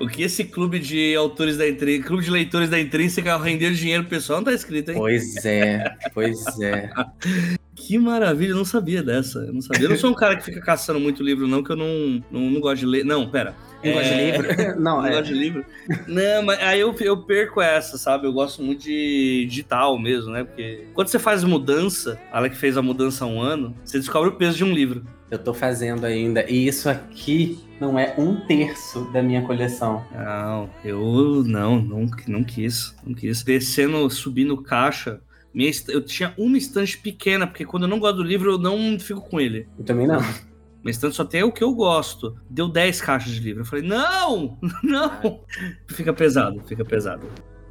O 0.00 0.06
que 0.06 0.22
esse 0.22 0.44
clube 0.44 0.78
de 0.78 1.14
autores 1.14 1.56
da 1.56 1.68
Intrínseca, 1.68 2.08
clube 2.08 2.24
de 2.24 2.30
leitores 2.30 2.68
da 2.68 2.78
Intrínseca 2.78 3.36
rendeu 3.38 3.72
dinheiro 3.72 4.02
pro 4.02 4.10
pessoal, 4.10 4.38
não 4.38 4.44
tá 4.44 4.52
escrito, 4.52 4.90
hein? 4.90 4.96
Pois 4.98 5.44
é, 5.44 5.96
pois 6.12 6.44
é. 6.60 6.90
Que 7.74 7.96
maravilha, 7.96 8.50
eu 8.50 8.56
não 8.56 8.64
sabia 8.64 9.02
dessa. 9.02 9.38
Eu 9.38 9.52
não 9.52 9.62
sabia. 9.62 9.84
Eu 9.84 9.90
não 9.90 9.96
sou 9.96 10.10
um 10.10 10.14
cara 10.14 10.36
que 10.36 10.44
fica 10.44 10.60
caçando 10.60 10.98
muito 10.98 11.22
livro, 11.22 11.46
não, 11.46 11.62
que 11.62 11.70
eu 11.70 11.76
não, 11.76 12.22
não, 12.30 12.50
não 12.50 12.60
gosto 12.60 12.80
de 12.80 12.86
ler. 12.86 13.04
Não, 13.04 13.30
pera. 13.30 13.54
Não 13.84 13.92
gosta 13.92 14.14
de 14.14 14.20
livro? 14.20 14.80
Não, 14.80 14.96
não 14.96 15.06
é. 15.06 15.10
gosto 15.10 15.24
de 15.24 15.34
livro. 15.34 15.64
Não, 16.06 16.42
mas 16.42 16.60
aí 16.60 16.80
eu, 16.80 16.94
eu 17.00 17.16
perco 17.16 17.60
essa, 17.60 17.96
sabe? 17.96 18.26
Eu 18.26 18.32
gosto 18.32 18.62
muito 18.62 18.82
de 18.82 19.46
digital 19.48 19.98
mesmo, 19.98 20.32
né? 20.32 20.44
Porque 20.44 20.86
quando 20.94 21.08
você 21.08 21.18
faz 21.18 21.44
mudança, 21.44 22.18
ela 22.32 22.48
que 22.48 22.56
fez 22.56 22.76
a 22.76 22.82
mudança 22.82 23.24
há 23.24 23.28
um 23.28 23.40
ano, 23.40 23.74
você 23.84 23.98
descobre 23.98 24.30
o 24.30 24.32
peso 24.32 24.56
de 24.56 24.64
um 24.64 24.72
livro. 24.72 25.04
Eu 25.30 25.38
tô 25.38 25.52
fazendo 25.52 26.06
ainda. 26.06 26.48
E 26.50 26.66
isso 26.66 26.88
aqui 26.88 27.58
não 27.80 27.98
é 27.98 28.14
um 28.18 28.36
terço 28.46 29.04
da 29.12 29.22
minha 29.22 29.42
coleção. 29.42 30.04
Não, 30.12 30.70
eu 30.84 31.44
não, 31.44 31.80
não, 31.80 32.10
não 32.26 32.44
quis, 32.44 32.94
não 33.06 33.14
quis. 33.14 33.42
Descendo, 33.42 34.08
subindo 34.10 34.56
caixa, 34.62 35.20
minha 35.52 35.70
eu 35.88 36.02
tinha 36.02 36.32
uma 36.38 36.56
estante 36.56 36.96
pequena, 36.98 37.46
porque 37.46 37.64
quando 37.64 37.82
eu 37.84 37.88
não 37.88 37.98
gosto 37.98 38.16
do 38.16 38.22
livro, 38.22 38.52
eu 38.52 38.58
não 38.58 38.98
fico 38.98 39.20
com 39.20 39.40
ele. 39.40 39.66
Eu 39.78 39.84
também 39.84 40.06
não. 40.06 40.20
Minha 40.88 40.92
estante 40.92 41.16
só 41.16 41.24
tem 41.26 41.42
o 41.42 41.52
que 41.52 41.62
eu 41.62 41.74
gosto. 41.74 42.34
Deu 42.48 42.66
10 42.66 43.02
caixas 43.02 43.32
de 43.32 43.40
livro. 43.40 43.60
Eu 43.60 43.66
falei, 43.66 43.86
não! 43.86 44.58
Não! 44.82 45.44
Fica 45.86 46.14
pesado, 46.14 46.62
fica 46.66 46.82
pesado. 46.82 47.26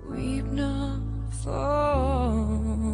Weep 0.07 0.43
not 0.51 1.01
for 1.41 2.86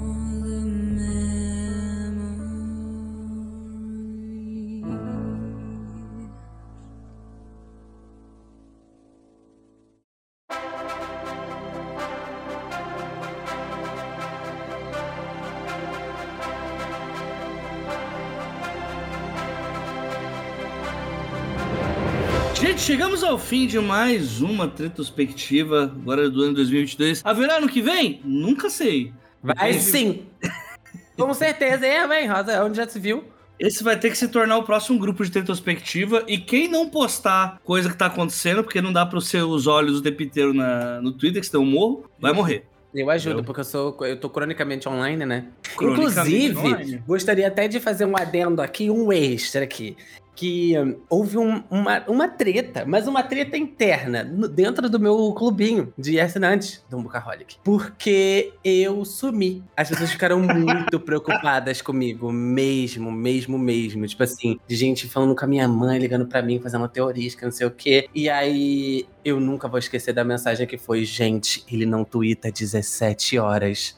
Gente, 22.63 22.79
chegamos 22.79 23.25
ao 23.25 23.37
fim 23.37 23.67
de 23.67 23.77
mais 23.77 24.39
uma 24.39 24.73
retrospectiva 24.73 25.83
agora 25.83 26.29
do 26.29 26.43
ano 26.43 26.53
2022. 26.53 27.21
Haverá 27.21 27.57
ano 27.57 27.67
que 27.67 27.81
vem? 27.81 28.21
Nunca 28.23 28.69
sei. 28.69 29.11
Vai 29.43 29.73
sim. 29.73 30.27
Com 31.19 31.33
certeza, 31.33 31.85
é, 31.85 32.07
vem, 32.07 32.25
Rosa, 32.25 32.63
onde 32.63 32.77
já 32.77 32.87
se 32.87 32.97
viu. 32.97 33.25
Esse 33.59 33.83
vai 33.83 33.99
ter 33.99 34.09
que 34.09 34.17
se 34.17 34.29
tornar 34.29 34.55
o 34.55 34.63
próximo 34.63 34.97
grupo 34.97 35.25
de 35.25 35.37
retrospectiva. 35.37 36.23
E 36.25 36.37
quem 36.37 36.69
não 36.69 36.87
postar 36.87 37.59
coisa 37.65 37.89
que 37.89 37.97
tá 37.97 38.05
acontecendo, 38.05 38.63
porque 38.63 38.81
não 38.81 38.93
dá 38.93 39.05
para 39.05 39.17
os 39.17 39.27
seus 39.27 39.67
olhos 39.67 39.99
o 39.99 40.01
tempo 40.01 40.23
inteiro 40.23 40.53
na, 40.53 41.01
no 41.01 41.11
Twitter, 41.11 41.41
que 41.41 41.47
senão 41.47 41.65
eu 41.65 41.69
morro, 41.69 42.09
vai 42.17 42.31
morrer. 42.31 42.63
Eu 42.95 43.09
ajudo, 43.09 43.43
porque 43.43 43.59
eu 43.59 43.65
sou 43.65 43.97
eu 44.05 44.17
tô 44.17 44.29
cronicamente 44.29 44.87
online, 44.87 45.25
né? 45.25 45.47
Cronicamente 45.75 46.45
Inclusive, 46.45 46.57
online. 46.57 47.03
gostaria 47.05 47.47
até 47.47 47.67
de 47.67 47.81
fazer 47.81 48.05
um 48.05 48.15
adendo 48.15 48.61
aqui, 48.61 48.89
um 48.89 49.11
extra 49.11 49.65
aqui. 49.65 49.97
Que 50.35 50.77
hum, 50.79 50.95
houve 51.09 51.37
um- 51.37 51.63
uma, 51.69 52.03
uma 52.07 52.27
treta, 52.27 52.85
mas 52.87 53.07
uma 53.07 53.21
treta 53.23 53.55
interna 53.57 54.23
dentro 54.23 54.89
do 54.89 54.99
meu 54.99 55.31
clubinho 55.33 55.93
de 55.97 56.19
assinantes 56.19 56.83
do 56.89 56.99
Bucaholic. 56.99 57.57
Porque 57.63 58.53
eu 58.63 59.05
sumi. 59.05 59.63
As 59.77 59.89
pessoas 59.89 60.11
ficaram 60.11 60.39
muito 60.41 60.99
preocupadas 60.99 61.81
comigo, 61.81 62.31
mesmo, 62.31 63.11
mesmo, 63.11 63.57
mesmo. 63.59 64.07
Tipo 64.07 64.23
assim, 64.23 64.59
de 64.67 64.75
gente 64.75 65.07
falando 65.07 65.35
com 65.35 65.45
a 65.45 65.47
minha 65.47 65.67
mãe, 65.67 65.99
ligando 65.99 66.25
pra 66.25 66.41
mim, 66.41 66.59
fazendo 66.59 66.87
teorias, 66.87 67.35
que 67.35 67.43
não 67.45 67.51
sei 67.51 67.67
o 67.67 67.71
quê. 67.71 68.07
E 68.13 68.29
aí, 68.29 69.05
eu 69.23 69.39
nunca 69.39 69.67
vou 69.67 69.77
esquecer 69.79 70.13
da 70.13 70.23
mensagem 70.23 70.65
que 70.65 70.77
foi: 70.77 71.05
gente, 71.05 71.63
ele 71.71 71.85
não 71.85 72.03
tuita 72.03 72.51
17 72.51 73.37
horas. 73.37 73.95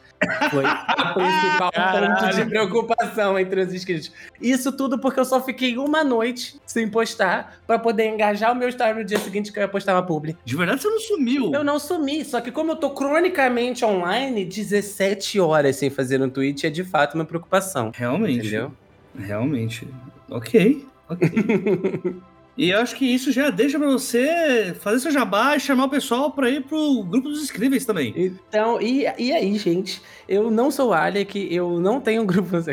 Foi 0.49 0.65
a 0.65 1.13
principal 1.13 1.71
de 2.33 2.45
preocupação 2.45 3.37
entre 3.39 3.61
os 3.61 3.73
inscritos. 3.73 4.11
Isso 4.41 4.71
tudo 4.71 4.99
porque 4.99 5.19
eu 5.19 5.25
só 5.25 5.41
fiquei 5.41 5.77
uma 5.77 6.03
noite 6.03 6.59
sem 6.65 6.87
postar 6.87 7.59
pra 7.65 7.79
poder 7.79 8.07
engajar 8.07 8.51
o 8.51 8.55
meu 8.55 8.69
story 8.69 8.93
no 8.93 9.03
dia 9.03 9.19
seguinte 9.19 9.51
que 9.51 9.59
eu 9.59 9.63
ia 9.63 9.67
postar 9.67 9.93
uma 9.93 10.03
publi. 10.03 10.37
De 10.43 10.55
verdade, 10.55 10.81
você 10.81 10.89
não 10.89 10.99
sumiu? 10.99 11.53
Eu 11.53 11.63
não 11.63 11.79
sumi, 11.79 12.23
só 12.25 12.41
que 12.41 12.51
como 12.51 12.71
eu 12.71 12.75
tô 12.75 12.89
cronicamente 12.91 13.83
online, 13.85 14.45
17 14.45 15.39
horas 15.39 15.75
sem 15.75 15.89
fazer 15.89 16.21
um 16.21 16.29
tweet 16.29 16.65
é 16.65 16.69
de 16.69 16.83
fato 16.83 17.15
uma 17.15 17.25
preocupação. 17.25 17.91
Realmente. 17.93 18.39
Entendeu? 18.39 18.71
Realmente. 19.17 19.87
Ok, 20.29 20.85
ok. 21.09 22.21
e 22.57 22.69
eu 22.69 22.79
acho 22.79 22.95
que 22.95 23.05
isso 23.05 23.31
já 23.31 23.49
deixa 23.49 23.77
pra 23.77 23.87
você 23.87 24.75
fazer 24.79 24.99
seu 24.99 25.11
jabá 25.11 25.55
e 25.55 25.59
chamar 25.59 25.85
o 25.85 25.89
pessoal 25.89 26.31
pra 26.31 26.49
ir 26.49 26.63
pro 26.63 27.03
grupo 27.03 27.29
dos 27.29 27.43
inscríveis 27.43 27.85
também. 27.85 28.13
Então, 28.15 28.81
e, 28.81 29.05
e 29.17 29.31
aí, 29.31 29.57
gente? 29.57 30.01
Eu 30.27 30.49
não 30.49 30.71
sou 30.71 30.89
o 30.89 30.93
Alec, 30.93 31.47
eu 31.53 31.79
não 31.79 32.01
tenho 32.01 32.23
um 32.23 32.25
grupo. 32.25 32.45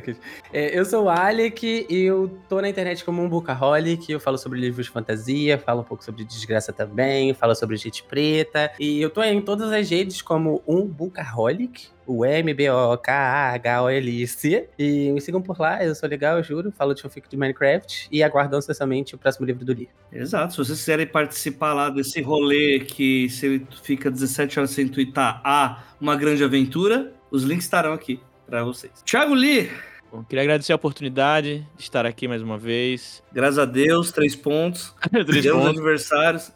É, 0.53 0.79
eu 0.79 0.85
sou 0.85 1.05
o 1.05 1.09
Alec, 1.09 1.87
eu 1.89 2.39
tô 2.49 2.61
na 2.61 2.69
internet 2.69 3.05
como 3.05 3.23
um 3.23 3.29
bookaholic, 3.29 4.11
eu 4.13 4.21
falo 4.21 4.37
sobre 4.37 4.61
livros 4.61 4.87
de 4.87 4.93
fantasia, 4.93 5.57
falo 5.59 5.81
um 5.81 5.85
pouco 5.85 6.05
sobre 6.05 6.25
desgraça 6.25 6.73
também, 6.73 7.33
falo 7.33 7.55
sobre 7.55 7.77
gente 7.77 8.03
preta. 8.03 8.71
E 8.79 9.01
eu 9.01 9.09
tô 9.09 9.23
em 9.23 9.41
todas 9.41 9.73
as 9.73 9.89
redes 9.89 10.21
como 10.21 10.63
um 10.67 10.87
bookaholic, 10.87 11.89
o 12.07 12.25
M-B-O-K-A-H-O-L-I-C. 12.25 12.69
E 14.79 15.11
me 15.11 15.21
sigam 15.21 15.41
por 15.41 15.59
lá, 15.59 15.85
eu 15.85 15.95
sou 15.95 16.09
legal, 16.09 16.37
eu 16.39 16.43
juro, 16.43 16.73
falo 16.73 16.95
de 16.95 17.03
fanfic 17.03 17.29
de 17.29 17.37
Minecraft 17.37 18.09
e 18.11 18.23
aguardo 18.23 18.57
ansiosamente 18.57 19.15
o 19.15 19.19
próximo 19.19 19.47
livro 19.47 19.65
do 19.65 19.73
Lee. 19.73 19.89
Exato, 20.13 20.53
se 20.53 20.59
vocês 20.59 20.79
quiserem 20.79 21.07
participar 21.07 21.73
lá 21.73 21.89
desse 21.89 22.21
rolê 22.21 22.81
que 22.81 23.29
se 23.31 23.67
fica 23.83 24.11
17 24.11 24.59
horas 24.59 24.71
sem 24.71 24.87
twittar 24.89 25.41
a 25.45 25.83
uma 26.01 26.17
grande 26.17 26.45
aventura, 26.45 27.13
os 27.33 27.43
links 27.43 27.65
estarão 27.65 27.93
aqui 27.93 28.21
pra 28.47 28.63
vocês. 28.63 28.93
Thiago 29.05 29.35
Lee, 29.35 29.69
Bom, 30.13 30.23
queria 30.23 30.43
agradecer 30.43 30.73
a 30.73 30.77
oportunidade 30.77 31.67
de 31.75 31.83
estar 31.83 32.05
aqui 32.05 32.29
mais 32.29 32.43
uma 32.43 32.59
vez. 32.59 33.23
graças 33.33 33.59
a 33.59 33.65
Deus, 33.65 34.13
três 34.13 34.37
pontos. 34.37 34.95
Três 35.11 35.41
Dia 35.43 35.53
dos 35.53 35.63
pontos. 35.63 35.69
aniversários. 35.79 36.53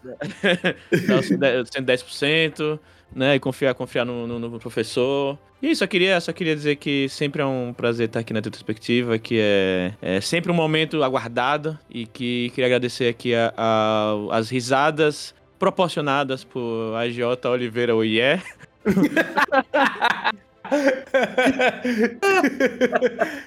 Dar 1.38 1.60
os 1.62 1.70
110%, 1.70 2.78
né? 3.14 3.34
E 3.36 3.40
confiar, 3.40 3.72
confiar 3.74 4.04
no, 4.04 4.26
no- 4.26 4.38
no 4.38 4.60
professor. 4.60 5.38
E 5.62 5.74
só 5.74 5.86
queria, 5.86 6.20
só 6.20 6.34
queria 6.34 6.54
dizer 6.54 6.76
que 6.76 7.08
sempre 7.08 7.40
é 7.40 7.46
um 7.46 7.72
prazer 7.72 8.08
estar 8.08 8.20
aqui 8.20 8.34
na 8.34 8.40
retrospectiva, 8.40 9.18
que 9.18 9.38
é, 9.40 9.94
é 10.02 10.20
sempre 10.20 10.52
um 10.52 10.54
momento 10.54 11.02
aguardado 11.02 11.78
e 11.88 12.04
que 12.06 12.50
queria 12.50 12.66
agradecer 12.66 13.08
aqui 13.08 13.34
a, 13.34 13.54
a- 13.56 14.14
as 14.36 14.50
risadas 14.50 15.34
proporcionadas 15.58 16.44
por 16.44 16.94
AJ 16.94 17.20
Oliveira 17.46 17.96
Oié. 17.96 18.42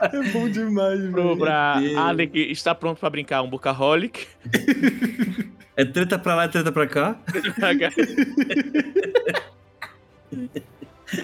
É 0.02 0.32
bom 0.32 0.50
demais, 0.50 1.00
Pro, 1.12 1.38
pra. 1.38 1.76
Alec 1.98 2.38
está 2.52 2.74
pronto 2.76 3.00
pra 3.00 3.10
brincar 3.10 3.42
um 3.42 3.50
Bookaholic. 3.50 4.28
É 5.76 5.86
treta 5.86 6.18
pra 6.20 6.36
lá 6.36 6.46
e 6.46 6.50
treta 6.50 6.72
pra 6.72 6.88
cá. 6.88 7.16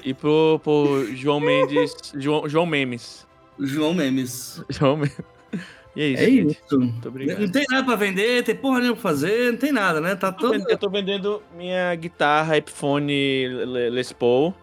e 0.04 0.14
pro, 0.14 0.60
pro 0.64 1.06
João 1.16 1.40
Mendes. 1.40 1.94
João, 2.18 2.48
João 2.48 2.66
Memes. 2.66 3.26
João 3.60 3.94
Memes. 3.94 4.64
João 4.70 4.98
Memes. 4.98 5.18
E 5.96 6.02
é 6.02 6.08
isso, 6.10 6.24
É 6.24 6.26
gente. 6.26 6.62
isso. 6.66 6.80
Muito 6.80 7.08
obrigado. 7.08 7.40
Não 7.40 7.50
tem 7.50 7.64
nada 7.70 7.86
pra 7.86 7.96
vender, 7.96 8.44
tem 8.44 8.54
porra 8.56 8.80
nenhuma 8.80 8.96
pra 8.96 9.02
fazer, 9.04 9.52
não 9.52 9.58
tem 9.58 9.72
nada, 9.72 10.02
né? 10.02 10.14
Tá 10.16 10.30
todo. 10.32 10.54
Eu 10.70 10.78
tô 10.78 10.90
vendendo 10.90 11.42
minha 11.58 11.96
guitarra 11.96 12.58
Epiphone 12.58 13.48
Le- 13.48 13.90
Les 13.90 14.12
Paul. 14.12 14.54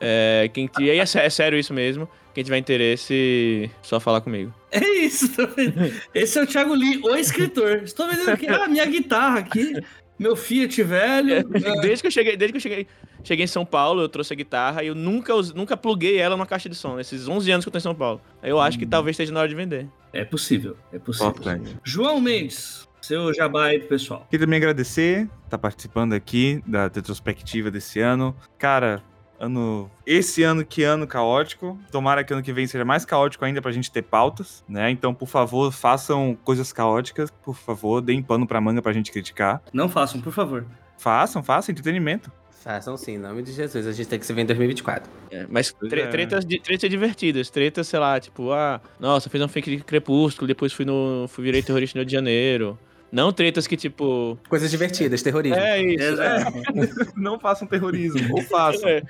É, 0.00 0.50
quem, 0.52 0.70
e 0.80 0.90
aí 0.90 0.98
é, 0.98 1.06
sé- 1.06 1.24
é 1.24 1.30
sério 1.30 1.58
isso 1.58 1.72
mesmo. 1.74 2.08
Quem 2.34 2.44
tiver 2.44 2.58
interesse, 2.58 3.70
só 3.82 3.98
falar 3.98 4.20
comigo. 4.20 4.54
É 4.70 4.86
isso, 5.00 5.34
tá 5.34 5.44
vendo? 5.46 5.92
Esse 6.14 6.38
é 6.38 6.42
o 6.42 6.46
Thiago 6.46 6.74
Lee, 6.74 7.00
o 7.02 7.16
escritor. 7.16 7.82
Estou 7.84 8.06
vendendo 8.08 8.30
aqui, 8.30 8.46
ah, 8.46 8.68
minha 8.68 8.84
guitarra 8.86 9.38
aqui, 9.40 9.72
meu 10.18 10.36
Fiat 10.36 10.82
velho. 10.82 11.48
Desde 11.82 12.02
que 12.02 12.06
eu 12.06 12.10
cheguei, 12.10 12.36
desde 12.36 12.52
que 12.52 12.56
eu 12.58 12.60
cheguei, 12.60 12.86
cheguei 13.24 13.44
em 13.44 13.48
São 13.48 13.64
Paulo, 13.66 14.02
eu 14.02 14.08
trouxe 14.08 14.32
a 14.32 14.36
guitarra 14.36 14.84
e 14.84 14.88
eu 14.88 14.94
nunca, 14.94 15.32
nunca 15.54 15.76
pluguei 15.76 16.18
ela 16.18 16.36
numa 16.36 16.46
caixa 16.46 16.68
de 16.68 16.74
som, 16.76 16.96
nesses 16.96 17.26
11 17.26 17.50
anos 17.50 17.64
que 17.64 17.68
eu 17.68 17.72
tô 17.72 17.78
em 17.78 17.82
São 17.82 17.94
Paulo. 17.94 18.20
Aí 18.42 18.50
eu 18.50 18.60
acho 18.60 18.78
que 18.78 18.86
talvez 18.86 19.14
esteja 19.14 19.32
na 19.32 19.40
hora 19.40 19.48
de 19.48 19.54
vender. 19.56 19.88
É 20.12 20.24
possível, 20.24 20.76
é 20.92 20.98
possível. 20.98 21.34
João 21.82 22.20
Mendes, 22.20 22.86
seu 23.00 23.32
jabá 23.34 23.66
aí 23.66 23.78
pro 23.80 23.88
pessoal. 23.88 24.26
Queria 24.30 24.46
também 24.46 24.58
agradecer, 24.58 25.28
tá 25.50 25.58
participando 25.58 26.12
aqui 26.12 26.62
da 26.66 26.84
retrospectiva 26.84 27.70
desse 27.70 28.00
ano. 28.00 28.36
Cara, 28.58 29.02
ano. 29.38 29.90
Esse 30.06 30.42
ano, 30.42 30.64
que 30.64 30.82
ano 30.82 31.06
caótico. 31.06 31.78
Tomara 31.90 32.24
que 32.24 32.32
ano 32.32 32.42
que 32.42 32.52
vem 32.52 32.66
seja 32.66 32.84
mais 32.84 33.04
caótico 33.04 33.44
ainda 33.44 33.60
pra 33.62 33.72
gente 33.72 33.90
ter 33.90 34.02
pautas, 34.02 34.64
né? 34.68 34.90
Então, 34.90 35.14
por 35.14 35.28
favor, 35.28 35.72
façam 35.72 36.36
coisas 36.44 36.72
caóticas, 36.72 37.30
por 37.30 37.54
favor, 37.56 38.00
deem 38.00 38.22
pano 38.22 38.46
pra 38.46 38.60
manga 38.60 38.82
pra 38.82 38.92
gente 38.92 39.10
criticar. 39.12 39.62
Não 39.72 39.88
façam, 39.88 40.20
por 40.20 40.32
favor. 40.32 40.64
Façam, 40.98 41.42
façam, 41.42 41.72
entretenimento. 41.72 42.30
Façam 42.62 42.96
sim, 42.96 43.12
em 43.12 43.18
nome 43.18 43.42
de 43.42 43.52
Jesus. 43.52 43.86
A 43.86 43.92
gente 43.92 44.08
tem 44.08 44.18
que 44.18 44.26
se 44.26 44.32
ver 44.32 44.42
em 44.42 44.46
2024. 44.46 45.08
É, 45.30 45.46
mas 45.48 45.72
tre- 45.72 46.02
é. 46.02 46.06
tretas, 46.08 46.44
tretas 46.44 46.90
divertidas, 46.90 47.48
tretas, 47.50 47.86
sei 47.86 47.98
lá, 48.00 48.18
tipo, 48.18 48.50
ah, 48.50 48.80
nossa, 48.98 49.30
fiz 49.30 49.40
um 49.40 49.48
fake 49.48 49.76
de 49.76 49.84
Crepúsculo, 49.84 50.46
depois 50.48 50.72
fui 50.72 50.84
no. 50.84 51.26
fui 51.28 51.44
virei 51.44 51.62
terrorista 51.62 51.96
no 51.96 52.00
Rio 52.02 52.06
de 52.06 52.12
Janeiro. 52.12 52.78
Não 53.10 53.32
tretas 53.32 53.66
que, 53.66 53.76
tipo. 53.76 54.38
Coisas 54.48 54.70
divertidas, 54.70 55.22
terrorismo. 55.22 55.56
É 55.58 55.80
isso. 55.82 56.20
É, 56.20 56.44
Não 57.16 57.38
façam 57.38 57.66
terrorismo, 57.66 58.20
ou 58.36 58.42
façam. 58.42 58.88
É. 58.88 59.02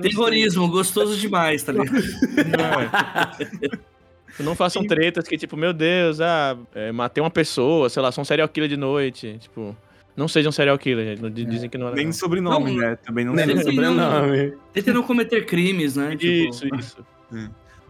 Terrorismo, 0.00 0.66
gostoso 0.68 1.16
demais, 1.16 1.62
tá 1.62 1.72
ligado? 1.72 1.90
Não 4.40 4.54
façam 4.54 4.86
tretas 4.86 5.26
que, 5.26 5.36
tipo, 5.36 5.56
meu 5.56 5.72
Deus, 5.72 6.20
ah, 6.20 6.56
é, 6.74 6.92
matei 6.92 7.20
uma 7.22 7.30
pessoa, 7.30 7.88
sei 7.90 8.00
lá, 8.02 8.12
sou 8.12 8.22
um 8.22 8.24
serial 8.24 8.48
killer 8.48 8.68
de 8.68 8.76
noite. 8.76 9.36
Tipo, 9.40 9.76
não 10.16 10.28
seja 10.28 10.48
um 10.48 10.52
serial 10.52 10.78
killer, 10.78 11.04
gente. 11.06 11.22
não- 11.22 11.30
Dizem 11.30 11.68
que 11.68 11.76
não 11.76 11.88
é 11.88 11.94
Nem 11.94 12.12
sobrenome, 12.12 12.70
Não, 12.72 12.80
né? 12.80 12.96
Também 13.04 13.24
não 13.24 13.34
Nem 13.34 13.46
sei. 13.46 13.54
no 13.56 13.62
sobrenome. 13.62 14.52
Tente 14.72 14.92
não 14.92 15.02
cometer 15.02 15.44
crimes, 15.44 15.96
né? 15.96 16.10
Tipo, 16.16 16.50
Isso, 16.50 16.66
isso. 16.76 17.06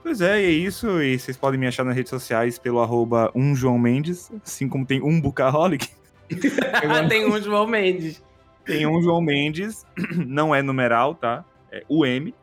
Pois 0.08 0.22
é, 0.22 0.40
e 0.40 0.46
é 0.46 0.50
isso. 0.50 1.02
E 1.02 1.18
vocês 1.18 1.36
podem 1.36 1.60
me 1.60 1.66
achar 1.66 1.84
nas 1.84 1.94
redes 1.94 2.08
sociais 2.08 2.58
pelo 2.58 2.80
arroba 2.80 3.30
um 3.34 3.54
João 3.54 3.78
Mendes, 3.78 4.32
assim 4.42 4.66
como 4.66 4.86
tem 4.86 5.02
um 5.02 5.20
Bucaholic. 5.20 5.90
tem 7.10 7.26
um 7.26 7.38
João 7.42 7.66
Mendes. 7.66 8.22
Tem 8.64 8.86
um 8.86 9.02
João 9.02 9.20
Mendes, 9.20 9.84
não 10.16 10.54
é 10.54 10.62
numeral, 10.62 11.14
tá? 11.14 11.44
É 11.70 11.84
o 11.90 12.06
M. 12.06 12.34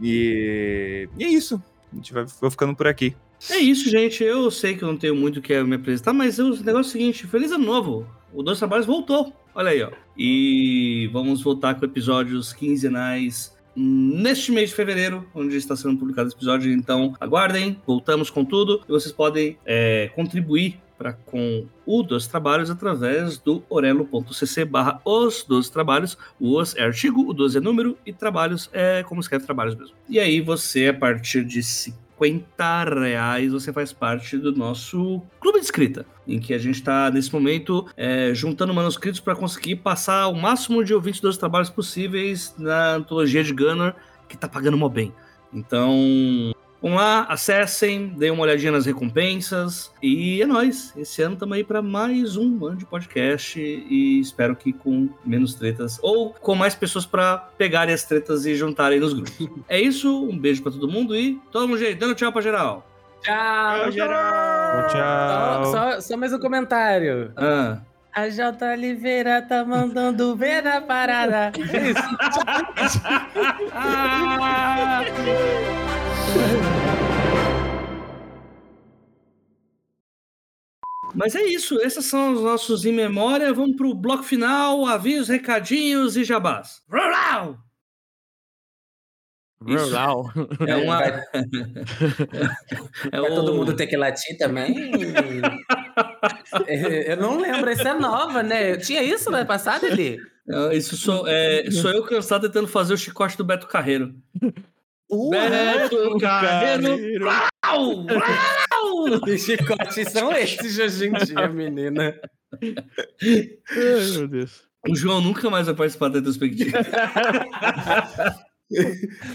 E, 0.00 1.08
e 1.18 1.24
é 1.24 1.26
isso. 1.26 1.60
A 1.92 1.96
gente 1.96 2.12
vai, 2.12 2.24
vai 2.40 2.50
ficando 2.52 2.76
por 2.76 2.86
aqui. 2.86 3.16
É 3.50 3.56
isso, 3.56 3.90
gente. 3.90 4.22
Eu 4.22 4.48
sei 4.52 4.76
que 4.76 4.84
eu 4.84 4.88
não 4.88 4.96
tenho 4.96 5.16
muito 5.16 5.40
o 5.40 5.42
que 5.42 5.60
me 5.64 5.74
apresentar, 5.74 6.12
mas 6.12 6.38
o 6.38 6.50
negócio 6.50 6.76
é 6.76 6.80
o 6.80 6.84
seguinte: 6.84 7.26
Feliz 7.26 7.50
Ano 7.50 7.64
Novo! 7.64 8.06
O 8.32 8.44
Dois 8.44 8.58
Trabalhos 8.58 8.86
voltou. 8.86 9.32
Olha 9.56 9.70
aí, 9.70 9.82
ó. 9.82 9.90
E 10.16 11.10
vamos 11.12 11.42
voltar 11.42 11.74
com 11.74 11.84
episódios 11.84 12.52
quinzenais 12.52 13.57
neste 13.78 14.50
mês 14.50 14.70
de 14.70 14.76
fevereiro, 14.76 15.24
onde 15.32 15.56
está 15.56 15.76
sendo 15.76 15.96
publicado 15.96 16.28
esse 16.28 16.36
episódio. 16.36 16.72
Então, 16.72 17.14
aguardem, 17.20 17.80
voltamos 17.86 18.28
com 18.28 18.44
tudo. 18.44 18.82
E 18.88 18.90
vocês 18.90 19.12
podem 19.12 19.56
é, 19.64 20.10
contribuir 20.14 20.80
para 20.98 21.12
com 21.12 21.64
o 21.86 22.02
Dos 22.02 22.26
Trabalhos 22.26 22.70
através 22.70 23.38
do 23.38 23.62
orelo.cc 23.68 24.64
barra 24.64 25.00
os 25.04 25.44
dos 25.44 25.70
trabalhos. 25.70 26.18
O 26.40 26.58
os 26.58 26.74
é 26.74 26.82
artigo, 26.82 27.22
o 27.22 27.32
dos 27.32 27.54
é 27.54 27.60
número 27.60 27.96
e 28.04 28.12
trabalhos 28.12 28.68
é 28.72 29.04
como 29.04 29.20
escreve 29.20 29.44
trabalhos 29.46 29.76
mesmo. 29.76 29.94
E 30.08 30.18
aí 30.18 30.40
você, 30.40 30.88
a 30.88 30.94
partir 30.94 31.44
de 31.44 31.62
50 31.62 32.07
reais 33.00 33.52
você 33.52 33.72
faz 33.72 33.92
parte 33.92 34.36
do 34.36 34.52
nosso 34.52 35.22
clube 35.40 35.58
de 35.58 35.64
escrita, 35.64 36.06
em 36.26 36.38
que 36.38 36.52
a 36.52 36.58
gente 36.58 36.76
está 36.76 37.10
nesse 37.10 37.32
momento 37.32 37.86
é, 37.96 38.32
juntando 38.34 38.74
manuscritos 38.74 39.20
para 39.20 39.36
conseguir 39.36 39.76
passar 39.76 40.28
o 40.28 40.34
máximo 40.34 40.84
de 40.84 40.94
ouvintes 40.94 41.20
dos 41.20 41.36
trabalhos 41.36 41.70
possíveis 41.70 42.54
na 42.58 42.94
antologia 42.94 43.42
de 43.42 43.52
Gunner, 43.52 43.94
que 44.28 44.36
tá 44.36 44.48
pagando 44.48 44.76
mó 44.76 44.88
bem. 44.88 45.12
Então, 45.52 46.52
Vão 46.80 46.94
lá, 46.94 47.26
acessem, 47.28 48.06
deem 48.16 48.30
uma 48.30 48.44
olhadinha 48.44 48.70
nas 48.70 48.86
recompensas 48.86 49.92
e 50.00 50.40
é 50.40 50.46
nóis. 50.46 50.92
Esse 50.96 51.20
ano 51.22 51.34
estamos 51.34 51.56
aí 51.56 51.64
para 51.64 51.82
mais 51.82 52.36
um 52.36 52.64
ano 52.64 52.76
de 52.76 52.86
podcast 52.86 53.60
e 53.60 54.20
espero 54.20 54.54
que 54.54 54.72
com 54.72 55.08
menos 55.24 55.54
tretas 55.54 55.98
ou 56.00 56.32
com 56.34 56.54
mais 56.54 56.76
pessoas 56.76 57.04
para 57.04 57.36
pegarem 57.36 57.92
as 57.92 58.04
tretas 58.04 58.46
e 58.46 58.54
juntarem 58.54 59.00
nos 59.00 59.12
grupos. 59.12 59.48
é 59.68 59.80
isso, 59.80 60.28
um 60.28 60.38
beijo 60.38 60.62
para 60.62 60.70
todo 60.70 60.88
mundo 60.88 61.16
e 61.16 61.40
todo 61.50 61.66
mundo 61.66 61.78
jeito, 61.78 61.98
dando 61.98 62.14
tchau 62.14 62.30
para 62.30 62.42
geral. 62.42 62.86
Tchau, 63.22 63.90
geral. 63.90 64.86
Tchau. 64.86 65.64
Só, 65.64 65.72
só, 65.72 66.00
só 66.00 66.16
mais 66.16 66.32
um 66.32 66.38
comentário. 66.38 67.32
Ah. 67.36 67.80
A 68.12 68.28
J. 68.28 68.72
Oliveira 68.72 69.42
tá 69.42 69.64
mandando 69.64 70.36
ver 70.36 70.62
na 70.62 70.80
parada. 70.80 71.50
Mas 81.14 81.34
é 81.34 81.42
isso, 81.42 81.80
esses 81.80 82.04
são 82.04 82.34
os 82.34 82.42
nossos 82.42 82.84
em 82.84 82.92
memória. 82.92 83.52
Vamos 83.52 83.76
pro 83.76 83.94
bloco 83.94 84.22
final, 84.22 84.86
avisos, 84.86 85.28
recadinhos 85.28 86.16
e 86.16 86.24
jabás. 86.24 86.82
Rural! 86.90 87.58
Rural. 89.60 90.30
É 90.66 90.76
uma. 90.76 90.98
Vai, 90.98 91.10
é 93.10 93.20
vai 93.20 93.30
o- 93.30 93.34
todo 93.34 93.54
mundo 93.54 93.74
ter 93.74 93.86
que 93.88 93.96
latir 93.96 94.36
também? 94.38 94.72
Eu 97.06 97.16
não 97.16 97.40
lembro, 97.40 97.68
essa 97.68 97.88
é 97.88 97.94
nova, 97.94 98.42
né? 98.42 98.76
Tinha 98.76 99.02
isso 99.02 99.30
no 99.30 99.36
ano 99.36 99.46
passado, 99.46 99.84
Eli? 99.86 100.18
Isso 100.72 100.96
sou, 100.96 101.26
é, 101.26 101.68
sou 101.70 101.90
eu 101.90 102.02
cansado 102.04 102.46
tentando 102.48 102.68
fazer 102.68 102.94
o 102.94 102.98
chicote 102.98 103.36
do 103.36 103.44
Beto 103.44 103.66
Carreiro. 103.66 104.14
Beto 105.10 106.18
Carreiro! 106.18 106.96
Rural! 106.96 107.94
Rural! 108.02 109.20
Que 109.24 109.38
chicotes 109.38 110.08
são 110.10 110.32
esses 110.32 110.78
hoje 110.78 111.06
em 111.08 111.12
dia, 111.12 111.48
menina? 111.48 112.14
Ai, 112.52 114.10
meu 114.12 114.28
Deus. 114.28 114.62
O 114.88 114.94
João 114.94 115.20
nunca 115.20 115.48
mais 115.50 115.66
vai 115.66 115.74
participar 115.74 116.08
da 116.08 116.18
retrospectiva. 116.18 116.78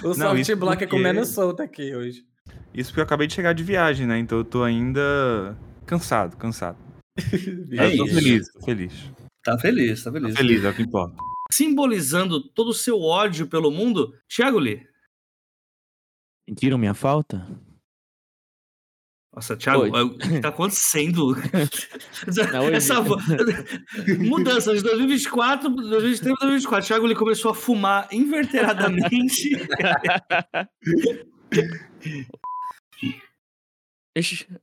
O 0.03 0.11
isso 0.37 0.55
block 0.55 0.75
é 0.75 0.85
porque- 0.85 0.87
comendo 0.87 1.25
solto 1.25 1.63
aqui 1.63 1.95
hoje. 1.95 2.23
Isso 2.71 2.91
porque 2.91 2.99
eu 2.99 3.03
acabei 3.05 3.25
de 3.25 3.33
chegar 3.33 3.53
de 3.53 3.63
viagem, 3.63 4.05
né? 4.05 4.19
Então 4.19 4.37
eu 4.37 4.43
tô 4.43 4.61
ainda 4.61 5.57
cansado, 5.87 6.37
cansado. 6.37 6.77
Mas 7.75 7.91
eu 7.93 7.97
tô 7.97 8.05
isso. 8.05 8.13
feliz, 8.15 8.51
tô 8.53 8.61
feliz. 8.61 8.93
Tá 9.43 9.57
feliz, 9.57 10.03
tá 10.03 10.11
feliz. 10.11 10.33
Tô 10.33 10.37
feliz, 10.37 10.63
é 10.63 10.69
o 10.69 10.73
que 10.75 10.83
importa. 10.83 11.15
Simbolizando 11.51 12.47
todo 12.53 12.67
o 12.69 12.73
seu 12.73 13.01
ódio 13.01 13.47
pelo 13.47 13.71
mundo, 13.71 14.13
Thiago 14.27 14.59
Lee. 14.59 14.81
Sentiram 16.47 16.77
minha 16.77 16.93
falta? 16.93 17.47
Nossa, 19.35 19.57
Thiago, 19.57 19.81
Oi. 19.83 19.89
o 20.03 20.17
que 20.17 20.39
tá 20.41 20.49
acontecendo? 20.49 21.33
Não, 22.53 22.69
Essa 22.69 23.01
vo- 23.01 23.17
mudança 24.19 24.75
de 24.75 24.83
2024 24.83 25.69
2023 25.69 26.35
para 26.37 26.47
2024. 26.49 26.87
Thiago 26.87 27.07
ele 27.07 27.15
começou 27.15 27.49
a 27.51 27.55
fumar 27.55 28.07
inverteradamente. 28.11 29.49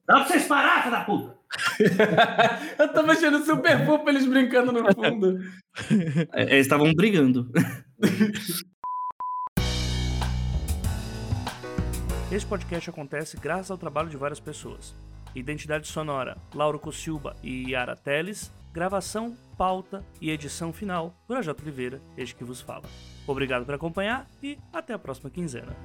Dá 0.07 0.15
pra 0.15 0.25
vocês 0.27 0.47
parar, 0.47 0.83
filha 0.85 0.93
da 0.97 1.05
puta! 1.05 1.37
Eu 2.79 2.93
tava 2.93 3.11
achando 3.13 3.45
super 3.45 3.85
fofo 3.85 4.09
eles 4.09 4.25
brincando 4.25 4.71
no 4.71 4.85
fundo. 4.95 5.41
É, 6.33 6.43
Eles 6.55 6.67
estavam 6.67 6.95
brigando. 6.95 7.51
Este 12.31 12.49
podcast 12.49 12.89
acontece 12.89 13.37
graças 13.37 13.73
ao 13.73 13.77
trabalho 13.77 14.09
de 14.09 14.17
várias 14.17 14.39
pessoas. 14.39 14.95
Identidade 15.35 15.89
sonora, 15.89 16.39
Lauro 16.55 16.79
Cossilba 16.79 17.35
e 17.43 17.73
Yara 17.73 17.97
Teles. 17.97 18.53
Gravação, 18.73 19.37
pauta 19.59 20.05
e 20.21 20.31
edição 20.31 20.73
final, 20.73 21.13
AJ 21.29 21.49
Oliveira, 21.61 22.01
este 22.17 22.37
que 22.37 22.45
vos 22.45 22.61
fala. 22.61 22.85
Obrigado 23.27 23.65
por 23.65 23.75
acompanhar 23.75 24.29
e 24.41 24.57
até 24.73 24.95
a 24.95 24.99
próxima 24.99 25.29
quinzena. 25.29 25.77